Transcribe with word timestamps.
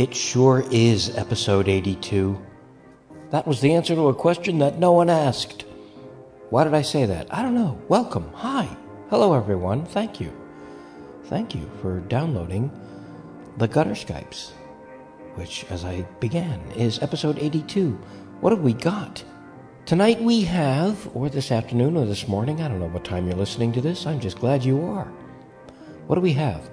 It 0.00 0.14
sure 0.14 0.64
is 0.70 1.14
episode 1.18 1.68
82. 1.68 2.40
That 3.32 3.46
was 3.46 3.60
the 3.60 3.74
answer 3.74 3.94
to 3.94 4.08
a 4.08 4.14
question 4.14 4.58
that 4.60 4.78
no 4.78 4.92
one 4.92 5.10
asked. 5.10 5.66
Why 6.48 6.64
did 6.64 6.72
I 6.72 6.80
say 6.80 7.04
that? 7.04 7.26
I 7.30 7.42
don't 7.42 7.54
know. 7.54 7.78
Welcome. 7.86 8.32
Hi. 8.32 8.74
Hello, 9.10 9.34
everyone. 9.34 9.84
Thank 9.84 10.18
you. 10.18 10.32
Thank 11.24 11.54
you 11.54 11.70
for 11.82 12.00
downloading 12.00 12.72
the 13.58 13.68
Gutter 13.68 13.90
Skypes, 13.90 14.52
which, 15.34 15.66
as 15.68 15.84
I 15.84 16.00
began, 16.18 16.62
is 16.74 17.02
episode 17.02 17.38
82. 17.38 17.90
What 18.40 18.54
have 18.54 18.62
we 18.62 18.72
got? 18.72 19.22
Tonight 19.84 20.22
we 20.22 20.40
have, 20.44 21.14
or 21.14 21.28
this 21.28 21.52
afternoon 21.52 21.98
or 21.98 22.06
this 22.06 22.26
morning, 22.26 22.62
I 22.62 22.68
don't 22.68 22.80
know 22.80 22.88
what 22.88 23.04
time 23.04 23.26
you're 23.26 23.36
listening 23.36 23.70
to 23.72 23.82
this, 23.82 24.06
I'm 24.06 24.18
just 24.18 24.40
glad 24.40 24.64
you 24.64 24.82
are. 24.82 25.12
What 26.06 26.14
do 26.14 26.22
we 26.22 26.32
have? 26.32 26.70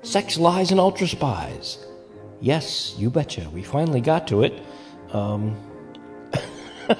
Sex, 0.00 0.38
Lies, 0.38 0.70
and 0.70 0.80
Ultra 0.80 1.08
Spies. 1.08 1.84
Yes, 2.40 2.94
you 2.96 3.10
betcha. 3.10 3.48
We 3.52 3.62
finally 3.62 4.00
got 4.00 4.26
to 4.28 4.42
it. 4.44 4.62
Um, 5.12 5.56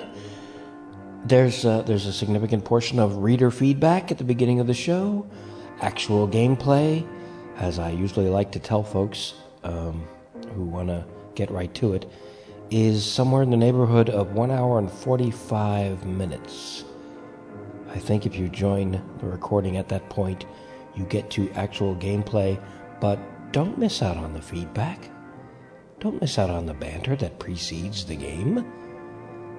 there's 1.24 1.64
uh, 1.64 1.82
there's 1.82 2.06
a 2.06 2.12
significant 2.12 2.64
portion 2.64 2.98
of 2.98 3.18
reader 3.18 3.50
feedback 3.50 4.10
at 4.10 4.18
the 4.18 4.24
beginning 4.24 4.60
of 4.60 4.66
the 4.66 4.74
show, 4.74 5.26
actual 5.80 6.28
gameplay, 6.28 7.06
as 7.56 7.78
I 7.78 7.90
usually 7.90 8.28
like 8.28 8.52
to 8.52 8.58
tell 8.58 8.82
folks 8.82 9.34
um, 9.64 10.06
who 10.54 10.64
want 10.64 10.88
to 10.88 11.06
get 11.34 11.50
right 11.50 11.72
to 11.74 11.94
it, 11.94 12.10
is 12.70 13.04
somewhere 13.04 13.42
in 13.42 13.50
the 13.50 13.56
neighborhood 13.56 14.10
of 14.10 14.32
one 14.32 14.50
hour 14.50 14.78
and 14.78 14.90
forty 14.90 15.30
five 15.30 16.04
minutes. 16.04 16.84
I 17.88 17.98
think 17.98 18.26
if 18.26 18.36
you 18.36 18.48
join 18.48 19.02
the 19.18 19.26
recording 19.26 19.78
at 19.78 19.88
that 19.88 20.08
point, 20.10 20.44
you 20.94 21.04
get 21.04 21.30
to 21.30 21.50
actual 21.52 21.96
gameplay, 21.96 22.62
but 23.00 23.18
don't 23.52 23.78
miss 23.78 24.02
out 24.02 24.18
on 24.18 24.34
the 24.34 24.42
feedback. 24.42 25.10
Don't 26.00 26.18
miss 26.18 26.38
out 26.38 26.48
on 26.48 26.64
the 26.64 26.72
banter 26.72 27.14
that 27.16 27.38
precedes 27.38 28.06
the 28.06 28.16
game. 28.16 28.64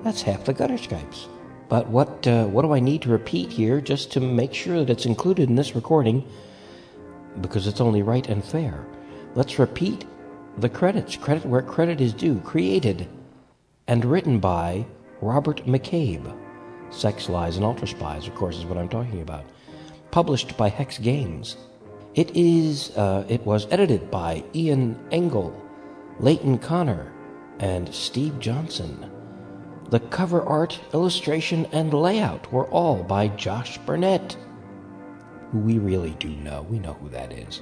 That's 0.04 0.24
half 0.24 0.44
the 0.44 0.54
gutter 0.54 0.74
Skypes. 0.74 1.28
But 1.70 1.88
what 1.88 2.28
uh, 2.28 2.48
what 2.48 2.64
do 2.64 2.74
I 2.74 2.80
need 2.80 3.04
to 3.04 3.10
repeat 3.10 3.52
here 3.52 3.80
just 3.80 4.12
to 4.14 4.20
make 4.20 4.52
sure 4.52 4.80
that 4.80 4.90
it's 4.90 5.06
included 5.06 5.50
in 5.50 5.56
this 5.56 5.76
recording? 5.76 6.28
Because 7.42 7.68
it's 7.68 7.80
only 7.80 8.02
right 8.02 8.28
and 8.28 8.44
fair. 8.44 8.88
Let's 9.36 9.60
repeat 9.60 10.06
the 10.58 10.68
credits. 10.68 11.16
Credit 11.16 11.46
where 11.46 11.62
credit 11.62 12.02
is 12.02 12.12
due. 12.12 12.40
Created 12.40 13.08
and 13.88 14.04
written 14.04 14.40
by 14.40 14.86
Robert 15.22 15.66
McCabe. 15.68 16.36
Sex, 16.90 17.30
Lies, 17.30 17.56
and 17.56 17.64
Ultra 17.64 17.88
Spies, 17.88 18.28
of 18.28 18.34
course, 18.34 18.58
is 18.58 18.66
what 18.66 18.80
I'm 18.80 18.90
talking 18.90 19.22
about. 19.22 19.46
Published 20.10 20.58
by 20.58 20.70
Hex 20.70 20.98
Games. 20.98 21.56
It 22.16 22.36
is. 22.36 22.98
Uh, 22.98 23.26
it 23.30 23.46
was 23.46 23.68
edited 23.70 24.10
by 24.10 24.44
Ian 24.56 25.00
Engel. 25.12 25.56
Leighton 26.20 26.58
Connor, 26.58 27.12
and 27.60 27.94
Steve 27.94 28.40
Johnson. 28.40 29.10
The 29.90 30.00
cover 30.00 30.42
art, 30.44 30.80
illustration, 30.94 31.66
and 31.72 31.94
layout 31.94 32.52
were 32.52 32.68
all 32.68 33.04
by 33.04 33.28
Josh 33.30 33.78
Burnett, 33.80 34.36
who 35.52 35.60
we 35.60 35.80
really 35.80 36.12
do 36.20 36.30
know. 36.30 36.64
We 36.64 36.80
know 36.80 36.94
who 36.94 37.10
that 37.10 37.34
is. 37.34 37.62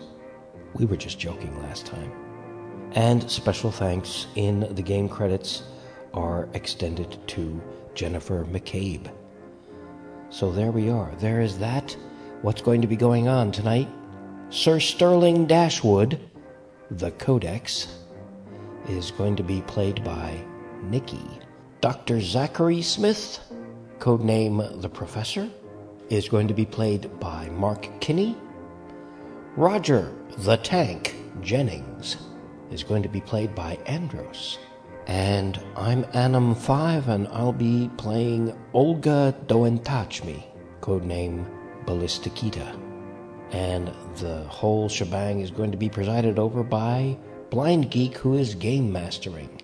We 0.73 0.85
were 0.85 0.97
just 0.97 1.19
joking 1.19 1.59
last 1.63 1.85
time. 1.85 2.11
And 2.93 3.29
special 3.29 3.71
thanks 3.71 4.27
in 4.35 4.73
the 4.75 4.81
game 4.81 5.09
credits 5.09 5.63
are 6.13 6.49
extended 6.53 7.17
to 7.27 7.61
Jennifer 7.95 8.45
McCabe. 8.45 9.11
So 10.29 10.51
there 10.51 10.71
we 10.71 10.89
are. 10.89 11.11
There 11.17 11.41
is 11.41 11.57
that. 11.59 11.95
What's 12.41 12.61
going 12.61 12.81
to 12.81 12.87
be 12.87 12.95
going 12.95 13.27
on 13.27 13.51
tonight? 13.51 13.89
Sir 14.49 14.79
Sterling 14.79 15.45
Dashwood, 15.45 16.19
the 16.91 17.11
Codex, 17.11 17.98
is 18.89 19.11
going 19.11 19.35
to 19.35 19.43
be 19.43 19.61
played 19.61 20.03
by 20.03 20.43
Nikki. 20.83 21.25
Dr. 21.81 22.19
Zachary 22.19 22.81
Smith, 22.81 23.39
codename 23.99 24.81
The 24.81 24.89
Professor, 24.89 25.49
is 26.09 26.27
going 26.27 26.47
to 26.47 26.53
be 26.53 26.65
played 26.65 27.19
by 27.19 27.49
Mark 27.49 27.87
Kinney. 28.01 28.35
Roger 29.55 30.11
the 30.39 30.57
Tank 30.57 31.15
Jennings 31.41 32.17
is 32.71 32.83
going 32.83 33.03
to 33.03 33.09
be 33.09 33.21
played 33.21 33.53
by 33.55 33.77
Andros. 33.85 34.57
And 35.07 35.59
I'm 35.75 36.03
Anim5, 36.05 37.07
and 37.07 37.27
I'll 37.29 37.51
be 37.51 37.89
playing 37.97 38.55
Olga 38.73 39.35
Doentachmi, 39.47 40.43
codename 40.81 41.45
Ballistikita. 41.85 42.79
And 43.51 43.91
the 44.17 44.43
whole 44.43 44.87
shebang 44.87 45.41
is 45.41 45.49
going 45.49 45.71
to 45.71 45.77
be 45.77 45.89
presided 45.89 46.37
over 46.37 46.63
by 46.63 47.17
Blind 47.49 47.89
Geek, 47.89 48.15
who 48.17 48.35
is 48.35 48.53
game 48.55 48.91
mastering. 48.91 49.61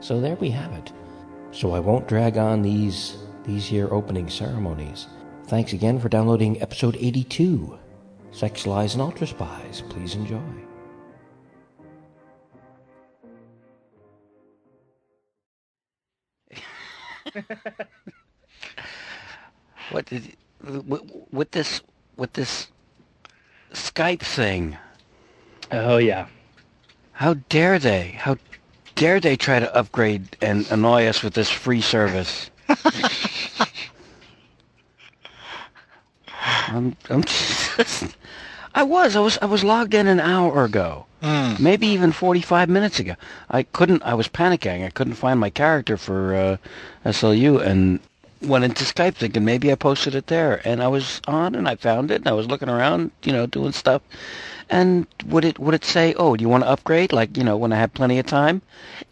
So 0.00 0.20
there 0.20 0.34
we 0.36 0.50
have 0.50 0.72
it. 0.72 0.92
So 1.52 1.72
I 1.72 1.80
won't 1.80 2.08
drag 2.08 2.38
on 2.38 2.62
these 2.62 3.16
these 3.44 3.66
here 3.66 3.92
opening 3.92 4.28
ceremonies. 4.28 5.06
Thanks 5.46 5.72
again 5.72 5.98
for 5.98 6.08
downloading 6.08 6.60
episode 6.62 6.96
82, 6.96 7.78
Sex, 8.32 8.66
Lies, 8.66 8.94
and 8.94 9.02
Ultra 9.02 9.26
Spies. 9.26 9.82
Please 9.88 10.14
enjoy. 10.14 10.40
what 19.90 20.06
did 20.06 20.36
with, 20.62 21.02
with 21.32 21.50
this 21.52 21.80
with 22.16 22.32
this 22.32 22.68
Skype 23.72 24.20
thing? 24.20 24.76
Oh 25.70 25.98
yeah. 25.98 26.26
How 27.20 27.34
dare 27.50 27.78
they? 27.78 28.12
How 28.16 28.38
dare 28.94 29.20
they 29.20 29.36
try 29.36 29.58
to 29.60 29.76
upgrade 29.76 30.38
and 30.40 30.66
annoy 30.70 31.04
us 31.04 31.22
with 31.22 31.34
this 31.34 31.50
free 31.50 31.82
service? 31.82 32.50
I'm, 36.68 36.96
I'm 37.10 37.22
I 38.74 38.82
was, 38.84 39.16
I 39.16 39.20
was, 39.20 39.36
I 39.42 39.44
was 39.44 39.62
logged 39.62 39.92
in 39.92 40.06
an 40.06 40.18
hour 40.18 40.64
ago, 40.64 41.04
Mm. 41.20 41.60
maybe 41.60 41.88
even 41.88 42.12
45 42.12 42.70
minutes 42.70 42.98
ago. 42.98 43.16
I 43.50 43.64
couldn't, 43.64 44.02
I 44.02 44.14
was 44.14 44.26
panicking. 44.26 44.86
I 44.86 44.88
couldn't 44.88 45.12
find 45.16 45.38
my 45.38 45.50
character 45.50 45.98
for 45.98 46.34
uh, 46.34 46.56
SLU 47.04 47.60
and 47.60 48.00
went 48.40 48.64
into 48.64 48.84
Skype 48.84 49.16
thinking 49.16 49.44
maybe 49.44 49.70
I 49.70 49.74
posted 49.74 50.14
it 50.14 50.28
there. 50.28 50.62
And 50.66 50.82
I 50.82 50.88
was 50.88 51.20
on 51.28 51.54
and 51.54 51.68
I 51.68 51.76
found 51.76 52.10
it 52.10 52.22
and 52.22 52.28
I 52.28 52.32
was 52.32 52.46
looking 52.46 52.70
around, 52.70 53.10
you 53.24 53.32
know, 53.34 53.44
doing 53.44 53.72
stuff. 53.72 54.00
And 54.70 55.06
would 55.26 55.44
it 55.44 55.58
would 55.58 55.74
it 55.74 55.84
say, 55.84 56.14
"Oh, 56.16 56.36
do 56.36 56.42
you 56.42 56.48
want 56.48 56.62
to 56.64 56.70
upgrade?" 56.70 57.12
Like 57.12 57.36
you 57.36 57.42
know, 57.44 57.56
when 57.56 57.72
I 57.72 57.76
have 57.76 57.92
plenty 57.92 58.18
of 58.20 58.26
time. 58.26 58.62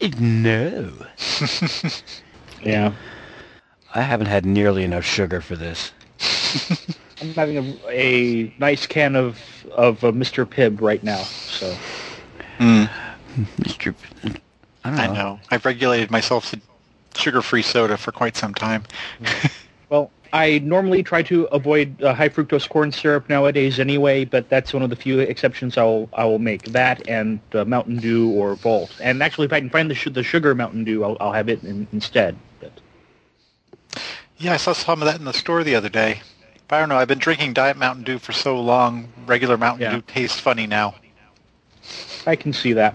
Eh, 0.00 0.10
No, 0.18 0.92
Yeah. 2.62 2.92
I 3.94 4.02
haven't 4.02 4.26
had 4.26 4.44
nearly 4.46 4.84
enough 4.84 5.04
sugar 5.04 5.40
for 5.40 5.56
this. 5.56 5.92
I'm 7.20 7.34
having 7.34 7.56
a, 7.58 7.90
a 7.90 8.54
nice 8.58 8.86
can 8.86 9.16
of 9.16 9.38
of 9.72 10.04
uh, 10.04 10.12
Mr. 10.12 10.46
Pibb 10.46 10.80
right 10.80 11.02
now. 11.02 11.22
So 11.22 11.74
Mm. 12.58 12.88
Mr. 13.60 13.94
I 14.84 14.90
don't 14.90 14.96
know. 14.96 15.02
I 15.02 15.06
know. 15.14 15.40
I've 15.50 15.64
regulated 15.64 16.10
myself 16.10 16.50
to 16.50 16.60
sugar-free 17.16 17.62
soda 17.62 17.96
for 17.96 18.10
quite 18.12 18.36
some 18.36 18.52
time. 18.54 18.82
well, 19.88 20.10
I 20.32 20.58
normally 20.58 21.02
try 21.02 21.22
to 21.22 21.44
avoid 21.46 22.02
uh, 22.02 22.12
high 22.14 22.28
fructose 22.28 22.68
corn 22.68 22.92
syrup 22.92 23.28
nowadays 23.28 23.80
anyway, 23.80 24.24
but 24.24 24.48
that's 24.48 24.74
one 24.74 24.82
of 24.82 24.90
the 24.90 24.96
few 24.96 25.20
exceptions 25.20 25.78
I'll 25.78 26.08
I 26.12 26.24
will 26.24 26.38
make. 26.38 26.64
That 26.64 27.08
and 27.08 27.40
uh, 27.54 27.64
Mountain 27.64 27.96
Dew 27.98 28.30
or 28.32 28.54
Vault. 28.56 28.94
And 29.00 29.22
actually, 29.22 29.46
if 29.46 29.52
I 29.52 29.60
can 29.60 29.70
find 29.70 29.90
the 29.90 29.94
sh- 29.94 30.08
the 30.12 30.22
sugar 30.22 30.54
Mountain 30.54 30.84
Dew, 30.84 31.02
I'll, 31.04 31.16
I'll 31.20 31.32
have 31.32 31.48
it 31.48 31.62
in, 31.64 31.86
instead. 31.92 32.36
But 32.60 32.72
Yeah, 34.36 34.52
I 34.52 34.56
saw 34.58 34.72
some 34.72 35.00
of 35.00 35.06
that 35.06 35.18
in 35.18 35.24
the 35.24 35.32
store 35.32 35.64
the 35.64 35.74
other 35.74 35.88
day. 35.88 36.20
But 36.68 36.76
I 36.76 36.80
don't 36.80 36.90
know. 36.90 36.96
I've 36.98 37.08
been 37.08 37.18
drinking 37.18 37.54
Diet 37.54 37.78
Mountain 37.78 38.04
Dew 38.04 38.18
for 38.18 38.32
so 38.32 38.60
long. 38.60 39.08
Regular 39.26 39.56
Mountain 39.56 39.82
Yeah. 39.82 39.94
Dew 39.96 40.02
tastes 40.02 40.38
funny 40.38 40.66
now. 40.66 40.94
I 42.26 42.36
can 42.36 42.52
see 42.52 42.74
that. 42.74 42.94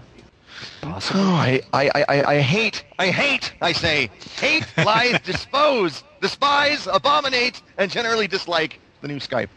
Possible. 0.81 1.19
Oh, 1.21 1.33
I, 1.33 1.61
I, 1.73 1.89
I, 1.95 2.05
I- 2.09 2.31
I 2.35 2.39
hate, 2.41 2.83
I 2.99 3.07
hate, 3.09 3.53
I 3.61 3.71
say, 3.71 4.09
hate, 4.39 4.65
lies, 4.85 5.19
dispose, 5.21 6.03
despise, 6.21 6.87
abominate, 6.87 7.61
and 7.77 7.89
generally 7.91 8.27
dislike 8.27 8.79
the 9.01 9.07
new 9.07 9.17
Skype. 9.17 9.49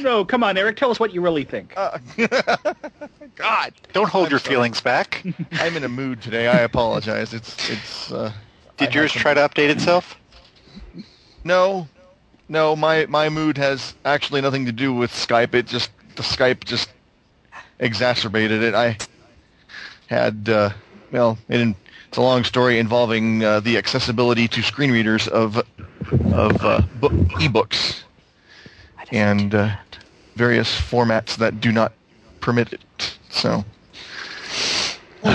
No, 0.00 0.24
come 0.24 0.42
on, 0.44 0.56
Eric. 0.56 0.76
Tell 0.76 0.90
us 0.90 0.98
what 0.98 1.12
you 1.12 1.20
really 1.20 1.44
think. 1.44 1.74
Uh, 1.76 1.98
God, 3.36 3.74
Don't 3.92 4.08
hold 4.08 4.26
I'm 4.26 4.30
your 4.30 4.38
sorry. 4.38 4.54
feelings 4.54 4.80
back. 4.80 5.22
I'm 5.52 5.76
in 5.76 5.84
a 5.84 5.88
mood 5.88 6.22
today. 6.22 6.48
I 6.48 6.60
apologize. 6.60 7.34
It's 7.34 7.68
it's. 7.70 8.10
Uh, 8.12 8.32
Did 8.78 8.90
I 8.90 8.92
yours 8.92 9.12
try 9.12 9.34
to 9.34 9.40
update 9.40 9.68
itself? 9.68 10.16
No, 11.44 11.86
no. 12.48 12.76
My 12.76 13.06
my 13.06 13.28
mood 13.28 13.58
has 13.58 13.94
actually 14.04 14.40
nothing 14.40 14.64
to 14.66 14.72
do 14.72 14.92
with 14.94 15.10
Skype. 15.10 15.54
It 15.54 15.66
just 15.66 15.90
the 16.16 16.22
Skype 16.22 16.64
just 16.64 16.88
exacerbated 17.78 18.62
it. 18.62 18.74
I 18.74 18.96
had 20.10 20.48
uh, 20.50 20.70
well, 21.12 21.38
it, 21.48 21.60
in- 21.60 21.76
it's 22.08 22.18
a 22.18 22.22
long 22.22 22.44
story 22.44 22.78
involving 22.78 23.44
uh, 23.44 23.60
the 23.60 23.78
accessibility 23.78 24.48
to 24.48 24.62
screen 24.62 24.92
readers 24.92 25.28
of 25.28 25.58
of 26.32 26.64
uh, 26.64 26.82
book, 26.94 27.14
ebooks 27.38 28.02
and 29.12 29.54
uh, 29.54 29.76
various 30.36 30.68
formats 30.80 31.36
that 31.36 31.60
do 31.60 31.72
not 31.72 31.94
permit 32.40 32.72
it. 32.72 33.18
So 33.30 33.64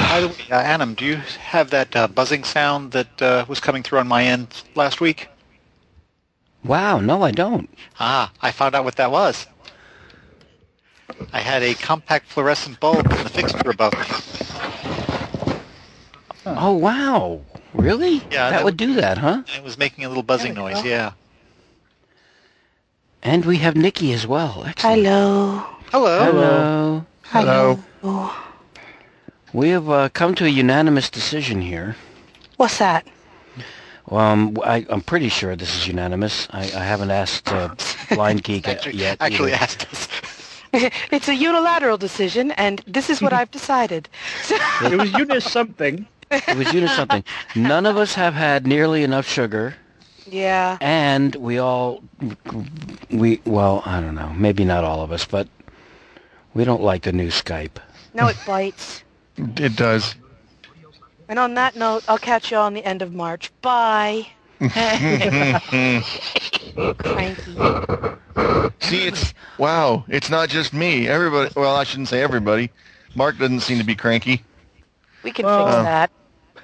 By 0.08 0.22
the 0.22 0.28
way, 0.30 0.36
uh, 0.52 0.56
Annam, 0.56 0.96
do 0.96 1.06
you 1.06 1.16
have 1.18 1.70
that 1.72 1.96
uh, 1.96 2.08
buzzing 2.08 2.44
sound 2.44 2.92
that 2.92 3.22
uh, 3.22 3.46
was 3.48 3.60
coming 3.60 3.84
through 3.84 4.00
on 4.00 4.08
my 4.08 4.24
end 4.26 4.64
last 4.76 5.02
week? 5.02 5.30
Wow, 6.64 7.00
no, 7.00 7.24
I 7.24 7.32
don't. 7.32 7.70
Ah, 8.00 8.32
I 8.42 8.52
found 8.52 8.76
out 8.76 8.84
what 8.86 8.96
that 8.98 9.12
was. 9.12 9.48
I 11.34 11.42
had 11.42 11.64
a 11.64 11.76
compact 11.76 12.28
fluorescent 12.28 12.80
bulb 12.80 13.12
in 13.14 13.24
the 13.24 13.30
fixture 13.30 13.70
above 13.70 13.98
me. 13.98 14.16
Oh, 16.46 16.74
wow. 16.74 17.42
Really? 17.74 18.16
Yeah, 18.16 18.22
that, 18.30 18.50
that 18.52 18.58
would 18.64 18.74
would- 18.74 18.78
do 18.78 18.94
that, 18.96 19.18
huh? 19.18 19.44
It 19.56 19.64
was 19.64 19.78
making 19.78 20.06
a 20.06 20.08
little 20.08 20.24
buzzing 20.24 20.54
noise, 20.54 20.82
go. 20.82 20.88
yeah. 20.88 21.12
And 23.24 23.44
we 23.46 23.58
have 23.58 23.76
Nikki 23.76 24.14
as 24.14 24.28
well. 24.28 24.64
Excellent. 24.68 25.04
Hello. 25.04 25.64
Hello. 25.92 27.06
Hello. 27.24 27.80
hello. 28.02 28.32
We 29.54 29.70
have 29.70 29.90
uh, 29.90 30.10
come 30.10 30.36
to 30.36 30.46
a 30.46 30.50
unanimous 30.50 31.10
decision 31.10 31.62
here. 31.62 31.96
What's 32.58 32.78
that? 32.78 33.08
Um, 34.12 34.56
I, 34.64 34.86
I'm 34.90 35.02
pretty 35.02 35.30
sure 35.30 35.56
this 35.56 35.76
is 35.76 35.88
unanimous. 35.88 36.48
I, 36.52 36.60
I 36.62 36.84
haven't 36.84 37.10
asked 37.10 37.52
uh, 37.52 37.74
Blind 38.12 38.44
Geek 38.44 38.68
Actually, 38.68 38.98
yet. 38.98 39.18
actually 39.20 39.54
either. 39.54 39.64
asked 39.64 39.88
us. 39.92 40.08
it's 41.12 41.28
a 41.28 41.34
unilateral 41.36 41.98
decision, 41.98 42.52
and 42.52 42.84
this 42.86 43.10
is 43.10 43.22
what 43.22 43.34
I've 43.40 43.50
decided. 43.50 44.08
It 44.84 44.98
was 45.00 45.12
Eunice 45.14 45.50
something. 45.50 46.06
It 46.48 46.58
was 46.58 46.74
you 46.74 46.88
something. 46.88 47.24
None 47.56 47.86
of 47.86 47.98
us 47.98 48.14
have 48.16 48.34
had 48.34 48.68
nearly 48.68 49.04
enough 49.04 49.28
sugar, 49.28 49.76
yeah. 50.28 50.78
and 50.82 51.36
we 51.36 51.58
all, 51.58 52.04
we 53.10 53.42
well, 53.46 53.82
I 53.86 54.02
don't 54.02 54.16
know, 54.16 54.34
maybe 54.34 54.66
not 54.66 54.84
all 54.84 55.02
of 55.02 55.12
us, 55.12 55.26
but 55.26 55.48
we 56.54 56.66
don't 56.66 56.82
like 56.82 57.04
the 57.04 57.12
new 57.12 57.30
Skype. 57.30 57.78
No, 58.14 58.28
it 58.28 58.38
bites. 58.46 59.04
It 59.38 59.76
does. 59.76 60.16
And 61.28 61.40
on 61.40 61.56
that 61.56 61.76
note, 61.76 62.04
I'll 62.08 62.18
catch 62.18 62.52
you 62.52 62.58
all 62.58 62.66
on 62.66 62.74
the 62.74 62.86
end 62.86 63.02
of 63.02 63.14
March. 63.14 63.52
Bye. 63.62 64.28
Cranky. 64.60 66.02
See, 68.80 69.08
it's 69.08 69.34
wow. 69.58 70.06
It's 70.08 70.30
not 70.30 70.50
just 70.50 70.74
me. 70.74 71.08
Everybody. 71.08 71.52
Well, 71.56 71.76
I 71.76 71.84
shouldn't 71.84 72.10
say 72.10 72.22
everybody. 72.22 72.70
Mark 73.16 73.38
doesn't 73.38 73.62
seem 73.62 73.80
to 73.80 73.84
be 73.84 73.96
cranky. 73.96 74.44
We 75.24 75.32
can 75.32 75.46
Well- 75.46 75.66
fix 75.66 75.78
uh, 75.78 75.84
that. 75.84 76.12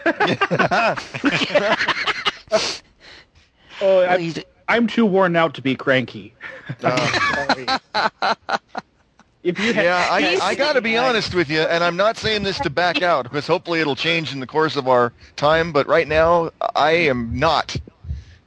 Oh, 3.83 4.01
I, 4.05 4.17
he's- 4.19 4.43
I'm 4.67 4.85
too 4.87 5.05
worn 5.07 5.35
out 5.35 5.55
to 5.55 5.61
be 5.61 5.75
cranky. 5.75 6.33
Oh, 6.83 7.43
Sorry. 7.47 7.65
if 9.43 9.59
you 9.59 9.73
had, 9.73 9.83
Yeah, 9.85 10.07
I, 10.09 10.37
I 10.41 10.55
got 10.55 10.73
to 10.73 10.81
be 10.81 10.95
honest 10.97 11.33
with 11.35 11.49
you, 11.49 11.59
and 11.61 11.83
I'm 11.83 11.97
not 11.97 12.15
saying 12.17 12.43
this 12.43 12.59
to 12.59 12.69
back 12.69 13.01
out 13.01 13.23
because 13.23 13.45
hopefully 13.47 13.81
it'll 13.81 13.95
change 13.95 14.31
in 14.31 14.39
the 14.39 14.47
course 14.47 14.75
of 14.77 14.87
our 14.87 15.11
time. 15.35 15.73
But 15.73 15.87
right 15.87 16.07
now, 16.07 16.51
I 16.75 16.91
am 16.91 17.37
not 17.37 17.75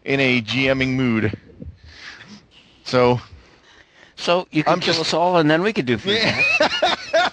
in 0.05 0.21
a 0.21 0.41
GMing 0.41 0.95
mood. 0.95 1.37
So 2.85 3.21
so 4.17 4.47
you 4.53 4.65
can 4.65 4.73
I'm 4.75 4.81
kill 4.81 4.95
just- 4.95 5.09
us 5.09 5.15
all, 5.15 5.37
and 5.37 5.51
then 5.51 5.63
we 5.63 5.73
could 5.75 5.87
do 5.87 5.99
feedback. 5.99 6.45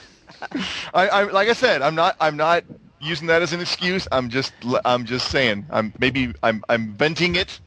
I, 0.93 1.07
I, 1.07 1.23
like 1.23 1.47
I 1.47 1.53
said, 1.53 1.81
I'm 1.81 1.95
not, 1.95 2.17
I'm 2.19 2.35
not 2.35 2.65
using 3.01 3.27
that 3.27 3.41
as 3.41 3.53
an 3.53 3.59
excuse. 3.61 4.07
I'm 4.11 4.29
just, 4.29 4.53
I'm 4.85 5.05
just 5.05 5.29
saying, 5.29 5.65
I'm 5.69 5.93
maybe, 5.99 6.33
I'm, 6.43 6.63
I'm 6.69 6.93
venting 6.93 7.35
it, 7.35 7.59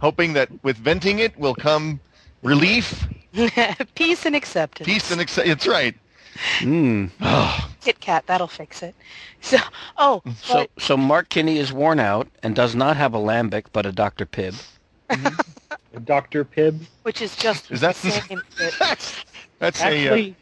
hoping 0.00 0.32
that 0.34 0.48
with 0.64 0.76
venting 0.76 1.18
it 1.20 1.38
will 1.38 1.54
come 1.54 2.00
relief, 2.42 3.06
Peace 3.94 4.24
and 4.26 4.34
acceptance. 4.34 4.86
peace, 4.86 5.10
and 5.10 5.20
accept. 5.20 5.46
It's 5.48 5.66
right. 5.66 5.94
Mm. 6.60 7.10
Kit 7.80 8.00
Kat, 8.00 8.26
that'll 8.26 8.46
fix 8.46 8.82
it. 8.82 8.94
So, 9.40 9.58
oh, 9.98 10.22
So, 10.42 10.54
but 10.54 10.70
so 10.82 10.96
Mark 10.96 11.28
Kinney 11.28 11.58
is 11.58 11.72
worn 11.72 12.00
out 12.00 12.28
and 12.42 12.54
does 12.56 12.74
not 12.74 12.96
have 12.96 13.14
a 13.14 13.18
lambic, 13.18 13.66
but 13.72 13.86
a 13.86 13.92
Dr. 13.92 14.26
Pibb. 14.26 14.54
Dr. 16.04 16.44
Pibb. 16.44 16.80
which 17.02 17.22
is 17.22 17.36
just 17.36 17.70
Is 17.70 17.80
that- 17.80 17.94
the 17.96 18.10
same. 18.10 18.40
Kit. 18.56 18.74
That's, 18.78 19.24
that's 19.58 19.82
a, 19.82 19.84
uh, 19.84 19.88
Actually, 20.12 20.36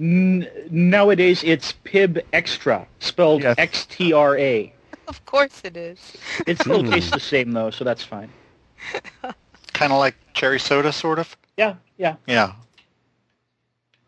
n- 0.00 0.48
nowadays 0.70 1.42
it's 1.44 1.74
Pibb 1.84 2.22
Xtra, 2.32 2.86
spelled 3.00 3.42
Yes. 3.42 3.56
X-T-R-A. 3.58 4.72
Of 5.08 5.24
course 5.24 5.60
it 5.62 5.76
is. 5.76 6.16
It 6.48 6.58
still 6.58 6.82
Hmm. 6.82 6.90
tastes 6.90 7.12
the 7.12 7.20
same 7.20 7.52
though, 7.52 7.70
so 7.70 7.84
that's 7.84 8.02
fine. 8.02 8.28
Kind 9.72 9.92
of 9.92 9.98
like 9.98 10.16
cherry 10.34 10.58
soda, 10.58 10.90
sort 10.92 11.18
of. 11.20 11.36
Yeah, 11.56 11.74
yeah. 11.96 12.16
Yeah. 12.26 12.52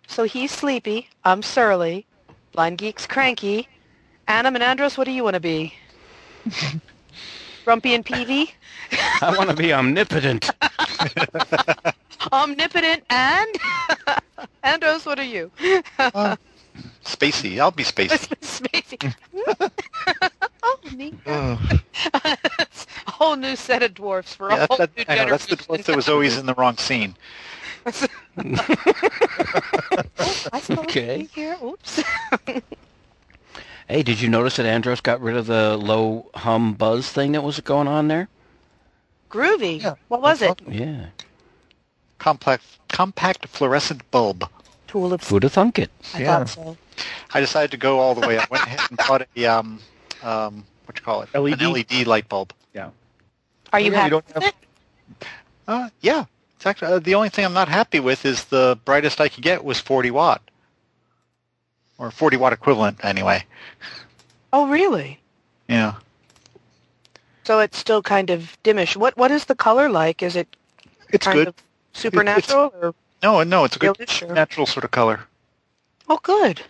So 0.08 0.24
he's 0.24 0.50
sleepy. 0.50 1.08
I'm 1.24 1.42
surly. 1.42 2.04
Blind 2.52 2.78
Geek's 2.78 3.06
cranky. 3.06 3.68
Annam 4.26 4.56
and 4.56 4.64
Andros, 4.64 4.98
what 4.98 5.04
do 5.04 5.12
you 5.12 5.22
want 5.22 5.34
to 5.34 5.40
be? 5.40 5.72
Grumpy 7.64 7.94
and 7.94 8.04
peevy? 8.04 8.50
I 9.22 9.36
want 9.36 9.50
to 9.50 9.56
be 9.56 9.72
omnipotent. 9.72 10.50
Omnipotent 12.32 13.04
and? 13.10 13.48
Andros, 14.62 15.04
what 15.06 15.18
are 15.18 15.24
you? 15.24 15.50
Spacey. 17.04 17.58
I'll 17.58 17.70
be 17.70 17.84
spacey. 17.84 18.32
Spacey. 18.40 19.00
oh, 20.62 20.78
me. 20.92 21.14
uh, 21.26 21.56
a 22.14 23.10
whole 23.10 23.36
new 23.36 23.56
set 23.56 23.82
of 23.82 23.94
dwarfs 23.94 24.34
for 24.34 24.52
a 24.52 24.56
Yeah, 24.56 24.66
whole 24.68 24.78
that, 24.78 24.96
new 24.96 25.04
I 25.08 25.16
know, 25.16 25.26
that's 25.26 25.46
the 25.46 25.56
generation. 25.56 25.56
dwarf 25.56 25.84
that 25.84 25.96
was 25.96 26.08
always 26.08 26.36
in 26.38 26.46
the 26.46 26.54
wrong 26.54 26.76
scene. 26.78 27.16
Oh, 30.18 30.36
I 30.52 30.60
still 30.60 30.84
Okay. 30.84 31.20
okay. 31.20 31.28
here. 31.34 31.58
Oops. 31.62 32.02
Hey, 33.88 34.02
did 34.02 34.20
you 34.20 34.28
notice 34.28 34.56
that 34.56 34.66
Andros 34.66 35.00
got 35.00 35.20
rid 35.20 35.36
of 35.36 35.46
the 35.46 35.76
low 35.76 36.30
hum 36.34 36.74
buzz 36.74 37.10
thing 37.10 37.32
that 37.32 37.42
was 37.42 37.60
going 37.60 37.88
on 37.88 38.08
there? 38.08 38.28
Groovy. 39.30 39.82
Yeah. 39.82 39.94
What 40.08 40.22
was 40.22 40.42
it? 40.42 40.60
Yeah. 40.68 41.06
Compact, 42.18 42.64
compact 42.88 43.46
fluorescent 43.48 44.08
bulb. 44.10 44.48
Tool 44.86 45.12
of 45.12 45.22
Who'd 45.28 45.42
have 45.44 45.52
thunk 45.52 45.78
it? 45.78 45.90
I 46.14 46.20
Yeah. 46.20 46.38
thought 46.44 46.48
so. 46.48 46.76
I 47.32 47.40
decided 47.40 47.70
to 47.72 47.76
go 47.76 48.00
all 48.00 48.14
the 48.14 48.26
way. 48.26 48.38
I 48.38 48.46
went 48.50 48.64
ahead 48.64 48.80
and 48.88 48.96
bought 49.06 49.26
a 49.36 49.46
um, 49.46 49.80
um, 50.22 50.64
what 50.86 50.96
you 50.98 51.04
call 51.04 51.22
it? 51.22 51.28
LED? 51.34 51.60
An 51.62 51.72
LED 51.72 52.06
light 52.06 52.28
bulb. 52.28 52.52
Yeah. 52.74 52.90
Are 53.72 53.80
you 53.80 53.92
Yeah, 53.92 53.98
happy 53.98 54.10
don't 54.10 54.26
with 54.34 54.42
have- 54.42 54.54
it? 55.20 55.26
Uh, 55.68 55.90
yeah. 56.00 56.24
It's 56.56 56.66
actually, 56.66 56.92
uh, 56.94 56.98
the 56.98 57.14
only 57.14 57.28
thing 57.28 57.44
I'm 57.44 57.52
not 57.52 57.68
happy 57.68 58.00
with 58.00 58.24
is 58.24 58.44
the 58.44 58.78
brightest 58.84 59.20
I 59.20 59.28
could 59.28 59.44
get 59.44 59.62
was 59.62 59.78
40 59.78 60.10
watt, 60.10 60.42
or 61.98 62.10
40 62.10 62.36
watt 62.36 62.52
equivalent 62.52 63.04
anyway. 63.04 63.44
Oh, 64.52 64.66
really? 64.66 65.20
Yeah. 65.68 65.94
So 67.44 67.60
it's 67.60 67.78
still 67.78 68.02
kind 68.02 68.30
of 68.30 68.56
dimish. 68.64 68.96
What 68.96 69.16
What 69.16 69.30
is 69.30 69.44
the 69.44 69.54
color 69.54 69.88
like? 69.88 70.22
Is 70.22 70.34
it 70.34 70.48
It's 71.10 71.26
good. 71.26 71.48
of 71.48 71.54
supernatural 71.92 72.94
No, 73.22 73.42
no, 73.42 73.64
it's 73.64 73.76
a 73.76 73.78
good 73.78 73.96
natural 74.28 74.66
sort 74.66 74.84
of 74.84 74.90
color. 74.90 75.20
Oh, 76.08 76.18
good. 76.22 76.62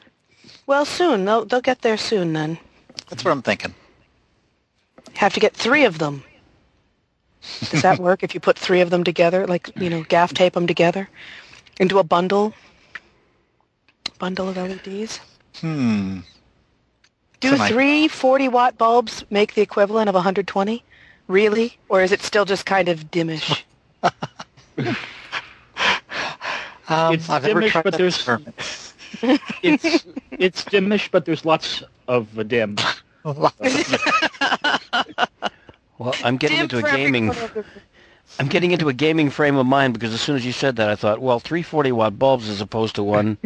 Well, 0.66 0.84
soon 0.84 1.24
they'll 1.24 1.44
they'll 1.44 1.60
get 1.60 1.82
there 1.82 1.96
soon. 1.96 2.32
Then 2.32 2.58
That's 3.08 3.24
what 3.24 3.30
I'm 3.30 3.42
thinking. 3.42 3.74
have 5.14 5.34
to 5.34 5.40
get 5.40 5.54
three 5.54 5.84
of 5.84 5.98
them. 5.98 6.24
Does 7.70 7.82
that 7.82 7.98
work 7.98 8.22
if 8.22 8.34
you 8.34 8.40
put 8.40 8.58
three 8.58 8.80
of 8.80 8.90
them 8.90 9.04
together, 9.04 9.46
like 9.46 9.70
you 9.76 9.88
know, 9.88 10.02
gaff 10.04 10.34
tape 10.34 10.54
them 10.54 10.66
together 10.66 11.08
into 11.78 11.98
a 11.98 12.04
bundle? 12.04 12.52
Bundle 14.18 14.48
of 14.48 14.56
LEDs. 14.56 15.20
Hmm. 15.60 16.20
Do 17.40 17.52
Tonight. 17.52 17.68
three 17.68 18.08
40 18.08 18.48
watt 18.48 18.76
bulbs 18.76 19.24
make 19.30 19.54
the 19.54 19.62
equivalent 19.62 20.08
of 20.08 20.14
120? 20.16 20.82
Really? 21.28 21.78
Or 21.88 22.02
is 22.02 22.10
it 22.10 22.20
still 22.22 22.44
just 22.44 22.66
kind 22.66 22.88
of 22.88 23.10
dimish? 23.12 23.62
Um, 26.90 27.12
It's 27.12 27.28
I've 27.28 27.42
dimish, 27.42 27.82
but 27.82 27.98
there's- 27.98 28.26
It's 29.62 30.06
it's 30.30 30.64
dimish, 30.64 31.10
but 31.10 31.26
there's 31.26 31.44
lots 31.44 31.82
of 32.08 32.34
the 32.34 32.44
dim. 32.44 32.76
Well, 35.98 36.14
I'm 36.22 36.36
getting 36.36 36.56
Dim 36.58 36.62
into 36.64 36.78
a 36.78 36.82
gaming. 36.96 37.26
corner 37.26 37.42
of 37.44 37.54
the- 37.54 37.64
I'm 38.38 38.46
getting 38.46 38.70
into 38.70 38.88
a 38.88 38.92
gaming 38.92 39.30
frame 39.30 39.56
of 39.56 39.66
mind 39.66 39.94
because 39.94 40.14
as 40.14 40.20
soon 40.20 40.36
as 40.36 40.46
you 40.46 40.52
said 40.52 40.76
that, 40.76 40.88
I 40.88 40.94
thought, 40.94 41.18
well, 41.20 41.40
340 41.40 41.90
watt 41.92 42.18
bulbs 42.18 42.48
as 42.48 42.60
opposed 42.60 42.94
to 42.94 43.02
one. 43.02 43.36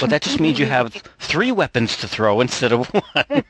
but 0.00 0.10
that 0.10 0.20
just 0.22 0.40
means 0.40 0.58
you 0.58 0.66
have 0.66 0.92
three 1.20 1.52
weapons 1.52 1.96
to 1.98 2.08
throw 2.08 2.40
instead 2.40 2.72
of 2.72 2.88
one. 2.88 3.44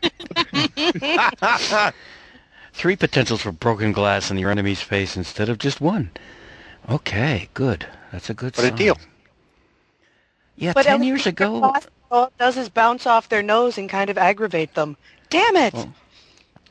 three 2.75 2.97
potentials 2.97 3.41
for 3.43 3.53
broken 3.53 3.93
glass 3.93 4.31
in 4.31 4.37
your 4.39 4.51
enemy's 4.51 4.83
face 4.83 5.17
instead 5.17 5.49
of 5.49 5.57
just 5.59 5.81
one. 5.81 6.11
Okay, 6.91 7.49
good. 7.55 7.87
That's 8.11 8.29
a 8.31 8.35
good 8.35 8.57
What 8.57 8.67
a 8.67 8.71
deal. 8.71 8.99
Yeah, 10.57 10.73
But 10.75 10.85
ten 10.85 11.03
years 11.03 11.27
ago. 11.27 11.73
all 12.11 12.25
it 12.25 12.33
does 12.39 12.57
is 12.57 12.69
bounce 12.69 13.07
off 13.07 13.29
their 13.29 13.43
nose 13.43 13.79
and 13.79 13.89
kind 13.89 14.11
of 14.11 14.19
aggravate 14.19 14.75
them. 14.75 14.97
Damn 15.31 15.57
it! 15.57 15.73
Well, 15.75 15.93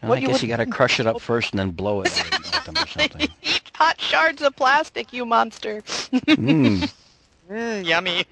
What 0.01 0.18
I 0.18 0.22
you 0.22 0.27
guess 0.27 0.41
you 0.44 0.48
got 0.50 0.58
to 0.58 0.65
crush 0.65 1.00
it 1.00 1.08
up 1.08 1.20
first 1.20 1.51
and 1.53 1.60
then 1.60 1.72
blow 1.72 2.01
it 2.01 2.25
at 2.53 2.65
them 2.65 2.77
or 2.77 2.88
something. 2.88 3.30
Eat 3.41 3.72
hot 3.75 4.00
shards 4.00 4.41
of 4.41 4.56
plastic, 4.56 5.12
you 5.13 5.25
monster. 5.25 5.82
Mm. 5.82 6.91
Mm, 7.50 7.86
yummy. 7.86 8.24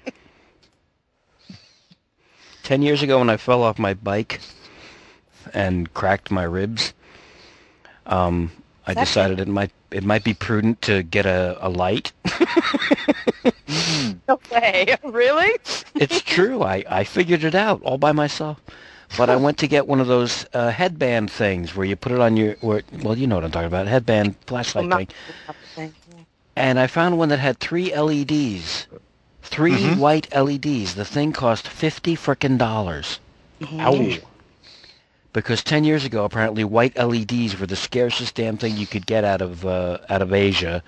Ten 2.62 2.80
years 2.80 3.02
ago, 3.02 3.18
when 3.18 3.28
I 3.28 3.36
fell 3.36 3.62
off 3.62 3.78
my 3.78 3.92
bike 3.92 4.40
and 5.52 5.92
cracked 5.92 6.30
my 6.30 6.44
ribs, 6.44 6.94
um, 8.06 8.50
I 8.90 8.94
That- 8.94 9.04
decided 9.06 9.40
it 9.40 9.48
might 9.48 9.70
it 9.92 10.02
might 10.04 10.24
be 10.24 10.34
prudent 10.34 10.82
to 10.82 11.02
get 11.04 11.26
a, 11.26 11.56
a 11.60 11.68
light. 11.68 12.12
No 14.28 14.40
way. 14.50 14.96
really? 15.04 15.50
it's 15.94 16.20
true. 16.22 16.62
I, 16.62 16.84
I 16.88 17.04
figured 17.04 17.44
it 17.44 17.54
out 17.54 17.82
all 17.82 17.98
by 17.98 18.12
myself. 18.12 18.60
But 19.16 19.28
I 19.30 19.36
went 19.36 19.58
to 19.58 19.66
get 19.68 19.88
one 19.88 20.00
of 20.00 20.06
those 20.06 20.46
uh, 20.54 20.70
headband 20.70 21.30
things 21.32 21.74
where 21.74 21.84
you 21.86 21.96
put 21.96 22.12
it 22.12 22.20
on 22.20 22.36
your, 22.36 22.54
where, 22.60 22.82
well, 23.02 23.18
you 23.18 23.26
know 23.26 23.34
what 23.36 23.44
I'm 23.44 23.50
talking 23.50 23.66
about, 23.66 23.88
headband 23.88 24.36
flashlight 24.46 24.88
Well, 24.88 25.06
thing. 25.74 25.92
And 26.56 26.78
I 26.78 26.86
found 26.86 27.18
one 27.18 27.28
that 27.30 27.40
had 27.40 27.58
three 27.58 27.92
LEDs, 27.96 28.86
3 29.42 29.72
Mhm. 29.72 29.96
white 29.98 30.32
LEDs. 30.34 30.94
The 30.94 31.04
thing 31.04 31.32
cost 31.32 31.66
fifty 31.66 32.14
frickin' 32.16 32.56
dollars. 32.58 33.18
Ouch. 33.78 34.20
Because 35.32 35.62
10 35.62 35.84
years 35.84 36.04
ago 36.04 36.24
apparently 36.24 36.64
white 36.64 36.96
LEDs 36.96 37.58
were 37.58 37.66
the 37.66 37.76
scarcest 37.76 38.34
damn 38.34 38.56
thing 38.56 38.76
you 38.76 38.86
could 38.86 39.06
get 39.06 39.24
out 39.24 39.40
of 39.42 39.64
uh, 39.66 39.98
out 40.08 40.22
of 40.22 40.32
Asia 40.32 40.82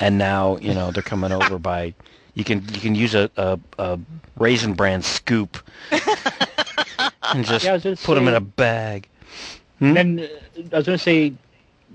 and 0.00 0.18
now 0.18 0.56
you 0.58 0.74
know 0.74 0.90
they're 0.90 1.02
coming 1.02 1.32
over 1.40 1.58
by 1.58 1.94
you 2.34 2.44
can 2.44 2.62
you 2.72 2.80
can 2.80 2.94
use 2.94 3.14
a, 3.14 3.30
a, 3.36 3.58
a 3.78 3.98
raisin 4.38 4.74
bran 4.74 5.02
scoop 5.02 5.58
and 7.32 7.44
just 7.46 7.64
Yeah, 7.64 7.70
I 7.70 7.74
was 7.74 7.82
gonna 7.84 7.96
put 7.96 8.14
them 8.14 8.28
in 8.28 8.34
a 8.34 8.40
bag 8.40 9.08
And 9.80 9.96
then 9.96 10.20
uh, 10.20 10.60
I 10.72 10.76
was 10.76 10.86
going 10.86 10.98
to 10.98 11.02
say, 11.02 11.34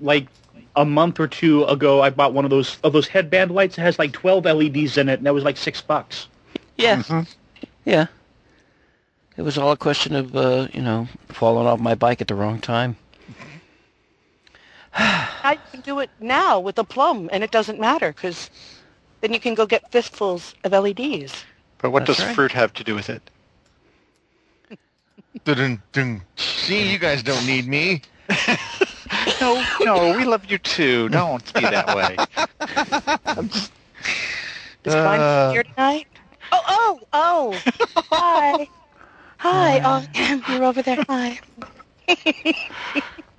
like 0.00 0.28
a 0.76 0.84
month 0.84 1.18
or 1.20 1.26
two 1.28 1.64
ago, 1.64 2.00
I 2.02 2.10
bought 2.10 2.32
one 2.34 2.44
of 2.44 2.50
those 2.50 2.78
of 2.84 2.92
those 2.92 3.08
headband 3.08 3.50
lights. 3.50 3.78
It 3.78 3.82
has 3.82 3.98
like 3.98 4.12
twelve 4.12 4.46
LEDs 4.46 4.96
in 4.98 5.08
it, 5.08 5.18
and 5.18 5.26
that 5.26 5.34
was 5.34 5.44
like 5.44 5.56
six 5.56 5.80
bucks. 5.80 6.28
yeah 6.76 6.96
Mhm. 6.96 7.26
yeah 7.84 8.06
it 9.40 9.42
was 9.42 9.56
all 9.56 9.72
a 9.72 9.76
question 9.76 10.14
of 10.14 10.36
uh, 10.36 10.68
you 10.74 10.82
know 10.82 11.08
falling 11.28 11.66
off 11.66 11.80
my 11.80 11.94
bike 11.94 12.20
at 12.20 12.28
the 12.28 12.34
wrong 12.34 12.60
time 12.60 12.96
I 14.94 15.58
can 15.70 15.80
do 15.80 16.00
it 16.00 16.10
now 16.20 16.58
with 16.58 16.78
a 16.78 16.84
plum, 16.84 17.30
and 17.32 17.44
it 17.44 17.50
doesn't 17.50 17.78
matter 17.78 18.12
because 18.12 18.50
then 19.20 19.32
you 19.32 19.40
can 19.40 19.54
go 19.54 19.64
get 19.64 19.90
fistfuls 19.92 20.54
of 20.64 20.72
LEDs. 20.72 21.44
But 21.78 21.90
what 21.90 22.06
That's 22.06 22.18
does 22.18 22.26
right. 22.26 22.34
fruit 22.34 22.52
have 22.52 22.72
to 22.74 22.84
do 22.84 22.94
with 22.96 23.08
it? 23.08 23.22
Dun, 25.44 25.80
dun. 25.92 26.22
See, 26.36 26.90
you 26.90 26.98
guys 26.98 27.22
don't 27.22 27.46
need 27.46 27.66
me. 27.66 28.02
No, 29.40 29.64
no, 29.80 30.16
we 30.16 30.24
love 30.24 30.46
you 30.50 30.56
too. 30.58 31.08
Don't 31.08 31.52
be 31.52 31.60
that 31.60 31.94
way. 31.96 32.16
Is 34.84 34.94
Uh. 34.94 35.50
Here 35.52 35.62
tonight? 35.64 36.06
Oh, 36.52 36.62
oh, 36.66 37.00
oh! 37.12 37.62
Hi, 38.10 38.68
hi. 39.40 39.80
Oh, 39.82 40.42
you're 40.52 40.64
over 40.64 40.82
there. 40.82 41.02
Hi. 41.08 41.40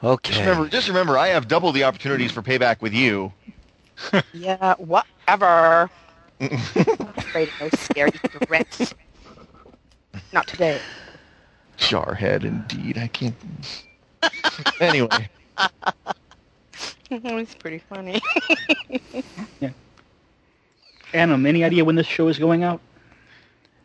okay 0.04 0.32
Just 0.32 0.40
remember, 0.40 0.70
just 0.70 0.88
remember, 0.88 1.18
I 1.18 1.28
have 1.28 1.48
double 1.48 1.72
the 1.72 1.84
opportunities 1.84 2.32
for 2.32 2.42
payback 2.42 2.82
with 2.82 2.94
you. 2.94 3.32
Yeah, 4.34 4.74
whatever. 4.78 5.92
I'm 6.40 6.52
Afraid 7.18 7.50
of 7.50 7.54
those 7.60 7.80
scary 7.80 8.10
threats. 8.48 8.96
Not 10.34 10.48
today. 10.48 10.80
Jarhead, 11.78 12.44
indeed. 12.44 12.98
I 12.98 13.08
can't. 13.08 13.36
anyway, 14.80 15.30
it's 17.12 17.54
pretty 17.54 17.78
funny. 17.78 18.20
Yeah. 19.60 19.70
Annam, 21.14 21.46
any 21.46 21.64
idea 21.64 21.86
when 21.86 21.96
this 21.96 22.08
show 22.08 22.28
is 22.28 22.40
going 22.40 22.64
out? 22.64 22.82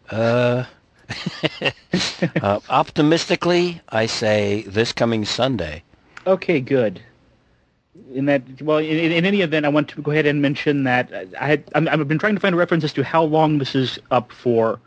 Uh, 0.09 0.65
uh, 2.43 2.61
optimistically, 2.69 3.81
I 3.89 4.07
say 4.07 4.63
this 4.67 4.93
coming 4.93 5.25
Sunday. 5.25 5.83
Okay, 6.27 6.61
good. 6.61 7.01
In 8.13 8.27
that, 8.27 8.43
well, 8.63 8.79
in, 8.79 9.13
in 9.13 9.25
any 9.25 9.43
event, 9.43 9.67
I 9.67 9.69
want 9.69 9.89
to 9.91 10.03
go 10.03 10.11
ahead 10.11 10.27
and 10.27 10.41
mention 10.43 10.85
that 10.85 11.13
I 11.41 11.47
had 11.47 11.65
I'm, 11.75 11.89
I've 11.89 12.07
been 12.09 12.19
trying 12.19 12.35
to 12.35 12.41
find 12.41 12.55
a 12.55 12.59
reference 12.59 12.85
as 12.85 12.93
to 12.95 13.05
how 13.05 13.23
long 13.25 13.59
this 13.59 13.75
is 13.75 13.99
up 14.11 14.33
for, 14.33 14.81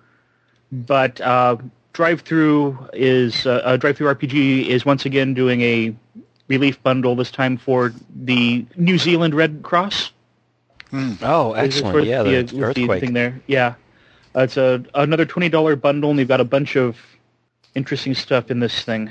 but 0.71 1.19
uh, 1.21 1.57
DriveThru 1.93 2.89
is 2.93 3.45
uh, 3.45 3.51
uh, 3.63 3.77
DriveThruRPG 3.77 4.67
is 4.67 4.85
once 4.85 5.05
again 5.05 5.33
doing 5.33 5.61
a 5.61 5.95
relief 6.47 6.81
bundle 6.83 7.15
this 7.15 7.31
time 7.31 7.57
for 7.57 7.93
the 8.15 8.65
New 8.75 8.97
Zealand 8.97 9.33
Red 9.35 9.61
Cross. 9.63 10.11
Oh, 10.91 11.53
This 11.53 11.75
is 11.75 11.81
excellent! 11.83 11.93
for 11.93 11.99
Yeah, 12.01 12.23
the, 12.23 12.29
uh, 12.37 12.41
with 12.41 12.49
the 12.51 12.63
earthquake. 12.63 13.01
thing 13.01 13.13
there. 13.13 13.39
Yeah, 13.47 13.75
uh, 14.35 14.41
it's 14.41 14.57
a 14.57 14.83
another 14.93 15.25
twenty 15.25 15.49
dollar 15.49 15.75
bundle, 15.75 16.09
and 16.09 16.19
they've 16.19 16.27
got 16.27 16.41
a 16.41 16.45
bunch 16.45 16.75
of 16.75 16.97
interesting 17.75 18.13
stuff 18.13 18.51
in 18.51 18.59
this 18.59 18.83
thing. 18.83 19.09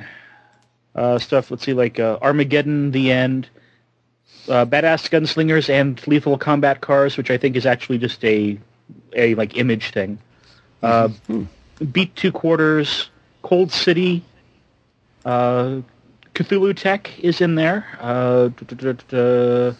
Uh, 0.94 1.18
stuff. 1.18 1.50
Let's 1.50 1.64
see, 1.64 1.74
like 1.74 2.00
uh, 2.00 2.18
Armageddon, 2.20 2.90
The 2.90 3.12
End, 3.12 3.48
uh, 4.48 4.64
Badass 4.66 5.08
Gunslingers, 5.10 5.68
and 5.68 6.04
Lethal 6.06 6.38
Combat 6.38 6.80
Cars, 6.80 7.16
which 7.16 7.30
I 7.30 7.38
think 7.38 7.56
is 7.56 7.66
actually 7.66 7.98
just 7.98 8.24
a 8.24 8.58
a 9.14 9.34
like 9.34 9.56
image 9.56 9.90
thing. 9.90 10.18
Uh, 10.82 11.08
Beat 11.92 12.14
to 12.16 12.32
Quarters, 12.32 13.10
Cold 13.42 13.70
City, 13.70 14.24
uh, 15.24 15.80
CthulhuTech 16.34 17.18
is 17.20 17.40
in 17.40 17.54
there. 17.54 17.86
Uh. 18.00 19.74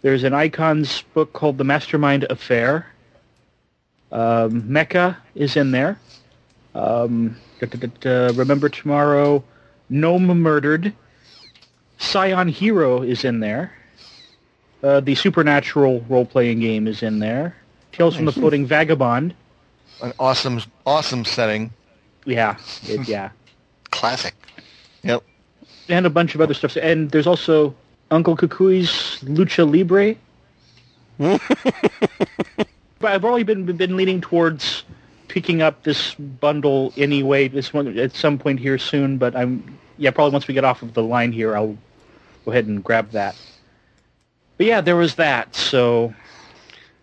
There's 0.00 0.22
an 0.22 0.32
Icons 0.32 1.02
book 1.12 1.32
called 1.32 1.58
The 1.58 1.64
Mastermind 1.64 2.24
Affair. 2.30 2.86
Um, 4.10 4.62
Mecha 4.62 5.16
is 5.34 5.56
in 5.56 5.70
there. 5.70 5.98
Um, 6.74 7.36
duh, 7.60 7.66
duh, 7.66 7.88
duh, 8.00 8.32
Remember 8.34 8.68
Tomorrow. 8.68 9.42
Gnome 9.90 10.40
Murdered. 10.40 10.92
Scion 11.98 12.48
Hero 12.48 13.02
is 13.02 13.24
in 13.24 13.40
there. 13.40 13.72
Uh, 14.82 15.00
the 15.00 15.14
Supernatural 15.14 16.04
role-playing 16.08 16.60
game 16.60 16.86
is 16.86 17.02
in 17.02 17.18
there. 17.18 17.56
Tales 17.92 18.14
from 18.14 18.26
the 18.26 18.32
Floating 18.32 18.64
Vagabond. 18.66 19.34
an 20.02 20.12
awesome, 20.20 20.60
awesome 20.86 21.24
setting. 21.24 21.72
Yeah, 22.24 22.56
it, 22.84 23.08
yeah. 23.08 23.30
Classic. 23.90 24.34
Yep. 25.02 25.24
and 25.88 26.06
a 26.06 26.10
bunch 26.10 26.34
of 26.34 26.40
other 26.40 26.54
stuff. 26.54 26.76
And 26.76 27.10
there's 27.10 27.26
also 27.26 27.74
Uncle 28.10 28.36
Kukui's 28.36 29.20
Lucha 29.24 29.68
Libre. 29.68 30.14
but 32.98 33.12
I've 33.12 33.24
already 33.24 33.44
been 33.44 33.64
been 33.76 33.96
leaning 33.96 34.20
towards 34.20 34.84
picking 35.28 35.60
up 35.62 35.82
this 35.84 36.14
bundle 36.14 36.92
anyway. 36.96 37.48
This 37.48 37.72
one 37.72 37.98
at 37.98 38.14
some 38.14 38.38
point 38.38 38.60
here 38.60 38.78
soon. 38.78 39.18
But 39.18 39.36
I'm 39.36 39.78
yeah 39.98 40.10
probably 40.10 40.32
once 40.32 40.48
we 40.48 40.54
get 40.54 40.64
off 40.64 40.82
of 40.82 40.94
the 40.94 41.02
line 41.02 41.32
here, 41.32 41.56
I'll 41.56 41.76
go 42.44 42.50
ahead 42.52 42.66
and 42.66 42.82
grab 42.82 43.10
that. 43.10 43.36
But 44.56 44.66
yeah, 44.66 44.80
there 44.80 44.96
was 44.96 45.14
that. 45.16 45.54
So 45.54 46.12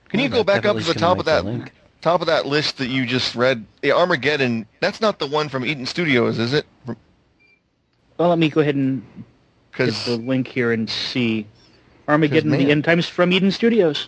Can 0.10 0.20
you 0.20 0.30
go 0.30 0.44
back 0.44 0.66
up 0.66 0.78
to 0.78 0.84
the 0.84 0.94
top 0.94 1.20
of 1.20 1.26
that 1.26 1.46
link. 1.46 1.72
top 2.02 2.22
of 2.22 2.28
that 2.28 2.46
list 2.46 2.78
that 2.80 2.88
you 2.88 3.06
just 3.06 3.36
read? 3.36 3.66
Yeah, 3.82 3.94
Armageddon. 3.94 4.66
That's 4.82 5.00
not 5.02 5.20
the 5.20 5.28
one 5.28 5.48
from 5.50 5.66
Eden 5.66 5.86
Studios, 5.86 6.38
is 6.40 6.54
it? 6.54 6.66
well, 8.18 8.30
let 8.30 8.40
me 8.40 8.50
go 8.50 8.62
ahead 8.62 8.76
and 8.76 9.02
get 9.78 9.86
Because 9.88 10.06
the 10.06 10.18
link 10.18 10.48
here 10.48 10.72
and 10.72 10.90
see 10.90 11.48
Armageddon. 12.08 12.52
The 12.52 12.72
End 12.72 12.84
Times 12.84 13.08
from 13.08 13.32
Eden 13.32 13.52
Studios. 13.52 14.08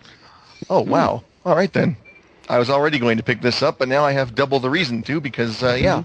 oh 0.70 0.82
wow, 0.82 1.24
all 1.48 1.56
right 1.56 1.72
then. 1.72 1.96
I 2.50 2.60
was 2.60 2.70
already 2.70 3.00
going 3.00 3.18
to 3.18 3.24
pick 3.24 3.42
this 3.42 3.64
up, 3.64 3.80
but 3.80 3.88
now 3.88 4.04
I 4.04 4.12
have 4.12 4.36
double 4.36 4.60
the 4.60 4.70
reason 4.70 5.02
to 5.04 5.22
because 5.22 5.64
uh, 5.64 5.78
yeah, 5.80 6.04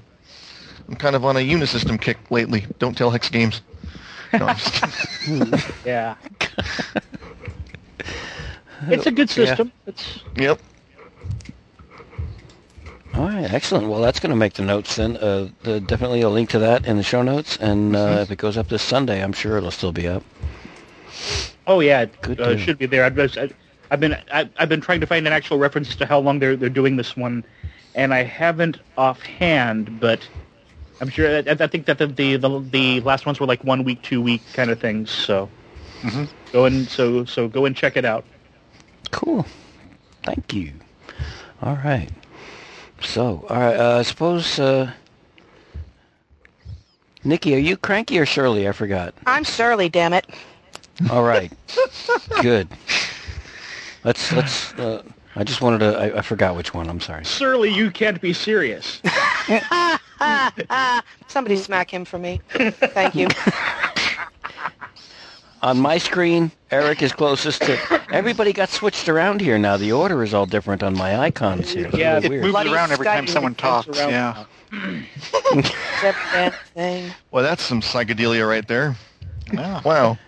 I'm 0.88 0.94
kind 0.94 1.16
of 1.16 1.24
on 1.24 1.36
a 1.36 1.40
Unisystem 1.40 2.00
kick 2.00 2.16
lately. 2.30 2.64
Don't 2.78 2.96
tell 2.96 3.10
Hex 3.10 3.28
Games. 3.28 3.60
No, 4.32 4.46
I'm 4.46 4.56
just. 4.56 5.70
Yeah. 5.84 6.14
it's 8.88 9.04
a 9.04 9.10
good 9.10 9.28
Yeah. 9.36 9.44
system. 9.44 9.70
It's 9.86 10.20
yep. 10.36 10.58
All 13.12 13.28
right, 13.28 13.52
excellent. 13.52 13.88
Well, 13.88 14.00
that's 14.00 14.20
going 14.20 14.30
to 14.30 14.36
make 14.36 14.54
the 14.54 14.62
notes 14.62 14.96
then. 14.96 15.18
Uh, 15.18 15.50
the, 15.64 15.80
definitely 15.80 16.22
a 16.22 16.30
link 16.30 16.48
to 16.48 16.58
that 16.60 16.86
in 16.86 16.96
the 16.96 17.02
show 17.02 17.20
notes, 17.20 17.58
and 17.58 17.94
uh, 17.94 18.20
if 18.22 18.30
it 18.30 18.38
goes 18.38 18.56
up 18.56 18.68
this 18.68 18.80
Sunday, 18.80 19.22
I'm 19.22 19.34
sure 19.34 19.58
it'll 19.58 19.70
still 19.70 19.92
be 19.92 20.08
up. 20.08 20.22
Oh 21.66 21.80
yeah, 21.80 22.06
it 22.26 22.40
uh, 22.40 22.56
should 22.56 22.78
be 22.78 22.86
there. 22.86 23.04
I've, 23.04 23.18
I, 23.18 23.50
I've 23.92 24.00
been 24.00 24.16
I, 24.32 24.48
I've 24.56 24.70
been 24.70 24.80
trying 24.80 25.00
to 25.00 25.06
find 25.06 25.26
an 25.26 25.34
actual 25.34 25.58
reference 25.58 25.94
to 25.96 26.06
how 26.06 26.18
long 26.18 26.38
they're 26.38 26.56
they're 26.56 26.70
doing 26.70 26.96
this 26.96 27.14
one, 27.14 27.44
and 27.94 28.14
I 28.14 28.22
haven't 28.22 28.80
offhand, 28.96 30.00
but 30.00 30.26
I'm 31.02 31.10
sure. 31.10 31.28
I, 31.36 31.44
I 31.46 31.66
think 31.66 31.84
that 31.84 31.98
the, 31.98 32.06
the 32.06 32.36
the 32.38 32.60
the 32.70 33.00
last 33.02 33.26
ones 33.26 33.38
were 33.38 33.46
like 33.46 33.62
one 33.64 33.84
week, 33.84 34.02
two 34.02 34.22
week 34.22 34.42
kind 34.54 34.70
of 34.70 34.80
things. 34.80 35.10
So 35.10 35.50
Mhm. 36.02 36.30
go 36.52 36.64
and 36.64 36.88
so 36.88 37.26
so 37.26 37.48
go 37.48 37.66
and 37.66 37.76
check 37.76 37.98
it 37.98 38.06
out. 38.06 38.24
Cool. 39.10 39.44
Thank 40.22 40.54
you. 40.54 40.72
All 41.60 41.76
right. 41.84 42.08
So, 43.02 43.44
all 43.50 43.60
right. 43.60 43.76
Uh, 43.76 44.02
suppose, 44.02 44.58
uh, 44.58 44.90
Nikki, 47.24 47.54
are 47.54 47.58
you 47.58 47.76
cranky 47.76 48.18
or 48.18 48.24
Shirley? 48.24 48.66
I 48.66 48.72
forgot. 48.72 49.12
I'm 49.26 49.44
Shirley, 49.44 49.90
damn 49.90 50.14
it. 50.14 50.24
All 51.10 51.24
right. 51.24 51.52
Good. 52.40 52.68
Let's 54.04 54.32
let's. 54.32 54.72
Uh, 54.74 55.02
I 55.36 55.44
just 55.44 55.60
wanted 55.60 55.78
to. 55.80 55.98
I, 55.98 56.18
I 56.18 56.22
forgot 56.22 56.56
which 56.56 56.74
one. 56.74 56.88
I'm 56.88 57.00
sorry. 57.00 57.24
Surely 57.24 57.70
you 57.72 57.90
can't 57.90 58.20
be 58.20 58.32
serious. 58.32 59.00
Somebody 61.28 61.56
smack 61.56 61.90
him 61.92 62.04
for 62.04 62.18
me. 62.18 62.40
Thank 62.50 63.14
you. 63.14 63.28
On 65.62 65.78
my 65.78 65.96
screen, 65.98 66.50
Eric 66.72 67.02
is 67.02 67.12
closest 67.12 67.62
to. 67.62 67.78
Everybody 68.12 68.52
got 68.52 68.68
switched 68.68 69.08
around 69.08 69.40
here 69.40 69.58
now. 69.58 69.76
The 69.76 69.92
order 69.92 70.24
is 70.24 70.34
all 70.34 70.44
different 70.44 70.82
on 70.82 70.96
my 70.96 71.16
icons 71.20 71.70
here. 71.72 71.86
It's 71.86 71.96
Yeah, 71.96 72.14
really 72.14 72.26
It 72.26 72.30
weird. 72.30 72.42
moves 72.42 72.52
Bloody 72.52 72.72
around 72.74 72.90
every 72.90 73.06
time 73.06 73.28
someone 73.28 73.54
talks. 73.54 73.96
Yeah. 73.96 74.44
That 76.02 76.54
thing. 76.74 77.12
Well, 77.30 77.44
that's 77.44 77.62
some 77.62 77.80
psychedelia 77.80 78.46
right 78.48 78.66
there. 78.66 78.96
yeah. 79.52 79.80
Wow. 79.84 80.18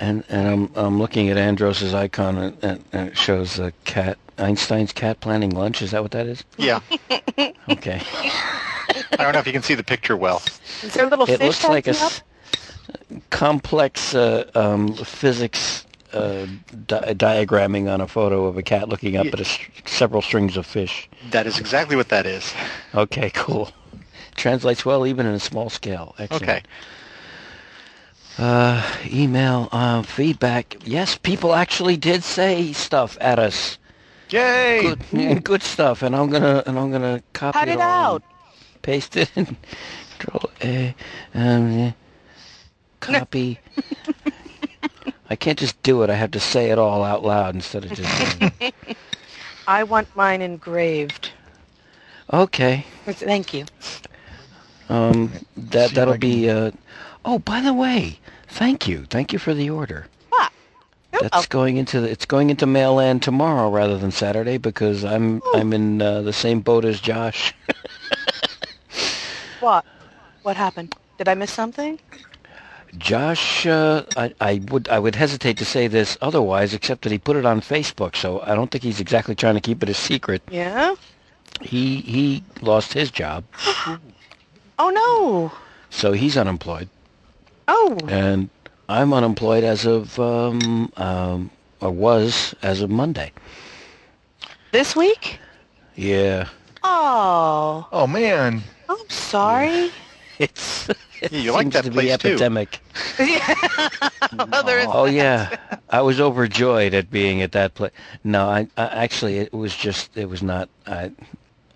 And 0.00 0.24
and 0.30 0.48
I'm 0.48 0.70
I'm 0.74 0.98
looking 0.98 1.28
at 1.28 1.36
Andros's 1.36 1.92
icon 1.94 2.38
and, 2.38 2.64
and, 2.64 2.84
and 2.92 3.08
it 3.10 3.16
shows 3.18 3.58
a 3.58 3.72
cat. 3.84 4.18
Einstein's 4.38 4.92
cat 4.92 5.20
planning 5.20 5.50
lunch. 5.50 5.82
Is 5.82 5.90
that 5.90 6.00
what 6.00 6.12
that 6.12 6.26
is? 6.26 6.42
Yeah. 6.56 6.80
Okay. 7.68 8.00
I 9.12 9.16
don't 9.18 9.34
know 9.34 9.38
if 9.38 9.46
you 9.46 9.52
can 9.52 9.62
see 9.62 9.74
the 9.74 9.84
picture 9.84 10.16
well. 10.16 10.42
Is 10.82 10.94
there 10.94 11.04
a 11.04 11.08
little 11.10 11.26
It 11.26 11.36
fish 11.38 11.46
looks 11.62 11.64
like 11.64 11.86
a 11.86 11.92
dancing 11.92 12.06
up? 12.06 12.12
s- 12.12 13.20
complex 13.28 14.14
uh, 14.14 14.50
um, 14.54 14.94
physics 14.94 15.84
uh, 16.14 16.46
di- 16.86 17.12
diagramming 17.14 17.92
on 17.92 18.00
a 18.00 18.08
photo 18.08 18.46
of 18.46 18.56
a 18.56 18.62
cat 18.62 18.88
looking 18.88 19.16
up 19.18 19.26
Yeah. 19.26 19.32
at 19.34 19.40
a 19.40 19.44
s- 19.44 19.58
several 19.84 20.22
strings 20.22 20.56
of 20.56 20.64
fish. 20.64 21.08
That 21.32 21.46
is 21.46 21.58
exactly 21.58 21.94
what 21.96 22.08
that 22.08 22.24
is. 22.24 22.54
Okay, 22.94 23.30
cool. 23.34 23.70
Translates 24.36 24.86
well 24.86 25.06
even 25.06 25.26
in 25.26 25.34
a 25.34 25.40
small 25.40 25.68
scale. 25.68 26.14
Excellent. 26.18 26.42
Okay. 26.44 26.62
Uh, 28.40 28.82
email 29.06 29.68
uh, 29.70 30.00
feedback. 30.02 30.76
Yes, 30.86 31.18
people 31.18 31.52
actually 31.54 31.98
did 31.98 32.24
say 32.24 32.72
stuff 32.72 33.18
at 33.20 33.38
us. 33.38 33.76
Yay! 34.30 34.94
Good, 35.12 35.44
good 35.44 35.62
stuff, 35.62 36.02
and 36.02 36.16
I'm 36.16 36.30
gonna 36.30 36.62
and 36.66 36.78
I'm 36.78 36.90
gonna 36.90 37.22
copy 37.34 37.58
Cut 37.58 37.68
it, 37.68 37.72
it 37.72 37.80
out. 37.80 38.22
and 38.72 38.82
paste 38.82 39.16
it. 39.18 39.30
in. 39.36 39.58
Control 40.18 40.50
A. 40.62 40.94
Um, 41.34 41.94
copy. 43.00 43.60
I 45.28 45.36
can't 45.36 45.58
just 45.58 45.82
do 45.82 46.02
it. 46.02 46.08
I 46.08 46.14
have 46.14 46.30
to 46.30 46.40
say 46.40 46.70
it 46.70 46.78
all 46.78 47.04
out 47.04 47.22
loud 47.22 47.54
instead 47.54 47.84
of 47.84 47.92
just. 47.92 48.74
I 49.66 49.82
want 49.84 50.08
mine 50.16 50.40
engraved. 50.40 51.30
okay. 52.32 52.86
Thank 53.04 53.52
you. 53.52 53.66
Um, 54.88 55.30
that 55.58 55.90
that'll 55.90 56.16
be. 56.16 56.48
Uh, 56.48 56.70
oh, 57.24 57.38
by 57.38 57.60
the 57.60 57.74
way, 57.74 58.18
thank 58.50 58.86
you, 58.88 59.04
thank 59.10 59.32
you 59.32 59.38
for 59.38 59.54
the 59.54 59.70
order. 59.70 60.06
What? 60.28 60.52
That's 61.12 61.46
going 61.46 61.76
into 61.76 62.00
the, 62.00 62.10
it's 62.10 62.24
going 62.26 62.50
into 62.50 62.66
Mailland 62.66 63.22
tomorrow 63.22 63.70
rather 63.70 63.98
than 63.98 64.10
Saturday 64.10 64.58
because 64.58 65.04
I'm 65.04 65.42
I'm 65.54 65.72
in 65.72 66.00
uh, 66.00 66.22
the 66.22 66.32
same 66.32 66.60
boat 66.60 66.84
as 66.84 67.00
Josh. 67.00 67.54
What? 69.60 69.84
What 70.42 70.56
happened? 70.56 70.94
Did 71.18 71.28
I 71.28 71.34
miss 71.34 71.52
something? 71.52 71.98
Josh, 72.96 73.66
uh, 73.66 74.04
I, 74.16 74.32
I 74.40 74.62
would 74.70 74.88
I 74.88 74.98
would 74.98 75.14
hesitate 75.14 75.58
to 75.58 75.64
say 75.66 75.86
this 75.86 76.16
otherwise, 76.22 76.72
except 76.72 77.02
that 77.02 77.12
he 77.12 77.18
put 77.18 77.36
it 77.36 77.44
on 77.44 77.60
Facebook, 77.60 78.16
so 78.16 78.40
I 78.40 78.54
don't 78.54 78.70
think 78.70 78.82
he's 78.82 79.00
exactly 79.00 79.34
trying 79.34 79.54
to 79.56 79.60
keep 79.60 79.82
it 79.82 79.88
a 79.90 79.94
secret. 79.94 80.42
Yeah? 80.50 80.94
He 81.60 81.96
he 82.00 82.42
lost 82.62 82.94
his 82.94 83.10
job, 83.10 83.44
Oh, 84.78 84.88
no. 84.90 85.52
so 85.90 86.12
he's 86.12 86.38
unemployed, 86.38 86.88
Oh, 87.72 87.96
and 88.08 88.50
I'm 88.88 89.12
unemployed 89.12 89.62
as 89.64 89.86
of 89.86 90.18
um, 90.18 90.92
um 90.96 91.50
or 91.80 91.90
was 91.92 92.54
as 92.62 92.80
of 92.82 92.90
Monday. 92.90 93.32
this 94.72 94.96
week? 94.96 95.38
Yeah, 95.94 96.48
Oh, 96.82 97.86
Oh 97.92 98.06
man. 98.06 98.62
I'm 98.88 99.08
sorry. 99.08 99.92
it's 100.38 100.88
it 101.20 101.30
Yeah, 101.30 101.38
you 101.40 101.52
like 101.52 101.66
seems 101.66 101.74
that 101.74 101.84
to 101.84 101.90
place, 101.90 102.16
be 102.16 102.18
too. 102.18 102.36
epidemic. 102.38 102.80
well, 103.18 104.62
there 104.64 104.78
is 104.80 104.86
Oh 104.92 105.04
yeah, 105.06 105.50
I 105.88 106.02
was 106.02 106.20
overjoyed 106.20 106.94
at 106.94 107.10
being 107.10 107.42
at 107.42 107.52
that 107.52 107.74
place. 107.74 107.92
No, 108.24 108.48
I, 108.48 108.68
I 108.76 108.86
actually 108.86 109.38
it 109.38 109.52
was 109.52 109.76
just 109.76 110.16
it 110.16 110.28
was 110.28 110.42
not. 110.42 110.68
I, 110.86 111.12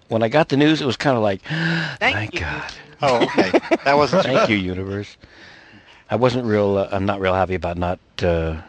when 0.09 0.22
I 0.22 0.28
got 0.28 0.48
the 0.48 0.57
news, 0.57 0.80
it 0.83 0.87
was 0.87 0.96
kind 0.96 1.16
of 1.16 1.22
like, 1.22 1.42
thank, 2.00 2.35
you. 2.35 2.40
God, 2.40 2.72
Oh, 3.02 3.24
okay. 3.26 3.52
That 3.85 3.96
wasn't. 3.96 4.22
thank 4.22 4.48
you, 4.48 4.57
universe. 4.57 5.16
I 6.14 6.16
wasn't 6.16 6.44
real. 6.44 6.79
Uh, 6.79 6.88
I'm 6.92 7.07
not 7.07 7.20
real 7.20 7.35
happy 7.35 7.57
about 7.57 7.77
not 7.77 7.98
uh, 8.22 8.61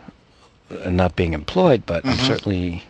not 0.88 1.16
being 1.16 1.34
employed, 1.34 1.86
but 1.86 2.04
I'm 2.04 2.18
certainly. 2.18 2.84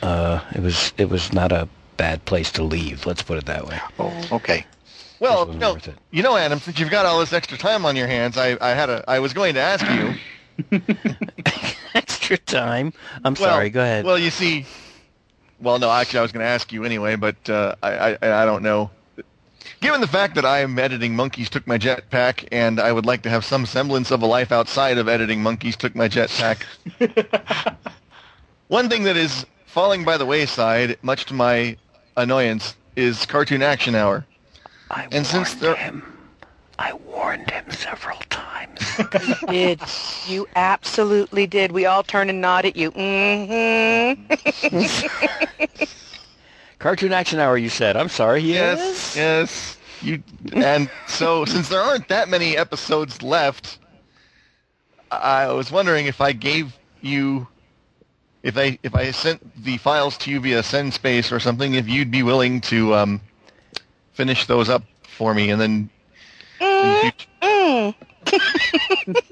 Uh, 0.00 0.38
it 0.54 0.60
was 0.60 0.92
it 0.96 1.08
was 1.08 1.32
not 1.32 1.50
a 1.50 1.68
bad 1.96 2.24
place 2.24 2.52
to 2.52 2.62
leave. 2.62 3.04
Let's 3.04 3.20
put 3.22 3.38
it 3.38 3.46
that 3.46 3.66
way. 3.66 3.80
Oh, 3.98 4.28
okay. 4.30 4.64
Well, 5.18 5.46
no, 5.46 5.76
you 6.12 6.22
know, 6.22 6.36
Adam, 6.36 6.60
since 6.60 6.78
you've 6.78 6.90
got 6.90 7.04
all 7.04 7.18
this 7.18 7.32
extra 7.32 7.58
time 7.58 7.84
on 7.84 7.96
your 7.96 8.06
hands, 8.06 8.38
I, 8.38 8.56
I 8.60 8.70
had 8.74 8.88
a, 8.88 9.04
I 9.08 9.18
was 9.18 9.32
going 9.32 9.54
to 9.54 9.60
ask 9.60 9.84
you. 9.90 10.80
Extra 11.94 12.36
time. 12.38 12.92
I'm 13.24 13.34
Well, 13.34 13.50
sorry. 13.50 13.70
Go 13.70 13.82
ahead. 13.82 14.04
Well, 14.04 14.18
you 14.18 14.30
see, 14.30 14.66
well, 15.60 15.78
no, 15.78 15.90
actually, 15.90 16.18
I 16.20 16.22
was 16.22 16.32
going 16.32 16.42
to 16.44 16.48
ask 16.48 16.72
you 16.72 16.84
anyway, 16.84 17.14
but 17.14 17.48
uh, 17.48 17.76
I, 17.84 18.14
I, 18.20 18.42
I 18.42 18.44
don't 18.44 18.64
know. 18.64 18.90
Given 19.82 20.00
the 20.00 20.06
fact 20.06 20.36
that 20.36 20.44
I 20.44 20.60
am 20.60 20.78
editing 20.78 21.16
Monkeys 21.16 21.50
Took 21.50 21.66
My 21.66 21.76
Jetpack, 21.76 22.46
and 22.52 22.78
I 22.78 22.92
would 22.92 23.04
like 23.04 23.22
to 23.22 23.30
have 23.30 23.44
some 23.44 23.66
semblance 23.66 24.12
of 24.12 24.22
a 24.22 24.26
life 24.26 24.52
outside 24.52 24.96
of 24.96 25.08
editing 25.08 25.42
Monkeys 25.42 25.74
Took 25.76 25.96
My 25.96 26.08
Jetpack, 26.08 26.62
one 28.68 28.88
thing 28.88 29.02
that 29.02 29.16
is 29.16 29.44
falling 29.66 30.04
by 30.04 30.16
the 30.16 30.24
wayside, 30.24 30.96
much 31.02 31.24
to 31.26 31.34
my 31.34 31.76
annoyance, 32.16 32.76
is 32.94 33.26
Cartoon 33.26 33.60
Action 33.60 33.96
Hour. 33.96 34.24
I 34.88 35.08
and 35.10 35.26
since 35.26 35.50
warned 35.54 35.62
there- 35.62 35.74
him. 35.74 36.04
I 36.78 36.92
warned 36.94 37.50
him 37.50 37.68
several 37.72 38.18
times. 38.30 38.80
you 38.98 39.04
did. 39.48 39.80
You 40.28 40.46
absolutely 40.56 41.46
did. 41.48 41.72
We 41.72 41.86
all 41.86 42.02
turn 42.04 42.30
and 42.30 42.40
nod 42.40 42.64
at 42.66 42.76
you. 42.76 42.92
Mm-hmm. 42.92 44.22
Cartoon 46.82 47.12
Action 47.12 47.38
Hour, 47.38 47.56
you 47.56 47.68
said. 47.68 47.96
I'm 47.96 48.08
sorry. 48.08 48.40
Yes, 48.40 49.14
yes. 49.16 49.78
You 50.02 50.20
and 50.52 50.90
so 51.06 51.44
since 51.52 51.68
there 51.68 51.80
aren't 51.80 52.08
that 52.08 52.28
many 52.28 52.56
episodes 52.56 53.22
left, 53.22 53.78
I 55.12 55.46
was 55.52 55.70
wondering 55.70 56.06
if 56.06 56.20
I 56.20 56.32
gave 56.32 56.76
you, 57.00 57.46
if 58.42 58.58
I 58.58 58.78
if 58.82 58.96
I 58.96 59.12
sent 59.12 59.62
the 59.62 59.76
files 59.78 60.18
to 60.18 60.30
you 60.32 60.40
via 60.40 60.62
SendSpace 60.62 61.30
or 61.30 61.38
something, 61.38 61.74
if 61.74 61.88
you'd 61.88 62.10
be 62.10 62.24
willing 62.24 62.60
to 62.62 62.94
um, 62.96 63.20
finish 64.12 64.46
those 64.46 64.68
up 64.68 64.82
for 65.04 65.34
me, 65.34 65.50
and 65.50 65.60
then. 65.60 65.90
in 66.60 67.12
fut-. 67.12 67.94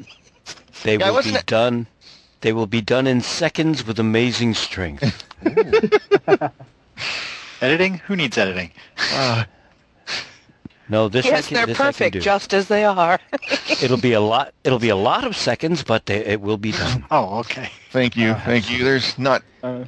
They 0.82 0.96
Yeah, 0.96 1.10
will 1.10 1.22
be 1.22 1.30
wasn't- 1.32 1.46
done. 1.46 1.86
They 2.42 2.52
will 2.54 2.66
be 2.66 2.80
done 2.80 3.06
in 3.06 3.20
seconds 3.20 3.86
with 3.86 3.98
amazing 3.98 4.54
strength. 4.54 5.24
Editing? 7.60 7.98
Who 8.06 8.16
needs 8.16 8.38
editing? 8.38 8.70
uh, 9.12 9.44
No, 10.88 11.08
this 11.08 11.26
I 11.26 11.30
Yes, 11.30 11.46
can, 11.48 11.54
they're 11.56 11.66
this 11.66 11.78
I 11.78 11.82
can 11.84 11.92
perfect 11.92 12.12
do. 12.14 12.20
just 12.20 12.54
as 12.54 12.68
they 12.68 12.84
are. 12.84 13.18
It'll 13.82 13.96
be 13.96 14.12
a 14.12 14.20
lot. 14.20 14.52
It'll 14.64 14.78
be 14.78 14.88
a 14.88 14.96
lot 14.96 15.24
of 15.24 15.36
seconds, 15.36 15.82
but 15.84 16.06
they, 16.06 16.24
it 16.24 16.40
will 16.40 16.56
be 16.58 16.72
done. 16.72 17.04
Oh, 17.10 17.38
okay. 17.40 17.70
thank 17.90 18.16
you, 18.16 18.34
thank 18.34 18.70
you. 18.70 18.84
There's 18.84 19.18
not. 19.18 19.42
Uh, 19.62 19.84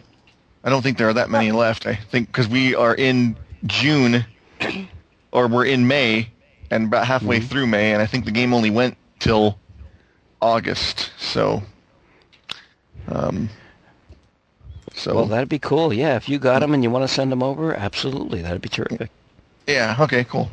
I 0.65 0.71
don't 0.71 0.83
think 0.83 0.99
there 0.99 1.09
are 1.09 1.15
that 1.15 1.31
many 1.31 1.51
left. 1.53 1.87
I 1.87 1.95
think 1.95 2.29
because 2.29 2.49
we 2.49 2.75
are 2.75 2.95
in 2.95 3.37
June, 3.67 4.25
or 5.33 5.49
we're 5.49 5.65
in 5.67 5.87
May, 5.89 6.29
and 6.71 6.87
about 6.87 7.07
halfway 7.07 7.39
Mm-hmm. 7.39 7.47
through 7.49 7.67
May, 7.67 7.93
and 7.93 8.03
I 8.03 8.07
think 8.07 8.25
the 8.27 8.31
game 8.31 8.53
only 8.55 8.71
went 8.71 8.97
till 9.19 9.59
August. 10.41 11.11
So, 11.19 11.63
um, 13.09 13.49
so 14.95 15.15
Well, 15.15 15.27
that'd 15.27 15.49
be 15.49 15.59
cool. 15.59 15.93
Yeah, 15.93 16.17
if 16.17 16.29
you 16.29 16.39
got 16.39 16.61
them 16.61 16.75
and 16.75 16.83
you 16.83 16.91
want 16.91 17.03
to 17.09 17.13
send 17.13 17.31
them 17.33 17.43
over, 17.43 17.75
absolutely, 17.75 18.43
that'd 18.43 18.61
be 18.63 18.69
terrific. 18.69 19.11
yeah, 19.67 19.97
okay, 20.01 20.25
cool. 20.25 20.51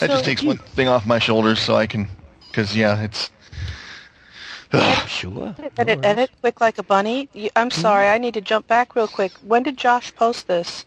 That 0.00 0.08
So 0.10 0.14
just 0.14 0.24
takes 0.24 0.42
you- 0.42 0.48
one 0.48 0.58
thing 0.58 0.88
off 0.88 1.06
my 1.06 1.18
shoulders, 1.18 1.60
so 1.60 1.74
I 1.76 1.86
can, 1.86 2.08
because 2.50 2.76
yeah, 2.76 3.00
it's 3.02 3.30
Sure. 5.06 5.54
Edit, 5.78 6.00
edit, 6.04 6.30
quick 6.40 6.60
like 6.60 6.78
a 6.78 6.82
bunny. 6.82 7.28
You, 7.32 7.50
I'm 7.54 7.70
sorry, 7.70 8.08
I 8.08 8.18
need 8.18 8.34
to 8.34 8.40
jump 8.40 8.66
back 8.66 8.96
real 8.96 9.06
quick. 9.06 9.32
When 9.42 9.62
did 9.62 9.76
Josh 9.76 10.12
post 10.14 10.48
this? 10.48 10.84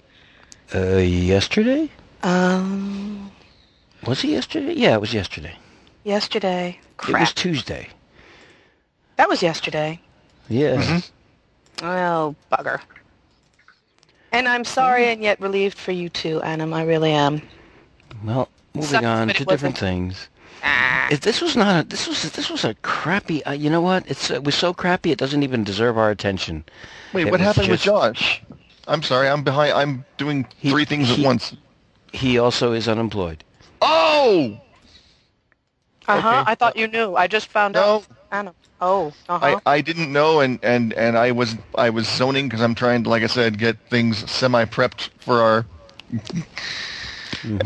Uh, 0.75 0.97
yesterday? 0.97 1.89
Um, 2.23 3.31
Was 4.05 4.23
it 4.25 4.29
yesterday? 4.29 4.73
Yeah, 4.73 4.95
it 4.95 5.01
was 5.01 5.13
yesterday. 5.13 5.55
yesterday. 6.03 6.79
Crap. 6.97 7.15
It 7.15 7.19
was 7.21 7.33
Tuesday. 7.33 7.87
that 9.15 9.29
was 9.29 9.41
yesterday. 9.41 10.01
Yeah. 10.49 10.99
Oh, 11.81 12.35
bugger. 12.51 12.79
And 14.31 14.47
I'm 14.47 14.65
sorry 14.65 15.05
and 15.07 15.21
yet 15.21 15.39
relieved 15.39 15.77
for 15.77 15.91
you 15.91 16.09
too, 16.09 16.41
Annam. 16.41 16.73
I 16.73 16.83
really 16.83 17.11
am. 17.11 17.41
Well, 18.23 18.49
moving 18.73 18.89
Sucks, 18.89 19.05
on 19.05 19.27
to 19.27 19.33
different 19.33 19.47
wasn't. 19.51 19.77
things. 19.77 20.27
Ah. 20.63 21.07
If 21.11 21.21
this 21.21 21.39
was 21.41 21.55
not 21.55 21.85
a, 21.85 21.87
this 21.87 22.07
was 22.07 22.29
this 22.31 22.49
was 22.49 22.65
a 22.65 22.73
crappy. 22.75 23.43
Uh, 23.45 23.51
you 23.53 23.69
know 23.69 23.81
what? 23.81 24.03
It's 24.09 24.29
it 24.29 24.43
was 24.43 24.55
so 24.55 24.73
crappy 24.73 25.11
it 25.11 25.17
doesn't 25.17 25.43
even 25.43 25.63
deserve 25.63 25.97
our 25.97 26.09
attention. 26.11 26.65
Wait, 27.13 27.27
It 27.27 27.31
what 27.31 27.39
was 27.39 27.47
happened 27.47 27.69
with 27.69 27.81
Josh? 27.81 28.41
I'm 28.87 29.03
sorry, 29.03 29.29
I'm 29.29 29.43
behind. 29.43 29.73
I'm 29.73 30.05
doing 30.17 30.47
He- 30.57 30.69
three 30.69 30.85
things 30.85 31.09
at 31.11 31.19
once. 31.19 31.55
He 32.11 32.37
also 32.39 32.73
is 32.73 32.87
unemployed. 32.87 33.43
Oh! 33.81 34.59
Uh-huh. 36.07 36.17
Okay. 36.29 36.51
I 36.51 36.55
thought 36.55 36.75
you 36.77 36.87
knew. 36.87 37.15
I 37.15 37.27
just 37.27 37.47
found 37.47 37.75
No. 37.75 37.81
out. 37.97 38.07
Annam. 38.31 38.53
Oh, 38.79 39.11
uh-huh. 39.27 39.59
I, 39.65 39.73
I 39.77 39.81
didn't 39.81 40.11
know, 40.13 40.39
and, 40.39 40.59
and, 40.63 40.93
and 40.93 41.17
I 41.17 41.31
was 41.31 41.55
I 41.75 41.89
was 41.89 42.07
zoning 42.07 42.47
because 42.47 42.61
I'm 42.61 42.75
trying 42.75 43.03
to, 43.05 43.09
like 43.09 43.23
I 43.23 43.27
said, 43.27 43.57
get 43.57 43.77
things 43.89 44.29
semi 44.29 44.65
prepped 44.65 45.09
for 45.19 45.41
our. 45.41 45.65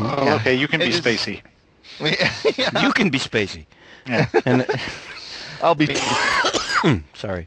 Oh, 0.00 0.34
okay, 0.36 0.54
you 0.54 0.68
can 0.68 0.80
be 0.80 0.86
It 0.86 0.94
is- 0.94 1.00
spacey. 1.00 1.42
Yeah, 2.56 2.82
You 2.82 2.92
can 2.92 3.10
be 3.10 3.18
spacey. 3.18 3.66
Yeah. 4.06 4.26
And 4.46 4.66
I'll 5.62 5.74
be. 5.74 5.94
sorry. 7.14 7.46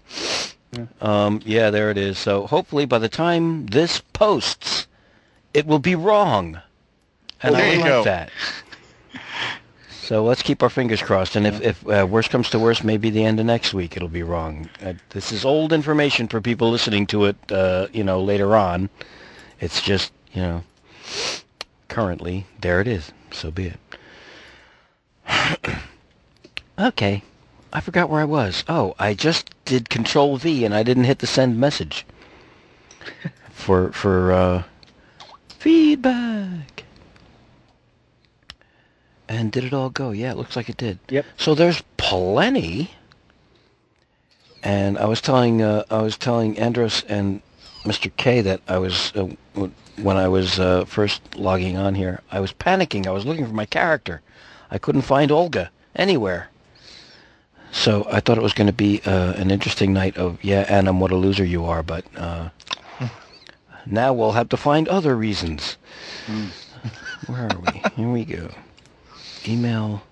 Um, 1.01 1.41
yeah, 1.43 1.69
there 1.71 1.89
it 1.89 1.97
is. 1.97 2.17
So 2.17 2.45
hopefully 2.47 2.85
by 2.85 2.99
the 2.99 3.09
time 3.09 3.65
this 3.67 4.01
posts, 4.13 4.87
it 5.53 5.65
will 5.65 5.79
be 5.79 5.95
wrong. 5.95 6.61
And 7.41 7.53
Well, 7.53 7.61
I 7.61 7.65
there 7.65 7.73
you 7.73 7.79
like 7.81 7.89
go. 7.89 8.03
that. 8.03 8.29
So 10.05 10.23
let's 10.23 10.43
keep 10.43 10.61
our 10.61 10.69
fingers 10.69 11.01
crossed. 11.01 11.35
And 11.35 11.47
if, 11.47 11.59
if 11.61 11.89
uh, 11.89 12.05
worst 12.07 12.29
comes 12.29 12.51
to 12.51 12.59
worst, 12.59 12.83
maybe 12.83 13.09
the 13.09 13.25
end 13.25 13.39
of 13.39 13.47
next 13.47 13.73
week 13.73 13.97
it'll 13.97 14.07
be 14.07 14.21
wrong. 14.21 14.69
Uh, 14.79 14.93
this 15.09 15.31
is 15.31 15.43
old 15.43 15.73
information 15.73 16.27
for 16.27 16.39
people 16.39 16.69
listening 16.69 17.07
to 17.07 17.25
it, 17.25 17.35
uh, 17.51 17.87
you 17.91 18.03
know, 18.03 18.21
later 18.21 18.55
on. 18.55 18.91
It's 19.59 19.81
just, 19.81 20.11
you 20.31 20.43
know, 20.43 20.63
currently, 21.87 22.45
there 22.61 22.79
it 22.81 22.87
is. 22.87 23.11
So 23.31 23.49
be 23.49 23.73
it. 25.27 25.65
okay. 26.79 27.23
I 27.73 27.79
forgot 27.79 28.07
where 28.07 28.21
I 28.21 28.25
was. 28.25 28.63
Oh, 28.67 28.93
I 28.99 29.15
just 29.15 29.49
did 29.65 29.89
Control 29.89 30.37
V 30.37 30.65
and 30.65 30.75
I 30.75 30.83
didn't 30.83 31.05
hit 31.05 31.17
the 31.17 31.25
send 31.25 31.59
message 31.59 32.05
for 33.49 33.91
for 33.91 34.31
uh, 34.31 34.63
feedback. 35.49 36.74
And 39.27 39.51
did 39.51 39.63
it 39.63 39.73
all 39.73 39.89
go? 39.89 40.11
Yeah, 40.11 40.31
it 40.31 40.37
looks 40.37 40.55
like 40.55 40.69
it 40.69 40.77
did. 40.77 40.99
Yep. 41.09 41.25
So 41.37 41.55
there's 41.55 41.81
plenty. 41.97 42.91
And 44.63 44.97
I 44.97 45.05
was 45.05 45.21
telling 45.21 45.61
uh, 45.61 45.83
I 45.89 46.01
was 46.01 46.17
telling 46.17 46.57
Andros 46.59 47.03
and 47.03 47.41
Mr. 47.83 48.11
K 48.17 48.41
that 48.41 48.61
I 48.67 48.77
was 48.77 49.13
uh, 49.15 49.27
when 49.97 50.17
I 50.17 50.27
was 50.27 50.59
uh, 50.59 50.85
first 50.85 51.21
logging 51.35 51.77
on 51.77 51.95
here. 51.95 52.21
I 52.31 52.39
was 52.39 52.51
panicking. 52.53 53.07
I 53.07 53.11
was 53.11 53.25
looking 53.25 53.45
for 53.45 53.53
my 53.53 53.65
character. 53.65 54.21
I 54.71 54.77
couldn't 54.77 55.03
find 55.03 55.31
Olga 55.31 55.71
anywhere. 55.95 56.49
So 57.71 58.07
I 58.09 58.19
thought 58.19 58.37
it 58.37 58.43
was 58.43 58.53
going 58.53 58.67
to 58.67 58.73
be 58.73 59.01
uh, 59.05 59.33
an 59.33 59.51
interesting 59.51 59.93
night 59.93 60.17
of 60.17 60.43
yeah, 60.43 60.61
Annam, 60.61 60.99
what 60.99 61.11
a 61.11 61.15
loser 61.15 61.45
you 61.45 61.65
are. 61.65 61.83
But 61.83 62.05
uh, 62.15 62.49
now 63.85 64.13
we'll 64.13 64.31
have 64.31 64.49
to 64.49 64.57
find 64.57 64.87
other 64.87 65.15
reasons. 65.15 65.77
Where 67.27 67.43
are 67.43 67.59
we? 67.59 67.81
Here 67.95 68.09
we 68.09 68.25
go. 68.25 68.49
Email. 69.47 70.03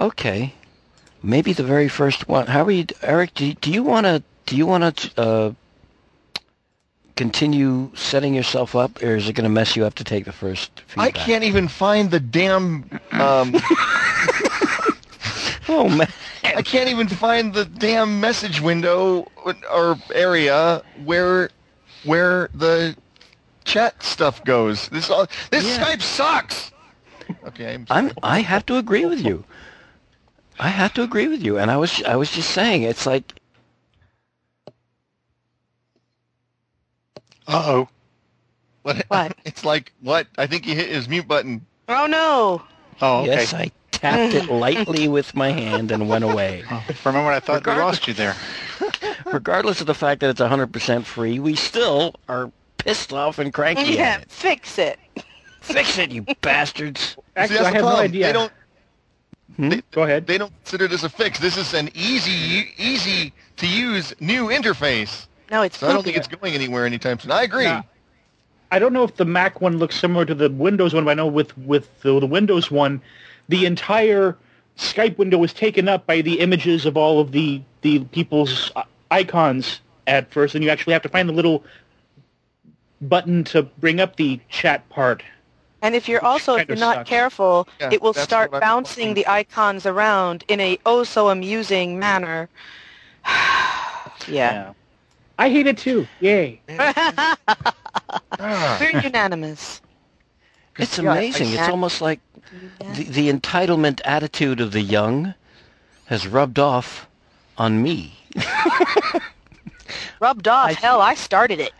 Okay. 0.00 0.54
Maybe 1.22 1.52
the 1.52 1.64
very 1.64 1.88
first 1.88 2.28
one. 2.28 2.46
How 2.46 2.64
are 2.64 2.70
you, 2.70 2.86
Eric? 3.02 3.34
Do, 3.34 3.52
do 3.54 3.70
you 3.70 3.82
want 3.82 4.06
to? 4.06 4.22
Do 4.46 4.56
you 4.56 4.66
want 4.66 4.96
to 4.96 5.20
uh, 5.20 5.52
continue 7.16 7.90
setting 7.94 8.34
yourself 8.34 8.74
up, 8.76 9.02
or 9.02 9.16
is 9.16 9.28
it 9.28 9.34
going 9.34 9.44
to 9.44 9.50
mess 9.50 9.76
you 9.76 9.84
up 9.84 9.94
to 9.94 10.04
take 10.04 10.24
the 10.24 10.32
first 10.32 10.70
I 10.96 11.10
can't 11.10 11.44
even 11.44 11.68
find 11.68 12.10
the 12.10 12.20
damn. 12.20 12.88
Um, 13.12 13.54
Oh 15.68 15.88
man. 15.88 16.08
I 16.44 16.62
can't 16.62 16.88
even 16.88 17.08
find 17.08 17.52
the 17.52 17.66
damn 17.66 18.20
message 18.20 18.60
window 18.60 19.30
or 19.70 19.98
area 20.14 20.82
where 21.04 21.50
where 22.04 22.48
the 22.54 22.96
chat 23.64 24.02
stuff 24.02 24.42
goes. 24.44 24.88
This 24.88 25.10
all 25.10 25.26
this 25.50 25.66
Yeah. 25.66 25.84
Skype 25.84 26.02
sucks. 26.02 26.72
Okay, 27.46 27.74
I'm, 27.74 27.86
I'm 27.90 28.12
I 28.22 28.40
have 28.40 28.66
to 28.66 28.76
agree 28.76 29.04
with 29.06 29.20
you. 29.24 29.44
I 30.58 30.68
have 30.68 30.92
to 30.94 31.02
agree 31.02 31.28
with 31.28 31.42
you, 31.42 31.58
and 31.58 31.70
I 31.70 31.76
was 31.76 32.02
I 32.02 32.16
was 32.16 32.30
just 32.30 32.50
saying 32.50 32.82
it's 32.82 33.06
like 33.06 33.34
Uh-oh. 37.46 37.88
what? 38.82 39.04
What? 39.08 39.36
It's 39.44 39.64
like 39.64 39.92
what? 40.02 40.26
I 40.36 40.46
think 40.46 40.64
he 40.64 40.74
hit 40.74 40.88
his 40.90 41.08
mute 41.08 41.26
button. 41.26 41.64
Oh, 41.88 42.06
no. 42.06 42.62
Oh, 43.00 43.20
okay. 43.20 43.26
yes, 43.30 43.54
I 43.54 43.70
tapped 43.90 44.34
it 44.34 44.50
lightly 44.50 45.08
with 45.08 45.34
my 45.34 45.50
hand 45.50 45.90
and 45.90 46.08
went 46.08 46.24
away. 46.24 46.64
For 46.96 47.08
a 47.08 47.12
moment, 47.12 47.34
I 47.34 47.40
thought 47.40 47.66
we 47.66 47.72
lost 47.72 48.06
you 48.06 48.12
there. 48.14 48.36
Regardless 49.26 49.80
of 49.80 49.86
the 49.86 49.94
fact 49.94 50.20
that 50.20 50.30
it's 50.30 50.40
100% 50.40 51.04
free, 51.04 51.38
we 51.38 51.54
still 51.54 52.14
are 52.28 52.52
pissed 52.76 53.12
off 53.12 53.38
and 53.38 53.52
cranky 53.54 53.94
Yeah, 53.94 54.16
at 54.16 54.22
it. 54.22 54.30
fix 54.30 54.78
it. 54.78 54.98
Fix 55.68 55.98
it, 55.98 56.10
you 56.10 56.22
bastards! 56.40 57.16
Actually, 57.36 57.58
See, 57.58 57.64
I 57.64 57.70
the 57.70 57.76
have 57.76 57.84
no 57.84 57.96
idea. 57.96 58.26
They 58.26 58.32
don't. 58.32 58.52
They, 59.58 59.82
Go 59.90 60.02
ahead. 60.02 60.26
they 60.26 60.38
don't 60.38 60.52
consider 60.62 60.86
this 60.86 61.02
a 61.02 61.08
fix. 61.08 61.40
This 61.40 61.56
is 61.56 61.74
an 61.74 61.90
easy, 61.94 62.72
easy 62.76 63.32
to 63.56 63.66
use 63.66 64.14
new 64.20 64.48
interface. 64.48 65.26
No, 65.50 65.62
it's 65.62 65.78
So 65.78 65.88
I 65.88 65.92
don't 65.92 66.04
think 66.04 66.16
it's 66.16 66.28
going 66.28 66.54
anywhere 66.54 66.86
anytime 66.86 67.18
soon. 67.18 67.32
I 67.32 67.42
agree. 67.42 67.64
Yeah. 67.64 67.82
I 68.70 68.78
don't 68.78 68.92
know 68.92 69.02
if 69.02 69.16
the 69.16 69.24
Mac 69.24 69.60
one 69.60 69.78
looks 69.78 69.98
similar 69.98 70.24
to 70.26 70.34
the 70.34 70.50
Windows 70.50 70.94
one, 70.94 71.04
but 71.04 71.10
I 71.12 71.14
know 71.14 71.26
with 71.26 71.56
with 71.58 71.88
the, 72.02 72.20
the 72.20 72.26
Windows 72.26 72.70
one, 72.70 73.00
the 73.48 73.66
entire 73.66 74.36
Skype 74.76 75.18
window 75.18 75.42
is 75.42 75.52
taken 75.52 75.88
up 75.88 76.06
by 76.06 76.20
the 76.20 76.38
images 76.40 76.86
of 76.86 76.96
all 76.96 77.20
of 77.20 77.32
the 77.32 77.62
the 77.80 78.04
people's 78.04 78.70
uh, 78.76 78.84
icons 79.10 79.80
at 80.06 80.30
first, 80.30 80.54
and 80.54 80.62
you 80.62 80.70
actually 80.70 80.92
have 80.92 81.02
to 81.02 81.08
find 81.08 81.28
the 81.28 81.32
little 81.32 81.64
button 83.00 83.44
to 83.44 83.62
bring 83.62 84.00
up 84.00 84.16
the 84.16 84.40
chat 84.48 84.88
part. 84.88 85.22
And 85.82 85.94
if 85.94 86.08
you're 86.08 86.24
also, 86.24 86.56
if 86.56 86.68
you're 86.68 86.76
not 86.76 87.06
careful, 87.06 87.68
Yeah, 87.80 87.90
it 87.92 88.02
will 88.02 88.14
start 88.14 88.50
bouncing 88.50 89.14
the 89.14 89.26
icons 89.26 89.86
around 89.86 90.44
in 90.48 90.60
a 90.60 90.78
oh 90.84 91.04
so 91.04 91.28
amusing 91.28 91.98
manner. 91.98 92.48
yeah. 94.28 94.72
I 95.38 95.50
hate 95.50 95.66
it 95.68 95.78
too. 95.78 96.06
Yay! 96.20 96.60
Ah. 98.40 98.78
We're 98.80 99.00
unanimous. 99.00 99.80
It's 100.78 100.96
amazing. 100.98 101.50
It's 101.50 101.68
almost 101.68 102.00
like 102.00 102.20
the, 102.94 103.02
the 103.02 103.32
entitlement 103.32 104.00
attitude 104.04 104.60
of 104.60 104.70
the 104.70 104.80
young 104.80 105.34
has 106.06 106.26
rubbed 106.28 106.58
off 106.60 107.08
on 107.58 107.82
me. 107.82 108.16
Rubbed 110.20 110.46
off. 110.46 110.72
Hell, 110.82 111.00
I 111.00 111.14
started 111.14 111.58
it. 111.60 111.72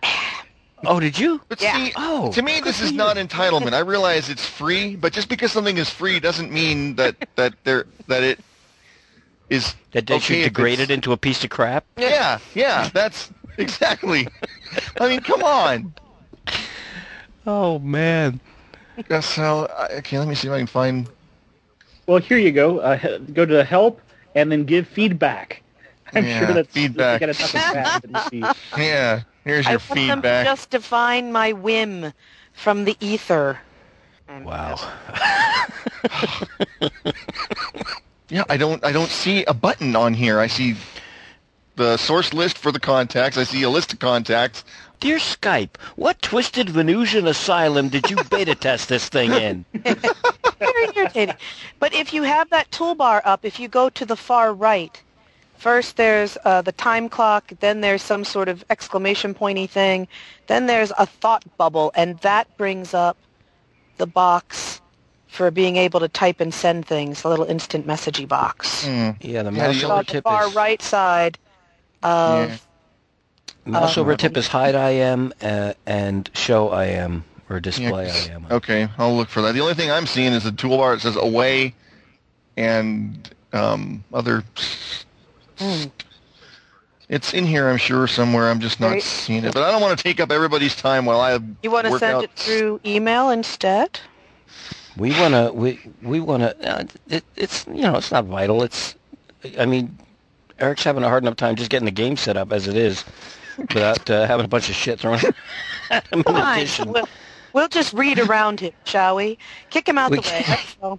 Oh, 0.87 1.01
did 1.01 1.19
you? 1.19 1.41
But 1.49 1.61
Yeah. 1.61 1.77
see, 1.77 1.93
Oh, 1.97 2.33
to 2.33 2.43
me, 2.43 2.61
this 2.61 2.81
is 2.81 2.93
not 2.93 3.17
entitlement. 3.17 3.73
I 3.75 3.81
realize 3.81 4.29
it's 4.29 4.47
free, 4.47 4.97
but 4.97 5.13
just 5.13 5.29
because 5.29 5.53
something 5.53 5.77
is 5.77 5.91
free 5.91 6.21
doesn't 6.21 6.53
mean 6.53 6.95
that 6.97 7.17
that 7.37 7.55
there 7.65 7.87
that 8.07 8.23
it 8.23 8.39
is 9.51 9.75
That 9.93 10.07
they 10.07 10.17
okay 10.17 10.43
should 10.43 10.53
degrade 10.53 10.79
it 10.81 10.91
into 10.91 11.13
a 11.13 11.17
piece 11.17 11.43
of 11.45 11.51
crap? 11.51 11.85
Yeah, 11.99 12.39
yeah, 12.55 12.89
that's 12.93 13.31
exactly. 13.57 14.29
I 15.01 15.09
mean, 15.09 15.21
come 15.21 15.43
on. 15.43 15.95
Oh, 17.47 17.79
man. 17.79 18.41
Yeah, 19.11 19.21
So, 19.21 19.67
I- 19.77 19.97
okay, 19.99 20.19
let 20.19 20.29
me 20.29 20.35
see 20.35 20.49
if 20.49 20.53
I 20.53 20.59
can 20.59 20.67
find. 20.67 21.09
Well, 22.07 22.19
here 22.19 22.39
you 22.39 22.53
go. 22.53 22.79
Uh, 22.79 23.19
go 23.33 23.45
to 23.47 23.65
help 23.65 24.01
and 24.35 24.51
then 24.53 24.65
give 24.65 24.87
feedback. 24.87 25.63
I'm 26.15 26.25
Yeah, 26.25 26.47
sure 26.47 26.55
that's 26.55 26.69
feedback. 26.73 27.21
Get 27.21 27.29
enough 27.31 27.55
of 27.55 27.71
that 27.73 28.03
to 28.03 28.09
receive. 28.09 28.51
Yeah, 28.77 29.23
here's 29.49 29.67
I 29.67 29.73
your 29.73 29.81
want 29.89 30.23
them 30.23 30.23
to 30.23 30.45
just 30.45 30.71
define 30.71 31.33
my 31.33 31.53
whim 31.53 32.13
from 32.53 32.85
the 32.85 32.97
ether. 33.01 33.59
Wow. 34.45 34.77
Yeah, 38.31 38.45
I 38.51 38.59
don't 38.59 38.85
I 38.85 38.93
don't 38.93 39.09
see 39.09 39.45
a 39.45 39.55
button 39.55 39.97
on 39.97 40.13
here. 40.13 40.39
I 40.39 40.49
see 40.49 40.77
the 41.77 41.97
source 41.97 42.35
list 42.35 42.59
for 42.59 42.71
the 42.71 42.81
contacts. 42.81 43.39
I 43.39 43.45
see 43.45 43.63
a 43.63 43.71
list 43.71 43.95
of 43.95 44.01
contacts. 44.01 44.65
Dear 45.01 45.17
Skype, 45.17 45.77
what 45.97 46.21
twisted 46.21 46.69
Venusian 46.69 47.27
asylum 47.27 47.89
did 47.89 48.11
you 48.11 48.17
beta 48.25 48.55
test 48.55 48.89
this 48.89 49.09
thing 49.09 49.33
in? 49.33 49.65
Very 50.59 50.89
irritating. 50.95 51.37
But 51.79 51.95
if 51.95 52.13
you 52.13 52.25
have 52.25 52.51
that 52.51 52.71
toolbar 52.71 53.23
up, 53.25 53.45
if 53.45 53.59
you 53.59 53.69
go 53.69 53.89
to 53.91 54.05
the 54.05 54.17
far 54.17 54.53
right, 54.53 55.01
First, 55.59 55.97
there's 55.97 56.39
uh, 56.45 56.63
the 56.63 56.73
time 56.73 57.09
clock. 57.09 57.53
Then 57.59 57.81
there's 57.81 58.03
some 58.03 58.25
sort 58.25 58.49
of 58.49 58.65
exclamation 58.71 59.35
pointy 59.35 59.67
thing. 59.67 60.07
Then 60.47 60.67
there's 60.67 60.93
a 60.97 61.05
thought 61.05 61.45
bubble, 61.59 61.91
and 61.97 62.17
that 62.21 62.57
brings 62.57 62.95
up 62.95 63.17
the 63.97 64.07
box 64.07 64.81
for 65.27 65.51
being 65.51 65.77
able 65.77 65.99
to 65.99 66.09
type 66.09 66.41
and 66.41 66.55
send 66.55 66.87
things. 66.87 67.25
A 67.25 67.29
little 67.29 67.45
instant 67.45 67.87
messagey 67.89 68.27
box. 68.27 68.87
Hmm. 68.87 69.11
Yeah, 69.21 69.43
the 69.43 69.51
Yeah, 69.51 69.67
mouse 69.67 69.83
the 69.83 69.85
over 69.87 69.95
on 69.95 69.99
the 69.99 70.05
tip 70.05 70.25
far 70.25 70.47
is 70.47 70.55
right 70.55 70.81
side 70.81 71.39
of 72.05 72.63
Yeah. 73.67 73.71
mouse 73.73 73.99
um, 73.99 74.03
over 74.03 74.17
tip 74.17 74.37
is 74.37 74.47
hide 74.47 74.77
I 74.77 74.91
am 74.91 75.33
uh, 75.43 75.75
and 75.87 76.31
show 76.35 76.69
I 76.69 76.85
am 76.85 77.25
or 77.51 77.59
display 77.59 78.07
Yeah, 78.07 78.15
I 78.15 78.33
am. 78.35 78.47
Okay, 78.49 78.89
I'll 78.97 79.17
look 79.17 79.29
for 79.29 79.43
that. 79.43 79.53
The 79.53 79.61
only 79.61 79.75
thing 79.75 79.91
I'm 79.91 80.07
seeing 80.07 80.33
is 80.33 80.47
a 80.47 80.53
toolbar 80.53 80.95
that 80.95 81.01
says 81.01 81.17
away 81.17 81.75
and 82.57 83.29
um, 83.53 84.05
other. 84.15 84.45
Hmm. 85.59 85.85
It's 87.09 87.33
in 87.33 87.47
here, 87.47 87.69
I'm 87.71 87.79
sure, 87.79 88.07
somewhere. 88.07 88.51
I'm 88.51 88.61
just 88.61 88.81
not 88.81 88.89
Right. 88.91 89.03
seeing 89.03 89.45
it. 89.45 89.55
But 89.55 89.63
I 89.63 89.71
don't 89.71 89.81
want 89.81 89.97
to 89.97 90.03
take 90.03 90.21
up 90.21 90.31
everybody's 90.31 90.77
time 90.77 91.07
while 91.07 91.21
I 91.21 91.39
You 91.63 91.71
want 91.71 91.87
to 91.87 91.99
send 91.99 92.17
out. 92.19 92.25
it 92.25 92.31
through 92.37 92.81
email 92.85 93.31
instead? 93.31 93.99
We 94.97 95.13
wanna 95.13 95.53
we 95.53 95.79
we 96.03 96.21
wanna. 96.21 96.55
Uh, 96.63 96.85
it, 97.09 97.25
it's 97.37 97.65
you 97.69 97.83
know 97.83 97.97
it's 97.97 98.11
not 98.11 98.25
vital. 98.25 98.63
It's 98.63 98.95
I 99.59 99.65
mean 99.65 99.97
Eric's 100.59 100.83
having 100.83 101.05
a 101.05 101.09
hard 101.09 101.23
enough 101.23 101.37
time 101.37 101.55
just 101.57 101.71
getting 101.71 101.85
the 101.87 101.93
game 101.93 102.17
set 102.17 102.37
up 102.37 102.53
as 102.53 102.67
it 102.67 102.77
is, 102.77 103.05
without 103.59 104.11
uh, 104.11 104.27
having 104.27 104.45
a 104.45 104.49
bunch 104.49 104.69
of 104.69 104.75
shit 104.75 104.99
thrown 104.99 105.19
at 105.91 106.07
him 106.09 106.19
in 106.19 106.23
Fine. 106.25 106.59
addition. 106.59 106.93
We'll, 106.93 107.09
we'll 107.53 107.69
just 107.69 107.93
read 107.95 108.19
around 108.19 108.59
him, 108.61 108.73
shall 108.85 109.15
we? 109.17 109.39
Kick 109.71 109.89
him 109.89 109.99
out 109.99 110.11
We 110.11 110.19
the 110.19 110.23
way. 110.81 110.99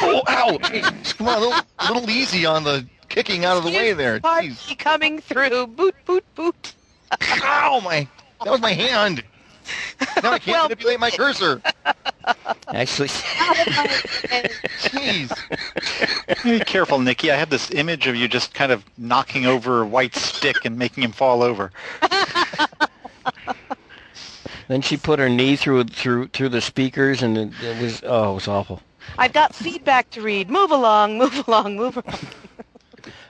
Oh, 0.00 0.22
ow! 0.28 0.58
Come 0.58 1.28
on, 1.28 1.36
a 1.36 1.40
little, 1.40 1.60
a 1.80 1.92
little 1.92 2.10
easy 2.10 2.46
on 2.46 2.64
the 2.64 2.86
kicking 3.08 3.44
out 3.44 3.56
of 3.56 3.64
the 3.64 3.70
way 3.70 3.92
there. 3.92 4.18
Jeez. 4.20 4.22
Party 4.22 4.74
coming 4.76 5.20
through. 5.20 5.66
Boot, 5.68 5.94
boot, 6.04 6.24
boot. 6.34 6.74
Ow, 7.42 7.80
my... 7.84 8.06
That 8.44 8.50
was 8.50 8.60
my 8.60 8.72
hand. 8.72 9.22
Now 10.22 10.32
I 10.32 10.38
can't 10.38 10.46
Well- 10.46 10.64
manipulate 10.64 11.00
my 11.00 11.10
cursor. 11.10 11.62
Actually, 12.68 13.08
Jeez. 14.82 15.32
Be 16.42 16.58
careful, 16.60 16.98
Nikki. 16.98 17.30
I 17.30 17.36
have 17.36 17.50
this 17.50 17.70
image 17.70 18.06
of 18.08 18.16
you 18.16 18.26
just 18.26 18.52
kind 18.52 18.72
of 18.72 18.84
knocking 18.98 19.46
over 19.46 19.82
a 19.82 19.86
white 19.86 20.14
stick 20.14 20.64
and 20.64 20.76
making 20.76 21.04
him 21.04 21.12
fall 21.12 21.42
over. 21.42 21.70
then 24.68 24.82
she 24.82 24.96
put 24.96 25.18
her 25.20 25.28
knee 25.28 25.54
through 25.56 25.84
through 25.84 26.26
through 26.28 26.48
the 26.48 26.60
speakers, 26.60 27.22
and 27.22 27.38
it, 27.38 27.52
it 27.62 27.80
was 27.80 28.02
oh, 28.04 28.32
it 28.32 28.34
was 28.34 28.48
awful. 28.48 28.82
I've 29.18 29.32
got 29.32 29.54
feedback 29.54 30.10
to 30.10 30.20
read. 30.20 30.50
Move 30.50 30.72
along, 30.72 31.18
move 31.18 31.46
along, 31.46 31.76
move 31.76 31.96
along. 31.96 32.18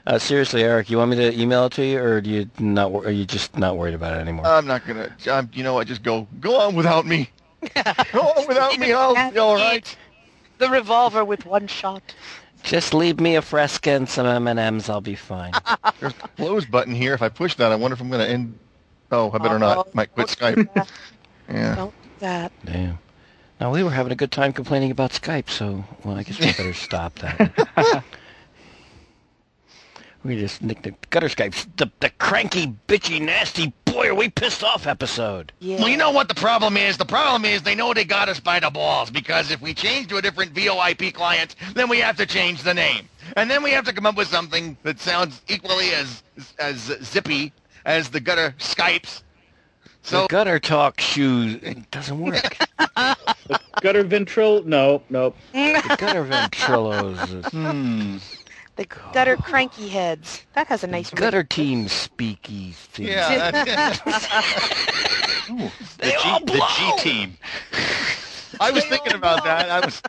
Uh, 0.07 0.19
seriously, 0.19 0.63
Eric, 0.63 0.89
you 0.89 0.99
want 0.99 1.11
me 1.11 1.17
to 1.17 1.37
email 1.41 1.67
it 1.67 1.73
to 1.73 1.85
you, 1.85 1.99
or 2.01 2.21
do 2.21 2.31
you 2.31 2.51
not? 2.61 2.93
Are 2.93 3.11
you 3.11 3.25
just 3.25 3.59
not 3.59 3.77
worried 3.77 3.95
about 3.95 4.17
it 4.17 4.21
anymore? 4.21 4.47
I'm 4.47 4.67
not 4.67 4.87
gonna. 4.87 5.15
I'm, 5.29 5.51
you 5.53 5.65
know 5.65 5.75
what? 5.75 5.89
Just 5.89 6.05
go. 6.05 6.29
Go 6.39 6.61
on 6.61 6.77
without 6.77 7.07
me. 7.07 7.31
Go 8.13 8.21
on 8.21 8.47
without 8.47 8.79
me. 8.79 8.93
I'll 8.93 9.33
be 9.33 9.39
all 9.39 9.57
right. 9.57 9.97
The 10.59 10.69
revolver 10.69 11.25
with 11.25 11.45
one 11.45 11.67
shot. 11.67 12.15
just 12.63 12.95
leave 12.95 13.19
me 13.19 13.35
a 13.35 13.43
fresca 13.43 13.91
and 13.91 14.09
some 14.09 14.27
M 14.27 14.47
and 14.47 14.59
M's. 14.61 14.89
I'll 14.89 15.01
be 15.01 15.17
fine. 15.17 15.53
There's 16.01 16.15
a 16.23 16.29
close 16.29 16.65
button 16.65 16.95
here. 16.95 17.15
If 17.15 17.23
I 17.23 17.29
push 17.29 17.57
that, 17.57 17.73
I 17.73 17.75
wonder 17.75 17.95
if 17.95 18.01
I'm 18.01 18.09
gonna 18.11 18.25
end. 18.25 18.57
Oh, 19.11 19.33
I 19.33 19.39
better 19.39 19.59
not. 19.59 19.79
Oh, 19.79 19.91
Might 19.93 20.13
quit 20.15 20.37
don't 20.39 20.55
do 20.55 20.65
Skype. 20.65 20.89
Yeah. 21.49 21.75
Don't 21.75 22.03
do 22.03 22.09
that. 22.21 22.53
Damn. 22.65 22.99
Now 23.61 23.73
we 23.73 23.83
were 23.83 23.91
having 23.91 24.13
a 24.13 24.17
good 24.17 24.31
time 24.31 24.53
complaining 24.53 24.93
about 24.93 25.11
Skype, 25.11 25.49
so 25.49 25.85
well, 26.05 26.17
I 26.17 26.23
guess 26.23 26.39
we 26.39 26.47
better 26.47 26.75
stop 26.75 27.17
that. 27.17 28.05
We 30.27 30.37
just 30.37 30.61
nicked 30.61 30.83
the 30.83 30.95
gutter 31.11 31.29
Skype, 31.29 31.55
the 31.77 31.89
the 32.01 32.11
cranky, 32.11 32.75
bitchy, 32.89 33.21
nasty 33.21 33.73
boy. 33.85 34.09
Are 34.09 34.15
we 34.15 34.29
pissed 34.29 34.65
off 34.65 34.87
episode? 34.89 35.53
Yeah. 35.61 35.77
Well, 35.79 35.89
you 35.89 35.97
know 35.97 36.11
what 36.11 36.29
the 36.29 36.35
problem 36.35 36.77
is? 36.77 36.97
The 36.99 37.05
problem 37.05 37.45
is 37.45 37.63
they 37.63 37.77
know 37.77 37.95
they 37.95 38.05
got 38.05 38.29
us 38.29 38.41
by 38.41 38.59
the 38.59 38.71
balls 38.71 39.09
because 39.09 39.53
if 39.53 39.61
we 39.61 39.73
change 39.73 40.09
to 40.09 40.17
a 40.17 40.23
different 40.23 40.53
VoIP 40.53 41.15
client, 41.15 41.55
then 41.75 41.89
we 41.89 41.99
have 42.01 42.17
to 42.17 42.27
change 42.27 42.65
the 42.65 42.75
name. 42.75 43.09
And 43.37 43.49
then 43.49 43.63
we 43.63 43.71
have 43.71 43.85
to 43.85 43.93
come 43.93 44.05
up 44.05 44.17
with 44.17 44.27
something 44.27 44.77
that 44.83 44.99
sounds 44.99 45.43
equally 45.47 45.91
as 45.91 46.25
as 46.59 46.81
zippy 47.05 47.53
as 47.85 48.09
the 48.09 48.19
gutter 48.19 48.53
Skypes. 48.59 49.23
So 50.03 50.23
the 50.23 50.29
gutter 50.29 50.59
TalkShoes 50.59 51.63
it 51.63 51.91
doesn't 51.93 52.19
work. 52.19 52.57
Gutter 53.83 54.05
Ventril? 54.05 54.65
No, 54.65 55.03
no. 55.11 55.35
the 55.53 55.97
gutter 55.99 56.25
ventrilos, 56.25 57.51
Hmm. 57.51 58.17
The 58.77 58.85
gutter 59.13 59.37
cranky 59.37 59.89
heads. 59.89 60.45
That 60.55 60.67
has 60.69 60.85
a 60.85 60.87
nice 60.87 61.11
gutter 61.11 61.43
team 61.43 61.87
speaky. 61.87 62.75
things. 62.75 63.09
yeah, 63.09 63.51
that's, 63.51 64.01
The 65.47 65.73
They 65.99 66.11
G, 66.11 66.17
all 66.25 66.41
the. 66.41 66.63
G 66.77 66.93
team. 66.99 67.39
I 68.61 68.71
was 68.71 68.85
thinking 68.85 69.15
about 69.15 69.45
that. 69.45 69.71
I 69.71 69.81
was 69.85 70.03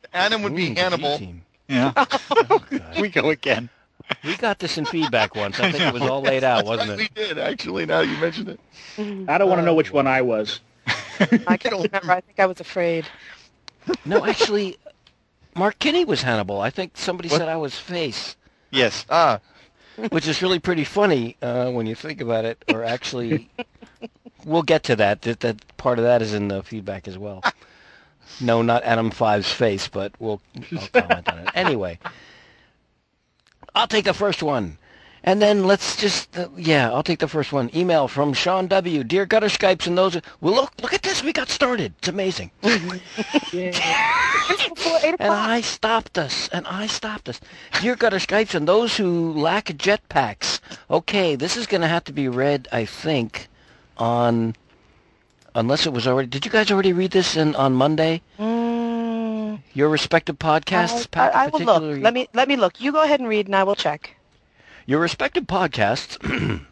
Adam 0.12 0.42
would 0.42 0.52
Ooh, 0.52 0.56
be 0.56 0.74
the 0.74 0.80
Hannibal. 0.80 1.18
G-team. 1.18 1.42
Yeah. 1.68 1.92
Oh, 1.96 2.64
we 3.00 3.08
go 3.08 3.30
again. 3.30 3.68
We 4.24 4.36
got 4.36 4.58
this 4.58 4.78
in 4.78 4.86
feedback 4.86 5.34
once. 5.34 5.60
I 5.60 5.70
think 5.70 5.84
it 5.84 5.92
was 5.92 6.02
all 6.02 6.22
laid 6.22 6.42
out, 6.42 6.64
That's 6.64 6.68
wasn't 6.68 6.90
right, 6.90 7.00
it? 7.00 7.10
We 7.14 7.24
did 7.26 7.38
actually. 7.38 7.86
Now 7.86 8.00
you 8.00 8.16
mentioned 8.18 8.48
it. 8.48 8.60
Mm-hmm. 8.96 9.28
I 9.28 9.38
don't 9.38 9.48
want 9.48 9.60
to 9.60 9.64
know 9.64 9.74
which 9.74 9.90
oh. 9.90 9.96
one 9.96 10.06
I 10.06 10.22
was. 10.22 10.60
I 11.46 11.56
can't 11.56 11.74
remember. 11.74 12.12
I 12.12 12.20
think 12.20 12.38
I 12.38 12.46
was 12.46 12.60
afraid. 12.60 13.06
No, 14.04 14.24
actually, 14.24 14.78
Mark 15.58 15.78
Kinney 15.80 16.04
was 16.04 16.22
Hannibal. 16.22 16.60
I 16.60 16.70
think 16.70 16.92
somebody 16.96 17.28
What? 17.28 17.38
said 17.38 17.48
I 17.48 17.56
was 17.56 17.76
Face, 17.78 18.36
Yes. 18.70 19.04
Ah, 19.10 19.40
which 20.10 20.28
is 20.28 20.40
really 20.40 20.60
pretty 20.60 20.84
funny 20.84 21.36
uh, 21.42 21.70
when 21.70 21.86
you 21.86 21.94
think 21.96 22.20
about 22.20 22.44
it. 22.44 22.64
Or 22.72 22.84
actually, 22.84 23.50
we'll 24.44 24.62
get 24.62 24.84
to 24.84 24.96
that. 24.96 25.22
That, 25.22 25.40
that 25.40 25.76
part 25.76 25.98
of 25.98 26.04
that 26.04 26.22
is 26.22 26.32
in 26.32 26.46
the 26.48 26.62
feedback 26.62 27.08
as 27.08 27.18
well. 27.18 27.42
No, 28.40 28.62
not 28.62 28.84
Adam 28.84 29.10
Five's 29.10 29.50
face, 29.50 29.88
but 29.88 30.12
we'll 30.20 30.40
I'll 30.72 30.88
comment 31.02 31.28
on 31.28 31.38
it 31.40 31.48
anyway. 31.54 31.98
I'll 33.74 33.88
take 33.88 34.04
the 34.04 34.14
first 34.14 34.42
one. 34.42 34.77
And 35.24 35.42
then 35.42 35.64
let's 35.66 35.96
just, 35.96 36.36
uh, 36.38 36.48
yeah, 36.56 36.90
I'll 36.92 37.02
take 37.02 37.18
the 37.18 37.28
first 37.28 37.52
one. 37.52 37.70
Email 37.74 38.06
from 38.08 38.32
Sean 38.32 38.66
W. 38.68 39.02
Dear 39.04 39.26
Gutter 39.26 39.48
Skypes 39.48 39.86
and 39.86 39.98
those, 39.98 40.20
well, 40.40 40.54
look, 40.54 40.72
look 40.80 40.92
at 40.94 41.02
this. 41.02 41.22
We 41.22 41.32
got 41.32 41.48
started. 41.48 41.92
It's 41.98 42.08
amazing. 42.08 42.50
It's 44.50 44.68
before 44.68 44.98
8 45.02 45.16
And. 45.18 45.32
I 45.32 45.60
stopped 45.60 46.18
us, 46.18 46.48
and 46.52 46.66
I 46.66 46.86
stopped 46.86 47.28
us. 47.28 47.40
Dear 47.80 47.96
Gutter 47.96 48.18
Skypes 48.18 48.54
and 48.54 48.66
those 48.66 48.96
who 48.96 49.32
lack 49.32 49.66
jetpacks. 49.66 50.60
Okay, 50.90 51.34
this 51.34 51.56
is 51.56 51.66
going 51.66 51.80
to 51.82 51.88
have 51.88 52.04
to 52.04 52.12
be 52.12 52.28
read, 52.28 52.68
I 52.72 52.84
think, 52.84 53.48
on, 53.98 54.54
unless 55.54 55.84
it 55.86 55.92
was 55.92 56.06
already, 56.06 56.28
did 56.28 56.44
you 56.44 56.50
guys 56.50 56.70
already 56.70 56.92
read 56.92 57.10
this 57.10 57.36
in, 57.36 57.54
on 57.56 57.74
Monday? 57.74 58.22
Mm, 58.38 59.60
Your 59.74 59.88
respective 59.88 60.38
podcasts? 60.38 61.06
I, 61.14 61.28
I, 61.28 61.44
I 61.44 61.46
will 61.48 61.60
look. 61.60 62.02
Let 62.02 62.14
me 62.14 62.28
let 62.32 62.48
me 62.48 62.56
look. 62.56 62.80
You 62.80 62.92
go 62.92 63.02
ahead 63.02 63.20
and 63.20 63.28
read, 63.28 63.46
and 63.46 63.56
I 63.56 63.64
will 63.64 63.74
check. 63.76 64.14
Your 64.88 65.00
respective 65.00 65.44
podcasts 65.44 66.16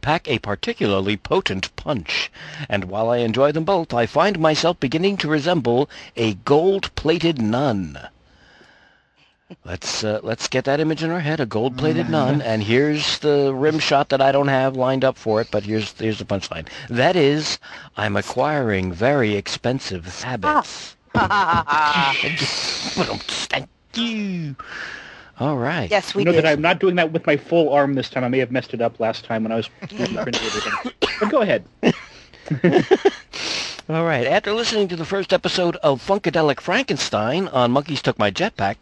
pack 0.00 0.28
a 0.28 0.38
particularly 0.38 1.16
potent 1.16 1.74
punch, 1.74 2.30
and 2.68 2.84
while 2.84 3.10
I 3.10 3.16
enjoy 3.16 3.50
them 3.50 3.64
both, 3.64 3.92
I 3.92 4.06
find 4.06 4.38
myself 4.38 4.78
beginning 4.78 5.16
to 5.16 5.28
resemble 5.28 5.90
a 6.14 6.34
gold-plated 6.34 7.42
nun. 7.42 7.98
Let's 9.64 10.04
uh, 10.04 10.20
let's 10.22 10.46
get 10.46 10.66
that 10.66 10.78
image 10.78 11.02
in 11.02 11.10
our 11.10 11.18
head, 11.18 11.40
a 11.40 11.46
gold-plated 11.46 12.08
nun, 12.08 12.40
and 12.42 12.62
here's 12.62 13.18
the 13.18 13.52
rim 13.52 13.80
shot 13.80 14.10
that 14.10 14.22
I 14.22 14.30
don't 14.30 14.46
have 14.46 14.76
lined 14.76 15.04
up 15.04 15.18
for 15.18 15.40
it, 15.40 15.48
but 15.50 15.64
here's 15.64 15.98
here's 15.98 16.20
the 16.20 16.24
punchline. 16.24 16.68
That 16.88 17.16
is, 17.16 17.58
I'm 17.96 18.16
acquiring 18.16 18.92
very 18.92 19.34
expensive 19.34 20.06
habits. 20.22 20.94
Thank 23.50 23.68
you. 23.94 24.54
All 25.42 25.58
right. 25.58 25.90
yes, 25.90 26.14
we 26.14 26.22
You 26.22 26.26
know 26.26 26.32
did. 26.32 26.44
that 26.44 26.52
I'm 26.52 26.60
not 26.62 26.78
doing 26.78 26.94
that 26.94 27.10
with 27.10 27.26
my 27.26 27.36
full 27.36 27.72
arm 27.72 27.94
this 27.94 28.08
time. 28.08 28.22
I 28.22 28.28
may 28.28 28.38
have 28.38 28.52
messed 28.52 28.74
it 28.74 28.80
up 28.80 29.00
last 29.00 29.24
time 29.24 29.42
when 29.42 29.50
I 29.50 29.56
was 29.56 29.66
printing 29.80 30.16
everything. 30.16 30.92
But 31.18 31.30
go 31.30 31.40
ahead. 31.40 31.64
All 33.88 34.04
right. 34.04 34.24
After 34.24 34.52
listening 34.52 34.86
to 34.86 34.94
the 34.94 35.04
first 35.04 35.32
episode 35.32 35.74
of 35.76 36.00
Funkadelic 36.00 36.60
Frankenstein 36.60 37.48
on 37.48 37.72
Monkeys 37.72 38.02
Took 38.02 38.20
My 38.20 38.30
Jetpack, 38.30 38.76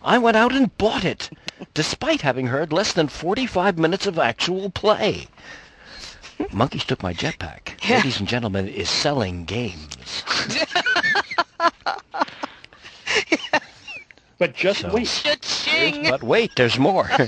I 0.00 0.18
went 0.18 0.36
out 0.36 0.54
and 0.54 0.76
bought 0.78 1.04
it, 1.04 1.28
despite 1.74 2.20
having 2.20 2.46
heard 2.46 2.72
less 2.72 2.92
than 2.92 3.08
45 3.08 3.76
minutes 3.76 4.06
of 4.06 4.16
actual 4.16 4.70
play. 4.70 5.26
Monkeys 6.52 6.84
Took 6.84 7.02
My 7.02 7.14
Jetpack, 7.14 7.82
Yeah. 7.88 7.96
ladies 7.96 8.20
and 8.20 8.28
gentlemen, 8.28 8.68
is 8.68 8.88
selling 8.88 9.44
games. 9.44 10.22
But 14.38 14.54
just 14.54 14.80
So- 14.80 14.92
wait. 14.92 15.06
Cha-ching! 15.06 16.10
But 16.10 16.22
wait, 16.22 16.52
there's 16.56 16.78
more. 16.78 17.10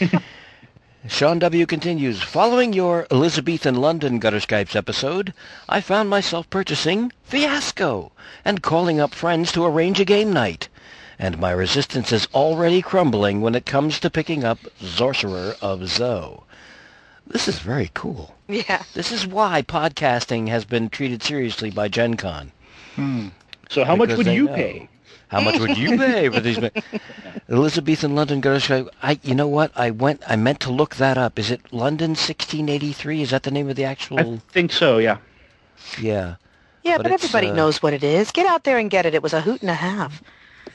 Sean 1.08 1.38
W. 1.38 1.64
continues, 1.64 2.22
Following 2.22 2.72
your 2.74 3.06
Elizabethan 3.10 3.76
London 3.76 4.18
Gutter 4.18 4.38
Skypes 4.40 4.76
episode, 4.76 5.32
I 5.68 5.80
found 5.80 6.10
myself 6.10 6.50
purchasing 6.50 7.12
Fiasco 7.24 8.12
and 8.44 8.62
calling 8.62 9.00
up 9.00 9.14
friends 9.14 9.50
to 9.52 9.64
arrange 9.64 10.00
a 10.00 10.04
game 10.04 10.32
night. 10.32 10.68
and 11.18 11.38
my 11.38 11.50
resistance 11.50 12.12
is 12.12 12.28
already 12.34 12.80
crumbling 12.82 13.40
when 13.40 13.54
it 13.54 13.64
comes 13.66 13.98
to 14.00 14.10
picking 14.10 14.44
up 14.44 14.58
Sorcerer 14.80 15.54
of 15.62 15.88
Zoe. 15.88 16.40
This 17.26 17.48
is 17.48 17.58
very 17.58 17.90
cool. 17.94 18.34
Yeah. 18.46 18.82
This 18.94 19.10
is 19.10 19.26
why 19.26 19.62
podcasting 19.62 20.48
has 20.48 20.64
been 20.64 20.88
treated 20.90 21.22
seriously 21.22 21.70
by 21.70 21.88
Gen 21.88 22.16
Con. 22.16 22.52
Hmm. 22.94 23.28
So 23.68 23.84
how 23.84 23.96
much 23.96 24.10
would 24.10 24.26
you 24.26 24.44
know. 24.44 24.54
pay? 24.54 24.88
How 25.28 25.40
much 25.40 25.58
would 25.58 25.76
you 25.76 25.96
pay 25.98 26.28
for 26.28 26.40
these? 26.40 26.58
ma- 26.60 26.68
Elizabethan 27.48 28.14
London 28.14 28.40
Girls. 28.40 28.70
I, 28.70 29.18
you 29.22 29.34
know 29.34 29.46
what? 29.48 29.70
I 29.76 29.90
went. 29.90 30.22
I 30.26 30.36
meant 30.36 30.60
to 30.60 30.70
look 30.70 30.96
that 30.96 31.18
up. 31.18 31.38
Is 31.38 31.50
it 31.50 31.60
London 31.72 32.10
1683? 32.10 33.22
Is 33.22 33.30
that 33.30 33.42
the 33.42 33.50
name 33.50 33.68
of 33.68 33.76
the 33.76 33.84
actual? 33.84 34.18
I 34.18 34.36
think 34.50 34.72
so. 34.72 34.98
Yeah. 34.98 35.18
yeah, 36.00 36.36
Yeah, 36.82 36.96
But 36.96 37.04
but, 37.04 37.12
everybody 37.12 37.48
uh, 37.48 37.54
knows 37.54 37.82
what 37.82 37.92
it 37.92 38.02
is. 38.02 38.32
Get 38.32 38.46
out 38.46 38.64
there 38.64 38.78
and 38.78 38.90
get 38.90 39.06
it. 39.06 39.14
It 39.14 39.22
was 39.22 39.32
a 39.34 39.40
hoot 39.42 39.60
and 39.60 39.70
a 39.70 39.74
half. 39.74 40.22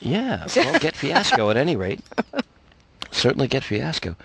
yeah. 0.00 0.46
Well, 0.56 0.78
get 0.78 0.96
Fiasco 0.96 1.50
at 1.50 1.56
any 1.56 1.76
rate. 1.76 2.00
Certainly 3.10 3.48
get 3.48 3.64
Fiasco. 3.64 4.16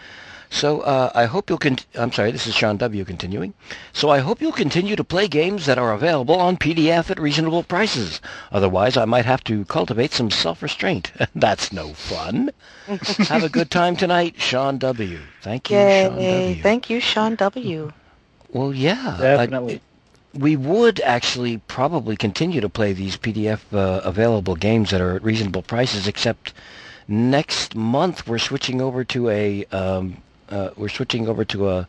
So 0.52 0.82
uh, 0.82 1.12
I 1.14 1.26
hope 1.26 1.50
you'll. 1.50 1.60
Con- 1.60 1.78
I'm 1.96 2.12
sorry. 2.12 2.32
This 2.32 2.48
is 2.48 2.56
Sean 2.56 2.78
W. 2.78 3.06
Continuing. 3.06 3.54
So 3.94 4.10
I 4.10 4.20
hope 4.20 4.42
you'll 4.42 4.52
continue 4.52 4.96
to 4.96 5.04
play 5.04 5.28
games 5.28 5.68
that 5.68 5.78
are 5.78 5.94
available 5.94 6.36
on 6.40 6.58
PDF 6.58 7.10
at 7.12 7.20
reasonable 7.20 7.62
prices. 7.64 8.20
Otherwise, 8.52 8.98
I 8.98 9.06
might 9.06 9.26
have 9.26 9.44
to 9.46 9.64
cultivate 9.66 10.12
some 10.12 10.32
self-restraint. 10.32 11.12
That's 11.36 11.72
no 11.72 11.94
fun. 11.94 12.50
Have 12.88 13.44
a 13.44 13.50
good 13.50 13.70
time 13.70 13.96
tonight, 13.96 14.36
Sean 14.42 14.80
W. 14.80 15.20
Thank 15.44 15.70
you, 15.70 15.78
Sean 15.78 16.16
W. 16.16 16.62
Thank 16.64 16.90
you, 16.90 17.00
Sean 17.00 17.36
W. 17.36 17.92
Well, 18.52 18.74
yeah. 18.74 19.18
I- 19.20 19.22
Definitely. 19.22 19.82
we 20.34 20.56
would 20.56 21.00
actually 21.02 21.58
probably 21.68 22.18
continue 22.18 22.60
to 22.62 22.70
play 22.70 22.94
these 22.94 23.16
PDF 23.18 23.60
uh, 23.72 24.02
available 24.04 24.56
games 24.56 24.90
that 24.90 25.00
are 25.02 25.16
at 25.16 25.24
reasonable 25.24 25.62
prices, 25.62 26.08
except 26.08 26.54
next 27.08 27.76
month 27.76 28.28
we're 28.28 28.40
switching 28.40 28.82
over 28.82 29.04
to 29.04 29.30
a 29.30 29.66
um, 29.66 30.18
uh, 30.50 30.72
we're 30.76 30.90
switching 30.90 31.28
over 31.28 31.46
to 31.46 31.70
a 31.70 31.88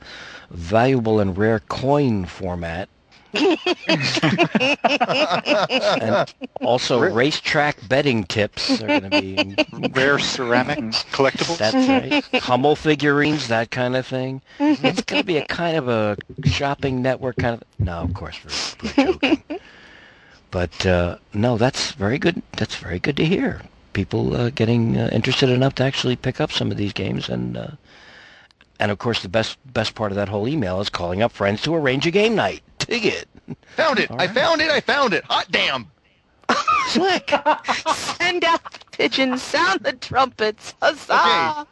valuable 0.51 1.21
and 1.21 1.37
rare 1.37 1.61
coin 1.61 2.25
format. 2.25 2.89
and 3.35 3.55
also 6.63 6.99
racetrack 7.01 7.77
betting 7.89 8.25
tips 8.25 8.83
are 8.83 8.89
going 8.89 9.09
to 9.09 9.21
be 9.21 9.57
Rare 9.93 10.19
ceramics, 10.19 11.05
collectibles. 11.13 11.59
that's 11.59 11.75
right. 12.33 12.43
Hummel 12.43 12.75
figurines, 12.75 13.47
that 13.47 13.71
kind 13.71 13.95
of 13.95 14.05
thing. 14.05 14.43
It's 14.59 15.03
going 15.03 15.23
to 15.23 15.27
be 15.27 15.37
a 15.37 15.47
kind 15.47 15.77
of 15.77 15.89
a 15.89 16.17
shopping 16.45 17.03
network 17.03 17.37
kind 17.37 17.55
of. 17.55 17.63
No, 17.79 17.99
of 17.99 18.15
course 18.15 18.41
we're, 18.45 19.05
we're 19.07 19.13
joking. 19.13 19.43
But 20.51 20.85
uh, 20.85 21.19
no, 21.33 21.57
that's 21.59 21.93
very 21.93 22.19
good. 22.19 22.43
That's 22.57 22.75
very 22.75 22.99
good 22.99 23.17
to 23.19 23.25
hear. 23.25 23.63
People 23.93 24.35
uh, 24.35 24.51
getting 24.51 24.97
uh, 24.99 25.09
interested 25.13 25.49
enough 25.49 25.77
to 25.77 25.85
actually 25.85 26.17
pick 26.17 26.41
up 26.41 26.51
some 26.51 26.73
of 26.73 26.77
these 26.77 26.93
games, 26.93 27.29
and 27.29 27.57
uh, 27.57 27.69
and 28.81 28.91
of 28.91 28.99
course 28.99 29.23
the 29.23 29.29
best 29.29 29.59
best 29.73 29.95
part 29.95 30.11
of 30.11 30.17
that 30.17 30.29
whole 30.29 30.49
email 30.49 30.81
is 30.81 30.89
calling 30.89 31.23
up 31.23 31.31
friends 31.31 31.63
to 31.63 31.75
arrange 31.75 32.07
a 32.07 32.11
game 32.11 32.35
night. 32.35 32.63
Dig 32.79 33.07
it, 33.07 33.29
Found 33.77 33.99
it. 34.01 34.11
I 34.11 34.27
found 34.27 34.61
it. 34.61 34.71
I 34.71 34.81
found 34.81 35.13
it. 35.13 35.23
Hot 35.25 35.47
damn. 35.51 35.87
slick. 36.89 37.31
Send 37.95 38.43
out 38.45 38.65
the 38.73 38.79
pigeons. 38.93 39.43
Sound 39.43 39.81
the 39.81 39.93
trumpets. 39.93 40.75
Huzzah! 40.83 41.67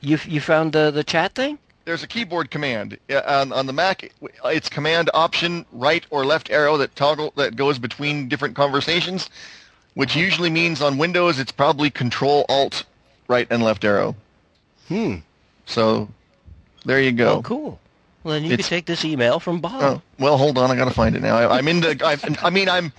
You 0.00 0.18
you 0.26 0.40
found 0.40 0.72
the 0.72 0.90
the 0.90 1.04
chat 1.04 1.34
thing? 1.34 1.58
There's 1.84 2.02
a 2.02 2.06
keyboard 2.06 2.50
command 2.50 2.98
Uh, 3.10 3.20
on, 3.26 3.52
on 3.52 3.66
the 3.66 3.72
Mac. 3.74 4.10
It's 4.46 4.70
Command 4.70 5.10
Option 5.12 5.66
right 5.70 6.04
or 6.08 6.24
left 6.24 6.48
arrow 6.50 6.78
that 6.78 6.96
toggle 6.96 7.32
that 7.36 7.56
goes 7.56 7.78
between 7.78 8.26
different 8.26 8.56
conversations, 8.56 9.28
which 9.92 10.16
usually 10.16 10.48
means 10.48 10.80
on 10.80 10.96
Windows 10.96 11.38
it's 11.38 11.52
probably 11.52 11.90
Control 11.90 12.46
Alt 12.48 12.84
right 13.28 13.46
and 13.50 13.62
left 13.62 13.84
arrow. 13.84 14.16
Hmm. 14.88 15.16
So 15.66 16.08
there 16.84 17.00
you 17.00 17.12
go. 17.12 17.36
Oh, 17.38 17.42
cool. 17.42 17.80
Well, 18.22 18.34
then 18.34 18.44
you 18.44 18.52
It's- 18.52 18.66
could 18.66 18.74
take 18.76 18.86
this 18.86 19.04
email 19.04 19.38
from 19.40 19.60
Bob. 19.60 19.82
Oh, 19.82 20.02
well, 20.18 20.38
hold 20.38 20.56
on. 20.58 20.70
I 20.70 20.76
gotta 20.76 20.90
find 20.94 21.14
it 21.16 21.22
now. 21.22 21.36
I, 21.36 21.58
I'm 21.58 21.68
in 21.68 21.80
the. 21.80 22.00
I, 22.04 22.16
I 22.46 22.50
mean, 22.50 22.68
I'm. 22.68 22.92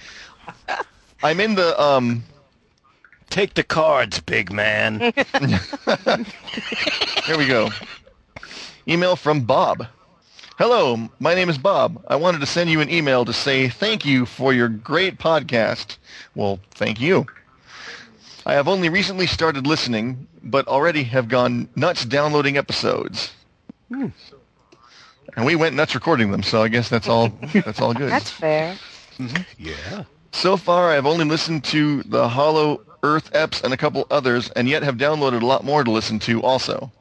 I'm 1.24 1.40
in 1.40 1.56
the. 1.56 1.80
Um. 1.82 2.24
Take 3.32 3.56
the 3.56 3.64
cards, 3.64 4.20
big 4.20 4.52
man. 4.52 5.00
Here 7.26 7.38
we 7.38 7.48
go. 7.48 7.70
Email 8.88 9.16
from 9.16 9.42
Bob. 9.42 9.88
Hello, 10.60 11.10
my 11.20 11.34
name 11.34 11.50
is 11.50 11.58
Bob. 11.58 12.02
I 12.08 12.16
wanted 12.16 12.40
to 12.42 12.46
send 12.46 12.70
you 12.70 12.80
an 12.82 12.90
email 12.90 13.26
to 13.26 13.34
say 13.34 13.68
thank 13.68 14.06
you 14.06 14.26
for 14.28 14.54
your 14.54 14.70
great 14.70 15.18
podcast. 15.18 15.98
Well, 16.36 16.60
thank 16.76 17.02
you. 17.02 17.26
I 18.46 18.54
have 18.54 18.68
only 18.68 18.90
recently 18.90 19.26
started 19.26 19.66
listening, 19.66 20.28
but 20.44 20.68
already 20.68 21.04
have 21.04 21.28
gone 21.28 21.68
nuts 21.76 22.06
downloading 22.06 22.58
episodes. 22.58 23.32
Hmm. 23.90 24.08
And 25.36 25.46
we 25.46 25.56
went 25.56 25.76
nuts 25.76 25.96
recording 25.96 26.32
them, 26.32 26.44
so 26.44 26.62
I 26.62 26.68
guess 26.68 26.88
that's 26.88 27.10
all. 27.10 27.30
That's 27.54 27.82
all 27.82 27.94
good. 27.94 28.12
That's 28.12 28.30
fair. 28.30 28.78
Mm-hmm. 29.18 29.44
yeah. 29.58 30.04
So 30.32 30.56
far, 30.56 30.92
I've 30.92 31.06
only 31.06 31.26
listened 31.26 31.64
to 31.66 32.04
the 32.04 32.30
Hollow 32.30 32.82
Earth 33.04 33.32
EPs 33.34 33.64
and 33.64 33.74
a 33.74 33.78
couple 33.78 34.06
others, 34.12 34.50
and 34.52 34.70
yet 34.70 34.84
have 34.84 34.96
downloaded 34.96 35.42
a 35.42 35.46
lot 35.46 35.66
more 35.66 35.84
to 35.84 35.92
listen 35.92 36.20
to 36.20 36.42
also. 36.42 36.92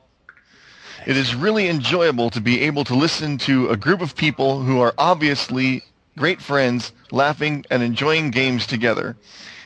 It 1.07 1.17
is 1.17 1.35
really 1.35 1.69
enjoyable 1.69 2.31
to 2.31 2.41
be 2.41 2.63
able 2.63 2.85
to 2.85 2.95
listen 2.95 3.37
to 3.39 3.69
a 3.69 3.77
group 3.77 4.01
of 4.01 4.17
people 4.17 4.63
who 4.63 4.81
are 4.81 4.95
obviously 4.97 5.83
great 6.17 6.41
friends, 6.41 6.93
laughing 7.11 7.65
and 7.71 7.83
enjoying 7.83 8.31
games 8.31 8.67
together. 8.67 9.17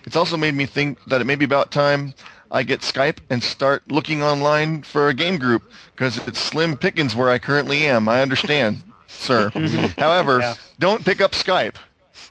It's 0.08 0.16
also 0.16 0.38
made 0.38 0.54
me 0.54 0.64
think 0.64 1.04
that 1.04 1.20
it 1.20 1.24
may 1.24 1.34
be 1.34 1.44
about 1.44 1.70
time 1.70 2.14
I 2.50 2.62
get 2.62 2.80
Skype 2.80 3.18
and 3.28 3.42
start 3.42 3.82
looking 3.92 4.22
online 4.22 4.80
for 4.80 5.10
a 5.10 5.14
game 5.14 5.36
group, 5.36 5.70
because 5.94 6.16
it's 6.26 6.40
slim 6.40 6.78
pickings 6.78 7.14
where 7.14 7.28
I 7.28 7.38
currently 7.38 7.84
am. 7.84 8.08
I 8.08 8.22
understand, 8.22 8.82
sir. 9.06 9.50
However, 9.98 10.38
Yeah. 10.40 10.54
don't 10.78 11.04
pick 11.04 11.20
up 11.20 11.32
Skype. 11.32 11.74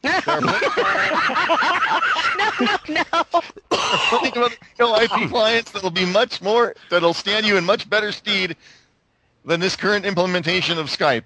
Think 0.01 0.25
about 4.35 4.57
no 4.79 4.81
No 4.87 4.95
IP 4.99 5.29
clients 5.29 5.69
that'll 5.69 5.91
be 5.91 6.07
much 6.07 6.41
more 6.41 6.73
that'll 6.89 7.13
stand 7.13 7.45
you 7.45 7.57
in 7.57 7.63
much 7.63 7.87
better 7.87 8.11
stead 8.11 8.55
than 9.45 9.59
this 9.59 9.75
current 9.75 10.03
implementation 10.03 10.79
of 10.79 10.87
Skype. 10.87 11.25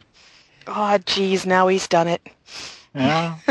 Oh, 0.67 0.97
geez, 1.05 1.45
now 1.45 1.69
he's 1.69 1.87
done 1.87 2.09
it. 2.09 2.21
Yeah. 2.93 3.37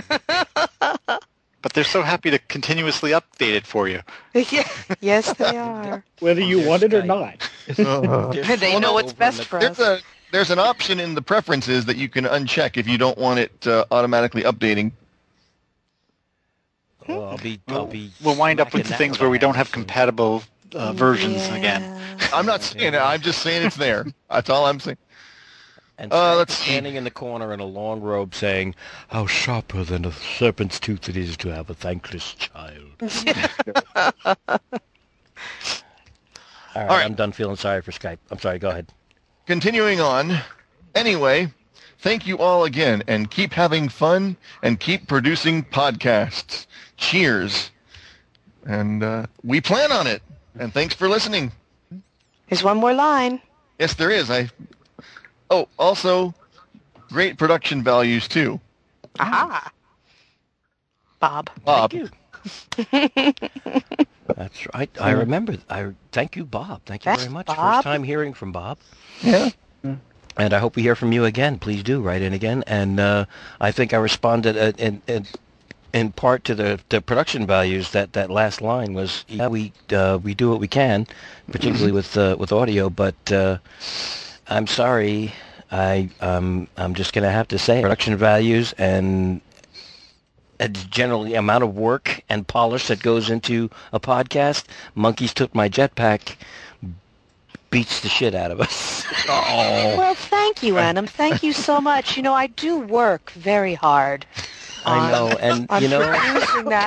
but 1.62 1.72
they're 1.72 1.84
so 1.84 2.02
happy 2.02 2.30
to 2.30 2.38
continuously 2.38 3.10
update 3.12 3.54
it 3.54 3.66
for 3.66 3.88
you. 3.88 4.00
Yeah, 4.34 4.68
yes, 5.00 5.32
they 5.34 5.56
are. 5.56 6.04
Whether 6.20 6.40
you 6.42 6.60
want 6.60 6.82
it 6.84 6.94
or 6.94 7.02
Skype. 7.02 7.06
not. 7.06 8.60
they 8.60 8.78
know 8.78 8.92
what's 8.94 9.12
best 9.12 9.44
for 9.44 9.58
There's 9.58 9.78
us. 9.78 10.00
a 10.00 10.00
there's 10.32 10.50
an 10.50 10.58
option 10.60 11.00
in 11.00 11.14
the 11.14 11.22
preferences 11.22 11.86
that 11.86 11.96
you 11.96 12.08
can 12.08 12.24
uncheck 12.24 12.76
if 12.76 12.86
you 12.86 12.96
don't 12.98 13.18
want 13.18 13.40
it 13.40 13.66
uh, 13.66 13.84
automatically 13.90 14.42
updating. 14.42 14.92
Well, 17.08 17.24
I'll 17.24 17.38
be. 17.38 17.60
I'll 17.68 17.86
be. 17.86 18.10
We'll 18.22 18.36
wind 18.36 18.60
up 18.60 18.72
with 18.72 18.86
the 18.86 18.94
things 18.94 19.18
where 19.18 19.28
we 19.30 19.38
don't 19.38 19.56
have 19.56 19.72
compatible 19.72 20.42
uh, 20.74 20.92
versions 20.92 21.48
Yeah. 21.48 21.56
again. 21.56 21.84
I'm 22.32 22.46
not 22.46 22.62
saying 22.62 22.94
it. 22.94 22.98
I'm 22.98 23.20
just 23.20 23.42
saying 23.42 23.66
it's 23.66 23.76
there. 23.76 24.06
That's 24.30 24.48
all 24.50 24.66
I'm 24.66 24.78
saying. 24.78 24.98
And 26.00 26.12
Uh, 26.12 26.34
let's 26.36 26.54
is 26.54 26.58
see. 26.58 26.70
standing 26.70 26.94
in 26.96 27.04
the 27.04 27.10
corner 27.10 27.52
in 27.52 27.60
a 27.60 27.64
long 27.66 28.00
robe, 28.00 28.34
saying, 28.34 28.74
"How 29.08 29.26
sharper 29.26 29.84
than 29.84 30.06
a 30.06 30.12
serpent's 30.12 30.80
tooth 30.80 31.08
it 31.10 31.16
is 31.16 31.36
to 31.36 31.48
have 31.50 31.68
a 31.68 31.74
thankless 31.74 32.32
child." 32.34 32.90
All 36.74 36.82
right, 36.82 36.88
right. 36.88 37.04
I'm 37.04 37.14
done 37.14 37.32
feeling 37.32 37.56
sorry 37.56 37.82
for 37.82 37.90
Skype. 37.92 38.18
I'm 38.30 38.38
sorry. 38.38 38.58
Go 38.58 38.70
ahead. 38.70 38.86
Continuing 39.46 40.00
on. 40.00 40.38
Anyway, 40.94 41.52
thank 41.98 42.26
you 42.26 42.38
all 42.38 42.64
again, 42.64 43.02
and 43.06 43.30
keep 43.30 43.52
having 43.52 43.88
fun, 43.88 44.36
and 44.62 44.80
keep 44.80 45.06
producing 45.06 45.64
podcasts. 45.64 46.66
Cheers. 46.96 47.70
And 48.66 49.02
uh, 49.02 49.26
we 49.42 49.60
plan 49.60 49.90
on 49.92 50.06
it. 50.06 50.22
And 50.58 50.72
thanks 50.72 50.94
for 50.94 51.08
listening. 51.08 51.52
There's 52.48 52.62
one 52.62 52.76
more 52.78 52.92
line. 52.92 53.40
Yes, 53.78 53.94
there 53.94 54.10
is. 54.10 54.30
I. 54.30 54.48
Oh, 55.50 55.68
also, 55.78 56.34
great 57.08 57.36
production 57.38 57.82
values 57.82 58.28
too. 58.28 58.60
Aha. 59.18 59.72
Bob. 61.18 61.50
Bob. 61.64 61.92
Thank 61.92 62.04
you. 62.04 62.08
That's 64.36 64.74
right. 64.74 64.90
I 65.00 65.10
remember. 65.10 65.56
I 65.68 65.92
thank 66.12 66.36
you, 66.36 66.44
Bob. 66.44 66.82
Thank 66.86 67.04
you 67.04 67.10
That's 67.10 67.24
very 67.24 67.32
much. 67.32 67.46
Bob. 67.46 67.56
First 67.56 67.84
time 67.84 68.04
hearing 68.04 68.32
from 68.32 68.52
Bob. 68.52 68.78
Yeah. 69.22 69.50
And 70.36 70.54
I 70.54 70.58
hope 70.58 70.76
we 70.76 70.82
hear 70.82 70.94
from 70.94 71.12
you 71.12 71.24
again. 71.24 71.58
Please 71.58 71.82
do 71.82 72.00
write 72.00 72.22
in 72.22 72.32
again. 72.32 72.62
And 72.66 73.00
uh, 73.00 73.26
I 73.60 73.72
think 73.72 73.92
I 73.92 73.98
responded 73.98 74.56
uh, 74.56 74.72
in, 74.78 75.02
in 75.06 75.26
in 75.92 76.12
part 76.12 76.44
to 76.44 76.54
the, 76.54 76.80
the 76.88 77.02
production 77.02 77.46
values. 77.46 77.90
That, 77.90 78.12
that 78.12 78.30
last 78.30 78.62
line 78.62 78.94
was, 78.94 79.24
yeah, 79.28 79.48
we 79.48 79.72
uh, 79.92 80.18
we 80.22 80.34
do 80.34 80.48
what 80.48 80.60
we 80.60 80.68
can, 80.68 81.06
particularly 81.50 81.92
with 81.92 82.16
uh, 82.16 82.36
with 82.38 82.52
audio. 82.52 82.88
But 82.88 83.32
uh, 83.32 83.58
I'm 84.50 84.66
sorry, 84.66 85.32
I 85.70 86.10
um, 86.20 86.66
I'm 86.76 86.94
just 86.94 87.12
gonna 87.12 87.30
have 87.30 87.48
to 87.48 87.58
say 87.58 87.80
production 87.80 88.16
values 88.16 88.74
and 88.76 89.40
uh, 90.58 90.68
generally 90.68 91.34
amount 91.34 91.64
of 91.64 91.76
work 91.76 92.22
and 92.28 92.46
polish 92.46 92.88
that 92.88 93.02
goes 93.02 93.30
into 93.30 93.70
a 93.92 94.00
podcast, 94.00 94.64
Monkeys 94.94 95.32
Took 95.32 95.54
My 95.54 95.68
Jetpack 95.68 96.36
beats 97.70 98.00
the 98.00 98.08
shit 98.08 98.34
out 98.34 98.50
of 98.50 98.60
us. 98.60 99.04
Oh. 99.32 99.96
Well, 99.96 100.14
thank 100.14 100.62
you, 100.62 100.78
Annam. 100.78 101.06
Thank 101.06 101.44
you 101.44 101.52
so 101.52 101.80
much. 101.80 102.16
You 102.16 102.22
know, 102.22 102.32
I 102.34 102.48
do 102.48 102.78
work 102.80 103.30
very 103.30 103.74
hard. 103.74 104.26
I 104.84 105.12
know, 105.12 105.28
and 105.40 105.66
on 105.70 105.82
you 105.82 105.88
know, 105.88 106.00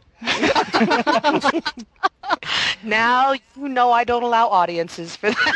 Now 2.81 3.33
you 3.33 3.69
know 3.69 3.91
I 3.91 4.03
don't 4.03 4.23
allow 4.23 4.47
audiences 4.49 5.15
for 5.15 5.31
that. 5.31 5.55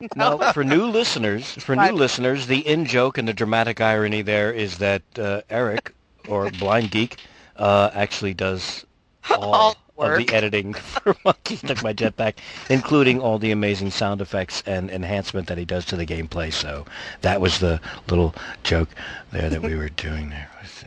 No, 0.14 0.46
for 0.46 0.64
new 0.64 0.86
listeners, 0.86 1.52
for 1.54 1.76
new 1.76 1.92
Right. 1.92 1.94
listeners, 1.94 2.46
the 2.46 2.66
in 2.66 2.86
joke 2.86 3.18
and 3.18 3.28
the 3.28 3.34
dramatic 3.34 3.80
irony 3.80 4.22
there 4.22 4.52
is 4.52 4.78
that 4.78 5.02
uh, 5.18 5.42
Eric 5.50 5.94
or 6.26 6.50
Blind 6.50 6.90
Geek 6.90 7.18
uh, 7.56 7.90
actually 7.94 8.34
does 8.34 8.85
all, 9.30 9.76
All 9.98 10.12
of 10.12 10.18
the 10.18 10.32
editing 10.32 10.74
for 10.74 11.16
Monkeys 11.24 11.62
Took 11.62 11.82
My 11.82 11.92
Jetpack, 11.92 12.34
including 12.68 13.20
all 13.20 13.38
the 13.38 13.50
amazing 13.50 13.90
sound 13.90 14.20
effects 14.20 14.62
and 14.66 14.90
enhancement 14.90 15.48
that 15.48 15.56
he 15.58 15.64
does 15.64 15.84
to 15.86 15.96
the 15.96 16.04
gameplay. 16.06 16.52
So 16.52 16.84
that 17.22 17.40
was 17.40 17.58
the 17.60 17.80
little 18.08 18.34
joke 18.62 18.90
there 19.32 19.48
that 19.48 19.62
we 19.62 19.74
were 19.74 19.88
doing 19.96 20.28
there. 20.28 20.50
Let's 20.60 20.72
see. 20.72 20.86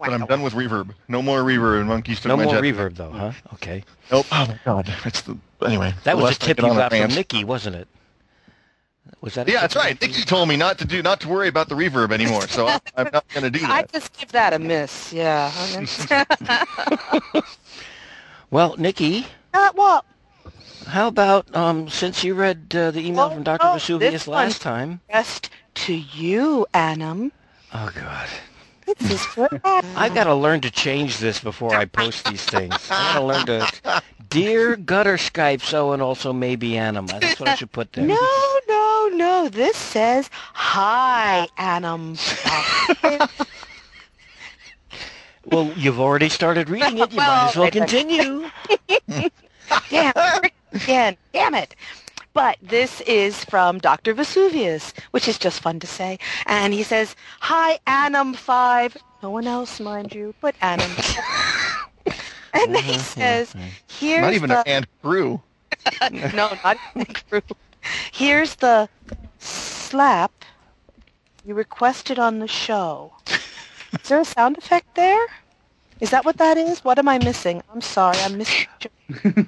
But 0.00 0.12
I'm 0.12 0.26
done 0.26 0.42
with 0.42 0.54
reverb. 0.54 0.94
No 1.08 1.22
more 1.22 1.42
reverb 1.42 1.80
in 1.80 1.86
Monkeys 1.86 2.20
Took 2.20 2.28
No 2.30 2.36
My 2.36 2.44
more 2.44 2.54
reverb 2.54 2.96
though, 2.96 3.10
huh? 3.10 3.32
Okay. 3.54 3.84
Nope. 4.10 4.26
Oh 4.32 4.46
my 4.46 4.58
god. 4.64 4.92
It's 5.04 5.22
the 5.22 5.36
anyway. 5.64 5.94
That 6.02 6.16
the 6.16 6.16
was 6.16 6.24
a 6.24 6.26
less 6.26 6.42
I 6.42 6.46
tip 6.46 6.58
you 6.58 6.64
got 6.64 6.90
from 6.90 7.00
rant. 7.00 7.14
Nikki, 7.14 7.44
wasn't 7.44 7.76
it? 7.76 7.88
Was 9.24 9.34
that? 9.34 9.48
Yeah, 9.48 9.62
that's 9.62 9.74
right. 9.74 9.98
got? 9.98 10.06
Nikki 10.08 10.22
told 10.22 10.48
me 10.50 10.56
not 10.56 10.78
to 10.78 10.84
do, 10.84 11.02
not 11.02 11.20
to 11.22 11.28
worry 11.28 11.48
about 11.48 11.68
the 11.70 11.74
reverb 11.74 12.12
anymore. 12.12 12.46
So 12.46 12.66
I, 12.68 12.78
I'm 12.96 13.08
not 13.10 13.26
going 13.30 13.44
to 13.44 13.50
do 13.50 13.60
that. 13.60 13.70
I 13.70 13.82
just 13.84 14.16
give 14.18 14.30
that 14.32 14.52
a 14.52 14.58
miss. 14.58 15.12
Yeah. 15.12 15.50
Well, 18.50 18.76
Nikki, 18.78 19.26
uh, 19.52 19.72
what? 19.74 20.04
how 20.86 21.08
about 21.08 21.52
um, 21.56 21.88
since 21.88 22.22
you 22.22 22.34
read 22.34 22.72
uh, 22.72 22.92
the 22.92 23.00
email 23.00 23.24
Oh, 23.24 23.30
from 23.30 23.42
Dr. 23.42 23.66
oh, 23.66 23.72
Vesuvius 23.72 24.12
this 24.12 24.28
last 24.28 24.64
one. 24.64 24.74
time? 24.74 25.00
Just 25.10 25.50
to 25.74 25.94
you, 25.94 26.64
Annam. 26.72 27.32
Oh 27.72 27.90
God. 27.92 28.28
This 28.86 29.10
is 29.10 29.20
for 29.24 29.48
I 29.64 30.08
gotta 30.08 30.34
learn 30.34 30.60
to 30.60 30.70
change 30.70 31.18
this 31.18 31.40
before 31.40 31.74
I 31.74 31.86
post 31.86 32.26
these 32.28 32.44
things. 32.44 32.76
I 32.90 33.14
gotta 33.14 33.24
learn 33.24 33.46
to, 33.46 34.02
dear 34.28 34.76
gutter 34.76 35.16
Skype, 35.16 35.62
so 35.62 35.92
and 35.92 36.00
also 36.00 36.32
maybe 36.32 36.76
anima. 36.76 37.18
That's 37.18 37.40
what 37.40 37.48
I 37.48 37.54
should 37.56 37.72
put 37.72 37.92
there. 37.92 38.06
No, 38.06 38.14
no, 38.14 38.83
Oh, 39.04 39.08
no. 39.08 39.48
This 39.50 39.76
says, 39.76 40.30
Hi, 40.54 41.46
Annam. 41.58 42.16
Well, 45.46 45.70
you've 45.76 46.00
already 46.00 46.30
started 46.30 46.70
reading 46.70 46.96
it. 46.96 47.12
You 47.12 47.18
might 47.18 47.52
as 47.52 47.54
well 47.54 47.64
Well, 47.64 47.64
right, 47.64 47.74
right. 47.74 47.88
continue. 47.88 48.50
Damn, 49.90 50.12
frick 50.40 50.54
again. 50.72 51.18
Damn 51.34 51.54
it. 51.54 51.76
But 52.32 52.56
this 52.62 53.02
is 53.02 53.44
from 53.44 53.78
Dr. 53.78 54.14
Vesuvius, 54.14 54.94
which 55.10 55.28
is 55.28 55.36
just 55.38 55.60
fun 55.60 55.80
to 55.80 55.86
say. 55.86 56.18
And 56.46 56.72
he 56.72 56.82
says, 56.82 57.14
Hi, 57.40 57.78
Annam 57.86 58.32
5. 58.32 58.96
No 59.22 59.28
one 59.28 59.46
else, 59.46 59.80
mind 59.80 60.14
you, 60.14 60.34
but 60.40 60.54
Annam. 60.62 60.90
and 62.54 62.74
then 62.74 62.82
he 62.82 62.94
uh-huh, 62.94 63.02
says, 63.02 63.54
Here's 63.86 64.22
Not 64.22 64.32
even 64.32 64.48
the... 64.48 64.60
an 64.60 64.66
ant 64.66 64.86
crew. 65.02 65.42
no, 66.10 66.56
not 66.64 66.78
even 66.96 67.14
crew. 67.28 67.42
Here's 68.12 68.56
the 68.56 68.88
slap 69.38 70.32
you 71.44 71.54
requested 71.54 72.18
on 72.18 72.38
the 72.38 72.48
show. 72.48 73.12
Is 74.00 74.08
there 74.08 74.20
a 74.20 74.24
sound 74.24 74.58
effect 74.58 74.94
there? 74.94 75.26
Is 76.00 76.10
that 76.10 76.24
what 76.24 76.38
that 76.38 76.56
is? 76.56 76.84
What 76.84 76.98
am 76.98 77.08
I 77.08 77.18
missing? 77.18 77.62
I'm 77.72 77.80
sorry, 77.80 78.18
I'm 78.18 78.38
missing. 78.38 78.66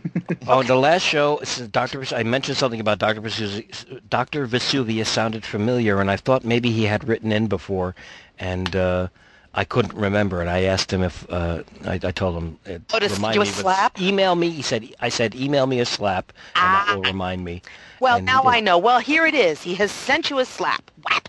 Oh, 0.49 0.63
the 0.63 0.77
last 0.77 1.03
show, 1.03 1.41
Dr. 1.73 2.05
I 2.15 2.23
mentioned 2.23 2.57
something 2.57 2.79
about 2.79 2.99
Dr. 3.01 3.21
Vesuvius. 3.21 3.85
Dr. 4.09 4.47
Vesuvius 4.47 5.09
sounded 5.09 5.45
familiar, 5.45 6.01
and 6.01 6.09
I 6.09 6.17
thought 6.17 6.45
maybe 6.45 6.71
he 6.71 6.85
had 6.85 7.09
written 7.09 7.33
in 7.33 7.49
before, 7.49 7.97
and 8.39 8.77
uh, 8.77 9.09
I 9.57 9.65
couldn't 9.65 9.95
remember. 9.95 10.41
And 10.43 10.51
I 10.51 10.65
asked 10.65 10.93
him 10.93 11.03
if 11.03 11.27
uh, 11.31 11.63
I, 11.85 11.95
I 11.95 12.13
told 12.13 12.37
him. 12.37 12.59
Uh, 12.67 12.79
Oh, 12.93 12.99
to 12.99 13.09
remind 13.09 13.37
a 13.37 13.41
me 13.41 13.47
slap? 13.47 14.01
Email 14.01 14.35
me. 14.37 14.51
He 14.51 14.63
said. 14.63 14.87
I 15.01 15.09
said 15.09 15.35
email 15.35 15.67
me 15.67 15.81
a 15.81 15.87
slap, 15.87 16.33
and 16.55 16.75
that 16.75 16.95
will 16.95 17.03
remind 17.03 17.45
me. 17.45 17.63
Well, 17.99 18.19
And 18.19 18.27
now. 18.27 18.45
I 18.45 18.61
know. 18.61 18.77
Well, 18.79 18.99
here 19.01 19.27
it 19.27 19.35
is. 19.35 19.63
He 19.63 19.75
has 19.77 19.91
sent 19.91 20.29
you 20.29 20.39
a 20.39 20.45
slap. 20.45 20.91
Whap. 21.09 21.29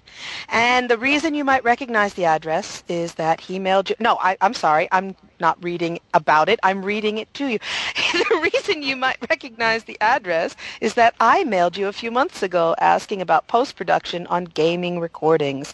And 0.49 0.89
the 0.89 0.97
reason 0.97 1.33
you 1.35 1.45
might 1.45 1.63
recognize 1.63 2.13
the 2.15 2.25
address 2.25 2.83
is 2.89 3.13
that 3.15 3.39
he 3.39 3.59
mailed 3.59 3.89
you. 3.89 3.95
No, 3.99 4.17
I, 4.17 4.35
I'm 4.41 4.53
sorry. 4.53 4.87
I'm 4.91 5.15
not 5.39 5.63
reading 5.63 5.99
about 6.13 6.49
it. 6.49 6.59
I'm 6.63 6.83
reading 6.83 7.19
it 7.19 7.31
to 7.35 7.47
you. 7.47 7.59
the 8.13 8.49
reason 8.51 8.81
you 8.83 8.95
might 8.95 9.17
recognize 9.29 9.83
the 9.83 9.97
address 10.01 10.55
is 10.81 10.95
that 10.95 11.13
I 11.19 11.43
mailed 11.43 11.77
you 11.77 11.87
a 11.87 11.93
few 11.93 12.11
months 12.11 12.41
ago 12.43 12.75
asking 12.79 13.21
about 13.21 13.47
post-production 13.47 14.27
on 14.27 14.45
gaming 14.45 14.99
recordings. 14.99 15.73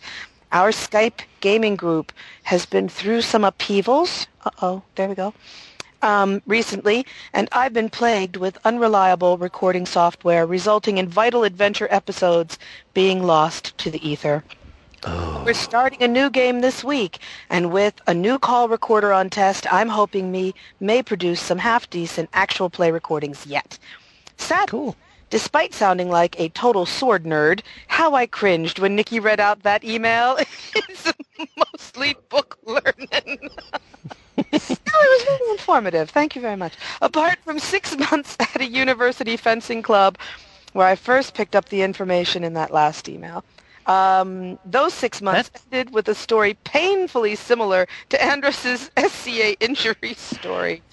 Our 0.53 0.71
Skype 0.71 1.21
gaming 1.41 1.75
group 1.75 2.13
has 2.43 2.65
been 2.65 2.87
through 2.87 3.23
some 3.23 3.43
upheavals. 3.43 4.27
Uh-oh, 4.45 4.83
there 4.95 5.09
we 5.09 5.15
go 5.15 5.33
um, 6.03 6.41
recently, 6.45 7.05
and 7.31 7.49
I've 7.51 7.73
been 7.73 7.89
plagued 7.89 8.35
with 8.35 8.59
unreliable 8.65 9.37
recording 9.37 9.85
software, 9.85 10.45
resulting 10.45 10.97
in 10.97 11.07
vital 11.07 11.43
adventure 11.43 11.87
episodes 11.89 12.59
being 12.93 13.23
lost 13.23 13.75
to 13.79 13.89
the 13.89 14.07
ether. 14.07 14.43
We're 15.45 15.53
starting 15.53 16.01
a 16.01 16.07
new 16.07 16.29
game 16.29 16.61
this 16.61 16.83
week, 16.83 17.19
and 17.49 17.73
with 17.73 17.95
a 18.07 18.13
new 18.13 18.39
call 18.39 18.69
recorder 18.69 19.11
on 19.11 19.29
test, 19.29 19.65
I'm 19.73 19.89
hoping 19.89 20.31
me 20.31 20.53
may 20.79 21.03
produce 21.03 21.41
some 21.41 21.57
half-decent 21.57 22.29
actual 22.33 22.69
play 22.69 22.91
recordings 22.91 23.45
yet. 23.45 23.79
Sad. 24.37 24.69
Cool. 24.69 24.95
Despite 25.33 25.73
sounding 25.73 26.09
like 26.11 26.39
a 26.39 26.49
total 26.49 26.85
sword 26.85 27.23
nerd, 27.23 27.61
how 27.87 28.13
I 28.13 28.27
cringed 28.27 28.77
when 28.77 28.95
Nikki 28.95 29.19
read 29.19 29.39
out 29.39 29.63
that 29.63 29.83
email. 29.83 30.37
it's 30.75 31.11
mostly 31.57 32.15
book 32.29 32.59
learning. 32.63 33.39
No, 34.37 34.39
it 34.51 34.69
was 34.69 35.25
really 35.27 35.51
informative. 35.53 36.11
Thank 36.11 36.35
you 36.35 36.41
very 36.41 36.55
much. 36.55 36.73
Apart 37.01 37.39
from 37.43 37.57
six 37.57 37.97
months 38.11 38.37
at 38.39 38.61
a 38.61 38.65
university 38.65 39.35
fencing 39.35 39.81
club, 39.81 40.19
where 40.73 40.85
I 40.85 40.95
first 40.95 41.33
picked 41.33 41.55
up 41.55 41.69
the 41.69 41.81
information 41.81 42.43
in 42.43 42.53
that 42.53 42.69
last 42.71 43.09
email, 43.09 43.43
um, 43.87 44.59
those 44.65 44.93
six 44.93 45.19
months 45.19 45.49
ended 45.71 45.95
with 45.95 46.07
a 46.09 46.15
story 46.15 46.55
painfully 46.63 47.35
similar 47.35 47.87
to 48.09 48.23
Andros's 48.23 48.91
SCA 48.97 49.59
injury 49.59 50.13
story. 50.13 50.83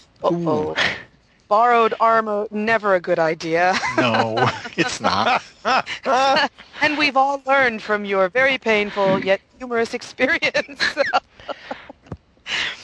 Uh-oh. 1.51 1.57
Borrowed 1.57 1.95
armor, 2.01 2.47
never 2.51 2.95
a 2.95 3.01
good 3.01 3.19
idea. 3.19 3.75
No, 3.97 4.35
it's 4.77 5.01
not. 5.01 5.43
and 6.83 6.97
we've 6.99 7.17
all 7.17 7.43
learned 7.47 7.83
from 7.83 8.05
your 8.05 8.29
very 8.29 8.59
painful 8.59 9.25
yet 9.25 9.41
humorous 9.59 9.95
experience. 9.95 10.83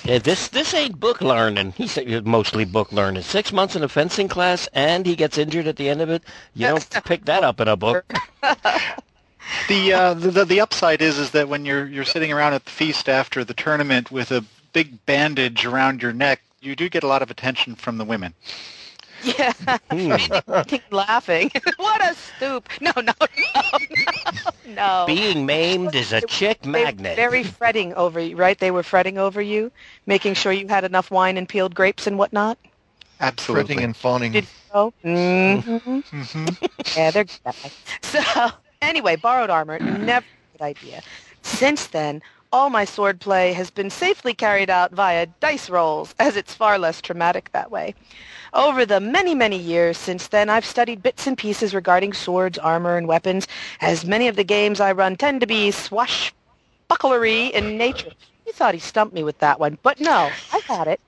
Yeah, 0.04 0.18
this 0.18 0.48
this 0.48 0.74
ain't 0.74 1.00
book 1.00 1.20
learning. 1.20 1.72
He 1.72 1.88
said 1.88 2.08
it's 2.08 2.26
mostly 2.26 2.64
book 2.64 2.92
learning. 2.92 3.22
Six 3.22 3.52
months 3.52 3.74
in 3.74 3.82
a 3.82 3.88
fencing 3.88 4.28
class, 4.28 4.68
and 4.72 5.04
he 5.04 5.16
gets 5.16 5.38
injured 5.38 5.66
at 5.66 5.76
the 5.76 5.88
end 5.88 6.00
of 6.00 6.10
it. 6.10 6.22
You 6.54 6.68
don't 6.68 7.04
pick 7.04 7.24
that 7.24 7.42
up 7.42 7.60
in 7.60 7.68
a 7.68 7.76
book. 7.76 8.12
The, 9.68 9.92
uh, 9.92 10.14
the 10.14 10.30
the 10.30 10.44
the 10.44 10.60
upside 10.60 11.00
is 11.00 11.18
is 11.18 11.30
that 11.30 11.48
when 11.48 11.64
you're 11.64 11.86
you're 11.86 12.04
sitting 12.04 12.32
around 12.32 12.54
at 12.54 12.64
the 12.64 12.70
feast 12.70 13.08
after 13.08 13.44
the 13.44 13.54
tournament 13.54 14.10
with 14.10 14.32
a 14.32 14.44
big 14.72 15.04
bandage 15.06 15.64
around 15.64 16.02
your 16.02 16.12
neck, 16.12 16.42
you 16.66 16.76
do 16.76 16.88
get 16.88 17.04
a 17.04 17.08
lot 17.08 17.22
of 17.22 17.30
attention 17.30 17.74
from 17.76 17.98
the 17.98 18.04
women. 18.04 18.34
yeah, 19.20 19.52
Hmm. 19.90 20.16
laughing. 20.90 21.50
what 21.76 22.02
a 22.10 22.14
stoop! 22.14 22.68
No, 22.80 22.92
no, 22.96 23.12
no, 23.20 23.60
no, 23.94 23.96
no. 24.64 24.84
Being 25.06 25.46
maimed 25.46 25.94
is 25.94 26.12
a 26.12 26.22
chick 26.22 26.64
They 26.72 26.84
were 26.86 26.90
magnet. 26.90 27.16
very 27.16 27.42
fretting 27.44 27.94
over 27.94 28.20
you, 28.20 28.36
right? 28.36 28.58
They 28.58 28.70
were 28.70 28.82
fretting 28.82 29.18
over 29.18 29.40
you, 29.40 29.72
making 30.06 30.34
sure 30.34 30.52
you 30.52 30.68
had 30.68 30.84
enough 30.84 31.10
wine 31.10 31.36
and 31.36 31.48
peeled 31.48 31.74
grapes 31.74 32.06
and 32.06 32.18
whatnot. 32.18 32.58
Absolutely. 33.20 33.52
Fretting 33.52 33.82
and 33.84 33.96
fawning. 33.96 34.32
Did 34.32 34.44
you 34.44 34.74
know? 34.74 34.92
hmm 35.02 36.00
hmm 36.10 36.50
Yeah, 36.94 37.10
they're 37.10 37.24
good. 37.24 37.72
So 38.02 38.20
anyway, 38.80 39.16
borrowed 39.16 39.50
armor, 39.50 39.80
never 39.80 40.24
a 40.54 40.58
good 40.58 40.64
idea. 40.64 41.02
Since 41.42 41.88
then, 41.88 42.22
all 42.56 42.70
my 42.70 42.86
swordplay 42.86 43.52
has 43.52 43.68
been 43.68 43.90
safely 43.90 44.32
carried 44.32 44.70
out 44.70 44.90
via 44.90 45.26
dice 45.40 45.68
rolls, 45.68 46.14
as 46.18 46.36
it's 46.36 46.54
far 46.54 46.78
less 46.78 47.02
traumatic 47.02 47.50
that 47.52 47.70
way. 47.70 47.94
Over 48.54 48.86
the 48.86 48.98
many, 48.98 49.34
many 49.34 49.58
years 49.58 49.98
since 49.98 50.28
then, 50.28 50.48
I've 50.48 50.64
studied 50.64 51.02
bits 51.02 51.26
and 51.26 51.36
pieces 51.36 51.74
regarding 51.74 52.14
swords, 52.14 52.56
armor, 52.56 52.96
and 52.96 53.06
weapons, 53.06 53.46
as 53.82 54.06
many 54.06 54.26
of 54.26 54.36
the 54.36 54.42
games 54.42 54.80
I 54.80 54.92
run 54.92 55.16
tend 55.16 55.42
to 55.42 55.46
be 55.46 55.68
swashbucklery 55.68 57.50
in 57.50 57.76
nature. 57.76 58.12
You 58.46 58.54
thought 58.54 58.72
he 58.72 58.80
stumped 58.80 59.14
me 59.14 59.22
with 59.22 59.38
that 59.40 59.60
one, 59.60 59.76
but 59.82 60.00
no, 60.00 60.30
I 60.50 60.60
had 60.66 60.88
it. 60.88 61.00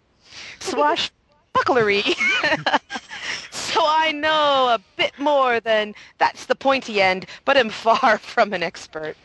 Swashbucklery. 0.61 2.03
so 3.51 3.81
I 3.87 4.13
know 4.13 4.69
a 4.69 4.81
bit 4.97 5.19
more 5.19 5.61
than 5.61 5.95
that's 6.19 6.45
the 6.45 6.55
pointy 6.55 7.01
end, 7.01 7.25
but 7.47 7.57
am 7.57 7.71
far 7.71 8.19
from 8.35 8.53
an 8.53 8.63
expert. 8.63 9.17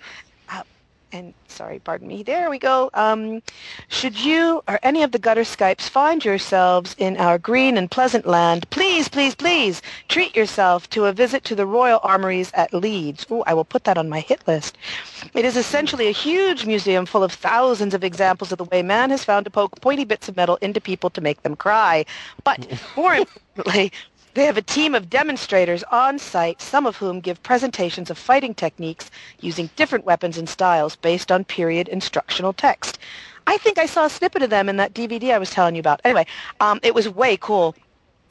And 1.14 1.36
sorry, 1.48 1.78
pardon 1.78 2.08
me. 2.08 2.24
There 2.24 2.50
we 2.50 2.58
go. 2.58 2.90
Um, 2.96 3.44
should 3.88 4.20
you 4.20 4.64
or 4.68 4.80
any 4.82 5.04
of 5.04 5.12
the 5.12 5.20
gutter 5.20 5.44
Skypes 5.44 5.88
find 5.88 6.26
yourselves 6.26 6.96
in 6.98 7.18
our 7.18 7.38
green 7.38 7.78
and 7.78 7.92
pleasant 7.92 8.26
land, 8.26 8.68
please, 8.72 9.08
please, 9.10 9.36
please 9.36 9.84
treat 10.08 10.36
yourself 10.36 10.90
to 10.90 11.06
a 11.06 11.14
visit 11.14 11.44
to 11.44 11.54
the 11.54 11.68
Royal 11.68 12.00
Armories 12.02 12.50
at 12.56 12.74
Leeds. 12.74 13.28
Ooh, 13.30 13.44
I 13.46 13.54
will 13.54 13.64
put 13.64 13.84
that 13.84 14.00
on 14.00 14.10
my 14.10 14.22
hit 14.22 14.42
list. 14.48 14.76
It 15.36 15.46
is 15.46 15.56
essentially 15.56 16.08
a 16.08 16.12
huge 16.12 16.66
museum 16.66 17.06
full 17.06 17.24
of 17.24 17.32
thousands 17.32 17.94
of 17.94 18.04
examples 18.04 18.52
of 18.52 18.58
the 18.58 18.64
way 18.66 18.82
man 18.82 19.12
has 19.12 19.24
found 19.24 19.46
to 19.46 19.52
poke 19.52 19.80
pointy 19.82 20.06
bits 20.06 20.28
of 20.28 20.36
metal 20.36 20.58
into 20.62 20.82
people 20.82 21.12
to 21.12 21.22
make 21.22 21.44
them 21.44 21.56
cry. 21.56 22.06
But 22.44 22.68
more 22.98 23.14
importantly, 23.56 23.92
they 24.34 24.46
have 24.46 24.58
a 24.58 24.62
team 24.62 24.96
of 24.96 25.10
demonstrators 25.10 25.84
on 25.92 26.18
site, 26.18 26.62
some 26.62 26.86
of 26.86 26.98
whom 26.98 27.20
give 27.20 27.44
presentations 27.44 28.10
of 28.10 28.18
fighting 28.18 28.54
techniques 28.54 29.12
using 29.40 29.70
different 29.76 30.06
weapons 30.06 30.38
and 30.38 30.50
styles 30.50 30.96
based 30.96 31.32
on 31.32 31.44
period 31.44 31.88
instructional 31.88 32.54
text. 32.54 32.98
I 33.46 33.58
think 33.58 33.78
I 33.78 33.86
saw 33.86 34.06
a 34.06 34.10
snippet 34.10 34.42
of 34.42 34.50
them 34.50 34.70
in 34.70 34.78
that 34.78 34.94
DVD 34.94 35.34
I 35.34 35.38
was 35.38 35.50
telling 35.50 35.76
you 35.76 35.80
about. 35.80 36.02
Anyway, 36.04 36.26
um, 36.60 36.80
it 36.82 36.96
was 36.96 37.08
way 37.10 37.38
cool. 37.38 37.76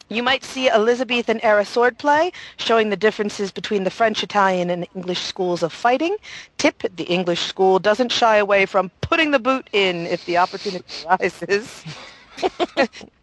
You 0.08 0.22
might 0.22 0.44
see 0.44 0.68
Elizabethan 0.68 1.40
era 1.42 1.62
swordplay, 1.64 2.32
showing 2.58 2.90
the 2.90 2.96
differences 2.96 3.50
between 3.50 3.84
the 3.84 3.90
French, 3.90 4.22
Italian, 4.22 4.68
and 4.68 4.86
English 4.94 5.20
schools 5.22 5.62
of 5.62 5.72
fighting. 5.72 6.16
Tip, 6.58 6.82
the 6.96 7.04
English 7.04 7.40
school 7.40 7.78
doesn't 7.78 8.12
shy 8.12 8.36
away 8.36 8.66
from 8.66 8.90
putting 9.00 9.30
the 9.30 9.38
boot 9.38 9.68
in 9.72 10.06
if 10.06 10.24
the 10.26 10.36
opportunity 10.36 10.84
arises. 11.06 11.84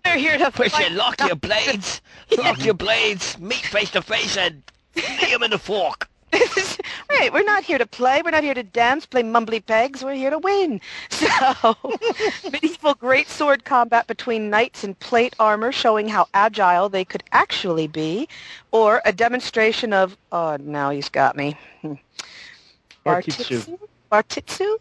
They're 0.03 0.18
here 0.18 0.38
to 0.38 0.51
Push 0.51 0.72
fight. 0.72 0.91
it, 0.91 0.93
lock 0.93 1.20
your 1.20 1.36
blades. 1.36 2.01
Lock 2.38 2.64
your 2.64 2.74
blades. 2.76 3.38
Meet 3.39 3.66
face 3.66 3.91
to 3.91 4.01
face 4.01 4.38
and 4.38 4.62
lay 4.95 5.34
'em 5.34 5.43
in 5.43 5.51
the 5.51 5.57
fork. 5.57 6.07
right, 7.10 7.34
we're 7.34 7.43
not 7.43 7.64
here 7.64 7.80
to 7.80 7.88
play. 7.88 8.22
We're 8.24 8.30
not 8.32 8.43
here 8.43 8.53
to 8.53 8.62
dance, 8.64 9.05
play 9.07 9.24
mumbly 9.24 9.66
pegs. 9.66 10.03
We're 10.03 10.14
here 10.14 10.30
to 10.30 10.38
win. 10.39 10.80
So, 11.10 11.76
medieval 12.51 12.95
greatsword 12.95 13.64
combat 13.64 14.07
between 14.07 14.49
knights 14.49 14.84
in 14.84 14.93
plate 14.95 15.36
armor 15.39 15.72
showing 15.72 16.07
how 16.07 16.28
agile 16.34 16.88
they 16.89 17.03
could 17.03 17.24
actually 17.32 17.88
be, 17.88 18.28
or 18.72 19.01
a 19.05 19.12
demonstration 19.12 19.91
of, 19.93 20.16
oh, 20.32 20.57
now 20.62 20.91
he's 20.91 21.10
got 21.10 21.36
me. 21.36 21.57
Hmm. 21.82 21.93
Bartitsu. 23.05 23.80
Bartitsu? 24.12 24.78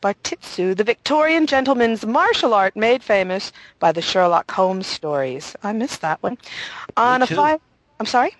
Bartitsu, 0.00 0.76
the 0.76 0.84
Victorian 0.84 1.46
gentleman's 1.46 2.06
martial 2.06 2.54
art 2.54 2.74
made 2.74 3.02
famous 3.02 3.52
by 3.78 3.92
the 3.92 4.02
Sherlock 4.02 4.50
Holmes 4.50 4.86
stories. 4.86 5.54
I 5.62 5.72
missed 5.72 6.00
that 6.00 6.22
one. 6.22 6.38
On 6.96 7.22
a 7.22 7.26
too. 7.26 7.36
five, 7.36 7.60
I'm 7.98 8.06
sorry? 8.06 8.34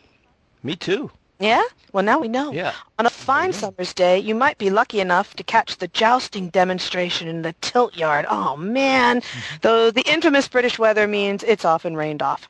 Me 0.62 0.76
too. 0.76 1.11
Yeah? 1.38 1.62
Well, 1.92 2.04
now 2.04 2.18
we 2.18 2.28
know. 2.28 2.52
Yeah. 2.52 2.74
On 2.98 3.06
a 3.06 3.11
fine 3.11 3.52
summer's 3.52 3.94
day, 3.94 4.18
you 4.18 4.34
might 4.34 4.58
be 4.58 4.68
lucky 4.68 5.00
enough 5.00 5.34
to 5.36 5.42
catch 5.42 5.78
the 5.78 5.88
jousting 5.88 6.50
demonstration 6.50 7.28
in 7.28 7.42
the 7.42 7.54
tilt 7.62 7.96
yard. 7.96 8.26
Oh, 8.28 8.56
man. 8.56 9.20
Mm-hmm. 9.20 9.56
Though 9.62 9.90
the 9.90 10.08
infamous 10.08 10.48
British 10.48 10.78
weather 10.78 11.06
means 11.06 11.42
it's 11.42 11.64
often 11.64 11.96
rained 11.96 12.22
off. 12.22 12.46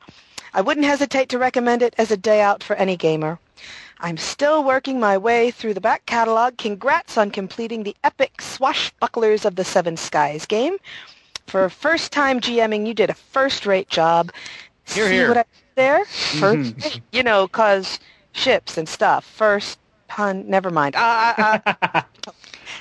I 0.53 0.61
wouldn't 0.61 0.85
hesitate 0.85 1.29
to 1.29 1.37
recommend 1.37 1.81
it 1.81 1.95
as 1.97 2.11
a 2.11 2.17
day 2.17 2.41
out 2.41 2.63
for 2.63 2.75
any 2.75 2.97
gamer. 2.97 3.39
I'm 4.03 4.17
still 4.17 4.63
working 4.63 4.99
my 4.99 5.17
way 5.17 5.51
through 5.51 5.75
the 5.75 5.81
back 5.81 6.07
catalog. 6.07 6.57
Congrats 6.57 7.17
on 7.17 7.29
completing 7.29 7.83
the 7.83 7.95
epic 8.03 8.37
Swashbucklers 8.37 9.45
of 9.45 9.55
the 9.55 9.63
Seven 9.63 9.95
Skies 9.95 10.47
game. 10.47 10.77
For 11.45 11.69
first 11.69 12.11
time 12.11 12.39
GMing, 12.39 12.87
you 12.87 12.95
did 12.95 13.11
a 13.11 13.13
first-rate 13.13 13.89
job. 13.89 14.31
Hear, 14.85 15.05
See 15.05 15.13
hear. 15.13 15.27
what 15.27 15.37
I 15.37 15.43
did 15.43 15.75
there? 15.75 16.05
First, 16.05 17.01
you 17.11 17.21
know, 17.21 17.47
cause 17.47 17.99
ships 18.31 18.77
and 18.77 18.89
stuff. 18.89 19.23
First 19.23 19.77
pun, 20.07 20.49
never 20.49 20.71
mind. 20.71 20.95
Uh, 20.95 21.33
uh, 21.37 21.73
uh. 21.81 22.01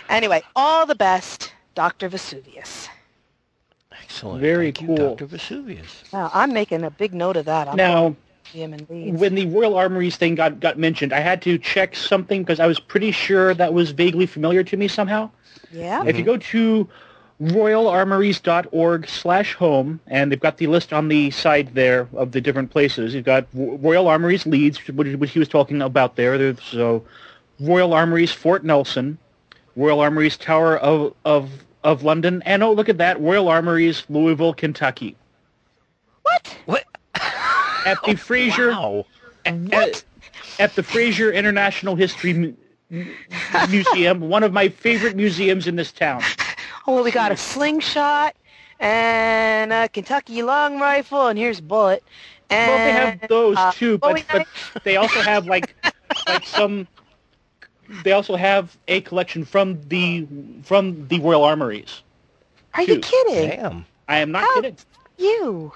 anyway, 0.08 0.42
all 0.56 0.86
the 0.86 0.94
best, 0.94 1.52
Dr. 1.74 2.08
Vesuvius. 2.08 2.88
Excellent. 3.92 4.40
Very 4.40 4.72
Thank 4.72 4.86
cool. 4.86 4.98
You, 4.98 5.08
Dr. 5.10 5.26
Vesuvius. 5.26 6.04
Now, 6.14 6.30
I'm 6.32 6.54
making 6.54 6.82
a 6.84 6.90
big 6.90 7.12
note 7.12 7.36
of 7.36 7.44
that. 7.44 7.68
I'm 7.68 7.76
Now, 7.76 8.16
him 8.50 8.72
and 8.72 8.88
Leeds. 8.90 9.18
when 9.18 9.34
the 9.34 9.46
Royal 9.46 9.76
Armories 9.76 10.16
thing 10.16 10.34
got, 10.34 10.60
got 10.60 10.78
mentioned, 10.78 11.12
I 11.12 11.20
had 11.20 11.42
to 11.42 11.58
check 11.58 11.96
something 11.96 12.42
because 12.42 12.60
I 12.60 12.66
was 12.66 12.78
pretty 12.78 13.12
sure 13.12 13.54
that 13.54 13.72
was 13.72 13.90
vaguely 13.90 14.26
familiar 14.26 14.62
to 14.64 14.76
me 14.76 14.88
somehow. 14.88 15.30
yeah. 15.72 16.04
If 16.04 16.16
you 16.16 16.24
go 16.24 16.36
to 16.36 16.88
royalarmories.org 17.40 19.08
slash 19.08 19.54
home, 19.54 20.00
and 20.06 20.30
they've 20.30 20.40
got 20.40 20.58
the 20.58 20.66
list 20.66 20.92
on 20.92 21.08
the 21.08 21.30
side 21.30 21.74
there 21.74 22.06
of 22.14 22.32
the 22.32 22.40
different 22.40 22.70
places. 22.70 23.14
You've 23.14 23.24
got 23.24 23.46
Royal 23.54 24.08
Armories 24.08 24.46
Leeds, 24.46 24.78
which, 24.88 25.16
which 25.16 25.30
he 25.30 25.38
was 25.38 25.48
talking 25.48 25.80
about 25.80 26.16
there. 26.16 26.36
There's 26.36 26.62
so 26.62 27.02
Royal 27.58 27.94
Armories 27.94 28.30
Fort 28.30 28.62
Nelson, 28.62 29.16
Royal 29.74 30.00
Armories 30.00 30.36
Tower 30.36 30.76
of, 30.78 31.14
of, 31.24 31.50
of 31.82 32.02
London, 32.02 32.42
and 32.44 32.62
oh, 32.62 32.72
look 32.72 32.90
at 32.90 32.98
that, 32.98 33.18
Royal 33.20 33.48
Armories 33.48 34.04
Louisville, 34.10 34.52
Kentucky. 34.52 35.16
What? 36.22 36.56
What? 36.66 36.84
At 37.86 38.02
the 38.04 38.14
Frazier 38.16 38.70
Wow. 38.70 39.06
at, 39.44 40.04
at 40.58 40.74
the 40.74 40.82
Frazier 40.82 41.32
International 41.32 41.94
History 41.96 42.32
Mu- 42.32 42.54
Museum, 43.68 44.20
one 44.20 44.42
of 44.42 44.52
my 44.52 44.68
favorite 44.68 45.16
museums 45.16 45.66
in 45.66 45.76
this 45.76 45.92
town. 45.92 46.22
Oh, 46.86 46.94
well, 46.94 47.04
we 47.04 47.10
got 47.10 47.32
a 47.32 47.36
slingshot 47.36 48.34
and 48.78 49.72
a 49.72 49.88
Kentucky 49.88 50.42
long 50.42 50.80
rifle, 50.80 51.26
and 51.28 51.38
here's 51.38 51.58
a 51.58 51.62
bullet. 51.62 52.02
And, 52.50 52.68
Well, 52.70 52.78
they 52.86 52.92
have 52.92 53.28
those 53.28 53.56
uh, 53.56 53.72
too, 53.72 53.98
but 53.98 54.24
but 54.32 54.46
they 54.82 54.96
also 54.96 55.20
have 55.22 55.46
like 55.46 55.74
like 56.28 56.44
some. 56.44 56.86
They 58.04 58.12
also 58.12 58.36
have 58.36 58.76
a 58.88 59.00
collection 59.00 59.44
from 59.44 59.80
the 59.88 60.26
from 60.62 61.06
the 61.08 61.18
Royal 61.20 61.44
Armories. 61.44 62.02
Are 62.74 62.82
you 62.82 62.96
two. 62.96 63.00
kidding? 63.00 63.48
Damn. 63.50 63.86
I 64.08 64.18
am 64.18 64.32
not 64.32 64.42
How- 64.42 64.54
kidding. 64.62 64.76
You. 65.18 65.72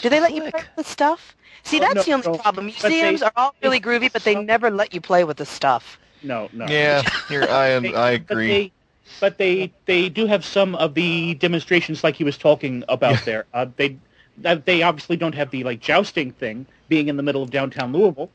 Do 0.00 0.08
they 0.08 0.20
let 0.20 0.32
you 0.32 0.40
slick. 0.42 0.54
play 0.54 0.62
with 0.76 0.86
the 0.86 0.90
stuff? 0.90 1.36
See, 1.64 1.78
Oh, 1.78 1.80
that's 1.80 1.94
no, 1.94 2.02
the 2.02 2.12
only 2.12 2.28
no. 2.28 2.38
problem. 2.38 2.66
But 2.66 2.82
they- 2.82 2.88
Museums 2.90 3.22
are 3.22 3.32
all 3.36 3.54
really 3.62 3.80
groovy, 3.80 4.12
but 4.12 4.24
they 4.24 4.34
never 4.34 4.70
let 4.70 4.92
you 4.94 5.00
play 5.00 5.24
with 5.24 5.36
the 5.36 5.46
stuff. 5.46 5.98
No, 6.22 6.48
no. 6.52 6.66
Yeah, 6.66 7.02
here 7.28 7.46
I 7.48 7.68
am. 7.68 7.82
They- 7.82 7.94
I 7.94 8.18
But 8.18 8.32
agree. 8.32 8.48
they, 8.48 8.72
but 9.20 9.38
they 9.38 9.72
they 9.86 10.08
do 10.08 10.26
have 10.26 10.44
some 10.44 10.74
of 10.76 10.94
the 10.94 11.34
demonstrations 11.34 12.02
like 12.04 12.14
he 12.16 12.24
was 12.24 12.36
talking 12.38 12.84
about 12.88 13.24
there. 13.24 13.46
Uh, 13.52 13.66
they 13.76 13.96
they 14.38 14.82
obviously 14.82 15.16
don't 15.16 15.34
have 15.34 15.50
the 15.50 15.64
like 15.64 15.80
jousting 15.80 16.30
thing 16.32 16.64
being 16.88 17.08
in 17.08 17.16
the 17.16 17.22
middle 17.22 17.42
of 17.42 17.50
downtown 17.50 17.92
Louisville, 17.92 18.30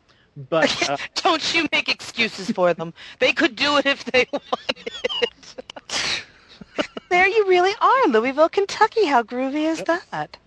but 0.49 0.69
uh, 0.89 0.97
Don't 1.15 1.53
you 1.55 1.67
make 1.71 1.87
excuses 1.89 2.51
for 2.51 2.73
them. 2.73 2.93
They 3.19 3.31
could 3.33 3.55
do 3.55 3.77
it 3.77 3.85
if 3.85 4.03
they 4.05 4.27
wanted. 4.33 4.91
there 7.09 7.27
you 7.27 7.47
really 7.47 7.73
are, 7.81 8.07
Louisville, 8.09 8.49
Kentucky. 8.49 9.05
How 9.05 9.23
groovy 9.23 9.65
is 9.65 9.81
that? 9.83 10.37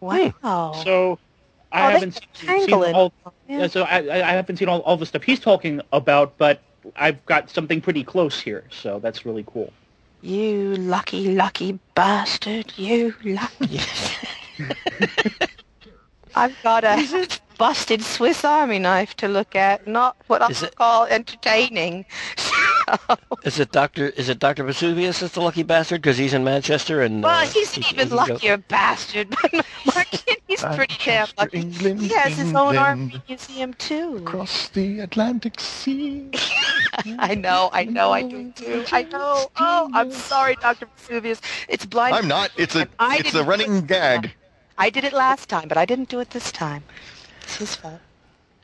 Wow. 0.00 0.72
so 0.84 1.18
I 1.72 1.86
Oh, 1.86 1.90
haven't 1.90 2.20
keep 2.34 2.50
seen 2.68 2.74
all. 2.94 3.12
Yeah. 3.48 3.66
So 3.66 3.82
I, 3.82 3.98
I 3.98 4.32
haven't 4.32 4.56
seen 4.56 4.68
all, 4.68 4.80
all 4.80 4.96
the 4.96 5.06
stuff 5.06 5.22
he's 5.22 5.40
talking 5.40 5.80
about, 5.92 6.36
but 6.38 6.60
I've 6.96 7.24
got 7.26 7.50
something 7.50 7.80
pretty 7.80 8.04
close 8.04 8.40
here, 8.40 8.64
so 8.70 8.98
that's 8.98 9.24
really 9.24 9.44
cool. 9.46 9.72
You 10.22 10.74
lucky, 10.76 11.34
lucky 11.34 11.78
bastard. 11.94 12.72
You 12.76 13.14
lucky. 13.24 13.80
I've 16.34 16.60
got 16.62 16.84
a 16.84 17.26
busted 17.58 18.02
Swiss 18.02 18.44
Army 18.44 18.78
knife 18.78 19.16
to 19.16 19.28
look 19.28 19.54
at, 19.56 19.86
not 19.86 20.16
what 20.28 20.42
I 20.42 20.52
call 20.76 21.04
entertaining. 21.06 22.06
Is 23.44 23.58
it 23.58 23.72
Doctor? 23.72 24.08
Is 24.10 24.28
it 24.28 24.38
Doctor 24.38 24.64
Vesuvius 24.64 25.20
that's 25.20 25.34
the 25.34 25.40
lucky 25.40 25.62
bastard 25.62 26.02
because 26.02 26.16
he's 26.18 26.34
in 26.34 26.44
Manchester 26.44 27.02
and? 27.02 27.22
well, 27.22 27.42
uh, 27.42 27.46
he's 27.46 27.72
he- 27.72 27.80
an 27.80 27.82
he 27.84 27.94
even 27.94 28.18
can 28.18 28.38
go- 28.58 28.62
bastard. 28.68 29.34
But 29.50 29.94
Marquinhos 29.94 30.76
pretty 30.76 30.96
damn 31.04 31.28
Manchester, 31.28 31.34
lucky. 31.38 31.58
England, 31.58 32.00
He 32.02 32.08
has 32.08 32.36
his 32.36 32.54
own 32.54 32.76
army 32.76 33.22
museum 33.28 33.72
too. 33.74 34.16
Across 34.18 34.68
the 34.70 35.00
Atlantic 35.00 35.58
Sea. 35.58 36.30
I 37.18 37.34
know, 37.34 37.70
I 37.72 37.84
know, 37.84 38.12
I 38.12 38.22
do 38.22 38.52
too. 38.52 38.84
I 38.92 39.04
know. 39.04 39.50
Oh, 39.56 39.90
I'm 39.94 40.10
sorry, 40.10 40.56
Dr. 40.60 40.86
Vesuvius. 40.96 41.40
It's 41.68 41.86
blind. 41.86 42.14
I'm 42.14 42.28
not. 42.28 42.50
It's 42.58 42.74
a 42.76 42.86
I 42.98 43.18
it's 43.18 43.34
a 43.34 43.42
running 43.44 43.86
gag. 43.86 44.32
I 44.76 44.90
did 44.90 45.04
it 45.04 45.12
last 45.12 45.48
time, 45.48 45.68
but 45.68 45.76
I 45.78 45.84
didn't 45.86 46.08
do 46.08 46.20
it 46.20 46.30
this 46.30 46.52
time. 46.52 46.82
It's 47.42 47.56
his 47.56 47.74
fault. 47.76 48.00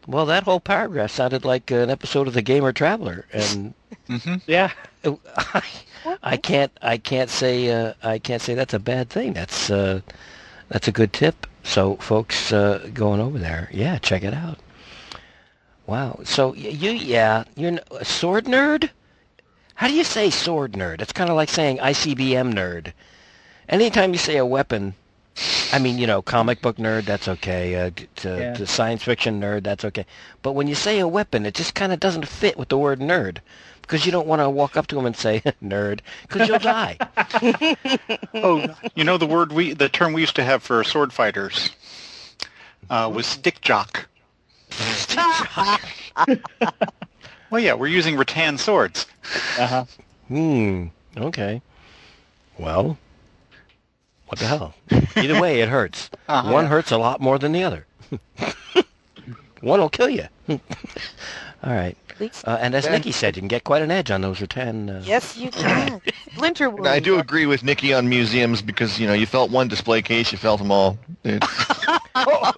Well, 0.07 0.27
that 0.27 0.45
whole 0.45 0.61
paragraph 0.61 1.11
sounded 1.11 1.45
like 1.45 1.71
an 1.71 1.91
episode 1.91 2.29
of 2.29 2.35
The 2.35 2.43
Gamer 2.43 2.73
Traveler, 2.73 3.25
and 3.33 3.75
Yeah. 4.47 4.71
I, 5.05 5.63
I 6.23 6.37
can't 6.37 6.73
I 6.83 6.99
can't 6.99 7.31
say 7.31 7.71
uh, 7.71 7.95
I 8.03 8.19
can't 8.19 8.43
say 8.43 8.55
that's 8.55 8.75
a 8.75 8.79
bad 8.79 9.11
thing. 9.11 9.33
That's 9.33 9.71
uh, 9.71 10.01
that's 10.69 10.89
a 10.89 10.93
good 10.93 11.13
tip. 11.13 11.47
So, 11.63 11.97
folks 11.97 12.53
uh, 12.53 12.89
going 12.95 13.21
over 13.21 13.39
there, 13.39 13.69
yeah, 13.73 13.99
check 13.99 14.23
it 14.23 14.33
out. 14.33 14.59
Wow. 15.87 16.21
So 16.25 16.55
you 16.55 16.93
yeah 16.93 17.45
you're 17.57 17.79
a 17.91 18.05
sword 18.05 18.45
nerd. 18.47 18.91
How 19.75 19.89
do 19.89 19.95
you 19.95 20.05
say 20.05 20.31
sword 20.31 20.73
nerd? 20.73 21.03
It's 21.03 21.13
kind 21.13 21.31
of 21.31 21.37
like 21.37 21.49
saying 21.49 21.79
ICBM 21.79 22.55
nerd. 22.55 22.93
Anytime 23.69 24.13
you 24.13 24.19
say 24.19 24.37
a 24.37 24.47
weapon, 24.47 24.95
I 25.73 25.79
mean, 25.79 25.99
you 25.99 26.07
know, 26.07 26.23
comic 26.23 26.61
book 26.63 26.77
nerd, 26.77 27.05
that's 27.05 27.29
okay. 27.29 27.75
Uh, 27.75 27.91
to, 28.17 28.29
Yeah. 28.39 28.55
to 28.55 28.67
science 28.67 29.03
fiction 29.03 29.41
nerd, 29.41 29.65
that's 29.65 29.85
okay. 29.85 30.07
But 30.43 30.53
when 30.53 30.69
you 30.69 30.75
say 30.75 30.99
a 30.99 31.09
weapon, 31.09 31.45
it 31.45 31.55
just 31.55 31.75
kind 31.75 31.93
of 31.93 32.01
doesn't 32.01 32.27
fit 32.27 32.57
with 32.57 32.69
the 32.69 32.79
word 32.79 33.01
nerd 33.01 33.39
because 33.83 34.07
you 34.07 34.13
don't 34.13 34.27
want 34.27 34.41
to 34.41 34.49
walk 34.51 34.77
up 34.77 34.87
to 34.89 34.99
him 34.99 35.07
and 35.07 35.17
say 35.17 35.41
nerd 35.63 36.01
because 36.29 36.49
you'll 36.49 36.59
die. 36.59 36.99
Oh, 38.35 38.77
you 38.95 39.03
know 39.05 39.17
the 39.19 39.27
word 39.27 39.53
we, 39.53 39.73
the 39.73 39.89
term 39.89 40.13
we 40.13 40.21
used 40.21 40.37
to 40.37 40.45
have 40.45 40.63
for 40.63 40.83
sword 40.85 41.13
fighters 41.13 41.71
uh, 42.91 43.11
was 43.13 43.27
stick 43.27 43.61
jock. 43.61 44.09
Well, 47.49 47.61
yeah, 47.63 47.75
we're 47.75 47.87
using 47.87 48.17
rattan 48.17 48.59
swords. 48.59 49.07
Uh-huh. 49.59 49.85
hmm. 50.29 50.87
Okay. 51.17 51.63
Well, 52.59 52.99
what 54.29 54.39
the 54.39 54.47
hell? 54.47 54.75
Either 55.17 55.41
way, 55.41 55.61
it 55.61 55.69
hurts. 55.69 56.11
Uh-huh. 56.29 56.53
One 56.53 56.67
hurts 56.67 56.91
a 56.93 56.99
lot 56.99 57.21
more 57.21 57.39
than 57.39 57.53
the 57.53 57.63
other. 57.65 57.87
One 59.63 59.81
will 59.81 59.89
kill 59.89 60.09
you. 60.11 60.27
All 60.49 60.59
right. 61.73 61.97
Please. 62.09 62.43
Uh, 62.47 62.57
and 62.61 62.75
as 62.75 62.89
Nikki 62.89 63.11
said, 63.13 63.37
you 63.37 63.41
can 63.43 63.49
get 63.49 63.65
quite 63.65 63.83
an 63.83 63.91
edge 63.91 64.11
on 64.11 64.21
those 64.21 64.41
rattan. 64.41 64.89
Uh, 64.89 65.03
Yes, 65.05 65.37
you 65.37 65.51
can. 65.51 66.01
Splinter 66.33 66.71
wound. 66.71 66.87
I 66.87 66.99
do 67.01 67.19
agree 67.19 67.47
with 67.47 67.63
Nikki 67.65 67.93
on 67.93 68.09
museums 68.09 68.63
because 68.63 68.99
you 69.01 69.07
know 69.07 69.13
you 69.13 69.27
felt 69.27 69.51
one 69.51 69.69
display 69.69 70.03
case, 70.03 70.31
you 70.33 70.39
felt 70.39 70.59
them 70.61 70.71
all. 70.71 70.99
It- 71.25 71.43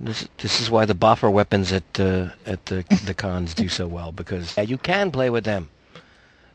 This 0.00 0.28
this 0.38 0.60
is 0.60 0.70
why 0.70 0.84
the 0.84 0.94
buffer 0.94 1.28
weapons 1.28 1.72
at 1.72 1.82
uh, 1.98 2.28
at 2.46 2.66
the 2.66 2.84
the 3.04 3.14
cons 3.14 3.52
do 3.52 3.68
so 3.68 3.88
well 3.88 4.12
because 4.12 4.56
yeah, 4.56 4.62
you 4.62 4.78
can 4.78 5.10
play 5.10 5.28
with 5.28 5.42
them, 5.44 5.68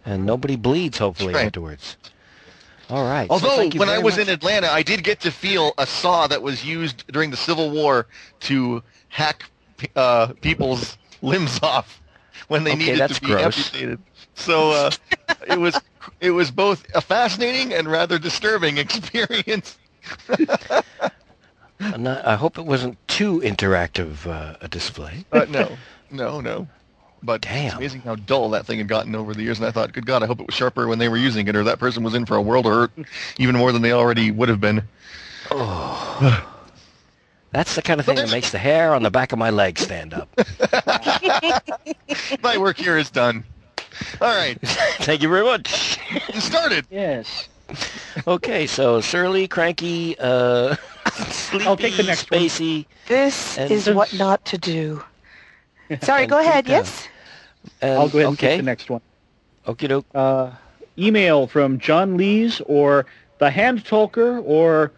and 0.06 0.26
nobody 0.26 0.56
bleeds 0.56 0.98
hopefully 0.98 1.34
right. 1.34 1.46
afterwards. 1.46 1.98
All 2.90 3.04
right. 3.04 3.30
Although 3.30 3.62
you 3.62 3.80
when 3.80 3.90
I 3.90 3.98
was 4.00 4.18
much. 4.18 4.28
in 4.28 4.34
Atlanta, 4.34 4.68
I 4.68 4.84
did 4.84 5.04
get 5.04 5.20
to 5.22 5.32
feel 5.32 5.74
a 5.78 5.86
saw 5.86 6.28
that 6.28 6.42
was 6.42 6.66
used 6.66 7.08
during 7.08 7.32
the 7.32 7.38
Civil 7.38 7.70
War 7.72 8.08
to 8.42 8.84
hack 9.10 9.44
uh, 9.96 10.34
people's 10.42 10.98
limbs 11.22 11.60
off 11.64 12.02
when 12.48 12.64
they 12.64 12.74
Okay, 12.74 12.92
needed 12.94 13.08
to 13.10 13.22
be 13.22 13.28
gross. 13.28 13.68
amputated. 13.68 14.00
So 14.36 14.72
uh, 14.72 14.92
it 15.48 15.58
was 15.60 15.80
it 16.20 16.32
was 16.32 16.52
both 16.52 16.86
a 16.94 17.02
fascinating 17.02 17.74
and 17.74 17.88
rather 17.88 18.20
disturbing 18.20 18.78
experience. 18.86 19.78
Not- 21.98 22.26
I 22.26 22.36
hope 22.36 22.58
it 22.58 22.66
wasn't 22.66 22.98
too 23.08 23.40
interactive 23.42 24.28
uh, 24.28 24.58
a 24.62 24.68
display. 24.68 25.26
Uh, 25.32 25.46
no, 25.50 25.78
no, 26.12 26.42
no. 26.42 26.68
But 27.26 27.42
Damn. 27.42 27.68
it's 27.68 27.76
amazing 27.76 28.02
how 28.02 28.16
dull 28.16 28.50
that 28.50 28.66
thing 28.66 28.80
had 28.80 28.88
gotten 28.90 29.16
over 29.16 29.34
the 29.34 29.44
years. 29.44 29.58
And 29.58 29.66
I 29.68 29.72
thought, 29.72 29.94
good 29.94 30.06
God, 30.06 30.24
I 30.24 30.26
hope 30.26 30.42
it 30.42 30.48
was 30.48 30.56
sharper 30.56 30.88
when 30.88 31.00
they 31.00 31.08
were 31.08 31.16
using 31.18 31.48
it, 31.48 31.56
or 31.56 31.64
that 31.64 31.80
person 31.80 32.04
was 32.04 32.14
in 32.14 32.26
for 32.26 32.36
a 32.36 32.42
world 32.42 32.66
of 32.66 32.74
hurt, 32.74 32.92
even 33.38 33.56
more 33.56 33.72
than 33.72 33.82
they 33.82 33.94
already 33.94 34.32
would 34.32 34.50
have 34.50 34.60
been. 34.60 34.84
That's 37.52 37.76
the 37.76 37.82
kind 37.84 38.00
of 38.00 38.06
thing 38.06 38.16
that 38.16 38.32
makes 38.32 38.52
the 38.52 38.58
hair 38.58 38.96
on 38.96 39.04
the 39.04 39.12
back 39.12 39.32
of 39.32 39.38
my 39.40 39.52
leg 39.52 39.78
stand 39.78 40.14
up. 40.14 40.28
My 42.44 42.58
work 42.58 42.78
here 42.78 42.98
is 42.98 43.10
done. 43.12 43.44
All 44.20 44.36
right, 44.36 44.58
Thank 44.62 45.22
you 45.22 45.30
very 45.30 45.44
much. 45.44 46.00
it 46.30 46.42
started. 46.42 46.86
Yes. 46.90 47.48
Okay, 48.28 48.68
so 48.68 49.02
surly, 49.02 49.48
cranky, 49.48 50.16
uh, 50.20 50.76
sleepy, 51.12 51.66
I'll 51.66 51.78
take 51.78 51.96
the 51.96 52.04
next 52.04 52.30
one. 52.32 52.42
spacey, 52.42 52.86
This 53.08 53.58
And 53.58 53.72
is 53.72 53.90
what 53.90 54.14
not 54.14 54.44
to 54.46 54.58
do. 54.58 55.04
Sorry, 56.02 56.26
go 56.26 56.40
ahead. 56.40 56.66
keep, 56.66 56.72
Yes. 56.72 57.08
I'll 57.82 58.10
go 58.10 58.20
ahead 58.20 58.28
and 58.30 58.38
okay. 58.38 58.48
take 58.50 58.58
the 58.58 58.64
next 58.64 58.90
one. 58.90 59.02
Okie 59.68 59.88
doke. 59.88 60.06
Uh, 60.14 60.52
email 60.98 61.48
from 61.48 61.80
John 61.80 62.18
Lees 62.18 62.62
or 62.66 63.06
the 63.40 63.50
Hand 63.50 63.86
Talker 63.86 64.40
or 64.40 64.92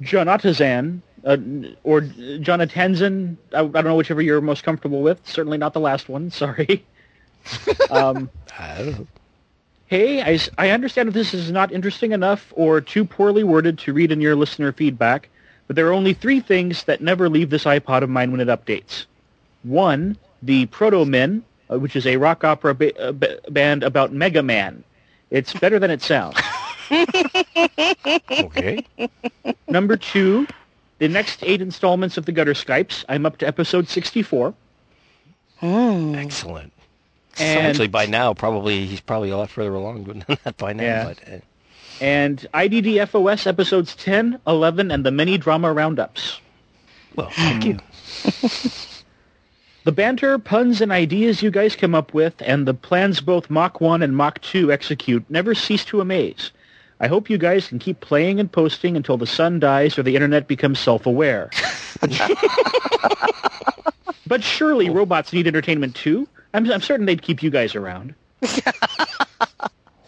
Jonathan 0.00 1.02
uh, 1.24 1.36
or 1.82 2.02
Jonathanzen. 2.02 3.36
I, 3.52 3.60
I 3.60 3.62
don't 3.62 3.84
know 3.84 3.96
whichever 3.96 4.22
you're 4.22 4.40
most 4.40 4.62
comfortable 4.62 5.02
with. 5.02 5.20
Certainly 5.26 5.58
not 5.58 5.72
the 5.72 5.80
last 5.80 6.08
one. 6.08 6.30
Sorry. 6.30 6.84
um, 7.90 8.30
I 8.58 8.78
don't 8.78 8.98
know. 8.98 9.06
Hey, 9.88 10.20
I, 10.20 10.38
I 10.58 10.70
understand 10.70 11.08
if 11.08 11.14
this 11.14 11.32
is 11.32 11.52
not 11.52 11.70
interesting 11.70 12.10
enough 12.10 12.52
or 12.56 12.80
too 12.80 13.04
poorly 13.04 13.44
worded 13.44 13.78
to 13.80 13.92
read 13.92 14.10
in 14.10 14.20
your 14.20 14.34
listener 14.34 14.72
feedback, 14.72 15.28
but 15.68 15.76
there 15.76 15.86
are 15.86 15.92
only 15.92 16.12
three 16.12 16.40
things 16.40 16.82
that 16.84 17.00
never 17.00 17.28
leave 17.28 17.50
this 17.50 17.64
iPod 17.64 18.02
of 18.02 18.10
mine 18.10 18.32
when 18.32 18.40
it 18.40 18.48
updates. 18.48 19.06
One, 19.62 20.16
the 20.42 20.66
Protomen, 20.66 21.42
uh, 21.70 21.78
which 21.78 21.96
is 21.96 22.06
a 22.06 22.16
rock 22.16 22.44
opera 22.44 22.74
ba- 22.74 22.98
uh, 23.00 23.12
ba- 23.12 23.38
band 23.50 23.82
about 23.82 24.12
Mega 24.12 24.42
Man. 24.42 24.84
It's 25.30 25.52
better 25.52 25.78
than 25.78 25.90
it 25.90 26.02
sounds. 26.02 26.36
Okay. 28.30 28.84
Number 29.68 29.96
two, 29.96 30.46
the 30.98 31.08
next 31.08 31.42
eight 31.42 31.60
installments 31.60 32.16
of 32.16 32.26
the 32.26 32.32
Gutter 32.32 32.54
Skypes. 32.54 33.04
I'm 33.08 33.26
up 33.26 33.38
to 33.38 33.46
episode 33.46 33.88
64. 33.88 34.54
Hmm. 35.58 36.14
Excellent. 36.14 36.72
And- 37.38 37.66
Actually, 37.66 37.88
by 37.88 38.06
now, 38.06 38.34
probably 38.34 38.86
he's 38.86 39.00
probably 39.00 39.30
a 39.30 39.36
lot 39.36 39.50
further 39.50 39.74
along 39.74 40.04
than 40.04 40.24
that 40.44 40.56
by 40.58 40.72
now. 40.72 40.82
Yeah. 40.84 41.04
But 41.04 41.28
uh, 41.28 41.38
And 42.00 42.46
IDDFOS 42.54 43.46
episodes 43.46 43.96
10, 43.96 44.40
11, 44.46 44.90
and 44.90 45.04
the 45.04 45.10
many 45.10 45.38
drama 45.38 45.72
roundups. 45.72 46.40
well, 47.16 47.30
thank 47.30 47.64
you. 47.64 47.78
The 49.86 49.92
banter, 49.92 50.36
puns, 50.36 50.80
and 50.80 50.90
ideas 50.90 51.42
you 51.42 51.52
guys 51.52 51.76
come 51.76 51.94
up 51.94 52.12
with, 52.12 52.34
and 52.40 52.66
the 52.66 52.74
plans 52.74 53.20
both 53.20 53.48
Mach 53.48 53.80
1 53.80 54.02
and 54.02 54.16
Mach 54.16 54.40
2 54.40 54.72
execute, 54.72 55.24
never 55.28 55.54
cease 55.54 55.84
to 55.84 56.00
amaze. 56.00 56.50
I 56.98 57.06
hope 57.06 57.30
you 57.30 57.38
guys 57.38 57.68
can 57.68 57.78
keep 57.78 58.00
playing 58.00 58.40
and 58.40 58.50
posting 58.50 58.96
until 58.96 59.16
the 59.16 59.28
sun 59.28 59.60
dies 59.60 59.96
or 59.96 60.02
the 60.02 60.16
internet 60.16 60.48
becomes 60.48 60.80
self-aware. 60.80 61.50
but 64.26 64.42
surely 64.42 64.90
robots 64.90 65.32
need 65.32 65.46
entertainment 65.46 65.94
too. 65.94 66.26
I'm, 66.52 66.68
I'm 66.68 66.80
certain 66.80 67.06
they'd 67.06 67.22
keep 67.22 67.40
you 67.40 67.50
guys 67.50 67.76
around. 67.76 68.16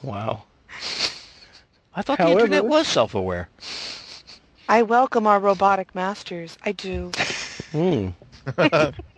Wow. 0.03 0.43
I 1.95 2.03
thought 2.03 2.19
However- 2.19 2.35
the 2.35 2.45
internet 2.47 2.65
was 2.65 2.89
self-aware. 2.89 3.49
I 4.69 4.83
welcome 4.83 5.29
our 5.29 5.39
robotic 5.39 5.95
masters. 5.95 6.59
I 6.65 6.73
do. 6.73 7.13
Hmm. 7.71 8.09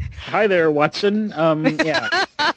Hi 0.26 0.46
there, 0.46 0.70
Watson. 0.70 1.32
Um, 1.32 1.66
yeah. 1.84 2.24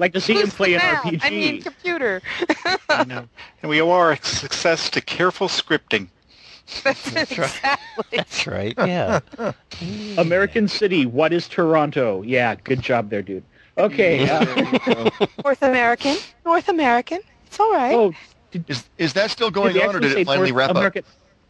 like 0.00 0.12
to 0.12 0.20
see 0.20 0.34
him 0.34 0.48
play 0.50 0.74
an 0.74 0.78
Man, 0.78 0.96
RPG. 0.96 1.20
I 1.22 1.30
mean, 1.30 1.62
computer. 1.62 2.22
I 2.88 3.04
know. 3.04 3.28
And 3.62 3.70
we 3.70 3.80
owe 3.80 3.90
our 3.90 4.16
success 4.16 4.90
to 4.90 5.00
careful 5.00 5.48
scripting. 5.48 6.08
That's 6.82 7.14
exactly. 7.14 8.16
That's 8.16 8.46
right. 8.46 8.74
Yeah. 8.78 9.20
American 10.18 10.68
City, 10.68 11.06
what 11.06 11.32
is 11.32 11.46
Toronto? 11.48 12.22
Yeah, 12.22 12.54
good 12.56 12.80
job 12.80 13.10
there, 13.10 13.22
dude. 13.22 13.44
Okay. 13.76 14.28
Uh, 14.28 15.10
North 15.44 15.62
American. 15.62 16.16
North 16.44 16.68
American. 16.68 17.20
It's 17.46 17.60
all 17.60 17.72
right. 17.72 17.94
oh, 17.94 18.12
did, 18.50 18.64
Is 18.68 18.84
is 18.98 19.12
that 19.14 19.30
still 19.30 19.50
going 19.50 19.78
on, 19.80 19.96
or 19.96 20.00
did 20.00 20.12
it 20.12 20.26
finally 20.26 20.50
North 20.52 20.58
wrap 20.58 20.70
up? 20.70 20.76
American? 20.76 21.04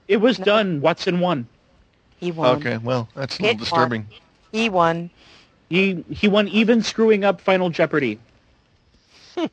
It 0.09 0.19
was 0.19 0.37
done. 0.39 0.81
Watson 0.81 1.21
won. 1.21 1.47
he 2.19 2.33
won. 2.33 2.57
Okay, 2.57 2.79
well, 2.79 3.09
that's 3.15 3.39
a 3.41 3.45
It 3.45 3.59
little 3.59 3.77
won. 3.79 4.07
Disturbing. 4.55 4.63
He 4.63 4.69
won. 4.69 5.11
He 5.69 6.05
he 6.11 6.29
won 6.29 6.49
even 6.49 6.83
screwing 6.83 7.25
up 7.25 7.41
Final 7.41 7.71
Jeopardy. 7.71 8.19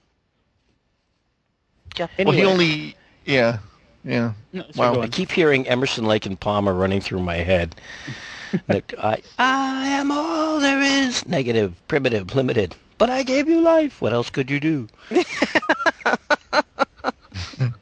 Jeff. 1.93 2.11
Well, 2.19 2.31
he 2.31 2.45
only, 2.45 2.95
yeah, 3.25 3.59
yeah. 4.03 4.33
No, 4.53 4.63
sorry, 4.71 4.97
Wow. 4.97 5.03
I 5.03 5.07
keep 5.07 5.31
hearing 5.31 5.67
Emerson, 5.67 6.05
Lake, 6.05 6.25
and 6.25 6.39
Palmer 6.39 6.73
running 6.73 7.01
through 7.01 7.21
my 7.21 7.37
head. 7.37 7.75
that 8.67 8.93
I, 8.97 9.21
I 9.39 9.87
am 9.87 10.11
all 10.11 10.59
there 10.59 10.81
is. 10.81 11.25
Negative, 11.27 11.73
primitive, 11.87 12.35
limited. 12.35 12.75
But 12.97 13.09
I 13.09 13.23
gave 13.23 13.47
you 13.47 13.61
life. 13.61 14.01
What 14.01 14.13
else 14.13 14.29
could 14.29 14.51
you 14.51 14.59
do? 14.59 14.87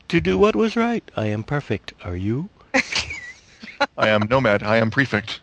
to 0.07 0.21
do 0.21 0.37
what 0.37 0.55
was 0.55 0.75
right. 0.77 1.03
I 1.17 1.25
am 1.25 1.43
perfect. 1.43 1.93
Are 2.03 2.15
you? 2.15 2.49
I 3.97 4.09
am 4.09 4.27
nomad. 4.29 4.63
I 4.63 4.77
am 4.77 4.91
prefect. 4.91 5.41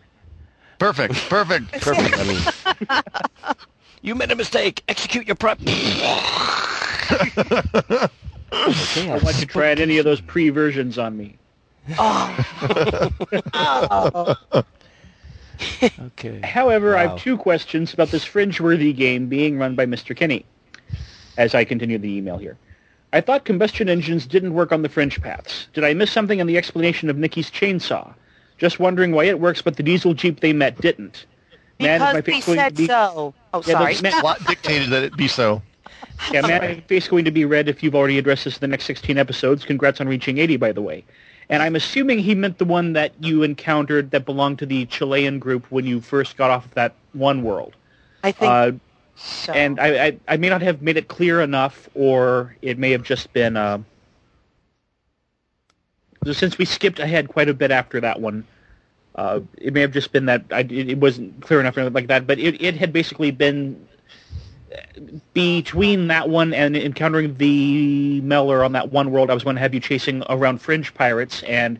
Perfect. 0.79 1.15
Perfect. 1.29 1.71
Perfect. 1.81 2.17
I 2.17 2.23
mean, 2.23 2.41
you 4.01 4.15
made 4.15 4.31
a 4.31 4.35
mistake. 4.35 4.83
Execute 4.87 5.27
your 5.27 5.35
prep. 5.35 5.59
Okay, 8.53 9.09
I 9.09 9.13
I'll 9.13 9.19
want 9.19 9.35
you 9.35 9.41
to 9.41 9.45
try 9.45 9.71
out 9.71 9.79
any 9.79 9.97
of 9.97 10.05
those 10.05 10.21
pre-versions 10.21 10.97
on 10.97 11.17
me. 11.17 11.37
Oh. 11.99 12.45
Okay. 15.99 16.39
However, 16.43 16.95
I 16.95 17.07
have 17.07 17.19
two 17.19 17.37
questions 17.37 17.93
about 17.93 18.09
this 18.09 18.23
Fringeworthy 18.23 18.95
game 18.95 19.27
being 19.27 19.57
run 19.57 19.75
by 19.75 19.85
Mr. 19.85 20.15
Kinney. 20.15 20.45
As 21.37 21.55
I 21.55 21.65
continue 21.65 21.97
the 21.97 22.15
email 22.15 22.37
here, 22.37 22.57
I 23.11 23.21
thought 23.21 23.45
combustion 23.45 23.89
engines 23.89 24.27
didn't 24.27 24.53
work 24.53 24.71
on 24.71 24.81
the 24.81 24.89
fringe 24.89 25.19
paths. 25.21 25.67
Did 25.73 25.83
I 25.83 25.93
miss 25.93 26.11
something 26.11 26.39
in 26.39 26.47
the 26.47 26.57
explanation 26.57 27.09
of 27.09 27.17
Nikki's 27.17 27.49
chainsaw? 27.49 28.13
Just 28.57 28.79
wondering 28.79 29.11
why 29.11 29.25
it 29.25 29.39
works, 29.39 29.61
but 29.61 29.75
the 29.77 29.83
diesel 29.83 30.13
jeep 30.13 30.39
they 30.39 30.53
met 30.53 30.79
didn't. 30.81 31.25
Man, 31.79 32.01
is 32.01 32.07
Because 32.07 32.13
my 32.13 32.19
we 32.19 32.21
face 32.21 32.45
going 32.45 32.57
to 32.57 32.63
said 32.63 32.75
be- 32.75 32.87
so. 32.87 33.33
Oh, 33.53 33.63
Yeah, 33.65 33.73
sorry. 33.79 33.93
but 33.95 34.03
man, 34.03 34.21
Plot 34.21 34.45
dictated 34.47 34.89
that 34.89 35.03
it 35.03 35.15
be 35.17 35.27
so. 35.27 35.61
Yeah, 36.31 36.41
man, 36.41 36.61
my 36.61 36.79
face 36.87 37.07
going 37.07 37.25
to 37.25 37.31
be 37.31 37.45
red 37.45 37.69
if 37.69 37.83
you've 37.83 37.93
already 37.93 38.17
addressed 38.17 38.45
this 38.45 38.55
in 38.55 38.61
the 38.61 38.67
next 38.67 38.85
16 38.85 39.19
episodes. 39.19 39.63
Congrats 39.63 40.01
on 40.01 40.07
reaching 40.07 40.39
80, 40.39 40.57
by 40.57 40.71
the 40.71 40.81
way. 40.81 41.03
And 41.49 41.61
I'm 41.61 41.75
assuming 41.75 42.17
he 42.19 42.33
meant 42.33 42.57
the 42.57 42.65
one 42.65 42.93
that 42.93 43.11
you 43.19 43.43
encountered 43.43 44.09
that 44.11 44.25
belonged 44.25 44.57
to 44.59 44.65
the 44.65 44.85
Chilean 44.87 45.37
group 45.37 45.67
when 45.71 45.85
you 45.85 46.01
first 46.01 46.35
got 46.35 46.49
off 46.49 46.65
of 46.65 46.73
that 46.73 46.93
one 47.13 47.43
world. 47.43 47.75
I 48.23 48.31
think 48.31 48.51
Uh, 48.51 48.71
so. 49.15 49.53
and 49.53 49.79
I, 49.79 50.05
I, 50.07 50.17
I 50.27 50.37
may 50.37 50.49
not 50.49 50.63
have 50.63 50.81
made 50.81 50.97
it 50.97 51.07
clear 51.07 51.39
enough, 51.41 51.87
or 51.93 52.55
it 52.63 52.79
may 52.79 52.89
have 52.91 53.03
just 53.03 53.31
been... 53.33 53.55
Uh, 53.55 53.79
since 56.31 56.57
we 56.57 56.65
skipped 56.65 56.99
ahead 56.99 57.29
quite 57.29 57.49
a 57.49 57.53
bit 57.53 57.71
after 57.71 58.01
that 58.01 58.19
one, 58.19 58.45
uh, 59.15 59.39
it 59.57 59.73
may 59.73 59.81
have 59.81 59.91
just 59.91 60.11
been 60.11 60.25
that 60.25 60.45
I, 60.51 60.59
it, 60.59 60.71
it 60.71 60.97
wasn't 60.97 61.41
clear 61.41 61.59
enough 61.59 61.75
or 61.77 61.81
anything 61.81 61.93
like 61.93 62.07
that, 62.07 62.27
but 62.27 62.39
it, 62.39 62.61
it 62.61 62.75
had 62.75 62.93
basically 62.93 63.31
been 63.31 63.87
between 65.33 66.07
that 66.07 66.29
one 66.29 66.53
and 66.53 66.75
encountering 66.75 67.35
the 67.37 68.21
Meller 68.21 68.63
on 68.63 68.73
that 68.73 68.91
one 68.91 69.11
world, 69.11 69.29
I 69.29 69.33
was 69.33 69.43
going 69.43 69.55
to 69.55 69.61
have 69.61 69.73
you 69.73 69.79
chasing 69.79 70.23
around 70.29 70.61
fringe 70.61 70.93
pirates, 70.93 71.43
and 71.43 71.79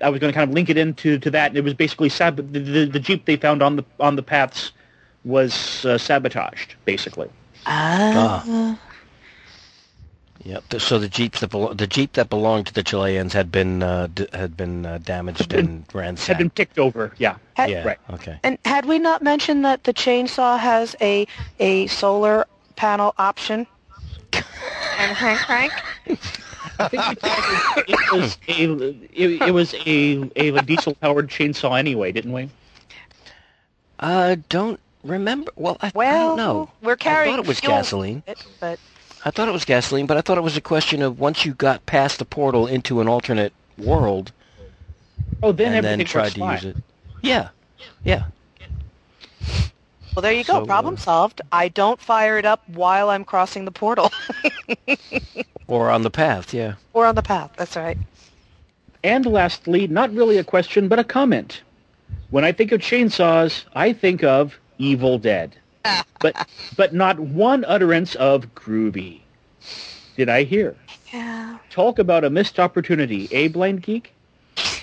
I 0.00 0.08
was 0.08 0.20
going 0.20 0.32
to 0.32 0.36
kind 0.36 0.48
of 0.48 0.54
link 0.54 0.70
it 0.70 0.76
into 0.76 1.18
to 1.18 1.30
that. 1.30 1.50
And 1.50 1.58
it 1.58 1.64
was 1.64 1.74
basically 1.74 2.08
sab- 2.08 2.52
the, 2.52 2.60
the, 2.60 2.84
the 2.86 3.00
jeep 3.00 3.24
they 3.24 3.36
found 3.36 3.62
on 3.62 3.76
the 3.76 3.84
on 3.98 4.16
the 4.16 4.22
paths 4.22 4.72
was 5.24 5.84
uh, 5.84 5.98
sabotaged, 5.98 6.76
basically. 6.84 7.28
Ah. 7.66 8.78
Yep. 10.44 10.68
th- 10.70 10.82
So 10.82 10.98
the 10.98 11.08
jeeps 11.08 11.40
that 11.40 11.50
belo- 11.50 11.76
the 11.76 11.86
jeep 11.86 12.12
that 12.12 12.30
belonged 12.30 12.68
to 12.68 12.74
the 12.74 12.82
Chileans 12.82 13.32
had 13.32 13.50
been 13.50 13.82
uh, 13.82 14.08
d- 14.14 14.28
had 14.32 14.56
been 14.56 14.86
uh, 14.86 14.98
damaged 14.98 15.48
been- 15.50 15.58
and 15.58 15.84
ransacked. 15.92 16.28
Had 16.28 16.38
been 16.38 16.50
ticked 16.50 16.78
over, 16.78 17.12
yeah. 17.18 17.36
Had- 17.54 17.70
yeah. 17.70 17.84
right. 17.84 17.98
Okay. 18.10 18.38
And 18.44 18.56
had 18.64 18.84
we 18.86 18.98
not 18.98 19.22
mentioned 19.22 19.64
that 19.64 19.84
the 19.84 19.92
chainsaw 19.92 20.58
has 20.58 20.94
a 21.00 21.26
a 21.58 21.86
solar 21.88 22.46
panel 22.76 23.14
option? 23.18 23.66
and 24.98 25.16
crank 25.16 25.38
crank. 25.40 25.72
I 26.80 26.88
think 26.88 27.02
it 27.88 28.12
was 28.12 28.38
a 28.46 28.62
it, 29.12 29.42
it 29.48 29.50
was 29.52 29.74
a, 29.86 30.30
a 30.36 30.62
diesel 30.62 30.94
powered 30.94 31.28
chainsaw 31.28 31.76
anyway, 31.78 32.12
didn't 32.12 32.32
we? 32.32 32.48
Uh, 33.98 34.36
don't 34.48 34.78
remember. 35.02 35.50
Well, 35.56 35.76
I, 35.80 35.88
I 35.88 35.90
don't 36.12 36.36
know. 36.36 36.70
we're 36.82 36.94
carrying 36.96 37.34
I 37.34 37.36
thought 37.36 37.44
it 37.44 37.48
was 37.48 37.58
fuel 37.60 37.74
gasoline. 37.74 38.22
it, 38.28 38.44
but 38.60 38.78
I 39.24 39.30
thought 39.30 39.48
it 39.48 39.52
was 39.52 39.64
gasoline, 39.64 40.06
but 40.06 40.16
I 40.16 40.20
thought 40.20 40.38
it 40.38 40.42
was 40.42 40.56
a 40.56 40.60
question 40.60 41.02
of 41.02 41.18
once 41.18 41.44
you 41.44 41.54
got 41.54 41.84
past 41.86 42.18
the 42.18 42.24
portal 42.24 42.66
into 42.66 43.00
an 43.00 43.08
alternate 43.08 43.52
world 43.76 44.32
Oh, 45.42 45.52
then 45.52 45.74
and 45.74 45.84
then 45.84 46.00
everything 46.00 46.06
tried 46.06 46.22
works 46.22 46.34
to 46.34 46.40
fine. 46.40 46.54
use 46.54 46.64
it. 46.64 46.76
Yeah. 47.22 47.48
Yeah. 48.04 48.24
well, 50.14 50.22
there 50.22 50.32
you 50.32 50.44
go. 50.44 50.60
So, 50.60 50.66
Problem 50.66 50.94
uh, 50.94 50.98
solved. 50.98 51.40
I 51.52 51.68
don't 51.68 52.00
fire 52.00 52.38
it 52.38 52.44
up 52.44 52.68
while 52.68 53.10
I'm 53.10 53.24
crossing 53.24 53.64
the 53.64 53.70
portal 53.70 54.10
Or 55.68 55.90
on 55.90 56.02
the 56.02 56.10
path. 56.10 56.54
Yeah. 56.54 56.74
or 56.94 57.04
on 57.06 57.14
the 57.14 57.22
path. 57.22 57.52
That's 57.56 57.76
right. 57.76 57.98
And 59.04 59.26
lastly, 59.26 59.86
not 59.86 60.12
really 60.14 60.38
a 60.38 60.44
question, 60.44 60.88
but 60.88 60.98
a 60.98 61.04
comment. 61.04 61.60
When 62.30 62.44
I 62.44 62.52
think 62.52 62.72
of 62.72 62.80
chainsaws, 62.80 63.64
I 63.74 63.92
think 63.92 64.24
of 64.24 64.58
Evil 64.78 65.18
Dead. 65.18 65.54
But 66.20 66.48
but 66.76 66.94
not 66.94 67.18
one 67.18 67.64
utterance 67.66 68.14
of 68.16 68.54
groovy. 68.54 69.20
Did 70.16 70.28
I 70.28 70.44
hear? 70.44 70.74
Yeah. 71.12 71.58
Talk 71.70 71.98
about 71.98 72.24
a 72.24 72.30
missed 72.30 72.58
opportunity, 72.58 73.28
eh, 73.32 73.48
Blind 73.48 73.82
Geek? 73.82 74.12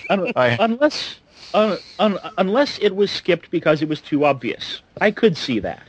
Un- 0.08 0.32
I- 0.34 0.56
unless 0.60 1.20
un- 1.54 1.78
un- 1.98 2.18
unless 2.38 2.78
it 2.78 2.94
was 2.96 3.10
skipped 3.10 3.50
because 3.50 3.82
it 3.82 3.88
was 3.88 4.00
too 4.00 4.24
obvious. 4.24 4.82
I 5.00 5.10
could 5.10 5.36
see 5.36 5.58
that. 5.60 5.82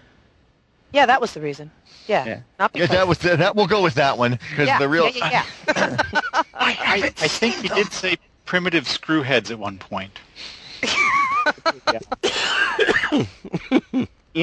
Yeah, 0.92 1.06
that 1.06 1.22
was 1.22 1.34
the 1.34 1.42
reason. 1.42 1.72
Yeah. 2.08 2.26
Yeah. 2.26 2.40
Not 2.60 2.72
Yeah, 2.76 2.86
that 2.88 3.08
was 3.08 3.18
that. 3.20 3.56
We'll 3.56 3.68
go 3.68 3.82
with 3.82 3.96
that 3.96 4.18
one 4.18 4.32
because 4.50 4.68
yeah, 4.68 4.80
the 4.80 4.90
real. 4.90 5.10
yeah, 5.10 5.30
yeah, 5.32 5.46
yeah. 5.76 6.42
I, 6.54 7.14
I 7.20 7.28
think 7.28 7.56
he 7.56 7.68
did 7.68 7.92
say 7.92 8.18
primitive 8.46 8.86
screwheads 8.86 9.52
at 9.52 9.60
one 9.60 9.78
point. 9.78 10.20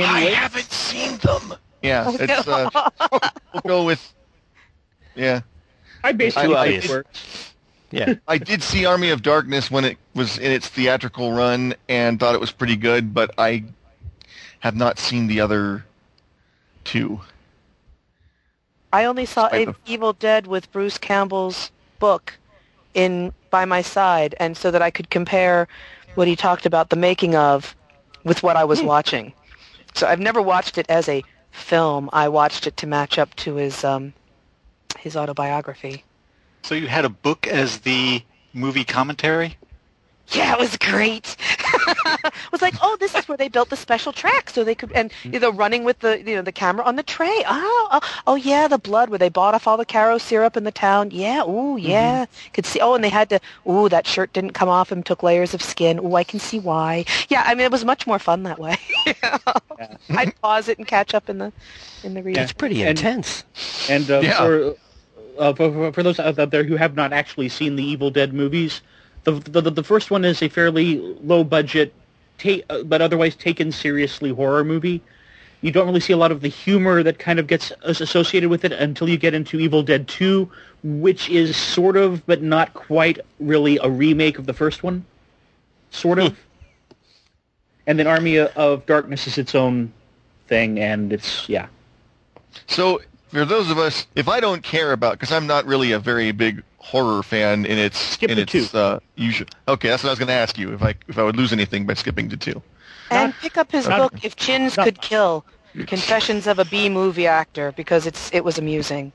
Anyway, 0.03 0.33
haven't 0.33 0.71
seen 0.71 1.17
them. 1.19 1.55
Yeah, 1.83 2.11
it's. 2.19 2.49
Uh, 2.49 2.71
we'll 3.53 3.61
go 3.67 3.85
with. 3.85 4.13
Yeah, 5.15 5.43
I 6.03 6.13
basically 6.13 6.55
I- 6.57 6.81
think 6.81 6.91
it. 6.91 7.51
Yeah. 7.91 8.15
I 8.27 8.39
did 8.39 8.61
see 8.61 8.87
Army 8.87 9.11
of 9.11 9.23
Darkness 9.23 9.71
when 9.71 9.85
it 9.85 9.99
was 10.17 10.37
in 10.39 10.51
its 10.51 10.67
theatrical 10.69 11.31
run 11.31 11.75
and 11.89 12.19
thought 12.19 12.35
it 12.35 12.41
was 12.41 12.51
pretty 12.51 12.75
good, 12.75 13.15
but 13.15 13.31
I 13.39 13.63
have 14.59 14.75
not 14.75 14.99
seen 14.99 15.29
the 15.29 15.41
other 15.41 15.85
two. 16.83 17.21
I 18.93 19.05
only 19.05 19.27
saw 19.27 19.45
Despite 19.49 19.69
a- 19.69 19.73
the- 19.73 19.93
Evil 19.93 20.13
Dead 20.15 20.49
with 20.49 20.73
Bruce 20.73 20.99
Campbell's 20.99 21.71
book 22.01 22.37
in 22.95 23.33
by 23.51 23.65
my 23.65 23.83
side, 23.83 24.35
and 24.41 24.57
so 24.57 24.73
that 24.73 24.83
I 24.83 24.91
could 24.91 25.11
compare 25.11 25.69
what 26.17 26.27
he 26.27 26.35
talked 26.35 26.67
about 26.67 26.91
the 26.91 26.97
making 26.97 27.37
of 27.37 27.77
with 28.25 28.43
what 28.43 28.57
I 28.57 28.65
was 28.65 28.83
watching. 28.83 29.33
So 29.95 30.07
I've 30.07 30.21
never 30.21 30.43
watched 30.43 30.77
it 30.79 30.87
as 30.89 31.09
a 31.09 31.23
film. 31.51 32.11
I 32.13 32.29
watched 32.29 32.67
it 32.67 32.77
to 32.79 32.87
match 32.87 33.19
up 33.19 33.35
to 33.37 33.55
his 33.55 33.85
um, 33.85 34.13
his 34.99 35.17
autobiography. 35.17 36.05
So 36.63 36.75
you 36.75 36.89
had 36.89 37.05
a 37.05 37.11
book 37.11 37.47
as 37.47 37.81
the 37.81 38.23
movie 38.53 38.85
commentary? 38.85 39.57
Yeah, 40.29 40.55
it 40.55 40.59
was 40.59 40.77
great. 40.79 41.37
it 41.51 42.35
was 42.53 42.63
like, 42.63 42.75
oh, 42.83 42.97
this 42.99 43.15
is 43.15 43.29
where 43.29 43.37
they 43.37 43.49
built 43.49 43.69
the 43.69 43.77
special 43.77 44.11
track, 44.13 44.49
so 44.51 44.65
they 44.65 44.75
could, 44.75 44.91
and 44.93 45.13
you 45.23 45.39
know, 45.39 45.53
running 45.53 45.85
with 45.85 45.99
the, 46.01 46.19
you 46.19 46.35
know, 46.37 46.43
the 46.43 46.51
camera 46.51 46.85
on 46.85 46.97
the 46.97 47.03
tray. 47.03 47.43
Oh, 47.47 47.89
oh, 47.93 48.01
oh, 48.27 48.35
yeah, 48.35 48.67
the 48.67 48.79
blood 48.79 49.11
where 49.11 49.19
they 49.19 49.29
bought 49.29 49.55
off 49.55 49.67
all 49.69 49.77
the 49.77 49.85
Karo 49.85 50.17
syrup 50.19 50.57
in 50.57 50.65
the 50.65 50.73
town. 50.73 51.11
Yeah, 51.11 51.43
ooh, 51.43 51.77
yeah, 51.77 52.25
could 52.55 52.65
see. 52.65 52.81
Oh, 52.81 52.95
and 52.95 53.05
they 53.05 53.11
had 53.11 53.29
to. 53.31 53.41
Ooh, 53.69 53.89
that 53.91 54.07
shirt 54.07 54.33
didn't 54.33 54.53
come 54.53 54.69
off 54.69 54.91
and 54.91 55.05
took 55.05 55.23
layers 55.23 55.53
of 55.53 55.63
skin. 55.63 55.99
Ooh, 56.01 56.15
I 56.15 56.25
can 56.25 56.41
see 56.41 56.59
why. 56.59 57.05
Yeah, 57.29 57.43
I 57.47 57.55
mean, 57.55 57.65
it 57.67 57.71
was 57.73 57.85
much 57.85 58.07
more 58.07 58.19
fun 58.19 58.45
that 58.45 58.59
way. 58.59 58.77
I'd 60.11 60.33
pause 60.41 60.69
it 60.69 60.79
and 60.79 60.87
catch 60.87 61.15
up 61.15 61.29
in 61.29 61.39
the, 61.39 61.53
in 62.03 62.15
the 62.15 62.23
reading. 62.23 62.37
Yeah. 62.39 62.45
It's 62.45 62.53
pretty 62.53 62.83
intense. 62.83 63.45
And 63.89 64.11
uh, 64.11 64.21
Yeah. 64.21 64.39
for, 64.39 64.75
uh, 65.39 65.53
for 65.53 65.71
for- 65.73 65.93
for 65.93 66.03
those 66.03 66.19
out 66.19 66.51
there 66.51 66.65
who 66.65 66.77
have 66.77 66.95
not 66.97 67.13
actually 67.13 67.49
seen 67.51 67.77
the 67.77 67.85
Evil 67.85 68.11
Dead 68.11 68.33
movies, 68.33 68.81
the 69.25 69.33
the, 69.33 69.71
the 69.71 69.83
first 69.83 70.11
one 70.11 70.25
is 70.25 70.43
a 70.43 70.49
fairly 70.49 70.99
low 71.23 71.45
budget, 71.45 71.93
ta- 72.39 72.63
uh, 72.71 72.83
but 72.83 73.03
otherwise 73.03 73.35
taken 73.35 73.73
seriously 73.73 74.31
horror 74.31 74.65
movie. 74.65 75.03
You 75.61 75.73
don't 75.73 75.87
really 75.87 76.01
see 76.01 76.13
a 76.13 76.19
lot 76.19 76.31
of 76.31 76.43
the 76.43 76.49
humor 76.49 77.03
that 77.03 77.19
kind 77.19 77.39
of 77.39 77.47
gets 77.47 77.73
associated 77.83 78.51
with 78.51 78.67
it 78.67 78.73
until 78.73 79.09
you 79.09 79.17
get 79.17 79.33
into 79.33 79.59
Evil 79.59 79.83
Dead 79.83 80.07
2, 80.09 80.51
which 80.83 81.31
is 81.31 81.57
sort 81.57 81.97
of, 81.97 82.25
but 82.27 82.43
not 82.43 82.75
quite 82.75 83.19
really 83.41 83.79
a 83.83 83.89
remake 83.89 84.39
of 84.39 84.45
the 84.45 84.53
first 84.53 84.83
one. 84.83 85.07
Sort 85.91 86.19
of. 86.19 86.39
and 87.87 87.99
then 87.99 88.07
Army 88.07 88.37
of 88.37 88.85
Darkness 88.85 89.27
is 89.27 89.39
its 89.39 89.55
own 89.55 89.91
thing, 90.49 90.79
and 90.79 91.15
it's, 91.15 91.49
yeah. 91.49 91.69
So 92.67 93.01
for 93.29 93.47
those 93.47 93.71
of 93.71 93.79
us, 93.79 94.07
if 94.15 94.29
I 94.29 94.41
don't 94.41 94.63
care 94.63 94.93
about, 94.93 95.15
because 95.15 95.33
I'm 95.33 95.47
not 95.47 95.65
really 95.65 95.93
a 95.93 95.99
very 95.99 96.31
big 96.33 96.63
horror 96.85 97.23
fan 97.23 97.65
in 97.65 97.79
its 97.79 97.99
Skip 97.99 98.31
in 98.31 98.39
its 98.39 98.53
two. 98.53 98.67
uh, 98.77 99.01
usual. 99.17 99.49
Okay, 99.69 99.89
that's 99.89 100.03
what 100.03 100.11
I 100.11 100.13
was 100.13 100.19
going 100.19 100.29
to 100.29 100.35
ask 100.35 100.59
you. 100.59 100.73
If 100.75 100.83
I 100.83 100.95
if 101.09 101.19
I 101.19 101.23
would 101.23 101.37
lose 101.37 101.53
anything 101.53 101.87
by 101.87 101.95
skipping 101.95 102.29
to 102.29 102.37
two. 102.37 102.63
And 103.11 103.35
pick 103.41 103.57
up 103.57 103.73
his 103.73 103.89
not- 103.89 104.13
book, 104.13 104.25
If 104.25 104.37
Chins 104.37 104.77
not- 104.77 104.85
Could 104.85 105.01
Kill, 105.01 105.45
Confessions 105.87 106.47
of 106.47 106.59
a 106.59 106.65
B 106.65 106.89
Movie 106.89 107.27
Actor, 107.27 107.73
because 107.77 108.07
it's 108.07 108.31
it 108.33 108.45
was 108.45 108.59
amusing. 108.59 109.13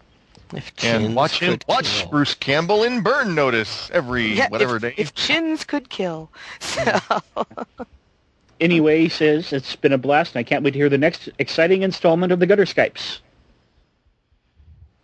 If 0.54 0.70
And 0.84 1.04
chins 1.06 1.16
watch 1.16 1.40
him 1.40 1.52
could 1.52 1.66
watch 1.68 2.00
kill. 2.02 2.10
Bruce 2.10 2.34
Campbell 2.34 2.84
in 2.84 3.02
Burn 3.02 3.36
Notice 3.36 3.92
every 3.94 4.34
Yeah, 4.34 4.50
whatever 4.50 4.78
if, 4.78 4.82
day. 4.82 4.94
if 4.98 5.14
chins 5.14 5.64
could 5.64 5.90
kill. 5.90 6.30
So, 6.60 7.00
Anyway, 8.60 9.00
he 9.04 9.10
says, 9.10 9.54
it's 9.54 9.76
been 9.78 9.94
a 9.94 9.98
blast, 9.98 10.36
and 10.36 10.40
I 10.40 10.44
can't 10.44 10.64
wait 10.66 10.72
to 10.72 10.78
hear 10.80 10.90
the 10.90 10.98
next 10.98 11.30
exciting 11.40 11.82
installment 11.84 12.34
of 12.34 12.40
the 12.40 12.46
Gutter 12.46 12.66
Skypes. 12.66 13.20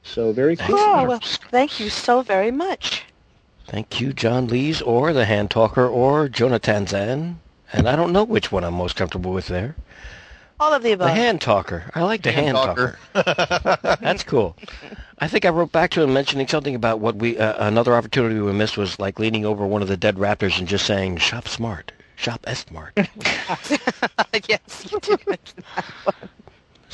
So 0.05 0.31
very 0.31 0.55
cool. 0.55 0.77
oh, 0.77 1.03
well, 1.05 1.19
thank 1.51 1.79
you 1.79 1.89
so 1.89 2.21
very 2.21 2.51
much. 2.51 3.03
Thank 3.67 3.99
you, 3.99 4.13
John 4.13 4.47
Lees, 4.47 4.81
or 4.81 5.11
the 5.11 5.25
Hand 5.25 5.51
Talker, 5.51 5.87
or 5.87 6.29
Jonathan 6.29 6.87
Zan. 6.87 7.39
And 7.73 7.89
I 7.89 7.95
don't 7.95 8.13
know 8.13 8.23
which 8.23 8.51
one 8.51 8.63
I'm 8.63 8.75
most 8.75 8.95
comfortable 8.95 9.33
with 9.33 9.47
there. 9.47 9.75
All 10.59 10.71
of 10.71 10.83
the 10.83 10.93
above. 10.93 11.07
The 11.07 11.13
hand 11.13 11.41
talker. 11.41 11.91
I 11.93 12.03
like 12.03 12.21
the 12.21 12.31
hand, 12.31 12.55
talker. 12.55 12.97
That's 13.13 14.23
cool. 14.23 14.55
I 15.19 15.27
think 15.27 15.43
I 15.43 15.49
wrote 15.49 15.73
back 15.73 15.91
to 15.91 16.01
him 16.01 16.13
mentioning 16.13 16.47
something 16.47 16.75
about 16.75 17.01
what 17.01 17.15
we 17.17 17.37
uh, 17.37 17.67
another 17.67 17.93
opportunity 17.93 18.39
we 18.39 18.53
missed 18.53 18.77
was 18.77 18.97
like 18.97 19.19
leaning 19.19 19.45
over 19.45 19.67
one 19.67 19.81
of 19.81 19.89
the 19.89 19.97
dead 19.97 20.15
raptors 20.15 20.57
and 20.57 20.67
just 20.67 20.85
saying 20.85 21.17
"Shop 21.17 21.49
smart, 21.49 21.91
shop 22.15 22.41
S 22.47 22.65
smart." 22.65 22.93
yes, 24.47 24.87
you 24.89 24.99
did 25.01 25.27
mention 25.27 25.63
that 25.75 25.85
one. 26.05 26.29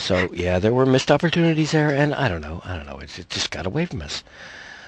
So 0.02 0.30
yeah, 0.34 0.60
there 0.60 0.74
were 0.74 0.86
missed 0.86 1.12
opportunities 1.12 1.72
there, 1.72 1.90
and 1.90 2.14
I 2.14 2.28
don't 2.28 2.42
know, 2.42 2.62
I 2.66 2.76
don't 2.76 2.86
know. 2.86 3.00
It 3.00 3.26
just 3.30 3.52
got 3.52 3.66
away 3.66 3.86
from 3.86 4.02
us. 4.02 4.24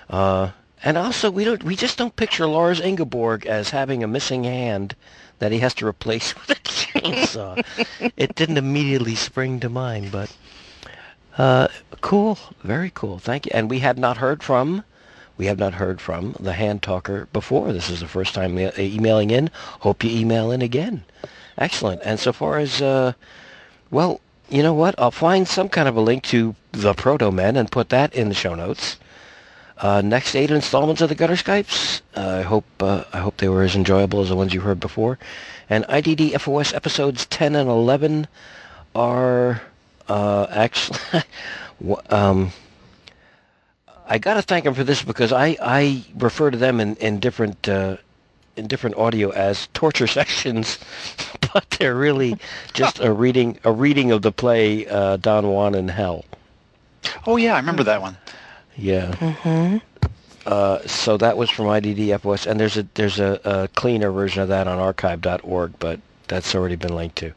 Uh, 0.10 0.52
and 0.84 0.98
also, 0.98 1.32
we 1.32 1.46
don't, 1.46 1.64
we 1.64 1.76
just 1.76 1.98
don't 1.98 2.16
picture 2.16 2.46
Lars 2.46 2.82
Ingeborg 2.82 3.46
as 3.46 3.70
having 3.70 4.04
a 4.04 4.08
missing 4.08 4.44
hand 4.44 4.96
that 5.40 5.52
he 5.52 5.60
has 5.60 5.74
to 5.76 5.88
replace 5.88 6.36
with 6.48 6.50
a 6.50 6.56
chainsaw. 6.56 7.64
it 8.18 8.36
didn't 8.36 8.58
immediately 8.58 9.16
spring 9.16 9.60
to 9.62 9.70
mind, 9.70 10.12
but 10.12 10.36
uh, 11.38 11.68
cool, 12.02 12.38
very 12.64 12.92
cool. 12.94 13.20
Thank 13.20 13.46
you. 13.46 13.52
And 13.54 13.70
we 13.70 13.80
had 13.80 13.98
not 13.98 14.18
heard 14.18 14.44
from, 14.44 14.84
we 15.38 15.46
have 15.48 15.58
not 15.58 15.76
heard 15.76 16.02
from 16.02 16.36
the 16.40 16.54
hand 16.54 16.82
talker 16.82 17.28
before. 17.34 17.74
This 17.74 17.90
is 17.90 18.02
the 18.02 18.08
first 18.08 18.34
time 18.34 18.58
emailing 18.78 19.32
in. 19.32 19.50
Hope 19.80 20.04
you 20.04 20.12
email 20.12 20.52
in 20.52 20.62
again. 20.62 21.06
Excellent. 21.58 22.02
And 22.04 22.20
so 22.20 22.34
far 22.34 22.58
as, 22.58 22.82
uh, 22.82 23.14
well, 23.90 24.22
you 24.54 24.62
know 24.62 24.74
what? 24.74 24.94
I'll 25.00 25.10
find 25.10 25.48
some 25.48 25.68
kind 25.68 25.88
of 25.88 25.98
a 25.98 26.02
link 26.02 26.24
to 26.26 26.56
the 26.72 26.94
Protomen 26.94 27.58
and 27.58 27.72
put 27.72 27.90
that 27.90 28.14
in 28.14 28.30
the 28.30 28.36
show 28.36 28.54
notes. 28.54 28.98
Uh, 29.80 30.02
next 30.02 30.36
eight 30.36 30.52
installments 30.52 31.02
of 31.02 31.10
the 31.10 31.16
Gutter 31.16 31.34
Skypes. 31.34 32.02
Uh, 32.16 32.38
I 32.38 32.42
hope 32.44 32.66
uh, 32.80 33.04
I 33.12 33.18
hope 33.18 33.38
they 33.38 33.50
were 33.50 33.64
as 33.64 33.76
enjoyable 33.76 34.22
as 34.22 34.30
the 34.30 34.36
ones 34.36 34.54
you 34.54 34.62
heard 34.62 34.80
before. 34.80 35.18
And 35.70 35.86
IDD 35.86 36.40
FOS 36.40 36.72
episodes 36.72 37.26
10 37.26 37.56
and 37.56 37.68
11 37.68 38.28
are 38.94 39.64
uh, 40.08 40.46
actually. 40.52 41.00
um, 42.12 42.52
I 44.08 44.20
got 44.20 44.36
to 44.36 44.44
thank 44.44 44.66
them 44.66 44.76
for 44.76 44.84
this 44.84 45.02
because 45.02 45.34
I, 45.34 45.58
I 45.60 46.04
refer 46.16 46.52
to 46.52 46.58
them 46.58 46.80
in 46.80 46.96
in 46.98 47.20
different 47.20 47.68
uh, 47.68 47.98
in 48.56 48.68
different 48.68 48.98
audio 48.98 49.30
as 49.32 49.68
torture 49.74 50.08
sections, 50.20 50.80
but 51.54 51.70
they're 51.72 51.96
really 51.96 52.38
just 52.74 53.00
a 53.00 53.12
reading 53.12 53.60
a 53.64 53.72
reading 53.72 54.12
of 54.12 54.22
the 54.22 54.32
play 54.32 54.88
uh, 54.88 55.18
Don 55.18 55.48
Juan 55.48 55.76
in 55.76 55.88
Hell. 55.88 56.26
Oh 57.28 57.38
yeah, 57.38 57.56
I 57.56 57.58
remember 57.58 57.84
that 57.84 58.02
one. 58.02 58.18
Yeah. 58.76 59.12
Mm-hmm. 59.12 59.78
Uh, 60.46 60.80
so 60.86 61.16
that 61.18 61.38
was 61.38 61.50
from 61.50 61.68
IDDFOS, 61.68 62.48
and 62.48 62.60
there's 62.60 62.78
a 62.78 62.86
there's 62.96 63.20
a, 63.20 63.40
a 63.46 63.68
cleaner 63.70 64.12
version 64.12 64.42
of 64.42 64.50
that 64.50 64.68
on 64.68 64.78
archive.org, 64.78 65.74
but 65.80 66.00
that's 66.28 66.54
already 66.56 66.76
been 66.76 66.96
linked 66.96 67.18
to. 67.18 67.34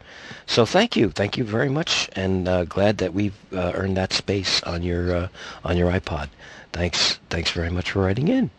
So 0.46 0.64
thank 0.66 0.96
you, 0.96 1.10
thank 1.10 1.36
you 1.36 1.44
very 1.44 1.68
much, 1.68 2.08
and 2.14 2.48
uh, 2.48 2.64
glad 2.64 2.98
that 2.98 3.14
we've 3.14 3.36
uh, 3.52 3.72
earned 3.74 3.96
that 3.96 4.12
space 4.12 4.62
on 4.64 4.82
your 4.82 5.14
uh, 5.14 5.28
on 5.64 5.76
your 5.76 5.90
iPod. 5.90 6.28
Thanks, 6.72 7.18
thanks 7.30 7.50
very 7.50 7.70
much 7.70 7.92
for 7.92 8.02
writing 8.02 8.28
in. 8.28 8.50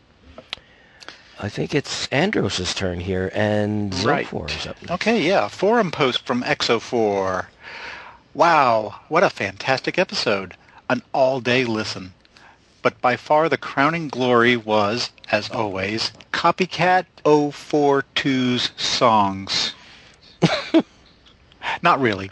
I 1.39 1.49
think 1.49 1.75
it's 1.75 2.07
Andros's 2.07 2.73
turn 2.73 2.99
here, 2.99 3.31
and 3.33 3.93
Right. 4.03 4.25
Zophor 4.27 4.49
is 4.49 4.65
up 4.65 4.81
next. 4.81 4.91
Okay, 4.91 5.21
yeah, 5.21 5.47
forum 5.47 5.91
post 5.91 6.25
from 6.25 6.41
Exo4. 6.43 7.45
Wow, 8.33 8.95
what 9.07 9.23
a 9.23 9.29
fantastic 9.29 9.99
episode. 9.99 10.55
An 10.89 11.03
all-day 11.13 11.65
listen. 11.65 12.13
But 12.81 12.99
by 13.01 13.17
far 13.17 13.49
the 13.49 13.57
crowning 13.57 14.07
glory 14.07 14.55
was, 14.57 15.11
as 15.31 15.49
always, 15.49 16.11
Copycat 16.31 17.05
042's 17.25 18.71
songs. 18.77 19.73
Not 21.81 21.99
really. 21.99 22.31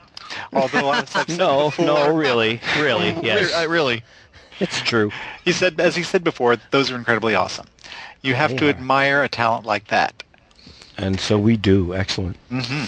Although 0.54 0.90
I've 0.90 1.10
said 1.10 1.30
No, 1.38 1.66
before, 1.66 1.86
no, 1.86 2.10
really, 2.16 2.60
really, 2.80 3.10
yes, 3.24 3.54
I 3.54 3.64
really. 3.64 4.04
it's 4.60 4.82
true. 4.82 5.12
He 5.44 5.52
said, 5.52 5.80
as 5.80 5.96
he 5.96 6.04
said 6.04 6.24
before, 6.24 6.58
those 6.72 6.90
are 6.92 6.96
incredibly 6.96 7.36
awesome. 7.36 7.68
You 8.22 8.34
have 8.34 8.52
They 8.52 8.58
to 8.58 8.70
admire 8.70 9.24
a 9.24 9.30
talent 9.30 9.66
like 9.66 9.88
that. 9.88 10.24
And 10.98 11.20
so 11.20 11.38
we 11.38 11.58
do. 11.58 11.94
Excellent. 11.94 12.38
Mm-hmm. 12.50 12.86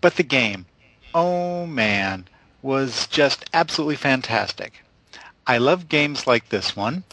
But 0.00 0.16
the 0.16 0.22
game, 0.22 0.66
oh 1.14 1.66
man, 1.66 2.26
was 2.62 3.06
just 3.06 3.48
absolutely 3.54 3.96
fantastic. 3.96 4.84
I 5.46 5.58
love 5.58 5.88
games 5.88 6.26
like 6.26 6.48
this 6.48 6.76
one 6.76 7.04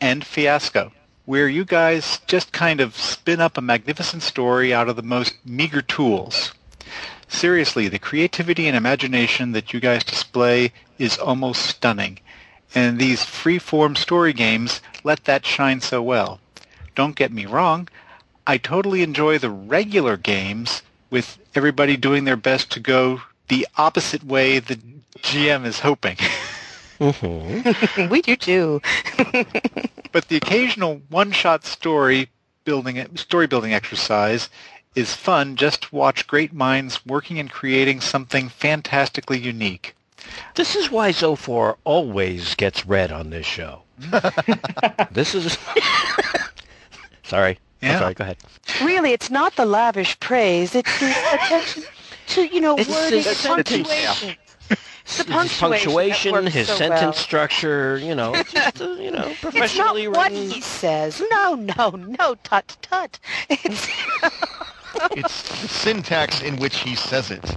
and 0.00 0.24
Fiasco, 0.24 0.92
where 1.26 1.48
you 1.48 1.64
guys 1.64 2.20
just 2.26 2.52
kind 2.52 2.80
of 2.80 2.96
spin 2.96 3.40
up 3.40 3.58
a 3.58 3.60
magnificent 3.60 4.22
story 4.22 4.72
out 4.72 4.88
of 4.88 4.96
the 4.96 5.02
most 5.02 5.34
meager 5.44 5.82
tools. 5.82 6.52
Seriously, 7.28 7.86
the 7.86 7.98
creativity 7.98 8.66
and 8.66 8.76
imagination 8.76 9.52
that 9.52 9.72
you 9.72 9.80
guys 9.80 10.02
display 10.02 10.72
is 10.98 11.18
almost 11.18 11.62
stunning. 11.62 12.18
And 12.74 12.98
these 12.98 13.24
free-form 13.24 13.96
story 13.96 14.32
games 14.32 14.80
let 15.02 15.24
that 15.24 15.44
shine 15.44 15.80
so 15.80 16.02
well. 16.02 16.40
Don't 16.94 17.16
get 17.16 17.32
me 17.32 17.46
wrong, 17.46 17.88
I 18.46 18.58
totally 18.58 19.02
enjoy 19.02 19.38
the 19.38 19.50
regular 19.50 20.16
games 20.16 20.82
with 21.10 21.38
everybody 21.54 21.96
doing 21.96 22.24
their 22.24 22.36
best 22.36 22.70
to 22.72 22.80
go 22.80 23.22
the 23.48 23.66
opposite 23.76 24.24
way 24.24 24.58
the 24.58 24.78
GM 25.18 25.64
is 25.66 25.80
hoping. 25.80 26.16
Mm-hmm. 27.00 28.08
we 28.08 28.22
do 28.22 28.36
too. 28.36 28.80
but 30.12 30.28
the 30.28 30.36
occasional 30.36 31.02
one-shot 31.08 31.64
story 31.64 32.28
building 32.64 33.16
story 33.16 33.46
building 33.46 33.72
exercise 33.72 34.48
is 34.94 35.14
fun 35.14 35.56
just 35.56 35.82
to 35.82 35.94
watch 35.94 36.26
great 36.26 36.52
minds 36.52 37.04
working 37.06 37.38
and 37.38 37.50
creating 37.50 38.00
something 38.00 38.48
fantastically 38.48 39.38
unique. 39.38 39.94
This 40.54 40.76
is 40.76 40.90
why 40.90 41.10
Zophor 41.10 41.76
always 41.84 42.54
gets 42.54 42.86
read 42.86 43.12
on 43.12 43.30
this 43.30 43.46
show. 43.46 43.82
this 45.10 45.34
is. 45.34 45.58
sorry. 47.22 47.58
I'm 47.82 47.98
sorry. 47.98 48.14
Go 48.14 48.24
ahead. 48.24 48.36
Really, 48.82 49.12
it's 49.12 49.30
not 49.30 49.56
the 49.56 49.64
lavish 49.64 50.18
praise. 50.20 50.74
It's 50.74 51.00
the 51.00 51.10
attention 51.34 51.82
to, 52.28 52.42
you 52.46 52.60
know, 52.60 52.76
It's 52.76 52.88
wording, 52.90 53.22
the- 53.22 53.42
punctuation. 53.46 54.36
It's 55.02 55.16
the 55.18 55.24
His 55.24 55.32
punctuation, 55.58 56.32
punctuation, 56.32 56.32
that 56.34 56.42
works 56.44 56.54
his 56.54 56.68
so 56.68 56.76
sentence 56.76 57.02
well. 57.02 57.12
structure. 57.14 57.98
You 57.98 58.14
know, 58.14 58.34
just 58.34 58.80
uh, 58.80 58.90
you 58.92 59.10
know, 59.10 59.32
professionally 59.40 59.42
It's 59.42 59.42
not 59.42 59.50
professionally 59.52 60.08
what 60.08 60.30
written. 60.30 60.50
he 60.50 60.60
says. 60.60 61.22
No, 61.32 61.54
no, 61.54 61.90
no, 61.90 62.34
tut, 62.44 62.76
tut. 62.82 63.18
It's, 63.48 63.88
It's 65.12 65.62
the 65.62 65.68
syntax 65.68 66.42
in 66.42 66.56
which 66.58 66.78
he 66.78 66.94
says 66.94 67.30
it. 67.30 67.56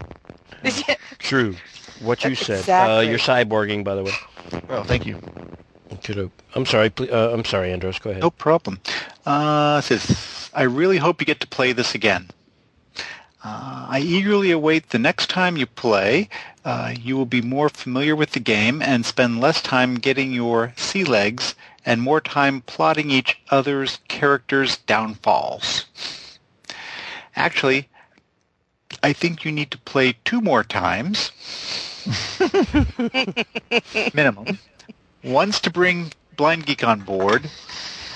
True. 1.20 1.56
What 2.04 2.24
you 2.24 2.36
said. 2.36 2.64
Uh, 2.70 3.02
you're 3.02 3.18
cyborging, 3.20 3.84
by 3.84 3.96
the 3.96 4.04
way. 4.04 4.12
Oh, 4.70 4.84
thank 4.84 5.06
you. 5.06 5.20
I'm 6.56 6.66
sorry. 6.66 6.90
ple- 6.90 7.14
Uh, 7.14 7.30
I'm 7.32 7.46
sorry, 7.46 7.72
Andros. 7.72 8.00
Go 8.00 8.10
ahead. 8.10 8.22
No 8.22 8.30
problem. 8.32 8.80
Uh, 9.26 9.82
it 9.84 9.86
says, 9.88 10.50
I 10.54 10.64
really 10.64 10.98
hope 10.98 11.22
you 11.22 11.26
get 11.26 11.40
to 11.42 11.48
play 11.48 11.72
this 11.72 11.96
again. 11.96 12.30
Uh, 13.46 13.88
I 13.90 14.00
eagerly 14.04 14.52
await 14.52 14.90
the 14.90 15.00
next 15.00 15.30
time 15.30 15.58
you 15.58 15.66
play. 15.66 16.30
Uh, 16.64 16.94
you 17.00 17.18
will 17.18 17.26
be 17.26 17.42
more 17.42 17.68
familiar 17.70 18.16
with 18.16 18.32
the 18.32 18.40
game 18.40 18.82
and 18.82 19.06
spend 19.06 19.42
less 19.42 19.62
time 19.62 19.96
getting 19.96 20.32
your 20.32 20.74
sea 20.78 21.04
legs 21.04 21.56
and 21.86 22.02
more 22.02 22.22
time 22.22 22.62
plotting 22.62 23.12
each 23.12 23.38
other's 23.50 24.00
characters' 24.08 24.78
downfalls. 24.78 25.86
Actually, 27.36 27.90
I 29.02 29.12
think 29.12 29.44
you 29.44 29.52
need 29.52 29.72
to 29.72 29.78
play 29.80 30.16
two 30.24 30.40
more 30.40 30.64
times. 30.64 31.32
Minimum. 34.14 34.60
Once 35.24 35.60
to 35.62 35.72
bring 35.72 36.12
Blind 36.36 36.66
Geek 36.66 36.84
on 36.84 37.02
board, 37.02 37.50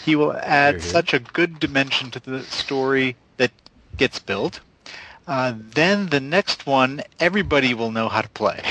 he 0.04 0.16
will 0.16 0.34
add 0.34 0.76
Here, 0.76 0.82
here. 0.82 0.90
such 0.92 1.14
a 1.14 1.20
good 1.20 1.60
dimension 1.60 2.12
to 2.12 2.20
the 2.20 2.44
story 2.44 3.16
that 3.38 3.52
gets 3.98 4.20
built. 4.20 4.60
Uh, 5.28 5.54
then 5.56 6.08
the 6.08 6.20
next 6.20 6.66
one, 6.66 7.02
everybody 7.20 7.74
will 7.74 7.92
know 7.92 8.10
how 8.10 8.22
to 8.22 8.30
play, 8.30 8.62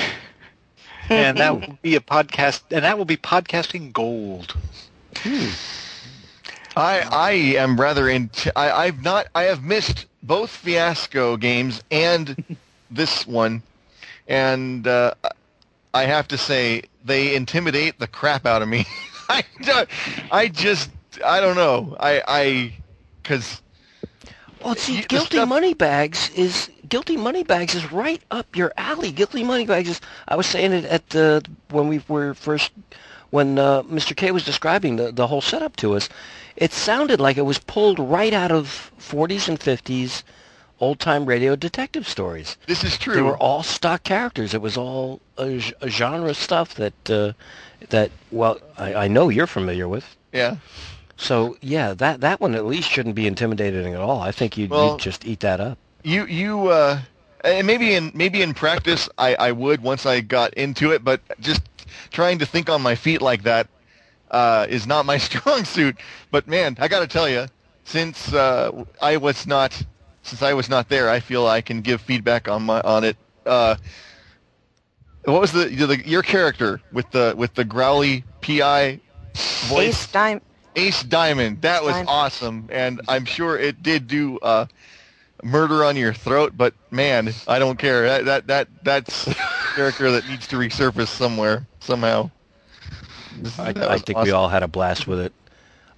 and 1.09 1.39
that 1.39 1.61
will 1.61 1.79
be 1.83 1.97
a 1.97 2.01
podcast, 2.01 2.63
and 2.71 2.85
that 2.85 2.99
will 2.99 3.05
be 3.05 3.17
podcasting 3.17 3.93
gold. 3.93 4.57
I 6.77 7.07
I 7.11 7.31
am 7.59 7.81
rather 7.81 8.09
in. 8.09 8.31
I, 8.55 8.71
I've 8.71 9.03
not. 9.03 9.27
I 9.35 9.45
have 9.45 9.63
missed 9.63 10.07
both 10.23 10.51
Fiasco 10.51 11.37
games 11.37 11.83
and 11.91 12.57
this 12.91 13.27
one, 13.27 13.63
and 14.29 14.87
uh, 14.87 15.15
I 15.95 16.05
have 16.05 16.29
to 16.29 16.39
say 16.39 16.83
they 17.05 17.35
intimidate 17.35 17.99
the 17.99 18.07
crap 18.07 18.47
out 18.47 18.63
of 18.63 18.69
me. 18.69 18.85
I 19.29 19.43
don't, 19.63 19.89
I 20.31 20.49
just 20.49 20.91
I 21.25 21.41
don't 21.41 21.57
know. 21.57 21.97
I 21.99 22.23
I 22.27 22.73
because 23.23 23.63
Well, 24.63 24.75
see, 24.75 25.03
guilty 25.03 25.37
stuff- 25.39 25.49
money 25.49 25.75
bags 25.75 26.31
is 26.31 26.71
guilty 26.89 27.17
money 27.17 27.43
bags 27.43 27.75
is 27.75 27.91
right 27.93 28.23
up 28.31 28.55
your 28.57 28.73
alley. 28.77 29.11
Guilty 29.13 29.45
money 29.45 29.67
bags 29.67 29.89
is. 29.89 30.01
I 30.29 30.37
was 30.37 30.47
saying 30.47 30.73
it 30.73 30.85
at 30.85 31.11
the 31.11 31.43
when 31.71 31.89
we 31.89 32.03
were 32.09 32.35
first 32.35 32.73
when 33.31 33.59
uh, 33.59 33.83
Mr. 33.83 34.15
K 34.17 34.31
was 34.31 34.45
describing 34.45 34.97
the 34.97 35.11
the 35.13 35.27
whole 35.27 35.41
setup 35.41 35.77
to 35.77 35.95
us. 35.95 36.09
It 36.57 36.73
sounded 36.73 37.21
like 37.21 37.37
it 37.37 37.43
was 37.43 37.59
pulled 37.59 37.99
right 37.99 38.33
out 38.33 38.51
of 38.51 38.91
40s 38.99 39.49
and 39.49 39.59
50s 39.61 40.23
old-time 40.81 41.25
radio 41.27 41.57
detective 41.57 42.07
stories. 42.09 42.57
This 42.67 42.85
is 42.85 42.99
true. 42.99 43.15
They 43.15 43.23
were 43.23 43.37
all 43.39 43.63
stock 43.63 44.03
characters. 44.03 44.55
It 44.55 44.61
was 44.63 44.77
all 44.77 45.21
a 45.39 45.61
genre 45.89 46.35
stuff 46.35 46.75
that 46.75 47.11
uh, 47.11 47.33
that 47.89 48.11
well, 48.31 48.59
I, 48.77 48.95
I 48.95 49.09
know 49.09 49.29
you're 49.29 49.47
familiar 49.47 49.89
with. 49.89 50.17
yeah. 50.33 50.57
So 51.19 51.57
yeah, 51.63 51.95
that 51.95 52.21
that 52.21 52.41
one 52.43 52.55
at 52.55 52.67
least 52.67 52.91
shouldn't 52.91 53.15
be 53.15 53.27
intimidating 53.27 53.95
at 53.95 54.01
all. 54.01 54.21
I 54.21 54.33
think 54.33 54.59
you'd, 54.59 54.69
Well- 54.71 54.91
you'd 54.93 55.01
just 55.01 55.25
eat 55.27 55.41
that 55.41 55.61
up. 55.61 55.79
You 56.03 56.27
you 56.27 56.69
uh, 56.69 57.01
and 57.43 57.67
maybe 57.67 57.95
in 57.95 58.13
maybe 58.15 58.43
in 58.43 58.53
practice 58.53 59.09
I 59.17 59.35
I 59.35 59.53
would 59.53 59.83
once 59.83 60.05
I 60.05 60.21
got 60.21 60.53
into 60.55 60.93
it, 60.93 61.03
but 61.03 61.21
just 61.41 61.63
trying 62.11 62.39
to 62.41 62.47
think 62.47 62.69
on 62.69 62.83
my 62.83 62.95
feet 62.95 63.23
like 63.23 63.45
that 63.45 63.67
uh, 64.31 64.67
is 64.69 64.87
not 64.87 65.07
my 65.07 65.17
strong 65.29 65.65
suit. 65.65 65.97
But 66.31 66.47
man, 66.49 66.77
I 66.79 66.87
got 66.89 67.01
to 67.01 67.07
tell 67.07 67.29
you, 67.29 67.47
since 67.85 68.33
uh, 68.35 68.85
I 69.01 69.17
was 69.17 69.47
not 69.47 69.83
since 70.27 70.43
I 70.43 70.53
was 70.55 70.69
not 70.69 70.89
there, 70.89 71.09
I 71.09 71.21
feel 71.21 71.47
I 71.47 71.61
can 71.61 71.81
give 71.81 72.01
feedback 72.01 72.49
on 72.49 72.65
my 72.65 72.81
on 72.81 73.05
it. 73.05 73.17
Uh, 73.45 73.77
what 75.25 75.41
was 75.41 75.53
the, 75.53 75.67
the 75.67 76.07
your 76.07 76.23
character 76.23 76.81
with 76.93 77.11
the 77.13 77.35
with 77.37 77.55
the 77.55 77.65
growly 77.65 78.25
PI 78.43 79.01
voice? 79.69 79.89
Ace 79.89 80.13
Dime. 80.13 80.41
Ace 80.75 81.03
Diamond. 81.05 81.63
That 81.63 81.83
was 81.83 81.93
Diamond. 81.93 82.09
awesome, 82.09 82.69
and 82.71 83.01
I'm 83.09 83.25
sure 83.25 83.57
it 83.57 83.83
did 83.83 84.09
do 84.09 84.39
uh, 84.41 84.67
murder 85.43 85.85
on 85.85 85.97
your 85.97 86.13
throat. 86.13 86.53
But 86.57 86.75
man, 86.91 87.33
I 87.47 87.59
don't 87.59 87.79
care. 87.79 88.03
That 88.03 88.25
that 88.27 88.47
that 88.49 88.69
that's 88.83 89.27
a 89.29 89.35
character 89.75 90.11
that 90.11 90.29
needs 90.29 90.47
to 90.49 90.57
resurface 90.57 91.09
somewhere 91.09 91.67
somehow. 91.81 92.31
I, 93.59 93.75
I 93.77 93.93
was 93.93 94.03
think 94.03 94.19
we 94.19 94.31
all 94.33 94.49
had 94.49 94.63
a 94.63 94.69
blast 94.69 95.07
with 95.07 95.21
it. 95.21 95.33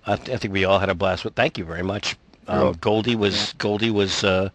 I, 0.07 0.16
th- 0.16 0.31
I 0.31 0.37
think 0.39 0.53
we 0.53 0.64
all 0.64 0.79
had 0.79 0.89
a 0.89 0.95
blast 0.95 1.24
with. 1.24 1.35
Thank 1.35 1.59
you 1.59 1.64
very 1.64 1.83
much. 1.83 2.16
Um, 2.49 2.75
Goldie 2.81 3.17
was 3.17 3.53
Goldie 3.59 3.91
was 3.91 4.25
uh, 4.25 4.49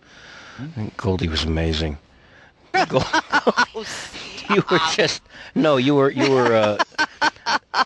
Goldie 0.98 1.28
was 1.28 1.44
amazing. 1.44 1.98
Gold- 2.90 3.06
you 4.50 4.64
were 4.70 4.80
just 4.96 5.22
no, 5.56 5.78
you 5.78 5.96
were 5.96 6.12
you 6.12 6.32
were. 6.32 6.54
Uh, 6.54 6.78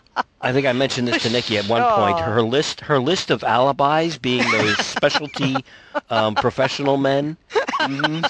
I 0.40 0.52
think 0.52 0.66
I 0.66 0.72
mentioned 0.72 1.08
this 1.08 1.22
to 1.24 1.30
Nikki 1.30 1.58
at 1.58 1.66
one 1.68 1.82
point. 1.82 2.18
Her 2.20 2.42
list 2.42 2.80
her 2.82 2.98
list 3.00 3.30
of 3.30 3.42
alibis 3.42 4.18
being 4.18 4.48
those 4.50 4.76
specialty 4.78 5.56
um, 6.10 6.34
professional 6.36 6.96
men, 6.96 7.36
and 7.80 8.24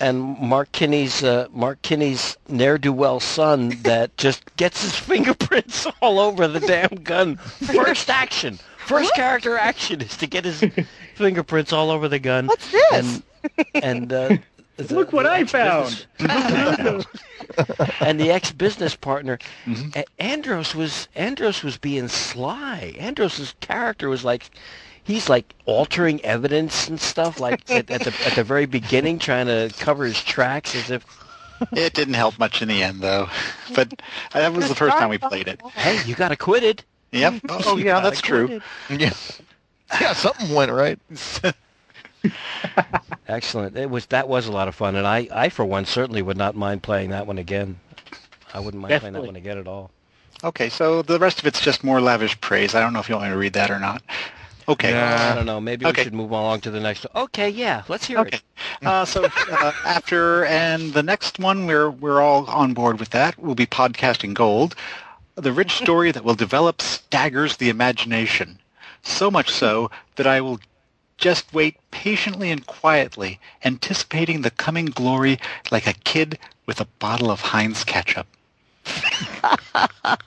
and 0.00 0.38
Mark 0.38 0.72
Kinney's 0.72 1.22
uh, 1.22 1.46
Mark 1.52 1.80
Kinney's 1.82 2.36
ne'er 2.48 2.78
do 2.78 2.92
well 2.92 3.20
son 3.20 3.70
that 3.82 4.16
just 4.16 4.54
gets 4.56 4.82
his 4.82 4.96
fingerprints 4.96 5.86
all 6.02 6.18
over 6.18 6.48
the 6.48 6.60
damn 6.60 7.02
gun. 7.02 7.36
First 7.36 8.10
action, 8.10 8.58
first 8.90 9.14
character 9.14 9.56
action 9.56 10.00
is 10.00 10.16
to 10.18 10.26
get 10.26 10.44
his 10.44 10.64
fingerprints 11.14 11.72
all 11.72 11.90
over 11.90 12.08
the 12.08 12.18
gun. 12.18 12.46
What's 12.46 12.70
this? 12.70 12.92
And 12.92 13.22
and 13.74 14.12
uh, 14.12 14.36
the- 14.76 14.84
Look 14.94 15.12
what 15.12 15.26
I 15.26 15.44
found. 15.44 16.06
and 16.18 18.20
the 18.20 18.30
ex-business 18.30 18.96
partner, 18.96 19.38
Mm-hmm. 19.66 20.00
Andros 20.18 20.74
was 20.74 21.08
Andros 21.14 21.62
was 21.62 21.78
being 21.78 22.08
sly. 22.08 22.94
Andros's 22.98 23.54
character 23.60 24.08
was 24.08 24.24
like, 24.24 24.50
he's 25.04 25.28
like 25.28 25.54
altering 25.66 26.22
evidence 26.24 26.88
and 26.88 27.00
stuff, 27.00 27.40
like 27.40 27.68
at, 27.70 27.90
at 27.90 28.02
the 28.04 28.14
at 28.26 28.34
the 28.34 28.44
very 28.44 28.66
beginning, 28.66 29.18
trying 29.18 29.46
to 29.46 29.70
cover 29.78 30.04
his 30.04 30.22
tracks 30.22 30.74
as 30.74 30.90
if, 30.90 31.04
It 31.72 31.92
didn't 31.92 32.14
help 32.14 32.38
much 32.38 32.62
in 32.62 32.68
the 32.68 32.82
end, 32.82 33.02
though. 33.02 33.28
But 33.74 34.00
that 34.32 34.52
was 34.54 34.68
the 34.68 34.74
first 34.74 34.96
time 34.96 35.10
we 35.10 35.18
played 35.18 35.46
it. 35.46 35.60
hey, 35.74 36.02
you 36.08 36.14
got 36.14 36.32
acquitted. 36.32 36.82
Yep. 37.12 37.34
Oh, 37.48 37.76
yeah, 37.76 38.00
got 38.00 38.02
that's 38.02 38.20
true. 38.20 38.44
acquitted. 38.44 38.62
Yeah, 38.88 39.12
yeah, 40.00 40.12
something 40.12 40.54
went 40.54 40.70
right. 40.72 40.98
Excellent. 43.28 43.76
It 43.76 43.90
was 43.90 44.06
that 44.06 44.28
was 44.28 44.46
a 44.46 44.52
lot 44.52 44.68
of 44.68 44.74
fun, 44.74 44.96
and 44.96 45.06
I 45.06 45.28
I 45.32 45.48
for 45.48 45.64
one 45.64 45.84
certainly 45.84 46.22
would 46.22 46.36
not 46.36 46.54
mind 46.56 46.82
playing 46.82 47.10
that 47.10 47.26
one 47.26 47.38
again. 47.38 47.78
I 48.54 48.60
wouldn't 48.60 48.80
mind 48.82 49.00
playing 49.00 49.14
that 49.14 49.24
one 49.24 49.36
again 49.36 49.58
at 49.58 49.66
all. 49.68 49.90
Okay, 50.42 50.68
so 50.68 51.02
the 51.02 51.18
rest 51.18 51.38
of 51.40 51.46
it's 51.46 51.60
just 51.60 51.84
more 51.84 52.00
lavish 52.00 52.40
praise. 52.40 52.74
I 52.74 52.80
don't 52.80 52.92
know 52.92 53.00
if 53.00 53.08
you 53.08 53.14
want 53.14 53.28
me 53.28 53.32
to 53.32 53.38
read 53.38 53.52
that 53.54 53.70
or 53.70 53.78
not. 53.78 54.02
Okay. 54.68 54.90
Yeah. 54.90 55.30
I 55.32 55.34
don't 55.34 55.46
know. 55.46 55.60
Maybe 55.60 55.84
Okay. 55.86 56.00
we 56.00 56.04
should 56.04 56.14
move 56.14 56.30
along 56.30 56.60
to 56.60 56.70
the 56.70 56.80
next. 56.80 57.06
Okay, 57.14 57.48
yeah, 57.50 57.82
let's 57.88 58.06
hear 58.06 58.18
Okay. 58.20 58.36
it. 58.36 58.86
Uh, 58.86 59.04
so 59.04 59.24
uh, 59.50 59.72
after 59.84 60.44
and 60.44 60.92
the 60.92 61.02
next 61.02 61.38
one, 61.38 61.66
we're 61.66 61.90
we're 61.90 62.20
all 62.20 62.46
on 62.48 62.72
board 62.74 62.98
with 63.00 63.10
that. 63.10 63.38
We'll 63.38 63.54
be 63.56 63.66
podcasting 63.66 64.34
gold, 64.34 64.74
the 65.40 65.52
rich 65.52 65.72
story 65.72 66.12
that 66.12 66.24
will 66.24 66.34
develop 66.34 66.80
staggers 66.82 67.56
the 67.56 67.68
imagination, 67.68 68.58
so 69.02 69.30
much 69.30 69.50
so 69.50 69.90
that 70.16 70.26
I 70.26 70.40
will 70.40 70.60
just 71.18 71.52
wait 71.52 71.76
patiently 71.90 72.50
and 72.50 72.66
quietly, 72.66 73.38
anticipating 73.64 74.42
the 74.42 74.50
coming 74.50 74.86
glory 74.86 75.38
like 75.70 75.86
a 75.86 75.92
kid 75.92 76.38
with 76.66 76.80
a 76.80 76.86
bottle 76.98 77.30
of 77.30 77.40
Heinz 77.40 77.84
ketchup. 77.84 78.26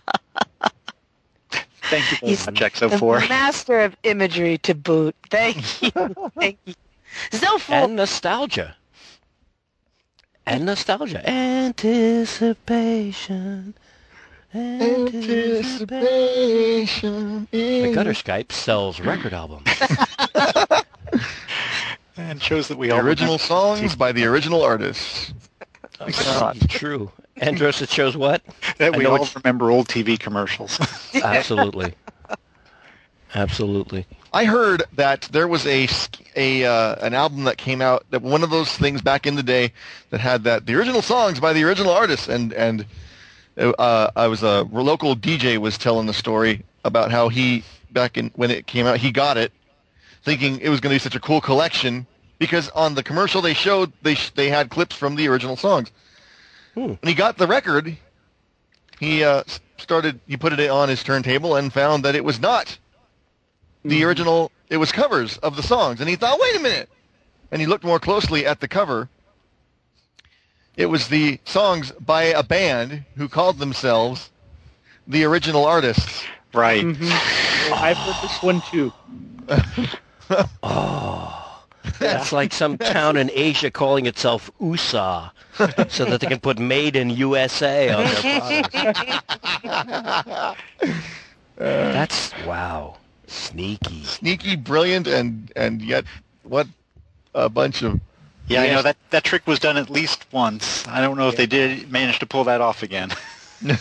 Thank 1.90 2.12
you 2.12 2.18
very 2.18 2.30
He's 2.32 2.46
much, 2.46 2.60
The 2.60 2.66
XO4. 2.66 3.30
master 3.30 3.82
of 3.82 3.96
imagery 4.04 4.58
to 4.60 4.74
boot. 4.74 5.16
Thank 5.30 5.82
you. 5.82 5.92
Thank 6.40 6.58
you. 6.66 6.74
Zofo. 7.32 7.70
and 7.70 7.96
nostalgia. 7.96 8.76
And 10.46 10.66
nostalgia. 10.66 11.28
Anticipation. 11.30 13.74
Anticipation. 14.54 17.48
The 17.52 17.92
Gutter 17.94 18.14
Skype 18.14 18.52
sells 18.52 19.00
record 19.00 19.34
albums. 19.34 19.68
And 22.16 22.40
shows 22.42 22.68
that 22.68 22.78
we 22.78 22.90
The 22.90 22.94
all 22.94 23.00
original 23.02 23.38
remember- 23.40 23.44
songs 23.44 23.96
by 23.96 24.12
the 24.12 24.26
original 24.26 24.62
artists. 24.62 25.34
True. 26.70 27.12
Andros, 27.38 27.82
it 27.82 27.90
shows 27.90 28.16
what? 28.16 28.44
that 28.78 28.96
we 28.96 29.06
all 29.08 29.16
it's- 29.16 29.36
remember 29.36 29.72
old 29.72 29.88
TV 29.88 30.20
commercials. 30.20 30.80
Absolutely. 31.24 31.96
Absolutely. 33.34 34.06
I 34.32 34.46
heard 34.46 34.84
that 34.94 35.24
there 35.32 35.48
was 35.48 35.66
a 35.66 35.88
a 36.36 36.64
uh, 36.66 36.96
an 37.06 37.16
album 37.16 37.46
that 37.46 37.58
came 37.58 37.82
out 37.82 38.06
that 38.12 38.22
one 38.22 38.44
of 38.44 38.52
those 38.52 38.72
things 38.78 39.02
back 39.02 39.26
in 39.26 39.34
the 39.36 39.42
day 39.44 39.74
that 40.12 40.20
had 40.20 40.44
that 40.44 40.68
the 40.68 40.76
original 40.76 41.02
songs 41.02 41.40
by 41.40 41.52
the 41.52 41.64
original 41.64 41.92
artists 41.92 42.28
and 42.28 42.54
and 42.54 42.86
uh, 43.58 44.12
I 44.16 44.28
was 44.28 44.44
a 44.44 44.64
local 44.64 45.16
DJ 45.16 45.58
was 45.58 45.78
telling 45.78 46.08
the 46.08 46.14
story 46.14 46.64
about 46.84 47.12
how 47.12 47.30
he 47.30 47.64
back 47.92 48.18
in 48.18 48.32
when 48.36 48.50
it 48.52 48.66
came 48.66 48.88
out 48.88 48.98
he 48.98 49.12
got 49.12 49.38
it 49.38 49.52
thinking 50.24 50.60
it 50.60 50.70
was 50.70 50.80
going 50.80 50.92
to 50.92 50.96
be 50.96 51.00
such 51.00 51.16
a 51.16 51.20
cool 51.20 51.42
collection 51.42 52.08
because 52.40 52.70
on 52.70 52.96
the 52.96 53.04
commercial 53.04 53.42
they 53.42 53.54
showed 53.54 53.92
they 54.02 54.16
sh- 54.16 54.32
they 54.32 54.50
had 54.50 54.70
clips 54.70 54.96
from 54.96 55.16
the 55.16 55.28
original 55.28 55.56
songs. 55.56 55.92
Hmm. 56.74 56.94
When 56.94 56.98
he 57.04 57.14
got 57.14 57.38
the 57.38 57.48
record, 57.48 57.96
he 59.00 59.24
uh, 59.24 59.44
started 59.78 60.20
he 60.28 60.38
put 60.38 60.54
it 60.54 60.70
on 60.70 60.90
his 60.90 61.04
turntable 61.04 61.56
and 61.56 61.72
found 61.72 62.06
that 62.06 62.16
it 62.16 62.24
was 62.24 62.40
not 62.40 62.78
the 63.84 64.04
original 64.04 64.52
it 64.70 64.78
was 64.78 64.92
covers 64.92 65.38
of 65.38 65.56
the 65.56 65.64
songs 65.64 66.00
and 66.00 66.10
he 66.10 66.16
thought 66.16 66.40
wait 66.40 66.56
a 66.56 66.60
minute 66.60 66.90
and 67.52 67.60
he 67.62 67.68
looked 67.68 67.84
more 67.84 68.00
closely 68.00 68.46
at 68.46 68.62
the 68.62 68.68
cover 68.68 69.10
it 70.76 70.88
was 70.88 71.08
the 71.08 71.40
songs 71.46 71.92
by 72.00 72.24
a 72.24 72.44
band 72.44 73.04
who 73.16 73.28
called 73.28 73.60
themselves 73.60 74.32
the 75.08 75.24
original 75.24 75.66
artists 75.66 76.24
right. 76.54 76.84
Mm-hmm. 76.84 77.74
I've 77.74 77.98
heard 77.98 78.24
this 78.24 78.44
one 78.44 78.62
too. 78.72 78.94
oh. 80.64 81.44
That's 82.00 82.32
like 82.32 82.54
some 82.54 82.78
town 82.78 83.18
in 83.18 83.30
Asia 83.34 83.70
calling 83.70 84.06
itself 84.06 84.50
USA 84.60 85.32
so 85.90 86.06
that 86.06 86.22
they 86.22 86.28
can 86.28 86.40
put 86.40 86.58
made 86.58 86.96
in 86.96 87.10
USA 87.10 87.90
on 87.90 88.06
their 88.06 88.64
products. 89.64 90.62
That's 91.58 92.34
wow. 92.46 92.98
Sneaky. 93.28 94.04
sneaky 94.04 94.56
brilliant 94.56 95.08
and 95.08 95.52
and 95.56 95.82
yet 95.82 96.06
what 96.44 96.68
a 97.34 97.50
bunch 97.50 97.82
of 97.82 98.00
Yeah, 98.48 98.62
I 98.62 98.68
know 98.68 98.82
that 98.82 98.98
that 99.10 99.24
trick 99.24 99.48
was 99.48 99.60
done 99.60 99.78
at 99.78 99.90
least 99.90 100.26
once. 100.32 100.88
I 100.88 101.02
don't 101.02 101.18
know 101.18 101.30
if 101.30 101.38
they 101.38 101.46
did 101.46 101.92
manage 101.92 102.20
to 102.20 102.26
pull 102.26 102.44
that 102.46 102.62
off 102.62 102.84
again. 102.84 103.12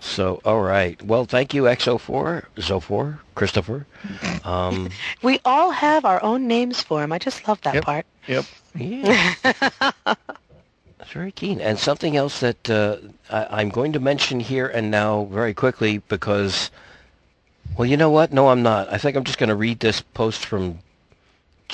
So, 0.00 0.40
all 0.44 0.60
right. 0.60 1.00
Well, 1.02 1.24
thank 1.24 1.54
you, 1.54 1.62
XO4, 1.64 2.44
Zo4, 2.56 3.18
Christopher. 3.34 3.86
Um, 4.44 4.90
We 5.22 5.40
all 5.44 5.70
have 5.72 6.04
our 6.04 6.22
own 6.22 6.46
names 6.46 6.82
for 6.82 7.02
him. 7.02 7.10
I 7.10 7.18
just 7.18 7.48
love 7.48 7.60
that 7.62 7.74
Yep. 7.74 7.84
part. 7.84 8.06
yep 8.28 8.44
yeah. 8.76 9.34
That's 10.04 11.10
very 11.12 11.32
keen. 11.32 11.60
And 11.60 11.78
something 11.78 12.16
else 12.16 12.40
that 12.40 12.68
uh, 12.70 12.98
I, 13.30 13.60
I'm 13.62 13.70
going 13.70 13.92
to 13.94 14.00
mention 14.00 14.40
here 14.40 14.66
and 14.66 14.90
now 14.90 15.24
very 15.24 15.54
quickly 15.54 15.98
because, 15.98 16.70
well, 17.76 17.86
you 17.86 17.96
know 17.96 18.10
what? 18.10 18.32
No, 18.32 18.48
I'm 18.48 18.62
not. 18.62 18.92
I 18.92 18.98
think 18.98 19.16
I'm 19.16 19.24
just 19.24 19.38
going 19.38 19.48
to 19.48 19.56
read 19.56 19.80
this 19.80 20.00
post 20.00 20.44
from 20.44 20.78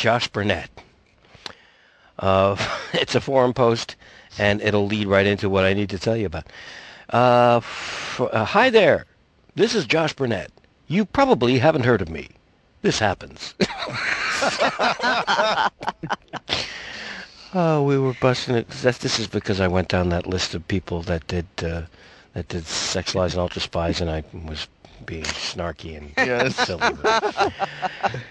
Josh 0.01 0.29
Burnett. 0.29 0.71
Uh, 2.19 2.57
it's 2.95 3.15
a 3.15 3.21
forum 3.21 3.53
post, 3.53 3.97
and 4.39 4.63
it'll 4.63 4.87
lead 4.87 5.07
right 5.07 5.27
into 5.27 5.51
what 5.51 5.65
I 5.65 5.75
need 5.75 5.91
to 5.91 5.99
tell 5.99 6.17
you 6.17 6.25
about. 6.25 6.47
Uh, 7.11 7.61
uh, 8.19 8.47
hi 8.47 8.71
there. 8.71 9.05
This 9.57 9.75
is 9.75 9.85
Josh 9.85 10.15
Burnett. 10.15 10.51
You 10.87 11.05
probably 11.05 11.59
haven't 11.59 11.85
heard 11.85 12.01
of 12.01 12.09
me. 12.09 12.29
This 12.81 12.99
happens. 12.99 13.53
oh, 17.55 17.83
we 17.83 17.99
were 17.99 18.15
busting 18.23 18.55
it. 18.55 18.71
That's, 18.71 18.97
this 18.97 19.19
is 19.19 19.27
because 19.27 19.61
I 19.61 19.69
went 19.69 19.89
down 19.89 20.09
that 20.09 20.27
list 20.27 20.55
of 20.55 20.67
people 20.67 21.03
that 21.03 21.27
did 21.27 21.47
uh, 21.63 21.83
that 22.33 22.49
did 22.49 22.65
Sex, 22.65 23.15
Lies, 23.15 23.35
and 23.35 23.43
Ultra 23.43 23.61
Spies, 23.61 24.01
and 24.01 24.09
I 24.09 24.25
was 24.47 24.67
being 25.07 25.25
snarky 25.25 25.97
and 25.97 26.13
Yes. 26.17 26.57
silly. 26.57 26.95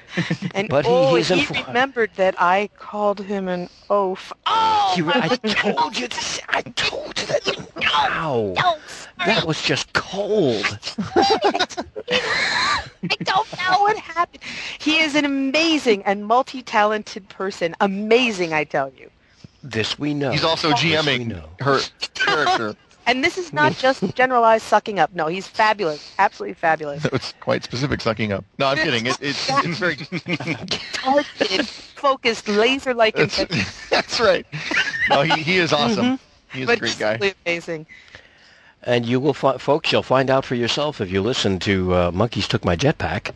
And 0.54 0.70
But 0.70 0.86
he- 0.86 0.92
oh, 0.92 1.16
he's 1.16 1.30
he 1.30 1.46
infor- 1.46 1.68
remembered 1.68 2.16
that 2.16 2.36
I 2.40 2.70
called 2.78 3.22
him 3.22 3.48
an 3.48 3.70
oaf. 3.90 4.34
Oh, 4.46 4.94
You, 4.98 5.10
I 5.14 5.28
told 5.46 5.98
you 5.98 6.08
this. 6.08 6.40
I 6.50 6.62
told 6.62 7.20
you 7.20 7.26
that. 7.28 7.42
Wow, 7.82 8.56
that 9.26 9.46
was 9.46 9.62
just 9.62 9.94
cold. 9.94 10.66
I 10.98 11.68
don't 13.24 13.48
know 13.58 13.80
what 13.80 13.98
happened. 13.98 14.44
He 14.80 15.00
is 15.00 15.16
an 15.16 15.26
amazing 15.26 16.04
and 16.04 16.26
multi-talented 16.26 17.30
person. 17.30 17.76
Amazing, 17.80 18.54
I 18.54 18.64
tell 18.64 18.92
you. 18.92 19.10
This 19.64 19.98
we 20.00 20.14
know. 20.14 20.32
He's 20.32 20.44
also 20.44 20.72
GMing 20.72 21.28
know. 21.28 21.50
her 21.62 21.80
character. 22.14 22.76
And 23.08 23.24
this 23.24 23.38
is 23.38 23.52
not 23.52 23.74
just 23.74 24.04
generalized 24.16 24.64
sucking 24.66 25.00
up. 25.00 25.14
No, 25.16 25.28
he's 25.28 25.48
fabulous. 25.48 26.14
Absolutely 26.20 26.54
fabulous. 26.54 27.06
It's 27.06 27.34
quite 27.40 27.64
specific 27.64 28.02
sucking 28.02 28.32
up. 28.32 28.46
No, 28.60 28.68
I'm 28.68 28.78
kidding. 28.78 29.08
It, 29.08 29.18
it's 29.22 29.50
it's 29.50 29.80
very. 29.80 29.96
Targeted, 30.94 31.68
focused, 31.68 32.48
laser-like. 32.48 33.16
That's, 33.16 33.88
that's 33.90 34.20
right. 34.20 34.46
No, 35.10 35.24
he, 35.24 35.42
he 35.42 35.58
is 35.58 35.74
awesome. 35.74 36.20
He's 36.54 36.64
a 36.64 36.68
but 36.68 36.80
great 36.80 36.98
guy. 37.00 37.34
amazing. 37.46 37.88
And 38.84 39.06
you 39.06 39.20
will, 39.20 39.34
fi- 39.34 39.58
folks, 39.58 39.92
you'll 39.92 40.04
find 40.04 40.30
out 40.30 40.46
for 40.46 40.56
yourself 40.56 41.02
if 41.02 41.12
you 41.12 41.22
listen 41.22 41.60
to 41.60 41.94
uh, 41.94 42.12
Monkeys 42.12 42.48
Took 42.48 42.64
My 42.64 42.76
Jetpack. 42.78 43.36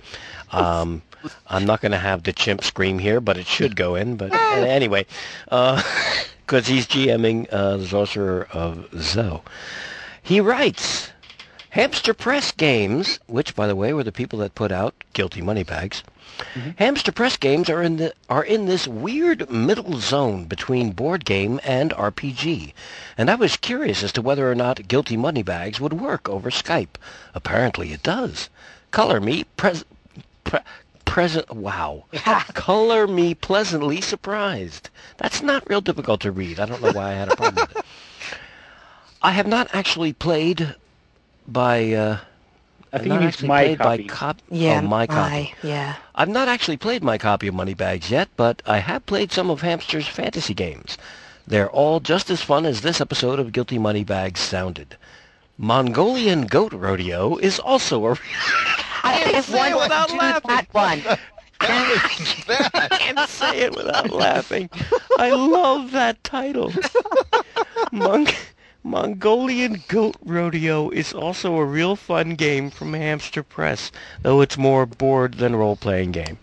Um, 0.52 1.02
I'm 1.48 1.66
not 1.66 1.82
going 1.82 1.92
to 1.92 1.98
have 1.98 2.24
the 2.24 2.34
chimp 2.34 2.64
scream 2.64 3.00
here, 3.00 3.22
but 3.22 3.38
it 3.38 3.48
should 3.48 3.76
go 3.76 3.96
in. 3.96 4.16
But 4.16 4.34
uh, 4.34 4.36
anyway, 4.36 5.06
because 5.46 6.68
he's 6.68 6.88
GMing 6.88 7.48
uh, 7.52 7.78
the 7.78 7.86
Zorcerer 7.86 8.50
of 8.52 8.88
Zo. 9.02 9.44
He 10.22 10.40
writes, 10.40 11.10
Hamster 11.72 12.14
Press 12.14 12.52
Games, 12.52 13.20
which, 13.28 13.56
by 13.56 13.68
the 13.68 13.76
way, 13.76 13.94
were 13.94 14.04
the 14.04 14.12
people 14.12 14.40
that 14.40 14.56
put 14.56 14.72
out 14.72 14.94
Guilty 15.14 15.42
Moneybags. 15.42 16.04
Hamster 16.78 17.12
Press 17.12 17.38
games 17.38 17.70
are 17.70 17.84
in 17.84 17.98
the 17.98 18.14
are 18.28 18.44
in 18.44 18.66
this 18.66 18.88
weird 18.88 19.50
middle 19.52 20.00
zone 20.00 20.46
between 20.46 20.92
board 20.92 21.26
game 21.26 21.60
and 21.64 21.92
RPG, 21.92 22.74
and 23.18 23.30
I 23.30 23.36
was 23.36 23.56
curious 23.58 24.02
as 24.02 24.12
to 24.14 24.22
whether 24.22 24.50
or 24.50 24.56
not 24.56 24.88
Guilty 24.88 25.16
Moneybags 25.16 25.80
would 25.80 25.94
work 25.94 26.28
over 26.28 26.50
Skype. 26.50 26.96
Apparently, 27.36 27.94
it 27.94 28.02
does. 28.02 28.50
Color 28.90 29.20
me 29.20 29.44
pres- 29.58 29.86
pre- 30.44 30.62
present. 31.14 31.48
Wow. 31.52 32.06
Color 32.56 33.06
me 33.08 33.36
pleasantly 33.36 34.02
surprised. 34.02 34.90
That's 35.18 35.44
not 35.44 35.70
real 35.70 35.80
difficult 35.80 36.22
to 36.22 36.32
read. 36.32 36.60
I 36.60 36.66
don't 36.66 36.82
know 36.82 36.92
why 36.92 37.12
I 37.12 37.14
had 37.14 37.32
a 37.32 37.36
problem 37.36 37.68
with 37.68 37.78
it. 37.78 37.86
I 39.22 39.30
have 39.32 39.46
not 39.46 39.68
actually 39.76 40.12
played 40.14 40.76
by. 41.48 41.92
Uh, 41.94 42.18
I 42.92 42.98
think 42.98 43.10
not 43.10 43.22
he 43.22 43.28
actually 43.28 43.48
my 43.48 43.64
played 43.64 43.78
copy. 43.78 44.04
by 44.08 44.08
cop- 44.10 44.42
Yeah, 44.50 44.82
oh, 44.84 44.88
my 44.88 45.06
copy. 45.06 45.32
my- 45.32 45.54
yeah. 45.62 45.96
I've 46.16 46.30
not 46.30 46.48
actually 46.48 46.78
played 46.78 47.04
my 47.04 47.20
copy 47.20 47.48
of 47.48 47.54
Moneybags 47.54 48.10
yet, 48.10 48.30
but 48.36 48.64
I 48.66 48.80
have 48.80 49.06
played 49.06 49.32
some 49.32 49.52
of 49.52 49.62
Hamster's 49.62 50.08
fantasy 50.08 50.56
games. 50.56 50.98
They're 51.46 51.70
all 51.70 52.00
just 52.00 52.32
as 52.32 52.42
fun 52.42 52.66
as 52.66 52.82
this 52.82 53.00
episode 53.00 53.38
of 53.40 53.52
Guilty 53.52 53.78
Moneybags 53.78 54.40
sounded. 54.40 54.98
Mongolian 55.58 56.46
Goat 56.48 56.74
Rodeo 56.74 57.38
is 57.38 57.60
also 57.60 58.08
a... 58.08 58.18
I 59.04 59.14
have 59.14 59.46
say 59.46 59.72
it 59.72 59.76
without 59.78 60.10
do 60.10 60.18
laughing. 60.18 60.68
one. 60.72 61.02
I 61.62 62.88
can't 62.92 63.30
say 63.30 63.60
it 63.60 63.76
without 63.76 64.10
laughing. 64.12 64.70
I 65.18 65.30
love 65.32 65.92
that 65.92 66.24
title. 66.24 66.72
Mong- 67.92 68.36
Mongolian 68.84 69.84
Goat 69.88 70.18
Rodeo 70.26 70.90
is 70.90 71.14
also 71.14 71.56
a 71.56 71.66
real 71.66 71.96
fun 71.96 72.36
game 72.36 72.70
from 72.70 72.94
Hamster 72.94 73.44
Press, 73.44 73.92
though 74.24 74.42
it's 74.42 74.58
more 74.58 74.86
board 74.86 75.36
than 75.36 75.56
role-playing 75.56 76.12
game. 76.12 76.38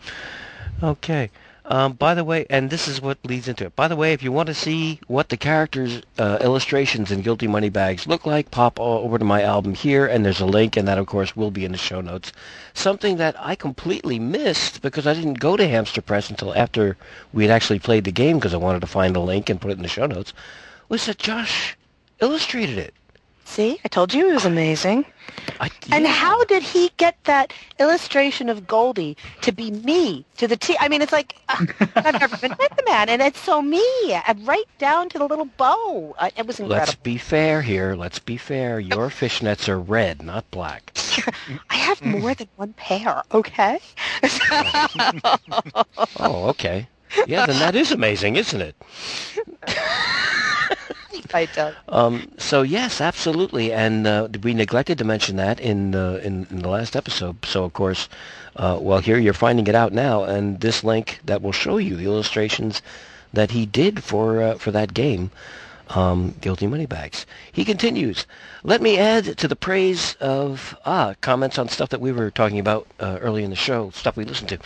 Okay. 0.82 1.30
Um, 1.70 1.92
by 1.92 2.14
the 2.14 2.24
way, 2.24 2.46
and 2.50 2.68
this 2.68 2.88
is 2.88 3.00
what 3.00 3.24
leads 3.24 3.46
into 3.46 3.64
it. 3.64 3.76
By 3.76 3.86
the 3.86 3.94
way, 3.94 4.12
if 4.12 4.24
you 4.24 4.32
want 4.32 4.48
to 4.48 4.54
see 4.54 4.98
what 5.06 5.28
the 5.28 5.36
characters' 5.36 6.02
uh, 6.18 6.38
illustrations 6.40 7.12
in 7.12 7.22
Guilty 7.22 7.46
Money 7.46 7.68
Bags 7.68 8.08
look 8.08 8.26
like, 8.26 8.50
pop 8.50 8.80
over 8.80 9.18
to 9.18 9.24
my 9.24 9.42
album 9.42 9.74
here, 9.74 10.04
and 10.04 10.24
there's 10.24 10.40
a 10.40 10.46
link, 10.46 10.76
and 10.76 10.88
that, 10.88 10.98
of 10.98 11.06
course, 11.06 11.36
will 11.36 11.52
be 11.52 11.64
in 11.64 11.70
the 11.70 11.78
show 11.78 12.00
notes. 12.00 12.32
Something 12.74 13.18
that 13.18 13.36
I 13.38 13.54
completely 13.54 14.18
missed 14.18 14.82
because 14.82 15.06
I 15.06 15.14
didn't 15.14 15.34
go 15.34 15.56
to 15.56 15.68
Hamster 15.68 16.02
Press 16.02 16.28
until 16.28 16.56
after 16.56 16.96
we 17.32 17.44
had 17.44 17.52
actually 17.52 17.78
played 17.78 18.02
the 18.02 18.10
game 18.10 18.38
because 18.38 18.52
I 18.52 18.56
wanted 18.56 18.80
to 18.80 18.88
find 18.88 19.14
the 19.14 19.20
link 19.20 19.48
and 19.48 19.60
put 19.60 19.70
it 19.70 19.76
in 19.76 19.84
the 19.84 19.88
show 19.88 20.06
notes, 20.06 20.32
was 20.88 21.06
that 21.06 21.18
Josh 21.18 21.76
illustrated 22.20 22.78
it. 22.78 22.94
See, 23.44 23.78
I 23.84 23.88
told 23.88 24.12
you 24.12 24.28
it 24.28 24.34
was 24.34 24.44
amazing. 24.44 25.06
I, 25.60 25.70
And 25.92 26.06
how 26.06 26.44
did 26.44 26.62
he 26.62 26.90
get 26.96 27.16
that 27.24 27.52
illustration 27.78 28.48
of 28.48 28.66
Goldie 28.66 29.16
to 29.42 29.52
be 29.52 29.70
me 29.70 30.24
to 30.36 30.46
the 30.48 30.56
T? 30.56 30.76
I 30.80 30.88
mean, 30.88 31.02
it's 31.02 31.12
like 31.12 31.36
uh, 31.48 31.66
I've 31.96 32.20
never 32.20 32.36
been 32.36 32.54
met 32.58 32.76
the 32.76 32.82
man, 32.86 33.08
and 33.08 33.20
it's 33.22 33.40
so 33.40 33.60
me, 33.62 33.82
and 34.26 34.46
right 34.46 34.68
down 34.78 35.08
to 35.10 35.18
the 35.18 35.26
little 35.26 35.46
bow. 35.56 36.14
Uh, 36.18 36.30
it 36.36 36.46
was 36.46 36.60
incredible. 36.60 36.86
Let's 36.86 36.94
be 36.96 37.18
fair 37.18 37.62
here. 37.62 37.94
Let's 37.94 38.18
be 38.18 38.36
fair. 38.36 38.80
Your 38.80 39.08
fishnets 39.08 39.68
are 39.68 39.78
red, 39.78 40.22
not 40.22 40.50
black. 40.50 40.92
I 41.70 41.74
have 41.76 42.02
more 42.04 42.34
than 42.34 42.48
one 42.56 42.72
pair. 42.74 43.22
Okay. 43.32 43.80
Oh, 46.18 46.48
okay. 46.50 46.88
Yeah, 47.26 47.46
then 47.46 47.58
that 47.58 47.74
is 47.74 47.90
amazing, 47.92 48.36
isn't 48.36 48.60
it? 48.60 48.74
Um, 51.88 52.30
so 52.38 52.62
yes, 52.62 53.00
absolutely, 53.00 53.72
and 53.72 54.06
uh, 54.06 54.28
we 54.42 54.54
neglected 54.54 54.98
to 54.98 55.04
mention 55.04 55.36
that 55.36 55.58
in, 55.60 55.94
uh, 55.94 56.20
in 56.22 56.46
in 56.50 56.58
the 56.60 56.68
last 56.68 56.94
episode. 56.96 57.44
So 57.44 57.64
of 57.64 57.72
course, 57.72 58.08
uh, 58.56 58.78
well, 58.80 59.00
here 59.00 59.18
you're 59.18 59.32
finding 59.32 59.66
it 59.66 59.74
out 59.74 59.92
now, 59.92 60.24
and 60.24 60.60
this 60.60 60.84
link 60.84 61.20
that 61.24 61.42
will 61.42 61.52
show 61.52 61.78
you 61.78 61.96
the 61.96 62.04
illustrations 62.04 62.82
that 63.32 63.50
he 63.52 63.66
did 63.66 64.02
for 64.04 64.42
uh, 64.42 64.54
for 64.54 64.70
that 64.70 64.94
game, 64.94 65.30
um, 65.90 66.34
Guilty 66.40 66.66
Moneybags. 66.66 67.26
He 67.52 67.64
continues. 67.64 68.26
Let 68.62 68.80
me 68.82 68.98
add 68.98 69.36
to 69.38 69.48
the 69.48 69.56
praise 69.56 70.14
of 70.20 70.76
ah 70.84 71.14
comments 71.20 71.58
on 71.58 71.68
stuff 71.68 71.88
that 71.90 72.00
we 72.00 72.12
were 72.12 72.30
talking 72.30 72.58
about 72.58 72.86
uh, 73.00 73.18
early 73.20 73.42
in 73.44 73.50
the 73.50 73.56
show, 73.56 73.90
stuff 73.90 74.16
we 74.16 74.24
listened 74.24 74.50
to. 74.50 74.58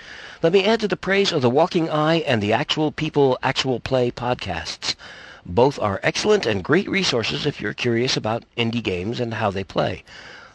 Let 0.43 0.53
me 0.53 0.65
add 0.65 0.81
to 0.81 0.89
the 0.89 0.97
praise 0.97 1.33
of 1.33 1.43
the 1.43 1.51
Walking 1.51 1.89
Eye 1.91 2.21
and 2.27 2.43
the 2.43 2.53
Actual 2.53 2.93
People 2.93 3.39
Actual 3.43 3.81
Play 3.81 4.11
podcasts. 4.11 4.95
Both 5.47 5.79
are 5.79 6.01
excellent 6.03 6.47
and 6.47 6.65
great 6.65 6.89
resources 6.89 7.47
if 7.47 7.61
you're 7.61 7.75
curious 7.75 8.17
about 8.17 8.45
indie 8.57 8.83
games 8.83 9.21
and 9.21 9.35
how 9.35 9.51
they 9.51 9.65
play. 9.65 10.05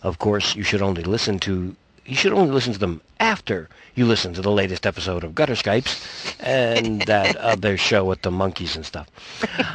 Of 0.02 0.20
course, 0.20 0.56
you 0.56 0.64
should 0.64 0.82
only 0.82 1.04
listen 1.04 1.40
to 1.40 1.76
you 2.06 2.16
should 2.16 2.34
only 2.34 2.52
listen 2.52 2.74
to 2.74 2.80
them 2.80 3.02
after 3.20 3.70
you 3.94 4.06
listen 4.06 4.34
to 4.34 4.42
the 4.42 4.52
latest 4.52 4.88
episode 4.88 5.24
of 5.24 5.36
Gutter 5.36 5.54
Skypes 5.54 6.36
and 6.40 7.02
that 7.06 7.36
other 7.36 7.78
show 7.78 8.04
with 8.04 8.24
the 8.24 8.32
monkeys 8.32 8.76
and 8.76 8.84
stuff. 8.86 9.08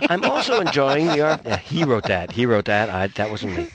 I'm 0.09 0.25
also 0.25 0.61
enjoying 0.61 1.07
the 1.07 1.21
art. 1.21 1.43
Yeah, 1.45 1.59
he 1.59 1.85
wrote 1.85 2.05
that. 2.05 2.33
He 2.33 2.45
wrote 2.45 2.65
that. 2.65 2.91
I, 2.91 3.07
that 3.09 3.31
wasn't 3.31 3.57
me. 3.57 3.69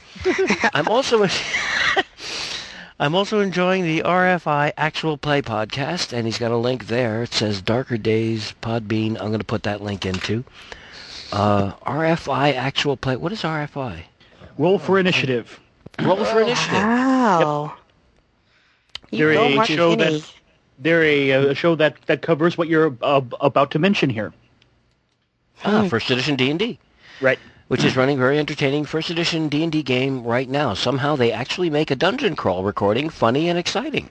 I'm 0.74 0.88
also. 0.90 1.26
I'm 3.02 3.16
also 3.16 3.40
enjoying 3.40 3.84
the 3.84 4.02
RFI 4.02 4.74
Actual 4.76 5.18
Play 5.18 5.42
podcast, 5.42 6.12
and 6.12 6.26
he's 6.26 6.38
got 6.38 6.52
a 6.52 6.58
link 6.58 6.88
there. 6.88 7.24
It 7.24 7.34
says 7.34 7.62
Darker 7.62 7.98
Days 7.98 8.54
Podbean. 8.62 9.12
I'm 9.12 9.28
going 9.28 9.40
to 9.40 9.46
put 9.46 9.64
that 9.64 9.82
link 9.82 10.06
into. 10.06 10.44
Uh, 11.32 11.74
RFI 11.86 12.56
Actual 12.56 12.98
Play. 12.98 13.16
What 13.16 13.32
is 13.32 13.44
RFI? 13.44 14.04
Roll 14.58 14.80
for 14.80 15.00
initiative. 15.00 15.60
Roll 16.02 16.24
for 16.26 16.42
Initiative. 16.42 16.74
Wow. 16.74 17.74
You 19.12 19.26
They're 19.26 19.34
go, 19.34 19.62
a 19.62 19.66
show 19.66 19.96
that 19.96 20.34
they're 20.78 21.04
a, 21.04 21.32
a 21.50 21.56
show 21.56 21.76
that, 21.76 21.96
that 22.06 22.22
covers 22.22 22.58
what 22.58 22.68
you're 22.68 22.96
uh, 23.02 23.22
about 23.42 23.72
to 23.72 23.80
mention 23.80 24.10
here. 24.10 24.34
Ah, 25.66 25.88
first 25.90 26.10
edition 26.10 26.36
D&D, 26.38 26.80
Right. 27.20 27.38
which 27.68 27.84
is 27.84 27.98
running 27.98 28.18
very 28.18 28.40
entertaining 28.40 28.86
first 28.86 29.10
edition 29.10 29.50
D&D 29.50 29.84
game 29.84 30.24
right 30.24 30.48
now. 30.48 30.74
Somehow 30.74 31.18
they 31.18 31.34
actually 31.34 31.70
make 31.70 31.92
a 31.92 31.96
dungeon 31.98 32.36
crawl 32.38 32.64
recording 32.64 33.10
funny 33.10 33.50
and 33.50 33.60
exciting. 33.60 34.10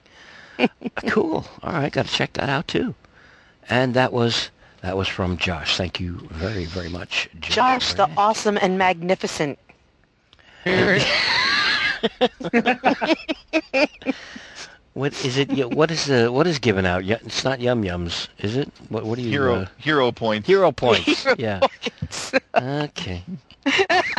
cool. 1.07 1.45
All 1.63 1.73
right, 1.73 1.91
got 1.91 2.05
to 2.05 2.11
check 2.13 2.33
that 2.33 2.49
out 2.49 2.67
too. 2.67 2.93
And 3.67 3.95
that 3.95 4.13
was 4.13 4.51
that 4.81 4.97
was 4.97 5.07
from 5.07 5.37
Josh. 5.37 5.77
Thank 5.77 5.99
you 5.99 6.17
very 6.31 6.65
very 6.65 6.89
much, 6.89 7.29
Josh. 7.39 7.55
Josh, 7.55 7.93
the 7.93 8.09
awesome 8.17 8.57
and 8.61 8.77
magnificent. 8.77 9.57
What 14.93 15.13
is 15.23 15.37
it? 15.37 15.73
What 15.73 15.91
is 15.91 16.05
the 16.05 16.31
what 16.31 16.47
is 16.47 16.59
given 16.59 16.85
out? 16.85 17.03
It's 17.05 17.43
not 17.43 17.61
yum 17.61 17.83
yums, 17.83 18.27
is 18.39 18.57
it? 18.57 18.69
What 18.89 19.05
what 19.05 19.17
do 19.17 19.23
you 19.23 19.29
Hero 19.29 19.55
uh, 19.55 19.65
hero 19.77 20.11
points. 20.11 20.47
hero 20.47 20.71
points? 20.71 21.25
yeah. 21.37 21.61
Okay. 22.55 23.23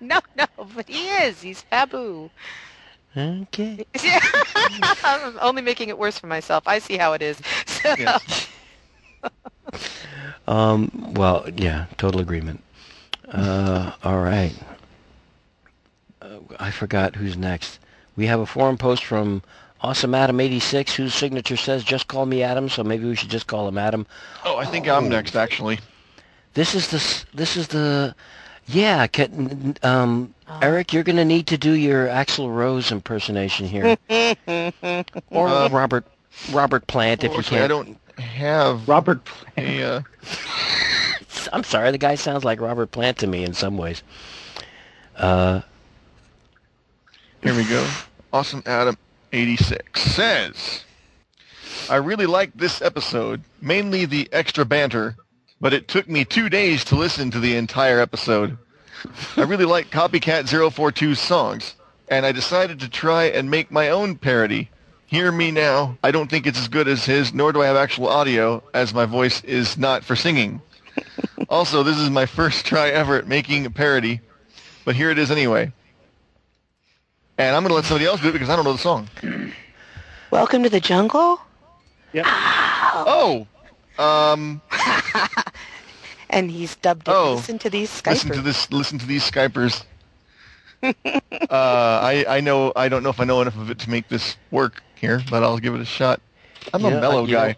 No, 0.00 0.20
no, 0.36 0.46
but 0.74 0.88
he 0.88 1.08
is. 1.08 1.40
He's 1.40 1.64
Fabu. 1.70 2.28
Okay. 3.16 3.84
Yeah. 4.02 4.20
I'm 5.04 5.38
only 5.40 5.62
making 5.62 5.88
it 5.90 5.98
worse 5.98 6.18
for 6.18 6.26
myself. 6.26 6.64
I 6.66 6.78
see 6.80 6.96
how 6.96 7.12
it 7.12 7.22
is. 7.22 7.40
So, 7.66 7.94
Yeah. 7.98 8.18
Um, 10.46 11.14
well, 11.14 11.46
yeah, 11.56 11.86
total 11.96 12.20
agreement. 12.20 12.62
Uh, 13.28 13.92
all 14.02 14.20
right. 14.20 14.52
Uh, 16.20 16.38
I 16.58 16.70
forgot 16.70 17.16
who's 17.16 17.36
next. 17.36 17.78
We 18.16 18.26
have 18.26 18.40
a 18.40 18.46
forum 18.46 18.76
post 18.76 19.04
from 19.04 19.42
Awesome 19.80 20.14
Adam 20.14 20.38
86 20.40 20.94
whose 20.94 21.14
signature 21.14 21.56
says 21.56 21.82
just 21.82 22.06
call 22.08 22.26
me 22.26 22.42
Adam, 22.42 22.68
so 22.68 22.84
maybe 22.84 23.04
we 23.04 23.16
should 23.16 23.30
just 23.30 23.46
call 23.46 23.66
him 23.66 23.78
Adam. 23.78 24.06
Oh, 24.44 24.56
I 24.58 24.64
think 24.64 24.88
I'm 24.88 25.08
next, 25.08 25.34
actually. 25.34 25.78
This 26.54 26.74
is 26.74 26.88
the 26.88 27.24
this 27.36 27.56
is 27.56 27.68
the 27.68 28.14
yeah, 28.66 29.06
can, 29.06 29.76
um 29.82 30.34
Eric, 30.60 30.92
you're 30.92 31.02
going 31.02 31.16
to 31.16 31.24
need 31.24 31.46
to 31.48 31.56
do 31.56 31.72
your 31.72 32.06
Axl 32.08 32.54
Rose 32.54 32.92
impersonation 32.92 33.66
here. 33.66 33.96
or 35.30 35.48
Uh, 35.48 35.68
Robert 35.70 36.04
Robert 36.52 36.86
Plant 36.86 37.24
if 37.24 37.32
you 37.32 37.38
Unfortunately, 37.38 37.58
I 37.58 37.60
can't. 37.68 37.70
don't 37.70 38.01
have 38.22 38.88
Robert 38.88 39.24
Plant. 39.24 39.68
a. 39.68 39.82
Uh, 39.82 40.02
I'm 41.52 41.64
sorry, 41.64 41.90
the 41.90 41.98
guy 41.98 42.14
sounds 42.14 42.44
like 42.44 42.60
Robert 42.60 42.90
Plant 42.90 43.18
to 43.18 43.26
me 43.26 43.44
in 43.44 43.52
some 43.52 43.76
ways. 43.76 44.02
Uh 45.16 45.60
Here 47.42 47.54
we 47.54 47.64
go. 47.64 47.86
Awesome 48.32 48.62
Adam 48.64 48.96
86 49.32 50.00
says, 50.00 50.84
I 51.90 51.96
really 51.96 52.26
liked 52.26 52.56
this 52.56 52.80
episode, 52.80 53.42
mainly 53.60 54.04
the 54.04 54.28
extra 54.32 54.64
banter, 54.64 55.16
but 55.60 55.72
it 55.72 55.88
took 55.88 56.08
me 56.08 56.24
two 56.24 56.48
days 56.48 56.84
to 56.84 56.96
listen 56.96 57.30
to 57.30 57.40
the 57.40 57.56
entire 57.56 58.00
episode. 58.00 58.56
I 59.36 59.42
really 59.42 59.64
like 59.64 59.90
Copycat 59.90 60.44
042's 60.44 61.18
songs, 61.18 61.74
and 62.08 62.24
I 62.24 62.32
decided 62.32 62.80
to 62.80 62.88
try 62.88 63.24
and 63.24 63.50
make 63.50 63.70
my 63.70 63.88
own 63.90 64.16
parody. 64.16 64.70
Hear 65.12 65.30
Me 65.30 65.50
Now. 65.50 65.98
I 66.02 66.10
don't 66.10 66.30
think 66.30 66.46
it's 66.46 66.58
as 66.58 66.68
good 66.68 66.88
as 66.88 67.04
his, 67.04 67.34
nor 67.34 67.52
do 67.52 67.60
I 67.60 67.66
have 67.66 67.76
actual 67.76 68.08
audio, 68.08 68.62
as 68.72 68.94
my 68.94 69.04
voice 69.04 69.44
is 69.44 69.76
not 69.76 70.04
for 70.04 70.16
singing. 70.16 70.62
Also, 71.48 71.82
this 71.82 71.98
is 71.98 72.08
my 72.08 72.24
first 72.24 72.64
try 72.64 72.88
ever 72.88 73.16
at 73.16 73.26
making 73.26 73.66
a 73.66 73.70
parody, 73.70 74.22
but 74.86 74.96
here 74.96 75.10
it 75.10 75.18
is 75.18 75.30
anyway. 75.30 75.70
And 77.36 77.54
I'm 77.54 77.62
going 77.62 77.68
to 77.68 77.74
let 77.74 77.84
somebody 77.84 78.06
else 78.06 78.22
do 78.22 78.30
it 78.30 78.32
because 78.32 78.48
I 78.48 78.56
don't 78.56 78.64
know 78.64 78.72
the 78.72 78.78
song. 78.78 79.10
welcome 80.30 80.62
to 80.62 80.70
the 80.70 80.80
jungle. 80.80 81.38
Yep. 82.14 82.24
Oh, 82.26 83.46
um, 83.98 84.62
And 86.30 86.50
he's 86.50 86.76
dubbed 86.76 87.06
it. 87.06 87.10
Oh, 87.10 87.34
Listen 87.34 87.58
to 87.58 87.68
these 87.68 88.02
listen 88.06 88.30
to 88.30 88.40
this. 88.40 88.72
Listen 88.72 88.98
to 88.98 89.06
these 89.06 89.30
Skypers. 89.30 89.84
uh, 91.04 91.20
I 91.50 92.24
I 92.28 92.40
know 92.40 92.72
I 92.74 92.88
don't 92.88 93.02
know 93.02 93.10
if 93.10 93.20
I 93.20 93.24
know 93.24 93.40
enough 93.40 93.56
of 93.56 93.70
it 93.70 93.78
to 93.80 93.90
make 93.90 94.08
this 94.08 94.36
work 94.50 94.82
here, 94.96 95.22
but 95.30 95.42
I'll 95.42 95.58
give 95.58 95.74
it 95.74 95.80
a 95.80 95.84
shot. 95.84 96.20
I'm 96.74 96.82
Yeah, 96.82 96.98
a 96.98 97.00
mellow 97.00 97.26
guy. 97.26 97.56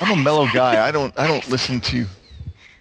I'm 0.00 0.18
a 0.18 0.22
mellow 0.22 0.46
guy. 0.52 0.86
I 0.86 0.90
don't 0.90 1.18
I 1.18 1.26
don't 1.26 1.46
listen 1.48 1.80
to. 1.82 2.06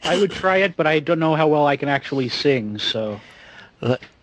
I 0.04 0.18
would 0.18 0.32
try 0.32 0.58
it, 0.58 0.76
but 0.76 0.88
I 0.88 1.00
don't 1.00 1.20
know 1.20 1.36
how 1.36 1.48
well 1.48 1.68
I 1.68 1.78
can 1.78 1.90
actually 1.90 2.30
sing. 2.30 2.78
So 2.78 3.20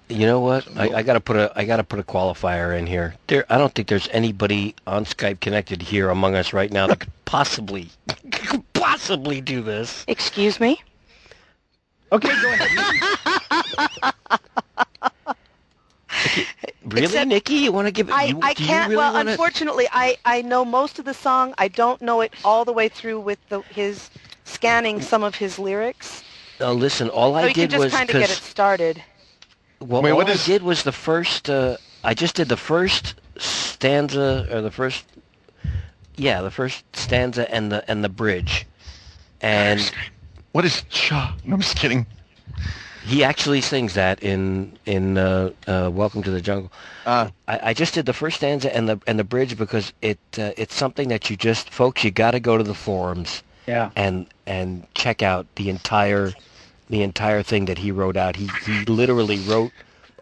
You 0.09 0.27
know 0.27 0.41
what? 0.41 0.67
I, 0.77 0.91
I 0.97 1.03
gotta 1.03 1.21
put 1.21 1.37
a 1.37 1.53
I 1.57 1.65
gotta 1.65 1.85
put 1.85 1.99
a 1.99 2.03
qualifier 2.05 2.79
in 2.79 2.87
here. 2.87 3.15
There, 3.27 3.45
I 3.51 3.59
don't 3.59 3.75
think 3.75 3.89
there's 3.89 4.09
anybody 4.13 4.75
on 4.87 5.05
Skype 5.05 5.41
connected 5.41 5.83
here 5.83 6.11
among 6.11 6.35
us 6.35 6.53
right 6.53 6.71
now 6.71 6.87
that 6.87 7.01
could 7.01 7.25
possibly 7.25 7.91
could 8.31 8.63
possibly 8.73 9.41
do 9.41 9.63
this. 9.63 10.05
Excuse 10.07 10.61
me. 10.61 10.81
okay, 12.13 12.29
go 12.41 12.53
ahead. 12.53 14.15
Really, 16.85 17.07
Except- 17.07 17.27
Nikki? 17.29 17.55
You 17.55 17.73
want 17.73 17.89
to 17.89 17.93
give 17.93 18.09
it? 18.09 18.15
I, 18.15 18.25
you, 18.27 18.39
I 18.43 18.55
can't. 18.55 18.91
really 18.91 18.97
well, 18.99 19.13
wanna- 19.15 19.33
unfortunately, 19.33 19.89
I, 19.91 20.17
I 20.25 20.43
know 20.43 20.65
most 20.65 21.01
of 21.01 21.05
the 21.05 21.15
song. 21.15 21.53
I 21.59 21.67
don't 21.67 22.01
know 22.01 22.21
it 22.21 22.33
all 22.45 22.65
the 22.65 22.73
way 22.73 22.89
through 22.89 23.19
with 23.21 23.41
the, 23.49 23.63
his 23.63 24.09
scanning 24.45 25.01
some 25.01 25.25
of 25.25 25.35
his 25.35 25.59
lyrics. 25.59 26.23
Uh, 26.61 26.73
listen, 26.73 27.09
all 27.11 27.33
So 27.33 27.39
I 27.39 27.49
you 27.49 27.55
can 27.55 27.63
did 27.63 27.71
just 27.73 27.85
was 27.85 27.93
kind 27.93 28.09
of 28.09 28.13
get 28.13 28.23
it 28.31 28.37
because 28.37 28.39
started. 28.43 29.03
well, 29.81 30.01
Wait, 30.01 30.13
all 30.13 30.17
what 30.19 30.29
I 30.29 30.33
is- 30.33 30.47
did 30.47 30.63
was 30.63 30.85
the 30.85 30.93
first. 30.93 31.51
Uh, 31.51 31.77
I 32.05 32.15
just 32.15 32.37
did 32.37 32.49
the 32.49 32.57
first 32.57 33.15
stanza 33.37 34.47
or 34.53 34.61
the 34.63 34.71
first. 34.71 35.05
Yeah, 36.17 36.41
the 36.41 36.51
first 36.53 36.85
stanza 36.97 37.53
and 37.53 37.71
the 37.73 37.85
and 37.91 38.03
the 38.05 38.09
bridge, 38.09 38.65
and 39.41 39.81
What 40.53 40.65
is 40.65 40.83
cha? 40.89 41.37
No, 41.45 41.55
I'm 41.55 41.61
just 41.61 41.77
kidding. 41.77 42.07
He 43.07 43.23
actually 43.25 43.61
sings 43.61 43.95
that 43.95 44.23
in 44.23 44.79
in 44.85 45.17
uh, 45.19 45.51
uh, 45.67 45.91
Welcome 45.93 46.23
to 46.25 46.31
the 46.31 46.41
Jungle. 46.41 46.73
Uh, 47.05 47.29
I, 47.47 47.61
I 47.71 47.75
just 47.75 47.95
did 47.95 48.07
the 48.07 48.13
first 48.13 48.39
stanza 48.39 48.75
and 48.75 48.89
the 48.89 49.01
and 49.07 49.19
the 49.19 49.25
bridge 49.25 49.57
because 49.57 49.93
it 50.03 50.19
uh, 50.39 50.51
it's 50.57 50.75
something 50.75 51.09
that 51.09 51.31
you 51.31 51.37
just 51.37 51.71
folks 51.71 52.03
you 52.05 52.11
got 52.11 52.33
to 52.33 52.41
go 52.41 52.57
to 52.59 52.65
the 52.65 52.75
forums 52.75 53.43
Yeah. 53.67 53.91
and 53.97 54.27
and 54.47 54.87
check 54.95 55.23
out 55.23 55.47
the 55.57 55.71
entire 55.71 56.33
the 56.91 57.03
entire 57.03 57.43
thing 57.43 57.65
that 57.67 57.79
he 57.79 57.91
wrote 57.93 58.17
out. 58.17 58.37
He 58.37 58.49
he 58.65 58.85
literally 58.87 59.39
wrote 59.41 59.73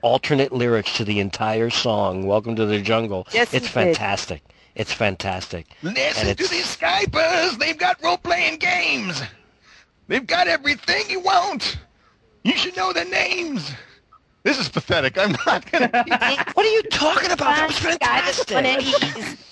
alternate 0.03 0.53
lyrics 0.53 0.97
to 0.99 1.05
the 1.05 1.21
entire 1.21 1.71
song 1.71 2.27
Welcome 2.27 2.57
to 2.57 2.67
the 2.67 2.81
Jungle. 2.81 3.27
Yes, 3.33 3.51
he 3.51 3.57
it's 3.59 3.67
did. 3.67 3.73
fantastic. 3.73 4.43
It's 4.75 4.93
fantastic. 4.93 5.67
And 5.83 5.95
Listen 5.95 6.35
to 6.37 6.49
these 6.49 6.77
Skypers. 6.77 7.59
They've 7.59 7.79
got 7.79 8.03
role-playing 8.03 8.59
games. 8.59 9.23
They've 10.09 10.27
got 10.27 10.49
everything 10.49 11.05
you 11.09 11.21
want. 11.21 11.79
You 12.45 12.53
should 12.57 12.77
know 12.77 12.93
their 12.93 13.07
names. 13.07 13.73
This 14.43 14.59
is 14.59 14.69
pathetic. 14.69 15.17
I'm 15.17 15.35
not 15.47 15.71
gonna. 15.73 15.89
What 16.53 16.67
are 16.67 16.71
you 16.71 16.83
talking 16.85 17.31
about? 17.31 17.57
That 17.57 17.67
was 17.69 17.79
fantastic. 17.79 18.85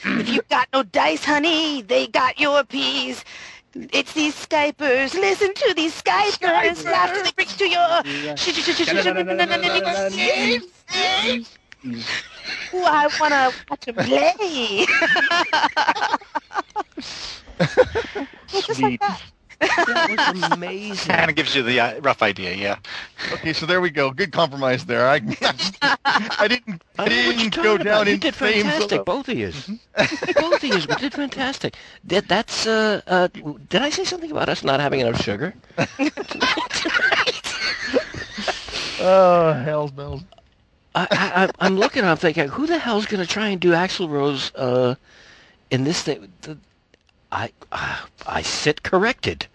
if 0.04 0.28
you 0.28 0.42
got 0.50 0.68
no 0.74 0.82
dice, 0.82 1.24
honey, 1.24 1.80
they 1.80 2.06
got 2.06 2.38
your 2.38 2.62
peas. 2.64 3.24
It's 3.74 4.12
these 4.12 4.34
Skypers. 4.34 5.14
Listen 5.14 5.54
to 5.54 5.72
these 5.74 6.00
Skypers. 6.02 6.84
After 6.84 7.22
they 7.22 7.32
bring 7.32 7.48
to 7.48 7.66
your... 7.66 8.02
Ooh, 12.74 12.84
I 12.84 13.08
want 13.18 13.32
to 13.32 13.52
watch 13.70 13.86
them 13.86 13.94
play. 13.94 14.86
Yeah, 18.52 18.60
just 18.60 18.68
like 18.68 18.76
Sweet. 18.76 19.00
that. 19.00 19.22
That 19.62 20.34
was 20.34 20.42
amazing. 20.52 21.14
Kind 21.14 21.30
of 21.30 21.36
gives 21.36 21.54
you 21.54 21.62
the 21.62 21.78
uh, 21.80 22.00
rough 22.00 22.22
idea, 22.22 22.54
yeah. 22.54 22.76
Okay, 23.32 23.52
so 23.52 23.64
there 23.66 23.80
we 23.80 23.90
go. 23.90 24.10
Good 24.10 24.32
compromise 24.32 24.84
there. 24.84 25.06
I, 25.08 25.20
I 26.38 26.48
didn't, 26.48 26.82
I 26.98 27.04
I 27.06 27.08
know 27.08 27.22
what 27.26 27.36
you're 27.36 27.50
didn't 27.50 27.52
talking 27.52 27.62
go 27.62 27.74
about. 27.76 27.84
down 27.84 28.06
You 28.08 28.12
in 28.14 28.18
did 28.20 28.34
flames. 28.34 28.64
fantastic, 28.64 29.04
both 29.04 29.28
of 29.28 29.38
you. 29.38 29.52
both 29.96 30.64
of 30.64 30.64
you 30.64 30.80
did 30.96 31.12
fantastic. 31.14 31.76
That, 32.04 32.28
that's. 32.28 32.66
Uh, 32.66 33.00
uh, 33.06 33.28
did 33.68 33.82
I 33.82 33.90
say 33.90 34.04
something 34.04 34.30
about 34.30 34.48
us 34.48 34.64
not 34.64 34.80
having 34.80 35.00
enough 35.00 35.20
sugar? 35.22 35.54
Oh, 39.00 39.52
hell's 39.64 39.90
bells. 39.90 40.22
I, 40.94 41.06
I, 41.10 41.44
I- 41.44 41.50
I'm 41.66 41.76
looking. 41.76 42.04
I'm 42.04 42.16
thinking, 42.16 42.48
who 42.48 42.66
the 42.66 42.78
hell's 42.78 43.06
going 43.06 43.20
to 43.24 43.26
try 43.28 43.48
and 43.48 43.60
do 43.60 43.72
Axl 43.72 44.08
Rose 44.08 44.52
uh, 44.54 44.94
in 45.70 45.84
this 45.84 46.02
thing? 46.02 46.32
The, 47.32 47.36
I, 47.36 47.50
uh, 47.72 48.06
I 48.26 48.42
sit 48.42 48.82
corrected. 48.82 49.46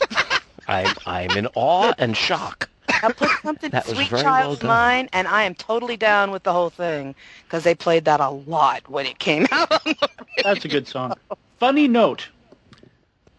I'm, 0.68 0.94
I'm 1.06 1.30
in 1.32 1.46
awe 1.54 1.92
and 1.98 2.16
shock. 2.16 2.68
Now 3.02 3.08
put 3.10 3.30
something 3.42 3.70
That 3.70 3.86
Sweet 3.86 4.08
very 4.08 4.22
well 4.22 4.32
Child's 4.32 4.60
done. 4.60 4.68
Mine, 4.68 5.08
and 5.12 5.28
I 5.28 5.42
am 5.42 5.54
totally 5.54 5.96
down 5.96 6.30
with 6.30 6.44
the 6.44 6.52
whole 6.52 6.70
thing 6.70 7.14
because 7.44 7.64
they 7.64 7.74
played 7.74 8.04
that 8.06 8.20
a 8.20 8.30
lot 8.30 8.88
when 8.88 9.06
it 9.06 9.18
came 9.18 9.46
out. 9.52 9.72
on 9.72 9.80
the 10.00 10.08
That's 10.42 10.64
a 10.64 10.68
good 10.68 10.88
song. 10.88 11.14
Funny 11.58 11.88
note. 11.88 12.28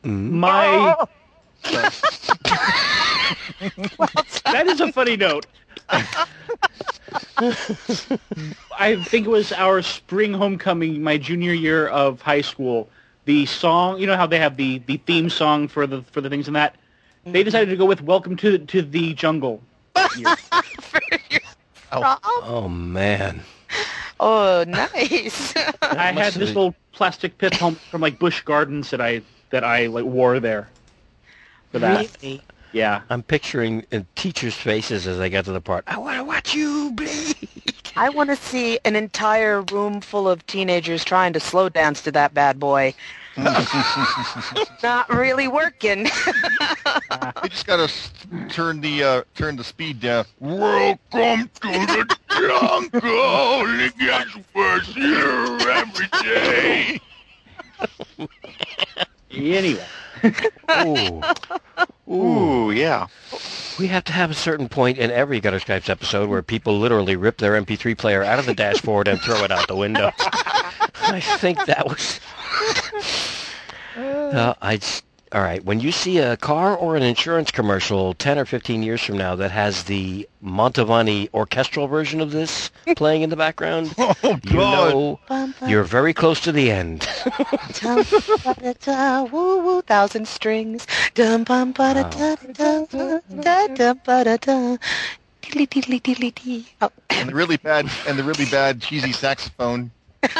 Mm. 0.03 0.31
My 0.31 0.95
that 4.45 4.68
is 4.68 4.80
a 4.80 4.91
funny 4.91 5.18
note. 5.18 5.47
I 8.80 8.95
think 9.03 9.26
it 9.27 9.30
was 9.30 9.51
our 9.53 9.81
spring 9.81 10.34
homecoming, 10.34 11.01
my 11.01 11.18
junior 11.18 11.53
year 11.53 11.88
of 11.88 12.22
high 12.22 12.41
school. 12.41 12.89
The 13.28 13.45
song, 13.45 13.99
you 13.99 14.08
know 14.08 14.16
how 14.16 14.26
they 14.26 14.40
have 14.40 14.56
the, 14.56 14.80
the 14.88 14.95
theme 14.98 15.30
song 15.30 15.68
for 15.68 15.86
the 15.86 16.02
for 16.02 16.22
the 16.22 16.30
things 16.30 16.48
in 16.48 16.54
that. 16.54 16.76
They 17.26 17.44
decided 17.44 17.70
to 17.70 17.76
go 17.76 17.86
with 17.86 18.02
"Welcome 18.02 18.38
to 18.38 18.58
to 18.58 18.82
the 18.82 19.14
Jungle." 19.14 19.62
Oh 21.91 22.68
man. 22.70 23.41
Oh, 24.20 24.64
nice. 24.68 25.54
I 25.82 26.12
had 26.12 26.34
this 26.34 26.49
little 26.49 26.76
plastic 26.91 27.38
pith 27.38 27.54
helmet 27.54 27.80
from 27.91 28.02
like 28.02 28.20
Busch 28.20 28.41
Gardens 28.41 28.90
that 28.91 29.02
I 29.02 29.22
that 29.52 29.64
I 29.64 29.88
like 29.88 30.06
wore 30.06 30.40
there. 30.40 30.70
For 31.72 31.80
that, 31.80 32.10
Really? 32.22 32.41
yeah. 32.72 33.02
I'm 33.10 33.24
picturing 33.24 33.86
uh, 33.91 34.02
teachers' 34.16 34.56
faces 34.56 35.06
as 35.08 35.20
I 35.20 35.30
get 35.30 35.45
to 35.45 35.52
the 35.52 35.62
part. 35.62 35.84
I 35.88 35.98
want 35.98 36.18
to 36.18 36.24
watch 36.24 36.54
you 36.56 36.91
bleed. 36.94 37.36
I 37.98 38.10
want 38.10 38.30
to 38.30 38.36
see 38.36 38.78
an 38.86 38.95
entire 38.95 39.61
room 39.64 40.02
full 40.02 40.30
of 40.30 40.45
teenagers 40.45 41.03
trying 41.03 41.34
to 41.34 41.40
slow 41.40 41.68
dance 41.68 42.03
to 42.03 42.11
that 42.11 42.32
bad 42.32 42.60
boy. 42.60 42.94
Not 44.84 45.10
really 45.10 45.48
working. 45.48 46.06
you 47.44 47.49
just 47.49 47.65
gotta 47.65 47.91
turn 48.49 48.82
the 48.82 49.03
uh, 49.03 49.24
turn 49.34 49.56
the 49.56 49.64
speed 49.64 49.99
down. 49.99 50.26
Welcome 50.40 51.49
to 51.61 51.68
the 51.72 52.18
jungle. 52.30 53.80
It 53.80 53.98
gets 53.98 54.38
worse 54.53 54.94
here 54.94 55.57
every 55.72 56.07
day. 56.22 56.99
anyway. 59.32 59.86
Ooh, 62.09 62.71
yeah. 62.71 63.07
We 63.79 63.88
have 63.88 64.03
to 64.05 64.13
have 64.13 64.31
a 64.31 64.35
certain 64.35 64.69
point 64.69 64.97
in 64.97 65.11
every 65.11 65.39
Gutter 65.39 65.59
Skypes 65.59 65.89
episode 65.89 66.29
where 66.29 66.41
people 66.41 66.79
literally 66.79 67.15
rip 67.15 67.38
their 67.38 67.61
MP3 67.61 67.97
player 67.97 68.23
out 68.23 68.39
of 68.39 68.45
the 68.45 68.53
dashboard 68.53 69.07
and 69.07 69.19
throw 69.21 69.43
it 69.43 69.51
out 69.51 69.67
the 69.67 69.75
window. 69.75 70.11
I 70.19 71.19
think 71.19 71.65
that 71.65 71.88
was. 71.88 72.19
Uh, 73.97 74.53
I. 74.61 74.79
All 75.34 75.41
right. 75.41 75.64
When 75.64 75.82
you 75.82 75.91
see 75.91 76.20
a 76.20 76.38
car 76.38 76.76
or 76.76 76.95
an 76.95 77.04
insurance 77.04 77.52
commercial 77.52 78.14
10 78.14 78.40
or 78.40 78.45
15 78.45 78.82
years 78.82 79.04
from 79.04 79.18
now 79.18 79.36
that 79.36 79.52
has 79.52 79.84
the 79.84 80.28
Mantovani 80.41 81.30
orchestral 81.34 81.88
version 81.88 82.22
of 82.22 82.32
this 82.32 82.72
playing 82.95 83.24
in 83.24 83.30
the 83.30 83.36
background, 83.36 83.94
Oh 83.98 84.16
you 84.24 84.54
know 84.54 85.20
Bum, 85.28 85.54
bum, 85.60 85.70
you're 85.70 85.84
very 85.84 86.14
close 86.14 86.40
to 86.41 86.54
the 86.54 86.72
end. 86.72 87.08
dum, 87.74 88.06
ba, 88.44 88.56
da, 88.62 88.74
da, 88.80 89.24
woo, 89.24 89.60
woo, 89.60 89.82
thousand 89.82 90.28
strings. 90.28 90.88
Dum, 91.14 91.44
bum, 91.44 91.74
ba, 91.74 91.94
da, 91.94 92.04
da, 92.10 92.36
da, 92.54 92.86
da, 92.86 93.20
da, 93.41 93.68
da, 93.68 93.94
ba, 93.95 94.24
da, 94.24 94.38
da. 94.38 94.78
Diddly, 95.41 95.68
diddly, 95.68 96.02
diddly, 96.02 96.36
dee. 96.36 96.68
Oh. 96.82 96.90
And 97.10 97.30
the 97.30 97.36
really 97.36 97.58
bad 97.58 97.90
and 98.08 98.18
the 98.18 98.24
really 98.24 98.45
bad 98.45 98.82
cheesy 98.82 99.12
saxophone. 99.12 99.91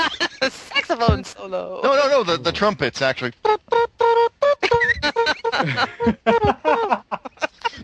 saxophone 0.50 1.24
solo. 1.24 1.82
No, 1.84 1.96
no, 1.96 2.08
no. 2.10 2.24
The 2.24 2.38
the 2.38 2.52
trumpets 2.52 3.02
actually. 3.02 3.34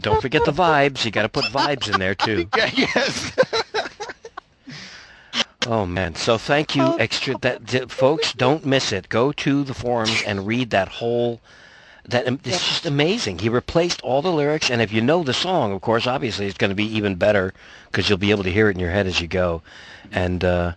Don't 0.02 0.22
forget 0.22 0.44
the 0.46 0.52
vibes. 0.52 1.06
You 1.06 1.12
got 1.12 1.24
to 1.24 1.30
put 1.30 1.46
vibes 1.46 1.92
in 1.92 2.00
there 2.00 2.16
too. 2.16 2.48
Yeah. 2.58 2.72
Yes. 2.74 3.36
Oh 5.66 5.86
man! 5.86 6.16
So 6.16 6.38
thank 6.38 6.76
you, 6.76 7.00
extra 7.00 7.38
that 7.40 7.90
folks. 7.90 8.34
Don't 8.34 8.66
miss 8.66 8.92
it. 8.92 9.08
Go 9.08 9.32
to 9.32 9.64
the 9.64 9.74
forums 9.74 10.22
and 10.28 10.46
read 10.46 10.72
that 10.72 10.90
whole. 10.90 11.40
That 12.06 12.28
um, 12.28 12.40
it's 12.44 12.68
just 12.68 12.86
amazing. 12.86 13.40
He 13.40 13.48
replaced 13.48 14.02
all 14.02 14.22
the 14.22 14.32
lyrics, 14.32 14.70
and 14.70 14.82
if 14.82 14.92
you 14.92 15.00
know 15.02 15.24
the 15.24 15.34
song, 15.34 15.72
of 15.72 15.80
course, 15.80 16.06
obviously 16.06 16.48
it's 16.48 16.58
going 16.58 16.72
to 16.72 16.76
be 16.76 16.98
even 16.98 17.16
better 17.16 17.54
because 17.90 18.10
you'll 18.10 18.18
be 18.18 18.32
able 18.32 18.44
to 18.44 18.52
hear 18.52 18.68
it 18.68 18.76
in 18.76 18.80
your 18.80 18.92
head 18.92 19.08
as 19.08 19.22
you 19.22 19.28
go. 19.28 19.62
And 20.12 20.44
uh, 20.44 20.74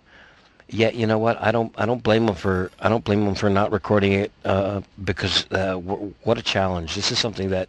yeah, 0.69 0.91
you 0.91 1.07
know 1.07 1.19
what? 1.19 1.41
I 1.41 1.53
don't. 1.53 1.73
I 1.79 1.87
don't 1.87 2.03
blame 2.03 2.29
him 2.29 2.35
for. 2.35 2.71
I 2.81 2.89
don't 2.89 3.05
blame 3.05 3.27
him 3.27 3.35
for 3.35 3.49
not 3.51 3.71
recording 3.73 4.13
it 4.13 4.33
uh, 4.45 4.81
because 5.05 5.47
uh, 5.53 5.75
w- 5.75 6.15
what 6.23 6.39
a 6.39 6.43
challenge. 6.43 6.95
This 6.95 7.11
is 7.13 7.19
something 7.19 7.51
that. 7.51 7.69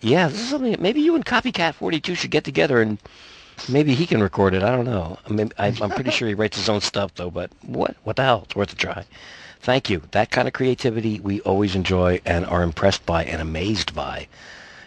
Yeah, 0.00 0.28
this 0.28 0.40
is 0.40 0.48
something. 0.50 0.72
that 0.72 0.80
Maybe 0.80 1.00
you 1.00 1.14
and 1.14 1.24
Copycat 1.24 1.74
Forty 1.74 2.00
Two 2.00 2.14
should 2.14 2.30
get 2.30 2.44
together 2.44 2.80
and 2.82 2.98
Maybe 3.68 3.94
he 3.94 4.04
can 4.06 4.20
record 4.20 4.52
it. 4.54 4.62
I 4.64 4.70
don't 4.72 4.84
know. 4.84 5.16
I 5.26 5.30
mean, 5.32 5.52
I, 5.58 5.68
I'm 5.80 5.90
pretty 5.90 6.10
sure 6.10 6.26
he 6.26 6.34
writes 6.34 6.56
his 6.56 6.68
own 6.68 6.80
stuff, 6.80 7.14
though. 7.14 7.30
But 7.30 7.50
what? 7.62 7.96
What 8.02 8.16
the 8.16 8.22
hell? 8.24 8.42
It's 8.46 8.56
worth 8.56 8.72
a 8.72 8.76
try. 8.76 9.04
Thank 9.60 9.88
you. 9.88 10.02
That 10.10 10.30
kind 10.32 10.48
of 10.48 10.54
creativity 10.54 11.20
we 11.20 11.40
always 11.42 11.74
enjoy 11.76 12.20
and 12.26 12.44
are 12.46 12.62
impressed 12.62 13.06
by 13.06 13.24
and 13.24 13.40
amazed 13.40 13.94
by. 13.94 14.26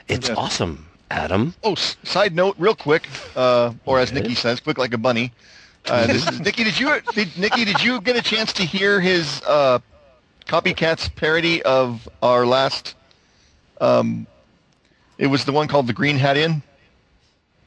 It's 0.10 0.28
Yes. 0.28 0.38
awesome, 0.38 0.86
Adam. 1.10 1.56
Oh, 1.64 1.74
s- 1.74 1.96
side 2.04 2.36
note, 2.36 2.56
real 2.60 2.76
quick, 2.76 3.08
uh, 3.38 3.74
or 3.86 4.00
as 4.00 4.12
Yes. 4.12 4.22
Nikki 4.22 4.36
says, 4.36 4.60
quick 4.60 4.78
like 4.78 4.94
a 4.94 4.98
bunny. 4.98 5.32
Uh, 5.90 6.08
this 6.14 6.28
is 6.28 6.40
Nikki. 6.40 6.64
Did 6.64 6.80
you, 6.80 7.00
did, 7.14 7.38
Nikki? 7.38 7.66
Did 7.66 7.84
you 7.84 8.02
get 8.02 8.16
a 8.16 8.22
chance 8.22 8.54
to 8.54 8.64
hear 8.64 9.00
his 9.00 9.42
uh, 9.48 9.80
copycats 10.46 11.14
parody 11.16 11.62
of 11.64 12.08
our 12.22 12.46
last? 12.46 12.96
Um, 13.80 14.28
it 15.18 15.28
was 15.28 15.46
the 15.46 15.52
one 15.52 15.68
called 15.68 15.88
"The 15.88 15.94
Green 15.94 16.18
Hat 16.18 16.38
Inn." 16.38 16.62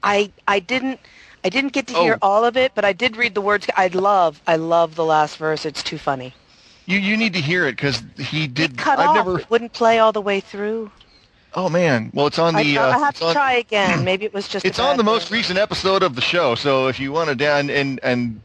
I 0.02 0.30
I 0.48 0.60
didn't 0.60 1.00
I 1.44 1.48
didn't 1.50 1.72
get 1.72 1.86
to 1.88 1.94
hear 1.94 2.14
Oh. 2.22 2.28
all 2.30 2.44
of 2.44 2.56
it, 2.56 2.72
but 2.74 2.84
I 2.84 2.92
did 2.92 3.16
read 3.16 3.34
the 3.34 3.40
words. 3.40 3.66
I 3.76 3.88
love 3.88 4.40
I 4.46 4.56
love 4.56 4.94
the 4.94 5.04
last 5.04 5.36
verse. 5.36 5.64
It's 5.66 5.82
too 5.82 5.98
funny. 5.98 6.34
You 6.86 6.98
you 6.98 7.16
need 7.16 7.34
to 7.34 7.40
hear 7.40 7.66
it 7.66 7.72
because 7.72 8.02
he 8.18 8.46
did. 8.46 8.72
It 8.72 8.78
cut 8.78 8.98
I've 8.98 9.08
off. 9.10 9.14
never. 9.16 9.38
It 9.40 9.50
wouldn't 9.50 9.72
play 9.72 9.98
all 9.98 10.12
the 10.12 10.20
way 10.22 10.40
through. 10.40 10.90
Oh 11.54 11.68
man. 11.68 12.10
Well, 12.14 12.26
it's 12.26 12.38
on 12.38 12.54
the. 12.54 12.78
I, 12.78 12.82
uh, 12.82 12.96
I 12.96 12.98
have 12.98 13.10
it's 13.10 13.18
to 13.20 13.26
on, 13.26 13.32
try 13.34 13.54
again. 13.54 14.04
Maybe 14.04 14.24
it 14.24 14.32
was 14.34 14.46
just. 14.48 14.64
a 14.64 14.68
It's 14.68 14.78
on 14.78 14.96
the 14.96 15.02
most 15.04 15.30
recent 15.30 15.58
episode 15.58 16.02
of 16.02 16.14
the 16.14 16.20
show. 16.20 16.54
So 16.54 16.86
if 16.88 17.00
you 17.00 17.12
want 17.12 17.28
to 17.30 17.34
down 17.34 17.70
and 17.70 17.98
and 18.02 18.40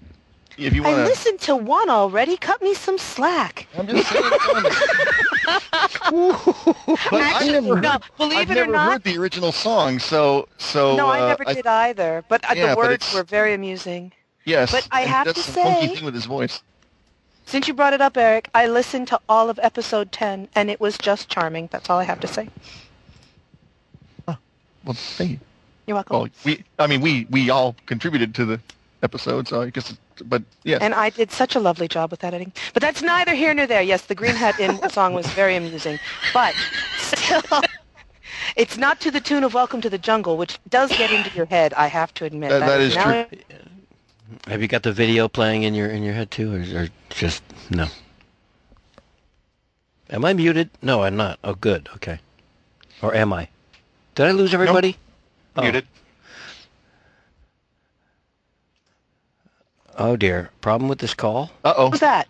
if 0.58 0.74
you 0.74 0.82
want 0.84 0.96
to. 0.96 1.02
I 1.04 1.06
listened 1.06 1.40
to 1.42 1.56
one 1.56 1.90
already. 1.90 2.38
Cut 2.38 2.62
me 2.62 2.74
some 2.74 2.98
slack. 2.98 3.68
I'm 3.78 3.88
just 3.88 4.10
saying. 4.10 4.24
it's 4.26 4.48
on 4.56 4.64
there. 4.64 4.72
but 7.12 7.22
I 7.22 7.32
Actually, 7.34 7.52
never 7.52 7.82
no, 7.82 7.98
believe 8.18 8.38
I've 8.40 8.52
it 8.52 8.56
never 8.56 8.70
or 8.72 8.74
not. 8.74 8.92
heard 8.94 9.04
the 9.04 9.18
original 9.18 9.52
song, 9.52 10.00
so 10.00 10.48
so. 10.58 10.96
no, 10.96 11.08
I 11.08 11.22
uh, 11.22 11.28
never 11.28 11.44
did 11.46 11.68
either. 11.68 12.24
But 12.28 12.44
uh, 12.50 12.54
Yeah, 12.56 12.72
the 12.72 12.78
words 12.78 12.94
it's- 12.94 13.14
were 13.14 13.24
very 13.24 13.54
amusing. 13.54 14.12
Yes, 14.48 14.72
But 14.72 14.88
I 14.92 15.02
have 15.02 15.26
that's 15.26 15.44
to 15.48 15.52
the 15.54 15.60
funky 15.60 15.88
thing 15.96 16.06
with 16.06 16.14
his 16.14 16.26
voice. 16.26 16.62
Since 17.48 17.68
you 17.68 17.74
brought 17.74 17.94
it 17.94 18.02
up, 18.02 18.16
Eric, 18.16 18.48
I 18.54 18.68
listened 18.68 19.08
to 19.08 19.20
all 19.28 19.50
of 19.50 19.60
episode 19.62 20.12
ten, 20.12 20.48
and 20.54 20.70
it 20.70 20.80
was 20.80 20.98
just 21.00 21.30
charming. 21.30 21.68
That's 21.72 21.90
all 21.90 21.98
I 22.00 22.04
have 22.04 22.20
to 22.20 22.28
say. 22.28 22.50
Well, 24.86 24.94
thank 24.94 25.32
you. 25.32 25.40
You're 25.88 25.96
welcome. 25.96 26.18
Well, 26.18 26.30
we, 26.44 26.64
I 26.80 26.88
mean, 26.88 27.02
we 27.02 27.28
we 27.30 27.50
all 27.50 27.76
contributed 27.86 28.34
to 28.36 28.46
the 28.46 28.60
episode, 29.04 29.48
so 29.48 29.62
I 29.62 29.70
guess. 29.70 29.92
It's, 29.92 30.00
but 30.24 30.44
yeah, 30.64 30.78
And 30.82 30.94
I 30.94 31.10
did 31.10 31.32
such 31.32 31.56
a 31.56 31.60
lovely 31.60 31.88
job 31.90 32.10
with 32.12 32.24
editing. 32.24 32.54
But 32.74 32.82
that's 32.82 33.02
neither 33.02 33.34
here 33.36 33.54
nor 33.54 33.68
there. 33.68 33.82
Yes, 33.82 34.04
the 34.04 34.16
Green 34.16 34.36
Hat 34.36 34.60
Inn 34.60 34.80
song 34.90 35.14
was 35.14 35.28
very 35.28 35.56
amusing. 35.58 36.00
But 36.34 36.56
still, 36.98 37.42
it's 38.56 38.78
not 38.78 39.02
to 39.02 39.12
the 39.12 39.20
tune 39.20 39.44
of 39.44 39.54
Welcome 39.54 39.82
to 39.82 39.90
the 39.90 39.98
Jungle, 39.98 40.38
which 40.38 40.58
does 40.70 40.90
get 40.92 41.12
into 41.12 41.36
your 41.36 41.46
head, 41.48 41.74
I 41.74 41.88
have 41.88 42.14
to 42.16 42.26
admit. 42.26 42.50
That- 42.52 42.60
that 42.60 42.80
is 42.82 42.96
now- 42.96 43.24
true. 43.26 43.40
Have 44.48 44.62
you 44.62 44.68
got 44.68 44.84
the 44.84 44.92
video 44.92 45.28
playing 45.28 45.64
in 45.64 45.76
your 45.76 45.88
in 45.90 46.02
your 46.02 46.14
head 46.16 46.32
too, 46.32 46.54
or, 46.56 46.82
or 46.84 46.88
just 47.10 47.44
no? 47.70 47.86
Am 50.10 50.26
I 50.26 50.34
muted? 50.34 50.70
No, 50.82 51.04
I'm 51.04 51.16
not. 51.16 51.38
Oh, 51.44 51.54
good. 51.56 51.90
Okay. 51.96 52.20
Or 53.02 53.14
am 53.14 53.34
I? 53.34 53.48
Did 54.16 54.28
I 54.28 54.32
lose 54.32 54.54
everybody? 54.54 54.98
Oh. 55.58 55.62
Muted. 55.62 55.86
Oh 59.98 60.16
dear. 60.16 60.50
Problem 60.62 60.90
with 60.90 61.00
this 61.00 61.14
call? 61.14 61.52
uh 61.64 61.74
oh. 61.78 61.84
What 61.86 61.92
was 61.92 62.00
that? 62.02 62.28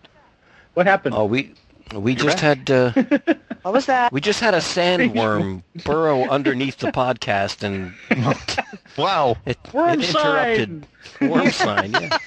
what 0.74 0.86
happened? 0.86 1.14
Oh, 1.16 1.24
we 1.24 1.54
we 1.94 2.12
You're 2.12 2.24
just 2.24 2.40
back. 2.42 2.68
had 2.68 2.70
uh, 2.70 2.92
What 3.62 3.74
was 3.74 3.86
that? 3.86 4.12
we 4.12 4.20
just 4.20 4.40
had 4.40 4.54
a 4.54 4.58
sandworm 4.58 5.62
burrow 5.84 6.24
underneath 6.28 6.78
the 6.78 6.92
podcast 6.92 7.62
and 7.62 7.94
Wow. 8.96 9.36
it, 9.44 9.58
Worm 9.72 10.00
it 10.00 10.08
interrupted 10.08 10.86
worm 11.20 11.50
sign. 11.50 11.92
Yeah. 11.92 12.18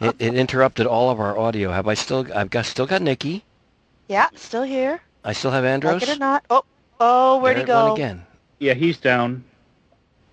It, 0.00 0.16
it 0.18 0.34
interrupted 0.34 0.86
all 0.86 1.10
of 1.10 1.18
our 1.20 1.36
audio. 1.38 1.70
Have 1.72 1.88
I 1.88 1.94
still? 1.94 2.26
I've 2.34 2.50
got 2.50 2.66
still 2.66 2.86
got 2.86 3.02
Nikki. 3.02 3.44
Yeah, 4.08 4.28
still 4.36 4.62
here. 4.62 5.00
I 5.24 5.32
still 5.32 5.50
have 5.50 5.64
Andros. 5.64 5.94
Like 5.94 6.02
it 6.10 6.16
or 6.16 6.18
not. 6.18 6.44
Oh, 6.48 6.64
oh, 7.00 7.38
where'd 7.40 7.56
he 7.58 7.64
There 7.64 7.74
it 7.76 7.78
went 7.78 7.88
go? 7.88 7.94
again? 7.94 8.26
Yeah, 8.58 8.74
he's 8.74 8.98
down. 8.98 9.44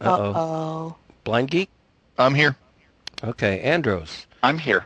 Uh 0.01 0.17
oh. 0.35 0.95
Blind 1.23 1.49
geek. 1.51 1.69
I'm 2.17 2.33
here. 2.35 2.55
Okay, 3.23 3.61
Andros. 3.61 4.25
I'm 4.41 4.57
here. 4.57 4.85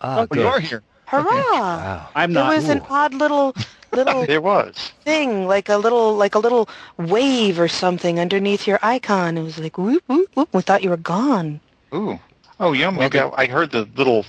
Ah, 0.00 0.26
Oh, 0.30 0.34
you 0.34 0.46
are 0.46 0.60
here. 0.60 0.82
Hurrah! 1.06 1.24
Wow. 1.24 2.08
I'm 2.14 2.32
There 2.32 2.44
not. 2.44 2.54
was 2.54 2.68
an 2.68 2.82
odd 2.90 3.14
little 3.14 3.54
little 3.92 4.26
There 4.26 4.40
was. 4.40 4.92
thing, 5.04 5.46
like 5.46 5.68
a 5.68 5.76
little 5.78 6.14
like 6.16 6.34
a 6.34 6.38
little 6.38 6.68
wave 6.98 7.58
or 7.58 7.68
something 7.68 8.18
underneath 8.20 8.66
your 8.66 8.78
icon. 8.82 9.38
It 9.38 9.42
was 9.42 9.58
like 9.58 9.78
whoop 9.78 10.02
whoop 10.06 10.28
whoop. 10.34 10.48
We 10.52 10.62
thought 10.62 10.82
you 10.82 10.90
were 10.90 10.96
gone. 10.98 11.60
Ooh. 11.94 12.18
Oh, 12.60 12.72
you 12.72 12.82
know, 12.84 12.90
maybe 12.90 13.20
I, 13.20 13.30
I 13.36 13.46
heard 13.46 13.70
the 13.70 13.88
little 13.96 14.26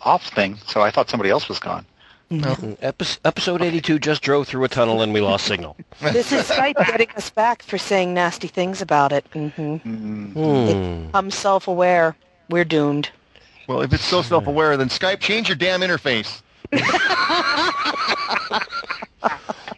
off 0.00 0.28
thing, 0.28 0.56
so 0.66 0.80
I 0.80 0.90
thought 0.90 1.10
somebody 1.10 1.30
else 1.30 1.48
was 1.48 1.58
gone. 1.58 1.84
Epi- 2.32 3.18
episode 3.24 3.60
82 3.62 3.98
just 3.98 4.22
drove 4.22 4.48
through 4.48 4.64
a 4.64 4.68
tunnel 4.68 5.02
and 5.02 5.12
we 5.12 5.20
lost 5.20 5.44
signal. 5.46 5.76
This 6.00 6.32
is 6.32 6.48
Skype 6.48 6.76
getting 6.86 7.10
us 7.10 7.28
back 7.28 7.62
for 7.62 7.76
saying 7.76 8.14
nasty 8.14 8.48
things 8.48 8.80
about 8.80 9.12
it. 9.12 9.26
hmm 9.32 9.48
Mm, 9.76 10.32
Hmm. 10.32 11.10
I'm 11.14 11.30
self-aware. 11.30 12.16
We're 12.48 12.64
doomed. 12.64 13.10
Well, 13.68 13.82
if 13.82 13.92
it's 13.92 14.04
so 14.04 14.22
self-aware, 14.22 14.76
then 14.78 14.88
Skype 14.88 15.20
change 15.20 15.48
your 15.48 15.56
damn 15.56 15.80
interface. 15.82 16.40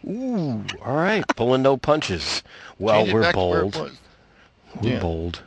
Ooh, 0.07 0.63
all 0.85 0.95
right. 0.95 1.23
Pulling 1.35 1.61
no 1.61 1.77
punches. 1.77 2.41
Well, 2.79 3.11
we're 3.11 3.21
back 3.21 3.33
to 3.33 3.39
where 3.39 3.63
it 3.63 3.71
bold. 3.73 3.91
We're 4.81 4.91
Yeah. 4.93 4.99
bold. 4.99 5.41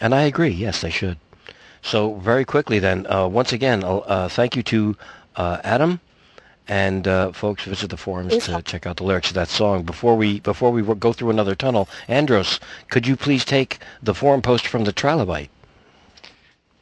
And 0.00 0.14
I 0.14 0.22
agree. 0.22 0.50
Yes, 0.50 0.80
they 0.80 0.90
should. 0.90 1.18
So 1.82 2.14
very 2.14 2.44
quickly 2.44 2.78
then, 2.78 3.06
uh, 3.10 3.26
once 3.26 3.52
again, 3.52 3.82
uh, 3.82 3.96
uh, 3.98 4.28
thank 4.28 4.54
you 4.56 4.62
to 4.64 4.96
uh, 5.34 5.58
Adam 5.64 6.00
and 6.68 7.06
uh, 7.08 7.32
folks 7.32 7.64
visit 7.64 7.90
the 7.90 7.96
forums 7.96 8.36
to 8.38 8.62
check 8.62 8.86
out 8.86 8.96
the 8.96 9.04
lyrics 9.04 9.28
of 9.28 9.34
that 9.34 9.48
song. 9.48 9.82
Before 9.82 10.16
we 10.16 10.40
before 10.40 10.70
we 10.70 10.82
go 10.82 11.12
through 11.12 11.30
another 11.30 11.54
tunnel, 11.54 11.88
Andros, 12.08 12.60
could 12.90 13.06
you 13.06 13.16
please 13.16 13.44
take 13.44 13.78
the 14.02 14.14
forum 14.14 14.42
post 14.42 14.66
from 14.66 14.84
the 14.84 14.92
trilobite? 14.92 15.48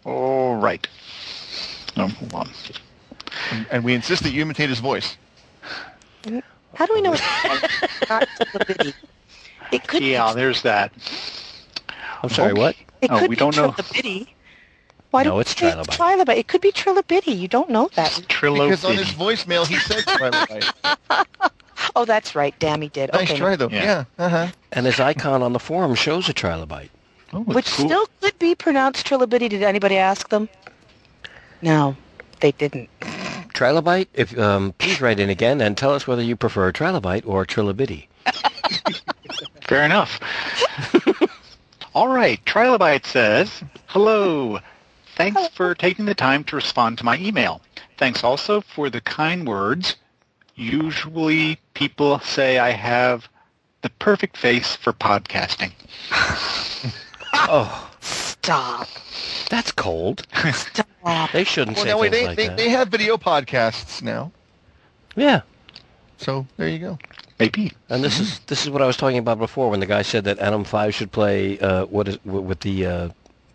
all 0.05 0.57
right. 0.57 0.87
Oh, 1.97 2.09
hold 2.09 2.35
on. 2.35 2.51
And, 3.51 3.67
and 3.71 3.85
we 3.85 3.95
insist 3.95 4.23
that 4.25 4.33
you 4.33 4.43
imitate 4.43 4.69
his 4.69 4.81
voice. 4.81 5.17
How 6.75 6.87
do 6.87 6.95
we 6.95 7.03
know 7.03 7.13
it's 7.15 7.23
not 8.09 8.25
Trilobiti? 8.41 8.95
It 9.73 9.87
could 9.87 10.03
Yeah, 10.03 10.33
be. 10.33 10.35
there's 10.35 10.63
that. 10.63 10.93
I'm 12.23 12.31
sorry, 12.31 12.55
what? 12.55 12.77
It 13.03 13.09
Oh, 13.11 13.19
could 13.19 13.29
we 13.29 13.37
be 13.37 13.37
don't 13.37 13.57
know. 13.57 13.75
Trilobiti. 13.77 14.29
Why 15.11 15.25
No, 15.25 15.39
it's 15.41 15.55
Trilobite. 15.55 15.97
Trilobite. 15.97 16.37
It 16.37 16.49
could 16.49 16.61
be 16.61 16.71
Trilobiti. 16.71 17.37
You 17.37 17.49
don't 17.49 17.71
know 17.71 17.91
that. 17.95 18.23
Because 18.29 18.85
on 18.85 18.97
his 18.97 19.09
voicemail 19.09 19.67
he 19.67 19.77
said 19.77 20.05
Twilight. 20.05 20.73
Oh, 21.97 22.05
that's 22.05 22.35
right. 22.35 22.55
Damn, 22.59 22.83
he 22.83 22.89
did. 22.89 23.13
Nice 23.13 23.31
okay. 23.31 23.39
try 23.39 23.57
though. 23.57 23.69
Yeah. 23.69 23.83
Yeah. 24.19 24.25
Uh-huh. 24.25 24.49
And 24.73 24.87
his 24.87 25.01
icon 25.01 25.43
on 25.43 25.53
the 25.53 25.59
forum 25.59 25.95
shows 25.95 26.29
a 26.29 26.35
trilobite. 26.35 26.91
Oh, 27.33 27.41
Which 27.41 27.71
cool. 27.73 27.87
still 27.87 28.07
could 28.21 28.39
be 28.39 28.55
pronounced 28.55 29.07
trilobite. 29.07 29.49
Did 29.49 29.63
anybody 29.63 29.97
ask 29.97 30.29
them? 30.29 30.49
No, 31.63 31.97
they 32.41 32.53
didn't. 32.53 32.89
Trilobite, 33.55 34.09
if 34.15 34.39
um, 34.39 34.73
please 34.79 35.01
write 35.01 35.21
in 35.21 35.31
again 35.31 35.61
and 35.61 35.77
tell 35.77 35.93
us 35.93 36.07
whether 36.07 36.23
you 36.23 36.37
prefer 36.37 36.73
trilobite 36.73 37.27
or 37.27 37.45
trilobite. 37.45 38.07
Fair 39.63 39.85
enough. 39.85 40.21
All 41.95 42.09
right. 42.09 42.45
Trilobite 42.45 43.05
says, 43.07 43.63
Hello. 43.87 44.61
Thanks 45.21 45.49
for 45.49 45.75
taking 45.75 46.07
the 46.07 46.15
time 46.15 46.45
to 46.45 46.57
respond 46.57 46.99
to 46.99 47.05
my 47.05 47.19
email. 47.19 47.61
Thanks 47.99 48.25
also 48.25 48.61
for 48.63 48.89
the 48.89 49.01
kind 49.03 49.47
words. 49.47 49.97
Usually 50.55 51.59
people 51.75 52.21
say 52.21 52.59
I 52.59 52.71
have 52.71 53.29
the 53.83 53.91
perfect 53.91 54.37
face 54.37 54.77
for 54.77 54.93
podcasting. 54.93 55.73
Oh, 57.33 57.91
Stop. 58.01 58.89
that's 59.49 59.71
cold. 59.73 60.27
Stop. 60.53 61.31
They 61.33 61.45
shouldn't 61.45 61.77
Well, 61.77 61.85
say 61.85 61.91
now 61.91 61.99
wait, 62.01 62.11
things 62.11 62.21
they, 62.21 62.27
like 62.27 62.37
they, 62.37 62.49
that. 62.49 62.57
they 62.57 62.69
have 62.71 62.89
video 62.89 63.17
podcasts 63.17 64.03
now. 64.03 64.33
Yeah, 65.17 65.43
So 66.19 66.47
there 66.57 66.69
you 66.69 66.79
go. 66.79 66.99
Maybe. 67.39 67.73
and 67.89 68.03
this 68.05 68.19
is 68.21 68.41
this 68.41 68.65
is 68.65 68.71
what 68.71 68.83
I 68.83 68.87
was 68.87 68.97
talking 68.97 69.19
about 69.19 69.39
before 69.39 69.71
when 69.71 69.81
the 69.81 69.87
guy 69.87 70.03
said 70.03 70.25
that 70.25 70.39
Adam 70.41 70.65
Five 70.65 70.95
should 70.95 71.13
play 71.13 71.59
uh, 71.61 71.87
what 71.87 72.09
is 72.09 72.19
with 72.25 72.61
the 72.61 72.87
uh, 72.87 73.09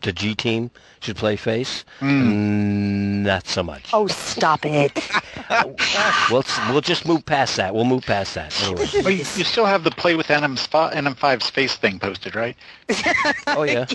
the 0.05 0.13
G 0.13 0.33
team 0.35 0.71
should 1.01 1.17
play 1.17 1.35
face. 1.35 1.83
Mm, 1.99 3.23
not 3.23 3.45
so 3.47 3.63
much. 3.63 3.89
Oh, 3.91 4.07
stop 4.07 4.65
it. 4.65 4.91
We'll 6.31 6.43
we'll 6.69 6.81
just 6.81 7.05
move 7.05 7.23
past 7.25 7.57
that. 7.57 7.75
We'll 7.75 7.85
move 7.85 8.03
past 8.05 8.33
that. 8.33 8.59
Anyway. 8.63 8.87
Well, 9.03 9.11
you, 9.11 9.17
you 9.19 9.43
still 9.43 9.65
have 9.65 9.83
the 9.83 9.91
play 9.91 10.15
with 10.15 10.27
NM, 10.27 10.55
NM5's 10.57 11.49
face 11.51 11.75
thing 11.75 11.99
posted, 11.99 12.35
right? 12.35 12.55
Oh 13.45 13.61
yeah. 13.63 13.85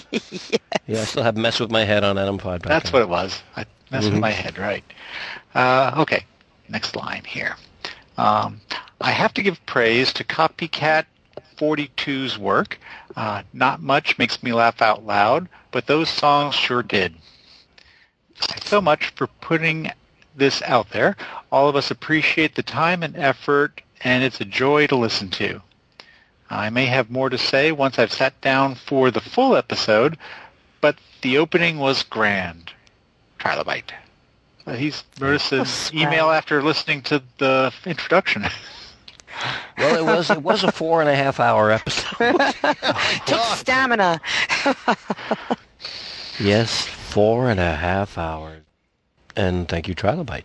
Yeah, 0.86 1.00
I 1.00 1.04
still 1.04 1.24
have 1.24 1.36
mess 1.36 1.58
with 1.58 1.70
my 1.72 1.84
head 1.84 2.04
on 2.04 2.18
Atom 2.18 2.38
Five. 2.38 2.62
That's 2.62 2.92
what 2.92 3.02
it 3.02 3.08
was. 3.08 3.42
I 3.56 3.64
messed 3.90 4.08
Mhm. 4.08 4.12
with 4.12 4.20
my 4.20 4.30
head, 4.30 4.58
right? 4.58 4.84
Uh, 5.54 5.92
okay, 5.96 6.24
next 6.68 6.94
line 6.94 7.24
here. 7.24 7.56
Um, 8.16 8.60
I 9.00 9.10
have 9.10 9.34
to 9.34 9.42
give 9.42 9.64
praise 9.66 10.12
to 10.14 10.24
Copycat 10.24 11.06
42's 11.60 12.38
work. 12.38 12.78
Uh, 13.14 13.42
not 13.52 13.82
much 13.82 14.18
makes 14.18 14.42
me 14.42 14.52
laugh 14.52 14.80
out 14.80 15.04
loud, 15.04 15.48
but 15.70 15.86
those 15.86 16.08
songs 16.08 16.54
sure 16.54 16.82
did. 16.82 17.14
Thanks 18.36 18.68
so 18.68 18.80
much 18.80 19.08
for 19.10 19.26
putting 19.26 19.92
this 20.34 20.62
out 20.62 20.90
there. 20.90 21.16
All 21.52 21.68
of 21.68 21.76
us 21.76 21.90
appreciate 21.90 22.54
the 22.54 22.62
time 22.62 23.02
and 23.02 23.16
effort, 23.16 23.82
and 24.02 24.24
it's 24.24 24.40
a 24.40 24.46
joy 24.46 24.86
to 24.86 24.96
listen 24.96 25.28
to. 25.30 25.60
I 26.48 26.70
may 26.70 26.86
have 26.86 27.10
more 27.10 27.28
to 27.28 27.38
say 27.38 27.70
once 27.70 27.98
I've 27.98 28.12
sat 28.12 28.40
down 28.40 28.74
for 28.74 29.10
the 29.10 29.20
full 29.20 29.54
episode, 29.54 30.16
but 30.80 30.96
the 31.20 31.38
opening 31.38 31.78
was 31.78 32.02
grand. 32.02 32.72
Trilobite. 33.38 33.92
Uh, 34.66 34.74
he's 34.74 35.04
his 35.18 35.90
email 35.94 36.30
after 36.30 36.62
listening 36.62 37.02
to 37.02 37.22
the 37.38 37.72
introduction. 37.84 38.46
Well, 39.78 39.96
it 39.96 40.04
was 40.04 40.30
it 40.30 40.42
was 40.42 40.64
a 40.64 40.72
four 40.72 41.00
and 41.00 41.08
a 41.10 41.14
half 41.16 41.40
hour 41.40 41.70
episode. 41.70 42.18
Took 43.26 43.40
stamina. 43.56 44.20
yes, 46.40 46.86
four 46.86 47.48
and 47.50 47.58
a 47.60 47.74
half 47.76 48.18
hours. 48.18 48.62
And 49.36 49.68
thank 49.68 49.88
you, 49.88 49.94
Trilobite 49.94 50.44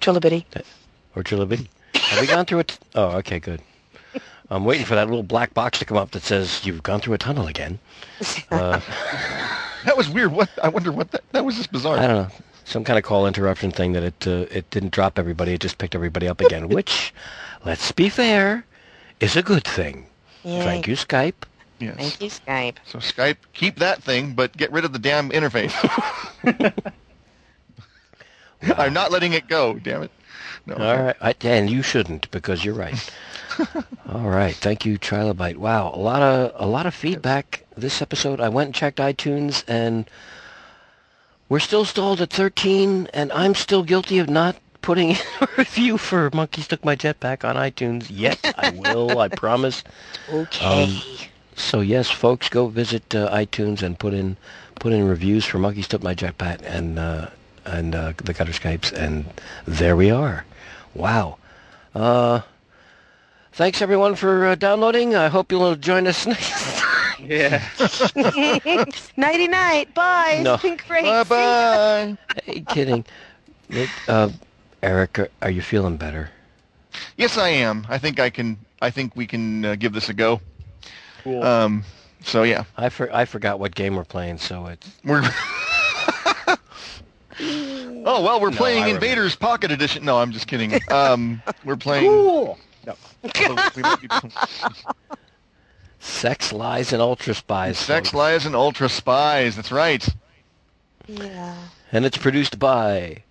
Trilobite. 0.00 0.44
or 1.16 1.22
Trilobite. 1.24 1.66
Have 1.94 2.20
we 2.20 2.26
gone 2.26 2.44
through 2.46 2.60
it? 2.60 2.78
Oh, 2.94 3.16
okay, 3.18 3.38
good. 3.40 3.60
I'm 4.50 4.64
waiting 4.64 4.86
for 4.86 4.94
that 4.94 5.08
little 5.08 5.22
black 5.24 5.52
box 5.54 5.78
to 5.80 5.84
come 5.84 5.96
up 5.98 6.12
that 6.12 6.22
says 6.22 6.64
you've 6.64 6.82
gone 6.82 7.00
through 7.00 7.14
a 7.14 7.18
tunnel 7.18 7.46
again. 7.48 7.78
Uh, 8.50 8.80
That 9.84 9.96
was 9.96 10.08
weird. 10.08 10.32
What? 10.32 10.48
I 10.62 10.68
wonder 10.68 10.90
what 10.90 11.10
that. 11.12 11.22
That 11.32 11.44
was 11.44 11.56
just 11.56 11.70
bizarre. 11.70 11.98
I 11.98 12.06
don't 12.06 12.16
know, 12.28 12.28
some 12.68 12.84
kind 12.84 12.98
of 12.98 13.04
call 13.04 13.26
interruption 13.26 13.70
thing 13.70 13.92
that 13.92 14.02
it 14.02 14.26
uh, 14.26 14.46
it 14.50 14.70
didn't 14.70 14.92
drop 14.92 15.18
everybody. 15.18 15.54
It 15.54 15.60
just 15.60 15.78
picked 15.78 15.94
everybody 15.94 16.28
up 16.28 16.40
again, 16.40 16.68
which, 16.76 17.14
let's 17.64 17.90
be 17.92 18.08
fair, 18.08 18.64
is 19.20 19.36
a 19.36 19.42
good 19.42 19.64
thing. 19.64 20.06
Yay. 20.44 20.62
Thank 20.62 20.86
you, 20.86 20.94
Skype. 20.94 21.34
Yes. 21.78 21.96
Thank 21.96 22.20
you, 22.20 22.28
Skype. 22.28 22.76
So 22.86 22.98
Skype, 22.98 23.36
keep 23.52 23.78
that 23.78 24.02
thing, 24.02 24.34
but 24.34 24.56
get 24.56 24.70
rid 24.72 24.84
of 24.84 24.92
the 24.92 24.98
damn 24.98 25.30
interface. 25.30 25.72
I'm 28.76 28.92
not 28.92 29.10
letting 29.10 29.32
it 29.32 29.48
go. 29.48 29.74
Damn 29.74 30.02
it. 30.02 30.10
No. 30.66 30.74
All 30.74 31.02
right, 31.02 31.16
I, 31.20 31.34
and 31.42 31.70
you 31.70 31.82
shouldn't 31.82 32.30
because 32.30 32.64
you're 32.64 32.74
right. 32.74 33.10
All 34.12 34.28
right, 34.28 34.54
thank 34.54 34.84
you, 34.84 34.98
Trilobite. 34.98 35.56
Wow, 35.56 35.92
a 35.94 35.98
lot 35.98 36.20
of 36.20 36.52
a 36.54 36.66
lot 36.66 36.84
of 36.84 36.94
feedback 36.94 37.64
this 37.76 38.02
episode. 38.02 38.40
I 38.40 38.50
went 38.50 38.66
and 38.66 38.74
checked 38.74 38.98
iTunes, 38.98 39.64
and 39.66 40.08
we're 41.48 41.60
still 41.60 41.84
stalled 41.84 42.20
at 42.20 42.30
13, 42.30 43.08
and 43.14 43.32
I'm 43.32 43.54
still 43.54 43.82
guilty 43.82 44.18
of 44.18 44.28
not 44.28 44.56
putting 44.82 45.10
in 45.10 45.16
a 45.40 45.48
review 45.56 45.98
for 45.98 46.30
Monkeys 46.32 46.68
Took 46.68 46.84
My 46.84 46.96
Jetpack 46.96 47.44
on 47.44 47.56
iTunes 47.56 48.06
yet. 48.10 48.38
I 48.56 48.70
will, 48.70 49.18
I 49.18 49.28
promise. 49.28 49.82
Okay. 50.32 50.84
Um, 50.84 51.02
So 51.56 51.80
yes, 51.80 52.08
folks, 52.08 52.48
go 52.48 52.68
visit 52.68 53.14
uh, 53.14 53.28
iTunes 53.34 53.82
and 53.82 53.98
put 53.98 54.14
in 54.14 54.36
put 54.76 54.92
in 54.92 55.08
reviews 55.08 55.44
for 55.44 55.58
Monkeys 55.58 55.88
Took 55.88 56.04
My 56.04 56.14
Jetpack 56.14 56.62
and 56.62 56.98
uh, 57.00 57.26
and 57.64 57.94
uh, 57.96 58.12
the 58.16 58.32
Gutter 58.32 58.52
Skypes, 58.52 58.92
and 58.92 59.24
there 59.66 59.96
we 59.96 60.08
are. 60.10 60.44
Wow. 60.94 61.36
Uh, 61.96 62.42
thanks 63.52 63.82
everyone 63.82 64.14
for 64.14 64.46
uh, 64.46 64.54
downloading. 64.54 65.16
I 65.16 65.26
hope 65.28 65.50
you'll 65.50 65.74
join 65.74 66.06
us 66.06 66.26
next. 66.32 66.84
Yeah. 67.22 67.62
Nighty 69.16 69.48
night. 69.48 69.92
Bye. 69.94 70.40
No. 70.42 70.54
It's 70.54 70.62
been 70.62 70.78
great. 70.86 71.04
Bye 71.04 71.24
bye. 71.24 72.16
hey, 72.44 72.60
kidding. 72.60 73.04
Nick, 73.68 73.90
uh, 74.08 74.30
Eric, 74.82 75.18
are, 75.18 75.28
are 75.42 75.50
you 75.50 75.62
feeling 75.62 75.96
better? 75.96 76.30
Yes, 77.16 77.36
I 77.36 77.48
am. 77.48 77.86
I 77.88 77.98
think 77.98 78.18
I 78.20 78.30
can. 78.30 78.56
I 78.80 78.90
think 78.90 79.14
we 79.16 79.26
can 79.26 79.64
uh, 79.64 79.74
give 79.74 79.92
this 79.92 80.08
a 80.08 80.14
go. 80.14 80.40
Cool. 81.24 81.42
Um. 81.42 81.84
So 82.22 82.42
yeah, 82.42 82.64
I 82.76 82.88
for, 82.88 83.12
I 83.14 83.24
forgot 83.24 83.60
what 83.60 83.74
game 83.74 83.94
we're 83.96 84.04
playing, 84.04 84.38
so 84.38 84.66
it's 84.66 84.88
we're. 85.04 85.22
oh 87.40 88.22
well, 88.22 88.40
we're 88.40 88.50
No, 88.50 88.56
playing 88.56 88.82
I 88.82 88.86
remember. 88.86 89.06
Invaders 89.06 89.36
Pocket 89.36 89.70
Edition. 89.70 90.04
No, 90.04 90.18
I'm 90.18 90.32
just 90.32 90.46
kidding. 90.46 90.80
Um, 90.90 91.42
we're 91.64 91.76
playing. 91.76 92.04
cool. 92.10 92.58
No. 92.86 92.94
we 93.76 93.82
might 93.82 94.00
be- 94.00 94.08
Sex, 96.00 96.52
Lies, 96.52 96.92
and 96.92 97.02
Ultra 97.02 97.34
Spies. 97.34 97.78
Sex, 97.78 98.08
folks. 98.10 98.14
Lies, 98.14 98.46
and 98.46 98.54
Ultra 98.54 98.88
Spies. 98.88 99.56
That's 99.56 99.72
right. 99.72 100.06
Yeah. 101.06 101.56
And 101.92 102.04
it's 102.04 102.16
produced 102.18 102.58
by, 102.58 103.22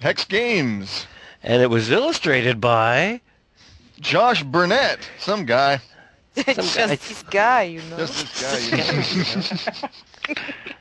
Hex 0.00 0.24
Games. 0.24 1.06
and 1.42 1.60
it 1.62 1.68
was 1.70 1.90
illustrated 1.90 2.60
by. 2.60 3.20
Josh 4.00 4.42
Burnett, 4.42 5.08
some 5.18 5.44
guy. 5.44 5.80
Some 6.34 6.54
just 6.56 6.76
guy- 6.76 6.86
this 6.88 7.22
guy, 7.30 7.62
you 7.62 7.80
know. 7.90 7.96
Just 7.98 8.40
this 8.40 8.70
guy. 8.70 10.34
you 10.34 10.34
know. 10.34 10.34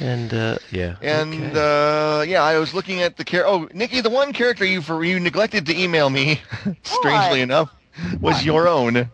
And 0.00 0.32
uh, 0.32 0.58
yeah. 0.70 0.96
And 1.02 1.34
okay. 1.34 2.18
uh, 2.20 2.22
yeah, 2.22 2.42
I 2.42 2.58
was 2.58 2.72
looking 2.72 3.00
at 3.02 3.16
the 3.16 3.24
char. 3.24 3.44
Oh, 3.46 3.68
Nikki, 3.72 4.00
the 4.00 4.10
one 4.10 4.32
character 4.32 4.64
you 4.64 4.80
for 4.80 5.02
you 5.02 5.18
neglected 5.18 5.66
to 5.66 5.76
email 5.76 6.08
me, 6.10 6.40
strangely 6.84 7.30
What? 7.30 7.38
enough, 7.40 7.74
was 8.20 8.44
your 8.44 8.68
own. 8.68 9.10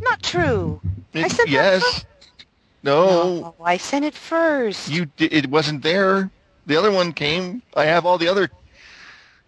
Not 0.00 0.22
true. 0.22 0.80
I 1.14 1.20
It- 1.20 1.30
said 1.32 1.46
that 1.46 1.48
yes. 1.48 2.04
No, 2.82 3.06
No, 3.40 3.54
I 3.64 3.76
sent 3.76 4.04
it 4.04 4.14
first. 4.14 4.88
you. 4.88 5.06
Di- 5.16 5.26
it 5.26 5.48
wasn't 5.50 5.82
there. 5.82 6.30
The 6.66 6.76
other 6.76 6.90
one 6.92 7.12
came. 7.12 7.62
I 7.74 7.84
have 7.86 8.06
all 8.06 8.18
the 8.18 8.28
other 8.28 8.50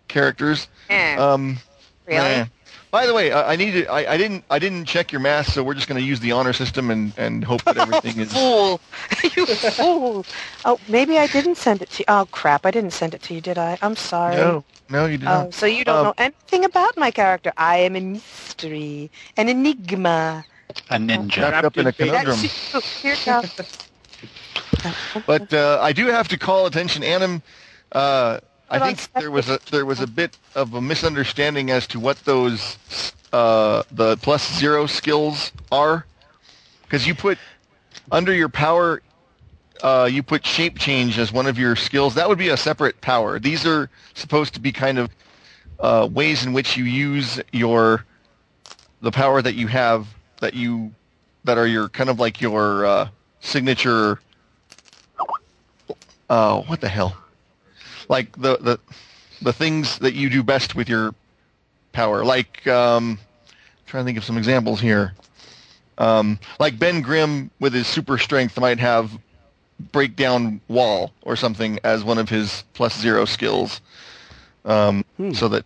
characters. 0.09 0.67
Eh, 0.89 1.17
Um, 1.17 1.59
really? 2.07 2.19
eh. 2.19 2.45
By 2.91 3.07
the 3.07 3.15
way, 3.15 3.31
I, 3.31 3.53
I 3.53 3.57
needed. 3.57 3.87
I, 3.87 4.15
I 4.15 4.17
didn't. 4.17 4.45
I 4.51 4.59
didn't 4.59 4.85
check 4.87 5.13
your 5.13 5.21
math, 5.21 5.53
so 5.53 5.63
we're 5.63 5.75
just 5.75 5.87
going 5.89 6.01
to 6.01 6.07
use 6.07 6.19
the 6.21 6.33
honor 6.33 6.53
system 6.53 6.91
and 6.91 7.13
and 7.17 7.45
hope 7.45 7.63
that 7.65 7.77
everything 7.77 8.19
is. 8.25 8.33
Fool. 8.33 8.81
you 9.37 9.47
fool. 9.47 10.27
Oh, 10.65 10.79
maybe 10.89 11.17
I 11.19 11.27
didn't 11.29 11.57
send 11.57 11.83
it 11.83 11.91
to 11.91 11.99
you. 12.01 12.05
Oh, 12.09 12.27
crap. 12.33 12.67
I 12.67 12.71
didn't 12.73 12.93
send 12.93 13.15
it 13.15 13.23
to 13.23 13.35
you, 13.35 13.41
did 13.41 13.59
I? 13.59 13.79
I'm 13.83 13.95
sorry. 13.97 14.35
No, 14.37 14.65
no, 14.89 15.07
you 15.07 15.19
didn't. 15.19 15.29
Oh, 15.29 15.45
not. 15.45 15.55
so 15.55 15.67
you 15.67 15.85
don't 15.85 15.99
Um, 15.99 16.05
know 16.07 16.15
anything 16.19 16.65
about 16.65 16.97
my 16.97 17.11
character. 17.13 17.53
I 17.57 17.77
am 17.79 17.95
a 17.95 18.01
mystery, 18.01 19.11
an 19.37 19.49
enigma. 19.49 20.45
A 20.91 20.97
ninja. 20.97 21.43
Wrapped 21.43 21.65
up 21.67 21.77
in 21.79 21.87
a 21.87 21.93
conundrum. 21.93 22.37
That's 22.41 22.75
you. 22.75 22.81
Here 23.03 23.17
comes. 23.17 23.55
But 25.27 25.53
uh, 25.53 25.79
I 25.83 25.93
do 25.93 26.07
have 26.07 26.29
to 26.29 26.39
call 26.39 26.67
attention, 26.67 27.03
Adam. 27.05 27.43
Uh, 27.93 28.41
I 28.71 28.79
think 28.79 29.13
there 29.15 29.31
was 29.31 29.49
a 29.49 29.59
there 29.71 29.85
was 29.85 30.01
a 30.01 30.07
bit 30.07 30.39
of 30.55 30.75
a 30.75 30.81
misunderstanding 30.81 31.71
as 31.71 31.87
to 31.89 31.99
what 31.99 32.19
those 32.25 32.77
uh, 33.33 33.83
the 33.91 34.17
plus 34.19 34.59
zero 34.59 34.87
skills 34.87 35.51
are, 35.73 36.07
because 36.83 37.07
you 37.07 37.15
put 37.15 37.37
under 38.13 38.33
your 38.33 38.49
power, 38.49 39.03
uh, 39.83 40.09
you 40.11 40.23
put 40.23 40.47
shape 40.47 40.79
change 40.79 41.19
as 41.19 41.33
one 41.33 41.47
of 41.47 41.59
your 41.59 41.75
skills. 41.75 42.15
That 42.15 42.29
would 42.29 42.39
be 42.39 42.51
a 42.51 42.57
separate 42.57 43.01
power. 43.01 43.41
These 43.41 43.67
are 43.67 43.91
supposed 44.15 44.55
to 44.55 44.61
be 44.61 44.71
kind 44.71 44.99
of 44.99 45.11
uh, 45.81 46.09
ways 46.11 46.45
in 46.45 46.53
which 46.53 46.77
you 46.77 46.85
use 46.85 47.41
your 47.53 48.05
the 49.01 49.11
power 49.11 49.43
that 49.43 49.55
you 49.55 49.67
have 49.67 50.07
that 50.41 50.55
you 50.55 50.93
that 51.45 51.59
are 51.59 51.67
your 51.67 51.89
kind 51.89 52.09
of 52.09 52.21
like 52.21 52.41
your 52.41 52.87
uh, 52.87 53.09
signature. 53.41 54.21
Uh, 56.29 56.61
what 56.63 56.81
the 56.81 56.89
hell? 56.89 57.20
Like 58.11 58.33
the 58.33 58.59
the 58.59 58.81
the 59.41 59.53
things 59.53 59.99
that 60.01 60.15
you 60.15 60.29
do 60.29 60.43
best 60.43 60.75
with 60.75 60.89
your 60.89 61.15
power. 61.93 62.25
Like 62.25 62.67
um, 62.67 63.19
trying 63.87 64.03
to 64.03 64.07
think 64.07 64.19
of 64.19 64.25
some 64.25 64.37
examples 64.37 64.81
here. 64.81 65.15
Um, 65.97 66.39
like 66.59 66.79
Ben 66.79 67.03
Grimm 67.03 67.51
with 67.61 67.73
his 67.73 67.87
super 67.87 68.19
strength 68.19 68.59
might 68.59 68.81
have 68.81 69.13
break 69.93 70.17
down 70.17 70.61
wall 70.69 71.13
or 71.23 71.37
something 71.37 71.79
as 71.85 72.03
one 72.03 72.19
of 72.19 72.29
his 72.29 72.65
plus 72.75 72.99
zero 72.99 73.25
skills. 73.25 73.81
Um, 74.65 75.05
So 75.33 75.49
that 75.49 75.65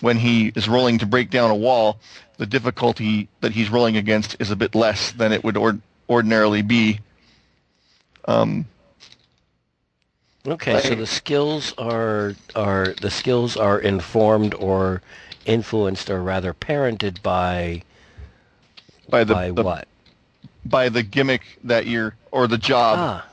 when 0.00 0.16
he 0.18 0.52
is 0.56 0.68
rolling 0.68 0.98
to 0.98 1.06
break 1.06 1.30
down 1.30 1.50
a 1.50 1.54
wall, 1.54 1.98
the 2.36 2.46
difficulty 2.46 3.28
that 3.40 3.52
he's 3.52 3.70
rolling 3.70 3.96
against 3.96 4.36
is 4.40 4.50
a 4.50 4.56
bit 4.56 4.74
less 4.74 5.12
than 5.12 5.32
it 5.32 5.44
would 5.44 5.56
ord- 5.56 5.80
ordinarily 6.08 6.62
be. 6.62 7.00
Um, 8.26 8.66
Okay, 10.46 10.80
so 10.80 10.94
the 10.94 11.06
skills 11.06 11.74
are 11.76 12.34
are 12.54 12.94
the 13.00 13.10
skills 13.10 13.56
are 13.56 13.78
informed 13.80 14.54
or 14.54 15.02
influenced 15.44 16.10
or 16.10 16.22
rather 16.22 16.52
parented 16.54 17.22
by 17.22 17.82
by 19.08 19.24
the, 19.24 19.34
by 19.34 19.50
the- 19.50 19.62
what? 19.62 19.88
by 20.64 20.88
the 20.88 21.02
gimmick 21.02 21.42
that 21.64 21.86
you're 21.86 22.14
or 22.30 22.46
the 22.46 22.58
job. 22.58 22.98
Ah. 22.98 23.28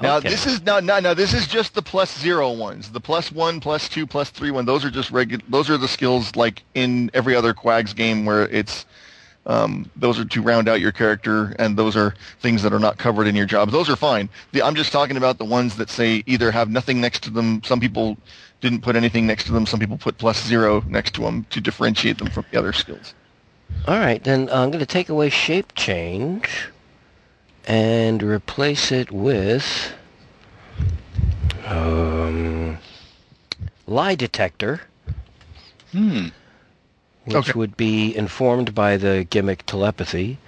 Now 0.00 0.16
okay. 0.16 0.30
this 0.30 0.46
is 0.46 0.62
not 0.62 0.82
no 0.82 0.98
no 0.98 1.14
this 1.14 1.32
is 1.32 1.46
just 1.46 1.74
the 1.74 1.82
plus 1.82 2.18
zero 2.18 2.52
ones. 2.52 2.90
The 2.90 3.00
plus 3.00 3.30
one, 3.30 3.60
plus 3.60 3.88
two, 3.88 4.06
plus 4.06 4.30
three 4.30 4.50
one. 4.50 4.64
Those 4.64 4.84
are 4.84 4.90
just 4.90 5.10
regular. 5.10 5.44
Those 5.48 5.70
are 5.70 5.76
the 5.76 5.88
skills 5.88 6.34
like 6.34 6.62
in 6.74 7.10
every 7.14 7.36
other 7.36 7.54
QAGS 7.54 7.94
game 7.94 8.24
where 8.24 8.48
it's 8.48 8.84
um, 9.46 9.90
those 9.96 10.18
are 10.18 10.24
to 10.24 10.42
round 10.42 10.68
out 10.68 10.80
your 10.80 10.92
character, 10.92 11.54
and 11.58 11.76
those 11.76 11.96
are 11.96 12.14
things 12.40 12.62
that 12.62 12.72
are 12.72 12.78
not 12.78 12.98
covered 12.98 13.26
in 13.26 13.34
your 13.34 13.46
jobs. 13.46 13.72
Those 13.72 13.90
are 13.90 13.96
fine. 13.96 14.28
The, 14.52 14.62
I'm 14.62 14.74
just 14.74 14.92
talking 14.92 15.16
about 15.16 15.38
the 15.38 15.44
ones 15.44 15.76
that 15.76 15.90
say 15.90 16.22
either 16.26 16.50
have 16.50 16.70
nothing 16.70 17.00
next 17.00 17.22
to 17.24 17.30
them. 17.30 17.62
Some 17.64 17.80
people 17.80 18.16
didn't 18.60 18.82
put 18.82 18.94
anything 18.94 19.26
next 19.26 19.44
to 19.46 19.52
them. 19.52 19.66
Some 19.66 19.80
people 19.80 19.98
put 19.98 20.18
plus 20.18 20.44
zero 20.44 20.84
next 20.86 21.14
to 21.14 21.22
them 21.22 21.44
to 21.50 21.60
differentiate 21.60 22.18
them 22.18 22.30
from 22.30 22.44
the 22.50 22.58
other 22.58 22.72
skills. 22.72 23.14
All 23.88 23.98
right, 23.98 24.22
then 24.22 24.48
I'm 24.50 24.70
going 24.70 24.80
to 24.80 24.86
take 24.86 25.08
away 25.08 25.28
shape 25.28 25.74
change 25.74 26.68
and 27.66 28.22
replace 28.22 28.92
it 28.92 29.10
with 29.10 29.92
um, 31.66 32.78
lie 33.86 34.14
detector, 34.14 34.82
Hmm. 35.92 36.28
Which 37.24 37.36
Okay. 37.36 37.52
would 37.54 37.76
be 37.76 38.14
informed 38.14 38.74
by 38.74 38.96
the 38.96 39.26
gimmick 39.30 39.64
telepathy. 39.66 40.38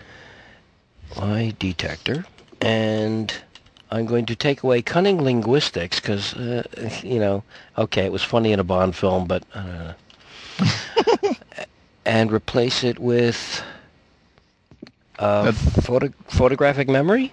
Lie 1.16 1.54
detector, 1.58 2.24
and 2.60 3.32
I'm 3.90 4.06
going 4.06 4.26
to 4.26 4.34
take 4.36 4.62
away 4.62 4.82
cunning 4.82 5.22
linguistics 5.22 6.00
because 6.00 6.34
uh, 6.34 6.62
you 7.02 7.18
know, 7.18 7.42
okay, 7.78 8.04
it 8.04 8.12
was 8.12 8.22
funny 8.22 8.52
in 8.52 8.60
a 8.60 8.64
Bond 8.64 8.94
film, 8.96 9.26
but. 9.26 9.44
Uh, 9.54 9.92
and 12.06 12.30
replace 12.32 12.84
it 12.84 12.98
with 12.98 13.62
uh, 15.18 15.50
photo- 15.52 16.12
photographic 16.28 16.88
memory, 16.88 17.32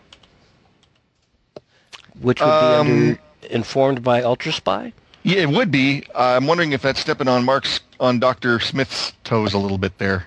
which 2.20 2.40
would 2.40 2.58
be 2.60 2.74
Um, 2.74 2.88
under 2.88 3.20
informed 3.50 4.04
by 4.04 4.22
Ultra 4.22 4.52
Spy. 4.54 4.94
Yeah, 5.24 5.42
it 5.42 5.50
would 5.50 5.72
be. 5.72 6.04
I'm 6.16 6.48
wondering 6.48 6.72
if 6.72 6.82
that's 6.82 7.00
stepping 7.00 7.28
on 7.28 7.44
Mark's 7.46 7.80
on 8.02 8.20
Doctor 8.20 8.60
Smith's 8.60 9.14
toes 9.24 9.54
a 9.54 9.58
little 9.60 9.78
bit 9.78 9.98
there. 10.00 10.26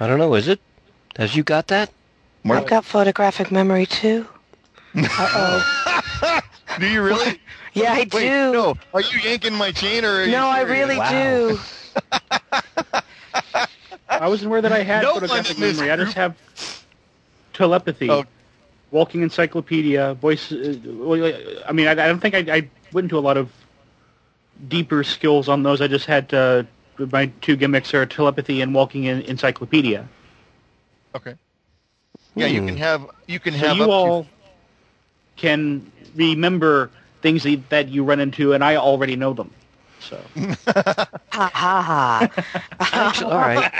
I 0.00 0.06
don't 0.08 0.18
know. 0.18 0.34
Is 0.34 0.48
it? 0.48 0.58
Have 1.16 1.34
you 1.36 1.42
got 1.44 1.68
that? 1.68 1.90
Mark, 2.42 2.62
I've 2.62 2.68
got 2.70 2.84
photographic 2.86 3.52
memory 3.52 3.84
too. 3.86 4.26
Uh-oh. 4.96 6.40
do 6.80 6.86
you 6.88 7.02
really? 7.02 7.38
Yeah, 7.72 7.92
I 7.92 7.98
Wait, 7.98 8.10
do. 8.10 8.52
no. 8.52 8.74
Are 8.92 9.00
you 9.00 9.20
yanking 9.20 9.54
my 9.54 9.70
chain 9.70 10.04
or? 10.04 10.08
Are 10.08 10.24
you 10.24 10.32
No, 10.32 10.48
I 10.48 10.62
really 10.62 10.96
Wow. 10.98 11.50
do. 11.50 11.60
I 14.08 14.28
wasn't 14.28 14.48
aware 14.48 14.60
that 14.60 14.72
I 14.72 14.82
had 14.82 15.02
No 15.04 15.14
photographic 15.14 15.54
in 15.54 15.60
this 15.60 15.76
memory. 15.76 15.92
I 15.92 15.96
just 15.96 16.14
have 16.14 16.36
telepathy, 17.52 18.10
Oh. 18.10 18.24
walking 18.90 19.22
encyclopedia, 19.22 20.14
voice. 20.14 20.50
Uh, 20.50 21.62
I 21.68 21.70
mean, 21.70 21.86
I, 21.86 21.92
I 21.92 21.94
don't 22.08 22.18
think 22.18 22.34
I, 22.34 22.38
I 22.56 22.68
went 22.92 23.04
into 23.04 23.18
a 23.18 23.20
lot 23.22 23.36
of 23.36 23.52
deeper 24.68 25.02
skills 25.04 25.48
on 25.48 25.62
those. 25.62 25.80
I 25.80 25.88
just 25.88 26.06
had 26.06 26.32
uh, 26.34 26.64
my 26.98 27.26
two 27.40 27.56
gimmicks 27.56 27.94
are 27.94 28.04
telepathy 28.06 28.60
and 28.60 28.74
walking 28.74 29.04
in 29.04 29.22
encyclopedia. 29.22 30.08
Okay. 31.14 31.34
Yeah, 32.36 32.46
you 32.46 32.60
Hmm. 32.60 32.66
can 32.68 32.76
have 32.76 33.06
you 33.26 33.40
can 33.40 33.54
So 33.54 33.66
have 33.66 33.76
you 33.76 33.84
up 33.84 33.90
all 33.90 34.26
can 35.36 35.90
remember 36.14 36.90
things 37.22 37.42
that, 37.44 37.68
that 37.70 37.88
you 37.88 38.04
run 38.04 38.20
into, 38.20 38.52
and 38.52 38.62
I 38.64 38.76
already 38.76 39.16
know 39.16 39.32
them. 39.32 39.50
So 40.00 40.30
Ha 41.32 41.50
ha 41.54 41.82
ha. 41.82 42.30
Actually, 42.92 43.32
all 43.32 43.38
right. 43.38 43.72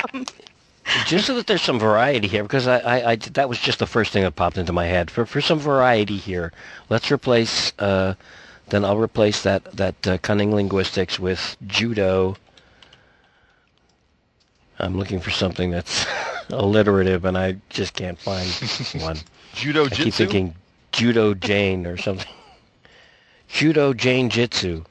Just 1.07 1.27
so 1.27 1.35
that 1.37 1.47
there's 1.47 1.63
some 1.63 1.79
variety 1.79 2.27
here, 2.27 2.43
because 2.43 2.67
I, 2.67 2.79
I, 2.79 3.11
I- 3.13 3.17
that 3.17 3.49
was 3.49 3.59
just 3.61 3.79
the 3.79 3.87
first 3.87 4.13
thing 4.13 4.23
that 4.25 4.35
popped 4.37 4.59
into 4.59 4.73
my 4.73 4.87
head. 4.87 5.11
For 5.11 5.25
for 5.27 5.41
some 5.41 5.59
variety 5.59 6.17
here, 6.17 6.53
let's 6.89 7.11
replace. 7.11 7.73
Uh, 7.79 8.15
then 8.71 8.85
I'll 8.85 8.99
replace 8.99 9.43
that 9.43 9.65
that 9.77 10.07
uh, 10.07 10.19
cunning 10.19 10.55
linguistics 10.55 11.19
with 11.19 11.57
judo. 11.67 12.37
I'm 14.79 14.97
looking 14.97 15.21
for 15.21 15.31
something 15.31 15.71
that's 15.71 16.07
alliterative, 16.49 17.25
and 17.25 17.37
I 17.37 17.57
just 17.69 17.95
can't 17.95 18.19
find 18.19 18.49
one. 19.01 19.19
judo 19.55 19.87
I 19.87 19.89
keep 19.89 20.15
thinking 20.15 20.55
judo 20.93 21.35
Jane 21.35 21.87
or 21.87 21.97
something. 21.97 22.33
Judo 23.53 23.93
Jane 23.93 24.31
Jitsu. 24.31 24.85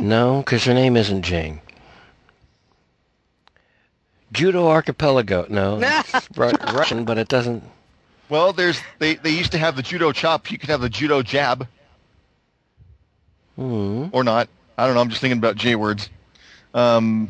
No, 0.00 0.38
because 0.38 0.64
her 0.64 0.72
name 0.72 0.96
isn't 0.96 1.20
Jane. 1.20 1.60
Judo 4.32 4.68
Archipelago. 4.68 5.44
No, 5.50 5.78
Russian, 6.34 7.04
but 7.04 7.18
it 7.18 7.28
doesn't. 7.28 7.62
Well, 8.30 8.54
there's 8.54 8.80
they 8.98 9.16
they 9.16 9.30
used 9.30 9.52
to 9.52 9.58
have 9.58 9.76
the 9.76 9.82
judo 9.82 10.12
chop. 10.12 10.50
You 10.50 10.58
could 10.58 10.70
have 10.70 10.80
the 10.80 10.88
judo 10.88 11.22
jab 11.22 11.66
Hmm. 13.58 14.06
or 14.12 14.22
not. 14.22 14.48
I 14.76 14.86
don't 14.86 14.94
know. 14.94 15.00
I'm 15.00 15.08
just 15.08 15.20
thinking 15.20 15.38
about 15.38 15.56
J 15.56 15.74
words. 15.74 16.08
Um, 16.74 17.28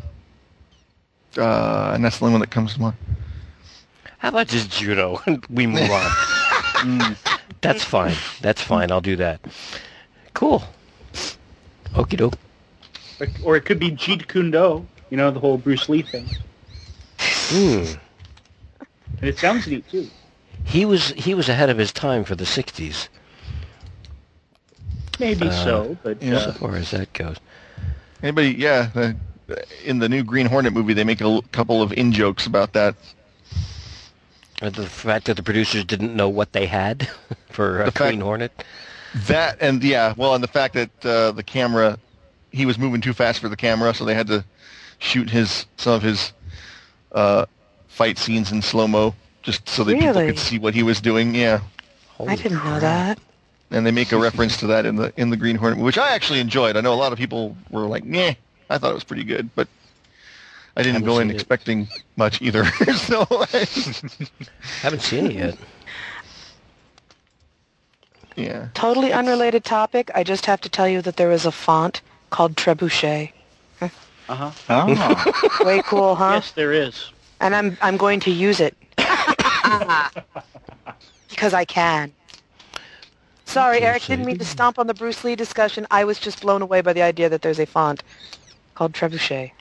uh, 1.39 1.93
and 1.95 2.05
that's 2.05 2.19
the 2.19 2.27
only 2.27 2.33
one 2.35 2.41
that 2.43 2.51
comes 2.51 2.75
to 2.75 2.81
mind. 2.81 2.97
How 4.19 4.29
about 4.29 4.49
just 4.49 4.71
judo 4.71 5.21
we 5.51 5.67
move 5.67 5.91
on? 5.91 6.11
Mm, 6.79 7.17
That's 7.61 7.83
fine. 7.83 8.15
That's 8.41 8.63
fine. 8.63 8.93
I'll 8.93 9.01
do 9.01 9.17
that. 9.17 9.41
Cool. 10.35 10.63
Okie 11.95 12.17
doke. 12.17 12.35
Or- 13.19 13.27
or 13.43 13.57
it 13.57 13.65
could 13.65 13.81
be 13.81 13.91
Jeet 13.91 14.29
Kune 14.29 14.53
Do, 14.53 14.87
you 15.11 15.17
know, 15.17 15.33
the 15.33 15.41
whole 15.41 15.59
Bruce 15.59 15.89
Lee 15.89 16.03
thing. 16.03 16.29
Hmm. 17.19 17.85
And 19.21 19.29
it 19.29 19.41
sounds 19.41 19.67
neat 19.67 19.89
too. 19.91 20.09
He 20.63 20.85
was 20.85 21.09
he 21.17 21.35
was 21.35 21.49
ahead 21.49 21.69
of 21.69 21.79
his 21.79 21.91
time 21.93 22.23
for 22.23 22.37
the 22.37 22.45
'60s, 22.45 23.09
Maybe 25.19 25.49
Uh, 25.49 25.65
so, 25.65 25.97
but 26.03 26.23
yeah. 26.23 26.35
as 26.35 26.47
uh, 26.47 26.53
far 26.53 26.77
as 26.77 26.90
that 26.93 27.12
goes. 27.12 27.36
Anybody? 28.23 28.51
Yeah. 28.53 28.89
The, 28.95 29.16
in 29.85 29.99
the 29.99 30.09
new 30.09 30.23
Green 30.23 30.47
Hornet 30.47 30.73
movie, 30.73 30.93
they 30.93 31.05
make 31.05 31.20
a 31.20 31.24
l- 31.24 31.43
couple 31.53 31.81
of 31.82 31.93
in 31.93 32.12
jokes 32.12 32.47
about 32.47 32.73
that. 32.74 32.95
Uh, 34.61 34.70
The 34.70 34.86
fact 34.86 35.27
that 35.27 35.36
the 35.36 35.43
producers 35.43 35.85
didn't 35.85 36.15
know 36.15 36.28
what 36.28 36.53
they 36.53 36.66
had 36.66 37.09
for 37.51 37.82
uh, 37.82 37.85
The 37.86 37.93
fact- 37.93 37.97
Green 38.11 38.20
Hornet. 38.20 38.65
That 39.27 39.57
and 39.62 39.82
yeah, 39.82 40.12
well, 40.19 40.35
and 40.35 40.45
the 40.45 40.49
fact 40.49 40.74
that 40.74 40.90
uh, 41.07 41.32
the 41.32 41.43
camera, 41.43 41.99
he 42.53 42.66
was 42.66 42.78
moving 42.78 43.01
too 43.01 43.15
fast 43.15 43.40
for 43.40 43.49
the 43.49 43.57
camera, 43.57 43.95
so 43.95 44.05
they 44.05 44.15
had 44.15 44.27
to 44.27 44.45
shoot 44.99 45.31
his 45.31 45.65
some 45.78 45.95
of 45.95 46.03
his 46.03 46.35
uh, 47.12 47.47
fight 47.89 48.19
scenes 48.19 48.53
in 48.53 48.61
slow 48.61 48.86
mo, 48.86 49.15
just 49.43 49.66
so 49.66 49.82
that 49.85 49.99
people 49.99 50.12
could 50.12 50.39
see 50.39 50.59
what 50.59 50.74
he 50.74 50.82
was 50.82 51.01
doing. 51.01 51.35
Yeah, 51.35 51.61
Holy 52.19 52.32
I 52.32 52.36
didn't 52.36 52.62
know 52.62 52.78
that. 52.81 53.19
And 53.70 53.86
they 53.86 53.90
make 53.90 54.12
a 54.12 54.19
reference 54.19 54.57
to 54.59 54.66
that 54.69 54.86
in 54.86 54.97
the 54.97 55.12
in 55.16 55.31
the 55.31 55.36
Green 55.36 55.57
Hornet, 55.57 55.78
which 55.78 55.99
I 55.99 56.11
actually 56.15 56.40
enjoyed. 56.40 56.77
I 56.77 56.81
know 56.81 56.93
a 56.93 56.97
lot 56.97 57.12
of 57.12 57.19
people 57.19 57.57
were 57.70 57.86
like, 57.86 58.05
"Meh," 58.05 58.35
I 58.70 58.78
thought 58.78 58.90
it 58.90 58.95
was 58.95 59.05
pretty 59.05 59.24
good, 59.24 59.51
but 59.55 59.69
I 60.77 60.82
didn't 60.82 61.03
Haven't 61.03 61.07
go 61.09 61.19
in 61.19 61.28
seen 61.28 61.35
it. 61.35 61.40
expecting 61.40 61.89
much 62.16 62.40
either. 62.43 62.65
so 62.97 63.27
I 63.31 63.66
Haven't 64.82 65.03
seen 65.03 65.27
it 65.27 65.32
yet. 65.32 65.59
yeah, 68.36 68.69
Totally 68.74 69.12
unrelated 69.12 69.65
topic. 69.65 70.11
I 70.15 70.23
just 70.23 70.47
have 70.47 70.61
to 70.62 70.69
tell 70.69 70.89
you 70.89 71.03
that 71.03 71.16
there 71.16 71.32
is 71.32 71.45
a 71.45 71.51
font 71.53 72.01
called 72.31 72.57
Trebuchet. 72.57 73.32
uh-huh. 73.81 74.51
Oh. 74.69 75.61
Way 75.65 75.82
cool, 75.85 76.15
huh? 76.15 76.32
yes, 76.35 76.53
there 76.53 76.73
is. 76.73 77.11
And 77.40 77.55
I'm 77.55 77.77
I'm 77.82 77.97
going 77.97 78.20
to 78.20 78.31
use 78.31 78.61
it 78.61 78.77
because 81.28 81.55
I 81.55 81.65
can. 81.65 82.12
Sorry, 83.49 83.81
Eric. 83.81 84.05
Didn't 84.05 84.27
mean 84.27 84.39
to 84.39 84.45
stomp 84.45 84.79
on 84.79 84.87
the 84.87 84.95
Bruce 84.95 85.25
Lee 85.25 85.35
discussion. 85.35 85.87
I 85.91 86.05
was 86.05 86.19
just 86.19 86.43
blown 86.43 86.61
away 86.61 86.83
by 86.83 86.93
the 86.93 87.01
idea 87.01 87.31
that 87.31 87.41
there's 87.41 87.59
a 87.59 87.65
font 87.65 88.03
called 88.75 88.93
Trebuchet. 88.93 89.53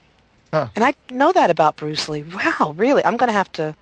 Huh. 0.51 0.67
And 0.75 0.83
I 0.83 0.93
know 1.09 1.31
that 1.31 1.49
about 1.49 1.77
Bruce 1.77 2.09
Lee. 2.09 2.23
Wow, 2.23 2.73
really? 2.75 3.03
I'm 3.05 3.15
going 3.15 3.29
to 3.29 3.33
have 3.33 3.51
to 3.53 3.73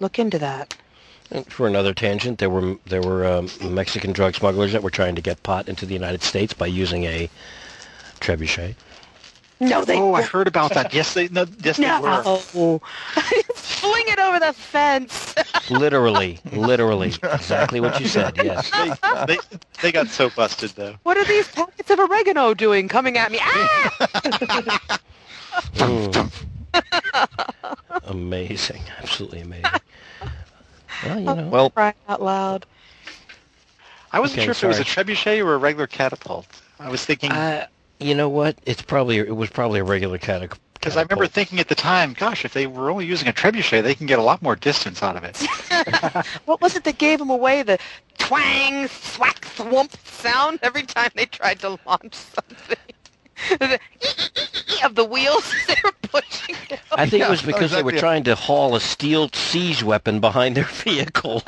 look 0.00 0.18
into 0.18 0.40
that. 0.40 0.76
And 1.30 1.50
For 1.52 1.68
another 1.68 1.94
tangent, 1.94 2.38
there 2.38 2.50
were 2.50 2.76
there 2.86 3.00
were 3.00 3.24
um, 3.26 3.48
Mexican 3.62 4.12
drug 4.12 4.34
smugglers 4.34 4.72
that 4.72 4.82
were 4.82 4.90
trying 4.90 5.14
to 5.14 5.22
get 5.22 5.42
pot 5.44 5.68
into 5.68 5.86
the 5.86 5.94
United 5.94 6.22
States 6.22 6.52
by 6.52 6.66
using 6.66 7.04
a 7.04 7.30
trebuchet. 8.20 8.74
No, 9.60 9.84
they 9.84 9.96
Oh, 9.96 10.14
I 10.14 10.22
heard 10.22 10.46
about 10.48 10.72
that. 10.72 10.92
Yes, 10.92 11.14
they 11.14 11.28
no, 11.28 11.46
yes 11.62 11.78
they 11.78 11.90
were. 11.90 12.22
no. 12.24 12.80
Fling 13.80 14.04
it 14.08 14.18
over 14.18 14.38
the 14.38 14.52
fence. 14.52 15.34
Literally, 15.70 16.38
literally, 16.52 17.08
exactly 17.32 17.80
what 17.80 17.98
you 17.98 18.06
said. 18.06 18.36
Yes. 18.36 18.70
They, 18.70 18.92
they, 19.26 19.38
they 19.80 19.92
got 19.92 20.08
so 20.08 20.30
busted 20.30 20.70
though. 20.76 20.94
What 21.02 21.16
are 21.16 21.24
these 21.24 21.48
packets 21.48 21.90
of 21.90 21.98
oregano 21.98 22.54
doing 22.54 22.88
coming 22.88 23.18
at 23.18 23.32
me? 23.32 23.38
Ah! 23.42 23.90
Mm. 25.74 26.30
amazing, 28.06 28.82
absolutely 29.00 29.40
amazing. 29.40 29.80
Well, 31.02 31.18
you 31.20 31.34
know. 31.34 31.48
Well, 31.48 31.70
Crying 31.70 31.94
out 32.08 32.22
loud. 32.22 32.66
I 34.12 34.20
wasn't 34.20 34.38
Okay, 34.40 34.46
sure 34.46 34.52
if 34.52 34.62
it 34.62 34.66
was 34.66 34.80
a 34.80 34.84
trebuchet 34.84 35.44
or 35.44 35.54
a 35.54 35.58
regular 35.58 35.86
catapult. 35.86 36.46
I 36.78 36.88
was 36.90 37.04
thinking 37.04 37.30
Uh, 37.30 37.64
you 37.98 38.14
know 38.14 38.28
what? 38.28 38.56
It's 38.66 38.82
probably 38.82 39.18
it 39.18 39.36
was 39.36 39.50
probably 39.50 39.80
a 39.80 39.84
regular 39.84 40.18
catapult. 40.18 40.60
because 40.74 40.96
I 40.96 41.02
remember 41.02 41.26
thinking 41.26 41.60
at 41.60 41.68
the 41.68 41.74
time, 41.74 42.12
gosh, 42.12 42.44
if 42.44 42.52
they 42.52 42.66
were 42.66 42.90
only 42.90 43.06
using 43.06 43.28
a 43.28 43.32
trebuchet, 43.32 43.82
they 43.82 43.94
can 43.94 44.06
get 44.06 44.18
a 44.18 44.22
lot 44.22 44.42
more 44.42 44.56
distance 44.56 45.02
out 45.02 45.16
of 45.16 45.24
it. 45.24 45.36
What 46.46 46.60
was 46.60 46.76
it 46.76 46.84
that 46.84 46.98
gave 46.98 47.18
them 47.18 47.30
away 47.30 47.62
the 47.62 47.78
twang, 48.18 48.88
swack, 48.88 49.40
thwump 49.44 49.92
sound 50.06 50.60
every 50.62 50.82
time 50.82 51.10
they 51.14 51.26
tried 51.26 51.60
to 51.60 51.78
launch 51.86 52.14
something? 52.14 52.76
The 53.60 53.78
of 54.84 54.94
the 54.94 55.04
wheels 55.04 55.52
they 55.66 55.74
were 55.84 55.92
pushing. 56.02 56.56
It. 56.70 56.80
I 56.92 57.06
think 57.06 57.20
Yeah, 57.20 57.28
it 57.28 57.30
was 57.30 57.42
because 57.42 57.70
they 57.72 57.82
were 57.82 57.92
trying 57.92 58.24
to 58.24 58.34
haul 58.34 58.74
a 58.74 58.80
steel 58.80 59.28
siege 59.32 59.82
weapon 59.82 60.20
behind 60.20 60.56
their 60.56 60.64
vehicle 60.64 61.42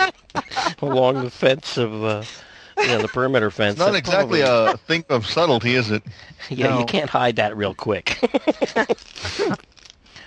along 0.83 1.23
the 1.23 1.31
fence 1.31 1.77
of, 1.79 2.05
uh, 2.05 2.25
you 2.79 2.87
know, 2.89 3.03
the 3.03 3.09
perimeter 3.09 3.51
fence. 3.51 3.73
it's 3.73 3.79
not 3.79 3.87
That's 3.93 3.99
exactly 3.99 4.41
probably- 4.43 4.73
a 4.73 4.77
thing 4.77 5.05
of 5.09 5.27
subtlety, 5.27 5.75
is 5.75 5.91
it? 5.91 6.03
Yeah, 6.51 6.69
No. 6.69 6.79
you 6.81 6.85
can't 6.87 7.11
hide 7.11 7.37
that 7.37 7.57
real 7.57 7.75
quick. 7.75 8.17
A 8.77 8.87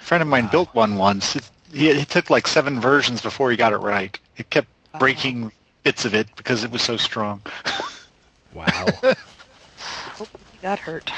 friend 0.02 0.22
of 0.22 0.28
mine 0.28 0.48
built 0.52 0.68
one 0.76 0.98
once. 0.98 1.36
It, 1.38 1.50
he, 1.74 1.90
it 1.90 2.10
took 2.10 2.30
like 2.30 2.48
seven 2.48 2.80
versions 2.82 3.22
before 3.22 3.50
he 3.50 3.56
got 3.58 3.72
it 3.72 3.78
right. 3.78 4.20
It 4.38 4.50
kept 4.50 4.68
breaking 5.00 5.52
bits 5.84 6.04
of 6.06 6.14
it 6.14 6.28
because 6.36 6.64
it 6.66 6.72
was 6.72 6.82
so 6.82 6.98
strong. 6.98 7.42
wow. 8.54 8.86
He 10.20 10.58
got 10.62 10.78
hurt. 10.80 11.10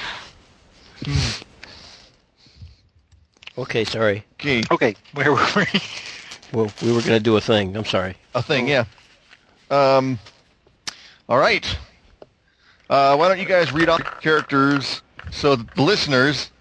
Okay, 3.57 3.83
sorry. 3.83 4.23
Okay, 4.39 4.63
Okay, 4.71 4.95
where 5.13 5.31
were 5.33 5.47
we? 5.55 5.65
Well, 6.53 6.71
we 6.81 6.91
were 6.93 7.01
going 7.01 7.13
to 7.13 7.19
do 7.19 7.35
a 7.35 7.41
thing. 7.41 7.75
I'm 7.75 7.83
sorry. 7.85 8.15
a 8.35 8.41
thing, 8.41 8.67
yeah. 8.67 8.85
Um, 9.69 10.17
all 11.29 11.37
right. 11.37 11.77
Uh, 12.89 13.15
why 13.15 13.27
don't 13.27 13.39
you 13.39 13.45
guys 13.45 13.71
read 13.71 13.89
off 13.89 13.99
the 13.99 14.21
characters 14.21 15.01
so 15.31 15.55
that 15.55 15.73
the 15.75 15.81
listeners 15.81 16.51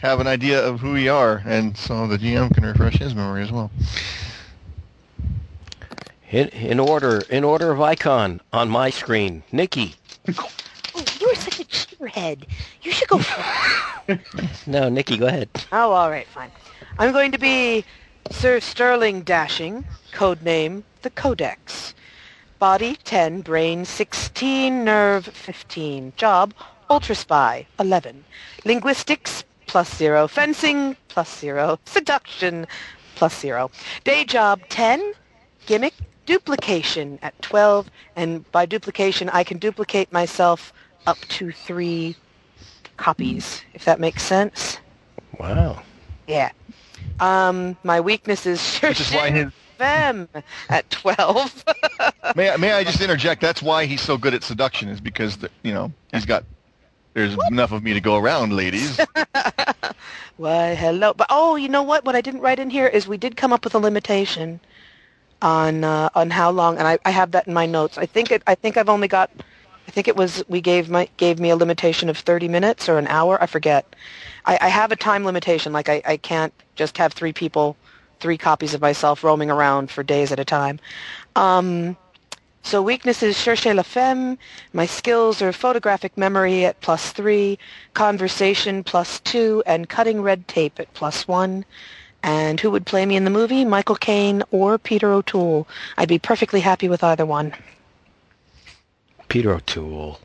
have 0.00 0.20
an 0.20 0.26
idea 0.26 0.62
of 0.62 0.80
who 0.80 0.92
we 0.92 1.08
are, 1.08 1.42
and 1.46 1.76
so 1.76 2.06
the 2.06 2.18
GM 2.18 2.52
can 2.54 2.64
refresh 2.64 2.96
his 2.98 3.14
memory 3.14 3.42
as 3.42 3.50
well. 3.50 3.70
In, 6.30 6.48
in 6.48 6.80
order, 6.80 7.22
in 7.30 7.44
order 7.44 7.70
of 7.70 7.80
icon 7.80 8.40
on 8.52 8.68
my 8.68 8.90
screen, 8.90 9.42
Nikki. 9.52 9.94
Oh, 10.28 11.04
you're 11.20 11.34
such 11.36 11.60
a 11.60 11.64
cheaterhead. 11.64 12.46
You 12.82 12.90
should 12.92 13.08
go. 13.08 13.20
No, 14.68 14.88
Nikki, 14.88 15.16
go 15.16 15.26
ahead. 15.26 15.48
oh, 15.72 15.90
all 15.92 16.10
right, 16.10 16.26
fine. 16.28 16.50
I'm 16.98 17.12
going 17.12 17.32
to 17.32 17.38
be 17.38 17.84
Sir 18.30 18.60
Sterling 18.60 19.22
Dashing, 19.22 19.84
code 20.12 20.42
name 20.42 20.84
the 21.02 21.10
Codex. 21.10 21.94
Body 22.58 22.96
10, 23.04 23.42
brain 23.42 23.84
16, 23.84 24.84
nerve 24.84 25.26
15. 25.26 26.14
Job 26.16 26.54
Ultra 26.88 27.14
Spy 27.14 27.66
11. 27.78 28.24
Linguistics 28.64 29.44
plus 29.66 29.94
0. 29.94 30.26
Fencing 30.26 30.96
plus 31.08 31.38
0. 31.38 31.78
Seduction 31.84 32.66
plus 33.14 33.38
0. 33.38 33.70
Day 34.04 34.24
job 34.24 34.60
10. 34.70 35.12
Gimmick 35.66 35.94
duplication 36.24 37.18
at 37.20 37.40
12. 37.42 37.90
And 38.16 38.50
by 38.52 38.64
duplication, 38.64 39.28
I 39.30 39.44
can 39.44 39.58
duplicate 39.58 40.10
myself 40.10 40.72
up 41.06 41.18
to 41.28 41.52
three 41.52 42.16
copies, 42.96 43.62
if 43.74 43.84
that 43.84 44.00
makes 44.00 44.22
sense. 44.22 44.78
Wow. 45.38 45.82
Yeah. 46.26 46.52
Um, 47.20 47.76
my 47.84 48.00
weakness 48.00 48.46
is 48.46 48.78
Which 48.78 49.00
is 49.00 49.12
why 49.12 49.30
his, 49.30 49.52
them 49.78 50.28
at 50.68 50.88
12. 50.90 51.64
may, 52.34 52.50
I- 52.50 52.56
may 52.56 52.72
I 52.72 52.84
just 52.84 53.00
interject? 53.00 53.40
That's 53.40 53.62
why 53.62 53.86
he's 53.86 54.00
so 54.00 54.16
good 54.16 54.34
at 54.34 54.42
seduction, 54.42 54.88
is 54.88 55.00
because, 55.00 55.36
the, 55.36 55.50
you 55.62 55.72
know, 55.72 55.92
he's 56.12 56.26
got, 56.26 56.44
there's 57.14 57.36
enough 57.50 57.72
of 57.72 57.82
me 57.82 57.94
to 57.94 58.00
go 58.00 58.16
around, 58.16 58.52
ladies. 58.54 59.00
Why, 60.36 60.74
hello. 60.74 61.14
But 61.14 61.28
oh, 61.30 61.56
you 61.56 61.68
know 61.68 61.82
what? 61.82 62.04
What 62.04 62.14
I 62.14 62.20
didn't 62.20 62.40
write 62.42 62.58
in 62.58 62.68
here 62.68 62.86
is 62.86 63.08
we 63.08 63.16
did 63.16 63.36
come 63.36 63.54
up 63.54 63.64
with 63.64 63.74
a 63.74 63.78
limitation 63.78 64.60
on 65.40 65.82
uh, 65.82 66.10
on 66.14 66.28
how 66.30 66.50
long, 66.50 66.76
and 66.76 66.86
I, 66.86 66.98
I 67.06 67.10
have 67.10 67.30
that 67.30 67.46
in 67.46 67.54
my 67.54 67.64
notes. 67.64 67.96
I 67.96 68.04
think 68.04 68.30
it. 68.30 68.42
I 68.46 68.54
think 68.54 68.76
I've 68.76 68.90
only 68.90 69.08
got. 69.08 69.30
I 69.88 69.90
think 69.90 70.08
it 70.08 70.16
was 70.16 70.44
we 70.48 70.60
gave 70.60 70.90
my 70.90 71.08
gave 71.16 71.38
me 71.40 71.48
a 71.50 71.56
limitation 71.56 72.10
of 72.10 72.18
30 72.18 72.48
minutes 72.48 72.86
or 72.88 72.98
an 72.98 73.06
hour. 73.06 73.42
I 73.42 73.46
forget. 73.46 73.96
I, 74.44 74.58
I 74.60 74.68
have 74.68 74.92
a 74.92 74.96
time 74.96 75.24
limitation. 75.24 75.72
Like 75.72 75.88
I, 75.88 76.02
I 76.04 76.16
can't 76.18 76.52
just 76.74 76.98
have 76.98 77.14
three 77.14 77.32
people, 77.32 77.76
three 78.20 78.38
copies 78.38 78.74
of 78.74 78.80
myself 78.80 79.22
roaming 79.24 79.50
around 79.50 79.90
for 79.90 80.02
days 80.02 80.32
at 80.32 80.40
a 80.40 80.44
time. 80.44 80.78
Um, 81.34 81.96
so 82.62 82.82
weakness 82.82 83.22
is 83.22 83.36
chercher 83.36 83.74
la 83.76 83.82
femme. 83.82 84.38
My 84.72 84.86
skills 84.86 85.40
are 85.40 85.52
photographic 85.52 86.16
memory 86.16 86.64
at 86.64 86.80
plus 86.80 87.12
three, 87.12 87.58
conversation 87.94 88.82
plus 88.82 89.20
two, 89.20 89.62
and 89.66 89.88
cutting 89.88 90.20
red 90.20 90.48
tape 90.48 90.80
at 90.80 90.92
plus 90.92 91.28
one. 91.28 91.64
And 92.24 92.58
who 92.58 92.72
would 92.72 92.84
play 92.84 93.06
me 93.06 93.14
in 93.14 93.22
the 93.22 93.30
movie? 93.30 93.64
Michael 93.64 93.94
Caine 93.94 94.42
or 94.50 94.78
Peter 94.78 95.12
O'Toole. 95.12 95.68
I'd 95.96 96.08
be 96.08 96.18
perfectly 96.18 96.58
happy 96.58 96.88
with 96.88 97.04
either 97.04 97.24
one. 97.24 97.54
Peter 99.28 99.52
O'Toole. 99.52 100.18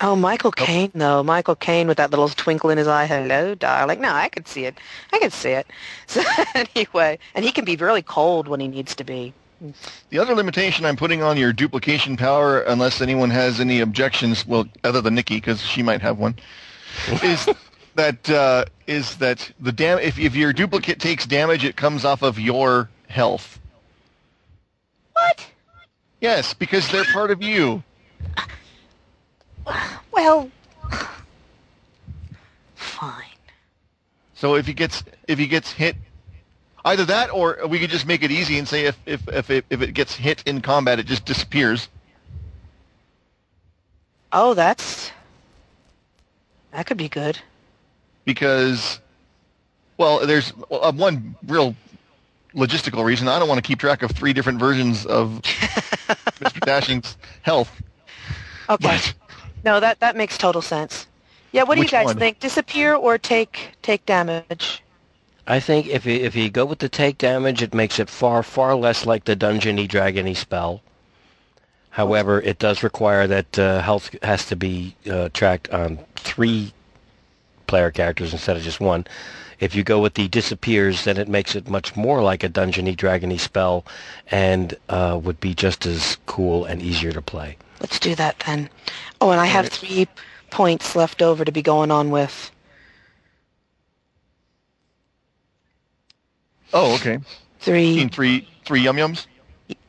Oh, 0.00 0.16
Michael 0.16 0.50
Caine, 0.52 0.90
though. 0.94 1.22
Michael 1.22 1.54
Caine 1.54 1.86
with 1.86 1.96
that 1.98 2.10
little 2.10 2.28
twinkle 2.28 2.70
in 2.70 2.78
his 2.78 2.88
eye. 2.88 3.06
Hello, 3.06 3.54
darling. 3.54 4.00
No, 4.00 4.12
I 4.12 4.28
could 4.28 4.48
see 4.48 4.64
it. 4.64 4.78
I 5.12 5.18
could 5.18 5.32
see 5.32 5.50
it. 5.50 5.66
So 6.06 6.22
anyway, 6.54 7.18
and 7.34 7.44
he 7.44 7.50
can 7.52 7.64
be 7.64 7.76
really 7.76 8.02
cold 8.02 8.46
when 8.48 8.60
he 8.60 8.68
needs 8.68 8.94
to 8.96 9.04
be. 9.04 9.32
The 10.10 10.18
other 10.18 10.34
limitation 10.34 10.84
I'm 10.84 10.96
putting 10.96 11.22
on 11.22 11.36
your 11.36 11.52
duplication 11.52 12.16
power, 12.16 12.60
unless 12.60 13.00
anyone 13.00 13.30
has 13.30 13.60
any 13.60 13.80
objections, 13.80 14.46
well, 14.46 14.66
other 14.82 15.00
than 15.00 15.14
Nikki, 15.14 15.36
because 15.36 15.62
she 15.62 15.82
might 15.82 16.02
have 16.02 16.18
one, 16.18 16.34
is 17.22 17.48
that 17.94 18.28
uh, 18.28 18.64
is 18.86 19.16
that 19.16 19.50
the 19.60 19.72
dam- 19.72 20.00
if 20.00 20.18
if 20.18 20.34
your 20.36 20.52
duplicate 20.52 21.00
takes 21.00 21.24
damage, 21.26 21.64
it 21.64 21.76
comes 21.76 22.04
off 22.04 22.22
of 22.22 22.38
your 22.38 22.90
health. 23.08 23.58
What? 25.14 25.46
Yes, 26.20 26.52
because 26.52 26.88
they're 26.90 27.04
part 27.04 27.30
of 27.30 27.42
you. 27.42 27.82
Well, 30.12 30.50
fine. 32.74 33.22
So 34.34 34.54
if 34.56 34.66
he 34.66 34.74
gets 34.74 35.02
if 35.28 35.38
he 35.38 35.46
gets 35.46 35.72
hit, 35.72 35.96
either 36.84 37.04
that 37.06 37.30
or 37.30 37.58
we 37.68 37.78
could 37.78 37.90
just 37.90 38.06
make 38.06 38.22
it 38.22 38.30
easy 38.30 38.58
and 38.58 38.68
say 38.68 38.84
if 38.86 38.98
if 39.06 39.26
if 39.28 39.50
it, 39.50 39.64
if 39.70 39.82
it 39.82 39.92
gets 39.94 40.14
hit 40.14 40.42
in 40.46 40.60
combat, 40.60 40.98
it 40.98 41.06
just 41.06 41.24
disappears. 41.24 41.88
Oh, 44.32 44.54
that's 44.54 45.12
that 46.72 46.86
could 46.86 46.96
be 46.96 47.08
good. 47.08 47.38
because, 48.24 48.98
well, 49.96 50.26
there's 50.26 50.52
well, 50.68 50.84
uh, 50.84 50.92
one 50.92 51.36
real 51.46 51.76
logistical 52.54 53.04
reason. 53.04 53.28
I 53.28 53.38
don't 53.38 53.48
want 53.48 53.62
to 53.62 53.66
keep 53.66 53.78
track 53.78 54.02
of 54.02 54.10
three 54.10 54.32
different 54.32 54.58
versions 54.58 55.06
of 55.06 55.40
Mr. 56.40 56.60
Dashing's 56.60 57.16
health. 57.42 57.70
Okay. 58.68 58.88
But 58.88 59.14
No, 59.64 59.80
that 59.80 60.00
that 60.00 60.16
makes 60.16 60.36
total 60.36 60.62
sense. 60.62 61.06
Yeah, 61.52 61.62
what 61.62 61.76
do 61.76 61.80
Which 61.80 61.92
you 61.92 61.98
guys 61.98 62.06
one? 62.06 62.18
think? 62.18 62.40
Disappear 62.40 62.94
or 62.94 63.16
take 63.18 63.70
take 63.82 64.04
damage? 64.06 64.82
I 65.46 65.60
think 65.60 65.86
if 65.88 66.06
you, 66.06 66.14
if 66.14 66.34
you 66.34 66.50
go 66.50 66.64
with 66.64 66.78
the 66.78 66.88
take 66.88 67.18
damage, 67.18 67.62
it 67.62 67.74
makes 67.74 67.98
it 67.98 68.08
far, 68.08 68.42
far 68.42 68.74
less 68.74 69.04
like 69.04 69.24
the 69.24 69.36
Dungeony 69.36 69.86
Dragony 69.86 70.34
spell. 70.34 70.80
However, 71.90 72.40
it 72.40 72.58
does 72.58 72.82
require 72.82 73.26
that 73.26 73.58
uh, 73.58 73.80
health 73.82 74.10
has 74.22 74.46
to 74.46 74.56
be 74.56 74.96
uh, 75.08 75.28
tracked 75.32 75.68
on 75.68 75.98
three 76.16 76.72
player 77.66 77.90
characters 77.90 78.32
instead 78.32 78.56
of 78.56 78.62
just 78.62 78.80
one. 78.80 79.06
If 79.60 79.74
you 79.74 79.84
go 79.84 80.00
with 80.00 80.14
the 80.14 80.28
disappears, 80.28 81.04
then 81.04 81.18
it 81.18 81.28
makes 81.28 81.54
it 81.54 81.68
much 81.68 81.94
more 81.94 82.22
like 82.22 82.42
a 82.42 82.48
Dungeony 82.48 82.96
Dragony 82.96 83.38
spell 83.38 83.84
and 84.30 84.74
uh, 84.88 85.20
would 85.22 85.40
be 85.40 85.54
just 85.54 85.86
as 85.86 86.16
cool 86.26 86.64
and 86.64 86.82
easier 86.82 87.12
to 87.12 87.22
play. 87.22 87.56
Let's 87.80 87.98
do 87.98 88.14
that 88.14 88.38
then. 88.46 88.68
Oh, 89.20 89.30
and 89.30 89.40
I 89.40 89.46
All 89.46 89.52
have 89.52 89.64
right. 89.64 89.72
three 89.72 90.08
points 90.50 90.94
left 90.94 91.22
over 91.22 91.44
to 91.44 91.52
be 91.52 91.62
going 91.62 91.90
on 91.90 92.10
with. 92.10 92.50
Oh, 96.72 96.94
okay. 96.96 97.18
Three. 97.60 98.08
Three, 98.08 98.48
three 98.64 98.80
yum 98.80 98.96
yums. 98.96 99.26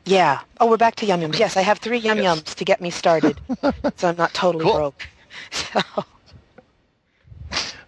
Yeah. 0.04 0.40
Oh, 0.60 0.70
we're 0.70 0.76
back 0.76 0.94
to 0.96 1.06
yum 1.06 1.20
yums. 1.20 1.38
Yes, 1.38 1.56
I 1.56 1.62
have 1.62 1.78
three 1.78 1.98
yum 1.98 2.18
yums 2.18 2.46
yes. 2.46 2.54
to 2.54 2.64
get 2.64 2.80
me 2.80 2.90
started, 2.90 3.40
so 3.96 4.08
I'm 4.08 4.16
not 4.16 4.32
totally 4.34 4.64
cool. 4.64 4.74
broke. 4.74 5.08
So. 5.50 5.80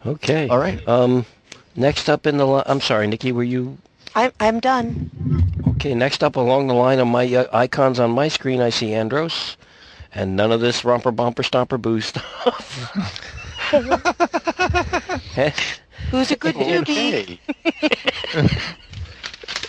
Okay. 0.05 0.49
All 0.49 0.59
right. 0.59 0.87
Um, 0.87 1.25
next 1.77 2.11
up 2.11 2.27
in 2.27 2.37
the 2.37 2.47
line, 2.47 2.65
I'm 2.66 2.81
sorry, 2.81 3.07
Nikki, 3.07 3.33
were 3.33 3.43
you? 3.43 3.79
I'm 4.15 4.33
I'm 4.39 4.61
done. 4.61 5.11
Okay. 5.70 5.95
Next 5.95 6.23
up 6.23 6.37
along 6.37 6.66
the 6.66 6.75
line 6.75 6.99
of 6.99 7.09
my 7.09 7.25
uh, 7.35 7.47
icons 7.53 7.99
on 7.99 8.11
my 8.11 8.29
screen, 8.29 8.61
I 8.61 8.69
see 8.70 8.93
Andros 8.93 9.57
and 10.14 10.36
none 10.36 10.52
of 10.52 10.60
this 10.60 10.85
romper 10.85 11.10
bumper 11.10 11.43
stomper 11.43 11.80
boo 11.80 12.01
stuff. 12.01 12.93
Who's 16.10 16.30
a 16.30 16.36
good 16.36 16.55
doogie? 16.55 17.39
Okay. 18.35 18.59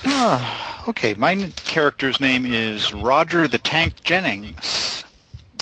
Ah, 0.06 0.86
okay, 0.88 1.14
my 1.16 1.52
character's 1.66 2.22
name 2.22 2.46
is 2.46 2.94
Roger 2.94 3.50
the 3.50 3.58
Tank 3.58 4.02
Jennings. 4.04 5.04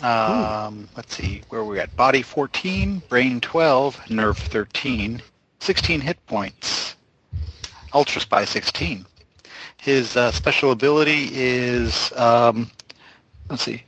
Um, 0.04 0.88
let's 0.96 1.16
see, 1.16 1.42
where 1.50 1.64
we 1.64 1.80
at? 1.80 1.96
Body 1.96 2.22
14, 2.22 3.02
brain 3.10 3.42
12, 3.42 4.12
nerve 4.12 4.38
13, 4.38 5.22
16 5.60 6.02
hit 6.02 6.24
points. 6.28 6.96
Ultra 7.94 8.22
Spy 8.22 8.46
16. 8.46 9.06
His 9.78 10.16
uh, 10.16 10.32
special 10.32 10.72
ability 10.72 11.30
is, 11.34 12.12
um, 12.16 12.70
let's 13.50 13.64
see, 13.64 13.84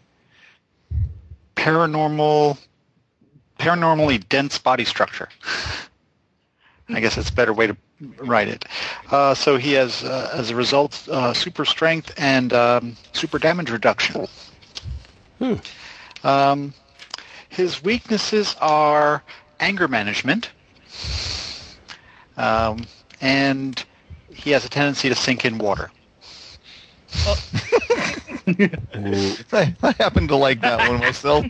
paranormal, 1.59 2.57
paranormally 3.59 4.27
dense 4.29 4.57
body 4.57 4.85
structure. 4.85 5.27
I 6.89 7.01
guess 7.01 7.15
that's 7.15 7.29
a 7.29 7.33
better 7.33 7.53
way 7.53 7.67
to 7.67 7.77
write 8.17 8.47
it. 8.47 8.65
Uh, 9.11 9.35
so 9.35 9.57
he 9.57 9.73
has, 9.73 10.03
uh, 10.03 10.31
as 10.33 10.49
a 10.49 10.55
result, 10.55 11.07
uh, 11.09 11.33
super 11.33 11.65
strength 11.65 12.13
and 12.17 12.53
um, 12.53 12.95
super 13.13 13.37
damage 13.37 13.69
reduction. 13.69 14.25
Hmm. 15.37 15.55
Um, 16.23 16.73
his 17.49 17.83
weaknesses 17.83 18.55
are 18.61 19.21
anger 19.59 19.87
management, 19.87 20.49
um, 22.37 22.85
and 23.19 23.83
he 24.33 24.51
has 24.51 24.63
a 24.65 24.69
tendency 24.69 25.09
to 25.09 25.15
sink 25.15 25.43
in 25.45 25.57
water. 25.57 25.91
I, 29.53 29.75
I 29.83 29.91
happen 29.97 30.27
to 30.27 30.35
like 30.35 30.61
that 30.61 30.89
one 30.89 30.99
myself. 30.99 31.45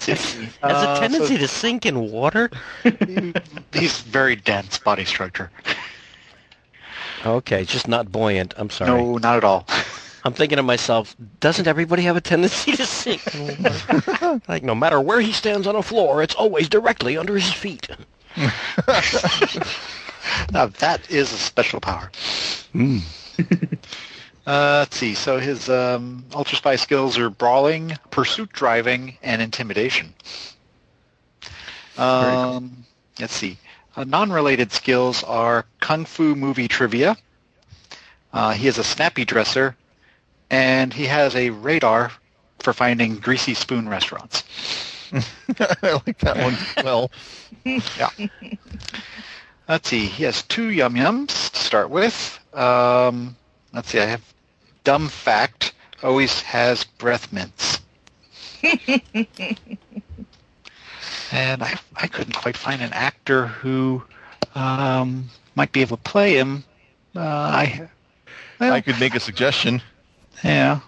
has 0.00 0.48
Uh, 0.62 0.66
a 0.66 0.96
so 0.96 1.00
tendency 1.00 1.38
to 1.38 1.48
sink 1.48 1.86
in 1.86 2.10
water. 2.10 2.50
he's 3.72 4.00
very 4.00 4.36
dense 4.36 4.78
body 4.78 5.04
structure. 5.04 5.50
Okay, 7.26 7.64
just 7.64 7.88
not 7.88 8.12
buoyant. 8.12 8.54
I'm 8.56 8.70
sorry. 8.70 8.90
No, 8.90 9.18
not 9.18 9.36
at 9.36 9.44
all. 9.44 9.66
I'm 10.24 10.32
thinking 10.32 10.56
to 10.56 10.62
myself, 10.62 11.16
doesn't 11.40 11.66
everybody 11.66 12.02
have 12.02 12.16
a 12.16 12.20
tendency 12.20 12.72
to 12.72 12.86
sink? 12.86 13.22
like 14.48 14.62
no 14.62 14.74
matter 14.74 15.00
where 15.00 15.20
he 15.20 15.32
stands 15.32 15.66
on 15.66 15.74
a 15.76 15.82
floor, 15.82 16.22
it's 16.22 16.34
always 16.34 16.68
directly 16.68 17.16
under 17.16 17.34
his 17.34 17.52
feet. 17.52 17.88
Now 20.52 20.66
that 20.66 21.10
is 21.10 21.32
a 21.32 21.36
special 21.36 21.80
power. 21.80 22.10
Hmm. 22.72 22.98
uh, 24.46 24.80
let's 24.80 24.96
see. 24.96 25.14
So 25.14 25.38
his 25.38 25.68
um, 25.68 26.24
Ultra 26.34 26.56
Spy 26.56 26.76
skills 26.76 27.18
are 27.18 27.30
brawling, 27.30 27.96
pursuit 28.10 28.52
driving, 28.52 29.16
and 29.22 29.40
intimidation. 29.42 30.14
Um, 31.96 32.84
Let's 33.18 33.34
see. 33.34 33.58
Uh, 33.96 34.04
non-related 34.04 34.72
skills 34.72 35.24
are 35.24 35.66
Kung 35.80 36.04
Fu 36.04 36.36
movie 36.36 36.68
trivia. 36.68 37.16
Uh, 38.32 38.52
he 38.52 38.68
is 38.68 38.78
a 38.78 38.84
snappy 38.84 39.24
dresser, 39.24 39.74
and 40.50 40.92
he 40.92 41.06
has 41.06 41.34
a 41.34 41.50
radar 41.50 42.12
for 42.60 42.72
finding 42.72 43.16
greasy 43.16 43.54
spoon 43.54 43.88
restaurants. 43.88 44.44
I 45.82 46.00
like 46.06 46.18
that 46.18 46.36
one. 46.36 46.56
Well, 46.84 47.10
Yeah. 47.64 48.10
Let's 49.68 49.90
see. 49.90 50.06
He 50.06 50.24
has 50.24 50.42
two 50.44 50.70
yum 50.70 50.94
yums 50.94 51.50
to 51.50 51.58
start 51.58 51.90
with. 51.90 52.38
Um, 52.54 53.36
let's 53.74 53.90
see. 53.90 54.00
I 54.00 54.06
have 54.06 54.22
dumb 54.82 55.08
fact. 55.08 55.74
Always 56.02 56.40
has 56.42 56.84
breath 56.84 57.30
mints. 57.32 57.80
and 61.30 61.62
I 61.62 61.78
I 61.96 62.06
couldn't 62.06 62.32
quite 62.32 62.56
find 62.56 62.80
an 62.80 62.92
actor 62.94 63.46
who 63.46 64.02
um, 64.54 65.28
might 65.54 65.72
be 65.72 65.82
able 65.82 65.98
to 65.98 66.02
play 66.02 66.34
him. 66.38 66.64
Uh, 67.14 67.20
I 67.20 67.88
well, 68.58 68.72
I 68.72 68.80
could 68.80 68.98
make 68.98 69.14
a 69.14 69.20
suggestion. 69.20 69.82
yeah. 70.42 70.80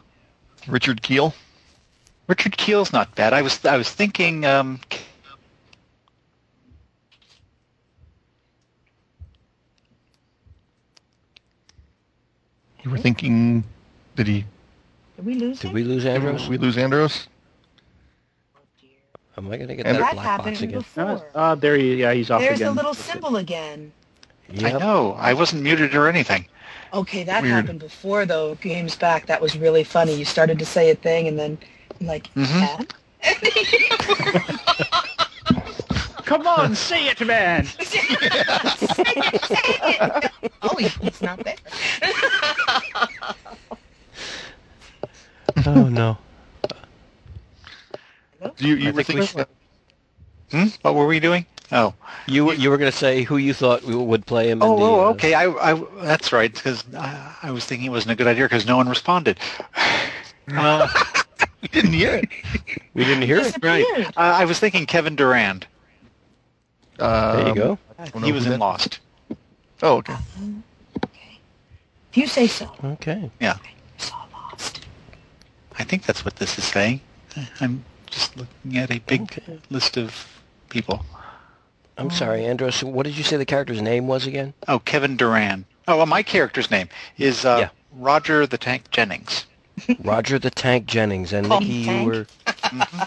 Richard 0.66 1.02
Kiel. 1.02 1.34
Richard 2.28 2.56
Kiel's 2.56 2.92
not 2.92 3.14
bad. 3.14 3.32
I 3.34 3.42
was 3.42 3.64
I 3.64 3.76
was 3.76 3.90
thinking 3.90 4.46
um, 4.46 4.80
You 12.84 12.90
were 12.90 12.98
thinking, 12.98 13.64
did 14.16 14.26
he? 14.26 14.44
Did 15.16 15.26
we 15.26 15.34
lose 15.34 15.60
Did 15.60 15.68
him? 15.68 15.74
we 15.74 15.84
lose 15.84 16.04
Did 16.04 16.14
Andros? 16.14 16.48
we 16.48 16.56
lose 16.58 16.78
Andros? 16.78 17.28
Am 19.36 19.50
I 19.50 19.56
gonna 19.56 19.74
get 19.76 19.86
And- 19.86 19.96
that 19.96 20.00
That 20.00 20.14
black 20.14 20.44
box 20.44 20.60
again? 20.60 20.78
before. 20.78 21.26
Uh, 21.34 21.54
there 21.54 21.76
he, 21.76 21.94
yeah, 21.96 22.12
he's 22.12 22.30
off 22.30 22.40
There's 22.40 22.58
again. 22.60 22.72
a 22.72 22.72
little 22.72 22.94
symbol 22.94 23.36
again. 23.36 23.92
I 24.62 24.72
know 24.72 25.14
I 25.18 25.32
wasn't 25.34 25.62
muted 25.62 25.94
or 25.94 26.08
anything. 26.08 26.46
Okay, 26.92 27.22
that 27.22 27.42
Weird. 27.42 27.54
happened 27.54 27.78
before 27.78 28.26
though. 28.26 28.56
Games 28.56 28.96
back, 28.96 29.26
that 29.26 29.40
was 29.40 29.56
really 29.56 29.84
funny. 29.84 30.14
You 30.14 30.24
started 30.24 30.58
to 30.58 30.66
say 30.66 30.90
a 30.90 30.94
thing 30.94 31.28
and 31.28 31.38
then 31.38 31.58
like, 32.00 32.28
Mhm. 32.34 32.90
"And?" 36.30 36.44
Come 36.44 36.46
on, 36.46 36.74
say 36.76 37.08
it, 37.08 37.20
man! 37.26 37.64
Say 37.80 38.00
it, 38.02 39.44
say 39.44 39.56
it. 39.78 40.30
Oh, 40.62 40.76
he- 40.76 40.88
he's 41.02 41.20
not 41.22 41.42
there. 41.44 41.56
Oh 45.66 45.88
no. 45.88 46.16
You, 48.58 48.74
you 48.76 48.88
I 48.88 48.92
were 48.92 49.02
think 49.02 49.20
we 49.20 49.26
thinking. 49.26 49.54
Hmm? 50.52 50.66
What 50.82 50.94
were 50.94 51.06
we 51.06 51.20
doing? 51.20 51.44
Oh. 51.72 51.94
You 52.26 52.46
were- 52.46 52.54
you 52.54 52.70
were 52.70 52.78
gonna 52.78 52.90
say 52.92 53.22
who 53.22 53.36
you 53.36 53.52
thought 53.54 53.82
we 53.82 53.94
would 53.94 54.26
play 54.26 54.50
him? 54.50 54.62
in 54.62 54.68
Oh, 54.68 54.76
the, 54.76 54.82
oh, 54.84 55.00
uh, 55.06 55.10
okay. 55.10 55.34
I, 55.34 55.46
I, 55.50 55.82
that's 56.02 56.32
right. 56.32 56.52
Because 56.52 56.84
I, 56.96 57.34
I 57.42 57.50
was 57.50 57.64
thinking 57.64 57.86
it 57.86 57.90
wasn't 57.90 58.12
a 58.12 58.16
good 58.16 58.26
idea 58.26 58.44
because 58.44 58.66
no 58.66 58.76
one 58.76 58.88
responded. 58.88 59.38
Uh, 60.52 60.88
We 61.62 61.68
didn't 61.72 61.92
hear 61.92 62.14
it. 62.14 62.28
We 62.94 63.04
didn't 63.04 63.22
hear 63.22 63.38
it. 63.40 63.56
right. 63.62 63.84
Uh, 64.16 64.20
I 64.20 64.44
was 64.46 64.58
thinking 64.58 64.86
Kevin 64.86 65.14
Durand. 65.16 65.66
There 67.00 67.40
you 67.42 67.46
Um, 67.48 67.54
go. 67.54 67.78
don't 68.12 68.22
He 68.22 68.32
was 68.32 68.44
in 68.44 68.52
that- 68.52 68.60
Lost. 68.60 68.98
Oh, 69.82 69.96
okay. 69.96 70.14
If 72.10 72.16
you 72.16 72.26
say 72.26 72.46
so. 72.46 72.70
Okay. 72.84 73.30
Yeah. 73.40 73.56
I 73.62 74.02
Saw 74.02 74.24
Lost. 74.32 74.80
I 75.78 75.84
think 75.84 76.04
that's 76.04 76.24
what 76.24 76.36
this 76.36 76.58
is 76.58 76.64
saying. 76.64 77.00
I'm 77.60 77.84
just 78.06 78.36
looking 78.36 78.76
at 78.76 78.90
a 78.90 78.98
big 79.00 79.22
Okay. 79.22 79.58
list 79.70 79.96
of 79.96 80.26
people. 80.68 81.04
I'm 81.96 82.10
sorry, 82.10 82.44
Andros. 82.46 82.82
What 82.82 83.04
did 83.06 83.16
you 83.16 83.24
say 83.24 83.36
the 83.36 83.44
character's 83.44 83.80
name 83.82 84.06
was 84.06 84.26
again? 84.26 84.52
Oh, 84.68 84.78
Kevin 84.80 85.16
Durand. 85.16 85.64
Oh, 85.86 85.96
well, 85.98 86.06
my 86.06 86.22
character's 86.22 86.70
name 86.70 86.88
is 87.18 87.44
uh, 87.44 87.56
Yeah. 87.60 87.68
Roger 87.92 88.46
the 88.46 88.58
Tank 88.58 88.90
Jennings. 88.90 89.46
Roger 90.04 90.38
the 90.38 90.50
Tank 90.50 90.86
Jennings. 90.86 91.32
And 91.32 91.46
Call 91.46 91.60
Nikki, 91.60 91.72
me 91.72 91.78
you 91.80 91.86
Tank. 91.86 92.08
were. 92.08 93.06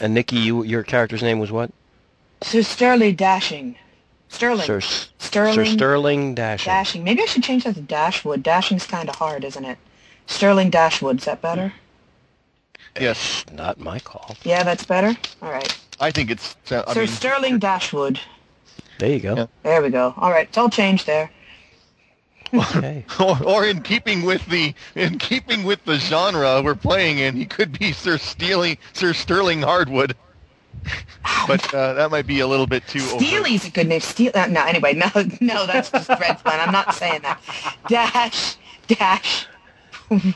And 0.00 0.14
Nikki, 0.14 0.36
you 0.36 0.62
your 0.64 0.82
character's 0.82 1.22
name 1.22 1.38
was 1.38 1.52
what? 1.52 1.70
Sir 2.42 2.62
Sterling 2.62 3.14
Dashing. 3.16 3.76
Sterling. 4.28 4.66
Sir 4.66 4.80
Sterling 5.18 5.54
Sir 5.54 5.64
Sterling 5.64 6.34
Dashing. 6.34 6.70
Dashing. 6.70 7.04
Maybe 7.04 7.22
I 7.22 7.26
should 7.26 7.42
change 7.42 7.64
that 7.64 7.74
to 7.74 7.80
Dashwood. 7.80 8.42
Dashing's 8.42 8.86
kind 8.86 9.08
of 9.08 9.16
hard, 9.16 9.44
isn't 9.44 9.64
it? 9.64 9.78
Sterling 10.26 10.70
Dashwood. 10.70 11.18
Is 11.18 11.24
that 11.26 11.42
better? 11.42 11.72
Yes, 13.00 13.44
Not 13.52 13.78
my 13.80 13.98
call. 13.98 14.36
Yeah, 14.44 14.62
that's 14.62 14.84
better. 14.84 15.16
All 15.40 15.50
right. 15.50 15.78
I 15.98 16.10
think 16.10 16.30
it's. 16.30 16.56
Uh, 16.70 16.84
I 16.86 16.92
Sir 16.92 17.00
mean, 17.00 17.08
Sterling 17.08 17.58
Dashwood. 17.58 18.20
There 18.98 19.10
you 19.10 19.20
go. 19.20 19.34
Yeah. 19.36 19.46
There 19.62 19.82
we 19.82 19.90
go. 19.90 20.14
All 20.16 20.30
right, 20.30 20.46
it's 20.46 20.58
all 20.58 20.68
changed 20.68 21.06
there. 21.06 21.30
Okay. 22.52 23.04
or, 23.20 23.42
or 23.44 23.66
in 23.66 23.80
keeping 23.82 24.22
with 24.22 24.44
the 24.46 24.74
in 24.94 25.18
keeping 25.18 25.64
with 25.64 25.84
the 25.84 25.96
genre 25.98 26.60
we're 26.62 26.74
playing 26.74 27.18
in, 27.18 27.34
he 27.34 27.46
could 27.46 27.78
be 27.78 27.92
Sir 27.92 28.18
Steely, 28.18 28.78
Sir 28.92 29.12
Sterling 29.14 29.62
Hardwood. 29.62 30.14
But 31.46 31.74
uh, 31.74 31.94
that 31.94 32.10
might 32.12 32.26
be 32.26 32.38
a 32.40 32.46
little 32.46 32.66
bit 32.68 32.86
too. 32.86 33.00
overt. 33.00 33.20
Steely's 33.26 33.66
a 33.66 33.70
good 33.70 33.88
name. 33.88 34.00
Steel. 34.00 34.30
Uh, 34.34 34.46
no, 34.46 34.64
anyway, 34.64 34.92
no, 34.94 35.08
no, 35.40 35.66
that's 35.66 35.90
just 35.90 36.08
Red 36.08 36.38
Plan. 36.38 36.60
I'm 36.60 36.72
not 36.72 36.94
saying 36.94 37.22
that. 37.22 37.40
Dash, 37.88 38.56
dash, 38.86 39.46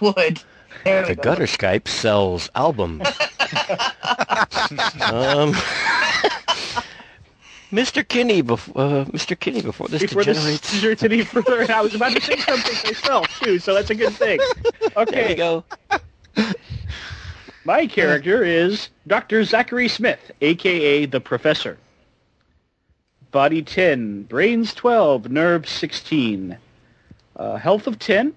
wood. 0.01 0.43
There 0.85 1.03
we 1.03 1.09
The 1.09 1.15
go. 1.17 1.23
Gutter 1.23 1.45
Skype 1.47 1.87
sells 1.89 2.51
albums. 2.57 3.07
um, 5.13 5.53
Mr. 7.73 8.07
Kinney 8.07 8.41
before 8.43 8.81
uh, 8.83 9.05
Mr. 9.07 9.39
Kinney 9.39 9.63
before 9.63 9.89
this 9.89 10.03
Before 10.03 10.25
this 10.25 10.37
degenerates. 10.39 10.73
degenerates 10.73 11.03
any 11.05 11.25
further, 11.25 11.61
and 11.63 11.71
I 11.71 11.81
was 11.83 11.95
about 11.95 12.13
to 12.13 12.21
say 12.21 12.37
something 12.39 12.75
myself 12.85 13.27
too, 13.41 13.59
so 13.59 13.75
that's 13.75 13.91
a 13.91 13.95
good 13.95 14.13
thing. 14.15 14.39
Okay, 14.97 15.13
there 15.13 15.29
we 15.29 15.35
go. 15.35 15.65
My 17.67 17.85
character 17.89 18.45
is 18.45 18.91
Dr. 19.09 19.43
Zachary 19.43 19.89
Smith, 19.89 20.31
aka 20.41 21.05
the 21.05 21.21
Professor. 21.21 21.77
Body 23.33 23.61
10, 23.61 24.23
brains 24.23 24.73
12, 24.73 25.29
nerves 25.33 25.69
16, 25.71 26.57
uh, 27.35 27.57
health 27.57 27.89
of 27.89 27.99
10. 27.99 28.33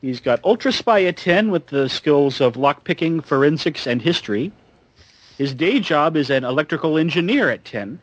He's 0.00 0.18
got 0.18 0.44
Ultra 0.44 0.72
Spy 0.72 1.04
at 1.04 1.16
10 1.18 1.52
with 1.52 1.68
the 1.68 1.88
skills 1.88 2.40
of 2.40 2.54
lockpicking, 2.54 3.24
forensics, 3.24 3.86
and 3.86 4.02
history. 4.02 4.50
His 5.38 5.54
day 5.54 5.78
job 5.78 6.16
is 6.16 6.28
an 6.28 6.42
electrical 6.42 6.98
engineer 6.98 7.48
at 7.48 7.64
10. 7.64 8.00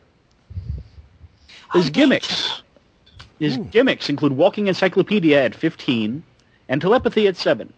His 1.74 1.90
gimmicks. 1.90 2.62
His 3.38 3.58
gimmicks 3.58 4.08
include 4.08 4.32
walking 4.32 4.68
encyclopedia 4.68 5.44
at 5.44 5.54
15 5.54 6.22
and 6.70 6.80
telepathy 6.80 7.28
at 7.28 7.36
7. 7.36 7.70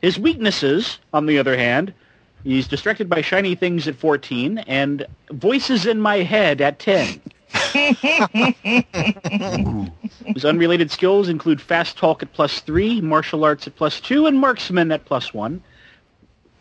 His 0.00 0.16
weaknesses, 0.16 1.00
on 1.12 1.26
the 1.26 1.38
other 1.38 1.56
hand, 1.56 1.92
he's 2.44 2.68
distracted 2.68 3.08
by 3.08 3.20
shiny 3.20 3.54
things 3.54 3.88
at 3.88 3.96
14 3.96 4.58
and 4.58 5.06
voices 5.30 5.86
in 5.86 6.00
my 6.00 6.18
head 6.18 6.60
at 6.60 6.78
10. 6.78 7.20
His 10.26 10.44
unrelated 10.44 10.90
skills 10.90 11.28
include 11.28 11.60
fast 11.60 11.96
talk 11.96 12.22
at 12.22 12.32
plus 12.32 12.60
3, 12.60 13.00
martial 13.00 13.44
arts 13.44 13.66
at 13.66 13.76
plus 13.76 14.00
2, 14.00 14.26
and 14.26 14.38
marksman 14.38 14.90
at 14.92 15.04
plus 15.04 15.32
1. 15.32 15.62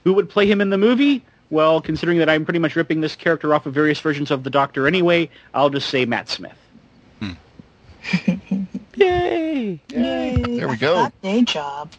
Who 0.04 0.14
would 0.14 0.30
play 0.30 0.46
him 0.46 0.62
in 0.62 0.70
the 0.70 0.78
movie? 0.78 1.24
Well, 1.50 1.82
considering 1.82 2.18
that 2.20 2.30
I'm 2.30 2.46
pretty 2.46 2.60
much 2.60 2.76
ripping 2.76 3.02
this 3.02 3.16
character 3.16 3.54
off 3.54 3.66
of 3.66 3.74
various 3.74 4.00
versions 4.00 4.32
of 4.32 4.44
the 4.44 4.50
Doctor 4.50 4.88
anyway, 4.88 5.30
I'll 5.54 5.70
just 5.70 5.90
say 5.90 6.06
Matt 6.06 6.30
Smith. 6.30 6.58
Hmm. 7.20 7.32
Yay! 8.96 9.80
Yay, 9.90 10.58
There 10.58 10.68
we 10.68 10.78
go. 10.78 11.10
Day 11.22 11.44
job. 11.44 11.92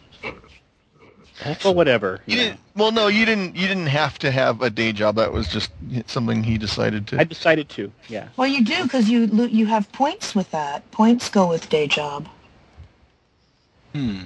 Well, 1.63 1.75
whatever. 1.75 2.21
You 2.25 2.37
you 2.37 2.43
didn't. 2.43 2.59
Well, 2.75 2.91
no, 2.91 3.07
you 3.07 3.25
didn't. 3.25 3.55
You 3.55 3.67
didn't 3.67 3.87
have 3.87 4.17
to 4.19 4.31
have 4.31 4.61
a 4.61 4.69
day 4.69 4.91
job. 4.93 5.15
That 5.15 5.33
was 5.33 5.47
just 5.47 5.71
something 6.07 6.43
he 6.43 6.57
decided 6.57 7.07
to. 7.07 7.19
I 7.19 7.23
decided 7.25 7.67
to, 7.69 7.91
yeah. 8.07 8.29
Well, 8.37 8.47
you 8.47 8.63
do 8.63 8.83
because 8.83 9.09
you 9.09 9.27
lo- 9.27 9.45
you 9.45 9.65
have 9.65 9.91
points 9.91 10.33
with 10.33 10.49
that. 10.51 10.89
Points 10.91 11.29
go 11.29 11.47
with 11.47 11.67
day 11.69 11.87
job. 11.87 12.27
Hmm. 13.93 14.23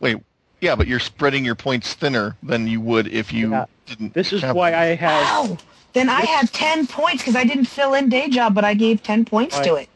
Wait, 0.00 0.18
yeah, 0.60 0.74
but 0.74 0.86
you're 0.86 1.00
spreading 1.00 1.44
your 1.44 1.54
points 1.54 1.94
thinner 1.94 2.36
than 2.42 2.66
you 2.66 2.80
would 2.80 3.06
if 3.08 3.32
you 3.32 3.50
Yeah. 3.52 3.66
didn't. 3.86 4.14
This 4.14 4.32
is 4.32 4.42
have- 4.42 4.54
why 4.56 4.74
I 4.74 4.94
have... 4.96 5.50
Wow. 5.50 5.58
Then 5.92 6.08
I 6.08 6.22
have 6.22 6.50
ten 6.50 6.86
points 6.88 7.22
because 7.22 7.36
I 7.36 7.44
didn't 7.44 7.66
fill 7.66 7.94
in 7.94 8.08
day 8.08 8.28
job, 8.28 8.52
but 8.54 8.64
I 8.64 8.74
gave 8.74 9.02
ten 9.02 9.24
points 9.24 9.58
to 9.60 9.76
it. 9.76 9.88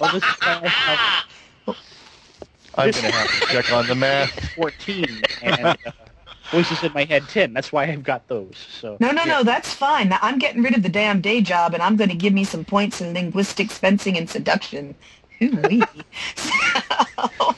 Well, 0.00 0.20
this 2.80 2.84
is 2.84 2.84
why 2.84 2.84
I 2.84 2.84
have 2.84 2.84
I'm 2.84 2.92
gonna 2.92 3.12
have 3.12 3.32
to 3.32 3.42
check 3.42 3.70
on 3.70 3.86
the 3.86 3.94
math. 3.94 4.32
14 4.54 5.28
and 5.40 5.76
uh, 5.86 5.92
voices 6.50 6.82
in 6.82 6.92
my 6.92 7.04
head 7.04 7.28
10. 7.28 7.52
That's 7.52 7.72
why 7.72 7.84
I've 7.84 8.02
got 8.02 8.28
those. 8.28 8.58
So 8.58 9.00
No, 9.00 9.10
no, 9.10 9.24
yeah. 9.24 9.36
no, 9.36 9.42
that's 9.42 9.74
fine. 9.74 10.16
I'm 10.22 10.38
getting 10.38 10.62
rid 10.62 10.74
of 10.76 10.82
the 10.82 10.88
damn 10.88 11.20
day 11.20 11.40
job, 11.42 11.74
and 11.74 11.82
I'm 11.82 11.96
going 11.96 12.10
to 12.10 12.16
give 12.16 12.32
me 12.32 12.44
some 12.44 12.64
points 12.64 13.00
in 13.00 13.12
linguistics, 13.14 13.78
fencing, 13.78 14.16
and 14.16 14.28
seduction. 14.30 14.96
Ooh-wee. 15.42 15.88
so, 16.36 17.56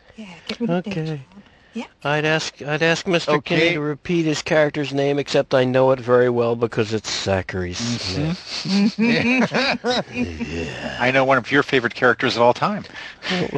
yeah, 0.16 0.38
get 0.46 0.60
rid 0.60 0.72
of 0.72 0.82
day 0.82 1.00
Okay. 1.00 1.04
job. 1.04 1.37
Yeah. 1.74 1.84
I'd 2.02 2.24
ask 2.24 2.60
I'd 2.62 2.82
ask 2.82 3.06
Mr. 3.06 3.34
Okay. 3.38 3.58
Kinney 3.58 3.74
to 3.74 3.80
repeat 3.80 4.24
his 4.24 4.42
character's 4.42 4.92
name, 4.92 5.18
except 5.18 5.54
I 5.54 5.64
know 5.64 5.90
it 5.92 6.00
very 6.00 6.30
well 6.30 6.56
because 6.56 6.92
it's 6.92 7.22
Zachary 7.24 7.74
Smith. 7.74 8.96
I 11.00 11.10
know 11.12 11.24
one 11.24 11.38
of 11.38 11.50
your 11.52 11.62
favorite 11.62 11.94
characters 11.94 12.36
of 12.36 12.42
all 12.42 12.54
time. 12.54 12.84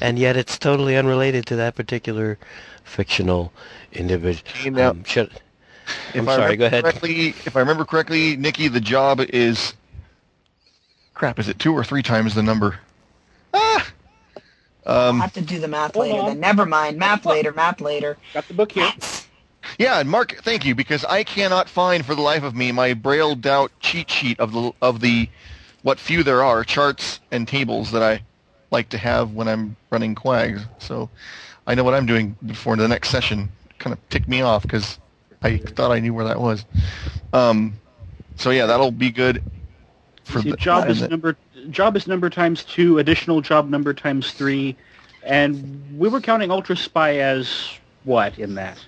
and 0.00 0.18
yet 0.18 0.36
it's 0.36 0.58
totally 0.58 0.96
unrelated 0.96 1.46
to 1.46 1.56
that 1.56 1.74
particular 1.74 2.38
fictional 2.84 3.52
individual. 3.92 4.48
Okay, 4.60 4.70
now- 4.70 4.90
Um, 4.90 5.04
should, 5.04 5.30
I'm 6.14 6.24
sorry, 6.26 6.56
go 6.56 6.66
ahead. 6.66 6.84
Correctly, 6.84 7.28
if 7.44 7.56
I 7.56 7.60
remember 7.60 7.84
correctly, 7.84 8.36
Nikki, 8.36 8.68
the 8.68 8.80
job 8.80 9.20
is 9.20 9.74
crap. 11.14 11.38
Is 11.38 11.48
it 11.48 11.58
two 11.58 11.72
or 11.72 11.84
three 11.84 12.02
times 12.02 12.34
the 12.34 12.42
number? 12.42 12.78
Ah. 13.52 13.86
I'll 14.86 15.10
Um, 15.10 15.20
have 15.20 15.32
to 15.34 15.40
do 15.42 15.58
the 15.58 15.68
math 15.68 15.96
later 15.96 16.18
on. 16.20 16.26
then. 16.28 16.40
Never 16.40 16.64
mind. 16.66 16.98
Math 16.98 17.26
later, 17.26 17.52
math 17.52 17.80
later. 17.80 18.16
Got 18.34 18.48
the 18.48 18.54
book 18.54 18.72
here. 18.72 18.90
Yeah, 19.78 20.00
and 20.00 20.08
Mark, 20.08 20.40
thank 20.42 20.64
you 20.64 20.74
because 20.74 21.04
I 21.04 21.22
cannot 21.22 21.68
find 21.68 22.04
for 22.04 22.14
the 22.14 22.22
life 22.22 22.42
of 22.42 22.54
me 22.54 22.72
my 22.72 22.94
Braille 22.94 23.34
Doubt 23.34 23.70
cheat 23.80 24.10
sheet 24.10 24.40
of 24.40 24.52
the 24.52 24.72
of 24.80 25.00
the 25.00 25.28
what 25.82 25.98
few 25.98 26.22
there 26.22 26.42
are 26.42 26.64
charts 26.64 27.20
and 27.30 27.46
tables 27.46 27.90
that 27.92 28.02
I 28.02 28.22
like 28.70 28.88
to 28.90 28.98
have 28.98 29.32
when 29.34 29.48
I'm 29.48 29.76
running 29.90 30.14
QAGS. 30.14 30.66
So 30.78 31.08
I 31.66 31.74
know 31.74 31.84
what 31.84 31.94
I'm 31.94 32.06
doing 32.06 32.36
before 32.46 32.76
the 32.76 32.88
next 32.88 33.10
session. 33.10 33.50
Kind 33.78 33.92
of 33.92 34.08
ticked 34.08 34.28
me 34.28 34.40
off 34.42 34.62
because 34.62 34.98
I 35.42 35.58
thought 35.58 35.90
I 35.92 36.00
knew 36.00 36.14
where 36.14 36.24
that 36.24 36.40
was. 36.40 36.64
Um, 37.32 37.74
so 38.36 38.50
yeah, 38.50 38.66
that'll 38.66 38.90
be 38.90 39.10
good. 39.10 39.42
For 40.24 40.40
See, 40.42 40.50
the, 40.50 40.56
job 40.56 40.88
is 40.88 41.02
number 41.08 41.36
job 41.70 41.96
is 41.96 42.06
number 42.06 42.30
times 42.30 42.64
two, 42.64 42.98
additional 42.98 43.40
job 43.40 43.68
number 43.68 43.92
times 43.92 44.32
three, 44.32 44.76
and 45.22 45.98
we 45.98 46.08
were 46.08 46.20
counting 46.20 46.50
Ultra 46.50 46.76
Spy 46.76 47.18
as 47.18 47.70
what 48.04 48.38
in 48.38 48.54
that? 48.54 48.78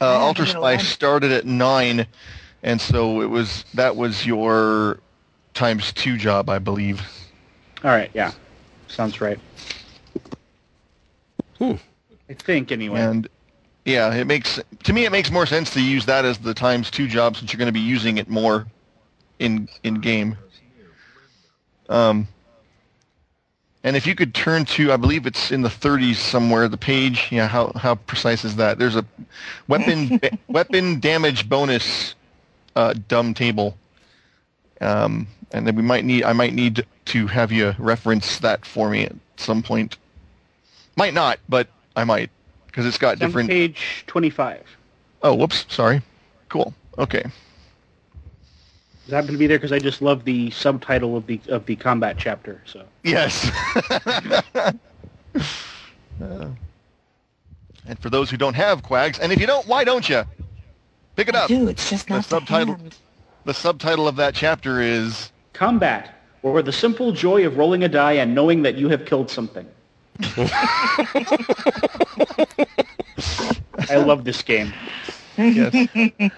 Uh, 0.00 0.26
Ultra 0.26 0.46
Spy 0.46 0.76
started 0.76 1.32
at 1.32 1.46
nine, 1.46 2.06
and 2.62 2.80
so 2.80 3.20
it 3.20 3.26
was 3.26 3.64
that 3.74 3.96
was 3.96 4.26
your 4.26 4.98
times 5.54 5.92
two 5.92 6.16
job, 6.16 6.50
I 6.50 6.58
believe. 6.58 7.00
All 7.84 7.90
right, 7.90 8.10
yeah, 8.14 8.32
sounds 8.88 9.20
right. 9.20 9.38
Hmm. 11.58 11.74
I 12.28 12.34
think 12.34 12.72
anyway. 12.72 13.00
And 13.00 13.28
yeah, 13.84 14.12
it 14.12 14.26
makes 14.26 14.60
to 14.84 14.92
me 14.92 15.04
it 15.04 15.12
makes 15.12 15.30
more 15.30 15.46
sense 15.46 15.70
to 15.74 15.80
use 15.80 16.06
that 16.06 16.24
as 16.24 16.38
the 16.38 16.54
times 16.54 16.90
two 16.90 17.06
job 17.06 17.36
since 17.36 17.52
you're 17.52 17.58
going 17.58 17.66
to 17.66 17.72
be 17.72 17.80
using 17.80 18.18
it 18.18 18.28
more 18.28 18.66
in 19.38 19.68
in 19.84 20.00
game. 20.00 20.36
Um, 21.88 22.28
and 23.84 23.96
if 23.96 24.06
you 24.06 24.14
could 24.16 24.34
turn 24.34 24.64
to, 24.66 24.92
I 24.92 24.96
believe 24.96 25.26
it's 25.26 25.52
in 25.52 25.62
the 25.62 25.68
30s 25.68 26.16
somewhere, 26.16 26.66
the 26.68 26.76
page. 26.76 27.28
Yeah, 27.30 27.46
how 27.46 27.72
how 27.76 27.94
precise 27.94 28.44
is 28.44 28.56
that? 28.56 28.78
There's 28.78 28.96
a 28.96 29.04
weapon 29.68 30.20
weapon 30.48 30.98
damage 30.98 31.48
bonus 31.48 32.14
uh, 32.74 32.94
dumb 33.08 33.32
table. 33.34 33.76
Um, 34.80 35.28
and 35.52 35.66
then 35.66 35.76
we 35.76 35.82
might 35.82 36.04
need 36.04 36.24
I 36.24 36.32
might 36.32 36.52
need 36.52 36.84
to 37.06 37.26
have 37.28 37.52
you 37.52 37.74
reference 37.78 38.38
that 38.40 38.66
for 38.66 38.90
me 38.90 39.04
at 39.04 39.14
some 39.36 39.62
point. 39.62 39.96
Might 40.96 41.14
not, 41.14 41.38
but 41.48 41.68
I 41.94 42.02
might 42.04 42.30
because 42.66 42.86
it's 42.86 42.98
got 42.98 43.14
It's 43.14 43.22
on 43.22 43.28
different. 43.28 43.50
page 43.50 44.04
twenty-five. 44.08 44.64
Oh, 45.22 45.34
whoops, 45.34 45.64
sorry. 45.68 46.02
Cool. 46.48 46.74
Okay. 46.98 47.24
It 49.06 49.12
happened 49.12 49.32
to 49.32 49.38
be 49.38 49.46
there 49.46 49.58
because 49.58 49.72
I 49.72 49.78
just 49.78 50.02
love 50.02 50.24
the 50.24 50.50
subtitle 50.50 51.16
of 51.16 51.26
the 51.26 51.40
of 51.48 51.64
the 51.66 51.76
combat 51.76 52.16
chapter. 52.18 52.60
So 52.66 52.84
Yes. 53.04 53.50
Uh, 54.54 54.72
and 57.86 57.98
for 58.00 58.10
those 58.10 58.30
who 58.30 58.36
don't 58.36 58.54
have 58.54 58.82
QAGS, 58.82 59.20
and 59.20 59.32
if 59.32 59.40
you 59.40 59.46
don't, 59.46 59.66
why 59.68 59.84
don't 59.84 60.08
you? 60.08 60.24
Pick 61.14 61.28
it 61.28 61.36
up. 61.36 61.48
Dude, 61.48 61.68
it's 61.68 61.88
just 61.88 62.10
not 62.10 62.24
the 62.24 62.40
subtitle. 62.40 62.74
hand. 62.74 62.96
The 63.44 63.54
subtitle 63.54 64.08
of 64.08 64.16
that 64.16 64.34
chapter 64.34 64.80
is 64.80 65.30
combat, 65.52 66.14
or 66.42 66.62
the 66.62 66.72
simple 66.72 67.12
joy 67.12 67.46
of 67.46 67.56
rolling 67.56 67.84
a 67.84 67.88
die 67.88 68.14
and 68.14 68.34
knowing 68.34 68.62
that 68.62 68.74
you 68.74 68.88
have 68.88 69.04
killed 69.04 69.30
something. 69.30 69.66
I 73.88 73.96
love 73.96 74.24
this 74.24 74.42
game. 74.42 74.72
Yes. 75.38 76.30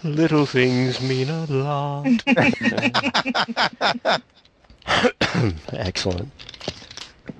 Little 0.04 0.46
things 0.46 1.00
mean 1.00 1.28
a 1.28 1.46
lot. 1.46 2.06
Excellent. 5.72 6.30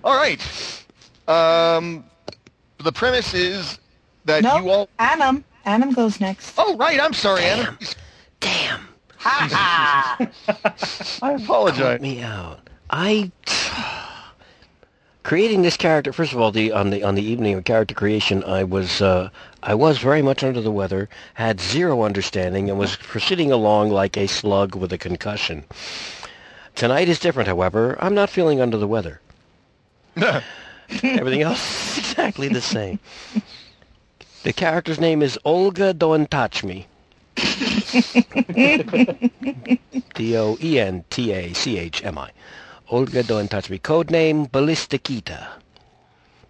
All 0.05 0.17
right. 0.17 0.41
Um, 1.29 2.05
the 2.79 2.93
premise 2.93 3.35
is 3.35 3.79
that 4.25 4.43
No, 4.43 4.57
you 4.59 4.71
all. 4.71 4.89
Annam. 4.99 5.45
Annam 5.65 5.93
goes 5.93 6.21
next. 6.21 6.55
Oh, 6.59 6.77
right. 6.77 7.01
I'm 7.01 7.13
sorry, 7.13 7.43
Anna. 7.45 7.79
Damn. 8.41 8.89
Ha 9.19 9.49
ha! 9.53 10.17
I 11.23 11.33
apologize. 11.33 11.99
Put 11.99 12.01
me 12.01 12.23
out. 12.23 12.61
I 12.89 13.31
creating 15.23 15.63
this 15.63 15.77
character. 15.77 16.13
First 16.13 16.33
of 16.33 16.41
all, 16.41 16.53
the 16.53 16.73
on 16.73 16.91
the 16.91 17.03
on 17.03 17.15
the 17.15 17.23
evening 17.23 17.55
of 17.55 17.65
character 17.65 17.95
creation, 17.95 18.43
I 18.45 18.65
was 18.65 19.03
uh, 19.03 19.31
I 19.63 19.75
was 19.75 19.99
very 19.99 20.23
much 20.23 20.43
under 20.43 20.61
the 20.61 20.71
weather, 20.71 21.09
had 21.35 21.61
zero 21.61 22.03
understanding, 22.03 22.71
and 22.71 22.79
was 22.79 22.97
proceeding 22.97 23.53
along 23.53 23.91
like 23.91 24.17
a 24.17 24.27
slug 24.27 24.75
with 24.75 24.93
a 24.93 24.99
concussion. 24.99 25.65
Tonight 26.75 27.09
is 27.09 27.19
different, 27.19 27.49
however. 27.49 27.97
I'm 28.01 28.15
not 28.15 28.31
feeling 28.31 28.61
under 28.61 28.77
the 28.77 28.89
weather. 28.89 29.21
Everything 30.17 31.43
else 31.43 31.99
is 31.99 31.99
exactly 31.99 32.49
the 32.49 32.61
same. 32.61 32.99
The 34.43 34.53
character's 34.53 34.99
name 34.99 35.23
is 35.23 35.39
Olga 35.45 35.93
Don't 35.93 36.31
Touch 36.31 36.65
Me. 36.65 36.87
D-O-E-N-T-A-C-H-M-I. 40.15 40.61
Olga 42.31 42.35
Don't 42.35 42.35
Touch 42.35 42.70
Me. 42.93 43.79
Code 43.79 44.11
name 44.11 44.47
Ballistikita. 44.47 45.47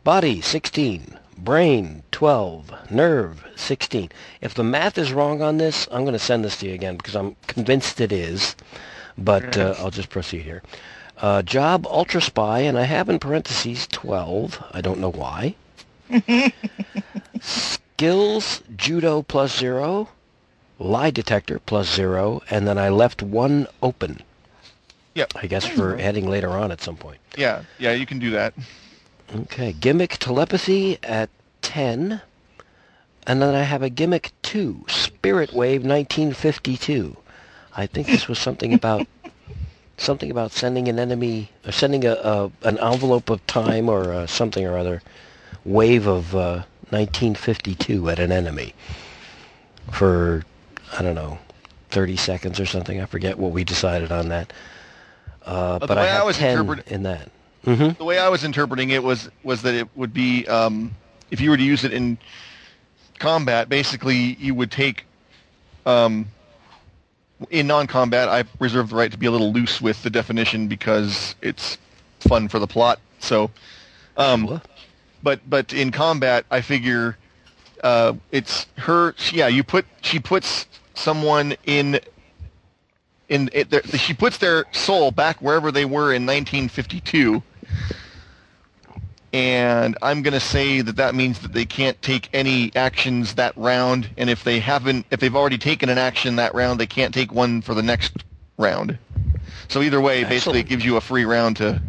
Body 0.05 0.41
16. 0.41 1.19
Brain 1.37 2.03
12. 2.13 2.91
Nerve 2.91 3.45
16. 3.57 4.11
If 4.41 4.55
the 4.55 4.65
math 4.65 4.97
is 4.97 5.13
wrong 5.13 5.43
on 5.43 5.59
this, 5.59 5.87
I'm 5.93 6.05
going 6.05 6.15
to 6.15 6.19
send 6.19 6.43
this 6.43 6.57
to 6.59 6.67
you 6.67 6.73
again 6.73 6.97
because 6.97 7.15
I'm 7.15 7.37
convinced 7.47 8.01
it 8.01 8.11
is. 8.11 8.57
But 9.19 9.59
uh, 9.59 9.75
I'll 9.79 9.91
just 9.91 10.09
proceed 10.09 10.41
here. 10.41 10.63
Uh, 11.19 11.43
job 11.43 11.87
Ultra 11.87 12.23
Spy, 12.23 12.61
and 12.61 12.79
I 12.79 12.85
have 12.85 13.11
in 13.11 13.19
parentheses 13.19 13.87
12. 13.89 14.65
I 14.73 14.81
don't 14.81 15.01
know 15.01 15.13
why. 15.13 15.57
Skills 17.43 18.63
Judo 18.79 19.21
plus 19.21 19.59
zero. 19.59 20.09
Lie 20.79 21.11
detector 21.11 21.59
plus 21.59 21.95
zero. 21.95 22.41
And 22.49 22.67
then 22.67 22.79
I 22.79 22.89
left 22.89 23.23
one 23.23 23.67
open. 23.83 24.23
Yep. 25.15 25.33
I 25.37 25.47
guess 25.47 25.67
for 25.67 25.97
heading 25.97 26.29
later 26.29 26.51
on 26.51 26.71
at 26.71 26.81
some 26.81 26.97
point. 26.97 27.19
Yeah, 27.37 27.63
yeah, 27.79 27.93
you 27.93 28.07
can 28.07 28.19
do 28.19 28.31
that. 28.31 28.55
Okay, 29.35 29.73
gimmick 29.73 30.19
telepathy 30.19 30.99
at 31.03 31.31
10. 31.63 32.21
And 33.27 33.43
then 33.43 33.55
I 33.55 33.63
have 33.63 33.83
a 33.83 33.91
gimmick 33.91 34.33
2, 34.43 34.87
Spirit 34.89 35.53
Wave 35.53 35.83
1952. 35.83 37.17
I 37.77 37.87
think 37.87 38.07
this 38.09 38.29
was 38.29 38.39
something 38.39 38.75
about 38.75 39.07
something 39.97 40.31
about 40.31 40.53
sending 40.53 40.89
an 40.89 40.99
enemy 40.99 41.51
or 41.65 41.73
sending 41.73 42.05
a, 42.05 42.13
a 42.13 42.51
an 42.63 42.79
envelope 42.79 43.31
of 43.31 43.47
time 43.47 43.89
or 43.89 44.13
uh, 44.13 44.27
something 44.27 44.67
or 44.67 44.77
other 44.77 45.03
wave 45.65 46.07
of 46.07 46.35
uh, 46.35 46.63
1952 46.91 48.09
at 48.09 48.19
an 48.19 48.33
enemy 48.33 48.75
for 49.93 50.45
I 50.99 51.03
don't 51.03 51.15
know 51.15 51.39
30 51.91 52.17
seconds 52.17 52.59
or 52.59 52.67
something. 52.67 53.01
I 53.01 53.07
forget 53.07 53.39
what 53.39 53.53
we 53.53 53.63
decided 53.65 54.11
on 54.11 54.29
that. 54.29 54.53
Uh, 55.45 55.79
but 55.79 55.97
I 55.97 56.03
way 56.03 56.11
I 56.11 56.15
have 56.15 56.25
was 56.25 56.37
10 56.37 56.59
interpret- 56.59 56.89
in 56.89 57.03
that. 57.05 57.31
hmm 57.65 57.89
The 57.91 58.05
way 58.05 58.19
I 58.19 58.29
was 58.29 58.45
interpreting 58.45 58.91
it 58.91 59.03
was 59.03 59.31
was 59.43 59.63
that 59.63 59.75
it 59.75 59.89
would 59.97 60.13
be 60.13 60.47
um, 60.47 60.93
if 61.31 61.41
you 61.41 61.51
were 61.51 61.57
to 61.57 61.63
use 61.63 61.85
it 61.85 61.93
in 61.93 62.19
combat, 63.19 63.69
basically 63.69 64.17
you 64.17 64.55
would 64.55 64.71
take 64.71 65.05
um, 65.87 66.27
in 67.51 67.67
non-combat. 67.67 68.29
I 68.29 68.45
reserve 68.59 68.91
the 68.91 68.97
right 68.97 69.11
to 69.11 69.19
be 69.19 69.27
a 69.27 69.31
little 69.31 69.53
loose 69.53 69.81
with 69.81 70.03
the 70.03 70.11
definition 70.11 70.69
because 70.69 71.35
it's 71.41 71.79
fun 72.21 72.49
for 72.49 72.59
the 72.59 72.67
plot. 72.67 73.01
So, 73.19 73.51
um, 74.17 74.61
but 75.23 75.41
but 75.49 75.73
in 75.73 75.91
combat, 75.91 76.45
I 76.51 76.61
figure 76.61 77.17
uh, 77.83 78.15
it's 78.31 78.67
her. 78.77 79.15
Yeah, 79.33 79.49
you 79.49 79.65
put 79.65 79.87
she 80.03 80.19
puts 80.19 80.67
someone 80.95 81.55
in 81.65 82.01
in 83.31 83.49
it, 83.53 83.71
their, 83.71 83.83
she 83.85 84.13
puts 84.13 84.37
their 84.39 84.67
soul 84.73 85.11
back 85.11 85.41
wherever 85.41 85.73
they 85.73 85.87
were 85.87 86.13
in 86.13 86.27
1952. 86.27 87.43
And 89.33 89.97
I'm 90.03 90.23
going 90.23 90.35
to 90.35 90.41
say 90.41 90.81
that 90.81 90.97
that 90.97 91.15
means 91.15 91.39
that 91.39 91.53
they 91.53 91.65
can't 91.65 92.01
take 92.03 92.29
any 92.33 92.73
actions 92.75 93.37
that 93.37 93.57
round, 93.57 94.11
and 94.17 94.29
if 94.29 94.43
they 94.43 94.59
haven't, 94.59 95.07
if 95.13 95.21
they've 95.21 95.37
already 95.37 95.57
taken 95.57 95.89
an 95.89 95.99
action 95.99 96.35
that 96.37 96.53
round, 96.53 96.81
they 96.81 96.87
can't 96.89 97.15
take 97.15 97.33
one 97.33 97.63
for 97.63 97.73
the 97.73 97.83
next 97.83 98.25
round. 98.59 98.99
So 99.69 99.83
either 99.83 100.01
way, 100.01 100.25
basically, 100.25 100.59
it 100.59 100.67
gives 100.67 100.85
you 100.85 100.97
a 100.97 101.01
free 101.01 101.25
round 101.25 101.59
to 101.59 101.81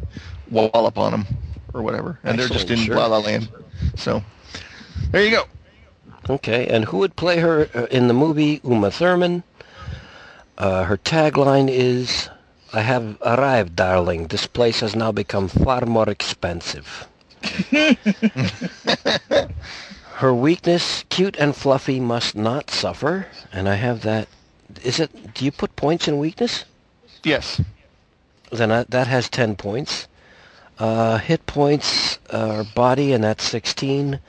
wallop 0.52 1.00
on 1.00 1.12
them 1.12 1.26
or 1.74 1.82
whatever, 1.82 2.20
and 2.24 2.38
they're 2.38 2.48
just 2.48 2.70
in 2.70 2.78
sure. 2.78 2.96
La 2.96 3.08
La 3.08 3.18
Land. 3.18 3.50
So 3.96 4.24
there 5.10 5.26
you 5.26 5.32
go. 5.32 5.46
Okay, 6.30 6.68
and 6.68 6.86
who 6.86 7.00
would 7.00 7.16
play 7.16 7.40
her 7.40 7.68
uh, 7.74 7.88
in 7.90 8.08
the 8.08 8.14
movie? 8.14 8.62
Uma 8.64 8.92
Thurman. 8.92 9.42
Uh, 10.62 10.84
her 10.84 10.96
tagline 10.96 11.68
is, 11.68 12.30
"I 12.72 12.82
have 12.82 13.18
arrived, 13.24 13.76
darling. 13.76 14.28
This 14.28 14.46
place 14.46 14.82
has 14.82 14.96
now 14.96 15.12
become 15.12 15.48
far 15.48 15.88
more 15.88 16.08
expensive." 16.08 17.08
her 20.22 20.32
weakness, 20.32 21.04
cute 21.10 21.36
and 21.38 21.56
fluffy, 21.56 22.00
must 22.00 22.36
not 22.36 22.70
suffer. 22.70 23.26
And 23.52 23.68
I 23.68 23.74
have 23.74 24.02
that. 24.02 24.28
Is 24.84 25.00
it? 25.00 25.34
Do 25.34 25.46
you 25.46 25.52
put 25.52 25.76
points 25.76 26.08
in 26.08 26.20
weakness? 26.20 26.66
Yes. 27.24 27.60
Then 28.52 28.72
I, 28.72 28.84
that 28.88 29.08
has 29.08 29.30
ten 29.30 29.56
points. 29.56 30.08
Uh, 30.78 31.18
hit 31.18 31.48
points 31.48 32.20
are 32.30 32.64
body, 32.64 33.14
and 33.14 33.24
that's 33.24 33.44
sixteen. 33.44 34.20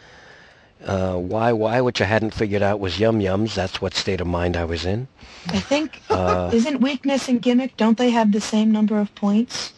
Uh, 0.84 1.14
YY, 1.14 1.84
which 1.84 2.00
I 2.00 2.04
hadn't 2.04 2.34
figured 2.34 2.62
out 2.62 2.80
was 2.80 2.98
yum 2.98 3.20
yums. 3.20 3.54
That's 3.54 3.80
what 3.80 3.94
state 3.94 4.20
of 4.20 4.26
mind 4.26 4.56
I 4.56 4.64
was 4.64 4.84
in. 4.84 5.06
I 5.48 5.60
think 5.60 6.00
Uh, 6.10 6.50
isn't 6.54 6.80
weakness 6.80 7.28
and 7.28 7.40
gimmick? 7.40 7.76
Don't 7.76 7.96
they 7.98 8.10
have 8.10 8.32
the 8.32 8.40
same 8.40 8.72
number 8.72 8.98
of 8.98 9.14
points? 9.14 9.72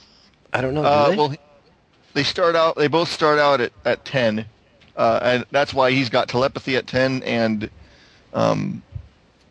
I 0.52 0.60
don't 0.60 0.72
know. 0.74 0.82
Do 0.82 0.88
Uh, 0.88 1.08
they? 1.10 1.16
well, 1.16 1.34
they 2.14 2.22
start 2.22 2.56
out. 2.56 2.76
They 2.76 2.88
both 2.88 3.10
start 3.10 3.38
out 3.38 3.60
at 3.60 3.72
at 3.84 4.04
ten, 4.04 4.46
uh, 4.96 5.18
and 5.22 5.44
that's 5.50 5.74
why 5.74 5.90
he's 5.90 6.08
got 6.08 6.28
telepathy 6.28 6.76
at 6.76 6.86
ten 6.86 7.22
and 7.24 7.68
um, 8.32 8.82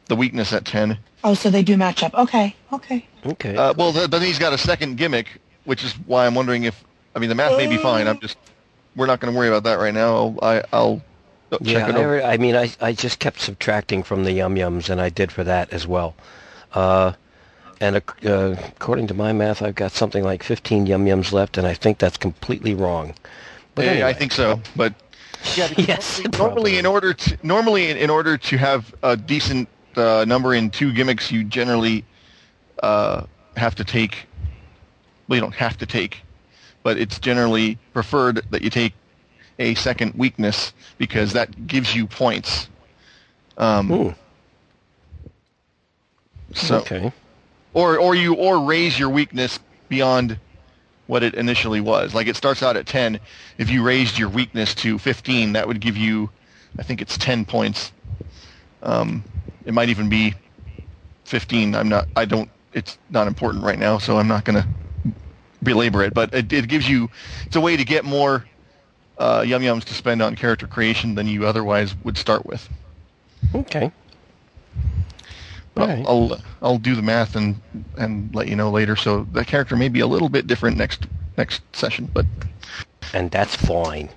the 0.08 0.16
weakness 0.16 0.54
at 0.54 0.66
ten. 0.66 0.98
Oh, 1.24 1.34
so 1.36 1.50
they 1.50 1.62
do 1.64 1.78
match 1.78 2.04
up. 2.04 2.14
Okay, 2.16 2.56
okay. 2.74 3.06
okay. 3.26 3.56
Uh, 3.56 3.74
well, 3.78 3.94
th- 3.94 4.10
then 4.10 4.22
he's 4.22 4.40
got 4.40 4.54
a 4.54 4.58
second 4.58 4.98
gimmick, 4.98 5.40
which 5.66 5.84
is 5.84 5.94
why 6.08 6.26
I'm 6.26 6.36
wondering 6.36 6.64
if. 6.64 6.84
I 7.16 7.20
mean, 7.20 7.30
the 7.30 7.36
math 7.36 7.58
may 7.58 7.68
be 7.68 7.78
fine. 7.78 8.08
I'm 8.08 8.20
just. 8.20 8.38
We're 8.96 9.06
not 9.08 9.20
going 9.20 9.32
to 9.34 9.38
worry 9.38 9.48
about 9.50 9.64
that 9.64 9.80
right 9.80 9.94
now. 9.94 10.36
I, 10.42 10.64
I'll 10.74 11.02
check 11.60 11.88
yeah, 11.88 11.90
it 11.90 11.96
I, 11.96 12.00
over. 12.04 12.24
I 12.24 12.38
mean, 12.38 12.56
I, 12.56 12.72
I 12.82 12.94
just 12.94 13.20
kept 13.20 13.40
subtracting 13.40 14.04
from 14.04 14.24
the 14.24 14.32
yum 14.32 14.56
yums, 14.56 14.90
and 14.90 15.02
I 15.02 15.10
did 15.10 15.32
for 15.32 15.44
that 15.44 15.72
as 15.74 15.88
well. 15.88 16.16
Uh, 16.74 17.14
and 17.82 17.98
ac- 17.98 18.28
uh, 18.28 18.56
according 18.68 19.08
to 19.08 19.14
my 19.14 19.34
math, 19.34 19.62
I've 19.62 19.76
got 19.76 19.92
something 19.92 20.24
like 20.24 20.44
15 20.44 20.86
yum 20.86 21.06
yums 21.06 21.32
left, 21.32 21.58
and 21.58 21.68
I 21.68 21.74
think 21.74 21.98
that's 21.98 22.18
completely 22.18 22.74
wrong. 22.74 23.14
But 23.76 23.86
Yeah, 23.86 23.92
anyway. 23.92 24.10
I 24.10 24.14
think 24.14 24.32
so, 24.32 24.62
but 24.76 24.94
yeah, 25.56 25.70
Yes, 25.78 26.20
normally, 26.20 26.32
probably. 26.32 26.38
normally 26.38 26.78
in 26.78 26.86
order 26.86 27.14
to 27.14 27.38
normally 27.44 27.90
in, 27.90 27.98
in 27.98 28.10
order 28.10 28.38
to 28.38 28.58
have 28.58 28.94
a 29.04 29.18
decent 29.18 29.68
uh, 29.96 30.26
number 30.28 30.54
in 30.54 30.70
two 30.70 30.94
gimmicks, 30.94 31.32
you 31.32 31.44
generally 31.44 32.06
uh, 32.82 33.24
have 33.58 33.76
to 33.76 33.84
take. 33.84 34.26
Well, 35.28 35.38
you 35.38 35.42
don't 35.42 35.56
have 35.56 35.78
to 35.78 35.86
take, 35.86 36.22
but 36.84 36.98
it's 36.98 37.20
generally 37.20 37.78
preferred 37.94 38.42
that 38.52 38.62
you 38.62 38.70
take 38.70 38.94
a 39.60 39.76
second 39.76 40.14
weakness 40.16 40.74
because 40.98 41.34
that 41.34 41.68
gives 41.68 41.96
you 41.96 42.08
points. 42.08 42.68
Um, 43.58 43.88
Hmm, 43.88 44.10
so, 46.54 46.78
okay. 46.80 47.12
or 47.74 47.98
or 48.00 48.16
you 48.16 48.36
or 48.36 48.60
raise 48.66 48.98
your 48.98 49.10
weakness 49.10 49.60
beyond 49.90 50.40
what 51.08 51.24
it 51.24 51.36
initially 51.36 51.82
was. 51.82 52.14
Like 52.14 52.28
it 52.28 52.36
starts 52.36 52.64
out 52.64 52.78
at 52.78 52.86
10. 52.88 53.20
If 53.58 53.70
you 53.70 53.84
raised 53.84 54.18
your 54.18 54.30
weakness 54.30 54.74
to 54.76 54.98
15, 54.98 55.54
that 55.54 55.68
would 55.68 55.80
give 55.82 55.98
you, 55.98 56.30
I 56.80 56.84
think 56.84 57.02
it's 57.02 57.18
10 57.18 57.46
points. 57.46 57.92
Um, 58.82 59.24
it 59.66 59.74
might 59.74 59.90
even 59.90 60.10
be 60.10 60.34
15. 61.26 61.76
I'm 61.76 61.90
not. 61.90 62.08
I 62.16 62.26
don't. 62.26 62.50
It's 62.74 62.98
not 63.10 63.28
important 63.28 63.64
right 63.64 63.78
now, 63.78 63.98
so 64.00 64.18
I'm 64.18 64.28
not 64.28 64.46
going 64.46 64.62
to 64.62 64.68
belabor 65.62 66.04
it. 66.04 66.14
But 66.14 66.34
it, 66.34 66.52
it 66.52 66.68
gives 66.68 66.90
you. 66.90 67.10
It's 67.46 67.56
a 67.56 67.62
way 67.62 67.78
to 67.78 67.86
get 67.86 68.04
more 68.04 68.46
uh, 69.24 69.42
yum 69.42 69.62
yums 69.62 69.86
to 69.86 69.94
spend 69.94 70.22
on 70.22 70.36
character 70.36 70.68
creation 70.68 71.16
than 71.16 71.28
you 71.28 71.46
otherwise 71.46 71.96
would 72.04 72.18
start 72.18 72.46
with. 72.46 72.68
Okay. 73.56 73.92
Alright. 75.78 76.06
I'll 76.06 76.40
I'll 76.62 76.78
do 76.78 76.94
the 76.94 77.02
math 77.02 77.36
and 77.36 77.60
and 77.98 78.34
let 78.36 78.48
you 78.48 78.56
know 78.56 78.70
later. 78.70 78.96
So 78.96 79.26
the 79.32 79.46
character 79.46 79.76
may 79.76 79.88
be 79.90 80.02
a 80.02 80.08
little 80.08 80.30
bit 80.30 80.46
different 80.46 80.78
next 80.78 81.08
next 81.38 81.62
session, 81.76 82.10
but 82.14 82.26
And 83.14 83.32
that's 83.32 83.56
fine. 83.56 84.10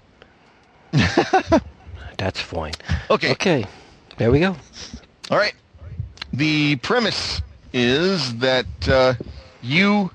that's 2.18 2.40
fine. 2.40 2.72
okay. 3.10 3.30
Okay. 3.32 3.64
There 4.18 4.30
we 4.30 4.40
go. 4.40 4.56
All 5.30 5.38
right. 5.38 5.54
The 6.32 6.76
premise 6.76 7.40
is 7.72 8.36
that 8.38 8.66
uh, 8.88 9.14
you 9.62 10.10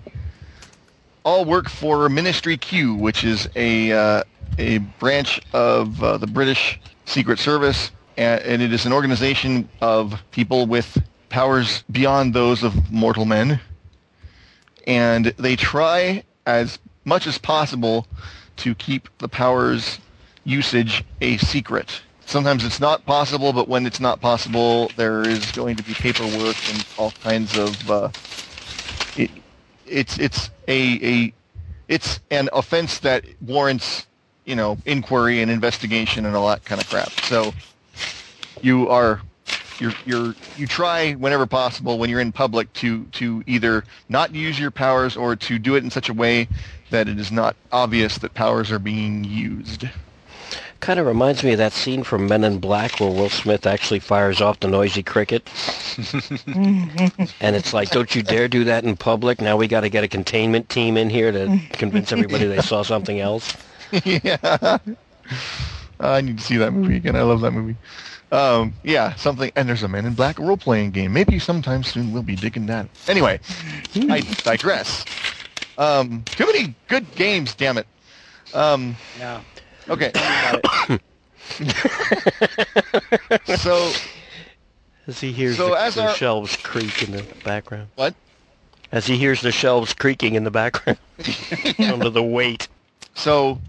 all 1.23 1.45
work 1.45 1.69
for 1.69 2.09
Ministry 2.09 2.57
Q, 2.57 2.95
which 2.95 3.23
is 3.23 3.47
a 3.55 3.91
uh, 3.91 4.23
a 4.57 4.79
branch 4.79 5.41
of 5.53 6.03
uh, 6.03 6.17
the 6.17 6.27
British 6.27 6.79
Secret 7.05 7.39
Service, 7.39 7.91
and, 8.17 8.41
and 8.41 8.61
it 8.61 8.73
is 8.73 8.85
an 8.85 8.93
organization 8.93 9.69
of 9.81 10.21
people 10.31 10.65
with 10.65 10.97
powers 11.29 11.83
beyond 11.91 12.33
those 12.33 12.63
of 12.63 12.91
mortal 12.91 13.25
men. 13.25 13.59
And 14.87 15.27
they 15.37 15.55
try 15.55 16.23
as 16.45 16.79
much 17.05 17.27
as 17.27 17.37
possible 17.37 18.07
to 18.57 18.75
keep 18.75 19.09
the 19.19 19.29
powers 19.29 19.99
usage 20.43 21.03
a 21.21 21.37
secret. 21.37 22.01
Sometimes 22.25 22.63
it's 22.63 22.79
not 22.79 23.05
possible, 23.05 23.53
but 23.53 23.67
when 23.67 23.85
it's 23.85 23.99
not 23.99 24.21
possible, 24.21 24.89
there 24.95 25.21
is 25.21 25.51
going 25.51 25.75
to 25.75 25.83
be 25.83 25.93
paperwork 25.93 26.55
and 26.69 26.85
all 26.97 27.11
kinds 27.23 27.57
of. 27.57 27.89
Uh, 27.89 28.09
it, 29.17 29.29
it's 29.85 30.17
it's 30.17 30.49
a 30.67 30.99
a 31.03 31.33
it's 31.89 32.21
an 32.29 32.47
offense 32.53 32.99
that 32.99 33.25
warrants 33.41 34.07
you 34.45 34.55
know 34.55 34.77
inquiry 34.85 35.41
and 35.41 35.51
investigation 35.51 36.25
and 36.25 36.35
all 36.35 36.47
that 36.47 36.63
kind 36.65 36.81
of 36.81 36.89
crap. 36.89 37.09
So 37.25 37.53
you 38.61 38.89
are 38.89 39.21
you're 39.79 39.93
you're 40.05 40.35
you 40.57 40.67
try 40.67 41.13
whenever 41.13 41.45
possible 41.45 41.97
when 41.97 42.09
you're 42.09 42.19
in 42.19 42.31
public 42.31 42.71
to 42.73 43.05
to 43.05 43.43
either 43.47 43.83
not 44.09 44.33
use 44.33 44.59
your 44.59 44.71
powers 44.71 45.17
or 45.17 45.35
to 45.35 45.59
do 45.59 45.75
it 45.75 45.83
in 45.83 45.89
such 45.89 46.09
a 46.09 46.13
way 46.13 46.47
that 46.91 47.07
it 47.07 47.19
is 47.19 47.31
not 47.31 47.55
obvious 47.71 48.17
that 48.19 48.33
powers 48.33 48.71
are 48.71 48.79
being 48.79 49.23
used. 49.23 49.85
Kind 50.81 50.99
of 50.99 51.05
reminds 51.05 51.43
me 51.43 51.51
of 51.51 51.59
that 51.59 51.73
scene 51.73 52.03
from 52.03 52.27
Men 52.27 52.43
in 52.43 52.57
Black 52.57 52.99
where 52.99 53.09
Will 53.11 53.29
Smith 53.29 53.67
actually 53.67 53.99
fires 53.99 54.41
off 54.41 54.59
the 54.59 54.67
noisy 54.67 55.03
cricket. 55.03 55.47
and 56.47 57.55
it's 57.55 57.71
like, 57.71 57.91
don't 57.91 58.15
you 58.15 58.23
dare 58.23 58.47
do 58.47 58.63
that 58.63 58.83
in 58.83 58.97
public. 58.97 59.41
Now 59.41 59.57
we 59.57 59.67
got 59.67 59.81
to 59.81 59.89
get 59.89 60.03
a 60.03 60.07
containment 60.07 60.69
team 60.69 60.97
in 60.97 61.11
here 61.11 61.31
to 61.31 61.59
convince 61.73 62.11
everybody 62.11 62.47
they 62.47 62.61
saw 62.61 62.81
something 62.81 63.19
else. 63.19 63.55
yeah. 64.05 64.77
I 65.99 66.21
need 66.21 66.37
to 66.39 66.43
see 66.43 66.57
that 66.57 66.71
movie 66.71 66.95
again. 66.97 67.15
I 67.15 67.21
love 67.21 67.41
that 67.41 67.51
movie. 67.51 67.75
Um, 68.31 68.73
yeah, 68.83 69.13
something. 69.15 69.51
And 69.55 69.67
there's 69.67 69.83
a 69.83 69.87
Man 69.87 70.05
in 70.05 70.13
Black 70.13 70.39
role-playing 70.39 70.91
game. 70.91 71.13
Maybe 71.13 71.37
sometime 71.39 71.83
soon 71.83 72.11
we'll 72.13 72.23
be 72.23 72.35
digging 72.35 72.65
that. 72.67 72.87
Anyway, 73.07 73.39
I 73.95 74.21
digress. 74.43 75.05
Um, 75.77 76.23
too 76.25 76.45
many 76.45 76.73
good 76.87 77.13
games, 77.15 77.53
damn 77.55 77.77
it. 77.77 77.87
Um, 78.53 78.95
Yeah. 79.19 79.41
okay. 79.89 80.11
so, 83.57 83.91
As 85.07 85.19
he 85.19 85.31
hears 85.31 85.57
So 85.57 85.69
the, 85.69 85.75
as 85.75 85.95
the 85.95 86.03
our- 86.07 86.15
shelves 86.15 86.55
creak 86.57 87.03
in 87.03 87.11
the 87.11 87.23
background. 87.43 87.89
what? 87.95 88.13
As 88.91 89.05
he 89.07 89.17
hears 89.17 89.41
the 89.41 89.51
shelves 89.53 89.93
creaking 89.93 90.35
in 90.35 90.43
the 90.43 90.51
background 90.51 90.99
under 91.79 92.09
the 92.09 92.21
weight. 92.23 92.67
So, 93.15 93.59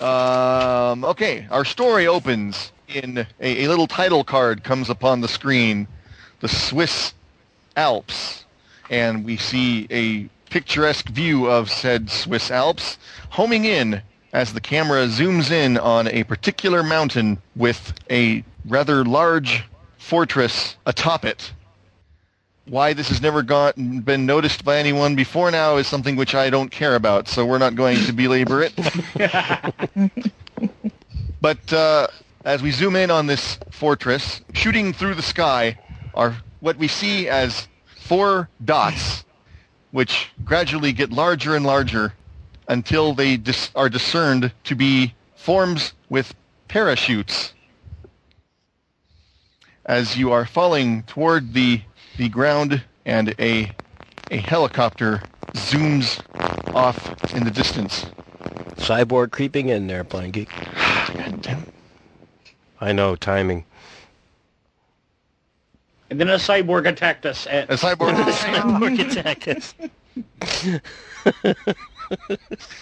um, 0.00 1.04
okay, 1.04 1.46
our 1.50 1.64
story 1.64 2.06
opens 2.06 2.72
in 2.88 3.18
a, 3.40 3.64
a 3.64 3.68
little 3.68 3.86
title 3.86 4.24
card 4.24 4.62
comes 4.62 4.90
upon 4.90 5.20
the 5.20 5.28
screen, 5.28 5.88
the 6.40 6.48
Swiss 6.48 7.14
Alps, 7.76 8.44
and 8.90 9.24
we 9.24 9.36
see 9.36 9.86
a 9.90 10.28
picturesque 10.50 11.08
view 11.08 11.46
of 11.46 11.70
said 11.70 12.10
Swiss 12.10 12.50
Alps, 12.50 12.98
homing 13.30 13.64
in 13.64 14.02
as 14.32 14.52
the 14.52 14.60
camera 14.60 15.06
zooms 15.06 15.50
in 15.50 15.78
on 15.78 16.08
a 16.08 16.24
particular 16.24 16.82
mountain 16.82 17.40
with 17.54 17.94
a 18.10 18.44
rather 18.66 19.04
large 19.04 19.64
fortress 19.98 20.76
atop 20.86 21.24
it. 21.24 21.52
Why 22.68 22.94
this 22.94 23.08
has 23.10 23.22
never 23.22 23.42
gotten 23.42 24.00
been 24.00 24.26
noticed 24.26 24.64
by 24.64 24.78
anyone 24.78 25.14
before 25.14 25.52
now 25.52 25.76
is 25.76 25.86
something 25.86 26.16
which 26.16 26.34
I 26.34 26.50
don't 26.50 26.70
care 26.70 26.96
about, 26.96 27.28
so 27.28 27.46
we're 27.46 27.58
not 27.58 27.76
going 27.76 27.98
to 28.04 28.12
belabor 28.12 28.68
it. 28.68 28.74
but 31.40 31.72
uh, 31.72 32.08
as 32.44 32.62
we 32.62 32.72
zoom 32.72 32.96
in 32.96 33.12
on 33.12 33.28
this 33.28 33.56
fortress, 33.70 34.40
shooting 34.52 34.92
through 34.92 35.14
the 35.14 35.22
sky 35.22 35.78
are 36.12 36.36
what 36.58 36.76
we 36.76 36.88
see 36.88 37.28
as 37.28 37.68
four 38.00 38.48
dots, 38.64 39.24
which 39.92 40.30
gradually 40.44 40.92
get 40.92 41.12
larger 41.12 41.54
and 41.54 41.64
larger 41.64 42.14
until 42.66 43.14
they 43.14 43.36
dis- 43.36 43.70
are 43.76 43.88
discerned 43.88 44.50
to 44.64 44.74
be 44.74 45.14
forms 45.36 45.92
with 46.08 46.34
parachutes. 46.66 47.52
As 49.84 50.18
you 50.18 50.32
are 50.32 50.44
falling 50.44 51.04
toward 51.04 51.52
the 51.52 51.82
the 52.16 52.28
ground 52.28 52.82
and 53.04 53.34
a 53.38 53.70
a 54.30 54.38
helicopter 54.38 55.22
zooms 55.52 56.20
off 56.74 57.32
in 57.34 57.44
the 57.44 57.50
distance. 57.50 58.06
Cyborg 58.76 59.30
creeping 59.30 59.68
in 59.68 59.86
there, 59.86 60.04
Blind 60.04 60.32
Geek. 60.34 60.48
God 61.14 61.42
damn. 61.42 61.66
I 62.80 62.92
know, 62.92 63.16
timing. 63.16 63.64
And 66.10 66.20
then 66.20 66.28
a 66.28 66.34
cyborg 66.34 66.86
attacked 66.88 67.26
us. 67.26 67.46
At, 67.48 67.70
A 67.70 67.74
cyborg. 67.74 68.14
Cyborg 68.32 69.10
attack 69.10 69.48
us. 69.48 69.74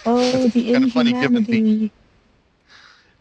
Oh, 0.05 0.47
the 0.49 0.63
kinda 0.63 0.87
funny 0.91 1.11
given 1.13 1.43
the- 1.45 1.89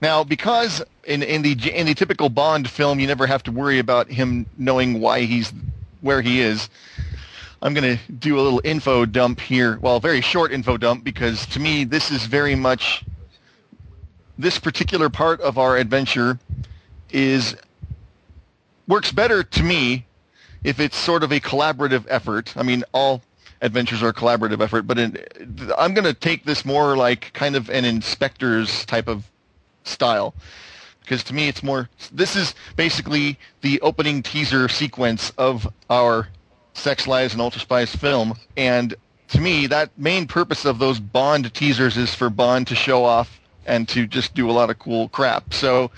Now, 0.03 0.23
because 0.23 0.82
in, 1.05 1.23
in 1.23 1.41
the 1.41 1.53
in 1.73 1.86
the 1.86 1.95
typical 1.95 2.28
Bond 2.28 2.69
film, 2.69 3.01
you 3.01 3.07
never 3.07 3.27
have 3.27 3.43
to 3.45 3.53
worry 3.53 3.78
about 3.78 4.09
him 4.11 4.45
knowing 4.59 5.01
why 5.01 5.20
he's 5.20 5.51
where 6.05 6.20
he 6.20 6.40
is. 6.40 6.68
I'm 7.62 7.72
going 7.72 7.97
to 7.97 8.12
do 8.12 8.39
a 8.39 8.43
little 8.43 8.60
info 8.62 9.06
dump 9.06 9.40
here. 9.40 9.78
Well, 9.81 9.98
very 9.98 10.20
short 10.20 10.52
info 10.52 10.76
dump 10.76 11.02
because 11.02 11.47
to 11.47 11.60
me, 11.60 11.85
this 11.85 12.10
is 12.10 12.26
very 12.26 12.55
much 12.55 13.05
this 14.36 14.59
particular 14.59 15.09
part 15.09 15.40
of 15.40 15.56
our 15.56 15.78
adventure 15.78 16.39
is 17.10 17.56
works 18.86 19.12
better 19.12 19.43
to 19.43 19.62
me 19.62 20.05
if 20.62 20.78
it's 20.78 20.97
sort 20.97 21.22
of 21.22 21.32
a 21.32 21.40
collaborative 21.40 22.05
effort. 22.09 22.55
I 22.55 22.62
mean, 22.64 22.85
all 22.93 23.22
adventures 23.62 24.02
are 24.02 24.09
a 24.09 24.14
collaborative 24.14 24.60
effort, 24.60 24.82
but 24.82 24.98
in, 24.98 25.18
I'm 25.78 25.94
going 25.94 26.05
to 26.05 26.12
take 26.12 26.44
this 26.44 26.66
more 26.66 26.98
like 26.98 27.32
kind 27.32 27.56
of 27.56 27.70
an 27.70 27.86
inspector's 27.86 28.85
type 28.85 29.09
of 29.09 29.24
style 29.85 30.35
because 31.05 31.22
to 31.24 31.35
me 31.35 31.48
it's 31.48 31.62
more 31.62 31.89
this 32.12 32.35
is 32.35 32.55
basically 32.76 33.39
the 33.60 33.81
opening 33.82 34.22
teaser 34.22 34.68
sequence 34.68 35.31
of 35.39 35.72
our 35.90 36.28
sex 36.72 37.06
lies 37.06 37.32
and 37.32 37.40
ultra 37.40 37.60
spies 37.60 37.94
film. 37.94 38.35
And 38.56 38.94
to 39.28 39.40
me 39.40 39.66
that 39.68 39.90
main 39.97 40.26
purpose 40.26 40.64
of 40.64 40.78
those 40.78 40.98
bond 40.98 41.52
teasers 41.55 41.97
is 41.97 42.14
for 42.14 42.31
bond 42.31 42.66
to 42.68 42.74
show 42.74 43.05
off 43.05 43.40
and 43.66 43.89
to 43.89 44.06
just 44.06 44.35
do 44.35 44.51
a 44.51 44.52
lot 44.52 44.70
of 44.70 44.78
cool 44.78 45.09
crap. 45.09 45.55
So 45.55 45.90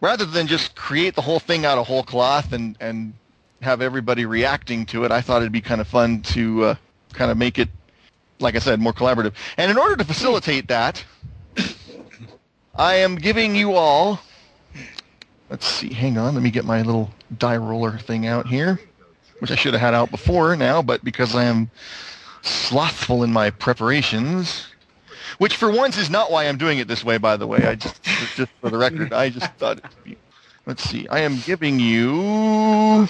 rather 0.00 0.24
than 0.24 0.46
just 0.46 0.74
create 0.74 1.14
the 1.14 1.22
whole 1.22 1.40
thing 1.40 1.64
out 1.64 1.78
of 1.78 1.86
whole 1.86 2.02
cloth 2.02 2.52
and 2.52 2.76
and 2.80 3.14
have 3.62 3.80
everybody 3.80 4.26
reacting 4.26 4.84
to 4.84 5.04
it 5.04 5.12
i 5.12 5.20
thought 5.20 5.40
it'd 5.40 5.52
be 5.52 5.60
kind 5.60 5.80
of 5.80 5.86
fun 5.86 6.20
to 6.20 6.64
uh, 6.64 6.74
kind 7.12 7.30
of 7.30 7.36
make 7.36 7.60
it 7.60 7.68
like 8.40 8.56
i 8.56 8.58
said 8.58 8.80
more 8.80 8.92
collaborative. 8.92 9.32
And 9.56 9.70
in 9.70 9.78
order 9.78 9.96
to 9.96 10.04
facilitate 10.04 10.66
that 10.68 11.02
I 12.74 12.94
am 12.96 13.16
giving 13.16 13.54
you 13.54 13.74
all. 13.74 14.20
Let's 15.50 15.66
see. 15.66 15.92
Hang 15.92 16.16
on. 16.16 16.34
Let 16.34 16.42
me 16.42 16.50
get 16.50 16.64
my 16.64 16.82
little 16.82 17.10
die 17.38 17.58
roller 17.58 17.98
thing 17.98 18.26
out 18.26 18.46
here, 18.46 18.80
which 19.40 19.50
I 19.50 19.56
should 19.56 19.74
have 19.74 19.80
had 19.80 19.94
out 19.94 20.10
before 20.10 20.56
now, 20.56 20.80
but 20.80 21.04
because 21.04 21.34
I 21.34 21.44
am 21.44 21.70
slothful 22.40 23.22
in 23.22 23.32
my 23.32 23.50
preparations, 23.50 24.66
which 25.38 25.56
for 25.56 25.70
once 25.70 25.98
is 25.98 26.08
not 26.08 26.30
why 26.30 26.44
I'm 26.44 26.56
doing 26.56 26.78
it 26.78 26.88
this 26.88 27.04
way, 27.04 27.18
by 27.18 27.36
the 27.36 27.46
way. 27.46 27.64
I 27.64 27.74
just, 27.74 28.02
just 28.02 28.50
for 28.60 28.70
the 28.70 28.78
record, 28.78 29.12
I 29.12 29.28
just 29.28 29.52
thought. 29.54 29.78
It'd 29.78 30.04
be, 30.04 30.16
let's 30.64 30.82
see. 30.82 31.06
I 31.08 31.20
am 31.20 31.40
giving 31.40 31.78
you. 31.78 33.06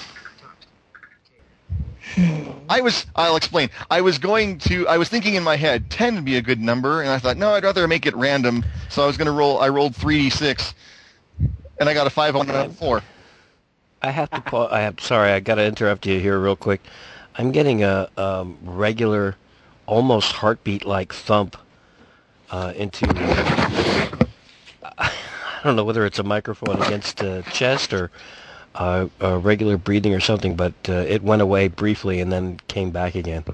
I 2.69 2.81
was. 2.81 3.07
I'll 3.17 3.37
explain. 3.37 3.71
I 3.91 4.01
was 4.01 4.19
going 4.19 4.59
to. 4.61 4.87
I 4.89 4.97
was 4.99 5.09
thinking 5.09 5.35
in 5.35 5.43
my 5.43 5.57
head, 5.57 5.91
ten 5.91 6.15
would 6.15 6.25
be 6.25 6.37
a 6.37 6.43
good 6.43 6.61
number, 6.61 7.03
and 7.03 7.11
I 7.11 7.19
thought, 7.19 7.37
no, 7.37 7.51
I'd 7.51 7.65
rather 7.65 7.87
make 7.87 8.07
it 8.07 8.15
random. 8.17 8.65
So 8.89 9.03
I 9.03 9.07
was 9.07 9.17
going 9.17 9.27
to 9.27 9.33
roll. 9.33 9.61
I 9.61 9.69
rolled 9.69 9.95
three 9.95 10.19
d 10.19 10.31
six, 10.31 10.75
and 11.79 11.89
I 11.89 11.95
got 11.95 12.07
a 12.07 12.11
five 12.11 12.37
on 12.37 12.49
a 12.51 12.69
four. 12.71 13.03
I 14.03 14.11
have 14.11 14.31
to. 14.31 14.41
Pa- 14.41 14.69
I 14.71 14.81
have. 14.81 15.01
Sorry, 15.01 15.33
I 15.33 15.41
got 15.41 15.57
to 15.57 15.65
interrupt 15.65 16.07
you 16.07 16.19
here 16.19 16.39
real 16.39 16.57
quick. 16.57 16.81
I'm 17.37 17.51
getting 17.53 17.83
a 17.83 18.09
um, 18.17 18.59
regular, 18.63 19.37
almost 19.87 20.33
heartbeat-like 20.33 21.13
thump 21.13 21.57
uh, 22.51 22.73
into. 22.77 23.07
I 24.99 25.11
don't 25.65 25.77
know 25.77 25.85
whether 25.85 26.05
it's 26.05 26.19
a 26.19 26.25
microphone 26.25 26.83
against 26.83 27.19
the 27.19 27.45
chest 27.53 27.93
or 27.93 28.11
uh, 28.75 29.07
uh, 29.23 29.39
regular 29.39 29.77
breathing 29.77 30.15
or 30.15 30.21
something, 30.21 30.55
but 30.57 30.73
uh, 30.89 30.93
it 30.93 31.23
went 31.23 31.43
away 31.43 31.69
briefly 31.69 32.21
and 32.21 32.33
then 32.33 32.59
came 32.69 32.91
back 32.91 33.15
again, 33.15 33.45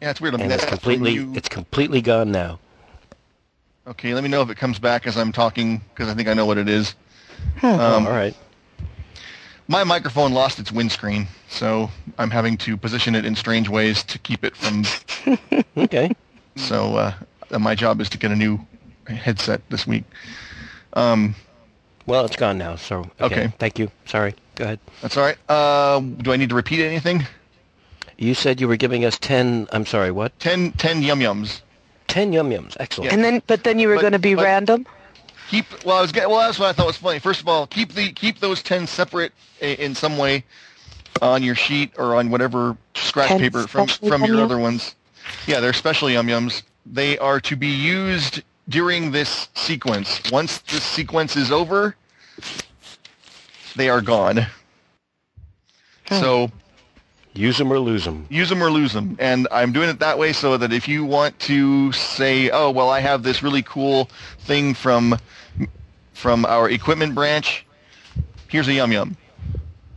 Yeah, 0.00 0.10
it's 0.10 0.20
weird. 0.20 0.34
I 0.34 0.38
mean, 0.38 0.44
and 0.44 0.52
it's 0.52 0.62
that's 0.64 0.70
from 0.70 0.78
completely 0.78 1.12
you- 1.12 1.32
it's 1.34 1.48
completely 1.48 2.00
gone 2.00 2.30
now. 2.32 2.58
Okay, 3.86 4.14
let 4.14 4.22
me 4.22 4.30
know 4.30 4.40
if 4.40 4.48
it 4.48 4.56
comes 4.56 4.78
back 4.78 5.06
as 5.06 5.16
I'm 5.18 5.30
talking 5.32 5.82
because 5.92 6.08
I 6.08 6.14
think 6.14 6.26
I 6.28 6.32
know 6.34 6.46
what 6.46 6.56
it 6.56 6.68
is. 6.70 6.94
Um, 7.62 8.06
all 8.06 8.12
right. 8.12 8.34
my 9.68 9.84
microphone 9.84 10.32
lost 10.32 10.58
its 10.58 10.72
windscreen, 10.72 11.26
so 11.50 11.90
I'm 12.18 12.30
having 12.30 12.56
to 12.58 12.76
position 12.78 13.14
it 13.14 13.26
in 13.26 13.36
strange 13.36 13.68
ways 13.68 14.02
to 14.04 14.18
keep 14.18 14.44
it 14.44 14.56
from. 14.56 14.84
Okay. 15.76 16.10
So 16.56 16.96
uh, 16.96 17.12
my 17.58 17.74
job 17.74 18.00
is 18.00 18.08
to 18.10 18.18
get 18.18 18.30
a 18.30 18.36
new 18.36 18.60
headset 19.08 19.60
this 19.70 19.86
week. 19.86 20.04
Um, 20.94 21.34
Well, 22.06 22.24
it's 22.24 22.36
gone 22.36 22.58
now. 22.58 22.76
So 22.76 23.00
okay. 23.20 23.24
Okay. 23.24 23.52
Thank 23.58 23.78
you. 23.78 23.90
Sorry. 24.06 24.34
Go 24.56 24.64
ahead. 24.64 24.78
that's 25.02 25.16
all 25.16 25.24
right. 25.24 25.38
Uh, 25.48 26.00
do 26.00 26.32
I 26.32 26.36
need 26.36 26.50
to 26.50 26.54
repeat 26.54 26.84
anything? 26.84 27.26
You 28.16 28.34
said 28.34 28.60
you 28.60 28.68
were 28.68 28.76
giving 28.76 29.04
us 29.04 29.18
ten. 29.18 29.66
I'm 29.72 29.86
sorry. 29.86 30.12
What? 30.12 30.38
10, 30.38 30.72
10 30.72 31.02
yum 31.02 31.18
yums. 31.20 31.62
Ten 32.06 32.32
yum 32.32 32.50
yums. 32.50 32.76
Excellent. 32.78 33.12
And 33.12 33.24
then, 33.24 33.42
but 33.48 33.64
then 33.64 33.78
you 33.80 33.88
were 33.88 33.96
going 34.00 34.12
to 34.12 34.18
be 34.18 34.34
but- 34.34 34.44
random. 34.44 34.86
Keep 35.50 35.84
well. 35.84 35.98
I 35.98 36.00
was 36.00 36.10
get, 36.12 36.28
well. 36.30 36.38
That's 36.38 36.58
what 36.58 36.68
I 36.68 36.72
thought 36.72 36.86
was 36.86 36.96
funny. 36.96 37.18
First 37.18 37.40
of 37.40 37.48
all, 37.48 37.66
keep 37.66 37.92
the 37.92 38.12
keep 38.12 38.40
those 38.40 38.62
ten 38.62 38.86
separate 38.86 39.32
i- 39.60 39.66
in 39.66 39.94
some 39.94 40.16
way 40.16 40.42
on 41.20 41.42
your 41.42 41.54
sheet 41.54 41.92
or 41.98 42.16
on 42.16 42.30
whatever 42.30 42.76
scratch 42.94 43.28
10 43.28 43.40
paper 43.40 43.66
from 43.66 43.88
special 43.88 44.08
from 44.08 44.24
your 44.24 44.36
yum 44.36 44.44
other 44.44 44.58
ones. 44.58 44.94
Yeah, 45.46 45.60
they're 45.60 45.74
special 45.74 46.08
yum 46.08 46.28
yums. 46.28 46.62
They 46.86 47.18
are 47.18 47.40
to 47.40 47.56
be 47.56 47.68
used 47.68 48.42
during 48.68 49.10
this 49.10 49.48
sequence. 49.54 50.20
Once 50.30 50.58
this 50.58 50.82
sequence 50.82 51.36
is 51.36 51.52
over, 51.52 51.96
they 53.76 53.88
are 53.88 54.00
gone. 54.00 54.46
Hmm. 56.08 56.20
So 56.20 56.50
Use 57.36 57.58
them 57.58 57.72
or 57.72 57.80
lose 57.80 58.04
them. 58.04 58.26
use 58.30 58.48
them 58.48 58.62
or 58.62 58.70
lose 58.70 58.92
them. 58.92 59.16
And 59.18 59.48
I'm 59.50 59.72
doing 59.72 59.88
it 59.88 59.98
that 59.98 60.18
way 60.18 60.32
so 60.32 60.56
that 60.56 60.72
if 60.72 60.86
you 60.86 61.04
want 61.04 61.36
to 61.40 61.90
say, 61.90 62.48
oh, 62.50 62.70
well, 62.70 62.90
I 62.90 63.00
have 63.00 63.24
this 63.24 63.42
really 63.42 63.62
cool 63.62 64.08
thing 64.38 64.72
from 64.72 65.18
from 66.12 66.46
our 66.46 66.70
equipment 66.70 67.12
branch, 67.12 67.66
here's 68.48 68.68
a 68.68 68.74
yum 68.74 68.92
yum. 68.92 69.16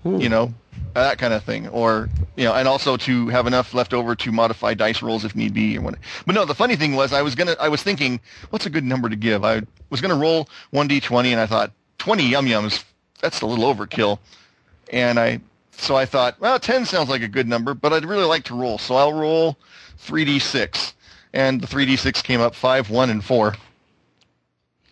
Hmm. 0.01 0.19
You 0.19 0.29
know, 0.29 0.53
Uh, 0.95 1.03
that 1.03 1.17
kind 1.17 1.33
of 1.33 1.43
thing. 1.43 1.67
Or, 1.69 2.09
you 2.35 2.45
know, 2.45 2.53
and 2.53 2.67
also 2.67 2.97
to 2.97 3.27
have 3.29 3.47
enough 3.47 3.73
left 3.73 3.93
over 3.93 4.15
to 4.15 4.31
modify 4.31 4.73
dice 4.73 5.01
rolls 5.01 5.25
if 5.25 5.35
need 5.35 5.53
be. 5.53 5.77
Or 5.77 5.81
what. 5.81 5.95
But 6.25 6.35
no, 6.35 6.45
the 6.45 6.55
funny 6.55 6.75
thing 6.75 6.95
was 6.95 7.13
I 7.13 7.21
was 7.21 7.35
to, 7.35 7.55
I 7.59 7.69
was 7.69 7.83
thinking, 7.83 8.19
what's 8.49 8.65
a 8.65 8.69
good 8.69 8.83
number 8.83 9.09
to 9.09 9.15
give? 9.15 9.43
I 9.43 9.61
was 9.89 10.01
going 10.01 10.13
to 10.13 10.19
roll 10.19 10.49
1d20 10.73 11.27
and 11.27 11.39
I 11.39 11.45
thought, 11.45 11.71
20 11.99 12.23
yum 12.23 12.45
yums, 12.45 12.83
that's 13.21 13.41
a 13.41 13.45
little 13.45 13.73
overkill. 13.73 14.19
And 14.91 15.19
I 15.19 15.41
so 15.77 15.95
I 15.95 16.05
thought, 16.05 16.39
well, 16.39 16.59
10 16.59 16.85
sounds 16.85 17.09
like 17.09 17.21
a 17.21 17.27
good 17.27 17.47
number, 17.47 17.73
but 17.73 17.93
I'd 17.93 18.05
really 18.05 18.25
like 18.25 18.43
to 18.45 18.55
roll. 18.55 18.77
So 18.77 18.95
I'll 18.95 19.13
roll 19.13 19.57
3d6. 20.03 20.93
And 21.33 21.61
the 21.61 21.67
3d6 21.67 22.23
came 22.23 22.41
up 22.41 22.55
5, 22.55 22.89
1, 22.89 23.09
and 23.09 23.23
4, 23.23 23.55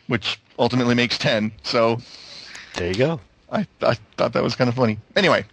which 0.08 0.40
ultimately 0.60 0.94
makes 0.94 1.18
10. 1.18 1.52
So 1.64 1.98
There 2.76 2.88
you 2.88 2.96
go. 2.96 3.20
I, 3.52 3.66
I 3.82 3.96
thought 4.18 4.34
that 4.34 4.44
was 4.44 4.56
kind 4.56 4.70
of 4.70 4.76
funny. 4.76 5.00
Anyway, 5.16 5.46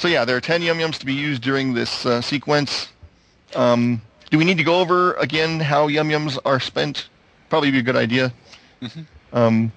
so 0.00 0.08
yeah, 0.08 0.24
there 0.24 0.34
are 0.34 0.40
10 0.40 0.62
yum 0.62 0.78
yums 0.78 0.96
to 0.98 1.04
be 1.04 1.12
used 1.12 1.42
during 1.42 1.74
this 1.74 2.06
uh, 2.06 2.22
sequence. 2.22 2.88
Um, 3.54 4.00
do 4.30 4.38
we 4.38 4.44
need 4.46 4.56
to 4.56 4.64
go 4.64 4.80
over 4.80 5.12
again 5.14 5.60
how 5.60 5.88
yum 5.88 6.08
yums 6.08 6.38
are 6.46 6.58
spent? 6.58 7.10
Probably 7.50 7.70
be 7.70 7.80
a 7.80 7.82
good 7.82 7.96
idea. 7.96 8.32
Um, 9.34 9.70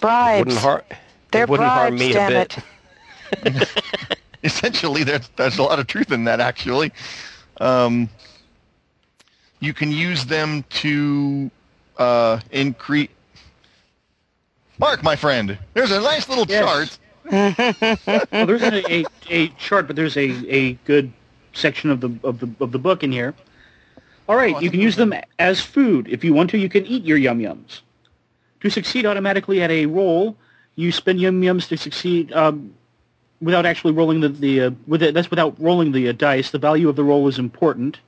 Bribes. 0.00 0.46
Wouldn't 0.46 0.58
har- 0.58 0.84
They're 1.30 1.44
it 1.44 1.48
wouldn't 1.48 1.68
harm 1.68 1.96
bribes, 1.96 2.00
me 2.00 2.10
a 2.10 2.14
damn 2.14 2.32
bit. 2.32 2.58
it. 3.44 3.68
essentially 4.42 5.04
there's 5.04 5.28
there's 5.36 5.58
a 5.58 5.62
lot 5.62 5.78
of 5.78 5.86
truth 5.86 6.10
in 6.10 6.24
that 6.24 6.40
actually 6.40 6.90
um, 7.60 8.08
you 9.60 9.72
can 9.74 9.92
use 9.92 10.24
them 10.24 10.64
to 10.70 11.50
uh, 11.98 12.40
increase 12.50 13.10
mark 14.78 15.02
my 15.02 15.14
friend 15.14 15.58
there's 15.74 15.90
a 15.90 16.00
nice 16.00 16.28
little 16.28 16.46
Yes. 16.48 16.64
chart 16.64 16.98
well, 17.30 18.46
there 18.46 18.54
isn't 18.56 18.74
a, 18.74 19.00
a, 19.00 19.04
a 19.30 19.48
chart, 19.50 19.86
but 19.86 19.96
there's 19.96 20.16
a, 20.16 20.30
a 20.52 20.72
good 20.84 21.12
section 21.52 21.90
of 21.90 22.00
the 22.00 22.10
of 22.22 22.40
the 22.40 22.50
of 22.60 22.72
the 22.72 22.78
book 22.78 23.02
in 23.02 23.12
here. 23.12 23.34
All 24.28 24.36
right, 24.36 24.54
Oh, 24.56 24.60
you 24.60 24.70
can 24.70 24.80
use 24.80 24.96
them 24.96 25.14
as 25.38 25.60
food. 25.60 26.08
If 26.08 26.22
you 26.22 26.34
want 26.34 26.50
to, 26.50 26.58
you 26.58 26.68
can 26.68 26.86
eat 26.86 27.04
your 27.04 27.16
yum 27.18 27.38
yums. 27.40 27.80
To 28.60 28.70
succeed 28.70 29.06
automatically 29.06 29.62
at 29.62 29.70
a 29.70 29.86
roll, 29.86 30.36
you 30.76 30.92
spend 30.92 31.20
yum 31.20 31.40
yums 31.40 31.68
to 31.68 31.76
succeed 31.76 32.32
um, 32.32 32.74
without 33.40 33.66
actually 33.66 33.92
rolling 33.92 34.20
the 34.20 34.28
the 34.28 34.60
uh, 34.62 34.70
with 34.86 35.02
it, 35.02 35.14
that's 35.14 35.30
without 35.30 35.58
rolling 35.60 35.92
the 35.92 36.08
uh, 36.08 36.12
dice. 36.12 36.50
The 36.50 36.58
value 36.58 36.88
of 36.88 36.96
the 36.96 37.04
roll 37.04 37.28
is 37.28 37.38
important. 37.38 38.00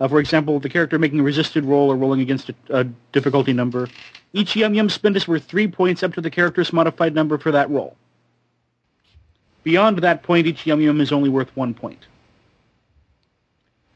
Uh, 0.00 0.08
for 0.08 0.18
example, 0.18 0.58
the 0.58 0.68
character 0.70 0.98
making 0.98 1.20
a 1.20 1.22
resisted 1.22 1.64
roll 1.64 1.90
or 1.90 1.96
rolling 1.96 2.22
against 2.22 2.48
a, 2.48 2.54
a 2.70 2.84
difficulty 3.12 3.52
number, 3.52 3.86
each 4.32 4.56
yum 4.56 4.74
yum 4.74 4.88
spend 4.88 5.16
is 5.16 5.28
worth 5.28 5.44
three 5.44 5.68
points 5.68 6.02
up 6.02 6.14
to 6.14 6.20
the 6.20 6.30
character's 6.30 6.72
modified 6.72 7.14
number 7.14 7.36
for 7.38 7.52
that 7.52 7.68
roll. 7.70 7.96
Beyond 9.62 9.98
that 9.98 10.22
point, 10.22 10.46
each 10.46 10.66
yum 10.66 10.80
yum 10.80 11.00
is 11.00 11.12
only 11.12 11.28
worth 11.28 11.54
one 11.56 11.74
point. 11.74 12.06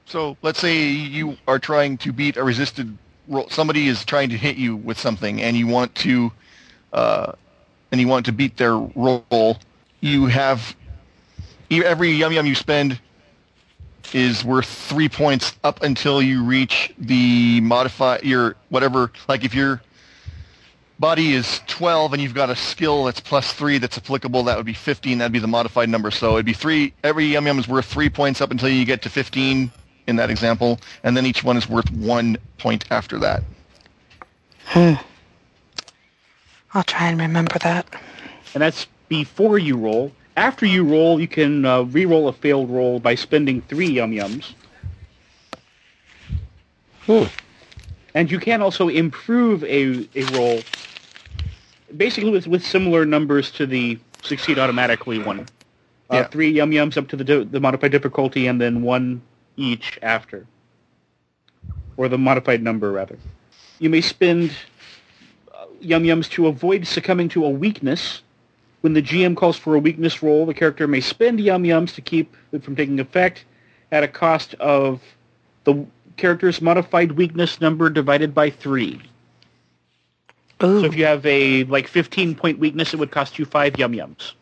so 0.06 0.36
let's 0.42 0.58
say 0.60 0.84
you 0.84 1.36
are 1.48 1.58
trying 1.58 1.96
to 1.98 2.12
beat 2.12 2.36
a 2.36 2.44
resisted 2.44 2.96
roll 3.28 3.48
somebody 3.48 3.88
is 3.88 4.04
trying 4.04 4.28
to 4.28 4.36
hit 4.36 4.56
you 4.56 4.76
with 4.76 4.98
something 4.98 5.42
and 5.42 5.56
you 5.56 5.66
want 5.66 5.94
to 5.94 6.30
uh, 6.92 7.32
and 7.90 8.00
you 8.00 8.08
want 8.08 8.24
to 8.26 8.32
beat 8.32 8.56
their 8.56 8.76
roll 8.76 9.58
you 10.00 10.26
have 10.26 10.76
every 11.70 12.10
yum 12.10 12.32
yum 12.32 12.46
you 12.46 12.54
spend 12.54 13.00
is 14.12 14.44
worth 14.44 14.66
three 14.68 15.08
points 15.08 15.56
up 15.64 15.82
until 15.82 16.22
you 16.22 16.44
reach 16.44 16.92
the 16.98 17.60
modify 17.62 18.18
your 18.22 18.54
whatever 18.68 19.10
like 19.28 19.44
if 19.44 19.54
your 19.54 19.80
body 20.98 21.32
is 21.32 21.60
12 21.66 22.12
and 22.12 22.22
you've 22.22 22.34
got 22.34 22.50
a 22.50 22.56
skill 22.56 23.04
that's 23.04 23.20
plus 23.20 23.52
three 23.52 23.78
that's 23.78 23.98
applicable 23.98 24.44
that 24.44 24.56
would 24.56 24.66
be 24.66 24.74
15 24.74 25.18
that'd 25.18 25.32
be 25.32 25.38
the 25.40 25.46
modified 25.46 25.88
number 25.88 26.10
so 26.10 26.34
it'd 26.34 26.46
be 26.46 26.52
three 26.52 26.94
every 27.02 27.26
yum 27.26 27.46
yum 27.46 27.58
is 27.58 27.66
worth 27.66 27.86
three 27.86 28.08
points 28.08 28.40
up 28.40 28.50
until 28.52 28.68
you 28.68 28.84
get 28.84 29.02
to 29.02 29.10
15 29.10 29.72
in 30.06 30.16
that 30.16 30.30
example 30.30 30.78
and 31.02 31.16
then 31.16 31.26
each 31.26 31.42
one 31.42 31.56
is 31.56 31.68
worth 31.68 31.90
one 31.90 32.36
point 32.58 32.84
after 32.92 33.18
that 33.18 33.42
hmm 34.66 34.92
I'll 36.74 36.82
try 36.82 37.08
and 37.08 37.20
remember 37.20 37.56
that. 37.60 37.86
And 38.52 38.62
that's 38.62 38.86
before 39.08 39.58
you 39.58 39.76
roll. 39.76 40.12
After 40.36 40.66
you 40.66 40.84
roll, 40.84 41.20
you 41.20 41.28
can 41.28 41.64
uh, 41.64 41.82
re-roll 41.82 42.26
a 42.26 42.32
failed 42.32 42.68
roll 42.68 42.98
by 42.98 43.14
spending 43.14 43.62
three 43.62 43.86
yum 43.86 44.10
yums. 44.10 44.54
Hmm. 47.06 47.24
And 48.14 48.30
you 48.30 48.40
can 48.40 48.60
also 48.60 48.88
improve 48.88 49.62
a, 49.64 50.08
a 50.16 50.24
roll, 50.36 50.60
basically 51.96 52.30
with, 52.30 52.46
with 52.46 52.64
similar 52.64 53.04
numbers 53.04 53.50
to 53.52 53.66
the 53.66 53.98
succeed 54.22 54.58
automatically 54.58 55.18
one. 55.18 55.40
Uh, 55.40 55.44
Yeah. 56.12 56.24
Three 56.28 56.50
yum 56.50 56.70
yums 56.70 56.96
up 56.96 57.08
to 57.08 57.16
the, 57.16 57.44
the 57.44 57.60
modified 57.60 57.92
difficulty, 57.92 58.46
and 58.46 58.60
then 58.60 58.82
one 58.82 59.22
each 59.56 59.98
after. 60.02 60.46
Or 61.96 62.08
the 62.08 62.18
modified 62.18 62.62
number, 62.62 62.92
rather. 62.92 63.18
You 63.78 63.88
may 63.90 64.00
spend 64.00 64.50
uh, 65.52 65.66
yum 65.80 66.04
yums 66.04 66.28
to 66.30 66.46
avoid 66.46 66.86
succumbing 66.86 67.28
to 67.30 67.44
a 67.44 67.48
weakness. 67.50 68.22
When 68.82 68.92
the 68.92 69.02
GM 69.02 69.34
calls 69.36 69.56
for 69.56 69.74
a 69.74 69.78
weakness 69.78 70.22
roll, 70.22 70.44
the 70.44 70.52
character 70.52 70.86
may 70.86 71.00
spend 71.00 71.40
yum 71.40 71.64
yums 71.64 71.94
to 71.94 72.02
keep 72.02 72.36
it 72.52 72.62
from 72.62 72.76
taking 72.76 73.00
effect 73.00 73.44
at 73.90 74.02
a 74.02 74.08
cost 74.08 74.54
of 74.54 75.00
the 75.64 75.86
character's 76.16 76.60
modified 76.60 77.12
weakness 77.12 77.60
number 77.60 77.88
divided 77.88 78.34
by 78.34 78.50
three. 78.50 79.00
Ooh. 80.62 80.81
So 80.81 80.86
if 80.86 80.94
you 80.97 81.05
have 81.05 81.24
a 81.26 81.64
like 81.64 81.89
15 81.89 82.35
point 82.35 82.59
weakness, 82.59 82.94
it 82.94 82.98
would 82.98 83.10
cost 83.10 83.39
you 83.39 83.44
five 83.44 83.78
yum 83.78 83.93
yums. 83.93 84.32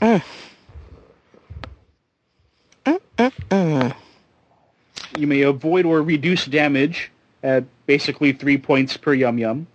Mm. 0.00 0.22
You 5.18 5.26
may 5.26 5.42
avoid 5.42 5.84
or 5.84 6.02
reduce 6.02 6.46
damage 6.46 7.10
at 7.42 7.64
basically 7.86 8.32
three 8.32 8.56
points 8.56 8.96
per 8.96 9.12
yum 9.14 9.38
yum. 9.38 9.66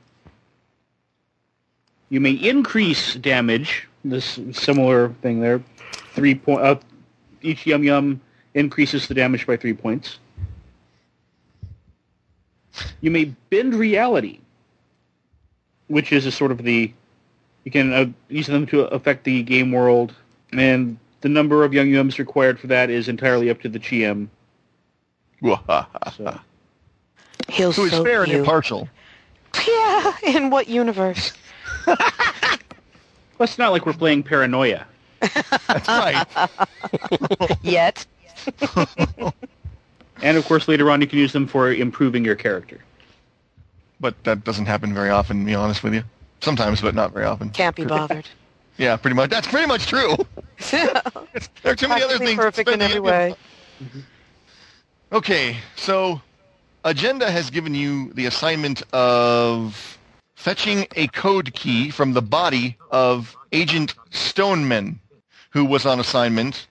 You 2.10 2.20
may 2.20 2.32
increase 2.32 3.16
damage. 3.16 3.88
This 4.06 4.40
similar 4.52 5.10
thing 5.22 5.42
there. 5.42 5.64
Three 6.14 6.36
point. 6.36 6.62
Uh, 6.62 6.76
each 7.42 7.66
yum 7.66 7.84
yum 7.84 8.22
increases 8.54 9.08
the 9.08 9.14
damage 9.14 9.48
by 9.48 9.58
three 9.58 9.74
points. 9.74 10.20
You 13.02 13.12
may 13.12 13.26
bend 13.50 13.76
reality, 13.76 14.40
which 15.88 16.12
is 16.12 16.26
a 16.26 16.32
sort 16.32 16.52
of 16.52 16.60
the 16.64 16.92
you 17.64 17.72
can 17.72 17.94
uh, 17.94 18.06
use 18.30 18.48
them 18.48 18.66
to 18.68 18.82
affect 18.88 19.24
the 19.24 19.42
game 19.44 19.72
world, 19.72 20.14
and 20.52 20.98
the 21.22 21.30
number 21.30 21.64
of 21.64 21.74
young 21.74 21.88
yums 21.88 22.18
required 22.18 22.60
for 22.60 22.68
that 22.68 22.90
is 22.90 23.08
entirely 23.08 23.50
up 23.50 23.62
to 23.62 23.70
the 23.70 23.80
GM. 23.80 24.28
So. 26.16 26.40
He'll 27.50 27.72
who 27.74 27.86
is 27.86 27.92
soak 27.92 28.06
fair 28.06 28.24
and 28.24 28.32
impartial 28.32 28.88
Yeah, 29.68 30.16
in 30.24 30.50
what 30.50 30.68
universe? 30.68 31.34
Well, 33.40 33.46
it's 33.46 33.58
not 33.58 33.72
like 33.72 33.86
we're 33.88 33.94
playing 33.94 34.24
Paranoia. 34.24 34.86
that's 35.20 35.88
right 35.88 36.26
Yet. 37.62 38.06
And 40.22 40.38
of 40.38 40.46
course, 40.46 40.70
later 40.70 40.90
on, 40.90 41.02
you 41.02 41.08
can 41.08 41.20
use 41.20 41.34
them 41.34 41.48
for 41.48 41.74
improving 41.74 42.24
your 42.24 42.36
character. 42.36 42.80
But 44.00 44.22
that 44.24 44.44
doesn't 44.44 44.66
happen 44.66 44.94
very 44.94 45.10
often 45.10 45.40
to 45.40 45.46
be 45.46 45.56
honest 45.56 45.84
with 45.84 45.94
you 45.94 46.04
sometimes 46.42 46.82
but 46.82 46.96
not 46.96 47.14
very 47.14 47.26
often 47.26 47.50
Can't 47.50 47.76
be 47.76 47.86
bothered. 47.86 48.28
yeah 48.78 48.96
pretty 48.96 49.16
much 49.16 49.30
that's 49.30 49.48
pretty 49.48 49.68
much 49.68 49.88
true 49.88 50.16
there 50.72 50.92
are 51.66 51.76
too 51.76 51.88
many 51.88 52.02
other 52.02 52.18
things 52.18 52.36
perfect 52.36 52.70
in 52.70 52.82
every 52.82 53.00
way. 53.00 53.36
Okay, 55.12 55.58
so 55.76 56.22
Agenda 56.84 57.30
has 57.30 57.50
given 57.50 57.76
you 57.76 58.12
the 58.14 58.26
assignment 58.26 58.82
of 58.94 59.98
fetching 60.36 60.88
a 60.96 61.08
code 61.08 61.54
key 61.54 61.90
from 61.90 62.14
the 62.14 62.22
body 62.22 62.78
of 62.90 63.36
Agent 63.52 63.94
Stoneman, 64.10 65.00
who 65.52 65.66
was 65.66 65.86
on 65.86 66.00
assignment 66.00 66.68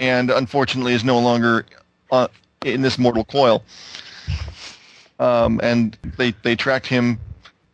and 0.00 0.30
unfortunately 0.30 0.92
is 0.92 1.04
no 1.04 1.18
longer 1.20 1.66
uh, 2.10 2.28
in 2.64 2.82
this 2.82 2.98
mortal 2.98 3.24
coil. 3.24 3.62
Um, 5.18 5.60
and 5.62 5.96
they, 6.16 6.32
they 6.42 6.56
tracked 6.56 6.86
him 6.86 7.18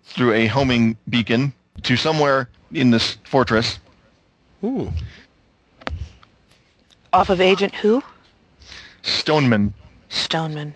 through 0.04 0.32
a 0.34 0.46
homing 0.46 0.96
beacon 1.08 1.52
to 1.82 1.96
somewhere 1.96 2.48
in 2.72 2.90
this 2.90 3.16
fortress. 3.24 3.78
Ooh. 4.62 4.92
Off 7.12 7.30
of 7.30 7.40
Agent 7.40 7.74
who? 7.74 8.02
Stoneman, 9.02 9.74
Stoneman. 10.08 10.74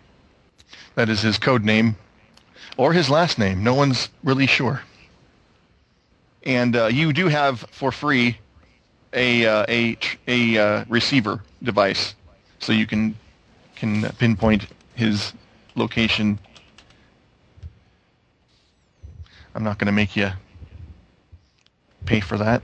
that 0.94 1.08
is 1.08 1.20
his 1.20 1.38
code 1.38 1.62
name, 1.64 1.96
or 2.76 2.92
his 2.92 3.10
last 3.10 3.38
name. 3.38 3.62
No 3.62 3.74
one's 3.74 4.08
really 4.22 4.46
sure. 4.46 4.80
And 6.44 6.74
uh, 6.74 6.86
you 6.86 7.12
do 7.12 7.28
have 7.28 7.60
for 7.70 7.92
free 7.92 8.38
a 9.12 9.46
uh, 9.46 9.64
a 9.68 9.94
tr- 9.96 10.16
a 10.26 10.58
uh, 10.58 10.84
receiver 10.88 11.42
device, 11.62 12.14
so 12.58 12.72
you 12.72 12.86
can 12.86 13.14
can 13.76 14.02
pinpoint 14.18 14.66
his 14.94 15.32
location. 15.74 16.38
I'm 19.54 19.62
not 19.62 19.78
going 19.78 19.86
to 19.86 19.92
make 19.92 20.16
you 20.16 20.30
pay 22.06 22.20
for 22.20 22.36
that. 22.38 22.62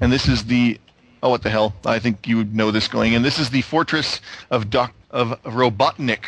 And 0.00 0.12
this 0.12 0.28
is 0.28 0.44
the 0.44 0.78
oh 1.22 1.30
what 1.30 1.42
the 1.42 1.50
hell? 1.50 1.74
I 1.84 1.98
think 1.98 2.28
you 2.28 2.36
would 2.36 2.54
know 2.54 2.70
this 2.70 2.86
going 2.86 3.14
in. 3.14 3.22
This 3.22 3.38
is 3.38 3.50
the 3.50 3.62
fortress 3.62 4.20
of 4.50 4.70
Doc 4.70 4.92
of 5.10 5.42
Robotnik. 5.42 6.24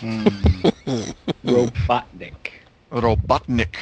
Hmm. 0.00 0.26
Robotnik. 1.44 2.52
Robotnik. 2.92 3.76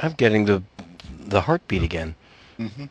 I'm 0.00 0.12
getting 0.12 0.44
the 0.46 0.62
the 1.26 1.42
heartbeat 1.42 1.82
again. 1.82 2.14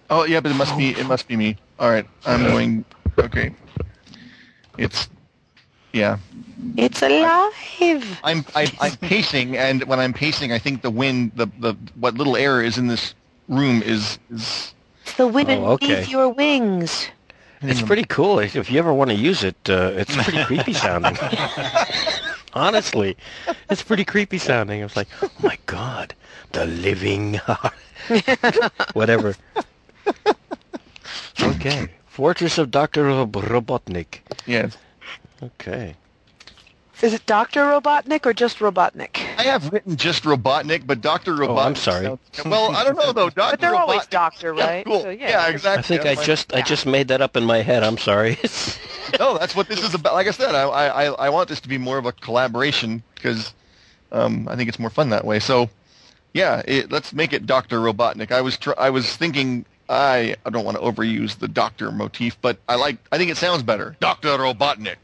Oh 0.10 0.26
yeah, 0.26 0.40
but 0.40 0.52
it 0.52 0.56
must 0.56 0.78
be 0.78 0.90
it 0.90 1.06
must 1.06 1.28
be 1.28 1.36
me. 1.36 1.58
All 1.80 1.90
right, 1.90 2.06
I'm 2.26 2.44
going. 2.44 2.86
Okay, 3.20 3.54
it's 4.78 5.10
yeah. 5.94 6.18
It's 6.78 7.02
alive. 7.02 8.20
I'm 8.24 8.46
I, 8.56 8.72
I'm 8.80 8.96
pacing, 8.98 9.58
and 9.58 9.84
when 9.84 10.00
I'm 10.00 10.14
pacing, 10.14 10.52
I 10.52 10.60
think 10.60 10.82
the 10.82 10.90
wind, 10.92 11.32
the 11.36 11.48
the 11.60 11.76
what 11.96 12.16
little 12.16 12.36
air 12.36 12.62
is 12.62 12.78
in 12.78 12.88
this 12.88 13.14
room 13.48 13.82
is 13.84 14.20
is. 14.30 14.74
It's 15.04 15.14
the 15.16 15.28
wind 15.28 15.50
Oh, 15.50 15.72
okay. 15.74 15.88
beneath 15.88 16.10
your 16.10 16.30
wings. 16.30 17.10
It's 17.62 17.82
pretty 17.82 18.04
cool. 18.06 18.40
If 18.40 18.56
if 18.56 18.72
you 18.72 18.80
ever 18.80 18.94
want 18.94 19.10
to 19.12 19.16
use 19.16 19.44
it, 19.44 19.56
uh, 19.70 19.92
it's 19.96 20.16
pretty 20.16 20.44
creepy 20.46 20.74
sounding. 20.74 21.18
Honestly, 22.54 23.16
it's 23.70 23.84
pretty 23.84 24.04
creepy 24.06 24.38
sounding. 24.38 24.82
I 24.82 24.84
was 24.84 24.96
like, 24.96 25.08
oh 25.22 25.30
my 25.42 25.58
god, 25.66 26.14
the 26.54 26.66
living 26.66 27.34
heart. 27.36 27.74
whatever. 28.94 29.36
Okay, 31.42 31.90
Fortress 32.06 32.58
of 32.58 32.72
Doctor 32.72 33.04
Robotnik. 33.04 34.20
Yes, 34.46 34.78
Okay. 35.42 35.96
Is 37.02 37.14
it 37.14 37.26
Dr. 37.26 37.62
Robotnik 37.66 38.26
or 38.26 38.32
just 38.34 38.60
Robotnik? 38.60 39.18
I 39.38 39.44
have 39.44 39.74
written 39.74 39.98
just 39.98 40.24
Robotnik, 40.24 40.88
but 40.88 41.02
Doctor 41.02 41.34
Robotnik. 41.34 41.50
Oh, 41.50 41.58
I'm 41.58 41.76
sorry. 41.76 42.06
sounds- 42.06 42.46
well, 42.46 42.74
I 42.74 42.86
don't 42.86 42.96
know 42.96 43.12
though. 43.12 43.30
Doctor 43.36 43.52
But 43.58 43.60
they're 43.60 43.76
always 43.76 44.02
Robotnik- 44.02 44.10
doctor, 44.10 44.54
Yeah, 44.56 44.66
right? 44.66 44.86
cool. 44.86 45.02
So, 45.02 45.10
yeah. 45.10 45.48
exactly. 45.50 45.98
I 45.98 46.00
think 46.00 46.02
I 46.12 46.16
That's 46.16 46.26
just 46.26 46.54
I 46.54 46.62
just 46.62 46.86
made 46.86 47.10
that 47.10 47.22
up 47.22 47.36
in 47.36 47.44
my 47.44 47.58
head. 47.62 47.84
I'm 47.84 47.98
sorry. 47.98 48.36
fine. 48.36 49.20
no, 49.20 49.38
that's 49.38 49.54
what 49.56 49.68
this 49.68 49.84
is 49.84 49.94
about. 49.94 50.14
Like 50.14 50.28
I 50.28 50.32
said, 50.32 50.56
I 50.56 50.64
I 50.64 51.06
I 51.08 51.30
want 51.30 51.50
this 51.50 51.60
to 51.62 51.68
be 51.68 51.78
more 51.78 51.98
of 51.98 52.06
a 52.06 52.14
collaboration 52.14 53.04
because 53.16 53.54
um, 54.14 54.48
I 54.48 54.56
think 54.56 54.70
it's 54.70 54.80
more 54.80 54.92
fun 54.92 55.10
that 55.10 55.26
way. 55.26 55.40
So 55.40 55.70
yeah, 56.34 56.62
it, 56.68 56.92
let's 56.92 57.14
make 57.14 57.34
it 57.34 57.46
Doctor 57.46 57.80
Robotnik. 57.80 58.32
I 58.32 58.42
was 58.42 58.58
tr- 58.58 58.78
I 58.78 58.90
was 58.90 59.16
thinking. 59.16 59.66
I, 59.90 60.36
I 60.46 60.50
don't 60.50 60.64
want 60.64 60.78
to 60.78 60.84
overuse 60.84 61.38
the 61.38 61.48
doctor 61.48 61.92
motif, 61.92 62.40
but 62.42 62.58
I 62.70 62.76
like 62.76 62.98
I 63.12 63.18
think 63.18 63.30
it 63.30 63.38
sounds 63.38 63.64
better. 63.64 63.98
Doctor 64.00 64.30
Robotnik. 64.30 64.96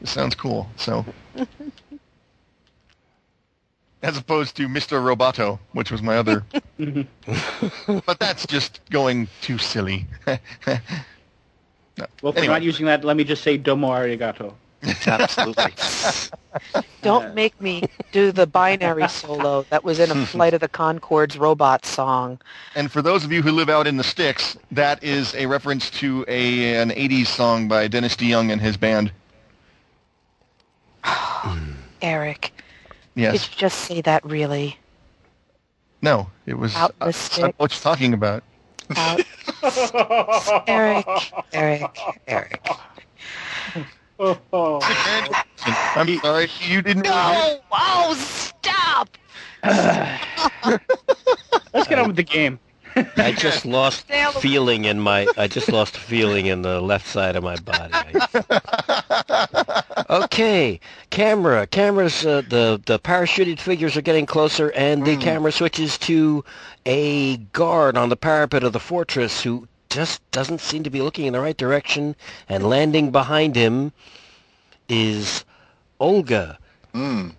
It 0.00 0.08
sounds 0.08 0.34
cool. 0.34 0.68
So 0.76 1.04
as 4.02 4.16
opposed 4.16 4.56
to 4.56 4.66
Mr. 4.68 4.98
Roboto, 5.00 5.58
which 5.72 5.90
was 5.90 6.00
my 6.02 6.16
other. 6.16 6.44
but 8.06 8.18
that's 8.18 8.46
just 8.46 8.80
going 8.90 9.28
too 9.42 9.58
silly. 9.58 10.06
Well, 12.22 12.32
if 12.32 12.38
Anyway. 12.38 12.48
we're 12.48 12.54
not 12.54 12.62
using 12.62 12.86
that, 12.86 13.04
let 13.04 13.14
me 13.16 13.24
just 13.24 13.42
say 13.42 13.58
domo 13.58 13.88
arigato. 13.88 14.54
Absolutely. 15.06 15.74
Don't 17.02 17.34
make 17.34 17.60
me 17.60 17.84
do 18.12 18.32
the 18.32 18.46
binary 18.46 19.08
solo 19.08 19.62
that 19.70 19.84
was 19.84 19.98
in 20.00 20.10
a 20.10 20.26
Flight 20.26 20.54
of 20.54 20.60
the 20.60 20.68
Conchords 20.68 21.38
robot 21.38 21.84
song. 21.84 22.40
and 22.74 22.90
for 22.90 23.02
those 23.02 23.24
of 23.24 23.32
you 23.32 23.42
who 23.42 23.52
live 23.52 23.68
out 23.68 23.86
in 23.86 23.96
the 23.96 24.04
sticks, 24.04 24.56
that 24.70 25.02
is 25.04 25.34
a 25.34 25.46
reference 25.46 25.90
to 25.90 26.24
a 26.28 26.76
an 26.80 26.90
80s 26.90 27.26
song 27.26 27.68
by 27.68 27.88
Dennis 27.88 28.16
DeYoung 28.16 28.50
and 28.52 28.60
his 28.60 28.76
band. 28.76 29.12
Eric, 32.02 32.52
Yes. 33.14 33.32
did 33.32 33.42
you 33.52 33.58
just 33.58 33.78
say 33.80 34.00
that 34.02 34.24
really? 34.24 34.78
No, 36.02 36.28
it 36.46 36.56
was 36.56 36.74
Out 36.74 36.98
the 37.00 37.06
I 37.06 37.52
what 37.58 37.72
you're 37.72 37.80
talking 37.80 38.14
about. 38.14 38.42
Out. 38.96 39.20
Eric, 40.66 41.06
Eric, 41.52 41.98
Eric. 42.26 42.66
I'm 45.64 46.18
sorry, 46.18 46.48
you 46.60 46.82
didn't. 46.82 47.04
No! 47.04 47.60
Oh, 47.72 48.14
stop! 48.18 49.16
Let's 51.72 51.88
get 51.88 51.98
on 51.98 52.08
with 52.08 52.16
the 52.16 52.22
game. 52.22 52.58
I 53.16 53.32
just 53.32 53.64
lost 53.64 54.06
feeling 54.40 54.84
in 54.84 55.00
my. 55.00 55.26
I 55.38 55.48
just 55.48 55.70
lost 55.72 55.96
feeling 55.96 56.46
in 56.46 56.60
the 56.60 56.82
left 56.82 57.06
side 57.06 57.34
of 57.34 57.42
my 57.44 57.56
body. 57.56 57.94
okay, 60.10 60.80
camera. 61.08 61.66
Cameras. 61.66 62.26
Uh, 62.26 62.42
the 62.42 62.82
the 62.84 62.98
parachuted 62.98 63.58
figures 63.58 63.96
are 63.96 64.02
getting 64.02 64.26
closer, 64.26 64.70
and 64.72 65.06
the 65.06 65.16
camera 65.16 65.52
switches 65.52 65.96
to 65.98 66.44
a 66.84 67.38
guard 67.38 67.96
on 67.96 68.10
the 68.10 68.16
parapet 68.16 68.64
of 68.64 68.72
the 68.72 68.80
fortress 68.80 69.42
who 69.42 69.66
just 69.90 70.28
doesn't 70.30 70.60
seem 70.60 70.84
to 70.84 70.90
be 70.90 71.02
looking 71.02 71.26
in 71.26 71.32
the 71.32 71.40
right 71.40 71.56
direction. 71.56 72.16
And 72.48 72.68
landing 72.68 73.10
behind 73.10 73.56
him 73.56 73.92
is 74.88 75.44
Olga. 75.98 76.58
Hmm. 76.92 77.30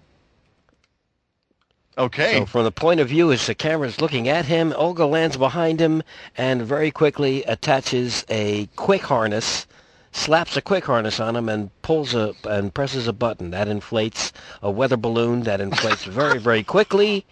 Okay. 1.98 2.40
So 2.40 2.46
from 2.46 2.64
the 2.64 2.72
point 2.72 3.00
of 3.00 3.10
view 3.10 3.32
as 3.32 3.46
the 3.48 3.56
camera's 3.56 4.00
looking 4.00 4.30
at 4.30 4.46
him, 4.46 4.74
Olga 4.78 5.06
lands 5.06 5.38
behind 5.38 5.80
him 5.80 6.04
and 6.38 6.62
very 6.62 6.90
quickly 6.92 7.44
attaches 7.44 8.26
a 8.30 8.68
quick 8.76 9.02
harness, 9.02 9.68
slaps 10.12 10.56
a 10.56 10.62
quick 10.62 10.86
harness 10.86 11.20
on 11.20 11.36
him 11.36 11.50
and 11.50 11.70
pulls 11.82 12.16
a 12.16 12.34
and 12.46 12.74
presses 12.74 13.08
a 13.08 13.14
button 13.14 13.52
that 13.52 13.68
inflates 13.68 14.32
a 14.62 14.72
weather 14.72 14.98
balloon 14.98 15.44
that 15.44 15.60
inflates 15.60 16.04
very 16.06 16.40
very 16.40 16.64
quickly, 16.64 17.26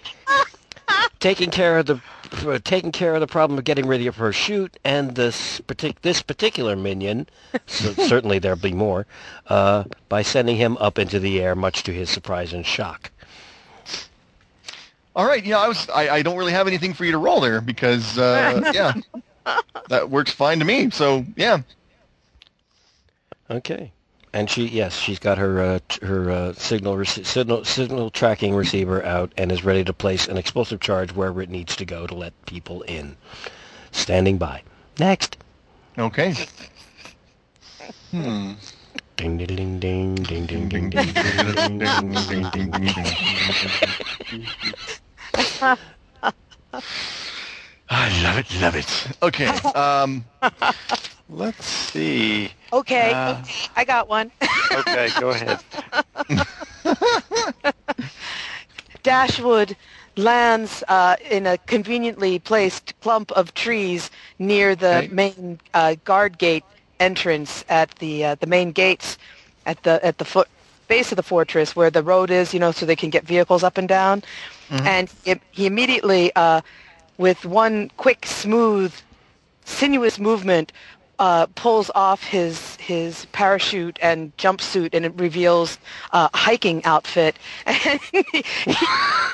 taking 1.20 1.50
care 1.50 1.80
of 1.80 1.86
the 1.86 2.02
for 2.32 2.60
taking 2.60 2.92
care 2.92 3.16
of 3.16 3.22
the 3.22 3.28
problem 3.28 3.58
of 3.58 3.66
getting 3.66 3.88
ready 3.88 4.10
for 4.10 4.26
her 4.26 4.34
shoot 4.34 4.78
and 4.84 5.16
this 5.16 5.60
partic- 5.62 6.02
this 6.02 6.22
particular 6.22 6.76
minion, 6.76 7.28
so 7.66 7.94
certainly 7.94 8.40
there'll 8.40 8.58
be 8.58 8.74
more, 8.74 9.06
uh, 9.48 9.84
by 10.08 10.22
sending 10.22 10.56
him 10.56 10.78
up 10.78 11.00
into 11.00 11.20
the 11.20 11.42
air, 11.42 11.56
much 11.56 11.84
to 11.84 11.94
his 11.94 12.10
surprise 12.10 12.54
and 12.54 12.66
shock. 12.66 13.12
All 15.16 15.26
right. 15.26 15.44
Yeah, 15.44 15.60
I 15.60 15.68
was. 15.68 15.90
I, 15.90 16.10
I 16.10 16.22
don't 16.22 16.38
really 16.38 16.54
have 16.54 16.68
anything 16.68 16.94
for 16.94 17.04
you 17.04 17.12
to 17.12 17.18
roll 17.18 17.42
there 17.42 17.62
because 17.62 18.18
uh, 18.18 18.72
yeah, 18.74 18.94
that 19.90 20.10
works 20.10 20.32
fine 20.32 20.60
to 20.60 20.66
me. 20.66 20.92
So 20.92 21.26
yeah. 21.36 21.62
Okay. 23.50 23.92
And 24.32 24.50
she, 24.50 24.68
yes, 24.68 24.96
she's 24.96 25.20
got 25.20 25.38
her 25.40 25.60
uh, 25.60 25.80
her 26.04 26.30
uh, 26.30 26.54
signal, 26.54 26.96
rece- 26.96 27.26
signal 27.26 27.66
signal 27.66 28.12
tracking 28.12 28.54
receiver 28.56 29.04
out 29.04 29.32
and 29.38 29.52
is 29.52 29.64
ready 29.64 29.84
to 29.84 29.94
place 29.94 30.28
an 30.28 30.38
explosive 30.38 30.80
charge 30.80 31.14
wherever 31.14 31.42
it 31.42 31.50
needs 31.50 31.76
to 31.78 31.86
go 31.86 32.06
to 32.06 32.14
let 32.14 32.34
people 32.46 32.84
in. 32.84 33.18
Standing 33.92 34.38
by. 34.38 34.62
Next. 35.00 35.38
Okay. 35.98 36.36
Ding 38.12 39.38
ding 39.38 39.48
ding 39.48 39.80
ding 39.80 40.16
ding 40.16 40.46
ding 40.46 40.70
ding 40.70 40.90
ding 40.90 41.12
ding 41.14 41.80
ding 41.80 41.80
ding 41.80 42.50
ding 42.50 42.72
ding. 42.82 43.16
I 47.90 48.24
love 48.24 48.38
it. 48.38 48.62
Love 48.62 48.76
it. 48.76 49.08
Okay. 49.24 49.48
Um. 49.74 50.24
Let's 51.30 51.66
see. 51.66 52.52
Okay, 52.74 53.18
Uh, 53.18 53.28
okay, 53.28 53.70
I 53.76 53.86
got 53.86 54.08
one. 54.10 54.32
Okay, 54.74 55.12
go 55.12 55.32
ahead. 55.32 55.64
Dashwood 59.04 59.76
lands 60.18 60.84
uh, 60.88 61.16
in 61.30 61.46
a 61.46 61.58
conveniently 61.60 62.40
placed 62.40 62.94
clump 63.02 63.32
of 63.32 63.54
trees 63.54 64.10
near 64.40 64.76
the 64.76 65.06
Okay. 65.06 65.10
main 65.10 65.60
uh, 65.74 65.96
guard 66.04 66.38
gate 66.38 66.66
entrance 67.00 67.64
at 67.70 67.90
the 67.96 68.26
uh, 68.26 68.36
the 68.36 68.48
main 68.48 68.72
gates 68.72 69.18
at 69.66 69.84
the 69.84 70.04
at 70.06 70.18
the 70.18 70.26
foot 70.26 70.48
base 70.88 71.12
of 71.12 71.16
the 71.16 71.24
fortress 71.24 71.76
where 71.76 71.90
the 71.90 72.04
road 72.04 72.30
is, 72.32 72.54
you 72.54 72.60
know, 72.60 72.72
so 72.72 72.86
they 72.86 72.96
can 72.96 73.10
get 73.10 73.26
vehicles 73.26 73.64
up 73.64 73.78
and 73.78 73.88
down. 73.88 74.24
And 74.84 75.10
he, 75.24 75.36
he 75.52 75.66
immediately, 75.66 76.32
uh, 76.36 76.62
with 77.18 77.46
one 77.46 77.90
quick, 77.98 78.26
smooth, 78.26 78.94
sinuous 79.66 80.20
movement, 80.20 80.72
uh, 81.20 81.46
pulls 81.56 81.92
off 81.96 82.24
his 82.24 82.76
his 82.78 83.26
parachute 83.34 84.00
and 84.02 84.36
jumpsuit, 84.38 84.94
and 84.94 85.06
it 85.06 85.14
reveals 85.16 85.78
uh, 86.12 86.30
a 86.34 86.38
hiking 86.38 86.84
outfit. 86.86 87.38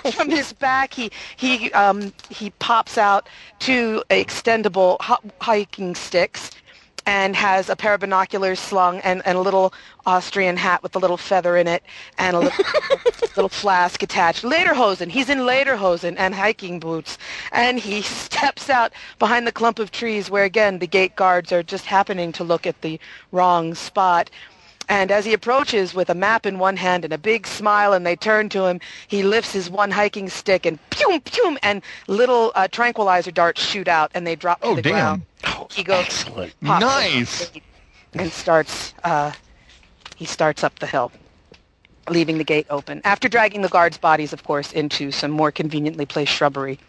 And 0.05 0.13
from 0.13 0.29
his 0.29 0.53
back, 0.53 0.93
he 0.93 1.09
he 1.35 1.71
um, 1.73 2.13
he 2.29 2.51
pops 2.51 2.97
out 2.97 3.27
two 3.59 4.03
extendable 4.11 4.97
hi- 5.01 5.17
hiking 5.41 5.95
sticks, 5.95 6.51
and 7.05 7.35
has 7.35 7.69
a 7.69 7.75
pair 7.75 7.93
of 7.93 7.99
binoculars 7.99 8.59
slung 8.59 8.99
and, 8.99 9.21
and 9.25 9.37
a 9.37 9.41
little 9.41 9.73
Austrian 10.05 10.57
hat 10.57 10.81
with 10.83 10.95
a 10.95 10.99
little 10.99 11.17
feather 11.17 11.57
in 11.57 11.67
it 11.67 11.83
and 12.17 12.35
a 12.35 12.39
little, 12.39 12.65
little 13.35 13.49
flask 13.49 14.01
attached. 14.01 14.43
Lederhosen. 14.43 15.09
He's 15.09 15.29
in 15.29 15.39
Lederhosen 15.39 16.15
and 16.17 16.33
hiking 16.33 16.79
boots. 16.79 17.17
And 17.51 17.79
he 17.79 18.01
steps 18.01 18.69
out 18.69 18.93
behind 19.19 19.45
the 19.45 19.51
clump 19.51 19.79
of 19.79 19.91
trees 19.91 20.29
where, 20.29 20.43
again, 20.43 20.79
the 20.79 20.87
gate 20.87 21.15
guards 21.15 21.51
are 21.51 21.63
just 21.63 21.85
happening 21.85 22.31
to 22.33 22.43
look 22.43 22.65
at 22.65 22.81
the 22.81 22.99
wrong 23.31 23.75
spot. 23.75 24.29
And 24.87 25.11
as 25.11 25.25
he 25.25 25.33
approaches 25.33 25.93
with 25.93 26.09
a 26.09 26.15
map 26.15 26.45
in 26.45 26.59
one 26.59 26.77
hand 26.77 27.03
and 27.03 27.13
a 27.13 27.17
big 27.17 27.47
smile 27.47 27.93
and 27.93 28.05
they 28.05 28.15
turn 28.15 28.49
to 28.49 28.65
him, 28.65 28.79
he 29.07 29.23
lifts 29.23 29.51
his 29.53 29.69
one 29.69 29.91
hiking 29.91 30.29
stick 30.29 30.65
and 30.65 30.77
pew, 30.91 31.19
pew, 31.21 31.57
and 31.63 31.81
little 32.07 32.51
uh, 32.55 32.67
tranquilizer 32.67 33.31
darts 33.31 33.61
shoot 33.61 33.87
out 33.87 34.11
and 34.13 34.25
they 34.27 34.35
drop 34.35 34.61
to 34.61 34.67
Oh, 34.67 34.75
the 34.75 34.81
damn. 34.81 34.93
ground. 35.43 35.69
He 35.71 35.83
goes 35.83 36.05
Excellent. 36.05 36.53
Nice. 36.61 37.51
and 38.13 38.31
starts 38.31 38.93
uh, 39.03 39.31
he 40.15 40.25
starts 40.25 40.63
up 40.63 40.77
the 40.79 40.87
hill, 40.87 41.11
leaving 42.09 42.37
the 42.37 42.43
gate 42.43 42.67
open. 42.69 43.01
After 43.03 43.27
dragging 43.27 43.61
the 43.61 43.69
guards' 43.69 43.97
bodies, 43.97 44.33
of 44.33 44.43
course, 44.43 44.71
into 44.71 45.11
some 45.11 45.31
more 45.31 45.51
conveniently 45.51 46.05
placed 46.05 46.31
shrubbery. 46.33 46.79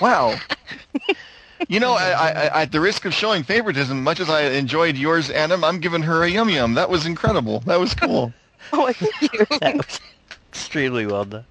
Wow. 0.00 0.36
you 1.68 1.80
know, 1.80 1.92
I, 1.92 2.10
I, 2.10 2.62
at 2.62 2.72
the 2.72 2.80
risk 2.80 3.04
of 3.04 3.14
showing 3.14 3.42
favoritism, 3.42 4.02
much 4.02 4.20
as 4.20 4.30
I 4.30 4.42
enjoyed 4.42 4.96
yours, 4.96 5.30
Adam, 5.30 5.64
I'm 5.64 5.80
giving 5.80 6.02
her 6.02 6.22
a 6.22 6.28
yum 6.28 6.48
yum. 6.48 6.74
That 6.74 6.90
was 6.90 7.06
incredible. 7.06 7.60
That 7.60 7.78
was 7.78 7.94
cool. 7.94 8.32
oh, 8.72 8.92
thank 8.92 9.32
you. 9.32 9.46
that 9.60 9.76
was 9.76 10.00
extremely 10.50 11.06
well 11.06 11.24
done. 11.24 11.44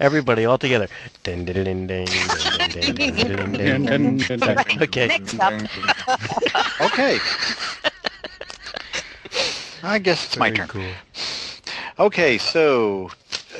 Everybody 0.00 0.44
all 0.44 0.58
together. 0.58 0.88
Dun, 1.22 1.44
dun, 1.44 1.56
okay. 4.82 5.20
okay. 6.80 7.18
I 9.84 9.98
guess 9.98 10.24
it's 10.24 10.34
Very 10.34 10.50
my 10.50 10.56
turn. 10.56 10.68
Cool. 10.68 10.90
Okay, 11.98 12.38
so 12.38 13.10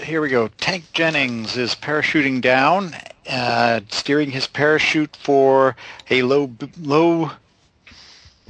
here 0.02 0.20
we 0.20 0.28
go. 0.28 0.48
Tank 0.58 0.84
Jennings 0.92 1.56
is 1.56 1.74
parachuting 1.76 2.40
down 2.40 2.96
uh, 3.28 3.80
steering 3.88 4.30
his 4.30 4.46
parachute 4.46 5.16
for 5.16 5.76
a 6.10 6.22
low 6.22 6.50
low 6.80 7.30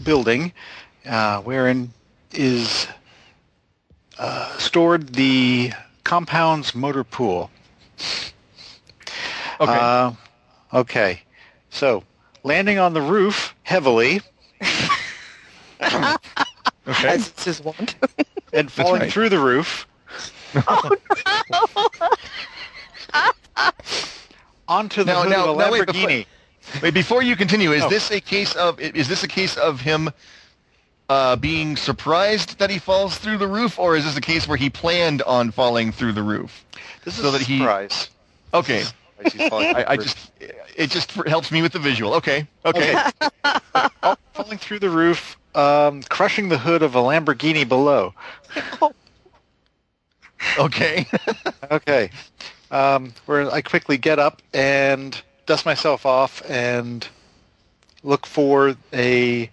building, 0.02 0.52
uh, 1.06 1.40
wherein 1.42 1.92
is 2.32 2.86
uh, 4.18 4.56
stored 4.58 5.14
the 5.14 5.72
compound's 6.04 6.74
motor 6.74 7.04
pool. 7.04 7.50
Okay. 9.60 9.78
Uh, 9.78 10.12
okay. 10.72 11.20
So, 11.70 12.02
landing 12.42 12.78
on 12.78 12.94
the 12.94 13.02
roof 13.02 13.54
heavily 13.62 14.20
okay. 15.80 16.16
as 16.86 17.32
is 17.36 17.44
his 17.44 17.60
wont. 17.64 17.94
and 18.52 18.70
falling 18.70 19.02
right. 19.02 19.12
through 19.12 19.28
the 19.28 19.38
roof. 19.38 19.86
Onto 24.68 25.04
the 25.04 25.12
Now- 25.12 25.22
hood 25.22 25.30
now- 25.30 25.44
of 25.48 25.56
a 25.56 25.58
now 25.58 25.70
wait, 25.72 25.86
before- 25.86 26.08
Lamborghini. 26.08 26.26
Wait, 26.82 26.94
before 26.94 27.22
you 27.22 27.36
continue, 27.36 27.72
is 27.72 27.82
Oh. 27.84 27.88
this 27.90 28.10
a 28.10 28.20
case 28.20 28.54
of 28.54 28.80
is 28.80 29.06
this 29.08 29.22
a 29.22 29.28
case 29.28 29.56
of 29.58 29.80
him 29.82 30.10
uh, 31.10 31.36
being 31.36 31.76
surprised 31.76 32.58
that 32.58 32.70
he 32.70 32.78
falls 32.78 33.18
through 33.18 33.36
the 33.36 33.46
roof, 33.46 33.78
or 33.78 33.94
is 33.96 34.04
this 34.06 34.16
a 34.16 34.20
case 34.22 34.48
where 34.48 34.56
he 34.56 34.70
planned 34.70 35.20
on 35.22 35.50
falling 35.50 35.92
through 35.92 36.12
the 36.12 36.22
roof? 36.22 36.64
This 37.04 37.18
is 37.18 37.22
so 37.22 37.28
a 37.28 37.32
that 37.32 37.42
he- 37.42 37.58
surprise. 37.58 38.08
Okay, 38.54 38.84
Surprise 38.84 39.32
he's 39.34 39.48
falling 39.50 39.74
through 39.74 39.82
I, 39.84 39.92
I 39.92 39.96
just 39.98 40.30
it 40.74 40.90
just 40.90 41.12
helps 41.12 41.50
me 41.50 41.60
with 41.60 41.72
the 41.72 41.78
visual. 41.78 42.14
Okay, 42.14 42.46
okay, 42.64 42.94
roof. 42.94 44.16
falling 44.32 44.56
through 44.56 44.78
the 44.78 44.88
roof, 44.88 45.36
um, 45.54 46.02
crushing 46.04 46.48
the 46.48 46.56
hood 46.56 46.82
of 46.82 46.94
a 46.94 47.00
Lamborghini 47.00 47.68
below. 47.68 48.14
okay. 50.58 51.06
Okay. 51.70 52.10
Um, 52.74 53.14
where 53.26 53.48
I 53.52 53.62
quickly 53.62 53.98
get 53.98 54.18
up 54.18 54.42
and 54.52 55.22
dust 55.46 55.64
myself 55.64 56.04
off 56.04 56.42
and 56.50 57.06
look 58.02 58.26
for 58.26 58.74
a 58.92 59.48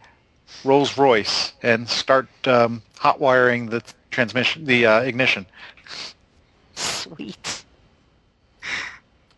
Rolls 0.64 0.98
Royce 0.98 1.53
and 1.61 1.88
start 1.88 2.27
um, 2.48 2.81
hot 2.98 3.19
wiring 3.19 3.68
the 3.68 3.84
transmission, 4.10 4.65
the 4.65 4.88
uh, 4.88 5.02
ignition. 5.02 5.45
Sweet. 6.73 7.64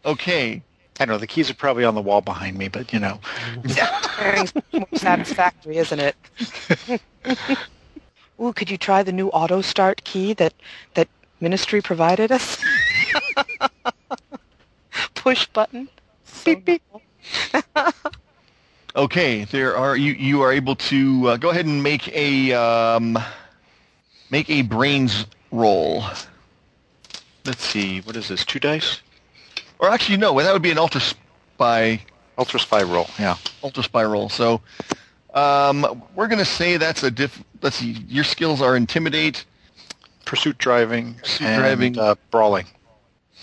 okay. 0.06 0.62
I 1.00 1.06
don't 1.06 1.16
know 1.16 1.18
the 1.18 1.28
keys 1.28 1.50
are 1.50 1.56
probably 1.56 1.84
on 1.84 1.94
the 1.94 2.02
wall 2.02 2.22
behind 2.22 2.58
me, 2.58 2.70
but 2.70 2.94
you 2.94 3.00
know. 3.00 3.20
Pairing's 3.68 4.54
more 4.72 4.88
satisfactory, 4.94 5.78
isn't 5.78 6.00
it? 6.00 6.16
Ooh, 8.42 8.54
could 8.54 8.70
you 8.70 8.78
try 8.78 9.04
the 9.04 9.12
new 9.12 9.28
auto 9.30 9.60
start 9.60 10.06
key 10.06 10.32
that 10.36 10.54
that 10.94 11.10
Ministry 11.42 11.82
provided 11.82 12.32
us? 12.32 12.64
Push 15.16 15.48
button. 15.48 15.90
beep 16.46 16.66
beep. 16.66 16.82
Okay, 18.96 19.46
there 19.46 19.76
are 19.76 19.98
you. 19.98 20.14
You 20.14 20.42
are 20.44 20.52
able 20.52 20.76
to 20.76 21.30
uh, 21.30 21.38
go 21.38 21.50
ahead 21.50 21.66
and 21.66 21.82
make 21.82 22.08
a 22.16 22.54
um, 22.54 23.18
make 24.30 24.48
a 24.52 24.62
brains 24.62 25.26
roll, 25.52 26.04
Let's 27.46 27.64
see, 27.64 28.02
what 28.02 28.16
is 28.16 28.28
this? 28.28 28.46
Two 28.46 28.60
dice? 28.60 29.02
or 29.80 29.90
actually 29.90 30.18
no, 30.18 30.40
that 30.40 30.54
would 30.54 30.62
be 30.62 30.72
an 30.72 30.78
ultra 30.78 31.02
spy 31.02 32.02
Ultra 32.38 32.60
spy 32.60 32.84
roll. 32.84 33.08
Yeah. 33.20 33.36
ultra 33.64 33.84
spy 33.84 34.04
roll. 34.06 34.30
So 34.30 34.62
um, 35.34 36.04
we're 36.16 36.28
gonna 36.28 36.46
say 36.46 36.78
that's 36.78 37.02
a 37.04 37.10
diff. 37.12 37.44
Let's 37.64 37.78
see, 37.78 37.92
your 38.08 38.24
skills 38.24 38.62
are 38.62 38.76
intimidate. 38.76 39.44
Pursuit 40.26 40.58
driving 40.60 41.16
Pursuit 41.16 41.48
and 41.48 41.60
driving. 41.62 41.98
Uh, 41.98 42.16
brawling. 42.32 42.66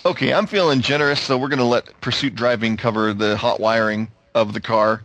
Okay, 0.03 0.33
I'm 0.33 0.47
feeling 0.47 0.81
generous, 0.81 1.19
so 1.19 1.37
we're 1.37 1.49
gonna 1.49 1.67
let 1.67 1.99
pursuit 2.01 2.33
driving 2.33 2.75
cover 2.75 3.13
the 3.13 3.37
hot 3.37 3.59
wiring 3.59 4.07
of 4.33 4.53
the 4.53 4.61
car. 4.61 5.03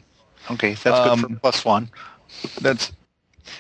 Okay, 0.51 0.71
that's 0.75 0.85
good 0.85 0.95
Um, 0.95 1.21
for 1.21 1.41
plus 1.41 1.65
one. 1.65 1.91
That's 2.61 2.93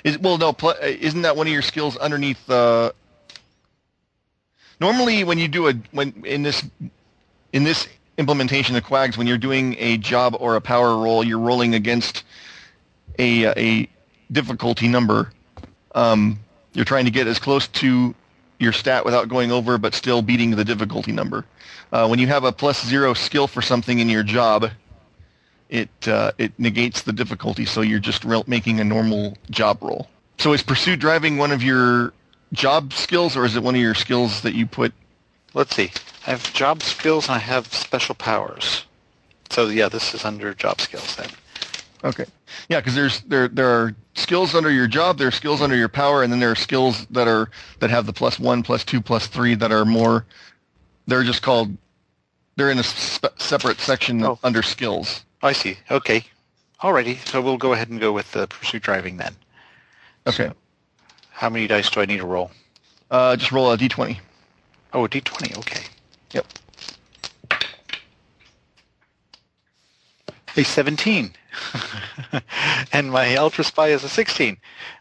is 0.05 0.19
well 0.19 0.39
no 0.39 0.53
pl- 0.53 0.75
isn't 0.81 1.23
that 1.23 1.37
one 1.37 1.47
of 1.47 1.53
your 1.53 1.63
skills 1.63 1.97
underneath 1.97 2.49
uh 2.51 2.91
normally 4.81 5.25
when 5.25 5.39
you 5.39 5.49
do 5.49 5.69
a 5.69 5.75
when 5.93 6.13
in 6.25 6.43
this 6.43 6.65
in 7.53 7.65
this 7.65 7.87
implementation 8.19 8.75
of 8.77 8.85
QAGS 8.85 9.17
when 9.17 9.27
you're 9.27 9.39
doing 9.39 9.77
a 9.79 9.97
job 9.99 10.37
or 10.41 10.57
a 10.57 10.61
power 10.61 10.97
roll 10.99 11.23
you're 11.23 11.39
rolling 11.39 11.75
against 11.75 12.25
a 13.19 13.47
a 13.47 13.89
difficulty 14.33 14.89
number 14.89 15.31
um 15.95 16.39
you're 16.73 16.85
trying 16.85 17.05
to 17.05 17.11
get 17.11 17.27
as 17.27 17.39
close 17.39 17.69
to 17.69 18.15
your 18.59 18.73
stat 18.73 19.05
without 19.05 19.29
going 19.29 19.53
over 19.53 19.79
but 19.79 19.95
still 19.95 20.23
beating 20.23 20.53
the 20.53 20.65
difficulty 20.65 21.13
number 21.13 21.45
uh, 21.93 22.07
when 22.07 22.19
you 22.19 22.27
have 22.27 22.45
a 22.45 22.53
plus 22.53 22.85
zero 22.85 23.15
skill 23.15 23.47
for 23.47 23.63
something 23.63 23.99
in 23.99 24.09
your 24.09 24.23
job 24.23 24.71
it 25.69 26.09
uh, 26.09 26.33
it 26.39 26.53
negates 26.59 27.03
the 27.03 27.13
difficulty, 27.13 27.65
so 27.65 27.81
you're 27.81 27.99
just 27.99 28.25
re- 28.25 28.43
making 28.47 28.81
a 28.81 28.85
normal 28.85 29.37
job 29.51 29.83
roll. 29.83 30.09
So 30.39 30.53
is 30.53 30.63
pursuit 30.63 31.01
driving 31.01 31.39
one 31.39 31.53
of 31.53 31.63
your 31.63 32.13
job 32.53 32.93
skills, 32.93 33.37
or 33.37 33.45
is 33.45 33.57
it 33.57 33.63
one 33.63 33.75
of 33.75 33.81
your 33.81 33.95
skills 33.95 34.43
that 34.43 34.55
you 34.55 34.67
put? 34.67 34.93
Let's 35.55 35.75
see. 35.75 35.91
I 36.27 36.31
have 36.31 36.53
job 36.53 36.83
skills 36.83 37.27
and 37.29 37.37
I 37.37 37.39
have 37.39 37.73
special 37.73 38.15
powers. 38.15 38.85
So 39.51 39.69
yeah, 39.69 39.89
this 39.89 40.15
is 40.15 40.25
under 40.25 40.55
job 40.55 40.81
skills 40.81 41.17
then. 41.17 41.29
Okay, 42.05 42.27
yeah, 42.69 42.81
because 42.81 42.95
there's 42.95 43.21
there 43.23 43.49
there 43.49 43.69
are 43.69 43.95
skills 44.15 44.55
under 44.55 44.71
your 44.71 44.87
job, 44.87 45.19
there 45.19 45.29
are 45.29 45.33
skills 45.33 45.61
under 45.63 45.77
your 45.77 45.89
power, 45.89 46.23
and 46.23 46.33
then 46.33 46.41
there 46.41 46.51
are 46.51 46.55
skills 46.57 47.07
that 47.11 47.29
are 47.29 47.51
that 47.81 47.91
have 47.91 48.07
the 48.07 48.13
plus 48.13 48.39
one, 48.39 48.63
plus 48.63 48.85
two, 48.85 49.01
plus 49.01 49.27
three 49.27 49.55
that 49.55 49.73
are 49.73 49.85
more. 49.85 50.27
They're 51.07 51.23
just 51.25 51.43
called. 51.43 51.77
They're 52.57 52.71
in 52.71 52.79
a 52.79 52.83
separate 52.85 53.81
section 53.81 54.23
Oh. 54.25 54.39
under 54.43 54.63
skills. 54.63 55.25
I 55.43 55.53
see. 55.53 55.77
Okay. 55.91 56.25
Alrighty. 56.83 57.19
So 57.29 57.41
we'll 57.43 57.59
go 57.59 57.73
ahead 57.75 57.91
and 57.91 58.01
go 58.01 58.13
with 58.13 58.33
the 58.33 58.47
pursuit 58.49 58.83
driving 58.83 59.17
then. 59.19 59.35
Okay, 60.27 60.51
How 61.31 61.49
many 61.51 61.67
dice 61.67 61.89
do 61.91 62.01
I 62.01 62.07
need 62.07 62.17
to 62.19 62.27
roll? 62.27 62.51
uh, 63.11 63.37
just 63.37 63.53
roll 63.53 63.71
a 63.71 63.77
d20. 63.79 64.19
Oh, 64.93 65.05
a 65.05 65.09
d20. 65.09 65.57
Okay. 65.59 65.85
Yep. 66.33 66.47
A 70.57 70.65
17. 70.65 71.35
and 72.93 73.11
my 73.11 73.37
ultra 73.37 73.65
spy 73.65 73.89
is 73.89 74.05
a 74.05 74.09
16. 74.09 74.57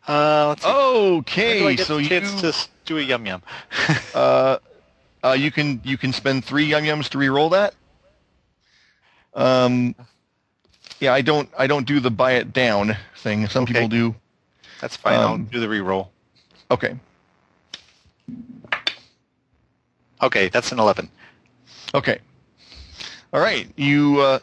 Uh, 0.07 0.47
let's 0.49 0.63
see. 0.63 0.71
When 0.71 1.57
do 1.57 1.67
I 1.67 1.71
Okay, 1.71 1.77
so 1.77 1.97
you 1.97 2.09
to 2.09 2.53
do 2.85 2.97
a 2.97 3.01
yum 3.01 3.25
yum. 3.25 3.41
Uh, 4.13 4.57
uh, 5.23 5.31
you 5.31 5.51
can 5.51 5.81
you 5.83 5.97
can 5.97 6.13
spend 6.13 6.45
three 6.45 6.65
yum 6.65 6.83
yums 6.83 7.09
to 7.09 7.17
re-roll 7.17 7.49
that. 7.49 7.73
Um, 9.33 9.95
yeah, 10.99 11.13
I 11.13 11.21
don't 11.21 11.49
I 11.57 11.67
don't 11.67 11.85
do 11.85 11.99
the 11.99 12.11
buy 12.11 12.33
it 12.33 12.53
down 12.53 12.95
thing. 13.17 13.47
Some 13.47 13.63
Okay. 13.63 13.73
people 13.73 13.87
do. 13.87 14.15
That's 14.81 14.95
fine. 14.95 15.15
I'll 15.15 15.33
Um, 15.33 15.45
do 15.45 15.59
the 15.59 15.67
re-roll. 15.69 16.11
Okay, 16.71 16.95
Okay, 20.21 20.47
that's 20.49 20.71
an 20.71 20.79
11. 20.79 21.09
okay, 21.93 22.19
all 23.33 23.39
right. 23.41 23.67
You 23.75 24.19
uh, 24.21 24.39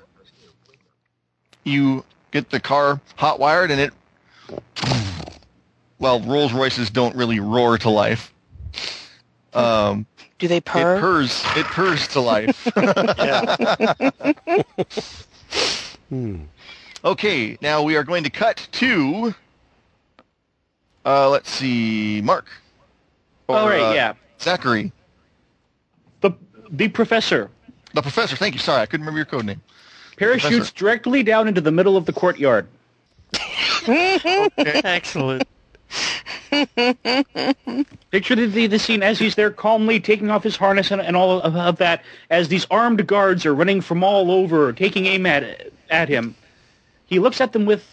you 1.64 2.04
get 2.30 2.50
the 2.50 2.60
car 2.60 3.00
hot 3.16 3.38
wired, 3.38 3.70
and 3.70 3.80
it. 3.80 3.92
Well, 5.98 6.20
Rolls 6.20 6.52
Royces 6.52 6.90
don't 6.90 7.14
really 7.14 7.40
roar 7.40 7.78
to 7.78 7.90
life. 7.90 8.32
Um, 9.54 10.06
Do 10.38 10.48
they 10.48 10.60
purr? 10.60 10.96
It 10.96 11.00
purrs. 11.00 11.44
It 11.56 11.66
purrs 11.66 12.08
to 12.08 12.20
life. 12.20 12.68
Okay, 17.04 17.58
now 17.60 17.82
we 17.82 17.96
are 17.96 18.04
going 18.04 18.22
to 18.22 18.30
cut 18.30 18.68
to. 18.72 19.34
Uh, 21.04 21.28
let's 21.30 21.50
see, 21.50 22.20
Mark. 22.22 22.46
Or, 23.48 23.58
All 23.58 23.68
right, 23.68 23.82
uh, 23.82 23.92
yeah. 23.92 24.14
Zachary, 24.40 24.92
The 26.20 26.30
the 26.70 26.86
professor 26.86 27.50
the 27.94 28.02
professor. 28.02 28.36
Thank 28.36 28.54
you. 28.54 28.60
Sorry, 28.60 28.80
I 28.80 28.86
couldn't 28.86 29.04
remember 29.04 29.18
your 29.18 29.26
code 29.26 29.44
name. 29.44 29.60
Parachutes 30.16 30.70
Professor. 30.70 30.74
directly 30.74 31.22
down 31.22 31.48
into 31.48 31.60
the 31.60 31.72
middle 31.72 31.96
of 31.96 32.06
the 32.06 32.12
courtyard. 32.12 32.66
Excellent. 34.56 35.44
Picture 38.10 38.36
the, 38.36 38.46
the, 38.46 38.66
the 38.66 38.78
scene 38.78 39.02
as 39.02 39.18
he's 39.18 39.34
there 39.34 39.50
calmly 39.50 40.00
taking 40.00 40.30
off 40.30 40.42
his 40.42 40.56
harness 40.56 40.90
and, 40.90 41.00
and 41.00 41.16
all 41.16 41.40
of, 41.40 41.56
of 41.56 41.76
that, 41.78 42.02
as 42.30 42.48
these 42.48 42.66
armed 42.70 43.06
guards 43.06 43.46
are 43.46 43.54
running 43.54 43.80
from 43.80 44.04
all 44.04 44.30
over, 44.30 44.72
taking 44.72 45.06
aim 45.06 45.24
at, 45.26 45.68
at 45.90 46.08
him. 46.08 46.34
He 47.06 47.18
looks 47.18 47.40
at 47.40 47.52
them 47.52 47.64
with 47.64 47.86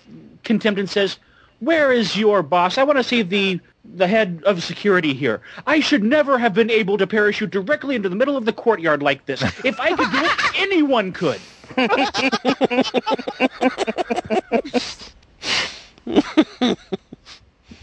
contempt 0.43 0.79
and 0.79 0.89
says, 0.89 1.17
Where 1.59 1.91
is 1.91 2.17
your 2.17 2.43
boss? 2.43 2.77
I 2.77 2.83
want 2.83 2.97
to 2.99 3.03
see 3.03 3.21
the, 3.21 3.59
the 3.95 4.07
head 4.07 4.41
of 4.45 4.63
security 4.63 5.13
here. 5.13 5.41
I 5.65 5.79
should 5.79 6.03
never 6.03 6.37
have 6.37 6.53
been 6.53 6.69
able 6.69 6.97
to 6.97 7.07
parachute 7.07 7.51
directly 7.51 7.95
into 7.95 8.09
the 8.09 8.15
middle 8.15 8.37
of 8.37 8.45
the 8.45 8.53
courtyard 8.53 9.01
like 9.01 9.25
this. 9.25 9.41
If 9.63 9.79
I 9.79 9.95
could 9.95 10.11
do 10.11 10.23
it, 10.23 10.31
anyone 10.57 11.11
could. 11.13 11.39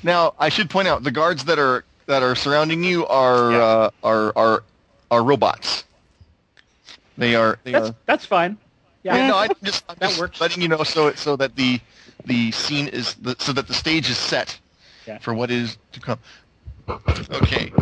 Now, 0.02 0.34
I 0.38 0.48
should 0.48 0.70
point 0.70 0.88
out 0.88 1.02
the 1.02 1.10
guards 1.10 1.44
that 1.44 1.58
are 1.58 1.84
that 2.06 2.22
are 2.22 2.36
surrounding 2.36 2.84
you 2.84 3.06
are 3.06 3.52
uh, 3.52 3.90
are 4.02 4.32
are 4.36 4.62
are 5.10 5.24
robots. 5.24 5.84
They 7.18 7.34
are. 7.34 7.58
They 7.64 7.72
That's, 7.72 7.90
are. 7.90 7.94
that's 8.06 8.26
fine. 8.26 8.56
Yeah, 9.02 9.16
Yeah, 9.16 9.26
no, 9.28 9.36
I 9.36 9.48
just, 9.62 9.84
I'm 9.88 9.96
That 10.00 10.08
just 10.10 10.20
works. 10.20 10.40
letting 10.40 10.62
you 10.62 10.68
know 10.68 10.82
so 10.84 11.08
it, 11.08 11.18
so 11.18 11.36
that 11.36 11.56
the 11.56 11.80
the 12.24 12.50
scene 12.52 12.88
is 12.88 13.14
the, 13.14 13.36
so 13.38 13.52
that 13.52 13.66
the 13.68 13.74
stage 13.74 14.10
is 14.10 14.18
set 14.18 14.58
Yeah. 15.06 15.18
for 15.18 15.34
what 15.34 15.50
is 15.50 15.78
to 15.92 16.00
come. 16.00 16.18
Okay, 16.88 17.72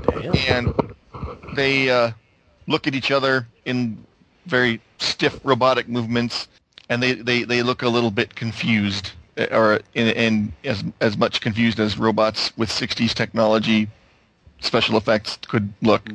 and 0.48 0.72
they 1.54 1.90
uh, 1.90 2.12
look 2.66 2.86
at 2.86 2.94
each 2.94 3.10
other 3.10 3.46
in 3.66 3.98
very 4.46 4.80
stiff 4.98 5.40
robotic 5.44 5.88
movements, 5.88 6.48
and 6.88 7.02
they, 7.02 7.14
they, 7.14 7.44
they 7.44 7.62
look 7.62 7.82
a 7.82 7.88
little 7.88 8.10
bit 8.10 8.34
confused, 8.34 9.12
uh, 9.38 9.46
or 9.50 9.80
in, 9.94 10.08
in 10.08 10.52
as 10.64 10.84
as 11.00 11.16
much 11.16 11.40
confused 11.40 11.80
as 11.80 11.98
robots 11.98 12.56
with 12.56 12.68
60s 12.68 13.12
technology 13.12 13.88
special 14.64 14.96
effects 14.96 15.38
could 15.48 15.72
look 15.82 16.08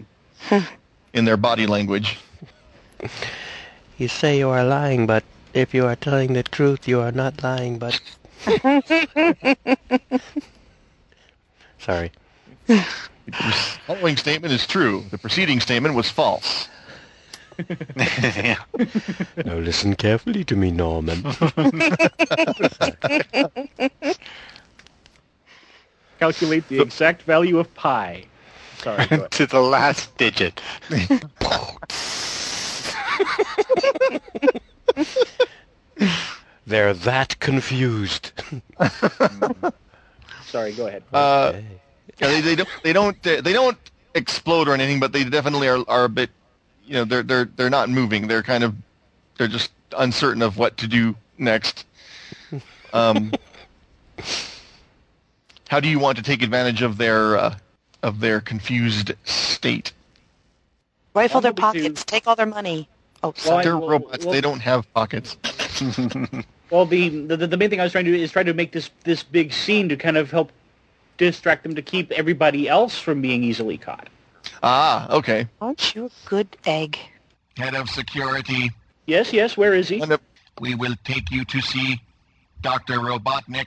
in 1.14 1.26
their 1.26 1.38
body 1.38 1.66
language. 1.66 2.18
You 3.98 4.08
say 4.08 4.38
you 4.40 4.50
are 4.50 4.64
lying, 4.64 5.06
but 5.06 5.24
if 5.54 5.74
you 5.74 5.86
are 5.86 5.96
telling 5.96 6.34
the 6.34 6.44
truth, 6.44 6.88
you 6.88 7.00
are 7.00 7.12
not 7.12 7.42
lying, 7.44 7.80
but... 7.80 8.00
Sorry. 11.80 12.12
The 12.68 12.86
following 13.86 14.18
statement 14.18 14.54
is 14.54 14.66
true. 14.68 15.06
The 15.12 15.18
preceding 15.18 15.60
statement 15.60 15.96
was 15.96 16.10
false. 16.10 16.68
yeah. 17.98 18.57
Now 19.45 19.56
listen 19.56 19.95
carefully 19.95 20.44
to 20.45 20.56
me, 20.56 20.72
Norman. 20.72 21.23
calculate 26.19 26.68
the 26.68 26.81
exact 26.81 27.23
value 27.23 27.60
of 27.60 27.73
pi. 27.76 28.26
Sorry, 28.77 29.07
to 29.31 29.45
the 29.45 29.60
last 29.61 30.15
digit. 30.18 30.61
They're 36.65 36.94
that 36.94 37.40
confused. 37.40 38.31
Sorry, 40.45 40.72
go 40.73 40.88
ahead. 40.88 41.03
Uh, 41.14 41.53
Okay. 42.22 42.41
they, 42.41 42.41
they 42.41 42.56
don't 42.56 42.69
they 42.84 42.94
don't 42.94 43.27
uh, 43.27 43.41
they 43.41 43.53
don't 43.53 43.77
explode 44.14 44.68
or 44.68 44.73
anything, 44.73 44.99
but 44.99 45.14
they 45.14 45.23
definitely 45.23 45.69
are, 45.69 45.84
are 45.88 46.03
a 46.03 46.10
bit, 46.10 46.30
you 46.90 46.95
know, 46.95 47.06
they're 47.06 47.22
they're 47.24 47.45
they're 47.45 47.70
not 47.70 47.90
moving. 47.90 48.28
They're 48.28 48.41
kind 48.41 48.64
of 48.64 48.76
they're 49.38 49.48
just 49.48 49.72
uncertain 49.95 50.41
of 50.41 50.57
what 50.57 50.76
to 50.78 50.88
do 50.88 51.16
next. 51.38 51.86
Um, 52.94 53.32
how 55.70 55.80
do 55.80 55.88
you 55.88 55.99
want 55.99 56.18
to 56.18 56.24
take 56.24 56.41
advantage 56.41 56.82
of 56.82 56.98
their 56.98 57.38
uh, 57.38 57.56
of 58.02 58.20
their 58.20 58.41
confused 58.41 59.14
state? 59.24 59.94
Rifle 61.14 61.41
their 61.41 61.53
Probably 61.53 61.82
to- 61.82 61.88
pockets. 61.90 62.03
Take 62.06 62.26
all 62.28 62.36
their 62.36 62.45
money. 62.48 62.90
Oh, 63.22 63.34
Well, 63.45 63.61
They're 63.64 63.78
well- 63.78 63.90
robots. 63.90 64.26
well- 64.26 64.34
they 64.34 64.41
don't 64.41 64.61
have 64.61 64.91
pockets. 64.94 65.38
Well, 66.72 66.86
the, 66.86 67.10
the 67.10 67.48
the 67.48 67.57
main 67.57 67.72
thing 67.72 67.80
I 67.80 67.84
was 67.84 67.91
trying 67.94 68.06
to 68.06 68.11
do 68.11 68.18
is 68.22 68.32
try 68.32 68.44
to 68.44 68.53
make 68.53 68.72
this 68.74 68.91
this 69.03 69.24
big 69.24 69.52
scene 69.53 69.90
to 69.90 69.98
kind 69.98 70.18
of 70.18 70.30
help 70.30 70.52
distract 71.18 71.64
them 71.64 71.74
to 71.74 71.82
keep 71.82 72.11
everybody 72.11 72.70
else 72.70 72.95
from 72.99 73.22
being 73.24 73.44
easily 73.44 73.76
caught. 73.76 74.07
Ah, 74.61 75.10
okay. 75.11 75.48
Aren't 75.61 75.95
you 75.95 76.06
a 76.07 76.30
good 76.30 76.57
egg? 76.65 76.98
Head 77.57 77.76
of 77.76 77.90
security, 77.90 78.72
Yes, 79.06 79.34
yes. 79.34 79.57
Where 79.57 79.73
is 79.73 79.90
he? 79.90 79.98
One 79.99 80.11
of 80.11 80.22
we 80.60 80.76
will 80.76 80.94
take 81.03 81.31
you 81.31 81.44
to 81.45 81.61
see 81.61 81.99
Dr. 82.61 82.99
Robotnik. 82.99 83.65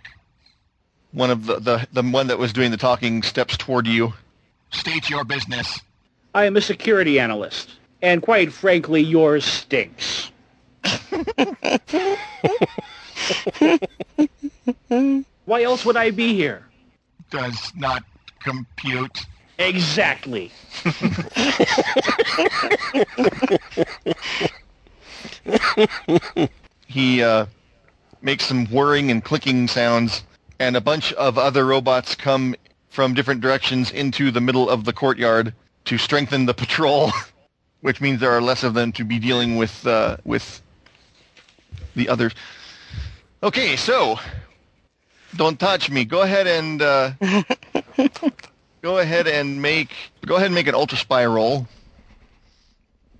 one 1.11 1.31
of 1.31 1.47
the, 1.47 1.59
the 1.59 1.89
the 1.93 2.03
one 2.03 2.29
that 2.29 2.39
was 2.39 2.53
doing 2.53 2.71
the 2.71 2.77
talking 2.77 3.23
steps 3.23 3.57
toward 3.57 3.87
you. 3.89 4.13
State 4.71 5.11
your 5.11 5.25
business. 5.25 5.81
I 6.35 6.45
am 6.45 6.57
a 6.57 6.61
security 6.61 7.19
analyst, 7.19 7.71
and 8.03 8.23
quite 8.23 8.53
frankly, 8.53 9.01
yours 9.03 9.45
stinks. 9.45 10.31
Why 15.45 15.63
else 15.65 15.85
would 15.85 15.97
I 15.97 16.11
be 16.11 16.35
here? 16.35 16.65
Does 17.31 17.73
not 17.75 18.05
compute. 18.41 19.27
Exactly. 19.59 20.51
he 26.87 27.23
uh, 27.23 27.47
makes 28.21 28.47
some 28.47 28.67
whirring 28.67 29.11
and 29.11 29.23
clicking 29.25 29.69
sounds, 29.69 30.25
and 30.59 30.77
a 30.77 30.81
bunch 30.81 31.13
of 31.15 31.39
other 31.39 31.65
robots 31.67 32.15
come 32.15 32.55
from 32.89 33.15
different 33.15 33.41
directions 33.41 33.91
into 33.91 34.31
the 34.31 34.41
middle 34.41 34.69
of 34.69 34.85
the 34.85 34.93
courtyard 34.93 35.55
to 35.85 35.99
strengthen 35.99 36.47
the 36.47 36.55
patrol, 36.55 37.11
which 37.81 38.01
means 38.01 38.21
there 38.21 38.33
are 38.33 38.43
less 38.43 38.63
of 38.63 38.75
them 38.75 38.93
to 38.93 39.05
be 39.05 39.19
dealing 39.19 39.57
with 39.57 39.87
uh, 39.87 40.17
with 40.25 40.63
the 41.95 42.09
others. 42.09 42.35
Okay, 43.43 43.77
so 43.77 44.19
don't 45.37 45.59
touch 45.59 45.91
me. 45.91 46.05
Go 46.05 46.23
ahead 46.23 46.47
and 46.47 46.83
uh, 46.83 47.13
go 48.83 48.99
ahead 48.99 49.29
and 49.29 49.63
make 49.63 49.95
go 50.27 50.35
ahead 50.35 50.47
and 50.47 50.55
make 50.55 50.67
an 50.67 50.75
ultra 50.75 50.99
spy 50.99 51.25
roll. 51.25 51.67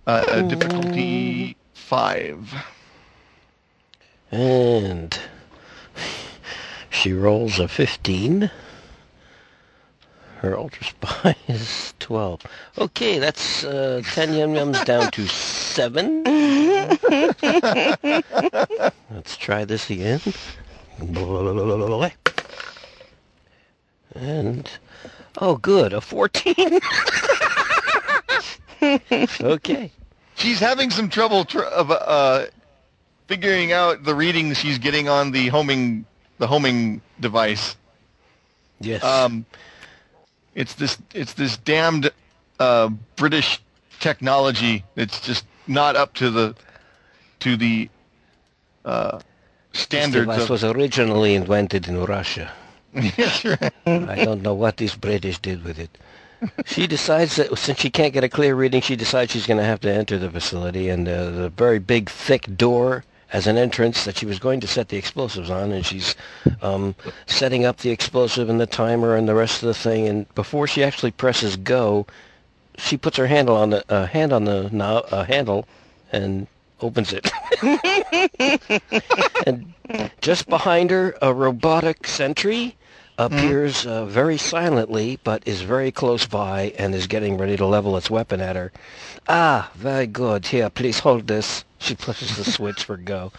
Uh, 0.07 0.43
difficulty 0.43 1.57
five. 1.73 2.53
And 4.33 5.19
she 6.91 7.13
rolls 7.13 7.59
a 7.59 7.69
15. 7.69 8.51
Her 10.39 10.59
ultra 10.59 10.85
spy 10.85 11.37
is 11.49 11.95
12. 12.01 12.43
Okay, 12.79 13.19
that's 13.19 13.63
uh, 13.63 14.03
10 14.05 14.35
yum 14.35 14.55
yums 14.55 14.85
down 14.85 15.11
to 15.13 15.27
7. 15.29 16.25
Let's 19.11 19.37
try 19.37 19.65
this 19.65 19.91
again. 19.91 20.21
And, 24.15 24.71
oh 25.39 25.57
good, 25.57 25.93
a 25.93 26.01
14. 26.01 26.81
okay. 29.41 29.91
she's 30.35 30.59
having 30.59 30.91
some 30.91 31.09
trouble 31.09 31.45
tr- 31.45 31.61
of 31.61 31.91
uh, 31.91 32.47
figuring 33.27 33.73
out 33.73 34.05
the 34.05 34.15
readings 34.15 34.59
she's 34.59 34.79
getting 34.79 35.09
on 35.09 35.31
the 35.31 35.49
homing 35.49 36.05
the 36.39 36.47
homing 36.47 37.01
device. 37.21 37.77
Yes. 38.81 39.05
Um, 39.05 39.47
it's 40.55 40.75
this 40.75 40.99
it's 41.15 41.35
this 41.35 41.57
damned 41.57 42.11
uh, 42.59 42.89
British 43.17 43.61
technology. 44.01 44.85
It's 44.97 45.21
just 45.21 45.47
not 45.67 45.97
up 45.97 46.15
to 46.15 46.31
the 46.31 46.55
to 47.41 47.57
the 47.57 47.89
uh, 48.85 49.21
this 49.73 49.87
device 49.87 50.43
Of, 50.43 50.51
was 50.51 50.65
originally 50.65 51.35
invented 51.35 51.89
in 51.89 52.05
Russia. 52.05 52.53
I 52.95 54.23
don't 54.25 54.43
know 54.43 54.55
what 54.55 54.77
these 54.77 54.95
British 54.95 55.39
did 55.39 55.65
with 55.65 55.79
it. 55.79 55.97
She 56.67 56.87
decides 56.87 57.37
that 57.37 57.57
since 57.57 57.79
she 57.79 57.89
can't 57.89 58.13
get 58.13 58.25
a 58.25 58.29
clear 58.29 58.55
reading, 58.55 58.83
she 58.83 58.97
decides 58.97 59.33
she's 59.33 59.47
going 59.47 59.59
to 59.59 59.65
have 59.65 59.81
to 59.81 59.93
enter 59.93 60.19
the 60.19 60.31
facility, 60.31 60.89
and 60.89 61.09
uh, 61.09 61.31
the 61.31 61.49
very 61.51 61.79
big, 61.79 62.11
thick 62.11 62.57
door 62.57 63.05
as 63.33 63.47
an 63.47 63.57
entrance 63.57 64.05
that 64.05 64.19
she 64.19 64.27
was 64.27 64.39
going 64.39 64.61
to 64.61 64.67
set 64.67 64.89
the 64.89 64.97
explosives 64.97 65.49
on, 65.49 65.73
and 65.73 65.87
she's 65.87 66.15
um, 66.61 66.95
setting 67.27 67.65
up 67.65 67.79
the 67.79 67.91
explosive 67.91 68.51
and 68.51 68.61
the 68.61 68.67
timer 68.67 69.17
and 69.17 69.27
the 69.29 69.35
rest 69.35 69.63
of 69.63 69.69
the 69.69 69.75
thing. 69.75 70.07
And 70.07 70.35
before 70.35 70.67
she 70.67 70.85
actually 70.85 71.13
presses 71.13 71.57
go, 71.57 72.07
she 72.77 72.97
puts 72.99 73.17
her 73.17 73.27
handle 73.27 73.57
on 73.57 73.71
the 73.71 73.85
uh, 73.91 74.07
hand 74.07 74.33
on 74.33 74.45
the 74.45 74.69
no, 74.71 74.99
uh, 75.11 75.25
handle 75.25 75.67
and 76.11 76.47
opens 76.81 77.15
it. 77.15 77.31
and 79.47 79.73
just 80.21 80.49
behind 80.49 80.91
her, 80.91 81.17
a 81.23 81.33
robotic 81.33 82.07
sentry 82.07 82.77
appears 83.19 83.87
uh, 83.87 84.05
very 84.07 84.37
silently, 84.39 85.19
but 85.25 85.43
is 85.47 85.63
very 85.63 85.93
close 85.93 86.27
by 86.27 86.73
and 86.79 86.95
is 86.95 87.07
getting 87.07 87.37
ready 87.37 87.57
to 87.57 87.67
level 87.67 87.97
its 87.97 88.11
weapon 88.11 88.41
at 88.41 88.57
her. 88.57 88.73
Ah, 89.29 89.71
very 89.75 90.07
good. 90.07 90.47
Here, 90.47 90.71
please 90.71 90.99
hold 90.99 91.27
this. 91.27 91.65
She 91.79 91.95
pushes 91.95 92.37
the 92.37 92.45
switch 92.45 92.85
for 92.85 92.97
go. 92.97 93.33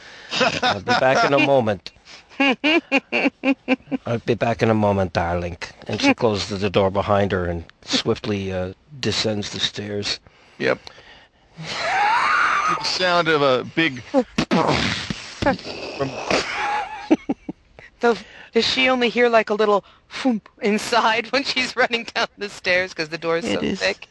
I'll 0.61 0.79
be 0.79 0.85
back 0.85 1.25
in 1.25 1.33
a 1.33 1.39
moment. 1.45 1.91
I'll 4.05 4.19
be 4.25 4.35
back 4.35 4.61
in 4.61 4.69
a 4.69 4.73
moment, 4.73 5.13
darling. 5.13 5.57
And 5.87 6.01
she 6.01 6.13
closes 6.13 6.59
the 6.59 6.69
door 6.69 6.91
behind 6.91 7.31
her 7.31 7.45
and 7.45 7.65
swiftly 7.83 8.51
uh, 8.51 8.73
descends 8.99 9.51
the 9.51 9.59
stairs. 9.59 10.19
Yep. 10.59 10.79
the 11.57 12.83
sound 12.83 13.27
of 13.27 13.41
a 13.41 13.63
big. 13.75 14.01
from, 15.97 16.09
So 18.03 18.17
does 18.53 18.65
she 18.65 18.89
only 18.89 19.09
hear 19.09 19.29
like 19.29 19.49
a 19.49 19.53
little 19.53 19.83
foomp 20.09 20.41
inside 20.61 21.27
when 21.31 21.43
she's 21.43 21.75
running 21.75 22.05
down 22.05 22.27
the 22.37 22.49
stairs 22.49 22.91
because 22.91 23.09
the 23.09 23.17
door's 23.17 23.45
so 23.45 23.51
It 23.53 23.63
is. 23.63 23.79
thick? 23.79 24.07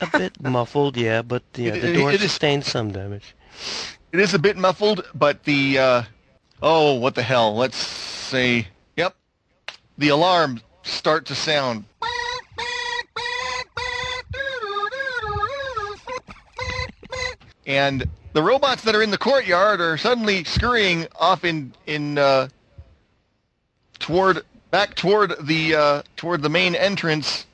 A 0.00 0.06
bit 0.18 0.40
muffled, 0.42 0.96
yeah, 0.96 1.22
but 1.22 1.42
yeah, 1.56 1.74
It- 1.74 1.80
the 1.82 1.90
it- 1.90 1.96
door 1.96 2.10
it 2.10 2.14
is- 2.16 2.22
sustained 2.22 2.64
some 2.64 2.90
damage. 2.92 3.34
it 4.12 4.20
is 4.20 4.34
a 4.34 4.38
bit 4.38 4.56
muffled, 4.56 5.04
but 5.14 5.44
the. 5.44 5.78
Uh, 5.78 6.02
oh, 6.62 6.94
what 6.94 7.14
the 7.14 7.22
hell? 7.22 7.54
Let's 7.56 7.76
say. 7.76 8.66
Yep. 8.96 9.14
The 9.98 10.08
alarms 10.08 10.62
start 10.82 11.26
to 11.26 11.34
sound. 11.34 11.84
And 17.66 18.04
the 18.32 18.42
robots 18.42 18.82
that 18.82 18.94
are 18.94 19.02
in 19.02 19.10
the 19.10 19.18
courtyard 19.18 19.80
are 19.80 19.96
suddenly 19.96 20.44
scurrying 20.44 21.06
off 21.18 21.44
in 21.44 21.72
in 21.86 22.18
uh, 22.18 22.48
toward 24.02 24.42
back 24.70 24.94
toward 24.94 25.34
the 25.46 25.74
uh, 25.74 26.02
toward 26.16 26.42
the 26.42 26.48
main 26.50 26.74
entrance, 26.74 27.46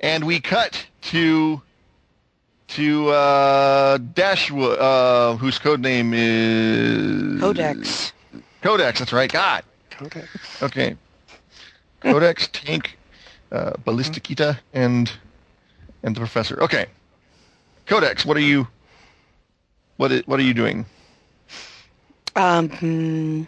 and 0.00 0.22
we 0.24 0.38
cut 0.40 0.86
to 1.02 1.60
to 2.68 3.08
uh, 3.10 3.98
Dashwood, 3.98 4.78
uh, 4.78 5.36
whose 5.36 5.58
code 5.58 5.80
name 5.80 6.12
is 6.14 7.40
Codex. 7.40 8.12
Codex. 8.62 8.98
That's 9.00 9.12
right. 9.12 9.30
God. 9.32 9.64
Codex. 9.90 10.62
Okay. 10.62 10.96
Codex, 12.00 12.48
Tank, 12.52 12.98
uh, 13.52 13.72
Ballistikita, 13.84 14.58
and 14.72 15.10
and 16.02 16.14
the 16.14 16.20
Professor. 16.20 16.62
Okay. 16.62 16.86
Codex, 17.86 18.24
what 18.24 18.36
are 18.36 18.40
you? 18.40 18.66
What 19.96 20.12
i- 20.12 20.22
what 20.26 20.38
are 20.40 20.42
you 20.44 20.54
doing? 20.54 20.86
Um. 22.36 23.46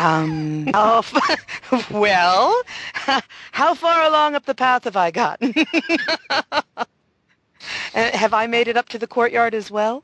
Um. 0.00 0.70
Oh, 0.72 1.02
well, 1.90 2.62
how 3.52 3.74
far 3.74 4.02
along 4.08 4.34
up 4.34 4.46
the 4.46 4.54
path 4.54 4.84
have 4.84 4.96
I 4.96 5.10
gotten? 5.10 5.54
Uh, 7.94 8.16
have 8.16 8.32
I 8.32 8.46
made 8.46 8.68
it 8.68 8.76
up 8.76 8.88
to 8.88 8.98
the 8.98 9.06
courtyard 9.06 9.54
as 9.54 9.70
well, 9.70 10.02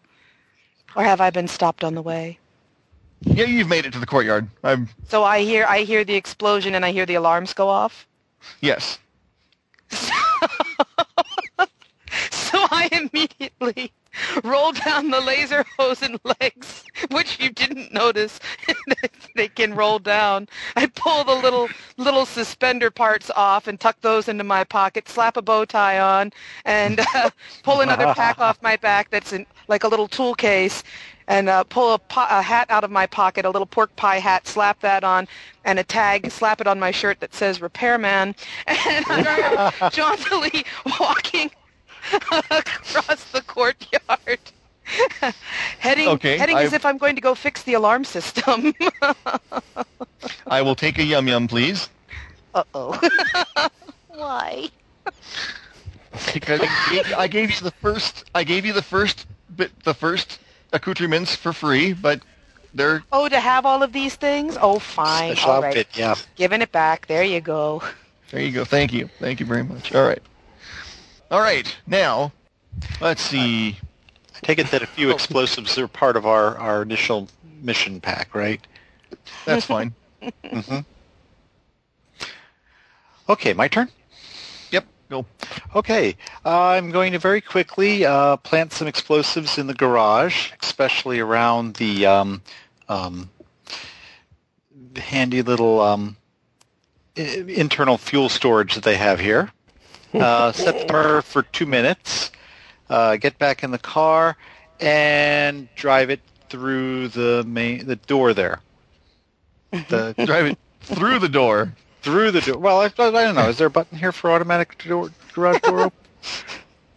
or 0.94 1.04
have 1.04 1.20
I 1.20 1.30
been 1.30 1.48
stopped 1.48 1.82
on 1.84 1.94
the 1.94 2.02
way? 2.02 2.38
Yeah, 3.22 3.44
you've 3.46 3.68
made 3.68 3.86
it 3.86 3.92
to 3.94 3.98
the 3.98 4.06
courtyard. 4.06 4.48
I'm 4.62 4.88
So 5.08 5.24
I 5.24 5.40
hear 5.40 5.64
I 5.66 5.80
hear 5.80 6.04
the 6.04 6.14
explosion 6.14 6.74
and 6.74 6.84
I 6.84 6.92
hear 6.92 7.06
the 7.06 7.14
alarms 7.14 7.54
go 7.54 7.68
off. 7.68 8.06
yes. 8.60 8.98
So 12.30 12.58
I 12.70 12.88
immediately 12.92 13.92
roll 14.44 14.72
down 14.72 15.10
the 15.10 15.20
laser 15.20 15.64
hose 15.78 16.02
and 16.02 16.18
legs, 16.40 16.84
which 17.10 17.40
you 17.40 17.50
didn't 17.50 17.92
notice. 17.92 18.40
they 19.34 19.48
can 19.48 19.74
roll 19.74 19.98
down. 19.98 20.48
I 20.76 20.86
pull 20.86 21.24
the 21.24 21.34
little 21.34 21.68
little 21.96 22.26
suspender 22.26 22.90
parts 22.90 23.30
off 23.34 23.66
and 23.66 23.78
tuck 23.78 24.00
those 24.00 24.28
into 24.28 24.44
my 24.44 24.64
pocket, 24.64 25.08
slap 25.08 25.36
a 25.36 25.42
bow 25.42 25.64
tie 25.64 25.98
on, 25.98 26.32
and 26.64 27.00
uh, 27.14 27.30
pull 27.62 27.80
another 27.80 28.12
pack 28.14 28.38
off 28.38 28.60
my 28.62 28.76
back 28.76 29.10
that's 29.10 29.32
in, 29.32 29.46
like 29.68 29.84
a 29.84 29.88
little 29.88 30.08
tool 30.08 30.34
case, 30.34 30.82
and 31.28 31.48
uh, 31.48 31.64
pull 31.64 31.94
a, 31.94 31.98
po- 31.98 32.26
a 32.30 32.42
hat 32.42 32.66
out 32.70 32.84
of 32.84 32.90
my 32.90 33.06
pocket, 33.06 33.44
a 33.44 33.50
little 33.50 33.66
pork 33.66 33.94
pie 33.96 34.18
hat, 34.18 34.46
slap 34.46 34.80
that 34.80 35.04
on, 35.04 35.26
and 35.64 35.78
a 35.78 35.84
tag, 35.84 36.30
slap 36.30 36.60
it 36.60 36.66
on 36.66 36.78
my 36.78 36.90
shirt 36.90 37.20
that 37.20 37.34
says 37.34 37.60
repairman, 37.60 38.34
and 38.66 39.04
I'm 39.08 39.90
jauntily 39.90 40.64
walking 41.00 41.50
across 42.50 43.24
the 43.32 43.42
courtyard. 43.46 44.38
heading 45.78 46.08
Okay, 46.08 46.38
heading 46.38 46.56
as 46.56 46.72
if 46.72 46.84
I'm 46.86 46.98
going 46.98 47.16
to 47.16 47.20
go 47.20 47.34
fix 47.34 47.62
the 47.64 47.74
alarm 47.74 48.04
system. 48.04 48.72
I 50.46 50.62
will 50.62 50.76
take 50.76 50.98
a 50.98 51.02
yum 51.02 51.26
yum, 51.28 51.48
please. 51.48 51.88
Uh-oh. 52.54 52.98
Why? 54.08 54.68
Because 56.32 56.60
I 56.62 56.90
gave, 56.90 57.14
I 57.14 57.26
gave 57.26 57.50
you 57.50 57.60
the 57.60 57.70
first. 57.72 58.24
I 58.34 58.44
gave 58.44 58.64
you 58.64 58.72
the 58.72 58.82
first 58.82 59.26
bit, 59.54 59.70
the 59.84 59.92
first 59.94 60.38
accoutrements 60.72 61.34
for 61.34 61.52
free, 61.52 61.92
but 61.92 62.20
they're 62.74 63.02
Oh, 63.12 63.28
to 63.28 63.40
have 63.40 63.66
all 63.66 63.82
of 63.82 63.92
these 63.92 64.14
things? 64.14 64.56
Oh, 64.60 64.78
fine. 64.78 65.32
Special 65.32 65.50
all 65.50 65.62
right. 65.62 65.68
outfit, 65.68 65.88
yeah. 65.94 66.14
Giving 66.36 66.62
it 66.62 66.72
back. 66.72 67.06
There 67.06 67.22
you 67.22 67.40
go. 67.40 67.82
There 68.30 68.40
you 68.40 68.52
go. 68.52 68.64
Thank 68.64 68.92
you. 68.92 69.08
Thank 69.18 69.40
you 69.40 69.46
very 69.46 69.62
much. 69.62 69.94
All 69.94 70.06
right. 70.06 70.22
All 71.30 71.40
right. 71.40 71.76
Now, 71.86 72.32
let's 73.00 73.22
see. 73.22 73.76
I 74.34 74.38
take 74.42 74.58
it 74.58 74.70
that 74.70 74.82
a 74.82 74.86
few 74.86 75.10
explosives 75.10 75.76
are 75.78 75.88
part 75.88 76.16
of 76.16 76.24
our, 76.26 76.56
our 76.56 76.82
initial 76.82 77.28
mission 77.62 78.00
pack, 78.00 78.34
right? 78.34 78.64
That's 79.44 79.64
fine. 79.64 79.94
hmm 80.50 80.78
Okay, 83.28 83.52
my 83.54 83.66
turn? 83.66 83.90
Yep. 84.70 84.86
Go. 85.10 85.26
Okay, 85.74 86.16
I'm 86.44 86.92
going 86.92 87.12
to 87.12 87.18
very 87.18 87.40
quickly 87.40 88.04
uh, 88.06 88.36
plant 88.36 88.72
some 88.72 88.86
explosives 88.86 89.58
in 89.58 89.66
the 89.66 89.74
garage, 89.74 90.52
especially 90.62 91.18
around 91.18 91.74
the 91.74 92.06
um, 92.06 92.42
um, 92.88 93.30
handy 94.96 95.42
little 95.42 95.80
um, 95.80 96.16
internal 97.16 97.98
fuel 97.98 98.28
storage 98.28 98.76
that 98.76 98.84
they 98.84 98.96
have 98.96 99.18
here. 99.18 99.50
Uh, 100.14 100.52
set 100.52 100.78
the 100.78 100.84
timer 100.86 101.22
for 101.22 101.42
two 101.42 101.66
minutes, 101.66 102.30
uh, 102.88 103.16
get 103.16 103.38
back 103.38 103.62
in 103.62 103.70
the 103.70 103.78
car, 103.78 104.36
and 104.80 105.68
drive 105.74 106.10
it 106.10 106.20
through 106.48 107.08
the 107.08 107.44
main 107.46 107.86
the 107.86 107.96
door 107.96 108.32
there. 108.32 108.60
The 109.72 110.14
Drive 110.26 110.46
it 110.46 110.58
through 110.80 111.18
the 111.18 111.28
door. 111.28 111.72
through 112.02 112.30
the 112.30 112.40
door. 112.40 112.58
Well, 112.58 112.80
I, 112.80 112.86
I 112.86 113.10
don't 113.10 113.34
know. 113.34 113.48
Is 113.48 113.58
there 113.58 113.66
a 113.66 113.70
button 113.70 113.98
here 113.98 114.12
for 114.12 114.30
automatic 114.30 114.82
door, 114.84 115.10
garage 115.34 115.60
door? 115.60 115.92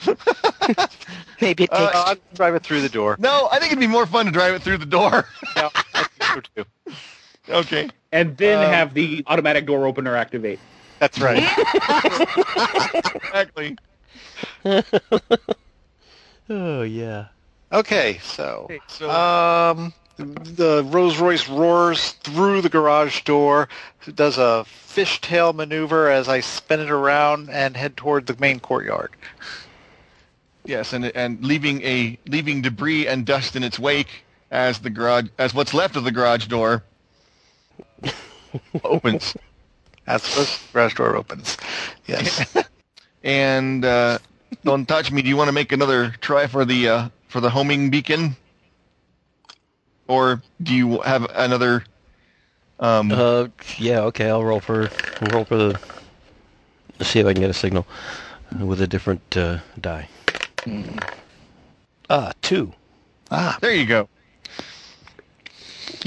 Maybe 1.41 1.63
it 1.63 1.71
takes... 1.71 1.73
Uh, 1.73 1.91
I'll 1.93 2.15
drive 2.35 2.55
it 2.55 2.63
through 2.63 2.81
the 2.81 2.89
door. 2.89 3.15
No, 3.19 3.47
I 3.51 3.59
think 3.59 3.71
it'd 3.71 3.79
be 3.79 3.87
more 3.87 4.05
fun 4.05 4.25
to 4.27 4.31
drive 4.31 4.53
it 4.53 4.61
through 4.61 4.77
the 4.77 4.85
door. 4.85 5.25
Yeah, 5.55 5.69
I 5.93 6.03
think 6.03 6.45
so 6.55 6.63
too. 6.63 6.93
okay. 7.49 7.89
and 8.11 8.37
then 8.37 8.63
Um, 8.63 8.71
have 8.71 8.93
the 8.93 9.23
automatic 9.27 9.65
door 9.65 9.85
opener 9.87 10.15
activate. 10.15 10.59
That's 10.99 11.19
right. 11.19 11.43
Exactly. 13.25 13.77
Oh 16.51 16.81
yeah. 16.81 17.27
Okay, 17.71 18.19
so 18.23 18.71
So 18.87 19.09
um, 19.09 19.93
the 20.17 20.83
Rolls 20.87 21.19
Royce 21.19 21.47
roars 21.47 22.11
through 22.13 22.61
the 22.61 22.69
garage 22.69 23.21
door, 23.21 23.69
does 24.15 24.37
a 24.39 24.65
fishtail 24.67 25.53
maneuver 25.53 26.09
as 26.09 26.27
I 26.27 26.39
spin 26.39 26.79
it 26.79 26.89
around 26.89 27.49
and 27.49 27.77
head 27.77 27.95
toward 27.95 28.25
the 28.25 28.35
main 28.39 28.59
courtyard. 28.59 29.11
yes, 30.65 30.91
and 30.93 31.05
and 31.15 31.43
leaving 31.45 31.83
a 31.83 32.17
leaving 32.27 32.61
debris 32.63 33.07
and 33.07 33.25
dust 33.25 33.55
in 33.55 33.63
its 33.63 33.77
wake 33.77 34.25
as 34.49 34.79
the 34.79 34.89
garage 34.89 35.27
as 35.37 35.53
what's 35.53 35.73
left 35.75 35.95
of 35.95 36.03
the 36.03 36.11
garage 36.11 36.47
door 36.47 36.83
opens. 38.83 39.35
As 40.09 40.23
the 40.23 40.59
garage 40.73 40.95
door 40.95 41.15
opens. 41.15 41.55
Yes. 42.07 42.53
And 43.21 43.83
uh, 43.83 44.19
don't 44.63 44.87
touch 44.87 45.11
me. 45.11 45.21
Do 45.21 45.27
you 45.27 45.35
want 45.35 45.49
to 45.49 45.51
make 45.51 45.73
another 45.73 46.11
try 46.21 46.47
for 46.47 46.63
the 46.63 46.87
uh, 46.87 47.09
for 47.27 47.41
the 47.41 47.49
homing 47.49 47.89
beacon, 47.89 48.37
or 50.07 50.41
do 50.63 50.73
you 50.73 51.01
have 51.01 51.29
another? 51.35 51.83
Um, 52.79 53.11
Uh, 53.11 53.49
yeah. 53.77 54.03
Okay, 54.03 54.29
I'll 54.29 54.45
roll 54.45 54.61
for 54.61 54.89
roll 55.33 55.43
for 55.43 55.57
the. 55.57 55.79
Let's 56.97 57.11
see 57.11 57.19
if 57.19 57.25
I 57.25 57.33
can 57.33 57.41
get 57.41 57.49
a 57.49 57.53
signal 57.53 57.85
with 58.57 58.79
a 58.81 58.87
different 58.87 59.35
uh, 59.35 59.59
die. 59.81 60.07
Ah, 62.09 62.31
two. 62.41 62.71
ah, 63.31 63.57
there 63.59 63.75
you 63.75 63.85
go. 63.85 64.07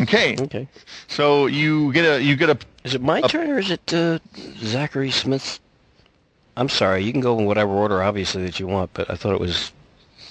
Okay, 0.00 0.36
Okay. 0.40 0.68
so 1.08 1.46
you 1.46 1.92
get 1.92 2.04
a 2.04 2.22
you 2.22 2.36
get 2.36 2.50
a 2.50 2.58
Is 2.84 2.94
it 2.94 3.02
my 3.02 3.20
Up. 3.20 3.30
turn 3.30 3.50
or 3.50 3.58
is 3.58 3.70
it 3.70 3.92
uh, 3.94 4.18
Zachary 4.58 5.10
Smith's? 5.10 5.60
I'm 6.56 6.68
sorry. 6.68 7.02
You 7.04 7.12
can 7.12 7.20
go 7.20 7.38
in 7.38 7.46
whatever 7.46 7.70
order, 7.72 8.02
obviously, 8.02 8.42
that 8.44 8.60
you 8.60 8.66
want, 8.66 8.90
but 8.94 9.08
I 9.10 9.14
thought 9.16 9.32
it 9.34 9.40
was 9.40 9.72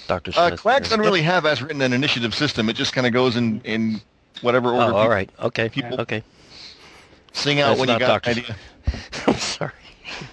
Dr. 0.08 0.32
uh, 0.36 0.50
Smith. 0.50 0.62
QAGS 0.62 0.80
doesn't 0.84 1.00
really 1.00 1.22
have 1.24 1.46
as 1.46 1.62
written 1.62 1.82
an 1.82 1.94
initiative 1.94 2.36
system. 2.36 2.70
It 2.70 2.76
just 2.76 2.94
kind 2.94 3.08
of 3.08 3.14
goes 3.14 3.36
in 3.36 3.60
in 3.64 4.02
whatever 4.42 4.70
Oh, 4.70 4.74
order. 4.82 4.84
all 4.94 5.02
people 5.04 5.10
right. 5.10 5.30
Okay. 5.40 5.70
people- 5.70 6.00
Okay. 6.02 6.24
Sing 7.34 7.60
out 7.62 7.70
That's 7.70 7.80
when 7.80 7.90
you 7.90 7.94
not 7.94 8.00
got 8.00 8.24
Dr. 8.24 8.30
idea. 8.32 8.56
I'm 9.28 9.34
sorry. 9.36 9.72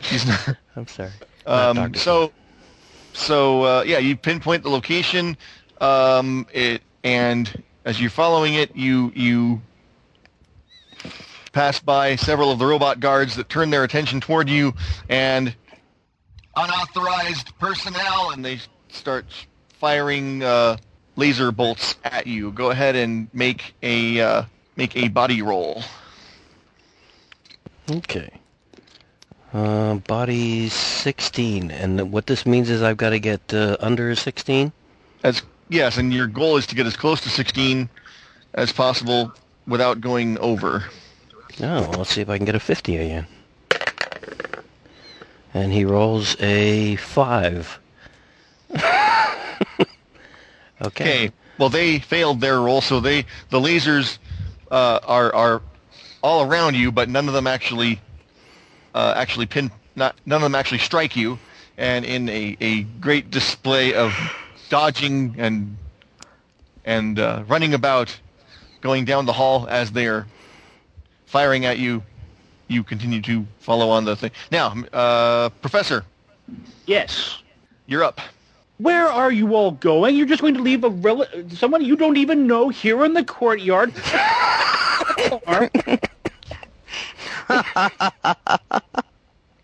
He's 0.03 0.27
not. 0.27 0.57
I'm 0.77 0.87
sorry. 0.89 1.13
Um, 1.47 1.77
Dr. 1.77 1.99
so, 2.01 2.33
so 3.13 3.63
uh, 3.63 3.83
yeah, 3.87 3.99
you 3.99 4.17
pinpoint 4.17 4.63
the 4.65 4.69
location, 4.71 5.37
um, 5.81 6.47
it, 6.53 6.83
and 7.05 7.63
as 7.89 7.99
you're 7.99 8.10
following 8.10 8.52
it, 8.52 8.76
you 8.76 9.10
you 9.17 9.62
pass 11.52 11.81
by 11.81 12.17
several 12.17 12.52
of 12.52 12.58
the 12.58 12.67
robot 12.67 13.00
guards 13.00 13.34
that 13.36 13.49
turn 13.49 13.70
their 13.70 13.83
attention 13.83 14.20
toward 14.20 14.50
you, 14.50 14.75
and 15.08 15.57
Unauthorized 16.55 17.58
personnel. 17.58 18.31
and 18.31 18.44
they 18.44 18.58
start 18.89 19.25
firing 19.78 20.42
uh, 20.42 20.76
laser 21.17 21.50
bolts 21.50 21.97
at 22.05 22.26
you. 22.26 22.52
Go 22.52 22.70
ahead 22.70 22.94
and 22.94 23.28
make 23.33 23.75
a 23.83 24.20
uh, 24.20 24.42
make 24.76 24.94
a 24.94 25.08
body 25.08 25.41
roll. 25.41 25.83
Okay. 27.91 28.31
Uh, 29.55 29.94
body 29.94 30.68
16, 30.68 31.70
and 31.70 32.12
what 32.12 32.26
this 32.26 32.44
means 32.44 32.68
is 32.68 32.83
I've 32.83 32.99
got 32.99 33.10
to 33.10 33.18
get 33.18 33.55
uh, 33.55 33.78
under 33.81 34.15
16. 34.15 34.70
As 35.23 35.42
yes, 35.69 35.97
and 35.97 36.13
your 36.13 36.27
goal 36.27 36.57
is 36.57 36.67
to 36.69 36.75
get 36.75 36.87
as 36.87 36.97
close 36.97 37.21
to 37.23 37.29
16 37.29 37.89
as 38.55 38.73
possible 38.73 39.33
without 39.67 40.01
going 40.01 40.39
over. 40.39 40.85
Oh, 41.61 41.83
well, 41.83 41.99
let's 41.99 42.11
see 42.11 42.21
if 42.21 42.29
I 42.29 42.37
can 42.37 42.47
get 42.47 42.55
a 42.55 42.61
50 42.61 42.97
again. 42.97 43.27
And 45.55 45.73
he 45.73 45.85
rolls 45.85 46.37
a 46.41 46.97
5. 46.97 47.81
okay. 48.75 48.85
Okay. 50.83 51.33
Well, 51.59 51.69
they 51.69 51.99
failed 51.99 52.41
their 52.41 52.61
roll, 52.61 52.81
so 52.81 53.01
they 53.01 53.23
the 53.51 53.59
lasers 53.59 54.19
uh, 54.71 55.01
are 55.03 55.35
are 55.35 55.63
all 56.23 56.49
around 56.49 56.77
you, 56.77 56.93
but 56.93 57.09
none 57.09 57.27
of 57.27 57.35
them 57.35 57.49
actually 57.49 58.01
uh, 58.95 59.15
actually 59.17 59.47
pin. 59.47 59.73
Not 59.97 60.15
none 60.25 60.37
of 60.37 60.43
them 60.43 60.55
actually 60.55 60.79
strike 60.79 61.17
you. 61.17 61.39
And 61.77 62.05
in 62.05 62.29
a, 62.29 62.57
a 62.61 62.83
great 62.83 63.31
display 63.31 63.95
of 63.95 64.13
dodging 64.69 65.35
and 65.39 65.77
and 66.85 67.19
uh, 67.19 67.43
running 67.47 67.75
about, 67.75 68.17
going 68.81 69.05
down 69.05 69.27
the 69.27 69.33
hall 69.33 69.67
as 69.69 69.93
they 69.93 70.07
are 70.07 70.27
firing 71.27 71.67
at 71.67 71.79
you, 71.79 72.03
you 72.69 72.83
continue 72.83 73.21
to 73.23 73.47
follow 73.59 73.91
on 73.91 74.05
the 74.05 74.17
thing. 74.17 74.31
Now, 74.51 74.75
uh, 74.93 75.51
Professor, 75.61 76.05
Yes. 76.87 77.43
you're 77.87 78.03
up. 78.05 78.21
Where 78.79 79.09
are 79.09 79.31
you 79.31 79.55
all 79.55 79.73
going? 79.73 80.17
You're 80.17 80.27
just 80.27 80.41
going 80.41 80.55
to 80.55 80.63
leave 80.63 80.85
a 80.85 80.89
rel- 80.89 81.27
someone 81.51 81.85
you 81.85 81.97
don't 81.97 82.17
even 82.17 82.47
know 82.47 82.69
here 82.71 83.05
in 83.05 83.13
the 83.13 83.25
courtyard? 83.25 83.93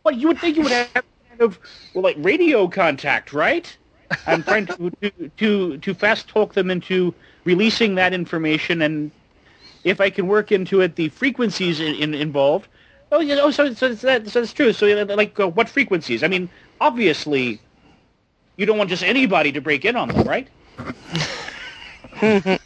well, 0.04 0.12
you 0.12 0.28
would 0.28 0.38
think 0.38 0.56
you 0.56 0.62
would 0.62 0.72
have 0.72 0.92
kind 0.92 1.40
of 1.40 1.58
well, 1.94 2.02
like 2.02 2.16
radio 2.18 2.68
contact, 2.68 3.32
right? 3.32 3.74
I'm 4.26 4.42
trying 4.42 4.66
to, 4.66 4.90
to 5.02 5.28
to 5.36 5.78
to 5.78 5.94
fast 5.94 6.28
talk 6.28 6.54
them 6.54 6.70
into 6.70 7.14
releasing 7.44 7.94
that 7.96 8.12
information, 8.12 8.82
and 8.82 9.10
if 9.84 10.00
I 10.00 10.10
can 10.10 10.26
work 10.26 10.50
into 10.52 10.80
it 10.80 10.96
the 10.96 11.08
frequencies 11.10 11.80
in, 11.80 11.94
in, 11.94 12.14
involved. 12.14 12.68
Oh, 13.12 13.20
yeah. 13.20 13.38
Oh, 13.40 13.50
so 13.50 13.72
so 13.74 13.94
that 13.94 14.26
so 14.28 14.40
that's 14.40 14.52
true. 14.52 14.72
So 14.72 14.86
like, 14.86 15.38
uh, 15.38 15.48
what 15.48 15.68
frequencies? 15.68 16.22
I 16.22 16.28
mean, 16.28 16.48
obviously, 16.80 17.60
you 18.56 18.66
don't 18.66 18.78
want 18.78 18.90
just 18.90 19.04
anybody 19.04 19.52
to 19.52 19.60
break 19.60 19.84
in 19.84 19.94
on 19.94 20.08
them, 20.08 20.26
right? 20.26 20.48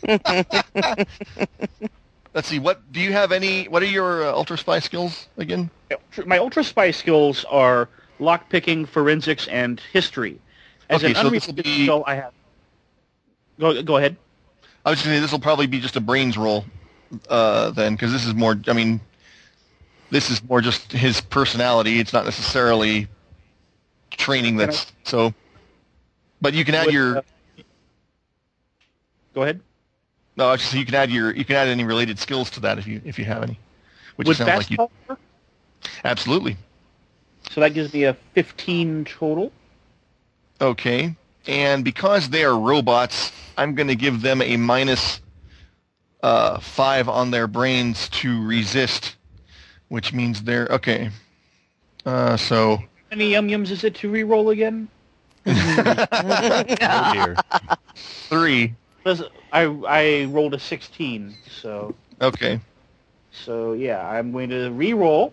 Let's 2.35 2.49
see. 2.49 2.59
What 2.59 2.93
do 2.93 3.01
you 3.01 3.13
have? 3.13 3.33
Any? 3.33 3.69
What 3.69 3.83
are 3.83 3.87
your 3.87 4.25
uh, 4.25 4.33
ultra 4.33 4.57
spy 4.57 4.79
skills 4.79 5.29
again? 5.37 5.71
My 6.25 6.39
ultra 6.39 6.63
spy 6.63 6.93
skills 6.93 7.45
are 7.51 7.89
lockpicking, 8.21 8.89
forensics, 8.89 9.49
and 9.49 9.81
history. 9.93 10.39
As 10.89 11.03
Okay, 11.03 11.15
an 11.15 11.17
so 11.17 11.31
this'll 11.31 11.53
be- 11.53 11.91
I 12.07 12.15
have. 12.15 12.33
Go 13.59 13.83
go 13.83 13.97
ahead. 13.97 14.17
I 14.85 14.91
was 14.91 15.03
going 15.03 15.13
to 15.13 15.17
say 15.17 15.21
this 15.21 15.33
will 15.33 15.41
probably 15.41 15.67
be 15.67 15.81
just 15.81 15.97
a 15.97 16.01
brains 16.01 16.39
roll, 16.39 16.65
uh, 17.29 17.71
then, 17.71 17.95
because 17.95 18.13
this 18.13 18.25
is 18.25 18.35
more. 18.35 18.57
I 18.69 18.73
mean, 18.73 19.01
this 20.11 20.31
is 20.31 20.43
more 20.49 20.61
just 20.61 20.93
his 20.93 21.21
personality. 21.21 21.99
It's 21.99 22.13
not 22.13 22.25
necessarily 22.25 23.09
training. 24.11 24.57
That's 24.57 24.93
so. 25.05 25.35
But 26.41 26.55
you 26.55 26.65
can 26.65 26.75
add 26.75 26.87
Would, 26.87 26.95
your. 26.95 27.19
uh, 27.19 27.23
Go 29.35 29.43
ahead. 29.43 29.61
No, 30.37 30.49
I 30.49 30.53
was 30.53 30.61
just 30.61 30.75
you 30.75 30.87
can 30.87 30.95
add 30.95 31.11
your. 31.11 31.35
You 31.35 31.45
can 31.45 31.57
add 31.57 31.69
any 31.69 31.85
related 31.85 32.19
skills 32.19 32.49
to 32.51 32.61
that 32.61 32.79
if 32.79 32.87
you 32.87 33.03
if 33.05 33.19
you 33.19 33.25
have 33.25 33.43
any. 33.43 33.59
Which 34.17 34.29
Would 34.29 34.37
sounds 34.37 34.57
like 34.57 34.71
you. 34.71 34.89
Absolutely. 36.05 36.57
So 37.51 37.61
that 37.61 37.75
gives 37.75 37.93
me 37.93 38.05
a 38.05 38.15
15 38.35 39.05
total. 39.05 39.53
Okay. 40.61 41.17
And 41.47 41.85
because 41.85 42.31
they 42.31 42.45
are 42.45 42.59
robots, 42.59 43.33
I'm 43.57 43.75
going 43.75 43.89
to 43.89 43.97
give 43.97 44.23
them 44.23 44.43
a 44.43 44.57
minus 44.57 45.21
uh, 46.23 46.59
five 46.61 47.09
on 47.09 47.31
their 47.31 47.47
brains 47.47 48.09
to 48.11 48.45
resist, 48.47 49.17
which 49.89 50.13
means 50.13 50.43
they're 50.43 50.67
okay. 50.69 51.11
Uh, 52.05 52.37
so 52.37 52.79
How 52.79 53.17
many 53.17 53.31
yum 53.33 53.49
yums 53.49 53.71
is 53.71 53.85
it 53.85 53.95
to 53.97 54.11
re-roll 54.11 54.51
again? 54.51 54.89
Oh, 55.47 57.01
dear. 57.05 57.41
three. 58.31 58.75
I 59.53 59.65
I 59.89 60.25
rolled 60.27 60.55
a 60.55 60.59
16, 60.59 61.35
so 61.49 61.95
Okay. 62.21 62.61
so 63.31 63.73
yeah, 63.73 64.07
I'm 64.09 64.33
going 64.33 64.51
to 64.51 64.71
re-roll 64.71 65.33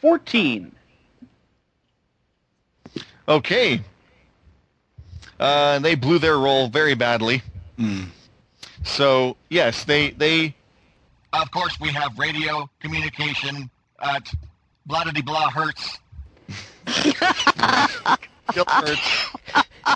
14. 0.00 0.77
Okay. 3.28 3.82
Uh, 5.38 5.78
they 5.78 5.94
blew 5.94 6.18
their 6.18 6.38
role 6.38 6.68
very 6.68 6.94
badly. 6.94 7.42
Hmm. 7.76 8.04
So 8.84 9.36
yes, 9.50 9.84
they 9.84 10.10
they 10.10 10.54
Of 11.32 11.50
course, 11.50 11.78
we 11.80 11.90
have 11.90 12.18
radio 12.18 12.68
communication 12.80 13.70
at 14.00 14.32
blah 14.86 15.04
de 15.04 15.22
blah 15.22 15.50
hertz. 15.50 15.98
killed 18.52 18.70
Hertz. 18.70 19.30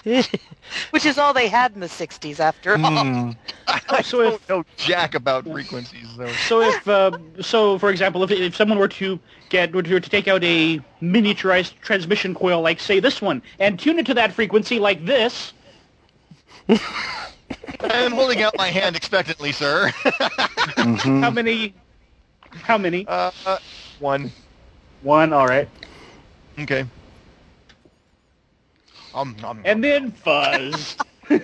Which 0.90 1.06
is 1.06 1.18
all 1.18 1.32
they 1.34 1.48
had 1.48 1.72
in 1.74 1.80
the 1.80 1.86
60s, 1.86 2.40
after 2.40 2.76
all. 2.76 3.34
I 3.88 4.02
So 4.02 4.20
if- 4.22 4.46
don't 4.46 4.58
know 4.58 4.64
jack 4.76 5.14
about 5.14 5.44
frequencies 5.44 6.06
though. 6.16 6.32
So 6.48 6.60
if 6.62 6.88
uh, 6.88 7.12
so, 7.40 7.78
for 7.78 7.90
example, 7.90 8.22
if 8.22 8.30
if 8.30 8.56
someone 8.56 8.78
were 8.78 8.88
to 8.88 9.18
get 9.48 9.74
were 9.74 9.82
to 9.82 10.00
take 10.00 10.28
out 10.28 10.42
a 10.44 10.80
miniaturized 11.02 11.74
transmission 11.80 12.34
coil, 12.34 12.60
like 12.60 12.80
say 12.80 13.00
this 13.00 13.20
one, 13.22 13.42
and 13.58 13.78
tune 13.78 13.98
it 13.98 14.06
to 14.06 14.14
that 14.14 14.32
frequency, 14.32 14.78
like 14.78 15.04
this, 15.04 15.52
I'm 17.80 18.12
holding 18.12 18.42
out 18.42 18.56
my 18.56 18.68
hand 18.68 18.96
expectantly, 18.96 19.52
sir. 19.52 19.90
how 20.76 21.30
many? 21.30 21.74
How 22.62 22.78
many? 22.78 23.06
uh, 23.08 23.30
one. 23.98 24.30
One. 25.02 25.32
All 25.32 25.46
right. 25.46 25.68
Okay. 26.58 26.84
Um, 29.14 29.36
um, 29.44 29.60
And 29.64 29.82
then 29.82 30.10
fuzz. 30.10 30.96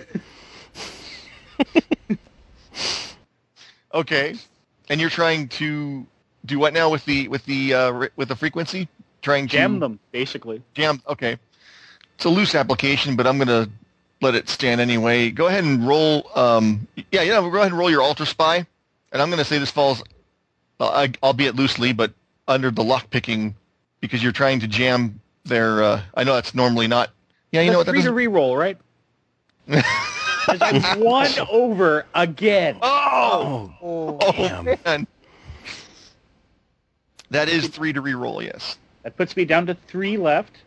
okay. 3.93 4.35
And 4.89 4.99
you're 4.99 5.09
trying 5.09 5.47
to 5.49 6.05
do 6.45 6.59
what 6.59 6.73
now 6.73 6.89
with 6.89 7.05
the 7.05 7.27
with 7.27 7.45
the 7.45 7.73
uh, 7.73 8.07
with 8.15 8.29
the 8.29 8.35
frequency? 8.35 8.87
Trying 9.21 9.47
to 9.47 9.51
Jam 9.51 9.79
them, 9.79 9.99
basically. 10.11 10.61
Jam. 10.73 11.01
Okay. 11.07 11.37
It's 12.15 12.25
a 12.25 12.29
loose 12.29 12.55
application, 12.55 13.15
but 13.15 13.27
I'm 13.27 13.37
gonna 13.37 13.69
let 14.21 14.35
it 14.35 14.49
stand 14.49 14.81
anyway. 14.81 15.29
Go 15.29 15.47
ahead 15.47 15.63
and 15.63 15.87
roll. 15.87 16.29
Um, 16.35 16.87
yeah, 17.11 17.21
yeah. 17.21 17.39
Go 17.41 17.55
ahead 17.55 17.67
and 17.67 17.77
roll 17.77 17.91
your 17.91 18.01
ultra 18.01 18.25
spy, 18.25 18.65
and 19.11 19.21
I'm 19.21 19.29
gonna 19.29 19.45
say 19.45 19.57
this 19.57 19.71
falls, 19.71 20.03
I, 20.79 21.11
albeit 21.21 21.55
loosely, 21.55 21.93
but 21.93 22.13
under 22.47 22.71
the 22.71 22.83
lock 22.83 23.09
picking 23.09 23.55
because 24.01 24.23
you're 24.23 24.31
trying 24.31 24.59
to 24.61 24.67
jam 24.67 25.19
their. 25.45 25.83
Uh, 25.83 26.01
I 26.15 26.23
know 26.23 26.35
that's 26.35 26.55
normally 26.55 26.87
not. 26.87 27.11
Yeah, 27.51 27.61
you 27.61 27.71
know 27.71 27.77
what? 27.79 27.85
That's 27.85 27.85
That 27.85 27.91
three 27.91 27.99
to 28.01 28.03
doesn't, 28.03 28.15
re-roll, 28.15 28.55
right? 28.57 28.77
One 30.97 31.31
over 31.49 32.05
again. 32.15 32.77
oh, 32.81 33.71
Oh. 33.81 34.17
oh 34.21 34.31
Damn. 34.31 34.65
man. 34.85 35.07
That 37.31 37.49
is 37.49 37.67
three 37.67 37.93
to 37.93 38.01
re-roll. 38.01 38.41
Yes. 38.41 38.77
That 39.03 39.15
puts 39.15 39.35
me 39.37 39.45
down 39.45 39.67
to 39.67 39.75
three 39.75 40.17
left, 40.17 40.57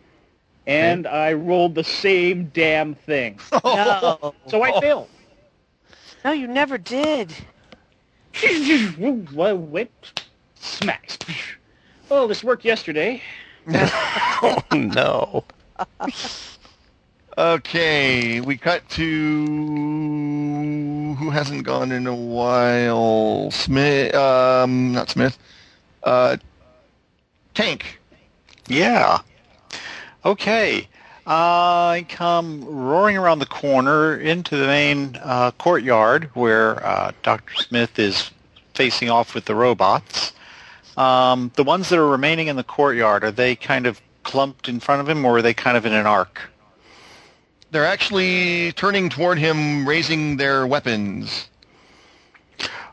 and 0.66 1.06
I 1.06 1.32
rolled 1.32 1.74
the 1.74 1.84
same 1.84 2.46
damn 2.54 2.94
thing. 2.94 3.38
Oh. 3.64 3.74
No. 4.22 4.34
So 4.48 4.62
I 4.62 4.80
failed. 4.80 5.08
No, 6.24 6.30
you 6.32 6.46
never 6.46 6.78
did. 6.78 7.32
what? 9.32 9.56
What? 9.58 9.88
Smacks. 10.54 11.18
Oh, 12.10 12.26
this 12.28 12.42
worked 12.44 12.64
yesterday. 12.64 13.22
Oh 14.44 14.60
no. 14.72 15.44
Okay, 17.38 18.42
we 18.42 18.58
cut 18.58 18.86
to 18.90 19.46
who 21.14 21.30
hasn't 21.30 21.64
gone 21.64 21.90
in 21.90 22.06
a 22.06 22.14
while. 22.14 23.50
Smith, 23.50 24.14
um, 24.14 24.92
not 24.92 25.08
Smith. 25.08 25.38
Uh, 26.02 26.36
Tank. 27.54 28.00
Yeah. 28.68 29.20
Okay. 30.26 30.86
I 31.26 32.04
come 32.10 32.64
roaring 32.64 33.16
around 33.16 33.38
the 33.38 33.46
corner 33.46 34.14
into 34.16 34.58
the 34.58 34.66
main 34.66 35.18
uh, 35.22 35.52
courtyard 35.52 36.28
where 36.34 36.84
uh, 36.84 37.12
Dr. 37.22 37.54
Smith 37.54 37.98
is 37.98 38.30
facing 38.74 39.08
off 39.08 39.34
with 39.34 39.46
the 39.46 39.54
robots. 39.54 40.32
Um, 40.98 41.50
the 41.54 41.64
ones 41.64 41.88
that 41.88 41.98
are 41.98 42.08
remaining 42.08 42.48
in 42.48 42.56
the 42.56 42.64
courtyard, 42.64 43.24
are 43.24 43.30
they 43.30 43.56
kind 43.56 43.86
of 43.86 44.02
clumped 44.22 44.68
in 44.68 44.80
front 44.80 45.00
of 45.00 45.08
him 45.08 45.24
or 45.24 45.38
are 45.38 45.42
they 45.42 45.54
kind 45.54 45.78
of 45.78 45.86
in 45.86 45.94
an 45.94 46.06
arc? 46.06 46.51
They're 47.72 47.86
actually 47.86 48.72
turning 48.72 49.08
toward 49.08 49.38
him, 49.38 49.88
raising 49.88 50.36
their 50.36 50.66
weapons. 50.66 51.48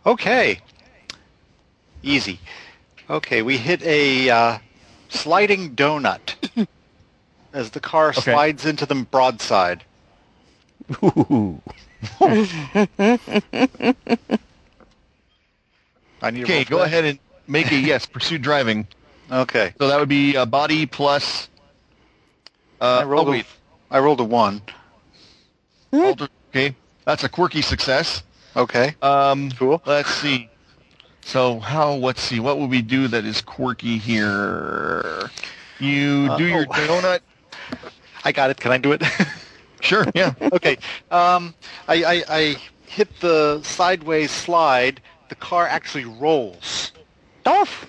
Okay. 0.05 0.61
Easy. 2.01 2.39
Okay, 3.09 3.41
we 3.41 3.57
hit 3.57 3.83
a 3.83 4.29
uh, 4.29 4.57
sliding 5.09 5.75
donut 5.75 6.35
as 7.53 7.71
the 7.71 7.81
car 7.81 8.11
Okay. 8.11 8.31
slides 8.31 8.65
into 8.65 8.85
them 8.85 9.03
broadside. 9.03 9.83
Ooh. 11.03 11.61
I 12.21 12.45
need 16.31 16.43
Okay, 16.45 16.63
go 16.63 16.77
that? 16.77 16.85
ahead 16.85 17.03
and 17.03 17.19
make 17.47 17.69
a 17.73 17.75
yes. 17.79 18.05
Pursue 18.05 18.37
driving. 18.37 18.87
Okay. 19.29 19.73
So 19.77 19.89
that 19.89 19.99
would 19.99 20.07
be 20.07 20.35
a 20.35 20.45
body 20.45 20.85
plus. 20.85 21.49
Uh, 22.79 22.99
I 23.01 23.03
rolled 23.03 23.27
oh 23.27 23.31
a- 23.31 23.33
wait, 23.33 23.45
I 23.91 23.99
rolled 23.99 24.19
a 24.19 24.23
one. 24.23 24.61
alter, 25.91 26.27
okay, 26.49 26.75
that's 27.05 27.23
a 27.23 27.29
quirky 27.29 27.61
success. 27.61 28.23
Okay. 28.55 28.95
Um, 29.01 29.51
Cool. 29.51 29.81
Let's 29.85 30.13
see. 30.15 30.49
So 31.21 31.59
how? 31.59 31.93
Let's 31.93 32.21
see. 32.21 32.39
What 32.39 32.57
would 32.59 32.69
we 32.69 32.81
do 32.81 33.07
that 33.07 33.25
is 33.25 33.41
quirky 33.41 33.97
here? 33.97 35.29
You 35.79 36.27
Uh, 36.31 36.37
do 36.37 36.45
your 36.45 36.65
oh. 36.69 36.73
donut. 36.73 37.19
I 38.25 38.31
got 38.31 38.49
it. 38.49 38.57
Can 38.57 38.71
I 38.71 38.77
do 38.77 38.91
it? 38.91 39.03
Sure. 39.81 40.05
Yeah. 40.13 40.33
okay. 40.41 40.77
Um, 41.11 41.53
I, 41.87 42.03
I, 42.03 42.23
I 42.29 42.55
hit 42.87 43.07
the 43.19 43.61
sideways 43.63 44.31
slide. 44.31 45.01
The 45.29 45.35
car 45.35 45.67
actually 45.67 46.05
rolls 46.05 46.91
Off. 47.45 47.87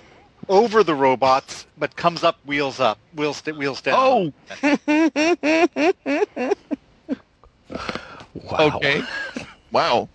Over 0.51 0.83
the 0.85 0.95
robots, 0.95 1.67
but 1.79 1.97
comes 1.97 2.23
up 2.25 2.39
wheels 2.45 2.81
up, 2.81 2.99
wheels 3.15 3.43
wheels 3.47 3.81
down. 3.81 4.33
Oh. 4.63 6.53
Wow. 8.35 8.77
Okay. 8.77 9.03
Wow. 9.71 10.09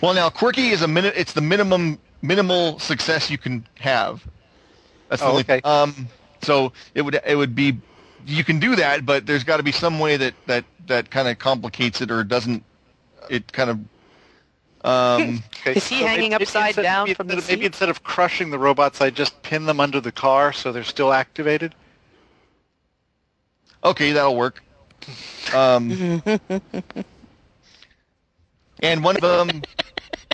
Well, 0.00 0.14
now 0.14 0.30
quirky 0.30 0.68
is 0.68 0.82
a 0.82 0.88
minute. 0.88 1.14
It's 1.16 1.32
the 1.32 1.40
minimum 1.40 1.98
minimal 2.22 2.78
success 2.78 3.30
you 3.30 3.38
can 3.38 3.66
have. 3.78 4.26
That's 5.08 5.22
the 5.22 5.28
Oh, 5.28 5.30
only. 5.32 5.42
okay. 5.42 5.60
Um. 5.64 6.08
So 6.42 6.72
it 6.94 7.02
would 7.02 7.20
it 7.26 7.36
would 7.36 7.54
be 7.54 7.80
you 8.24 8.44
can 8.44 8.58
do 8.60 8.76
that, 8.76 9.04
but 9.04 9.26
there's 9.26 9.44
got 9.44 9.56
to 9.58 9.62
be 9.62 9.72
some 9.72 9.98
way 9.98 10.16
that 10.16 10.34
that 10.46 10.64
that 10.86 11.10
kind 11.10 11.28
of 11.28 11.38
complicates 11.38 12.00
it 12.00 12.10
or 12.10 12.24
doesn't. 12.24 12.64
It 13.28 13.52
kind 13.52 13.70
of. 13.70 13.80
Um. 14.84 15.42
Okay, 15.66 15.78
Is 15.78 15.88
he 15.88 16.02
hanging 16.02 16.30
maybe 16.30 16.44
upside 16.44 16.68
instead- 16.68 16.82
down 16.82 17.04
maybe 17.06 17.14
from 17.14 17.26
the 17.26 17.34
instead 17.34 17.50
Maybe 17.52 17.62
seat? 17.62 17.66
instead 17.66 17.88
of 17.88 18.04
crushing 18.04 18.50
the 18.50 18.58
robots, 18.58 19.00
I 19.00 19.10
just 19.10 19.42
pin 19.42 19.66
them 19.66 19.80
under 19.80 20.00
the 20.00 20.12
car 20.12 20.52
so 20.52 20.70
they're 20.70 20.84
still 20.84 21.12
activated. 21.12 21.74
Okay, 23.82 24.12
that'll 24.12 24.36
work. 24.36 24.62
Um. 25.52 26.22
and 28.80 29.02
one 29.02 29.16
of 29.16 29.22
them. 29.22 29.62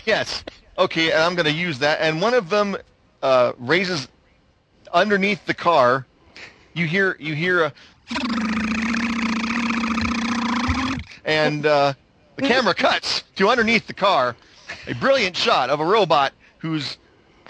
Yes. 0.05 0.43
Okay, 0.77 1.11
and 1.11 1.21
I'm 1.21 1.33
going 1.35 1.45
to 1.45 1.51
use 1.51 1.79
that. 1.79 1.99
And 2.01 2.21
one 2.21 2.33
of 2.35 2.49
them 2.49 2.77
uh, 3.23 3.53
raises 3.57 4.07
underneath 4.93 5.45
the 5.45 5.53
car. 5.53 6.05
You 6.73 6.85
hear 6.87 7.15
you 7.19 7.35
hear 7.35 7.63
a 7.65 7.73
and 11.25 11.65
uh, 11.65 11.93
the 12.35 12.41
camera 12.41 12.73
cuts 12.73 13.23
to 13.35 13.49
underneath 13.49 13.87
the 13.87 13.93
car, 13.93 14.35
a 14.87 14.93
brilliant 14.95 15.35
shot 15.35 15.69
of 15.69 15.79
a 15.79 15.85
robot 15.85 16.33
whose 16.59 16.97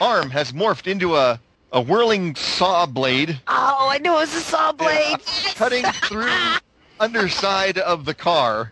arm 0.01 0.29
has 0.31 0.51
morphed 0.51 0.87
into 0.87 1.15
a, 1.15 1.39
a 1.71 1.81
whirling 1.81 2.35
saw 2.35 2.85
blade 2.85 3.39
Oh, 3.47 3.87
I 3.89 3.97
knew 3.99 4.11
it 4.11 4.15
was 4.15 4.33
a 4.35 4.41
saw 4.41 4.71
blade. 4.71 5.17
cutting 5.55 5.85
through 5.85 6.31
underside 6.99 7.77
of 7.77 8.05
the 8.05 8.13
car. 8.13 8.71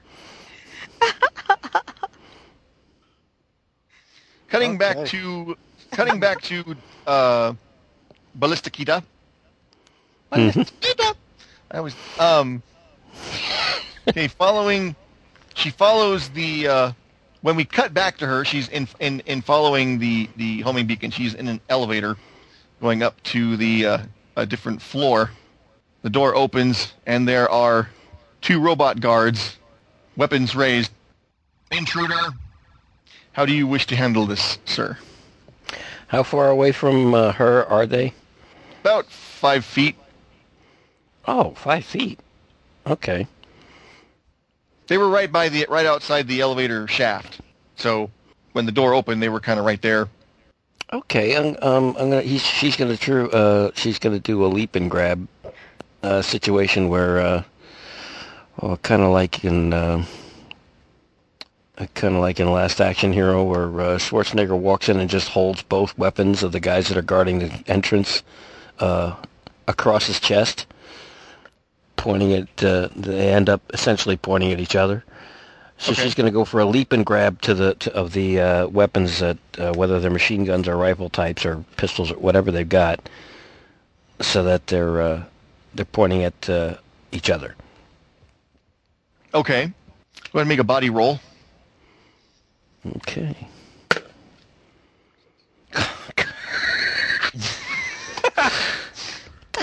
Cutting 4.50 4.78
back 4.78 5.06
to 5.08 5.58
cutting 5.92 6.20
back 6.20 6.42
to 6.42 6.76
uh 7.08 7.54
Ballistikita. 8.38 9.04
Ballistikita. 10.32 11.16
I 11.72 11.80
was 11.80 11.96
um 12.20 12.62
Okay, 14.08 14.28
following 14.28 14.96
she 15.56 15.70
follows 15.70 16.30
the 16.30 16.68
uh 16.68 16.92
when 17.42 17.56
we 17.56 17.66
cut 17.66 17.94
back 17.94 18.18
to 18.18 18.28
her, 18.28 18.46
she's 18.46 18.70
in 18.70 18.88
in 19.00 19.20
in 19.22 19.42
following 19.42 20.00
the 20.00 20.30
the 20.36 20.62
homing 20.62 20.88
beacon. 20.88 21.12
She's 21.12 21.34
in 21.34 21.48
an 21.48 21.60
elevator 21.70 22.16
going 22.80 23.04
up 23.04 23.22
to 23.24 23.58
the 23.58 23.86
uh, 23.86 23.98
a 24.36 24.46
different 24.46 24.82
floor. 24.82 25.32
The 26.04 26.10
door 26.10 26.36
opens, 26.36 26.94
and 27.06 27.28
there 27.28 27.50
are 27.50 27.90
two 28.42 28.60
robot 28.60 29.00
guards, 29.00 29.58
weapons 30.16 30.56
raised. 30.56 30.92
Intruder. 31.72 32.34
How 33.34 33.46
do 33.46 33.54
you 33.54 33.66
wish 33.66 33.86
to 33.88 33.96
handle 33.96 34.26
this, 34.26 34.58
sir? 34.66 34.98
How 36.08 36.24
far 36.24 36.50
away 36.50 36.72
from 36.74 37.14
uh, 37.14 37.32
her 37.34 37.66
are 37.66 37.86
they? 37.86 38.14
About 38.82 39.10
five 39.10 39.64
feet. 39.64 39.96
Oh, 41.26 41.52
five 41.52 41.86
feet. 41.86 42.20
Okay. 42.86 43.28
They 44.92 44.98
were 44.98 45.08
right 45.08 45.32
by 45.32 45.48
the 45.48 45.66
right 45.70 45.86
outside 45.86 46.28
the 46.28 46.42
elevator 46.42 46.86
shaft. 46.86 47.40
So 47.78 48.12
when 48.52 48.66
the 48.66 48.74
door 48.74 48.94
opened, 48.94 49.24
they 49.24 49.30
were 49.30 49.40
kind 49.40 49.58
of 49.58 49.66
right 49.66 49.82
there. 49.82 50.10
Okay. 50.92 51.34
Um, 51.38 51.56
um 51.62 51.96
I'm 51.98 52.10
gonna. 52.10 52.22
He's. 52.22 52.44
She's 52.44 52.76
gonna. 52.76 52.98
True. 52.98 53.30
Uh. 53.30 53.72
She's 53.74 54.00
gonna 54.00 54.20
do 54.20 54.46
a 54.46 54.48
leap 54.48 54.76
and 54.76 54.92
grab. 54.92 55.30
Uh. 56.04 56.22
Situation 56.22 56.90
where. 56.90 57.22
Uh. 57.22 57.44
Well, 58.60 58.76
kind 58.76 59.02
of 59.02 59.12
like 59.12 59.46
in. 59.46 59.72
Uh, 59.72 60.04
kind 61.94 62.16
of 62.16 62.20
like 62.20 62.42
in 62.42 62.52
Last 62.52 62.82
Action 62.82 63.14
Hero, 63.14 63.46
where 63.46 63.68
uh, 63.80 63.98
Schwarzenegger 63.98 64.60
walks 64.60 64.90
in 64.90 65.00
and 65.00 65.10
just 65.10 65.30
holds 65.30 65.64
both 65.64 65.98
weapons 65.98 66.44
of 66.44 66.52
the 66.52 66.60
guys 66.60 66.90
that 66.90 66.98
are 66.98 67.02
guarding 67.02 67.40
the 67.40 67.64
entrance 67.68 68.24
uh, 68.80 69.16
across 69.70 70.08
his 70.08 70.20
chest, 70.20 70.66
pointing 72.02 72.34
at. 72.34 72.64
Uh, 72.64 72.90
they 72.96 73.32
end 73.32 73.48
up 73.48 73.62
essentially 73.74 74.18
pointing 74.18 74.52
at 74.52 74.60
each 74.60 74.76
other. 74.76 75.04
So 75.78 75.92
Okay. 75.92 76.04
she's 76.04 76.16
going 76.16 76.26
to 76.26 76.32
go 76.32 76.46
for 76.46 76.60
a 76.60 76.66
leap 76.66 76.92
and 76.94 77.06
grab 77.06 77.42
to 77.42 77.54
the 77.54 77.76
to, 77.76 77.94
of 77.94 78.14
the 78.14 78.40
uh, 78.40 78.68
weapons 78.68 79.20
that 79.20 79.38
uh, 79.58 79.74
whether 79.74 80.00
they're 80.00 80.12
machine 80.12 80.44
guns 80.46 80.68
or 80.68 80.76
rifle 80.78 81.10
types 81.10 81.46
or 81.46 81.64
pistols 81.78 82.12
or 82.12 82.18
whatever 82.18 82.52
they've 82.52 82.68
got, 82.68 83.08
so 84.20 84.44
that 84.44 84.68
they're 84.68 85.02
uh, 85.02 85.24
they're 85.76 85.86
pointing 85.86 86.24
at 86.24 86.50
uh, 86.50 86.76
each 87.12 87.30
other. 87.30 87.56
Okay. 89.34 89.72
Go 90.34 90.40
ahead 90.40 90.42
and 90.42 90.50
make 90.50 90.60
a 90.60 90.64
body 90.64 90.90
roll. 90.90 91.20
Okay. 92.98 93.36
the 99.54 99.62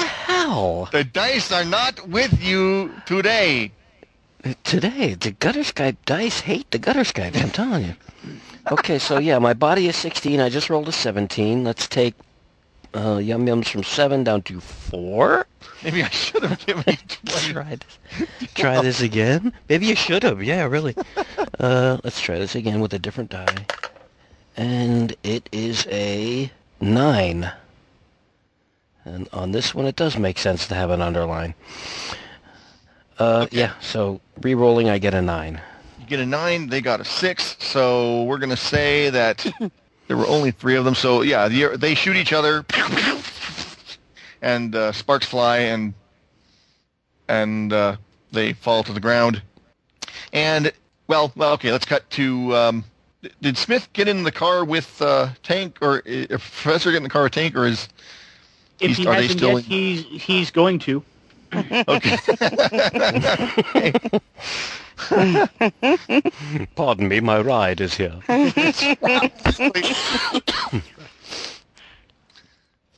hell? 0.58 0.88
The 0.92 1.04
dice 1.04 1.52
are 1.52 1.64
not 1.64 2.08
with 2.08 2.42
you 2.42 2.92
today. 3.06 3.72
Today, 4.64 5.14
the 5.14 5.32
gutter 5.32 5.60
Skype 5.60 5.96
dice 6.04 6.40
hate 6.40 6.70
the 6.70 6.78
gutter 6.78 7.00
Skype, 7.00 7.40
I'm 7.40 7.50
telling 7.50 7.84
you. 7.84 7.94
Okay, 8.70 8.98
so 8.98 9.18
yeah, 9.18 9.38
my 9.38 9.54
body 9.54 9.88
is 9.88 9.96
16. 9.96 10.40
I 10.40 10.48
just 10.48 10.70
rolled 10.70 10.88
a 10.88 10.92
17. 10.92 11.64
Let's 11.64 11.88
take 11.88 12.14
uh, 12.94 13.16
Yum 13.22 13.46
Yums 13.46 13.68
from 13.68 13.82
7 13.82 14.24
down 14.24 14.42
to 14.42 14.60
4. 14.60 15.46
Maybe 15.82 16.02
I 16.02 16.08
should 16.08 16.42
have 16.44 16.64
given 16.64 16.84
you 16.86 16.96
twenty. 17.26 17.52
Try 17.52 17.76
this. 17.76 18.28
Try 18.54 18.80
this 18.82 19.00
again. 19.00 19.52
Maybe 19.68 19.86
you 19.86 19.96
should 19.96 20.22
have. 20.22 20.42
Yeah, 20.42 20.64
really. 20.64 20.94
Uh, 21.58 21.98
let's 22.04 22.20
try 22.20 22.38
this 22.38 22.54
again 22.54 22.80
with 22.80 22.92
a 22.94 22.98
different 22.98 23.30
die. 23.30 23.66
And 24.56 25.14
it 25.22 25.48
is 25.52 25.86
a 25.90 26.50
9. 26.80 27.50
And 29.08 29.28
on 29.32 29.52
this 29.52 29.74
one, 29.74 29.86
it 29.86 29.96
does 29.96 30.18
make 30.18 30.38
sense 30.38 30.66
to 30.68 30.74
have 30.74 30.90
an 30.90 31.00
underline. 31.00 31.54
Uh, 33.18 33.46
Yeah, 33.50 33.72
so 33.80 34.20
re-rolling, 34.40 34.88
I 34.88 34.98
get 34.98 35.14
a 35.14 35.22
9. 35.22 35.60
You 35.98 36.06
get 36.06 36.20
a 36.20 36.26
nine. 36.26 36.68
They 36.68 36.80
got 36.80 37.00
a 37.00 37.04
six. 37.04 37.56
So 37.58 38.22
we're 38.24 38.38
gonna 38.38 38.56
say 38.56 39.10
that 39.10 39.44
there 40.08 40.16
were 40.16 40.26
only 40.26 40.50
three 40.50 40.76
of 40.76 40.84
them. 40.84 40.94
So 40.94 41.22
yeah, 41.22 41.48
the, 41.48 41.76
they 41.76 41.94
shoot 41.94 42.16
each 42.16 42.32
other, 42.32 42.64
and 44.42 44.74
uh, 44.74 44.92
sparks 44.92 45.26
fly, 45.26 45.58
and 45.58 45.94
and 47.28 47.72
uh, 47.72 47.96
they 48.30 48.52
fall 48.52 48.84
to 48.84 48.92
the 48.92 49.00
ground. 49.00 49.42
And 50.32 50.72
well, 51.08 51.32
well, 51.34 51.52
okay. 51.54 51.72
Let's 51.72 51.86
cut 51.86 52.08
to. 52.10 52.54
Um, 52.54 52.84
did 53.42 53.58
Smith 53.58 53.88
get 53.92 54.06
in 54.06 54.22
the 54.22 54.32
car 54.32 54.64
with 54.64 55.02
uh, 55.02 55.30
Tank, 55.42 55.78
or 55.80 55.98
uh, 56.08 56.26
Professor 56.28 56.90
get 56.92 56.98
in 56.98 57.02
the 57.02 57.08
car 57.08 57.24
with 57.24 57.32
Tank, 57.32 57.56
or 57.56 57.66
is 57.66 57.88
If 58.80 58.96
He's- 58.96 58.98
he 58.98 59.06
are 59.06 59.14
they 59.16 59.22
hasn't 59.22 59.38
still 59.38 59.58
yet, 59.58 59.64
in- 59.64 59.70
he's 59.70 60.04
he's 60.22 60.50
going 60.50 60.78
to. 60.80 61.02
okay? 61.88 62.18
Pardon 66.76 67.08
me, 67.08 67.20
my 67.20 67.40
ride 67.40 67.80
is 67.80 67.94
here. 67.94 68.14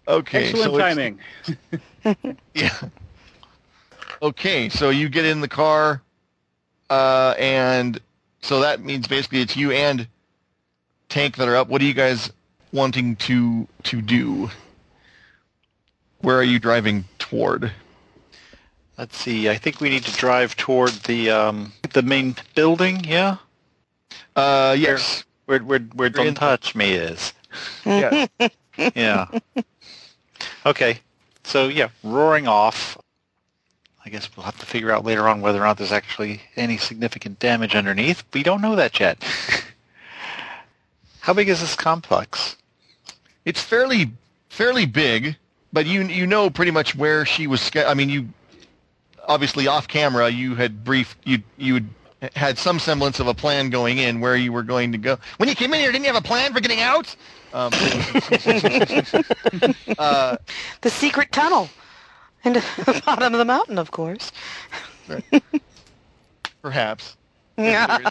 okay. 0.08 0.48
Excellent 0.48 0.72
so 0.72 0.78
timing. 0.78 1.18
Yeah. 2.54 2.70
Okay, 4.22 4.68
so 4.68 4.90
you 4.90 5.08
get 5.08 5.24
in 5.24 5.40
the 5.40 5.48
car, 5.48 6.02
uh, 6.90 7.34
and 7.38 7.98
so 8.42 8.60
that 8.60 8.80
means 8.84 9.08
basically 9.08 9.40
it's 9.40 9.56
you 9.56 9.70
and 9.70 10.06
Tank 11.08 11.36
that 11.36 11.48
are 11.48 11.56
up. 11.56 11.68
What 11.68 11.80
are 11.80 11.86
you 11.86 11.94
guys 11.94 12.30
wanting 12.72 13.16
to 13.16 13.66
to 13.84 14.02
do? 14.02 14.50
Where 16.20 16.36
are 16.36 16.42
you 16.44 16.58
driving 16.58 17.04
toward? 17.18 17.72
Let's 18.98 19.16
see. 19.16 19.48
I 19.48 19.56
think 19.56 19.80
we 19.80 19.88
need 19.88 20.04
to 20.04 20.12
drive 20.12 20.56
toward 20.56 20.90
the 21.04 21.30
um, 21.30 21.72
the 21.94 22.02
main 22.02 22.36
building. 22.54 23.02
Yeah, 23.04 23.36
Uh, 24.36 24.76
yes. 24.78 25.24
where 25.46 25.60
where 25.60 25.78
where 25.78 26.08
You're 26.08 26.24
Don't 26.24 26.34
Touch 26.34 26.74
Me 26.74 26.92
is. 26.92 27.32
yes. 27.84 28.28
Yeah. 28.94 29.26
okay. 30.64 30.98
So 31.44 31.68
yeah, 31.68 31.88
roaring 32.02 32.46
off. 32.48 32.96
I 34.04 34.08
guess 34.08 34.34
we'll 34.34 34.44
have 34.46 34.58
to 34.58 34.66
figure 34.66 34.90
out 34.90 35.04
later 35.04 35.28
on 35.28 35.40
whether 35.42 35.60
or 35.60 35.66
not 35.66 35.76
there's 35.76 35.92
actually 35.92 36.40
any 36.56 36.78
significant 36.78 37.38
damage 37.38 37.74
underneath. 37.74 38.24
We 38.32 38.42
don't 38.42 38.62
know 38.62 38.74
that 38.76 38.98
yet. 38.98 39.22
How 41.20 41.34
big 41.34 41.48
is 41.50 41.60
this 41.60 41.76
complex? 41.76 42.56
It's 43.44 43.60
fairly 43.62 44.12
fairly 44.48 44.86
big, 44.86 45.36
but 45.72 45.86
you 45.86 46.02
you 46.02 46.26
know 46.26 46.50
pretty 46.50 46.70
much 46.70 46.96
where 46.96 47.24
she 47.24 47.46
was. 47.46 47.70
I 47.74 47.94
mean, 47.94 48.08
you 48.08 48.28
obviously 49.26 49.66
off 49.66 49.88
camera 49.88 50.28
you 50.28 50.54
had 50.54 50.84
briefed 50.84 51.16
you 51.24 51.42
you 51.56 51.84
had 52.36 52.58
some 52.58 52.78
semblance 52.78 53.20
of 53.20 53.26
a 53.26 53.34
plan 53.34 53.70
going 53.70 53.98
in 53.98 54.20
where 54.20 54.36
you 54.36 54.52
were 54.52 54.62
going 54.62 54.92
to 54.92 54.98
go. 54.98 55.18
When 55.38 55.48
you 55.48 55.54
came 55.54 55.72
in 55.72 55.80
here, 55.80 55.90
didn't 55.90 56.04
you 56.04 56.12
have 56.12 56.22
a 56.22 56.26
plan 56.26 56.52
for 56.52 56.60
getting 56.60 56.80
out? 56.80 57.14
Um, 57.52 57.72
uh, 59.98 60.36
The 60.82 60.90
secret 60.90 61.32
tunnel 61.32 61.68
into 62.44 62.60
the 62.76 63.02
bottom 63.06 63.32
of 63.32 63.38
the 63.38 63.44
mountain, 63.44 63.78
of 63.78 63.90
course. 63.90 64.30
perhaps. 66.62 67.16
Yeah. 67.64 67.98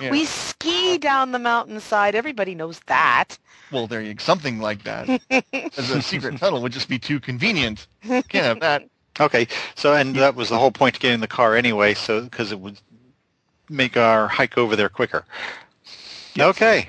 Yeah. 0.00 0.10
We 0.10 0.24
ski 0.24 0.98
down 0.98 1.32
the 1.32 1.38
mountainside. 1.38 2.14
Everybody 2.14 2.54
knows 2.54 2.80
that. 2.86 3.38
Well, 3.70 3.86
there 3.86 4.02
you 4.02 4.14
something 4.18 4.58
like 4.58 4.82
that. 4.84 5.08
As 5.76 5.90
a 5.90 6.02
secret 6.02 6.36
tunnel 6.38 6.60
would 6.62 6.72
just 6.72 6.88
be 6.88 6.98
too 6.98 7.20
convenient. 7.20 7.86
Can't 8.02 8.32
have 8.32 8.60
that. 8.60 8.88
Okay. 9.20 9.46
So 9.74 9.94
and 9.94 10.16
that 10.16 10.34
was 10.34 10.48
the 10.48 10.58
whole 10.58 10.70
point 10.72 10.96
of 10.96 11.00
getting 11.00 11.14
in 11.16 11.20
the 11.20 11.28
car 11.28 11.54
anyway, 11.54 11.94
so 11.94 12.22
because 12.22 12.50
it 12.50 12.60
would 12.60 12.80
make 13.68 13.96
our 13.96 14.26
hike 14.26 14.58
over 14.58 14.74
there 14.74 14.88
quicker. 14.88 15.24
Okay. 16.38 16.88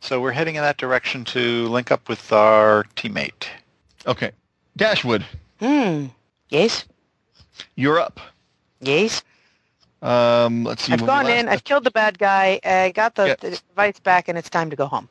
So 0.00 0.20
we're 0.20 0.32
heading 0.32 0.56
in 0.56 0.62
that 0.62 0.76
direction 0.76 1.24
to 1.26 1.68
link 1.68 1.90
up 1.90 2.08
with 2.08 2.32
our 2.32 2.84
teammate. 2.96 3.46
Okay, 4.06 4.30
Dashwood, 4.76 5.24
Hmm. 5.60 6.06
Yes. 6.50 6.84
you're 7.74 7.98
up. 7.98 8.20
Yes. 8.80 9.22
Um, 10.02 10.64
let's 10.64 10.84
see. 10.84 10.92
I've 10.92 11.04
gone 11.04 11.24
last 11.26 11.40
in. 11.40 11.46
left- 11.46 11.48
I've 11.48 11.64
killed 11.64 11.84
the 11.84 11.90
bad 11.90 12.18
guy. 12.18 12.60
I 12.64 12.92
got 12.94 13.14
the, 13.14 13.26
Yes. 13.26 13.38
the 13.40 13.50
device 13.50 13.98
back, 14.00 14.28
and 14.28 14.38
it's 14.38 14.50
time 14.50 14.70
to 14.70 14.76
go 14.76 14.86
home. 14.86 15.08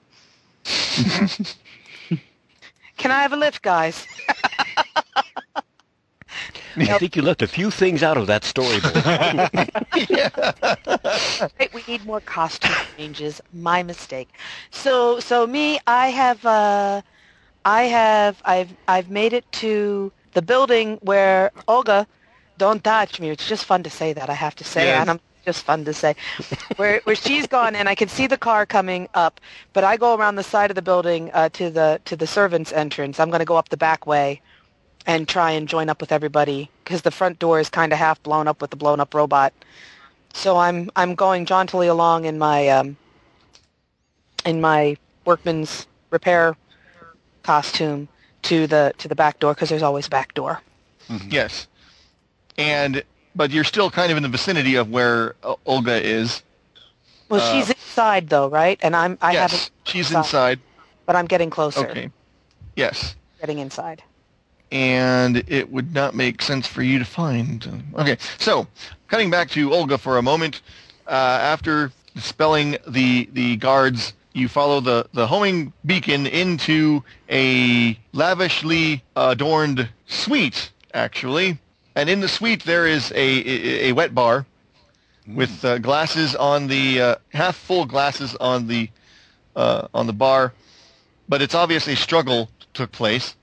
Can 2.98 3.12
I 3.12 3.22
have 3.22 3.34
a 3.34 3.38
lift, 3.38 3.62
guys? 3.62 4.08
I 6.78 6.94
think 6.94 7.16
you 7.16 7.22
left 7.24 7.42
a 7.42 7.48
few 7.48 7.72
things 7.72 8.04
out 8.04 8.18
of 8.18 8.28
that 8.28 8.44
storyboard. 8.44 9.04
Right, 11.60 11.74
we 11.74 11.84
need 11.88 12.06
more 12.06 12.22
costume 12.22 12.78
changes. 12.98 13.42
My 13.54 13.84
mistake. 13.84 14.30
So, 14.72 15.20
so 15.20 15.46
me, 15.48 15.80
I 15.88 16.10
have, 16.10 16.46
uh, 16.46 17.02
I 17.66 17.84
have, 17.84 18.42
I've, 18.46 18.76
I've 18.88 19.10
made 19.10 19.34
it 19.34 19.50
to 19.54 20.12
the 20.34 20.42
building 20.42 20.98
where 21.02 21.52
Olga, 21.68 22.08
don't 22.58 22.84
touch 22.84 23.20
me. 23.20 23.30
It's 23.30 23.48
just 23.48 23.66
fun 23.66 23.84
to 23.84 23.90
say 23.90 24.14
that. 24.14 24.30
I 24.30 24.34
have 24.34 24.56
to 24.56 24.64
say, 24.64 24.86
Yes. 24.86 25.02
and 25.02 25.10
I'm 25.12 25.20
just 25.46 25.64
fun 25.64 25.86
to 25.86 25.94
say, 25.94 26.16
where 26.76 27.00
where 27.06 27.16
she's 27.16 27.48
gone, 27.48 27.76
and 27.76 27.88
I 27.88 27.96
can 27.96 28.08
see 28.10 28.28
the 28.28 28.38
car 28.38 28.66
coming 28.66 29.08
up, 29.14 29.40
but 29.74 29.84
I 29.84 29.96
go 29.98 30.16
around 30.16 30.36
the 30.36 30.44
side 30.44 30.72
of 30.72 30.76
the 30.76 30.82
building 30.82 31.32
uh, 31.34 31.50
to 31.50 31.70
the 31.70 32.02
to 32.06 32.16
the 32.16 32.28
servants' 32.28 32.72
entrance. 32.74 33.20
I'm 33.20 33.30
going 33.30 33.40
to 33.40 33.46
go 33.46 33.56
up 33.58 33.70
the 33.70 33.78
back 33.78 34.06
way 34.06 34.42
and 35.06 35.28
try 35.28 35.52
and 35.52 35.68
join 35.70 35.90
up 35.90 36.02
with 36.02 36.12
everybody 36.12 36.70
because 36.84 37.02
the 37.04 37.12
front 37.12 37.40
door 37.40 37.60
is 37.62 37.70
kind 37.70 37.94
of 37.94 38.00
half 38.00 38.22
blown 38.24 38.48
up 38.48 38.62
with 38.62 38.72
the 38.72 38.76
blown 38.76 39.00
up 39.00 39.14
robot. 39.14 39.54
So 40.34 40.58
I'm 40.58 40.90
I'm 40.96 41.16
going 41.16 41.46
jauntily 41.46 41.88
along 41.88 42.26
in 42.26 42.38
my 42.38 42.68
um, 42.68 42.98
in 44.46 44.60
my 44.62 44.98
workman's 45.26 45.88
repair 46.10 46.56
costume 47.44 48.08
to 48.44 48.68
the 48.68 48.94
to 48.98 49.08
the 49.08 49.16
back 49.16 49.40
door 49.40 49.54
because 49.54 49.70
there's 49.70 49.84
always 49.84 50.08
a 50.08 50.10
back 50.10 50.34
door. 50.34 50.62
Yes, 51.30 51.68
and 52.58 53.04
but 53.36 53.52
you're 53.52 53.64
still 53.64 53.90
kind 53.92 54.12
of 54.12 54.18
in 54.18 54.24
the 54.24 54.30
vicinity 54.30 54.76
of 54.76 54.90
where 54.90 55.36
uh, 55.44 55.56
Olga 55.66 56.02
is. 56.04 56.42
Well, 57.30 57.42
Uh, 57.42 57.54
she's 57.54 57.70
inside 57.70 58.30
though, 58.30 58.48
right? 58.50 58.80
And 58.82 58.96
I'm 58.96 59.18
I 59.22 59.34
yes, 59.34 59.52
haven't, 59.52 59.72
she's 59.86 60.08
inside. 60.10 60.20
inside. 60.20 60.60
but 61.06 61.16
I'm 61.16 61.26
getting 61.26 61.50
closer, 61.50 61.88
Okay. 61.90 62.10
Yes, 62.76 63.16
getting 63.40 63.60
inside. 63.60 64.04
and 64.72 65.44
it 65.48 65.72
would 65.72 65.94
not 65.94 66.14
make 66.16 66.42
sense 66.42 66.68
for 66.68 66.82
you 66.84 67.00
to 67.00 67.06
find. 67.06 67.84
Okay, 67.98 68.18
so 68.38 68.68
cutting 69.08 69.30
back 69.30 69.50
to 69.52 69.74
Olga 69.74 69.98
for 69.98 70.18
a 70.18 70.22
moment. 70.22 70.62
Uh, 71.08 71.12
after 71.12 71.92
dispelling 72.16 72.78
the 72.88 73.30
the 73.34 73.56
guards, 73.58 74.14
you 74.34 74.48
follow 74.48 74.80
the 74.82 75.08
the 75.14 75.26
homing 75.28 75.74
beacon 75.86 76.28
into 76.28 77.04
a 77.30 77.98
lavishly 78.14 79.04
adorned 79.16 79.90
suite, 80.08 80.72
actually. 80.94 81.58
And 81.98 82.12
in 82.12 82.20
the 82.20 82.28
suite 82.28 82.64
there 82.64 82.86
is 82.86 83.12
a 83.16 83.88
a, 83.88 83.92
wet 83.92 84.14
bar 84.14 84.46
with 85.28 85.66
uh, 85.66 85.80
glasses 85.80 86.36
on 86.36 86.68
the 86.68 87.02
uh, 87.02 87.16
half 87.30 87.56
full 87.56 87.86
glasses 87.88 88.36
on 88.36 88.68
the 88.68 88.92
uh, 89.56 89.88
on 89.96 90.06
the 90.06 90.14
bar, 90.14 90.54
but 91.28 91.42
it's 91.42 91.56
obvious 91.56 91.88
a 91.88 91.96
struggle 91.96 92.52
took 92.76 92.92
place. 92.92 93.36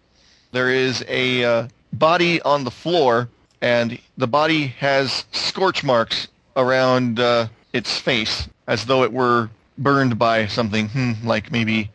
There 0.53 0.71
is 0.71 1.05
a 1.09 1.43
uh, 1.43 1.69
body 1.93 2.41
on 2.43 2.63
the 2.63 2.71
floor, 2.71 3.29
and 3.61 3.99
the 4.17 4.29
body 4.29 4.69
has 4.79 5.25
scorch 5.33 5.83
marks 5.83 6.29
around 6.55 7.19
uh, 7.19 7.49
its 7.73 7.99
face, 7.99 8.49
as 8.69 8.87
though 8.87 9.03
it 9.03 9.13
were 9.13 9.51
burned 9.79 10.17
by 10.17 10.47
something, 10.47 10.91
hmm, 10.91 11.15
like 11.25 11.51
maybe 11.51 11.91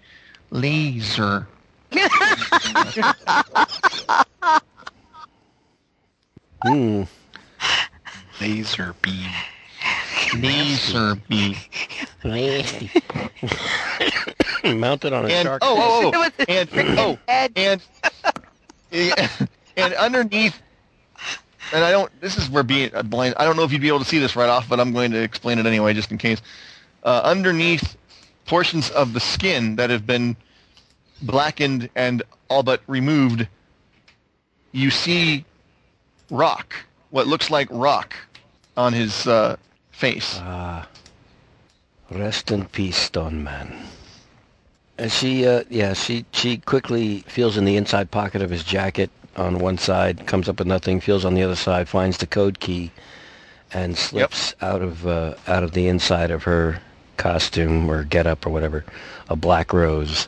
laser. 0.51 1.47
Hmm. 6.63 7.03
Laser 8.41 8.95
beam. 9.01 9.29
Laser 10.37 11.15
beam. 11.27 11.55
Nasty. 12.23 12.91
Mounted 14.63 15.13
on 15.13 15.25
a 15.25 15.29
And 15.29 15.45
shark. 15.45 15.61
oh, 15.63 15.77
oh, 15.79 16.09
It 16.09 16.15
oh, 16.15 16.19
was 16.19 16.31
a 16.39 16.51
and 16.51 16.99
oh, 16.99 17.19
head. 17.27 17.51
and 17.55 17.81
and 19.77 19.93
underneath 19.93 20.59
and 21.71 21.83
I 21.83 21.91
don't 21.91 22.11
this 22.21 22.37
is 22.37 22.49
where 22.49 22.63
being 22.63 22.93
uh, 22.93 23.03
blind 23.03 23.35
I 23.37 23.45
don't 23.45 23.55
know 23.55 23.63
if 23.63 23.71
you'd 23.71 23.81
be 23.81 23.87
able 23.87 23.99
to 23.99 24.05
see 24.05 24.19
this 24.19 24.35
right 24.35 24.49
off 24.49 24.67
but 24.67 24.79
I'm 24.79 24.91
going 24.93 25.11
to 25.11 25.21
explain 25.21 25.59
it 25.59 25.65
anyway 25.65 25.93
just 25.93 26.11
in 26.11 26.17
case 26.17 26.41
uh, 27.03 27.21
underneath 27.23 27.95
portions 28.45 28.89
of 28.91 29.13
the 29.13 29.19
skin 29.19 29.75
that 29.77 29.89
have 29.91 30.05
been 30.07 30.35
blackened 31.21 31.89
and 31.95 32.23
all 32.49 32.63
but 32.63 32.81
removed 32.87 33.47
you 34.71 34.89
see 34.89 35.45
rock 36.29 36.75
what 37.09 37.27
looks 37.27 37.49
like 37.49 37.67
rock 37.71 38.15
on 38.77 38.93
his 38.93 39.27
uh, 39.27 39.55
face 39.91 40.37
Ah. 40.41 40.87
Rest 42.11 42.49
in 42.49 42.65
peace, 42.65 42.97
Stone 42.97 43.43
Man. 43.43 43.85
And 44.97 45.11
she, 45.11 45.45
uh, 45.45 45.63
yeah, 45.69 45.93
she, 45.93 46.25
she 46.31 46.57
quickly 46.57 47.19
feels 47.27 47.55
in 47.55 47.65
the 47.65 47.77
inside 47.77 48.09
pocket 48.09 48.41
of 48.41 48.49
his 48.49 48.63
jacket 48.63 49.11
on 49.37 49.59
one 49.59 49.77
side, 49.77 50.25
comes 50.25 50.49
up 50.49 50.57
with 50.57 50.67
nothing, 50.67 50.99
feels 50.99 51.23
on 51.23 51.35
the 51.35 51.43
other 51.43 51.55
side, 51.55 51.87
finds 51.87 52.17
the 52.17 52.25
code 52.25 52.59
key, 52.59 52.91
and 53.71 53.95
slips 53.95 54.55
out 54.61 54.81
of 54.81 55.05
uh, 55.05 55.35
out 55.47 55.63
of 55.63 55.73
the 55.73 55.87
inside 55.87 56.31
of 56.31 56.43
her 56.43 56.81
costume 57.17 57.89
or 57.89 58.03
getup 58.03 58.45
or 58.45 58.49
whatever 58.49 58.83
a 59.29 59.35
black 59.35 59.71
rose. 59.71 60.27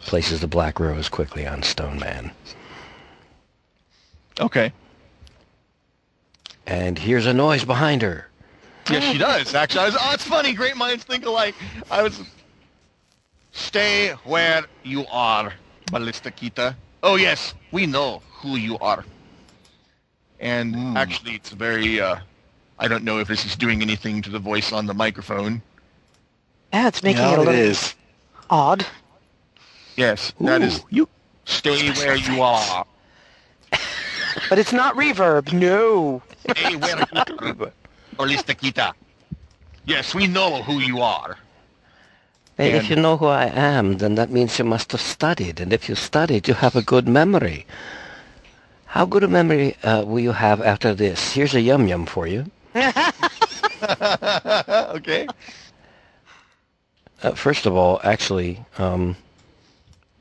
Places 0.00 0.40
the 0.40 0.48
black 0.48 0.80
rose 0.80 1.08
quickly 1.08 1.46
on 1.46 1.62
Stone 1.62 2.00
Man. 2.00 2.32
Okay. 4.40 4.72
And 6.70 6.96
hears 6.96 7.26
a 7.26 7.34
noise 7.34 7.64
behind 7.64 8.00
her. 8.02 8.28
Yes, 8.88 9.02
she 9.12 9.18
does. 9.18 9.56
Actually, 9.56 9.80
I 9.80 9.86
was, 9.86 9.96
oh, 9.98 10.10
it's 10.14 10.22
funny. 10.24 10.52
Great 10.52 10.76
minds 10.76 11.02
think 11.02 11.26
alike. 11.26 11.56
I 11.90 12.00
was. 12.04 12.22
Stay 13.50 14.10
where 14.22 14.64
you 14.84 15.04
are, 15.10 15.52
Ballistikita. 15.86 16.76
Oh 17.02 17.16
yes, 17.16 17.54
we 17.72 17.86
know 17.86 18.22
who 18.30 18.54
you 18.54 18.78
are. 18.78 19.04
And 20.38 20.96
actually, 20.96 21.32
it's 21.32 21.50
very. 21.50 22.00
Uh, 22.00 22.20
I 22.78 22.86
don't 22.86 23.02
know 23.02 23.18
if 23.18 23.26
this 23.26 23.44
is 23.44 23.56
doing 23.56 23.82
anything 23.82 24.22
to 24.22 24.30
the 24.30 24.38
voice 24.38 24.72
on 24.72 24.86
the 24.86 24.94
microphone. 24.94 25.60
Yeah, 26.72 26.86
it's 26.86 27.02
making 27.02 27.20
Yeah, 27.22 27.32
it 27.32 27.38
a 27.38 27.42
little 27.42 27.54
is. 27.54 27.96
odd. 28.48 28.86
Yes, 29.96 30.32
that 30.40 30.62
is. 30.62 30.84
You. 30.88 31.08
Stay 31.46 31.90
where 31.94 32.14
you 32.14 32.42
are. 32.42 32.86
But 34.48 34.58
it's 34.58 34.72
not 34.72 34.94
reverb. 34.96 35.52
No. 35.52 36.22
Stay 36.50 36.76
where 36.76 36.98
you 36.98 37.04
are, 37.14 37.72
Ballistikita. 38.16 38.92
Yes, 39.86 40.14
we 40.14 40.26
know 40.26 40.62
who 40.62 40.78
you 40.78 41.00
are. 41.00 41.36
And- 42.58 42.76
if 42.76 42.90
you 42.90 42.96
know 42.96 43.16
who 43.16 43.26
I 43.26 43.46
am, 43.46 43.98
then 43.98 44.14
that 44.16 44.30
means 44.30 44.58
you 44.58 44.64
must 44.64 44.92
have 44.92 45.00
studied. 45.00 45.60
And 45.60 45.72
if 45.72 45.88
you 45.88 45.94
studied, 45.94 46.46
you 46.48 46.54
have 46.54 46.76
a 46.76 46.82
good 46.82 47.08
memory. 47.08 47.66
How 48.86 49.06
good 49.06 49.22
a 49.24 49.28
memory 49.28 49.76
uh, 49.82 50.04
will 50.04 50.20
you 50.20 50.32
have 50.32 50.60
after 50.60 50.92
this? 50.94 51.32
Here's 51.32 51.54
a 51.54 51.60
yum 51.60 51.86
yum 51.88 52.06
for 52.06 52.26
you. 52.26 52.50
okay. 54.98 55.26
Uh, 57.22 57.32
first 57.32 57.66
of 57.66 57.76
all, 57.76 58.00
actually, 58.02 58.64
um, 58.78 59.16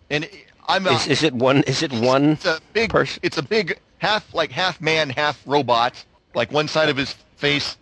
And 0.10 0.30
I'm. 0.68 0.88
Uh, 0.88 0.92
is, 0.92 1.08
is 1.08 1.24
it 1.24 1.34
one? 1.34 1.64
Is 1.64 1.82
it 1.84 1.92
one? 1.92 2.32
It's 2.34 2.46
a 2.46 2.60
big. 2.74 2.90
person? 2.90 3.20
It's 3.24 3.38
a 3.38 3.44
big 3.44 3.80
half 4.00 4.34
like 4.34 4.52
half 4.52 4.82
man, 4.82 5.10
half 5.10 5.42
robot. 5.46 6.04
Like 6.34 6.52
one 6.52 6.68
side 6.68 6.90
of 6.90 6.98
his 6.98 7.14
face 7.38 7.78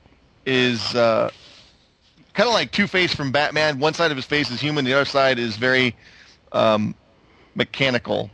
is 0.45 0.95
uh, 0.95 1.29
kind 2.33 2.47
of 2.47 2.53
like 2.53 2.71
Two 2.71 2.87
Face 2.87 3.13
from 3.13 3.31
Batman. 3.31 3.79
One 3.79 3.93
side 3.93 4.11
of 4.11 4.17
his 4.17 4.25
face 4.25 4.51
is 4.51 4.59
human. 4.61 4.85
The 4.85 4.93
other 4.93 5.05
side 5.05 5.39
is 5.39 5.57
very 5.57 5.95
um, 6.51 6.93
mechanical. 7.55 8.29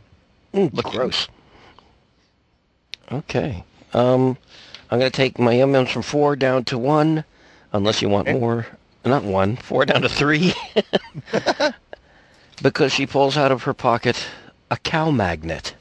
Looking. 0.52 0.82
gross. 0.92 1.28
Okay. 3.10 3.64
Um, 3.92 4.36
I'm 4.90 4.98
going 4.98 5.10
to 5.10 5.16
take 5.16 5.38
my 5.38 5.54
yums 5.54 5.88
from 5.90 6.02
four 6.02 6.36
down 6.36 6.64
to 6.64 6.78
one, 6.78 7.24
unless 7.72 8.00
you 8.00 8.08
want 8.08 8.28
Okay. 8.28 8.38
more. 8.38 8.66
Not 9.04 9.24
one. 9.24 9.56
Four 9.56 9.84
down 9.84 10.02
to 10.02 10.08
three. 10.08 10.54
because 12.62 12.92
she 12.92 13.06
pulls 13.06 13.36
out 13.36 13.50
of 13.52 13.64
her 13.64 13.74
pocket 13.74 14.24
a 14.70 14.76
cow 14.78 15.10
magnet. 15.10 15.74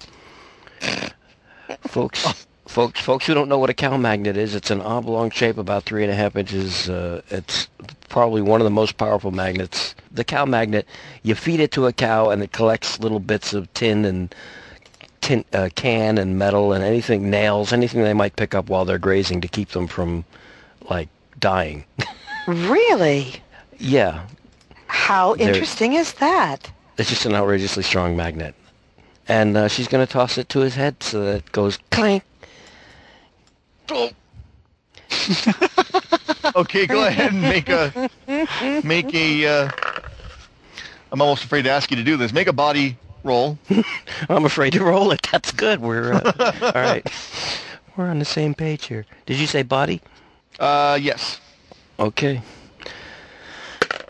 Folks, 1.82 2.46
folks, 2.68 3.00
folks 3.00 3.26
who 3.26 3.34
don't 3.34 3.50
know 3.50 3.60
what 3.60 3.70
a 3.70 3.74
cow 3.74 3.98
magnet 3.98 4.38
is, 4.38 4.56
it's 4.56 4.72
an 4.72 4.82
oblong 4.82 5.30
shape, 5.32 5.58
about 5.58 5.84
three 5.84 6.04
and 6.04 6.12
a 6.12 6.16
half 6.16 6.36
inches. 6.36 6.90
Uh, 6.90 7.22
it's 7.30 7.68
probably 8.10 8.42
one 8.42 8.62
of 8.62 8.66
the 8.66 8.72
most 8.72 8.98
powerful 8.98 9.32
magnets. 9.32 9.96
The 10.12 10.24
cow 10.24 10.46
magnet, 10.46 10.88
you 11.24 11.36
feed 11.36 11.60
it 11.60 11.72
to 11.72 11.88
a 11.88 11.94
cow, 11.94 12.30
and 12.30 12.44
it 12.44 12.52
collects 12.52 13.00
little 13.00 13.20
bits 13.20 13.54
of 13.54 13.72
tin 13.74 14.06
and 14.06 14.34
tin, 15.22 15.44
uh, 15.54 15.70
can 15.76 16.18
and 16.18 16.38
metal 16.38 16.74
and 16.74 16.84
anything, 16.84 17.30
nails, 17.30 17.74
anything 17.74 18.04
they 18.04 18.14
might 18.14 18.36
pick 18.36 18.54
up 18.54 18.70
while 18.70 18.86
they're 18.86 18.98
grazing 19.00 19.42
to 19.42 19.48
keep 19.48 19.70
them 19.70 19.88
from, 19.88 20.26
like, 20.90 21.10
dying. 21.40 21.86
Really? 22.46 23.36
yeah, 23.80 24.26
How 24.88 25.34
interesting 25.36 25.94
is 25.94 26.12
that? 26.16 26.70
it's 26.98 27.08
just 27.08 27.26
an 27.26 27.34
outrageously 27.34 27.84
strong 27.84 28.18
magnet. 28.18 28.54
And 29.28 29.56
uh, 29.56 29.68
she's 29.68 29.88
going 29.88 30.06
to 30.06 30.12
toss 30.12 30.38
it 30.38 30.50
to 30.50 30.60
his 30.60 30.76
head 30.76 31.02
so 31.02 31.24
that 31.24 31.36
it 31.38 31.52
goes 31.52 31.80
clank. 31.92 32.24
Okay, 36.56 36.86
go 36.86 37.06
ahead 37.08 37.32
and 37.32 37.42
make 37.42 37.70
a 37.70 38.10
make 38.84 39.14
a. 39.14 39.48
Uh, 39.48 39.70
I'm 41.12 41.22
almost 41.22 41.44
afraid 41.44 41.64
to 41.64 41.72
ask 41.72 41.90
you 41.90 41.98
to 41.98 42.04
do 42.04 42.18
this. 42.18 42.34
Make 42.34 42.48
a 42.48 42.54
body 42.54 42.98
roll. 43.24 43.58
I'm 44.30 44.46
afraid 44.46 44.74
to 44.74 44.84
roll 44.84 45.12
it. 45.12 45.28
That's 45.32 45.52
good. 45.52 45.82
We're 45.82 46.14
uh, 46.14 46.52
all 46.76 46.82
right. 46.82 47.08
We're 47.96 48.10
on 48.10 48.20
the 48.20 48.26
same 48.26 48.54
page 48.54 48.86
here. 48.86 49.06
Did 49.26 49.40
you 49.40 49.48
say 49.48 49.64
body? 49.64 50.02
Uh, 50.60 51.00
yes. 51.02 51.40
Okay. 52.00 52.42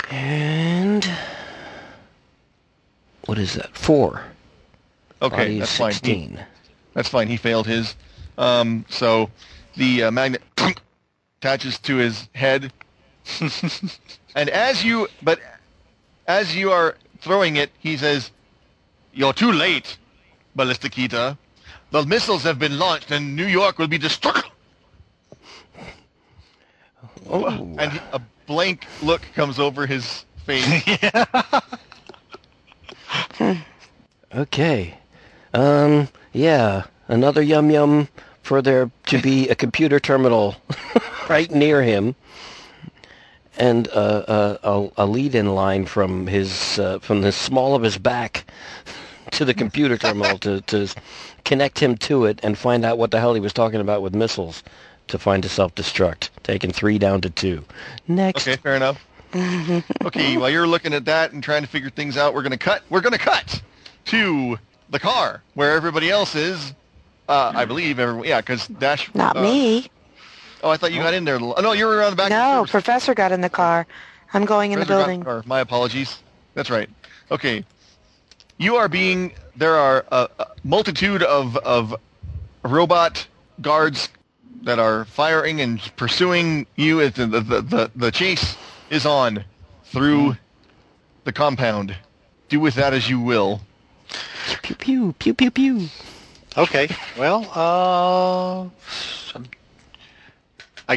And 0.09 1.07
what 3.25 3.37
is 3.37 3.53
that? 3.53 3.75
Four. 3.75 4.23
Okay, 5.23 5.59
that's 5.59 5.77
fine. 5.77 5.93
He- 6.03 6.29
That's 6.93 7.09
fine. 7.09 7.27
He 7.27 7.37
failed 7.37 7.65
his. 7.65 7.95
Um, 8.37 8.85
so 8.89 9.29
the 9.75 10.03
uh, 10.03 10.11
magnet 10.11 10.43
attaches 11.41 11.79
to 11.79 11.95
his 11.97 12.27
head, 12.35 12.71
and 14.35 14.49
as 14.49 14.83
you 14.83 15.07
but 15.21 15.39
as 16.27 16.55
you 16.55 16.71
are 16.71 16.95
throwing 17.19 17.55
it, 17.55 17.71
he 17.79 17.97
says, 17.97 18.31
"You're 19.13 19.33
too 19.33 19.51
late, 19.51 19.97
Ballistikita. 20.57 21.37
The 21.91 22.05
missiles 22.05 22.43
have 22.43 22.59
been 22.59 22.77
launched, 22.79 23.11
and 23.11 23.35
New 23.35 23.45
York 23.47 23.79
will 23.79 23.87
be 23.87 23.97
destroyed." 23.97 24.43
Oh, 27.29 27.45
And 27.79 28.01
a 28.11 28.21
blank 28.47 28.85
look 29.01 29.21
comes 29.33 29.57
over 29.59 29.85
his 29.87 30.25
face. 30.45 30.65
okay. 34.35 34.97
Um, 35.53 36.07
yeah, 36.31 36.85
another 37.07 37.41
yum 37.41 37.69
yum 37.69 38.07
for 38.41 38.61
there 38.61 38.91
to 39.07 39.21
be 39.21 39.49
a 39.49 39.55
computer 39.55 39.99
terminal 39.99 40.55
right 41.29 41.49
near 41.51 41.81
him, 41.81 42.15
and 43.57 43.87
uh, 43.89 44.57
a, 44.63 44.69
a, 44.69 44.89
a 44.97 45.05
lead-in 45.05 45.53
line 45.53 45.85
from 45.85 46.27
his 46.27 46.79
uh, 46.79 46.99
from 46.99 47.21
the 47.21 47.31
small 47.31 47.75
of 47.75 47.83
his 47.83 47.97
back 47.97 48.45
to 49.31 49.45
the 49.45 49.53
computer 49.53 49.97
terminal 49.97 50.37
to 50.39 50.61
to 50.61 50.87
connect 51.45 51.79
him 51.79 51.97
to 51.97 52.25
it 52.25 52.39
and 52.43 52.57
find 52.57 52.83
out 52.85 52.97
what 52.97 53.11
the 53.11 53.19
hell 53.19 53.33
he 53.33 53.39
was 53.39 53.53
talking 53.53 53.79
about 53.79 54.01
with 54.01 54.15
missiles 54.15 54.63
to 55.07 55.19
find 55.19 55.43
a 55.43 55.49
self-destruct, 55.49 56.29
taking 56.43 56.71
three 56.71 56.97
down 56.97 57.19
to 57.21 57.29
two. 57.29 57.63
Next. 58.07 58.47
Okay, 58.47 58.55
fair 58.55 58.75
enough. 58.75 59.05
okay, 60.05 60.37
while 60.37 60.49
you're 60.49 60.67
looking 60.67 60.93
at 60.93 61.05
that 61.05 61.33
and 61.33 61.43
trying 61.43 61.63
to 61.63 61.67
figure 61.67 61.89
things 61.89 62.17
out, 62.17 62.33
we're 62.33 62.43
gonna 62.43 62.57
cut. 62.57 62.83
We're 62.89 63.01
gonna 63.01 63.17
cut 63.17 63.61
to 64.05 64.57
the 64.89 64.99
car 64.99 65.41
where 65.53 65.73
everybody 65.73 66.09
else 66.09 66.35
is. 66.35 66.73
Uh, 67.27 67.51
I 67.55 67.65
believe 67.65 67.99
everyone. 67.99 68.27
Yeah, 68.27 68.41
because 68.41 68.67
Dash. 68.67 69.13
Not 69.15 69.37
uh, 69.37 69.41
me. 69.41 69.89
Oh, 70.61 70.69
I 70.69 70.77
thought 70.77 70.91
you 70.93 70.99
got 70.99 71.13
in 71.13 71.25
there. 71.25 71.37
Oh, 71.41 71.59
no, 71.61 71.73
you 71.73 71.85
were 71.85 71.95
around 71.97 72.11
the 72.11 72.15
back. 72.15 72.29
No, 72.29 72.61
of 72.61 72.67
the 72.67 72.71
Professor 72.71 73.13
got 73.13 73.31
in 73.31 73.41
the 73.41 73.49
car. 73.49 73.85
I'm 74.33 74.45
going 74.45 74.71
in 74.71 74.79
the 74.79 74.85
Professor 74.85 75.05
building. 75.05 75.19
the 75.19 75.25
car. 75.25 75.43
My 75.45 75.59
apologies. 75.59 76.19
That's 76.53 76.69
right. 76.69 76.89
Okay, 77.31 77.65
you 78.57 78.75
are 78.75 78.87
being. 78.87 79.33
There 79.55 79.75
are 79.75 80.05
a, 80.11 80.29
a 80.39 80.47
multitude 80.63 81.23
of 81.23 81.57
of 81.57 81.95
robot 82.63 83.27
guards 83.61 84.09
that 84.63 84.79
are 84.79 85.05
firing 85.05 85.61
and 85.61 85.79
pursuing 85.95 86.65
you. 86.75 87.01
As 87.01 87.13
the, 87.13 87.27
the 87.27 87.41
the 87.41 87.91
the 87.95 88.11
chase 88.11 88.55
is 88.89 89.05
on 89.05 89.43
through 89.85 90.37
the 91.23 91.33
compound. 91.33 91.95
Do 92.49 92.59
with 92.59 92.75
that 92.75 92.93
as 92.93 93.09
you 93.09 93.19
will. 93.19 93.61
Pew 94.61 94.75
pew 94.75 95.13
pew 95.13 95.33
pew 95.33 95.51
pew. 95.51 95.87
Okay. 96.57 96.87
Well, 97.17 97.45
uh, 97.55 98.61
I'm- 99.33 99.49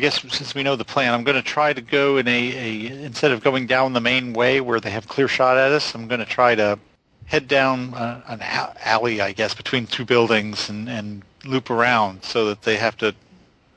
guess 0.01 0.21
since 0.31 0.55
we 0.55 0.63
know 0.63 0.77
the 0.77 0.85
plan, 0.85 1.15
I'm 1.15 1.25
going 1.25 1.37
to 1.37 1.43
try 1.43 1.73
to 1.73 1.81
go 1.81 2.19
in 2.19 2.29
a, 2.29 2.31
a 2.31 3.05
instead 3.05 3.33
of 3.33 3.43
going 3.43 3.67
down 3.67 3.93
the 3.93 4.01
main 4.01 4.33
way 4.33 4.61
where 4.61 4.81
they 4.81 4.91
have 4.91 5.09
clear 5.09 5.29
shot 5.29 5.57
at 5.57 5.73
us, 5.73 5.95
I'm 5.95 6.09
going 6.09 6.21
to 6.21 6.27
try 6.27 6.55
to 6.55 6.79
head 7.27 7.49
down 7.49 7.95
uh, 7.95 8.23
an 8.29 8.41
alley, 8.43 9.21
I 9.21 9.33
guess, 9.33 9.55
between 9.55 9.87
two 9.87 10.05
buildings 10.05 10.69
and, 10.69 10.89
and 10.89 11.23
loop 11.45 11.71
around 11.71 12.23
so 12.23 12.47
that 12.47 12.63
they 12.63 12.77
have 12.77 12.97
to 12.99 13.15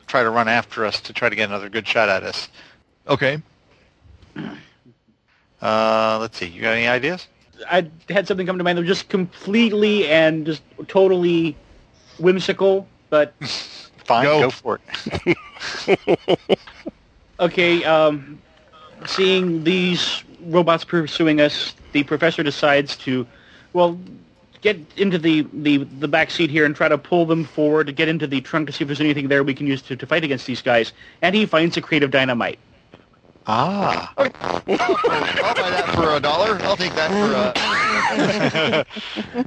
try 0.07 0.23
to 0.23 0.29
run 0.29 0.47
after 0.47 0.85
us 0.85 0.99
to 1.01 1.13
try 1.13 1.29
to 1.29 1.35
get 1.35 1.49
another 1.49 1.69
good 1.69 1.87
shot 1.87 2.09
at 2.09 2.23
us. 2.23 2.49
Okay. 3.07 3.41
Uh, 5.61 6.17
let's 6.21 6.37
see. 6.37 6.47
You 6.47 6.61
got 6.61 6.73
any 6.73 6.87
ideas? 6.87 7.27
I 7.69 7.89
had 8.09 8.27
something 8.27 8.45
come 8.45 8.57
to 8.57 8.63
mind 8.63 8.77
that 8.77 8.81
was 8.81 8.87
just 8.87 9.09
completely 9.09 10.07
and 10.07 10.45
just 10.45 10.61
totally 10.87 11.55
whimsical, 12.17 12.87
but 13.09 13.33
Fine, 14.09 14.23
Go. 14.23 14.41
go, 14.41 14.49
for 14.49 14.79
it. 15.85 16.39
okay. 17.39 17.83
Um, 17.83 18.41
seeing 19.05 19.63
these 19.63 20.23
robots 20.41 20.83
pursuing 20.83 21.39
us, 21.39 21.75
the 21.91 22.01
professor 22.01 22.41
decides 22.41 22.97
to, 22.97 23.27
well, 23.73 23.99
get 24.61 24.79
into 24.97 25.19
the, 25.19 25.45
the, 25.53 25.77
the 25.77 26.07
back 26.07 26.31
seat 26.31 26.49
here 26.49 26.65
and 26.65 26.75
try 26.75 26.87
to 26.87 26.97
pull 26.97 27.27
them 27.27 27.43
forward 27.43 27.85
to 27.85 27.93
get 27.93 28.07
into 28.07 28.25
the 28.25 28.41
trunk 28.41 28.65
to 28.65 28.73
see 28.73 28.83
if 28.83 28.87
there's 28.87 28.99
anything 28.99 29.27
there 29.27 29.43
we 29.43 29.53
can 29.53 29.67
use 29.67 29.83
to, 29.83 29.95
to 29.95 30.07
fight 30.07 30.23
against 30.23 30.47
these 30.47 30.63
guys. 30.63 30.91
And 31.21 31.35
he 31.35 31.45
finds 31.45 31.77
a 31.77 31.81
crate 31.81 32.01
of 32.01 32.09
dynamite. 32.09 32.57
Ah. 33.47 34.13
I'll 34.17 34.29
buy 34.29 35.69
that 35.69 35.89
for 35.95 36.15
a 36.15 36.19
dollar. 36.19 36.59
I'll 36.63 36.75
take 36.77 36.93
that 36.95 37.09
for 37.09 37.33
a. 39.41 39.45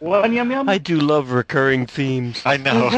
One 0.04 0.32
yum 0.32 0.50
yum. 0.52 0.68
I 0.68 0.78
do 0.78 0.98
love 1.00 1.32
recurring 1.32 1.84
themes. 1.86 2.40
I 2.44 2.56
know. 2.56 2.88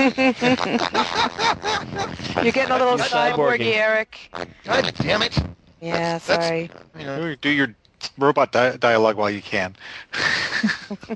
You're 2.43 2.53
getting 2.53 2.73
a 2.73 2.77
little 2.79 2.99
Cyborging. 2.99 3.59
cyborgy, 3.59 3.75
Eric. 3.75 4.19
God 4.65 4.93
damn 4.97 5.23
it! 5.23 5.39
Yeah, 5.81 6.19
That's- 6.19 6.23
sorry. 6.25 6.71
You 6.99 7.07
know, 7.07 7.35
Do 7.37 7.49
your 7.49 7.75
robot 8.19 8.53
di- 8.53 8.77
dialogue 8.77 9.17
while 9.17 9.31
you 9.31 9.41
can. 9.41 9.77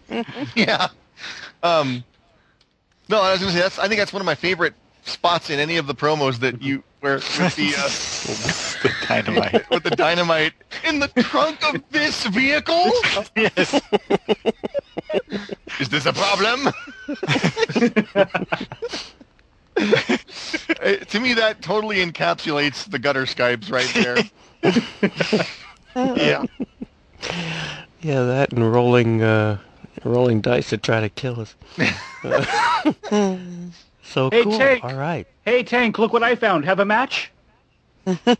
yeah. 0.54 0.88
Um, 1.62 2.02
no, 3.10 3.20
I 3.20 3.32
was 3.32 3.40
going 3.40 3.52
to 3.52 3.58
say 3.58 3.62
that's. 3.62 3.78
I 3.78 3.86
think 3.88 3.98
that's 3.98 4.12
one 4.12 4.22
of 4.22 4.26
my 4.26 4.34
favorite 4.34 4.72
spots 5.04 5.50
in 5.50 5.58
any 5.58 5.76
of 5.76 5.86
the 5.86 5.94
promos 5.94 6.38
that 6.40 6.62
you 6.62 6.82
where 7.04 7.16
with 7.16 7.54
the 7.56 7.74
uh, 7.76 7.82
the 8.82 8.92
dynamite. 9.06 9.70
with 9.70 9.82
the 9.82 9.90
dynamite 9.90 10.54
in 10.88 11.00
the 11.00 11.08
trunk 11.08 11.62
of 11.68 11.82
this 11.90 12.24
vehicle. 12.28 12.90
yes. 13.36 13.78
Is 15.78 15.90
this 15.90 16.06
a 16.06 16.14
problem? 16.14 16.68
Uh, 19.76 20.96
to 20.96 21.20
me, 21.20 21.34
that 21.34 21.58
totally 21.60 21.96
encapsulates 21.96 22.90
the 22.90 22.98
gutter 22.98 23.24
Skypes 23.24 23.70
right 23.70 23.90
there. 23.92 24.16
Yeah. 26.16 26.46
Yeah, 28.00 28.22
that 28.24 28.52
and 28.52 28.72
rolling 28.72 29.22
uh, 29.22 29.58
rolling 30.04 30.40
dice 30.40 30.70
to 30.70 30.78
try 30.78 31.00
to 31.00 31.10
kill 31.10 31.40
us. 31.40 31.54
So 34.04 34.30
Hey, 34.30 34.42
cool. 34.44 34.58
Tank. 34.58 34.84
All 34.84 34.94
right. 34.94 35.26
Hey, 35.44 35.62
Tank, 35.62 35.98
look 35.98 36.12
what 36.12 36.22
I 36.22 36.34
found. 36.36 36.64
Have 36.64 36.80
a 36.80 36.84
match? 36.84 37.30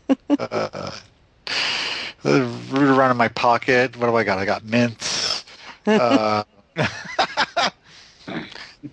Uh, 2.23 2.49
root 2.71 2.89
around 2.89 3.11
in 3.11 3.17
my 3.17 3.27
pocket. 3.27 3.95
What 3.97 4.07
do 4.07 4.15
I 4.15 4.23
got? 4.23 4.39
I 4.39 4.45
got 4.45 4.63
mints. 4.63 5.45
Uh, 5.87 6.43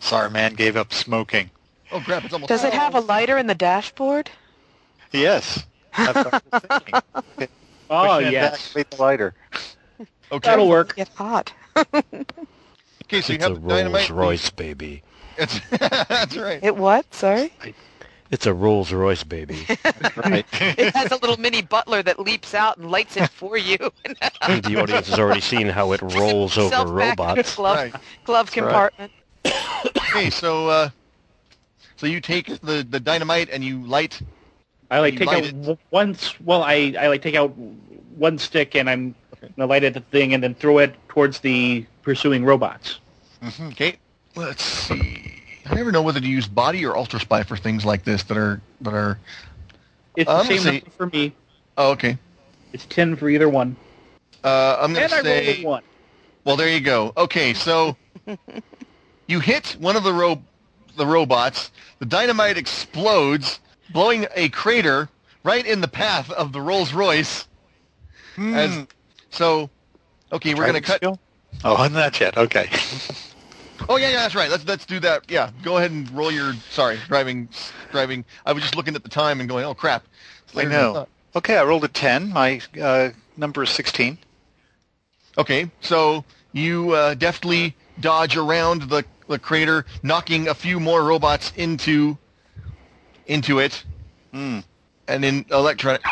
sorry, 0.01 0.29
man. 0.31 0.53
Gave 0.53 0.77
up 0.77 0.93
smoking. 0.93 1.51
Oh 1.91 2.01
crap! 2.01 2.23
It's 2.25 2.35
almost. 2.35 2.51
Does 2.51 2.65
it 2.65 2.75
have 2.75 2.95
a 2.95 3.01
lighter 3.01 3.39
in 3.39 3.47
the 3.47 3.55
dashboard? 3.55 4.31
Yes. 5.11 5.65
That's 5.97 6.15
what 6.15 6.35
I 6.35 6.41
was 6.53 6.63
thinking. 6.83 7.49
Oh, 7.89 8.07
Pushing 8.09 8.27
it 8.29 8.33
yes. 8.33 8.75
back, 8.75 8.91
the 8.91 8.97
lighter. 9.03 9.35
Okay. 10.31 10.51
That'll 10.51 10.69
work. 10.69 10.97
Get 10.97 11.09
hot. 11.11 11.55
Okay, 11.77 12.03
so 13.23 13.33
you 13.33 13.37
It's 13.37 13.45
a 13.47 13.49
have 13.49 13.63
the 13.63 13.69
dynamite. 13.69 14.11
Rolls 14.11 14.11
Royce, 14.11 14.51
baby. 14.51 15.03
It's, 15.39 15.61
that's 15.71 16.37
right. 16.37 16.63
It 16.63 16.77
what? 16.77 17.13
Sorry? 17.15 17.53
It's 18.31 18.47
a 18.47 18.55
Rolls 18.55 18.93
Royce, 18.93 19.25
baby. 19.25 19.67
Right. 20.17 20.47
It 20.53 20.95
has 20.95 21.11
a 21.13 21.17
little 21.17 21.37
mini 21.39 21.63
butler 21.63 22.03
that 22.03 22.19
leaps 22.19 22.55
out 22.55 22.79
and 22.79 22.91
lights 22.91 23.17
it 23.17 23.29
for 23.31 23.57
you. 23.57 23.77
the 23.79 24.77
audience 24.81 25.09
has 25.09 25.19
already 25.19 25.41
seen 25.41 25.67
how 25.69 25.93
it 25.93 26.01
rolls 26.03 26.57
over 26.59 26.65
Himself 26.77 26.97
back 26.97 27.37
in 27.37 27.43
robots. 27.43 27.51
the 27.53 27.57
glove, 27.57 27.77
Right. 27.77 27.95
glove 28.25 28.47
right. 28.47 28.53
compartment. 28.53 29.13
Okay, 30.15 30.31
so 30.31 30.69
uh, 30.69 30.91
so 31.97 32.07
you 32.07 32.21
take 32.21 32.47
the 32.61 32.87
the 32.89 33.01
dynamite 33.01 33.49
and 33.51 33.65
you 33.65 33.83
light. 33.85 34.21
I 34.91 35.01
like 35.01 35.17
take 35.17 35.29
out 35.29 35.45
it. 35.45 35.53
w- 35.61 35.79
one. 35.91 36.17
Well, 36.45 36.63
I 36.63 36.95
I 36.99 37.09
like 37.09 37.23
take 37.23 37.35
out 37.35 37.49
one 38.17 38.39
stick 38.39 38.75
and 38.77 38.89
I'm 38.91 39.15
gonna 39.57 39.67
light 39.69 39.85
at 39.85 39.95
the 39.95 40.01
thing 40.01 40.35
and 40.35 40.43
then 40.43 40.55
throw 40.55 40.79
it 40.79 40.95
towards 41.09 41.41
the 41.41 41.85
pursuing 42.03 42.45
robots. 42.45 43.01
Okay, 43.69 43.97
let's 44.35 44.63
see. 44.63 45.43
I 45.67 45.75
never 45.75 45.93
know 45.93 46.03
whether 46.03 46.21
to 46.21 46.27
use 46.27 46.47
body 46.49 46.85
or 46.85 46.97
ultra 46.97 47.21
spy 47.21 47.43
for 47.43 47.57
things 47.57 47.85
like 47.85 48.05
this 48.05 48.23
that 48.25 48.37
are 48.37 48.61
that 48.81 48.95
are. 48.95 49.19
It's 50.17 50.29
I'm 50.29 50.47
the 50.47 50.49
gonna 50.49 50.61
same 50.61 50.61
say- 50.61 50.73
number 50.81 50.91
for 50.97 51.07
me. 51.07 51.33
Oh, 51.79 51.91
okay. 51.93 52.19
It's 52.73 52.85
ten 52.87 53.17
for 53.17 53.29
either 53.29 53.49
one. 53.49 53.77
Uh, 54.45 54.77
I'm 54.81 54.93
gonna 54.93 55.07
And 55.07 55.25
say. 55.25 55.63
a 55.63 55.67
one. 55.67 55.83
Well, 56.45 56.57
there 56.57 56.69
you 56.69 56.81
go. 56.81 57.13
Okay, 57.17 57.55
so 57.55 57.97
you 59.27 59.41
hit 59.41 59.77
one 59.79 59.95
of 59.97 60.03
the 60.03 60.13
ro- 60.13 60.43
the 60.97 61.07
robots. 61.07 61.71
The 62.01 62.07
dynamite 62.07 62.59
explodes, 62.59 63.61
blowing 63.93 64.27
a 64.35 64.49
crater 64.49 65.09
right 65.45 65.65
in 65.65 65.81
the 65.81 65.89
path 65.89 66.31
of 66.33 66.53
the 66.53 66.61
Rolls 66.61 66.93
Royce. 66.93 67.47
As 68.39 68.87
so, 69.31 69.71
okay, 70.33 70.55
we're 70.55 70.67
gonna 70.67 70.81
cut. 70.81 70.97
skill? 70.97 71.19
Oh, 71.65 71.87
not 71.93 72.19
yet. 72.21 72.37
Okay. 72.37 72.69
Oh 73.89 73.97
yeah, 73.97 74.11
yeah, 74.11 74.17
that's 74.17 74.35
right. 74.35 74.51
Let's 74.51 74.67
let's 74.67 74.87
do 74.87 75.01
that. 75.01 75.31
Yeah, 75.31 75.51
go 75.63 75.77
ahead 75.79 75.91
and 75.91 76.11
roll 76.11 76.31
your. 76.31 76.55
Sorry, 76.71 76.99
driving, 77.09 77.49
driving. 77.91 78.25
I 78.47 78.53
was 78.53 78.63
just 78.63 78.77
looking 78.77 78.95
at 78.95 79.03
the 79.03 79.09
time 79.09 79.41
and 79.41 79.49
going, 79.49 79.65
oh 79.65 79.75
crap. 79.75 80.05
I 80.57 80.65
know. 80.65 81.07
Okay, 81.35 81.57
I 81.57 81.65
rolled 81.65 81.85
a 81.85 81.89
10. 81.89 82.29
My 82.31 82.61
uh, 82.81 83.09
number 83.39 83.63
is 83.63 83.71
16. 83.71 84.19
Okay, 85.39 85.71
so 85.81 86.25
you 86.53 86.91
uh, 86.93 87.15
deftly 87.15 87.75
dodge 88.01 88.37
around 88.37 88.83
the, 88.83 89.03
the 89.29 89.39
crater, 89.39 89.87
knocking 90.03 90.49
a 90.49 90.55
few 90.55 90.79
more 90.79 91.03
robots 91.03 91.53
into 91.57 92.19
into 93.27 93.61
it, 93.61 93.83
Hmm. 94.33 94.59
and 95.09 95.25
then 95.25 95.47
electronic, 95.51 96.03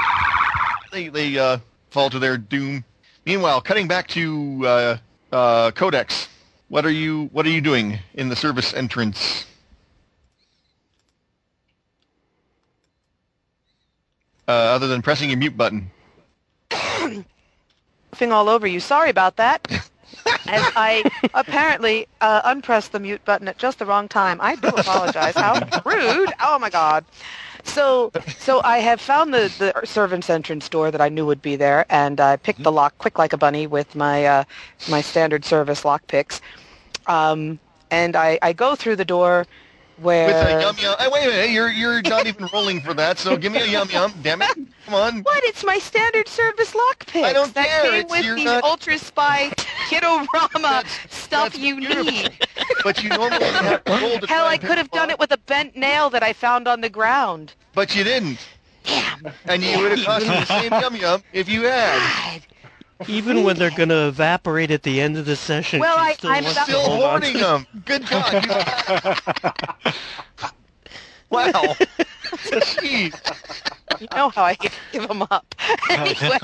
they 0.92 1.08
they 1.08 1.39
uh, 1.39 1.58
fall 1.90 2.08
to 2.08 2.18
their 2.18 2.39
doom. 2.39 2.84
Meanwhile, 3.26 3.60
cutting 3.60 3.89
back 3.89 4.08
to 4.08 4.62
uh, 4.66 4.97
uh, 5.32 5.70
Codex, 5.73 6.28
what 6.70 6.86
are 6.86 6.90
you 6.90 7.28
what 7.32 7.44
are 7.44 7.50
you 7.50 7.60
doing 7.60 7.99
in 8.15 8.28
the 8.31 8.36
service 8.36 8.73
entrance? 8.73 9.44
Uh, 14.49 14.52
other 14.52 14.89
than 14.89 15.02
pressing 15.02 15.31
your 15.31 15.39
mute 15.39 15.57
button. 15.57 15.90
Thing 18.12 18.32
all 18.32 18.49
over 18.49 18.66
you. 18.66 18.81
Sorry 18.81 19.10
about 19.10 19.36
that. 19.36 19.68
As 20.49 20.65
I 20.76 21.05
apparently 21.34 22.07
uh, 22.20 22.42
unpressed 22.44 22.92
the 22.92 23.00
mute 23.00 23.24
button 23.24 23.49
at 23.49 23.58
just 23.58 23.78
the 23.78 23.86
wrong 23.86 24.08
time. 24.08 24.39
I 24.40 24.57
do 24.57 24.68
apologize. 24.68 25.34
How 25.34 25.55
rude. 25.84 26.32
Oh 26.40 26.58
my 26.58 26.70
God. 26.70 27.05
So, 27.64 28.10
so 28.39 28.60
I 28.64 28.78
have 28.78 29.00
found 29.00 29.32
the, 29.34 29.52
the 29.58 29.86
servant's 29.86 30.30
entrance 30.30 30.68
door 30.68 30.90
that 30.90 31.00
I 31.00 31.08
knew 31.08 31.26
would 31.26 31.42
be 31.42 31.56
there, 31.56 31.86
and 31.90 32.20
I 32.20 32.36
picked 32.36 32.62
the 32.62 32.72
lock 32.72 32.97
quick 32.98 33.18
like 33.18 33.32
a 33.32 33.36
bunny 33.36 33.66
with 33.66 33.94
my 33.94 34.24
uh, 34.24 34.44
my 34.89 35.00
standard 35.00 35.44
service 35.44 35.84
lock 35.84 36.06
picks. 36.06 36.40
Um, 37.06 37.58
and 37.90 38.16
I, 38.16 38.39
I 38.42 38.52
go 38.52 38.74
through 38.74 38.97
the 38.97 39.05
door 39.05 39.47
where 40.00 40.26
With 40.26 40.36
a 40.36 40.60
yum 40.60 40.76
yum. 40.78 40.96
Hey, 40.98 41.08
wait 41.12 41.24
a 41.26 41.30
minute, 41.30 41.50
you're 41.50 41.70
you're 41.70 42.02
not 42.02 42.26
even 42.26 42.48
rolling 42.52 42.80
for 42.80 42.94
that. 42.94 43.18
So 43.18 43.36
give 43.36 43.52
me 43.52 43.60
a 43.60 43.66
yum 43.66 43.88
yum. 43.90 44.12
Damn 44.22 44.42
it! 44.42 44.56
Come 44.86 44.94
on. 44.94 45.20
What? 45.22 45.44
It's 45.44 45.64
my 45.64 45.78
standard 45.78 46.28
service 46.28 46.74
lock 46.74 47.06
picks. 47.06 47.26
I 47.26 47.32
don't 47.32 47.52
that 47.54 47.66
care. 47.66 47.82
came 47.90 47.94
It's- 48.00 48.10
with 48.10 48.36
the 48.36 48.44
not- 48.44 48.64
Ultra 48.64 48.98
Spy 48.98 49.50
Kidorama 49.88 50.62
That's- 50.62 50.98
stuff 51.10 51.52
that's 51.52 51.58
you 51.58 51.76
beautiful. 51.76 52.04
need. 52.04 52.38
But 52.84 53.02
you 53.02 53.10
normally 53.10 53.44
have 53.44 53.84
to 53.84 53.92
roll 53.92 54.18
to 54.20 54.26
Hell, 54.26 54.46
I 54.46 54.56
could 54.56 54.78
have 54.78 54.90
done 54.90 55.10
it 55.10 55.18
with 55.18 55.32
a 55.32 55.36
bent 55.38 55.76
nail 55.76 56.08
that 56.10 56.22
I 56.22 56.32
found 56.32 56.66
on 56.66 56.80
the 56.80 56.88
ground. 56.88 57.52
But 57.74 57.94
you 57.94 58.04
didn't. 58.04 58.38
Damn. 58.84 59.26
And 59.44 59.62
you 59.62 59.78
would 59.80 59.98
have 59.98 60.06
cost 60.06 60.22
me 60.26 60.30
the 60.30 60.44
same 60.46 60.72
yum 60.72 60.96
yum 60.96 61.22
if 61.34 61.46
you 61.48 61.62
had. 61.64 61.98
God. 62.40 62.42
Even 63.08 63.44
when 63.44 63.56
they're 63.56 63.70
going 63.70 63.88
to 63.88 64.08
evaporate 64.08 64.70
at 64.70 64.82
the 64.82 65.00
end 65.00 65.16
of 65.16 65.24
the 65.26 65.36
session, 65.36 65.80
Well, 65.80 65.96
she 65.96 66.02
I- 66.02 66.12
still 66.14 66.30
I'm 66.30 66.44
wants 66.44 66.56
about- 66.58 66.66
to 66.66 66.72
Still 66.72 66.84
hold 66.84 67.02
on 67.02 67.10
hoarding 67.10 67.32
to- 67.34 67.38
them. 67.38 67.66
Good 67.84 68.06
God. 68.08 68.34
wow. 71.30 71.52
Jeez. 72.32 74.00
You 74.00 74.06
know 74.14 74.28
how 74.30 74.44
I 74.44 74.54
give 74.54 75.08
them 75.08 75.22
up. 75.30 75.54
anyway, 75.90 76.38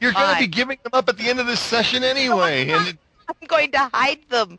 You're 0.00 0.12
going 0.12 0.28
to 0.30 0.36
be 0.36 0.42
Fine. 0.44 0.50
giving 0.50 0.78
them 0.82 0.90
up 0.92 1.08
at 1.08 1.16
the 1.18 1.28
end 1.28 1.40
of 1.40 1.46
this 1.46 1.60
session 1.60 2.04
anyway. 2.04 2.68
And 2.68 2.88
it- 2.88 2.98
I'm 3.28 3.46
going 3.48 3.72
to 3.72 3.90
hide 3.94 4.18
them. 4.28 4.58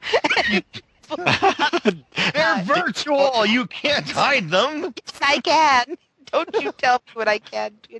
they're 2.34 2.64
virtual. 2.64 3.46
You 3.46 3.68
can't 3.68 4.10
hide 4.10 4.50
them. 4.50 4.82
Yes, 5.06 5.20
I 5.22 5.40
can. 5.40 5.98
Don't 6.36 6.62
you 6.64 6.72
tell 6.74 6.96
me 7.08 7.12
what 7.14 7.28
I 7.28 7.40
can 7.40 7.72
do. 7.88 8.00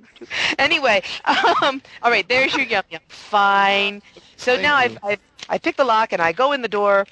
Anyway, 0.58 1.02
um, 1.24 1.80
all 2.02 2.10
right, 2.10 2.28
there's 2.28 2.54
your 2.54 2.66
yum 2.66 2.82
yum. 2.90 3.00
Fine. 3.08 4.02
So 4.36 4.52
Thank 4.52 4.62
now. 4.62 4.74
I've, 4.76 4.98
I've, 5.02 5.20
I 5.48 5.58
pick 5.58 5.76
the 5.76 5.84
lock 5.84 6.12
and 6.12 6.20
I 6.20 6.32
go 6.32 6.52
in 6.52 6.60
the 6.62 6.68
door, 6.68 7.06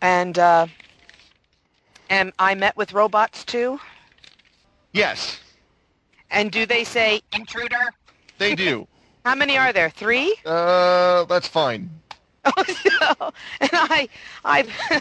and 0.00 0.38
uh, 0.38 0.66
am 2.08 2.32
I 2.38 2.54
met 2.54 2.76
with 2.76 2.92
robots 2.92 3.44
too? 3.44 3.78
Yes, 4.92 5.40
And 6.30 6.50
do 6.50 6.66
they 6.66 6.84
say, 6.84 7.20
Intruder. 7.34 7.92
they 8.38 8.54
do. 8.54 8.86
how 9.24 9.34
many 9.34 9.58
are 9.58 9.72
there? 9.72 9.90
Three? 9.90 10.34
Uh, 10.44 11.24
that's 11.24 11.48
fine. 11.48 11.90
Oh, 12.46 12.64
no. 13.20 13.32
And 13.60 13.70
I, 13.72 14.08
I 14.44 14.66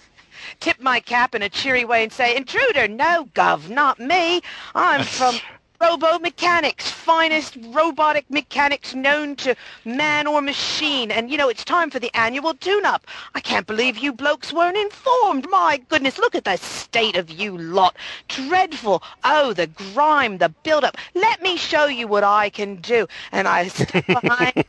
tip 0.59 0.79
my 0.79 0.99
cap 0.99 1.35
in 1.35 1.41
a 1.41 1.49
cheery 1.49 1.85
way 1.85 2.03
and 2.03 2.11
say, 2.11 2.35
intruder, 2.35 2.87
no, 2.87 3.25
Gov, 3.33 3.69
not 3.69 3.99
me. 3.99 4.41
I'm 4.75 5.05
from 5.05 5.41
Robo 5.83 6.17
Mechanics, 6.17 6.89
finest 6.89 7.57
robotic 7.71 8.23
mechanics 8.29 8.95
known 8.95 9.35
to 9.35 9.53
man 9.83 10.27
or 10.27 10.41
machine. 10.41 11.11
And, 11.11 11.29
you 11.29 11.37
know, 11.37 11.49
it's 11.49 11.65
time 11.65 11.89
for 11.89 11.99
the 11.99 12.09
annual 12.15 12.53
tune-up. 12.53 13.05
I 13.35 13.41
can't 13.41 13.67
believe 13.67 13.97
you 13.97 14.13
blokes 14.13 14.53
weren't 14.53 14.77
informed. 14.77 15.45
My 15.49 15.81
goodness, 15.89 16.17
look 16.17 16.35
at 16.35 16.45
the 16.45 16.55
state 16.55 17.17
of 17.17 17.29
you 17.29 17.57
lot. 17.57 17.97
Dreadful. 18.29 19.03
Oh, 19.25 19.51
the 19.51 19.67
grime, 19.67 20.37
the 20.37 20.47
build-up. 20.63 20.95
Let 21.15 21.41
me 21.41 21.57
show 21.57 21.87
you 21.87 22.07
what 22.07 22.23
I 22.23 22.49
can 22.49 22.77
do. 22.77 23.05
And 23.33 23.45
I 23.45 23.67
step 23.67 24.05
behind, 24.07 24.63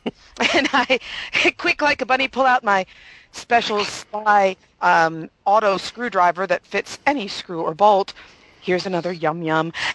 and 0.53 0.69
I, 0.73 0.99
quick 1.59 1.81
like 1.81 2.03
a 2.03 2.07
bunny, 2.07 2.27
pull 2.27 2.45
out 2.45 2.65
my 2.65 2.87
special 3.31 3.85
spy 3.85 4.57
um, 4.83 5.31
auto 5.45 5.77
screwdriver 5.77 6.49
that 6.49 6.67
fits 6.67 6.99
any 7.07 7.29
screw 7.29 7.63
or 7.63 7.73
bolt. 7.73 8.15
Here's 8.65 8.87
another 8.87 9.13
yum 9.13 9.43
yum. 9.43 9.73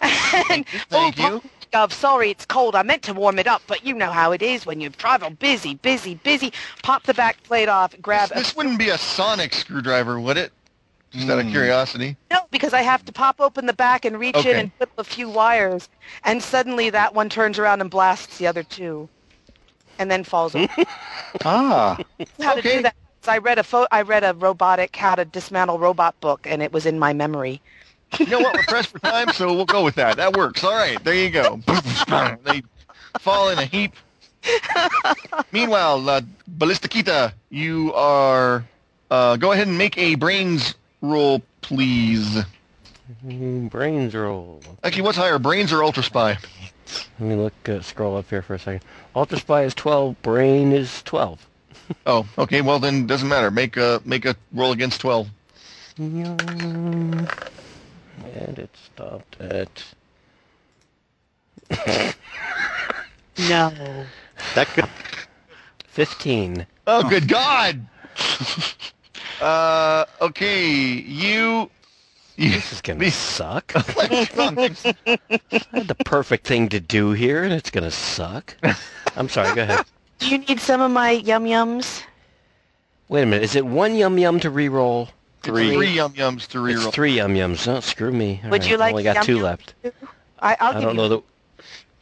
And 0.50 0.64
Thank 0.88 1.18
oh, 1.18 1.32
you. 1.42 1.42
Gov, 1.72 1.92
sorry 1.92 2.30
it's 2.30 2.46
cold. 2.46 2.76
I 2.76 2.82
meant 2.82 3.02
to 3.04 3.12
warm 3.14 3.38
it 3.38 3.46
up, 3.48 3.62
but 3.66 3.84
you 3.84 3.94
know 3.94 4.10
how 4.12 4.32
it 4.32 4.42
is 4.42 4.64
when 4.66 4.80
you 4.80 4.90
travel 4.90 5.30
busy, 5.30 5.74
busy, 5.74 6.14
busy. 6.14 6.52
Pop 6.82 7.04
the 7.04 7.14
back 7.14 7.42
plate 7.44 7.68
off, 7.68 7.94
grab 8.00 8.32
a 8.32 8.34
This 8.36 8.54
wouldn't 8.56 8.78
be 8.78 8.88
a 8.90 8.98
sonic 8.98 9.54
screwdriver, 9.54 10.20
would 10.20 10.36
it? 10.38 10.52
Just 11.10 11.28
out 11.28 11.38
of 11.40 11.46
Hmm. 11.46 11.50
curiosity. 11.50 12.16
No, 12.30 12.40
because 12.50 12.72
I 12.74 12.82
have 12.82 13.04
to 13.06 13.12
pop 13.12 13.40
open 13.40 13.66
the 13.66 13.72
back 13.74 14.04
and 14.04 14.18
reach 14.18 14.36
Okay. 14.36 14.50
in 14.50 14.58
and 14.58 14.70
flip 14.78 14.90
a 14.98 15.04
few 15.04 15.28
wires, 15.28 15.88
and 16.24 16.42
suddenly 16.42 16.90
that 16.90 17.14
one 17.14 17.28
turns 17.28 17.58
around 17.58 17.80
and 17.80 17.90
blasts 17.90 18.38
the 18.38 18.46
other 18.46 18.62
two, 18.62 19.08
and 19.98 20.10
then 20.10 20.24
falls 20.24 20.54
over. 20.54 20.66
Ah, 21.44 22.02
how 22.40 22.54
to 22.54 22.62
do 22.62 22.80
that? 22.82 22.94
I 23.26 23.38
read 23.38 23.58
a 23.58 23.64
pho- 23.64 23.88
I 23.90 24.02
read 24.02 24.24
a 24.24 24.34
robotic 24.34 24.96
how 24.96 25.14
to 25.16 25.24
dismantle 25.24 25.78
robot 25.78 26.18
book, 26.20 26.46
and 26.46 26.62
it 26.62 26.72
was 26.72 26.86
in 26.86 26.98
my 26.98 27.12
memory. 27.12 27.62
You 28.18 28.26
know 28.26 28.40
what? 28.40 28.54
We're 28.56 28.62
pressed 28.64 28.88
for 28.88 28.98
time, 28.98 29.28
so 29.32 29.54
we'll 29.54 29.64
go 29.64 29.84
with 29.84 29.94
that. 29.96 30.16
That 30.16 30.36
works. 30.36 30.64
All 30.64 30.72
right, 30.72 31.02
there 31.04 31.14
you 31.14 31.30
go. 31.30 31.60
they 32.44 32.62
fall 33.18 33.50
in 33.50 33.58
a 33.58 33.64
heap. 33.64 33.92
Meanwhile, 35.52 36.08
uh, 36.08 36.20
Ballistikita, 36.58 37.32
you 37.50 37.92
are. 37.94 38.64
Uh, 39.10 39.36
go 39.36 39.52
ahead 39.52 39.68
and 39.68 39.76
make 39.78 39.96
a 39.98 40.14
brains 40.14 40.74
roll, 41.00 41.42
please. 41.60 42.42
Mm, 43.26 43.68
Brains 43.70 44.14
roll. 44.14 44.60
Actually, 44.84 45.02
what's 45.02 45.16
higher, 45.18 45.38
brains 45.38 45.72
or 45.72 45.82
ultra 45.82 46.02
spy? 46.02 46.38
Let 47.18 47.28
me 47.28 47.34
look. 47.34 47.68
Uh, 47.68 47.80
scroll 47.80 48.16
up 48.16 48.28
here 48.28 48.42
for 48.42 48.54
a 48.54 48.58
second. 48.58 48.82
Ultra 49.14 49.38
Spy 49.38 49.62
is 49.62 49.74
12. 49.74 50.20
Brain 50.22 50.72
is 50.72 51.02
12. 51.02 51.46
Oh, 52.06 52.24
okay. 52.38 52.60
Well, 52.60 52.78
then 52.78 53.02
it 53.02 53.06
doesn't 53.08 53.28
matter. 53.28 53.50
Make 53.50 53.76
a 53.76 54.00
make 54.04 54.24
a 54.24 54.36
roll 54.52 54.70
against 54.70 55.00
twelve. 55.00 55.28
And 58.34 58.58
it 58.58 58.70
stopped 58.76 59.40
at. 59.40 59.84
No. 63.48 63.72
that 64.54 64.66
could. 64.68 64.84
15. 65.88 66.66
Oh, 66.86 67.08
good 67.08 67.26
God! 67.28 67.86
uh, 69.40 70.04
okay, 70.20 70.68
you. 70.68 71.70
you 72.36 72.50
This 72.50 72.72
is 72.72 72.80
gonna 72.80 72.98
these- 73.00 73.14
suck. 73.14 73.72
I 73.76 73.80
had 75.72 75.88
the 75.88 75.96
perfect 76.04 76.46
thing 76.46 76.68
to 76.70 76.80
do 76.80 77.12
here, 77.12 77.42
and 77.44 77.52
it's 77.52 77.70
gonna 77.70 77.90
suck. 77.90 78.56
I'm 79.16 79.28
sorry. 79.28 79.54
Go 79.54 79.62
ahead. 79.62 79.84
Do 80.18 80.28
you 80.28 80.38
need 80.38 80.60
some 80.60 80.80
of 80.80 80.90
my 80.90 81.10
yum 81.12 81.44
yums? 81.44 82.02
Wait 83.08 83.22
a 83.22 83.26
minute. 83.26 83.42
Is 83.42 83.56
it 83.56 83.64
one 83.66 83.94
yum 83.96 84.18
yum 84.18 84.38
to 84.40 84.50
re-roll? 84.50 85.08
Three. 85.42 85.74
three 85.74 85.90
yum 85.92 86.12
yums 86.12 86.46
to 86.48 86.66
It's 86.66 86.86
three 86.88 87.16
yum 87.16 87.34
yums. 87.34 87.66
Oh, 87.66 87.80
screw 87.80 88.12
me. 88.12 88.40
All 88.44 88.50
Would 88.50 88.62
right, 88.62 88.70
you 88.70 88.76
like 88.76 88.88
I 88.88 88.92
only 88.92 89.02
got 89.04 89.14
yum 89.16 89.24
two 89.24 89.34
yum? 89.36 89.42
left. 89.44 89.74
I, 90.40 90.56
I'll 90.60 90.76
I 90.76 90.80
don't 90.80 90.90
you. 90.90 90.96
know 90.96 91.08
that. 91.08 91.22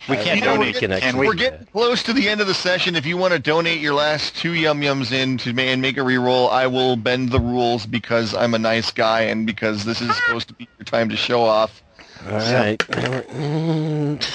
We 0.09 0.17
can't 0.17 0.43
I 0.43 0.45
don't 0.45 0.59
donate 0.59 0.75
think 0.77 0.81
can 0.81 0.93
and 0.93 1.03
actually 1.05 1.21
we- 1.21 1.27
We're 1.29 1.35
getting 1.35 1.59
that. 1.61 1.73
close 1.73 2.03
to 2.05 2.13
the 2.13 2.29
end 2.29 2.41
of 2.41 2.47
the 2.47 2.55
session. 2.55 2.97
If 2.97 3.05
you 3.05 3.17
want 3.17 3.35
to 3.35 3.39
donate 3.39 3.81
your 3.81 3.95
last 3.95 4.37
two 4.37 4.55
yum 4.55 4.81
yums 4.81 5.13
in 5.13 5.39
to 5.39 5.53
ma- 5.53 5.63
and 5.63 5.83
make 5.83 5.99
a 5.99 6.01
reroll, 6.01 6.51
I 6.51 6.67
will 6.67 6.97
bend 6.97 7.31
the 7.31 7.41
rules 7.41 7.85
because 7.85 8.35
I'm 8.35 8.55
a 8.55 8.59
nice 8.59 8.91
guy 8.91 9.23
and 9.23 9.47
because 9.47 9.85
this 9.85 10.01
is 10.01 10.15
supposed 10.17 10.49
to 10.49 10.55
be 10.55 10.69
your 10.79 10.85
time 10.85 11.09
to 11.11 11.17
show 11.17 11.43
off. 11.43 11.83
All 12.27 12.33
right. 12.39 12.83
And, 13.31 14.29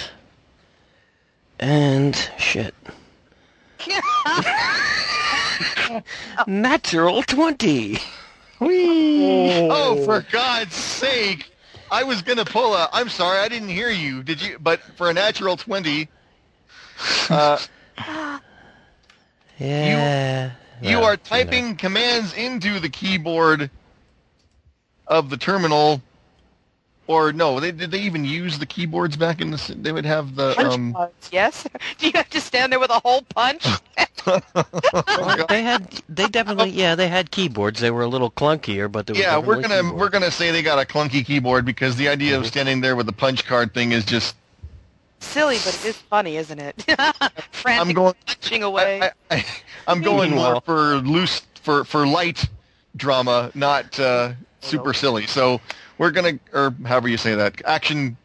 and 1.60 2.30
shit. 2.38 2.74
Natural 6.48 7.24
20. 8.64 9.68
Oh, 9.70 9.96
for 10.06 10.22
God's 10.32 10.76
sake! 10.76 11.52
I 11.92 12.04
was 12.04 12.22
gonna 12.22 12.46
pull 12.46 12.74
a. 12.74 12.90
I'm 12.92 13.10
sorry, 13.10 13.40
I 13.40 13.48
didn't 13.50 13.70
hear 13.70 13.90
you. 13.90 14.24
Did 14.24 14.42
you? 14.42 14.58
But 14.60 14.82
for 14.98 15.10
a 15.10 15.14
natural 15.14 15.58
twenty, 15.58 16.08
uh, 17.30 17.58
Yeah. 19.60 20.52
you 20.82 20.98
Well, 20.98 21.06
are 21.06 21.18
typing 21.18 21.76
commands 21.76 22.34
into 22.34 22.80
the 22.80 22.90
keyboard 22.90 23.70
of 25.08 25.30
the 25.30 25.38
terminal. 25.38 26.02
Or 27.08 27.34
no, 27.34 27.60
they, 27.60 27.72
did 27.72 27.92
they 27.92 28.00
even 28.00 28.24
use 28.24 28.60
the 28.60 28.66
keyboards 28.66 29.18
back 29.18 29.42
in 29.42 29.52
the? 29.52 29.58
s- 29.58 29.74
They 29.76 29.92
would 29.92 30.06
have 30.06 30.36
the. 30.36 30.54
punch 30.54 30.74
Um, 30.74 30.94
cards, 30.94 31.30
yes? 31.32 31.68
Do 31.98 32.06
you 32.08 32.14
have 32.16 32.30
to 32.30 32.40
stand 32.40 32.72
there 32.72 32.80
with 32.80 32.92
a 32.92 33.00
hole 33.00 33.24
punch? 33.36 33.66
Well, 34.26 35.46
they 35.50 35.64
had. 35.64 36.02
They 36.08 36.28
definitely. 36.28 36.70
Yeah, 36.70 36.96
they 36.96 37.10
had 37.10 37.32
keyboards. 37.32 37.82
They 37.82 37.92
were 37.92 38.04
a 38.04 38.08
little 38.08 38.32
clunkier, 38.32 38.90
but 38.90 39.06
they 39.06 39.12
were 39.14 39.20
yeah, 39.20 39.38
we're 39.38 39.62
gonna 39.62 39.82
keyboards. 39.82 40.00
we're 40.00 40.10
gonna 40.10 40.32
say 40.32 40.52
they 40.52 40.62
got 40.62 40.80
a 40.80 40.86
clunky 40.86 41.26
keyboard 41.26 41.66
because 41.66 41.98
the 41.98 42.08
idea 42.08 42.38
of 42.38 42.46
standing 42.48 42.80
there 42.80 42.96
with 42.96 43.06
the 43.06 43.12
punch 43.12 43.46
card 43.46 43.74
thing 43.74 43.92
is 43.92 44.06
just. 44.06 44.36
Silly, 45.20 45.58
but 45.58 45.74
it 45.76 45.86
is 45.86 45.98
funny, 45.98 46.38
isn't 46.38 46.58
it? 46.60 46.86
I'm 47.66 47.92
going. 47.92 48.14
punching 48.26 48.64
away. 48.64 49.02
I, 49.30 49.36
I, 49.36 49.46
I'm 49.88 50.02
going 50.02 50.32
more 50.32 50.62
for 50.62 50.96
loose 50.98 51.42
for 51.62 51.84
for 51.84 52.08
light 52.08 52.48
drama, 52.96 53.52
not 53.56 54.00
uh, 54.00 54.34
super 54.62 54.94
silly. 54.94 55.28
So 55.28 55.60
we're 55.98 56.12
gonna, 56.12 56.40
or 56.54 56.74
however 56.86 57.08
you 57.08 57.18
say 57.18 57.36
that, 57.36 57.62
action, 57.66 58.18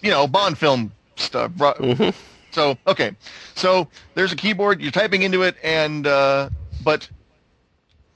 you 0.00 0.10
know, 0.10 0.26
Bond 0.26 0.56
film 0.58 0.92
stuff. 1.16 1.52
Ru- 1.58 1.74
Mhm. 1.94 2.14
So 2.52 2.78
okay, 2.86 3.14
so 3.54 3.88
there's 4.14 4.32
a 4.32 4.36
keyboard. 4.36 4.80
You're 4.80 4.90
typing 4.90 5.22
into 5.22 5.42
it, 5.42 5.56
and 5.62 6.06
uh, 6.06 6.48
but 6.82 7.08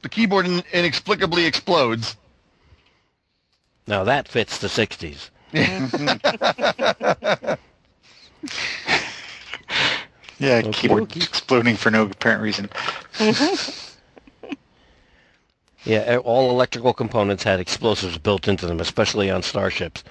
the 0.03 0.09
keyboard 0.09 0.47
in, 0.47 0.63
inexplicably 0.73 1.45
explodes. 1.45 2.17
Now 3.87 4.05
that 4.05 4.29
fits 4.29 4.59
the 4.59 4.69
60s. 4.69 5.31
Yeah, 10.39 10.59
Okey 10.65 10.73
keyboard 10.73 11.09
dokey. 11.09 11.23
exploding 11.23 11.77
for 11.77 11.91
no 11.91 12.03
apparent 12.03 12.43
reason. 12.43 12.69
Yeah, 15.85 16.15
e- 16.15 16.19
all 16.19 16.51
electrical 16.51 16.93
components 16.93 17.43
had 17.43 17.61
explosives 17.61 18.19
built 18.19 18.47
into 18.49 18.67
them, 18.67 18.81
especially 18.81 19.31
on 19.31 19.43
starships. 19.43 20.05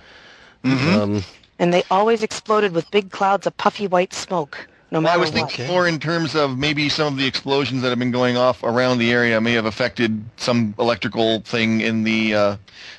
Um, 0.63 1.23
and 1.59 1.73
they 1.73 1.83
always 1.89 2.21
exploded 2.23 2.73
with 2.73 2.89
big 2.91 3.11
clouds 3.11 3.47
of 3.47 3.55
puffy 3.57 3.87
white 3.87 4.13
smoke, 4.13 4.67
no 4.91 4.99
Well, 4.99 5.07
I 5.07 5.11
matter 5.11 5.19
was 5.21 5.31
what. 5.31 5.49
thinking 5.51 5.67
more 5.67 5.87
in 5.87 5.99
terms 5.99 6.35
of 6.35 6.57
maybe 6.57 6.89
some 6.89 7.13
of 7.13 7.17
the 7.17 7.25
explosions 7.25 7.81
that 7.81 7.89
have 7.89 7.97
been 7.99 8.11
going 8.11 8.37
off 8.37 8.61
around 8.63 8.97
the 8.99 9.11
area 9.11 9.39
may 9.41 9.53
have 9.53 9.65
affected 9.65 10.23
some 10.37 10.75
electrical 10.77 11.39
thing 11.41 11.81
in 11.81 12.03
the 12.03 12.35
uh, 12.35 12.55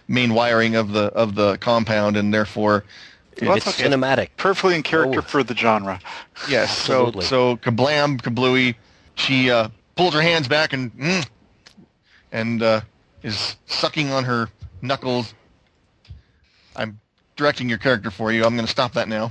main 0.08 0.32
wiring 0.34 0.74
of 0.74 0.92
the 0.92 1.04
of 1.12 1.34
the 1.34 1.58
compound, 1.58 2.16
and 2.16 2.32
therefore, 2.32 2.84
Well, 3.42 3.56
it's 3.56 3.68
okay. 3.68 3.88
cinematic. 3.88 4.30
Perfectly 4.38 4.74
in 4.74 4.82
character 4.82 5.18
Oh. 5.20 5.22
for 5.22 5.42
the 5.44 5.54
genre. 5.54 6.00
yes. 6.48 6.76
So 6.76 7.06
Absolutely. 7.08 7.24
so 7.26 7.56
kablam, 7.58 8.20
kablooey. 8.20 8.74
She 9.14 9.50
uh, 9.50 9.68
pulls 9.94 10.14
her 10.14 10.22
hands 10.22 10.48
back 10.48 10.72
and 10.72 10.92
mm, 10.96 11.26
and 12.32 12.62
uh, 12.62 12.80
is 13.22 13.56
sucking 13.66 14.10
on 14.10 14.24
her 14.24 14.48
knuckles. 14.80 15.34
I'm 16.74 16.98
directing 17.36 17.68
your 17.68 17.78
character 17.78 18.10
for 18.10 18.32
you. 18.32 18.44
I'm 18.44 18.54
going 18.54 18.66
to 18.66 18.70
stop 18.70 18.94
that 18.94 19.08
now. 19.08 19.30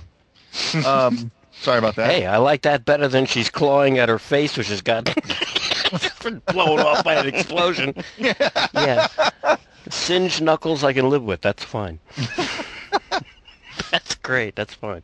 Um, 0.86 1.32
sorry 1.52 1.80
about 1.80 1.96
that. 1.96 2.10
Hey, 2.10 2.26
I 2.26 2.38
like 2.38 2.62
that 2.62 2.86
better 2.86 3.08
than 3.08 3.26
she's 3.26 3.50
clawing 3.50 3.98
at 3.98 4.08
her 4.08 4.20
face, 4.20 4.56
which 4.56 4.70
has 4.70 4.82
got 4.82 5.06
blown 6.46 6.80
off 6.80 7.04
by 7.04 7.16
an 7.16 7.28
explosion. 7.28 7.96
yeah. 8.18 9.08
Singed 9.90 10.42
knuckles 10.42 10.84
I 10.84 10.94
can 10.94 11.10
live 11.10 11.24
with. 11.24 11.42
That's 11.42 11.64
fine. 11.64 12.00
That's 13.90 14.16
great. 14.16 14.56
That's 14.56 14.74
fine. 14.74 15.02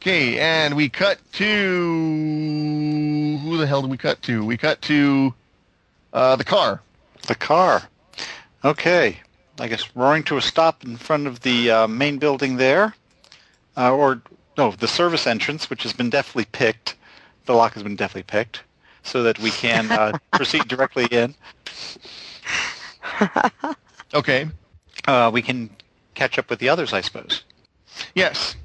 Okay, 0.00 0.38
and 0.38 0.76
we 0.76 0.88
cut 0.88 1.18
to 1.32 1.44
who 3.42 3.56
the 3.56 3.66
hell 3.66 3.82
did 3.82 3.90
we 3.90 3.96
cut 3.96 4.22
to? 4.22 4.44
We 4.44 4.56
cut 4.56 4.80
to 4.82 5.34
uh, 6.16 6.36
the 6.36 6.44
car. 6.44 6.80
The 7.28 7.34
car. 7.34 7.82
Okay. 8.64 9.20
I 9.60 9.68
guess 9.68 9.94
roaring 9.94 10.24
to 10.24 10.36
a 10.36 10.42
stop 10.42 10.84
in 10.84 10.96
front 10.96 11.26
of 11.26 11.40
the 11.40 11.70
uh, 11.70 11.86
main 11.86 12.18
building 12.18 12.56
there. 12.56 12.94
Uh, 13.76 13.92
or, 13.92 14.22
no, 14.58 14.72
the 14.72 14.88
service 14.88 15.26
entrance, 15.26 15.70
which 15.70 15.82
has 15.82 15.92
been 15.92 16.10
deftly 16.10 16.46
picked. 16.50 16.96
The 17.44 17.54
lock 17.54 17.74
has 17.74 17.82
been 17.82 17.96
deftly 17.96 18.22
picked. 18.22 18.62
So 19.02 19.22
that 19.22 19.38
we 19.38 19.50
can 19.50 19.92
uh, 19.92 20.18
proceed 20.32 20.66
directly 20.66 21.06
in. 21.10 21.34
Okay. 24.14 24.48
Uh, 25.06 25.30
we 25.32 25.42
can 25.42 25.70
catch 26.14 26.38
up 26.38 26.48
with 26.48 26.58
the 26.58 26.68
others, 26.68 26.92
I 26.92 27.00
suppose. 27.00 27.42
Yes. 28.14 28.56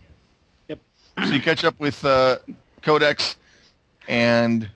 Yep. 0.68 0.80
So 1.26 1.30
you 1.30 1.42
catch 1.42 1.64
up 1.64 1.80
with 1.80 2.04
uh, 2.06 2.38
Codex, 2.82 3.36
and 4.08 4.70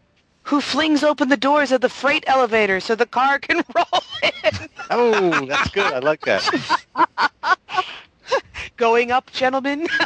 Who 0.45 0.61
flings 0.61 1.03
open 1.03 1.29
the 1.29 1.37
doors 1.37 1.71
of 1.71 1.81
the 1.81 1.89
freight 1.89 2.23
elevator 2.27 2.79
so 2.79 2.95
the 2.95 3.05
car 3.07 3.39
can 3.39 3.57
roll 3.75 4.03
in? 4.21 4.69
Oh, 4.91 5.45
that's 5.45 5.69
good. 5.71 5.91
I 5.91 5.99
like 5.99 6.21
that. 6.25 6.87
Going 8.77 9.11
up, 9.11 9.31
gentlemen. 9.31 9.87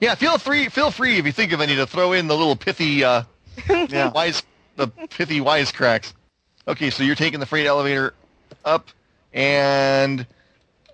yeah, 0.00 0.14
feel 0.14 0.38
free 0.38 0.68
feel 0.68 0.90
free 0.90 1.18
if 1.18 1.26
you 1.26 1.32
think 1.32 1.52
of 1.52 1.60
any 1.60 1.76
to 1.76 1.86
throw 1.86 2.12
in 2.12 2.26
the 2.26 2.36
little 2.36 2.56
pithy 2.56 3.04
uh, 3.04 3.22
Yeah. 3.88 4.10
wise 4.12 4.42
the 4.76 4.88
pithy 4.88 5.40
wisecracks. 5.40 6.12
Okay, 6.66 6.90
so 6.90 7.02
you're 7.04 7.14
taking 7.14 7.40
the 7.40 7.46
freight 7.46 7.66
elevator 7.66 8.14
up, 8.64 8.88
and 9.32 10.26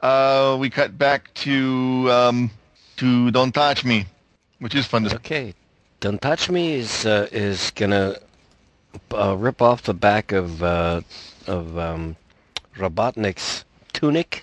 uh, 0.03 0.57
we 0.61 0.69
cut 0.71 0.97
back 0.99 1.33
to 1.35 2.09
um, 2.11 2.51
to 2.97 3.31
Don't 3.31 3.53
Touch 3.53 3.85
Me, 3.85 4.07
which 4.61 4.75
is 4.75 4.87
fun 4.87 5.05
to 5.05 5.11
Okay, 5.17 5.55
Don't 6.01 6.21
Touch 6.23 6.49
Me 6.51 6.75
is 6.75 7.07
uh, 7.07 7.29
is 7.33 7.71
gonna 7.73 8.17
uh, 9.13 9.37
rip 9.37 9.61
off 9.63 9.83
the 9.83 9.95
back 9.95 10.33
of 10.33 10.63
uh, 10.63 11.03
of 11.47 11.77
um, 11.79 12.17
Robotnik's 12.77 13.65
tunic, 13.93 14.43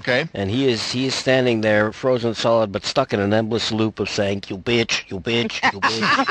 Okay. 0.00 0.28
and 0.34 0.50
he 0.50 0.68
is 0.68 0.92
he 0.92 1.06
is 1.06 1.14
standing 1.14 1.60
there, 1.62 1.92
frozen 1.92 2.34
solid, 2.34 2.72
but 2.72 2.84
stuck 2.84 3.12
in 3.12 3.20
an 3.20 3.32
endless 3.34 3.70
loop 3.72 4.00
of 4.00 4.08
saying 4.08 4.44
"You 4.48 4.58
bitch, 4.58 5.10
you 5.10 5.20
bitch, 5.20 5.62
you 5.72 5.80
bitch." 5.80 6.26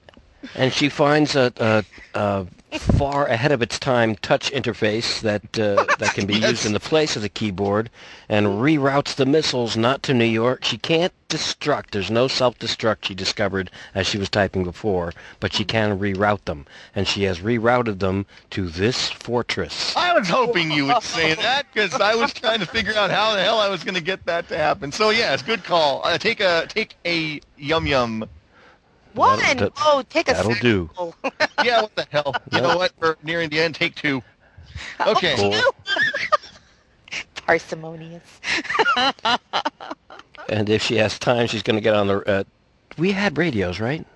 and 0.54 0.72
she 0.72 0.88
finds 0.88 1.36
a, 1.36 1.52
a, 1.58 1.84
a 2.14 2.46
far 2.78 3.26
ahead 3.26 3.52
of 3.52 3.62
its 3.62 3.78
time 3.78 4.14
touch 4.16 4.50
interface 4.52 5.20
that 5.22 5.42
uh, 5.58 5.84
that 5.98 6.12
can 6.14 6.26
be 6.26 6.34
Yes. 6.34 6.50
used 6.50 6.66
in 6.66 6.72
the 6.72 6.80
place 6.80 7.16
of 7.16 7.22
the 7.22 7.28
keyboard 7.28 7.90
and 8.28 8.46
reroutes 8.46 9.14
the 9.14 9.26
missiles 9.26 9.76
not 9.76 10.02
to 10.04 10.14
New 10.14 10.24
York. 10.24 10.64
She 10.64 10.76
can't 10.78 11.12
destruct. 11.28 11.90
There's 11.90 12.10
no 12.10 12.28
self-destruct 12.28 12.98
she 13.04 13.14
discovered 13.14 13.70
as 13.94 14.06
she 14.06 14.18
was 14.18 14.28
typing 14.30 14.64
before, 14.64 15.12
but 15.40 15.52
she 15.52 15.64
can 15.64 15.98
reroute 15.98 16.44
them, 16.44 16.66
and 16.94 17.06
she 17.08 17.24
has 17.24 17.40
rerouted 17.40 17.98
them 17.98 18.26
to 18.50 18.68
this 18.68 19.10
fortress. 19.10 19.94
I 19.96 20.18
was 20.18 20.28
hoping 20.28 20.70
you 20.70 20.86
would 20.86 21.02
say 21.02 21.34
that 21.34 21.66
because 21.72 21.92
I 21.94 22.14
was 22.14 22.32
trying 22.32 22.60
to 22.60 22.66
figure 22.66 22.94
out 22.94 23.10
how 23.10 23.34
the 23.34 23.42
hell 23.42 23.58
I 23.58 23.68
was 23.68 23.82
going 23.84 23.94
to 23.94 24.00
get 24.02 24.24
that 24.26 24.48
to 24.48 24.56
happen. 24.56 24.92
So 24.92 25.10
yes, 25.10 25.42
good 25.42 25.64
call. 25.64 26.02
Uh, 26.04 26.16
take 26.18 26.40
a 26.40 26.66
take 26.68 26.96
a 27.06 27.40
yum 27.56 27.86
yum. 27.86 28.28
One. 29.14 29.38
that- 29.40 29.72
oh, 29.78 30.04
take 30.08 30.28
a 30.28 30.32
that'll 30.34 30.54
do. 30.54 30.90
Yeah, 31.64 31.82
what 31.82 31.94
the 31.96 32.06
hell? 32.10 32.34
You 32.52 32.60
know 32.60 32.76
what? 32.76 32.92
We're 33.00 33.16
nearing 33.24 33.48
the 33.50 33.58
end. 33.60 33.74
Take 33.74 33.94
two. 33.96 34.22
Okay. 35.04 35.34
Cool. 35.36 35.54
Parsimonious. 37.46 38.22
And 40.48 40.70
if 40.70 40.82
she 40.82 40.96
has 40.96 41.18
time, 41.18 41.46
she's 41.46 41.62
going 41.62 41.76
to 41.76 41.80
get 41.80 41.94
on 41.94 42.06
the. 42.06 42.20
Uh, 42.28 42.44
we 42.96 43.10
had 43.12 43.36
radios, 43.36 43.80
right? 43.80 44.06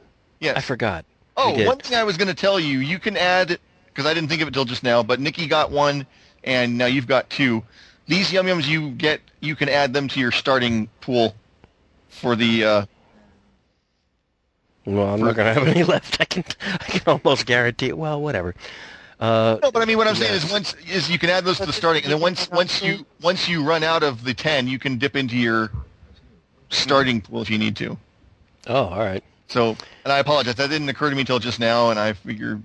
Yes. 0.40 0.56
I 0.56 0.60
forgot. 0.60 1.04
Oh, 1.36 1.50
We 1.52 1.58
did. 1.58 1.66
one 1.66 1.78
thing 1.78 1.96
I 1.98 2.04
was 2.04 2.16
going 2.16 2.28
to 2.28 2.34
tell 2.34 2.58
you, 2.60 2.78
you 2.78 2.98
can 2.98 3.16
add 3.16 3.58
because 3.86 4.06
I 4.06 4.14
didn't 4.14 4.28
think 4.28 4.40
of 4.42 4.48
it 4.48 4.54
till 4.54 4.64
just 4.64 4.82
now, 4.82 5.02
but 5.02 5.20
Nikki 5.20 5.46
got 5.46 5.70
one, 5.70 6.06
and 6.44 6.78
now 6.78 6.86
you've 6.86 7.06
got 7.06 7.28
two. 7.28 7.62
These 8.06 8.32
yum 8.32 8.46
yums 8.46 8.66
you 8.66 8.90
get, 8.90 9.20
you 9.40 9.54
can 9.56 9.68
add 9.68 9.92
them 9.92 10.08
to 10.08 10.20
your 10.20 10.32
starting 10.32 10.88
pool 11.00 11.34
for 12.08 12.36
the. 12.36 12.64
Uh, 12.64 12.86
Well, 14.84 15.14
I'm 15.14 15.20
not 15.20 15.36
going 15.36 15.46
to 15.54 15.60
have 15.60 15.68
any 15.68 15.84
left. 15.94 16.20
I 16.20 16.24
can. 16.24 16.44
I 16.62 16.76
can 16.84 17.02
almost 17.06 17.46
guarantee 17.46 17.88
it. 17.88 17.98
Well, 17.98 18.20
whatever. 18.20 18.54
Uh, 19.20 19.58
no, 19.62 19.70
but 19.70 19.82
I 19.82 19.84
mean, 19.84 19.96
what 19.98 20.08
I'm 20.08 20.16
saying 20.16 20.32
Yes. 20.34 20.44
is 20.44 20.50
once 20.52 20.74
is 20.90 21.08
you 21.08 21.18
can 21.18 21.30
add 21.30 21.44
those 21.44 21.58
to 21.58 21.66
the 21.66 21.72
starting, 21.72 22.02
and 22.02 22.12
then 22.12 22.20
once 22.20 22.50
once 22.50 22.82
you 22.82 23.06
once 23.20 23.48
you 23.48 23.62
run 23.62 23.84
out 23.84 24.02
of 24.02 24.24
the 24.24 24.34
ten, 24.34 24.66
you 24.66 24.80
can 24.80 24.98
dip 24.98 25.14
into 25.14 25.36
your 25.36 25.70
starting 26.70 27.20
pool 27.20 27.42
if 27.42 27.50
you 27.50 27.58
need 27.58 27.76
to. 27.76 27.96
oh, 28.66 28.74
all 28.86 28.98
right. 28.98 29.22
So, 29.48 29.76
and 30.04 30.12
I 30.12 30.18
apologize, 30.18 30.54
that 30.56 30.70
didn't 30.70 30.88
occur 30.88 31.10
to 31.10 31.14
me 31.14 31.24
till 31.24 31.38
just 31.38 31.60
now, 31.60 31.90
and 31.90 31.98
I 32.00 32.14
figure. 32.14 32.60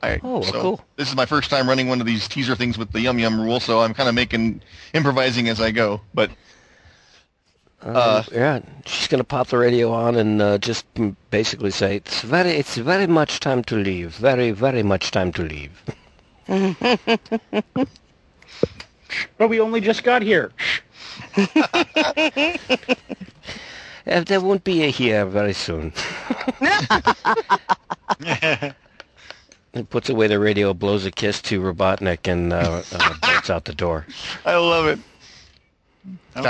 I, 0.00 0.20
Oh, 0.22 0.42
so 0.42 0.60
cool. 0.60 0.80
This 0.94 1.08
is 1.08 1.16
my 1.16 1.26
first 1.26 1.50
time 1.50 1.68
running 1.68 1.88
one 1.88 2.00
of 2.00 2.06
these 2.06 2.28
teaser 2.28 2.54
things 2.54 2.78
with 2.78 2.92
the 2.92 3.00
yum 3.00 3.18
yum 3.18 3.40
rule, 3.40 3.58
so 3.58 3.80
I'm 3.80 3.94
kind 3.94 4.08
of 4.08 4.14
making 4.14 4.60
improvising 4.92 5.48
as 5.48 5.60
I 5.60 5.72
go. 5.72 6.00
But 6.14 6.30
Uh, 7.82 8.22
yeah, 8.32 8.60
she's 8.86 9.06
going 9.06 9.20
to 9.20 9.24
pop 9.24 9.48
the 9.48 9.58
radio 9.58 9.92
on 9.92 10.16
and 10.16 10.42
uh, 10.42 10.58
just 10.58 10.84
basically 11.30 11.70
say 11.70 11.96
it's 11.96 12.22
very, 12.22 12.50
it's 12.50 12.76
very 12.76 13.06
much 13.06 13.40
time 13.40 13.62
to 13.64 13.76
leave. 13.76 14.14
Very, 14.16 14.50
very 14.50 14.82
much 14.82 15.10
time 15.10 15.32
to 15.32 15.42
leave. 15.42 15.82
But 19.38 19.48
we 19.48 19.58
only 19.60 19.80
just 19.80 20.04
got 20.04 20.22
here. 20.22 20.52
Uh, 24.06 24.20
there 24.20 24.40
won't 24.40 24.64
be 24.64 24.84
a 24.84 24.90
here 24.90 25.26
very 25.26 25.52
soon. 25.52 25.92
It 29.74 29.90
puts 29.90 30.08
away 30.08 30.28
the 30.28 30.38
radio, 30.38 30.72
blows 30.72 31.04
a 31.04 31.10
kiss 31.10 31.42
to 31.42 31.60
Robotnik, 31.60 32.26
and 32.26 32.54
uh, 32.54 32.82
uh, 32.90 33.14
bolts 33.20 33.50
out 33.50 33.66
the 33.66 33.74
door. 33.74 34.06
I 34.46 34.56
love 34.56 34.86
it. 34.86 34.98
Okay. 36.34 36.46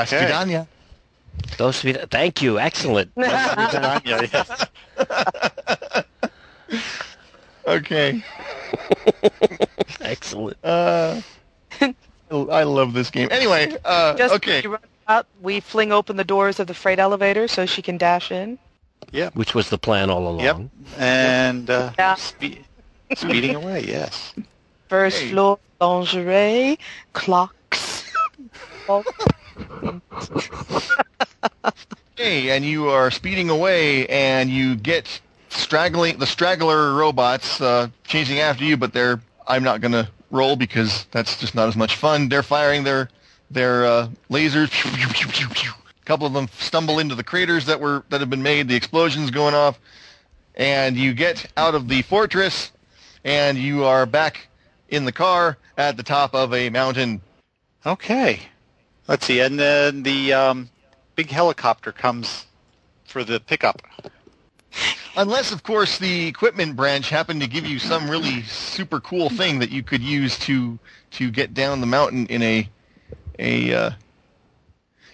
Vidania. 1.39 1.57
Those 1.57 1.76
sweet. 1.76 2.10
Thank 2.10 2.42
you. 2.42 2.58
Excellent. 2.58 3.10
Yeah, 3.17 4.00
yes. 4.33 4.67
Okay. 7.67 8.23
Excellent. 10.00 10.57
Uh, 10.65 11.20
I 12.31 12.62
love 12.62 12.94
this 12.94 13.10
game. 13.10 13.28
Anyway, 13.31 13.76
uh, 13.84 14.15
Just 14.17 14.34
okay. 14.36 14.62
we 14.62 14.68
run 14.68 14.81
out, 15.07 15.26
we 15.42 15.60
fling 15.60 15.92
open 15.92 16.17
the 16.17 16.25
doors 16.25 16.58
of 16.60 16.67
the 16.67 16.73
freight 16.75 16.99
elevator 16.99 17.47
so 17.47 17.67
she 17.67 17.83
can 17.83 17.99
dash 17.99 18.33
in. 18.33 18.58
Yeah. 19.12 19.28
Which 19.34 19.55
was 19.55 19.68
the 19.68 19.76
plan 19.76 20.08
all 20.08 20.26
along. 20.28 20.41
Yep. 20.41 20.60
And 20.99 21.68
uh, 21.68 21.92
Yeah. 21.99 22.15
spe- 22.15 22.65
speeding 23.15 23.55
away, 23.55 23.84
yes. 23.86 24.33
First 24.89 25.18
Hey. 25.18 25.31
floor 25.31 25.58
lingerie, 25.81 26.78
clocks. 27.12 28.05
Okay, 32.18 32.50
and 32.50 32.65
you 32.65 32.89
are 32.89 33.12
speeding 33.12 33.49
away, 33.49 34.05
and 34.08 34.50
you 34.50 34.75
get 34.75 35.20
straggling 35.50 36.18
the 36.18 36.26
straggler 36.26 36.92
robots 36.94 37.60
uh, 37.60 37.86
chasing 38.08 38.41
after 38.41 38.65
you, 38.65 38.76
but 38.76 38.92
they're 38.92 39.20
I'm 39.47 39.62
not 39.62 39.81
gonna 39.81 40.10
roll 40.33 40.57
because 40.57 41.07
that's 41.12 41.39
just 41.39 41.55
not 41.55 41.68
as 41.68 41.76
much 41.76 41.94
fun. 41.94 42.28
They're 42.28 42.42
firing 42.42 42.83
their 42.83 43.08
their 43.52 43.86
uh, 43.86 44.08
lasers. 44.31 44.68
A 45.70 46.05
couple 46.05 46.26
of 46.26 46.33
them 46.33 46.49
stumble 46.58 46.99
into 46.99 47.15
the 47.15 47.23
craters 47.23 47.67
that 47.67 47.81
were 47.81 48.02
that 48.08 48.20
have 48.20 48.31
been 48.31 48.42
made. 48.42 48.67
The 48.67 48.75
explosions 48.75 49.31
going 49.31 49.55
off, 49.55 49.78
and 50.57 50.97
you 50.97 51.15
get 51.15 51.47
out 51.57 51.76
of 51.76 51.86
the 51.86 52.02
fortress, 52.02 52.73
and 53.25 53.57
you 53.57 53.84
are 53.84 54.07
back 54.07 54.49
in 54.89 55.05
the 55.05 55.12
car 55.12 55.57
at 55.76 55.97
the 55.97 56.02
top 56.02 56.34
of 56.34 56.52
a 56.52 56.68
mountain. 56.70 57.20
Okay. 57.86 58.41
Let's 59.07 59.25
see. 59.25 59.41
And 59.41 59.58
then 59.58 60.02
the 60.02 60.33
um, 60.34 60.68
big 61.19 61.31
helicopter 61.31 61.91
comes 61.91 62.47
for 63.05 63.25
the 63.25 63.41
pickup. 63.41 63.83
Unless, 65.17 65.51
of 65.51 65.65
course, 65.65 65.99
the 65.99 66.29
equipment 66.29 66.77
branch 66.77 67.11
happened 67.11 67.41
to 67.41 67.49
give 67.49 67.67
you 67.67 67.81
some 67.81 68.09
really 68.09 68.43
super 68.43 69.01
cool 69.01 69.29
thing 69.29 69.59
that 69.59 69.71
you 69.71 69.83
could 69.83 70.01
use 70.01 70.39
to 70.39 70.79
to 71.11 71.29
get 71.33 71.55
down 71.55 71.81
the 71.81 71.89
mountain 71.89 72.27
in 72.27 72.41
a 72.43 72.69
a. 73.41 73.75
Uh, 73.75 73.91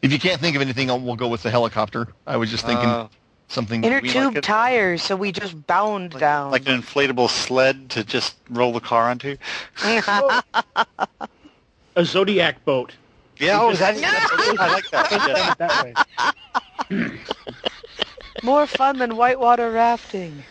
if 0.02 0.12
you 0.12 0.18
can't 0.18 0.42
think 0.42 0.54
of 0.54 0.60
anything, 0.60 0.88
we'll 0.88 1.16
go 1.16 1.28
with 1.28 1.42
the 1.42 1.50
helicopter. 1.50 2.08
I 2.26 2.36
was 2.36 2.50
just 2.50 2.66
thinking 2.66 2.86
Uh, 2.86 3.08
something. 3.48 3.82
Inner 3.82 4.02
tube 4.02 4.34
like 4.34 4.42
tires, 4.42 5.02
so 5.02 5.16
we 5.16 5.32
just 5.32 5.66
bound 5.66 6.10
down. 6.18 6.50
like 6.50 6.68
an 6.68 6.82
inflatable 6.82 7.30
sled 7.30 7.88
to 7.90 8.04
just 8.04 8.36
roll 8.50 8.74
the 8.74 8.80
car 8.80 9.08
onto. 9.08 9.38
A 11.96 12.04
Zodiac 12.04 12.62
boat. 12.66 12.92
Yeah, 13.38 13.60
oh, 13.60 13.72
that, 13.74 13.96
that's, 13.96 14.60
I 14.60 14.72
like 14.72 14.90
that. 14.90 15.10
Yeah. 15.10 15.54
that 15.58 15.84
way. 16.90 17.10
More 18.42 18.66
fun 18.66 18.98
than 18.98 19.16
whitewater 19.16 19.70
rafting. 19.70 20.42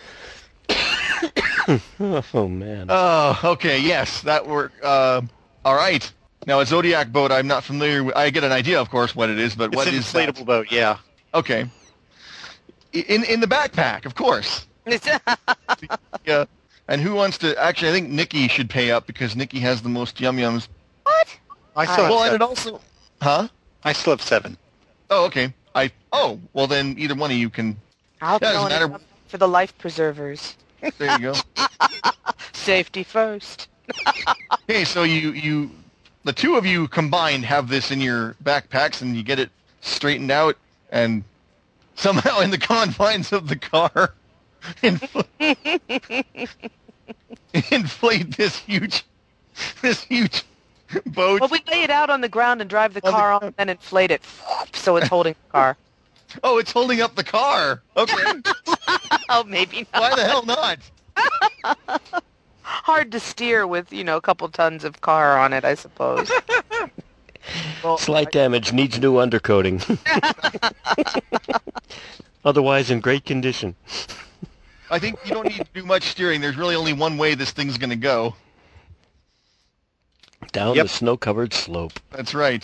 Oh 2.02 2.50
man. 2.50 2.88
Oh, 2.90 3.40
okay. 3.44 3.80
Yes, 3.80 4.22
that 4.24 4.46
work. 4.46 4.74
Uh, 4.84 5.22
all 5.64 5.76
right. 5.76 6.12
Now, 6.46 6.60
a 6.60 6.66
Zodiac 6.66 7.14
boat, 7.14 7.32
I'm 7.32 7.48
not 7.48 7.64
familiar 7.64 8.04
with. 8.04 8.18
I 8.18 8.30
get 8.32 8.44
an 8.44 8.52
idea, 8.52 8.82
of 8.82 8.90
course, 8.90 9.16
what 9.16 9.30
it 9.30 9.40
is, 9.40 9.56
but 9.56 9.68
It's 9.70 9.76
what 9.78 9.88
an 9.88 9.94
is 9.96 10.04
inflatable 10.06 10.36
that? 10.40 10.46
boat, 10.46 10.72
yeah. 10.74 10.98
Okay. 11.34 11.66
In 12.92 13.24
in 13.24 13.40
the 13.40 13.48
backpack, 13.48 14.06
of 14.06 14.16
course. 14.16 14.68
Yeah. 16.26 16.46
And 16.90 17.00
who 17.02 17.14
wants 17.14 17.38
to? 17.40 17.58
Actually, 17.58 17.90
I 17.90 17.94
think 17.94 18.10
Nikki 18.10 18.50
should 18.50 18.70
pay 18.70 18.92
up 18.92 19.08
because 19.08 19.34
Nikki 19.36 19.60
has 19.60 19.82
the 19.82 19.90
most 19.90 20.20
yum 20.20 20.36
yums. 20.38 20.68
I 21.76 21.86
still, 21.86 22.10
Well, 22.10 22.20
have 22.24 22.34
and 22.34 22.36
it 22.36 22.42
also. 22.42 22.82
Huh? 23.22 23.48
I 23.84 23.94
still 23.94 24.14
have 24.14 24.22
seven. 24.22 24.58
Oh, 25.10 25.26
okay. 25.26 25.54
I. 25.76 25.92
Oh, 26.12 26.40
well 26.54 26.68
then 26.68 26.96
either 26.98 27.16
one 27.16 27.32
of 27.32 27.38
you 27.38 27.50
can. 27.50 27.78
I'll 28.22 28.40
Yeah, 28.42 28.52
throw 28.52 28.70
matter. 28.70 29.00
for 29.28 29.38
the 29.38 29.48
life 29.48 29.78
preservers. 29.78 30.56
There 30.98 31.20
you 31.20 31.34
go. 31.34 31.34
Safety 32.54 33.04
first. 33.04 33.68
Okay, 34.70 34.86
so 34.86 35.04
you 35.04 35.32
you 35.32 35.70
the 36.24 36.32
two 36.32 36.56
of 36.56 36.66
you 36.66 36.88
combined 36.88 37.44
have 37.44 37.68
this 37.68 37.92
in 37.92 38.00
your 38.00 38.34
backpacks, 38.46 39.02
and 39.02 39.14
you 39.16 39.22
get 39.22 39.38
it 39.40 39.50
straightened 39.82 40.32
out, 40.32 40.56
and 40.90 41.22
somehow 41.96 42.40
in 42.40 42.50
the 42.50 42.58
confines 42.72 43.34
of 43.34 43.50
the 43.50 43.58
car, 43.58 44.14
infl- 44.82 45.26
inflate 47.72 48.38
this 48.38 48.58
huge, 48.58 49.04
this 49.82 50.04
huge 50.04 50.44
boat. 51.08 51.42
Well, 51.42 51.50
we 51.50 51.60
lay 51.72 51.84
it 51.84 51.90
out 51.90 52.10
on 52.10 52.22
the 52.22 52.30
ground 52.30 52.62
and 52.62 52.70
drive 52.70 52.94
the 52.94 53.02
car 53.02 53.32
on, 53.34 53.54
and 53.58 53.70
inflate 53.70 54.12
it, 54.12 54.22
so 54.74 54.96
it's 54.98 55.08
holding 55.08 55.36
the 55.48 55.52
car. 55.52 55.78
Oh, 56.44 56.58
it's 56.58 56.72
holding 56.72 57.00
up 57.00 57.14
the 57.14 57.24
car. 57.24 57.84
Okay, 57.96 58.16
Oh, 59.30 59.44
maybe 59.44 59.86
not. 59.94 60.02
why 60.02 60.16
the 60.16 60.24
hell 60.24 60.44
not? 60.44 60.80
Hard 62.64 63.12
to 63.12 63.20
steer 63.20 63.68
with, 63.68 63.94
you 63.94 64.04
know, 64.04 64.18
a 64.18 64.22
couple 64.22 64.50
tons 64.50 64.84
of 64.84 65.00
car 65.02 65.38
on 65.38 65.54
it, 65.54 65.64
I 65.64 65.76
suppose. 65.76 66.32
well, 67.84 68.00
Slight 68.00 68.32
damage 68.32 68.74
needs 68.74 69.00
new 69.00 69.14
undercoating. 69.18 69.80
Otherwise, 72.44 72.90
in 72.90 73.00
great 73.00 73.26
condition. 73.26 73.76
I 74.90 74.98
think 74.98 75.20
you 75.26 75.36
don't 75.36 75.46
need 75.48 75.58
to 75.58 75.68
do 75.74 75.84
much 75.86 76.04
steering. 76.04 76.42
There's 76.42 76.58
really 76.58 76.76
only 76.76 76.94
one 76.94 77.18
way 77.20 77.36
this 77.36 77.52
thing's 77.52 77.78
going 77.78 77.92
to 77.92 77.96
go. 77.96 78.36
Down 80.52 80.76
Yep. 80.76 80.86
the 80.86 80.90
snow-covered 80.90 81.54
slope. 81.54 81.94
That's 82.12 82.34
right. 82.34 82.64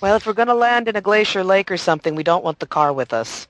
well, 0.00 0.16
if 0.16 0.26
we're 0.26 0.32
going 0.32 0.48
to 0.48 0.54
land 0.54 0.88
in 0.88 0.96
a 0.96 1.00
glacier 1.00 1.44
lake 1.44 1.70
or 1.70 1.76
something, 1.76 2.14
we 2.14 2.22
don't 2.22 2.42
want 2.44 2.58
the 2.58 2.66
car 2.66 2.92
with 2.92 3.12
us. 3.12 3.46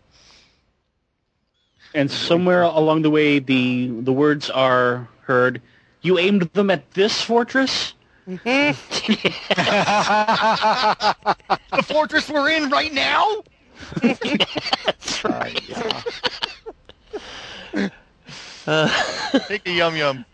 And 1.95 2.11
somewhere 2.11 2.63
along 2.63 3.03
the 3.03 3.11
way, 3.11 3.39
the 3.39 3.89
the 3.89 4.13
words 4.13 4.49
are 4.51 5.09
heard. 5.23 5.61
You 6.01 6.19
aimed 6.19 6.43
them 6.55 6.71
at 6.71 6.91
this 6.93 7.21
fortress. 7.23 7.93
Mm-hmm. 8.27 8.73
The 11.77 11.83
fortress 11.83 12.29
we're 12.31 12.51
in 12.51 12.71
right 12.71 12.93
now. 12.93 13.43
Take 19.49 19.67
a 19.67 19.71
yum 19.71 19.97
yum. 19.97 20.25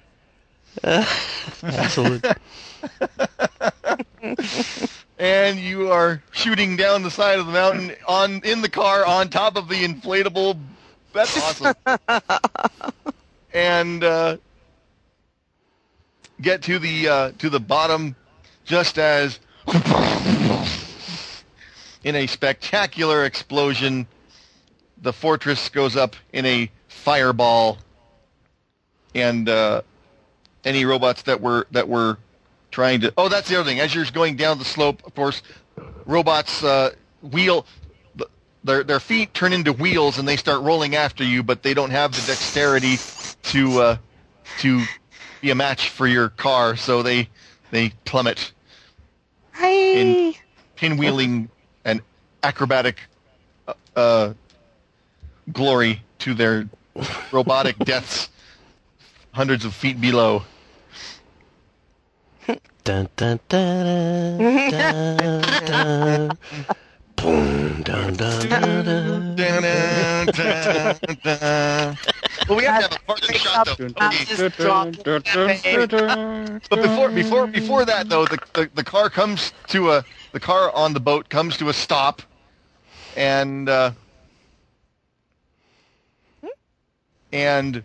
Excellent. 1.63 2.27
and 5.19 5.59
you 5.59 5.91
are 5.91 6.23
shooting 6.33 6.77
down 6.77 7.03
the 7.03 7.11
side 7.11 7.39
of 7.39 7.47
the 7.47 7.53
mountain 7.53 7.93
on 8.07 8.41
in 8.45 8.63
the 8.63 8.69
car 8.69 9.05
on 9.05 9.29
top 9.29 9.57
of 9.57 9.69
the 9.69 9.85
inflatable. 9.85 10.59
That's 11.13 11.37
awesome. 11.37 11.75
and 13.53 14.05
uh, 14.05 14.37
get 16.41 16.63
to 16.63 16.79
the 16.79 17.09
uh, 17.09 17.33
to 17.39 17.51
the 17.51 17.61
bottom 17.61 18.15
just 18.65 18.99
as 18.99 19.39
in 22.05 22.15
a 22.15 22.27
spectacular 22.27 23.25
explosion, 23.25 24.07
the 25.01 25.13
fortress 25.13 25.69
goes 25.69 25.97
up 25.97 26.17
in 26.33 26.47
a 26.47 26.71
fireball, 26.89 27.79
and 29.15 29.49
uh, 29.49 29.83
any 30.65 30.85
robots 30.85 31.23
that 31.23 31.41
were 31.41 31.67
that 31.71 31.89
were 31.89 32.19
trying 32.71 33.01
to. 33.01 33.13
Oh, 33.17 33.29
that's 33.29 33.49
the 33.49 33.57
other 33.59 33.69
thing. 33.69 33.81
As 33.81 33.95
you're 33.95 34.05
going 34.07 34.37
down 34.37 34.59
the 34.59 34.65
slope, 34.65 35.07
of 35.07 35.15
course, 35.15 35.43
robots 36.07 36.63
uh, 36.63 36.91
wheel. 37.23 37.67
Their 38.65 38.83
their 38.83 39.01
feet 39.01 39.33
turn 39.35 39.53
into 39.53 39.73
wheels 39.73 40.19
and 40.19 40.27
they 40.27 40.37
start 40.37 40.63
rolling 40.63 40.97
after 40.97 41.23
you, 41.25 41.43
but 41.43 41.63
they 41.63 41.75
don't 41.75 41.91
have 41.91 42.13
the 42.13 42.27
dexterity 42.27 42.97
to 43.51 43.81
uh, 43.81 43.97
to 44.59 44.85
be 45.41 45.51
a 45.51 45.55
match 45.55 45.91
for 45.91 46.07
your 46.07 46.29
car, 46.31 46.77
so 46.77 47.03
they 47.03 47.29
they 47.71 47.91
plummet 48.05 48.53
in 49.61 50.35
pinwheeling 50.77 51.49
and 51.85 52.03
acrobatic 52.43 52.99
uh, 53.67 53.75
uh, 53.97 54.35
glory 55.53 56.03
to 56.19 56.35
their 56.35 56.69
robotic 57.33 57.79
deaths 57.85 58.29
hundreds 59.39 59.65
of 59.65 59.73
feet 59.73 60.01
below. 60.01 60.43
Dun, 62.83 63.09
dun, 63.17 63.39
dun, 63.49 64.69
dun, 64.69 64.69
dun, 64.69 65.65
dun. 65.65 66.39
Boom, 67.17 67.83
dun, 67.83 68.15
dun, 68.17 68.49
dun, 69.37 70.29
dun. 71.23 71.99
Well, 72.49 72.59
we 72.59 72.65
have 72.65 72.77
to 72.79 72.83
have 72.83 72.93
a 72.93 72.99
part 73.07 73.23
of 73.23 73.29
the 73.29 73.35
shot 73.35 73.65
though. 73.65 73.79
Okay. 74.07 74.25
Just 74.25 74.57
drop 74.59 74.89
it. 74.97 75.05
But 76.69 76.83
before 76.83 77.11
before 77.11 77.47
before 77.47 77.85
that 77.85 78.09
though, 78.09 78.27
the, 78.27 78.39
the 78.55 78.71
the 78.75 78.85
car 78.85 79.09
comes 79.09 79.53
to 79.69 79.93
a 79.93 80.05
the 80.33 80.41
car 80.41 80.75
on 80.75 80.95
the 80.95 81.01
boat 81.01 81.29
comes 81.29 81.57
to 81.59 81.69
a 81.69 81.73
stop, 81.73 82.23
and 83.17 83.69
uh, 83.69 83.93
and 87.33 87.85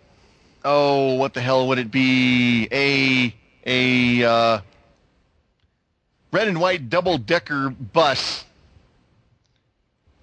oh, 0.64 1.14
what 1.14 1.34
the 1.34 1.40
hell 1.40 1.68
would 1.68 1.78
it 1.78 1.90
be? 1.90 2.68
A 2.72 3.34
a 3.66 4.24
uh, 4.24 4.60
red 6.32 6.48
and 6.48 6.60
white 6.60 6.88
double 6.90 7.18
decker 7.18 7.70
bus 7.70 8.44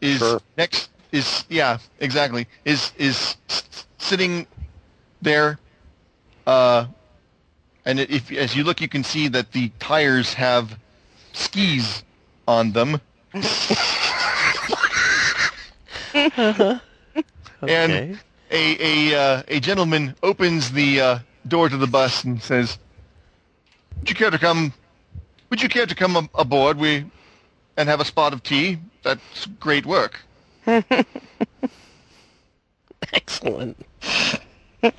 is 0.01 0.19
Sure. 0.19 0.41
next 0.57 0.89
is 1.11 1.45
yeah 1.49 1.77
exactly 1.99 2.47
is 2.65 2.91
is 2.97 3.37
sitting 3.97 4.47
there 5.21 5.59
uh 6.47 6.85
and 7.85 7.99
if 7.99 8.31
as 8.31 8.55
you 8.55 8.63
look 8.63 8.81
you 8.81 8.87
can 8.87 9.03
see 9.03 9.27
that 9.27 9.51
the 9.51 9.69
tires 9.79 10.33
have 10.33 10.77
skis 11.33 12.03
on 12.47 12.71
them 12.71 12.99
and 16.13 16.81
Okay. 17.63 18.17
A 18.51 18.77
a 19.11 19.15
uh, 19.19 19.43
a 19.47 19.59
gentleman 19.59 20.15
opens 20.23 20.71
the 20.71 21.01
uh, 21.01 21.19
door 21.47 21.69
to 21.69 21.77
the 21.77 21.87
bus 21.87 22.23
and 22.23 22.41
says, 22.41 22.77
"Would 23.99 24.09
you 24.09 24.15
care 24.15 24.29
to 24.31 24.37
come? 24.39 24.73
Would 25.49 25.61
you 25.61 25.69
care 25.69 25.85
to 25.85 25.95
come 25.95 26.17
ab- 26.17 26.29
aboard? 26.35 26.77
We 26.77 27.05
and 27.77 27.89
have 27.89 27.99
a 28.01 28.05
spot 28.05 28.33
of 28.33 28.43
tea. 28.43 28.77
That's 29.03 29.45
great 29.59 29.85
work." 29.85 30.21
Excellent. 33.13 33.77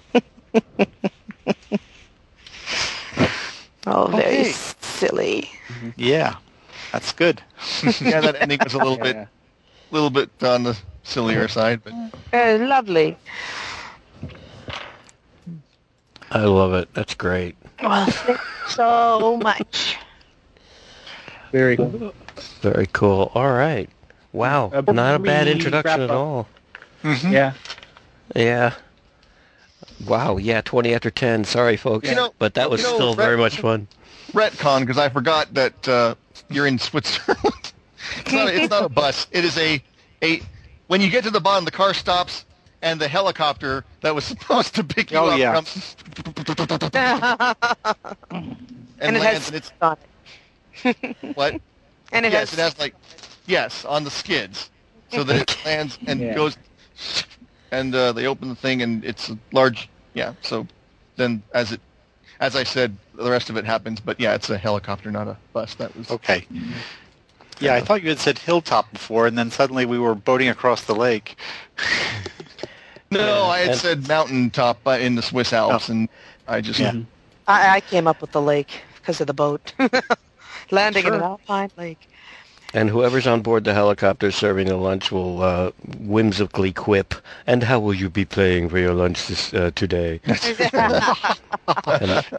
Oh, 3.86 4.06
very 4.08 4.38
Okay. 4.38 4.52
silly. 4.80 5.50
Yeah, 5.96 6.36
that's 6.92 7.12
good. 7.12 7.42
yeah, 8.00 8.20
that 8.20 8.36
ending 8.40 8.60
was 8.62 8.74
a 8.74 8.78
little 8.78 8.96
bit, 8.98 9.16
Yeah. 9.16 9.26
Little 9.92 10.10
bit 10.10 10.30
on 10.42 10.64
the 10.64 10.76
sillier 11.04 11.46
side, 11.48 11.82
but 11.84 11.92
Uh, 12.32 12.58
lovely. 12.66 13.16
I 16.30 16.40
love 16.44 16.72
it. 16.74 16.92
That's 16.94 17.14
great. 17.14 17.56
Well, 17.82 18.06
thank 18.06 18.38
you 18.38 18.44
so 18.70 19.36
much. 19.42 19.96
Very 21.50 21.76
cool. 21.76 22.14
Very 22.62 22.88
cool. 22.92 23.30
All 23.34 23.52
right. 23.52 23.90
Wow. 24.32 24.70
Uh, 24.72 24.80
Not 24.92 25.16
a 25.16 25.18
bad 25.18 25.46
introduction 25.48 26.00
wrap 26.00 26.00
at 26.00 26.10
up- 26.10 26.16
all. 26.16 26.48
Yeah. 27.04 27.52
Yeah. 28.34 28.72
Wow. 30.06 30.38
Yeah. 30.38 30.62
Twenty 30.62 30.94
after 30.94 31.10
ten. 31.10 31.44
Sorry, 31.44 31.76
folks. 31.76 32.08
You 32.08 32.14
know- 32.14 32.32
but 32.38 32.54
that 32.54 32.70
was 32.70 32.80
you 32.80 32.88
know, 32.88 32.94
still 32.94 33.14
Brett- 33.14 33.26
very 33.26 33.36
much 33.36 33.58
fun. 33.58 33.88
retcon 34.32 34.80
because 34.80 34.96
I 34.96 35.10
forgot 35.10 35.52
that 35.54 35.86
uh, 35.88 36.14
you're 36.48 36.66
in 36.66 36.78
Switzerland. 36.78 37.61
It's, 38.16 38.32
not 38.32 38.48
a, 38.48 38.54
it's 38.56 38.70
not 38.70 38.84
a 38.84 38.88
bus. 38.88 39.26
It 39.30 39.44
is 39.44 39.58
a 39.58 39.82
a. 40.22 40.42
When 40.88 41.00
you 41.00 41.10
get 41.10 41.24
to 41.24 41.30
the 41.30 41.40
bottom, 41.40 41.64
the 41.64 41.70
car 41.70 41.94
stops, 41.94 42.44
and 42.82 43.00
the 43.00 43.08
helicopter 43.08 43.84
that 44.02 44.14
was 44.14 44.24
supposed 44.32 44.74
to 44.76 44.84
pick 44.84 45.12
you 45.12 45.18
Oh, 45.18 45.28
up 45.28 45.38
yeah. 45.38 45.52
comes 45.52 45.96
and, 49.00 49.06
And 49.06 49.16
it 49.16 49.22
lands, 49.22 49.46
has 49.46 49.48
and 49.48 49.56
it's 49.56 49.72
what? 51.34 51.56
And 52.12 52.26
it 52.26 52.32
yes, 52.32 52.52
has, 52.52 52.52
it 52.52 52.58
has 52.58 52.78
like 52.78 52.94
yes 53.46 53.84
on 53.84 54.04
the 54.04 54.10
skids, 54.10 54.70
so 55.08 55.24
that 55.24 55.36
it 55.36 55.48
lands 55.64 55.98
and 56.06 56.20
Yeah. 56.20 56.32
goes, 56.32 56.56
and 57.72 57.94
uh, 57.94 58.12
they 58.12 58.26
open 58.26 58.48
the 58.48 58.56
thing 58.56 58.82
and 58.82 59.04
it's 59.04 59.30
a 59.30 59.38
large. 59.52 59.90
Yeah, 60.14 60.34
so 60.40 60.66
then 61.16 61.42
as 61.54 61.72
it, 61.72 61.80
as 62.40 62.56
I 62.56 62.64
said, 62.64 62.98
the 63.14 63.30
rest 63.30 63.50
of 63.50 63.56
it 63.56 63.64
happens. 63.66 64.00
But 64.00 64.20
yeah, 64.20 64.34
it's 64.34 64.50
a 64.50 64.58
helicopter, 64.58 65.10
not 65.10 65.28
a 65.28 65.38
bus. 65.52 65.74
That 65.76 65.94
was 65.96 66.08
Okay. 66.10 66.46
Yeah, 67.60 67.74
I 67.74 67.80
thought 67.80 68.02
you 68.02 68.08
had 68.08 68.18
said 68.18 68.38
hilltop 68.38 68.90
before, 68.92 69.26
and 69.26 69.38
then 69.38 69.50
suddenly 69.50 69.86
we 69.86 69.98
were 69.98 70.14
boating 70.14 70.48
across 70.48 70.84
the 70.84 70.94
lake. 70.94 71.36
No, 73.10 73.44
I 73.44 73.58
had 73.58 73.68
And- 73.72 73.78
said 73.78 74.08
mountaintop 74.08 74.78
uh, 74.86 74.92
in 74.92 75.16
the 75.16 75.22
Swiss 75.22 75.52
Alps, 75.52 75.90
and 75.90 76.08
I 76.48 76.62
just 76.62 76.80
Yeah. 76.80 76.94
I, 77.46 77.76
I 77.76 77.80
came 77.80 78.06
up 78.06 78.22
with 78.22 78.32
the 78.32 78.40
lake 78.40 78.80
because 78.96 79.20
of 79.20 79.26
the 79.26 79.34
boat. 79.34 79.74
Landing 80.70 81.04
in 81.06 81.12
an 81.12 81.20
Sure. 81.20 81.28
alpine 81.28 81.70
lake. 81.76 82.08
And 82.74 82.88
whoever's 82.88 83.26
on 83.26 83.42
board 83.42 83.64
the 83.64 83.74
helicopter 83.74 84.30
serving 84.30 84.68
the 84.68 84.76
lunch 84.76 85.12
will 85.12 85.42
uh, 85.42 85.72
whimsically 85.98 86.72
quip, 86.72 87.14
and 87.46 87.62
how 87.62 87.78
will 87.78 87.92
you 87.92 88.08
be 88.08 88.24
playing 88.24 88.70
for 88.70 88.78
your 88.78 88.94
lunch 88.94 89.26
this, 89.26 89.52
uh, 89.52 89.72
today? 89.74 90.20
and 90.24 90.36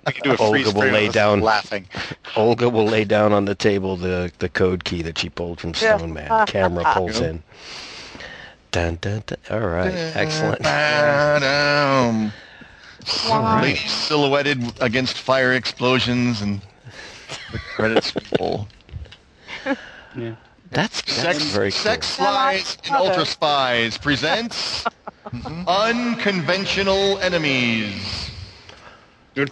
We 0.08 0.14
can 0.14 0.24
do 0.24 0.32
a 0.32 0.38
Olga 0.40 0.72
will 0.72 0.92
lay 0.92 1.10
down- 1.10 1.42
laughing. 1.42 1.88
Olga 2.36 2.68
will 2.68 2.86
lay 2.86 3.06
down 3.06 3.32
on 3.32 3.46
the 3.46 3.54
table 3.54 3.96
the, 3.96 4.32
the 4.40 4.50
code 4.50 4.86
key 4.86 5.04
that 5.04 5.20
she 5.20 5.30
pulled 5.30 5.60
from 5.60 5.70
Yeah. 5.80 5.98
Stone 5.98 6.14
Man. 6.14 6.48
Camera 6.48 6.84
pulls 6.94 7.20
in. 7.20 7.44
Dun, 8.72 8.98
dun, 9.02 9.22
dun. 9.28 9.38
All 9.52 9.60
right, 9.68 9.94
excellent. 10.16 10.64
Ba-dum. 10.64 12.34
All 13.30 13.42
right. 13.44 13.78
Silhouetted 13.78 14.82
against 14.82 15.20
fire 15.20 15.54
explosions 15.54 16.42
and 16.42 16.60
the 17.52 17.60
credits 17.60 18.14
roll. 18.40 18.68
Yeah. 20.16 20.36
That's, 20.72 21.02
that's 21.02 21.40
Sex, 21.40 21.44
very 21.52 21.72
cool. 21.72 21.80
Sex 21.80 22.08
Spies 22.08 22.78
and 22.86 22.96
Ultra 22.96 23.26
Spies 23.26 23.98
presents 23.98 24.86
Unconventional 25.68 27.20
Enemies. 27.20 28.32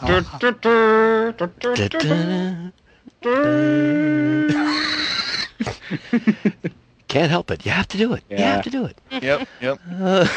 Can't 7.07 7.29
help 7.29 7.51
it. 7.51 7.65
You 7.65 7.71
have 7.71 7.87
to 7.89 7.97
do 7.97 8.13
it. 8.13 8.23
You 8.29 8.37
have 8.37 8.63
to 8.63 8.69
do 8.69 8.85
it. 8.85 8.97
Yep, 9.11 9.47
yep. 9.59 9.79
Uh, 9.91 10.27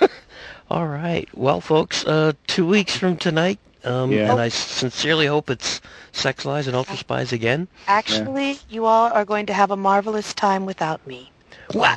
all 0.70 0.86
right. 0.86 1.28
Well, 1.34 1.60
folks, 1.60 2.04
uh, 2.06 2.32
two 2.46 2.66
weeks 2.66 2.96
from 2.96 3.16
tonight, 3.16 3.58
um, 3.84 4.12
Yeah. 4.12 4.30
and 4.32 4.40
I 4.40 4.48
sincerely 4.48 5.26
hope 5.26 5.50
it's 5.50 5.80
Sex 6.12 6.44
Lies 6.44 6.66
and 6.66 6.76
Ultra 6.76 6.96
Spies 6.96 7.32
again. 7.32 7.68
Actually, 7.86 8.58
you 8.68 8.84
all 8.86 9.10
are 9.12 9.24
going 9.24 9.46
to 9.46 9.52
have 9.54 9.70
a 9.70 9.76
marvelous 9.76 10.34
time 10.34 10.66
without 10.66 11.06
me. 11.06 11.30
Wow. 11.74 11.96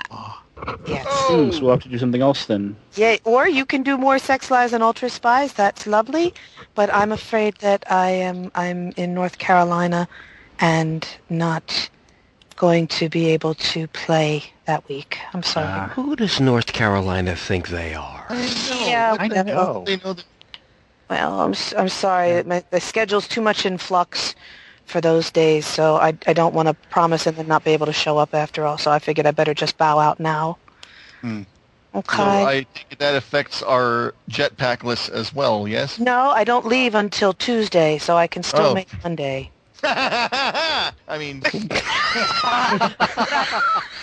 Yes. 0.87 1.05
Hmm, 1.09 1.51
so 1.51 1.61
we'll 1.61 1.71
have 1.71 1.83
to 1.83 1.89
do 1.89 1.97
something 1.97 2.21
else 2.21 2.45
then. 2.45 2.75
Yeah, 2.95 3.17
or 3.25 3.47
you 3.47 3.65
can 3.65 3.83
do 3.83 3.97
more 3.97 4.17
sex 4.19 4.49
lies 4.51 4.71
and 4.71 4.83
ultra 4.83 5.09
spies. 5.09 5.53
That's 5.53 5.85
lovely, 5.87 6.33
but 6.75 6.93
I'm 6.93 7.11
afraid 7.11 7.55
that 7.57 7.83
I 7.91 8.09
am 8.11 8.51
I'm 8.55 8.93
in 8.95 9.13
North 9.13 9.39
Carolina, 9.39 10.07
and 10.59 11.05
not 11.29 11.89
going 12.55 12.87
to 12.87 13.09
be 13.09 13.27
able 13.27 13.55
to 13.55 13.87
play 13.87 14.43
that 14.65 14.87
week. 14.87 15.17
I'm 15.33 15.43
sorry. 15.43 15.67
Ah. 15.67 15.87
Who 15.95 16.15
does 16.15 16.39
North 16.39 16.67
Carolina 16.67 17.35
think 17.35 17.69
they 17.69 17.93
are? 17.93 18.25
yeah, 18.85 19.17
I 19.19 19.27
know. 19.27 19.83
They 19.85 19.97
know 19.97 20.13
that 20.13 20.25
Well, 21.13 21.41
I'm 21.41 21.53
I'm 21.77 21.89
sorry. 21.89 22.41
My, 22.43 22.63
the 22.71 22.79
schedule's 22.81 23.27
too 23.27 23.41
much 23.41 23.67
in 23.67 23.77
flux 23.77 24.33
for 24.85 24.99
those 24.99 25.29
days, 25.29 25.67
so 25.67 25.97
I 25.97 26.17
I 26.25 26.33
don't 26.33 26.55
want 26.55 26.69
to 26.69 26.73
promise 26.89 27.27
and 27.27 27.37
then 27.37 27.47
not 27.47 27.63
be 27.63 27.69
able 27.71 27.85
to 27.85 27.93
show 27.93 28.17
up 28.17 28.33
after 28.33 28.65
all. 28.65 28.79
So 28.79 28.89
I 28.89 28.97
figured 28.97 29.27
I 29.27 29.31
better 29.31 29.53
just 29.53 29.77
bow 29.77 29.99
out 29.99 30.19
now. 30.19 30.57
Hmm. 31.21 31.43
Okay. 31.93 32.17
So 32.17 32.23
I 32.23 32.65
think 32.73 32.97
that 32.97 33.13
affects 33.15 33.61
our 33.61 34.15
jetpack 34.31 34.83
list 34.83 35.09
as 35.09 35.31
well, 35.35 35.67
yes? 35.67 35.99
No, 35.99 36.31
I 36.31 36.43
don't 36.43 36.65
leave 36.65 36.95
until 36.95 37.31
Tuesday, 37.33 37.99
so 37.99 38.17
I 38.17 38.25
can 38.25 38.41
still 38.41 38.71
Oh. 38.71 38.73
make 38.73 38.89
Monday. 39.03 39.51
I 39.83 40.91
mean, 41.19 41.41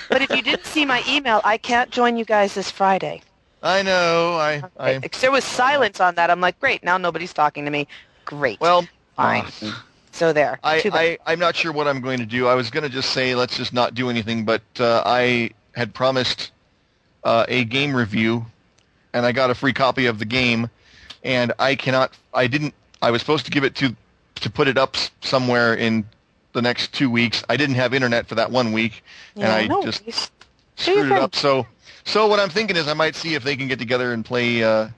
But 0.09 0.23
if 0.23 0.31
you 0.31 0.43
didn't 0.43 0.67
see 0.67 0.85
my 0.85 1.03
email, 1.09 1.41
I 1.43 1.59
can't 1.59 1.91
join 1.91 2.17
you 2.17 2.25
guys 2.25 2.55
this 2.55 2.71
Friday. 2.71 3.23
I 3.63 3.83
know, 3.83 4.35
I, 4.35 4.63
I, 4.79 4.99
there 5.21 5.31
was 5.31 5.45
silence 5.45 6.01
on 6.01 6.15
that. 6.15 6.31
I'm 6.31 6.41
like, 6.41 6.59
great, 6.61 6.83
now 6.83 6.97
nobody's 6.97 7.33
talking 7.33 7.65
to 7.67 7.71
me. 7.71 7.87
Great. 8.25 8.61
well, 8.61 8.87
fine. 9.17 9.45
so 10.13 10.33
there. 10.33 10.59
I, 10.63 10.83
I, 10.93 11.19
I'm 11.27 11.39
not 11.39 11.57
sure 11.57 11.73
what 11.73 11.87
I'm 11.87 12.01
going 12.01 12.19
to 12.19 12.27
do. 12.27 12.47
I 12.47 12.55
was 12.55 12.71
going 12.71 12.85
to 12.85 12.89
just 12.89 13.11
say 13.11 13.35
let's 13.35 13.57
just 13.57 13.73
not 13.73 13.95
do 13.95 14.09
anything, 14.09 14.45
but 14.45 14.63
uh, 14.79 15.03
I 15.05 15.51
had 15.75 15.93
promised 15.93 16.53
uh, 17.25 17.45
a 17.49 17.65
game 17.65 17.95
review, 17.95 18.47
and 19.13 19.27
I 19.27 19.33
got 19.33 19.51
a 19.51 19.55
free 19.55 19.73
copy 19.73 20.07
of 20.07 20.19
the 20.19 20.25
game, 20.25 20.71
and 21.23 21.53
I 21.59 21.75
cannot. 21.75 22.17
I 22.33 22.47
didn't. 22.47 22.75
I 23.03 23.11
was 23.11 23.21
supposed 23.21 23.45
to 23.45 23.51
give 23.51 23.65
it 23.65 23.75
to 23.77 23.95
to 24.37 24.51
put 24.51 24.69
it 24.69 24.79
up 24.79 24.97
somewhere 25.21 25.75
in 25.75 26.05
the 26.53 26.63
next 26.63 26.93
two 26.93 27.11
weeks. 27.11 27.45
I 27.49 27.57
didn't 27.57 27.77
have 27.77 27.95
internet 27.95 28.27
for 28.27 28.35
that 28.37 28.51
one 28.51 28.73
week, 28.73 29.05
and 29.37 29.47
I 29.47 29.67
no 29.67 29.83
just 29.83 30.03
worries. 30.03 30.31
Do 30.77 30.93
your 30.93 31.01
screwed 31.05 31.13
it 31.13 31.23
up. 31.23 31.35
So, 31.35 31.67
so 32.05 32.27
what 32.27 32.41
I'm 32.41 32.51
thinking 32.51 32.77
is 32.77 32.89
I 32.89 32.95
might 32.95 33.15
see 33.15 33.35
if 33.35 33.45
they 33.45 33.57
can 33.57 33.69
get 33.69 33.79
together 33.79 34.13
and 34.13 34.25
play 34.25 34.63
uh, 34.63 34.89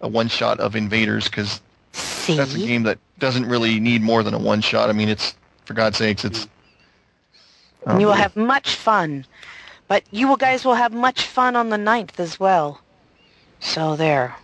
a 0.00 0.08
one 0.08 0.28
shot 0.28 0.60
of 0.60 0.74
Invaders 0.76 1.24
because 1.28 1.60
that's 1.92 2.54
a 2.54 2.58
game 2.58 2.82
that 2.84 2.98
doesn't 3.18 3.46
really 3.46 3.80
need 3.80 4.02
more 4.02 4.22
than 4.22 4.34
a 4.34 4.38
one 4.38 4.60
shot. 4.60 4.88
I 4.88 4.92
mean, 4.92 5.08
it's 5.08 5.34
for 5.64 5.74
God's 5.74 5.98
sakes, 5.98 6.24
it's. 6.24 6.46
And 7.86 8.00
you 8.00 8.06
will 8.06 8.14
um, 8.14 8.20
have 8.20 8.36
much 8.36 8.74
fun. 8.74 9.24
But 9.88 10.04
you 10.10 10.28
will 10.28 10.36
guys 10.36 10.64
will 10.64 10.74
have 10.74 10.92
much 10.92 11.22
fun 11.22 11.56
on 11.56 11.70
the 11.70 11.76
9th 11.76 12.20
as 12.20 12.38
well. 12.38 12.80
So 13.60 13.96
there. 13.96 14.36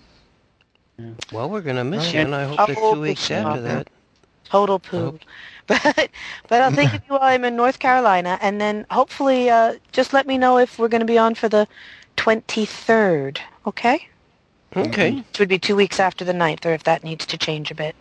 Well, 1.33 1.51
we're 1.51 1.61
going 1.61 1.77
to 1.77 1.85
miss 1.85 2.13
you, 2.13 2.21
Right. 2.21 2.27
and 2.27 2.35
I 2.35 2.45
hope 2.45 2.57
that 2.69 2.79
Oh, 2.79 2.95
two 2.95 3.01
weeks 3.01 3.31
after 3.31 3.61
that. 3.63 3.89
Total 4.45 4.79
poo. 4.79 5.19
But 5.67 6.11
but 6.49 6.61
I'll 6.61 6.73
think 6.73 6.93
of 6.93 7.01
you 7.09 7.15
while 7.15 7.23
I'm 7.23 7.43
in 7.43 7.57
North 7.57 7.79
Carolina, 7.79 8.39
and 8.43 8.61
then 8.61 8.85
hopefully 8.91 9.49
uh, 9.49 9.77
just 9.93 10.13
let 10.13 10.27
me 10.27 10.37
know 10.37 10.59
if 10.59 10.79
we're 10.79 10.89
going 10.89 11.01
to 11.01 11.07
be 11.07 11.17
on 11.17 11.35
for 11.35 11.49
the 11.49 11.67
23rd, 12.19 13.39
okay? 13.67 14.07
Okay. 14.77 15.13
Which 15.13 15.39
would 15.39 15.49
be 15.49 15.59
two 15.59 15.75
weeks 15.75 15.99
after 15.99 16.23
the 16.23 16.35
9th, 16.35 16.67
or 16.67 16.75
if 16.75 16.85
that 16.85 17.03
needs 17.03 17.25
to 17.27 17.39
change 17.39 17.71
a 17.71 17.75
bit. 17.75 17.97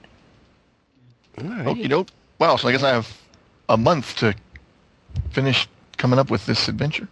All 1.38 1.46
right. 1.46 1.66
Okie 1.66 1.88
doke. 1.88 2.10
Wow, 2.40 2.58
so 2.58 2.68
I 2.68 2.74
guess 2.74 2.84
I 2.84 2.90
have 2.90 3.18
a 3.70 3.78
month 3.78 4.18
to 4.18 4.36
finish 5.32 5.68
coming 5.98 6.20
up 6.20 6.30
with 6.30 6.46
this 6.46 6.68
adventure. 6.68 7.08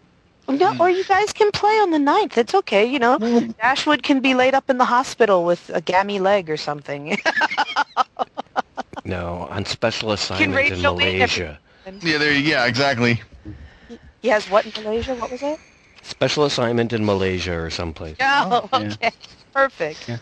No, 0.50 0.76
or 0.80 0.90
you 0.90 1.06
guys 1.06 1.32
can 1.32 1.50
play 1.52 1.80
on 1.80 1.92
the 1.92 1.98
9th. 1.98 2.38
It's 2.38 2.54
okay, 2.54 2.86
you 2.86 3.00
know. 3.00 3.18
Dashwood 3.62 4.04
can 4.04 4.20
be 4.20 4.34
laid 4.34 4.54
up 4.54 4.70
in 4.70 4.78
the 4.78 4.86
hospital 4.86 5.46
with 5.46 5.72
a 5.74 5.80
gammy 5.80 6.20
leg 6.20 6.50
or 6.50 6.58
something. 6.58 7.18
No, 9.04 9.48
on 9.50 9.66
special 9.66 10.12
assignment 10.12 10.54
raid 10.56 10.72
in 10.74 10.80
your 10.82 10.94
wing 10.94 11.18
Malaysia. 11.18 11.60
Yeah, 12.02 12.18
there. 12.18 12.34
Yeah, 12.34 12.66
exactly. 12.66 13.22
he 14.22 14.30
has 14.30 14.50
what 14.50 14.66
in 14.66 14.84
Malaysia? 14.84 15.16
What 15.16 15.32
was 15.32 15.42
it? 15.42 15.60
Special 16.04 16.46
assignment 16.46 16.94
in 16.94 17.06
Malaysia 17.06 17.54
or 17.54 17.70
someplace. 17.70 18.18
Oh, 18.20 18.70
yeah. 18.74 18.94
okay. 18.94 19.12
Perfect. 19.54 20.08
Yeah. 20.10 20.18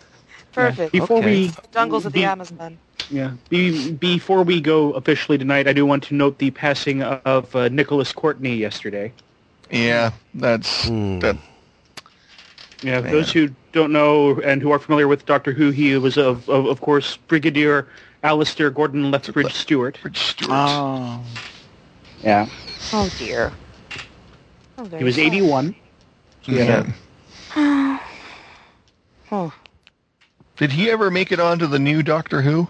Perfect. 0.53 0.91
Before 0.91 1.17
Okay. 1.19 1.47
we 1.47 1.51
Jungles 1.73 2.05
of 2.05 2.13
the 2.13 2.21
be- 2.21 2.25
Amazon. 2.25 2.77
Yeah. 3.09 3.31
Be, 3.49 3.91
before 3.91 4.43
we 4.43 4.61
go 4.61 4.91
officially 4.93 5.37
tonight, 5.37 5.67
I 5.67 5.73
do 5.73 5.85
want 5.85 6.03
to 6.03 6.15
note 6.15 6.37
the 6.39 6.51
passing 6.51 7.01
of 7.03 7.55
uh, 7.55 7.67
Nicholas 7.69 8.11
Courtney 8.13 8.55
yesterday. 8.55 9.11
Yeah, 9.71 10.11
that's 10.33 10.87
Hmm. 10.87 11.19
that. 11.19 11.37
Yeah, 12.81 13.01
Man. 13.01 13.11
those 13.11 13.31
who 13.31 13.49
don't 13.73 13.91
know 13.91 14.39
and 14.41 14.61
who 14.61 14.71
are 14.71 14.79
familiar 14.79 15.07
with 15.07 15.25
Doctor 15.25 15.51
Who, 15.51 15.69
he 15.71 15.97
was 15.97 16.17
of 16.17 16.47
of, 16.49 16.65
of 16.65 16.81
course 16.81 17.17
Brigadier 17.27 17.87
Alistair 18.23 18.69
Gordon 18.69 19.11
Lethbridge 19.11 19.53
Stewart. 19.53 19.97
Rich 20.03 20.19
Stewart. 20.19 20.51
Oh. 20.53 21.23
Yeah. 22.23 22.47
Oh 22.93 23.09
dear. 23.17 23.51
Oh, 24.77 24.85
He 24.85 25.03
was 25.03 25.15
sad. 25.15 25.25
81. 25.25 25.75
yeah. 26.45 26.91
Oh. 29.31 29.53
Did 30.57 30.71
he 30.71 30.89
ever 30.89 31.11
make 31.11 31.31
it 31.31 31.39
onto 31.39 31.67
the 31.67 31.77
new 31.77 32.01
Doctor 32.01 32.41
Who? 32.41 32.67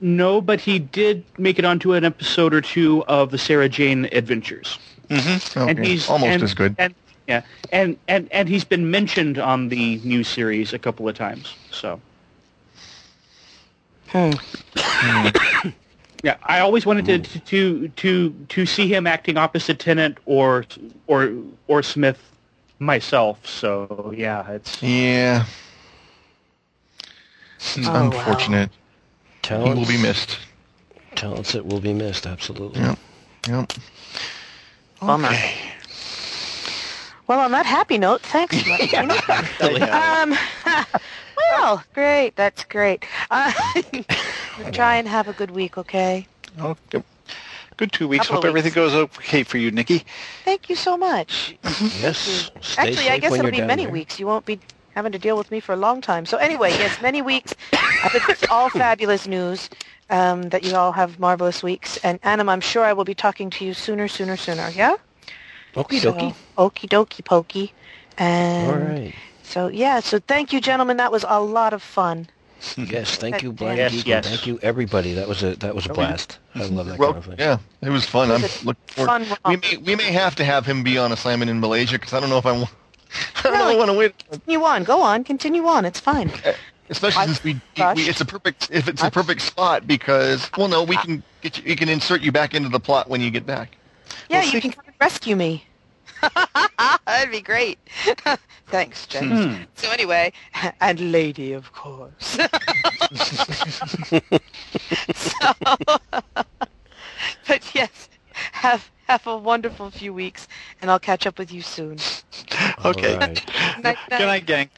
No, 0.00 0.40
but 0.40 0.60
he 0.60 0.78
did 0.80 1.24
make 1.38 1.58
it 1.58 1.64
onto 1.64 1.92
an 1.92 2.04
episode 2.04 2.52
or 2.52 2.60
two 2.60 3.04
of 3.06 3.30
the 3.30 3.38
Sarah 3.38 3.68
Jane 3.68 4.08
Adventures. 4.12 4.78
Mm-hmm. 5.08 5.58
Okay, 5.60 5.70
and 5.70 5.86
he's 5.86 6.08
almost 6.10 6.30
and- 6.30 6.42
as 6.42 6.54
good. 6.54 6.74
And, 6.78 6.94
yeah, 7.28 7.42
and, 7.72 7.96
and 8.08 8.26
and 8.32 8.48
he's 8.48 8.64
been 8.64 8.90
mentioned 8.90 9.38
on 9.38 9.68
the 9.68 9.98
new 10.02 10.24
series 10.24 10.72
a 10.72 10.78
couple 10.78 11.08
of 11.08 11.14
times. 11.14 11.54
So 11.70 12.00
Hmm. 14.10 14.32
yeah, 16.22 16.36
I 16.42 16.60
always 16.60 16.86
wanted 16.86 17.04
to 17.06 17.40
to 17.40 17.88
to 17.88 18.30
to 18.48 18.66
see 18.66 18.88
him 18.92 19.06
acting 19.06 19.36
opposite 19.36 19.78
Tennant 19.78 20.18
or 20.26 20.64
or 21.06 21.32
or 21.68 21.82
Smith 21.82 22.18
myself. 22.78 23.46
So 23.46 24.12
yeah, 24.16 24.50
it's 24.50 24.82
Yeah, 24.82 25.44
Oh, 27.86 27.92
wow. 27.92 28.06
unfortunate. 28.06 28.70
He 29.42 29.56
will 29.56 29.86
be 29.86 29.98
missed. 29.98 30.38
Talents 31.14 31.52
that 31.52 31.64
will 31.66 31.80
be 31.80 31.92
missed, 31.92 32.26
absolutely. 32.26 32.80
Yep. 32.80 32.98
Yep. 33.48 33.72
Bummer. 35.00 35.28
Okay. 35.28 35.54
Well, 37.26 37.40
on 37.40 37.50
that 37.52 37.66
happy 37.66 37.98
note, 37.98 38.22
thanks. 38.22 38.66
Martin. 38.66 39.10
um, 39.82 40.34
well, 41.50 41.82
great. 41.94 42.36
That's 42.36 42.64
great. 42.64 43.04
Uh, 43.30 43.52
try 44.72 44.96
and 44.96 45.08
have 45.08 45.28
a 45.28 45.32
good 45.32 45.50
week, 45.50 45.78
okay? 45.78 46.26
Okay. 46.60 47.02
Good 47.76 47.92
two 47.92 48.08
weeks. 48.08 48.26
Couple 48.26 48.42
Hope 48.42 48.48
everything 48.48 48.72
goes 48.72 48.92
okay 48.94 49.44
for 49.44 49.56
you, 49.58 49.70
Nikki. 49.70 50.04
Thank 50.44 50.68
you 50.68 50.74
so 50.76 50.96
much. 50.96 51.56
Yes. 52.00 52.50
Actually, 52.76 53.08
I 53.08 53.18
guess 53.18 53.32
it'll 53.32 53.50
be 53.52 53.60
many 53.60 53.84
there. 53.84 53.92
weeks. 53.92 54.18
You 54.18 54.26
won't 54.26 54.44
be 54.44 54.58
having 54.94 55.12
to 55.12 55.18
deal 55.18 55.36
with 55.36 55.50
me 55.52 55.60
for 55.60 55.72
a 55.74 55.76
long 55.76 56.00
time. 56.00 56.26
So 56.26 56.38
anyway, 56.38 56.70
yes, 56.70 57.00
many 57.00 57.22
weeks. 57.22 57.54
It's 57.72 58.48
all 58.50 58.68
fabulous 58.84 59.26
news. 59.28 59.70
Um, 60.10 60.48
that 60.48 60.64
you 60.64 60.74
all 60.74 60.92
have 60.92 61.18
marvelous 61.18 61.62
weeks, 61.62 61.98
and 61.98 62.18
Anam, 62.22 62.48
I'm 62.48 62.62
sure 62.62 62.82
I 62.82 62.94
will 62.94 63.04
be 63.04 63.14
talking 63.14 63.50
to 63.50 63.64
you 63.66 63.74
sooner, 63.74 64.08
sooner, 64.08 64.38
sooner. 64.38 64.70
Yeah. 64.70 64.96
Okie 65.74 66.00
So, 66.00 66.14
dokie. 66.14 66.34
okie 66.56 66.88
dokie 66.88 67.22
pokey. 67.22 67.72
And 68.16 68.70
All 68.70 68.78
right. 68.78 69.14
So 69.48 69.68
yeah, 69.68 70.00
so 70.00 70.18
thank 70.18 70.52
you, 70.52 70.60
gentlemen. 70.60 70.96
That 70.98 71.10
was 71.12 71.24
a 71.28 71.40
lot 71.40 71.72
of 71.72 71.82
fun. 71.82 72.28
Yes, 72.76 73.14
thank 73.16 73.42
you, 73.44 73.54
Yes, 73.60 73.76
yes. 73.78 73.92
Geek, 73.92 74.06
yes. 74.06 74.26
Thank 74.28 74.46
you, 74.48 74.58
everybody. 74.62 75.14
That 75.14 75.28
was 75.28 75.44
a 75.44 75.54
that 75.56 75.74
was 75.76 75.86
a 75.86 75.90
blast. 75.94 76.38
I 76.56 76.64
love 76.64 76.86
that 76.86 76.98
Well, 76.98 77.12
kind 77.12 77.24
of 77.24 77.30
thing. 77.30 77.36
yeah, 77.38 77.58
it 77.82 77.90
was 77.90 78.04
fun. 78.04 78.32
I'm 78.32 78.42
looking 78.64 78.74
forward. 78.88 79.26
fun 79.26 79.38
We 79.46 79.56
may 79.58 79.76
we 79.76 79.94
may 79.94 80.10
have 80.12 80.34
to 80.36 80.44
have 80.44 80.66
him 80.66 80.82
be 80.82 80.98
on 80.98 81.12
assignment 81.12 81.50
in 81.52 81.60
Malaysia 81.60 81.98
because 81.98 82.12
I 82.14 82.18
don't 82.20 82.30
know 82.30 82.38
if 82.38 82.46
I 82.46 82.52
want. 82.52 82.70
I 83.36 83.42
don't. 83.42 83.52
Really? 83.52 83.76
Want 83.76 83.90
to 83.90 83.96
wait, 83.96 84.18
Continue 84.28 84.64
on. 84.64 84.82
Go 84.84 85.00
on. 85.00 85.22
Continue 85.22 85.66
on. 85.68 85.84
It's 85.84 86.00
fine. 86.00 86.30
Eh, 86.44 86.52
especially 86.90 87.22
I- 87.22 87.26
since 87.26 87.44
we, 87.44 87.54
we 87.54 88.02
it's 88.10 88.20
a 88.20 88.24
perfect 88.26 88.70
if 88.72 88.88
it's 88.88 89.04
I- 89.04 89.06
a 89.06 89.10
perfect 89.12 89.42
spot 89.42 89.86
because 89.86 90.50
well 90.58 90.66
no 90.68 90.82
we 90.82 90.96
uh, 90.96 91.02
can 91.02 91.22
get 91.42 91.58
you, 91.58 91.64
we 91.64 91.76
can 91.76 91.88
insert 91.88 92.22
you 92.22 92.32
back 92.32 92.54
into 92.54 92.68
the 92.70 92.80
plot 92.80 93.08
when 93.08 93.20
you 93.20 93.30
get 93.30 93.46
back. 93.46 93.76
Yeah, 94.28 94.38
Well, 94.38 94.46
you 94.46 94.50
see- 94.50 94.60
can 94.62 94.72
come 94.72 94.84
and 94.86 94.96
rescue 95.00 95.36
me. 95.36 95.64
That'd 97.06 97.30
be 97.32 97.40
great. 97.40 97.78
Thanks, 98.66 99.06
James. 99.06 99.44
Hmm. 99.44 99.62
So 99.74 99.90
anyway, 99.90 100.32
and 100.80 101.12
lady, 101.12 101.52
of 101.52 101.72
course. 101.72 102.38
so, 105.14 105.52
but 107.46 107.74
yes, 107.74 108.08
have 108.52 108.90
have 109.06 109.26
a 109.26 109.36
wonderful 109.36 109.90
few 109.90 110.12
weeks, 110.12 110.46
and 110.80 110.90
I'll 110.90 110.98
catch 110.98 111.26
up 111.26 111.38
with 111.38 111.52
you 111.52 111.62
soon. 111.62 111.98
Okay. 112.84 113.14
All 113.14 113.18
right. 113.20 113.42
Night, 113.82 113.98
Good 114.10 114.26
night, 114.26 114.46
gang. 114.46 114.70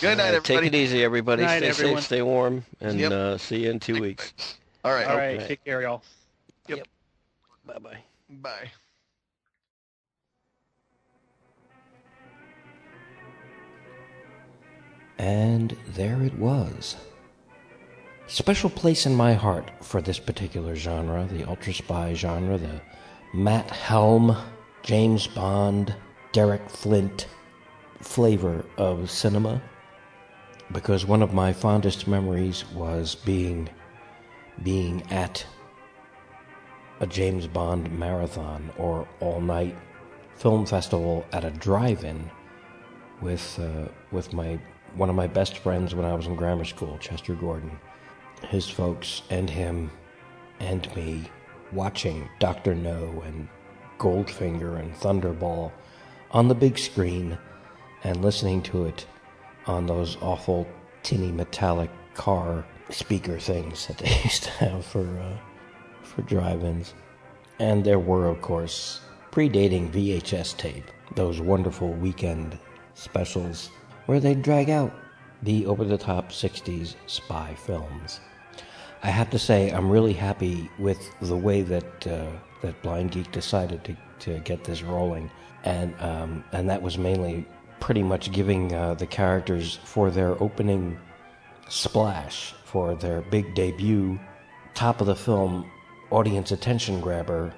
Good 0.00 0.18
night, 0.18 0.34
Uh, 0.34 0.40
Take 0.40 0.64
it 0.64 0.74
easy, 0.74 1.02
everybody. 1.04 1.42
Night, 1.42 1.58
stay 1.58 1.68
everyone. 1.68 1.96
safe, 1.96 2.06
stay 2.06 2.22
warm, 2.22 2.64
and 2.80 2.98
Yep. 2.98 3.12
uh, 3.12 3.38
see 3.38 3.64
you 3.64 3.70
in 3.70 3.80
two 3.80 4.00
weeks. 4.00 4.32
All 4.84 4.92
right. 4.92 5.06
All 5.06 5.16
right, 5.16 5.36
Okay. 5.36 5.48
take 5.48 5.64
care, 5.64 5.82
y'all. 5.82 6.02
Yep. 6.68 6.86
Bye 7.66 7.78
bye. 7.78 8.02
Bye. 8.28 8.70
And 15.18 15.76
there 15.88 16.22
it 16.22 16.38
was. 16.38 16.96
Special 18.28 18.70
place 18.70 19.06
in 19.06 19.14
my 19.14 19.32
heart 19.32 19.70
for 19.80 20.00
this 20.00 20.18
particular 20.18 20.76
genre, 20.76 21.26
the 21.30 21.48
ultra 21.48 21.72
spy 21.72 22.14
genre, 22.14 22.58
the 22.58 22.80
Matt 23.34 23.70
Helm, 23.70 24.36
James 24.82 25.26
Bond, 25.26 25.94
Derek 26.32 26.68
Flint 26.68 27.26
flavor 28.00 28.64
of 28.76 29.10
cinema. 29.10 29.60
Because 30.72 31.06
one 31.06 31.22
of 31.22 31.32
my 31.32 31.52
fondest 31.52 32.06
memories 32.06 32.64
was 32.72 33.14
being 33.14 33.68
being 34.62 35.02
at 35.10 35.46
a 37.00 37.06
James 37.06 37.46
Bond 37.46 37.90
marathon 37.98 38.70
or 38.76 39.08
all 39.20 39.40
night 39.40 39.76
film 40.34 40.66
festival 40.66 41.24
at 41.32 41.44
a 41.44 41.50
drive-in 41.50 42.30
with 43.20 43.58
uh, 43.58 43.90
with 44.12 44.32
my 44.32 44.58
one 44.98 45.08
of 45.08 45.14
my 45.14 45.28
best 45.28 45.58
friends 45.58 45.94
when 45.94 46.04
I 46.04 46.12
was 46.12 46.26
in 46.26 46.34
grammar 46.34 46.64
school, 46.64 46.98
Chester 46.98 47.34
Gordon, 47.34 47.78
his 48.48 48.68
folks 48.68 49.22
and 49.30 49.48
him 49.48 49.92
and 50.58 50.94
me 50.96 51.30
watching 51.72 52.28
Doctor 52.40 52.74
No 52.74 53.22
and 53.24 53.48
Goldfinger 53.98 54.80
and 54.80 54.92
Thunderball 54.92 55.70
on 56.32 56.48
the 56.48 56.54
big 56.54 56.78
screen 56.78 57.38
and 58.02 58.22
listening 58.22 58.60
to 58.62 58.86
it 58.86 59.06
on 59.66 59.86
those 59.86 60.16
awful 60.20 60.66
tinny 61.04 61.30
metallic 61.30 61.90
car 62.14 62.66
speaker 62.90 63.38
things 63.38 63.86
that 63.86 63.98
they 63.98 64.08
used 64.24 64.44
to 64.44 64.50
have 64.50 64.84
for 64.84 65.06
uh, 65.20 65.36
for 66.02 66.22
drive-ins. 66.22 66.94
And 67.60 67.84
there 67.84 68.00
were, 68.00 68.26
of 68.26 68.40
course, 68.40 69.00
predating 69.30 69.92
VHS 69.92 70.56
tape, 70.56 70.90
those 71.14 71.40
wonderful 71.40 71.92
weekend 71.92 72.58
specials 72.94 73.70
where 74.08 74.20
they'd 74.20 74.40
drag 74.40 74.70
out. 74.70 74.90
The 75.42 75.66
over 75.66 75.84
the 75.84 75.98
top 75.98 76.30
60s 76.30 76.94
spy 77.06 77.54
films. 77.54 78.20
I 79.02 79.10
have 79.10 79.28
to 79.30 79.38
say, 79.38 79.70
I'm 79.70 79.90
really 79.90 80.14
happy 80.14 80.70
with 80.78 80.98
the 81.20 81.36
way 81.36 81.60
that 81.62 82.06
uh, 82.06 82.30
that 82.62 82.82
Blind 82.82 83.12
Geek 83.12 83.30
decided 83.30 83.84
to, 83.84 83.96
to 84.20 84.40
get 84.40 84.64
this 84.64 84.82
rolling, 84.82 85.30
and 85.62 85.94
um, 86.00 86.42
and 86.52 86.68
that 86.70 86.80
was 86.80 86.96
mainly 86.96 87.46
pretty 87.80 88.02
much 88.02 88.32
giving 88.32 88.74
uh, 88.74 88.94
the 88.94 89.06
characters 89.06 89.78
for 89.84 90.10
their 90.10 90.42
opening 90.42 90.98
splash, 91.68 92.54
for 92.64 92.94
their 92.94 93.20
big 93.20 93.54
debut, 93.54 94.18
top 94.74 95.02
of 95.02 95.06
the 95.06 95.14
film, 95.14 95.70
audience 96.10 96.50
attention 96.50 96.98
grabber, 96.98 97.52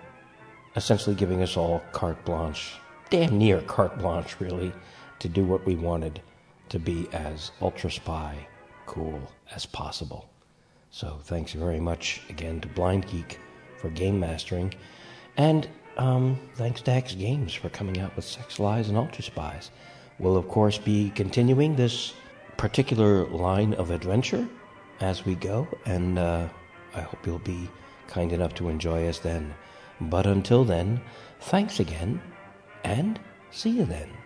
essentially 0.74 1.14
giving 1.14 1.42
us 1.42 1.56
all 1.56 1.80
carte 1.92 2.22
blanche, 2.24 2.74
damn 3.08 3.38
near 3.38 3.62
carte 3.62 3.96
blanche, 3.98 4.38
really, 4.40 4.72
to 5.20 5.28
do 5.28 5.44
what 5.44 5.64
we 5.64 5.76
wanted 5.76 6.20
to 6.70 6.78
be 6.78 7.08
as 7.12 7.52
ultra 7.60 7.90
spy 7.90 8.46
cool 8.86 9.20
as 9.54 9.66
possible. 9.66 10.28
So 10.90 11.18
thanks 11.22 11.52
very 11.52 11.78
much 11.78 12.22
again 12.28 12.60
to 12.62 12.68
Blind 12.68 13.06
Geek 13.06 13.38
for 13.78 13.90
game 13.90 14.18
mastering, 14.18 14.74
and 15.36 15.68
um, 15.96 16.38
thanks 16.54 16.82
to 16.82 16.92
Hex 16.92 17.14
Games 17.14 17.54
for 17.54 17.68
coming 17.68 18.00
out 18.00 18.14
with 18.16 18.24
Sex 18.24 18.58
Lies 18.58 18.88
and 18.88 18.98
Ultra 18.98 19.22
Spies. 19.22 19.70
We'll 20.18 20.36
of 20.36 20.48
course 20.48 20.78
be 20.78 21.10
continuing 21.14 21.76
this 21.76 22.14
particular 22.56 23.26
line 23.26 23.74
of 23.74 23.90
adventure 23.90 24.48
as 25.00 25.24
we 25.24 25.34
go, 25.34 25.68
and 25.86 26.18
uh, 26.18 26.48
I 26.94 27.00
hope 27.00 27.26
you'll 27.26 27.38
be 27.38 27.70
kind 28.08 28.32
enough 28.32 28.54
to 28.54 28.68
enjoy 28.68 29.06
us 29.06 29.18
then. 29.18 29.54
But 30.00 30.26
until 30.26 30.64
then, 30.64 31.00
thanks 31.40 31.80
again, 31.80 32.20
and 32.84 33.18
see 33.50 33.70
you 33.70 33.84
then. 33.84 34.19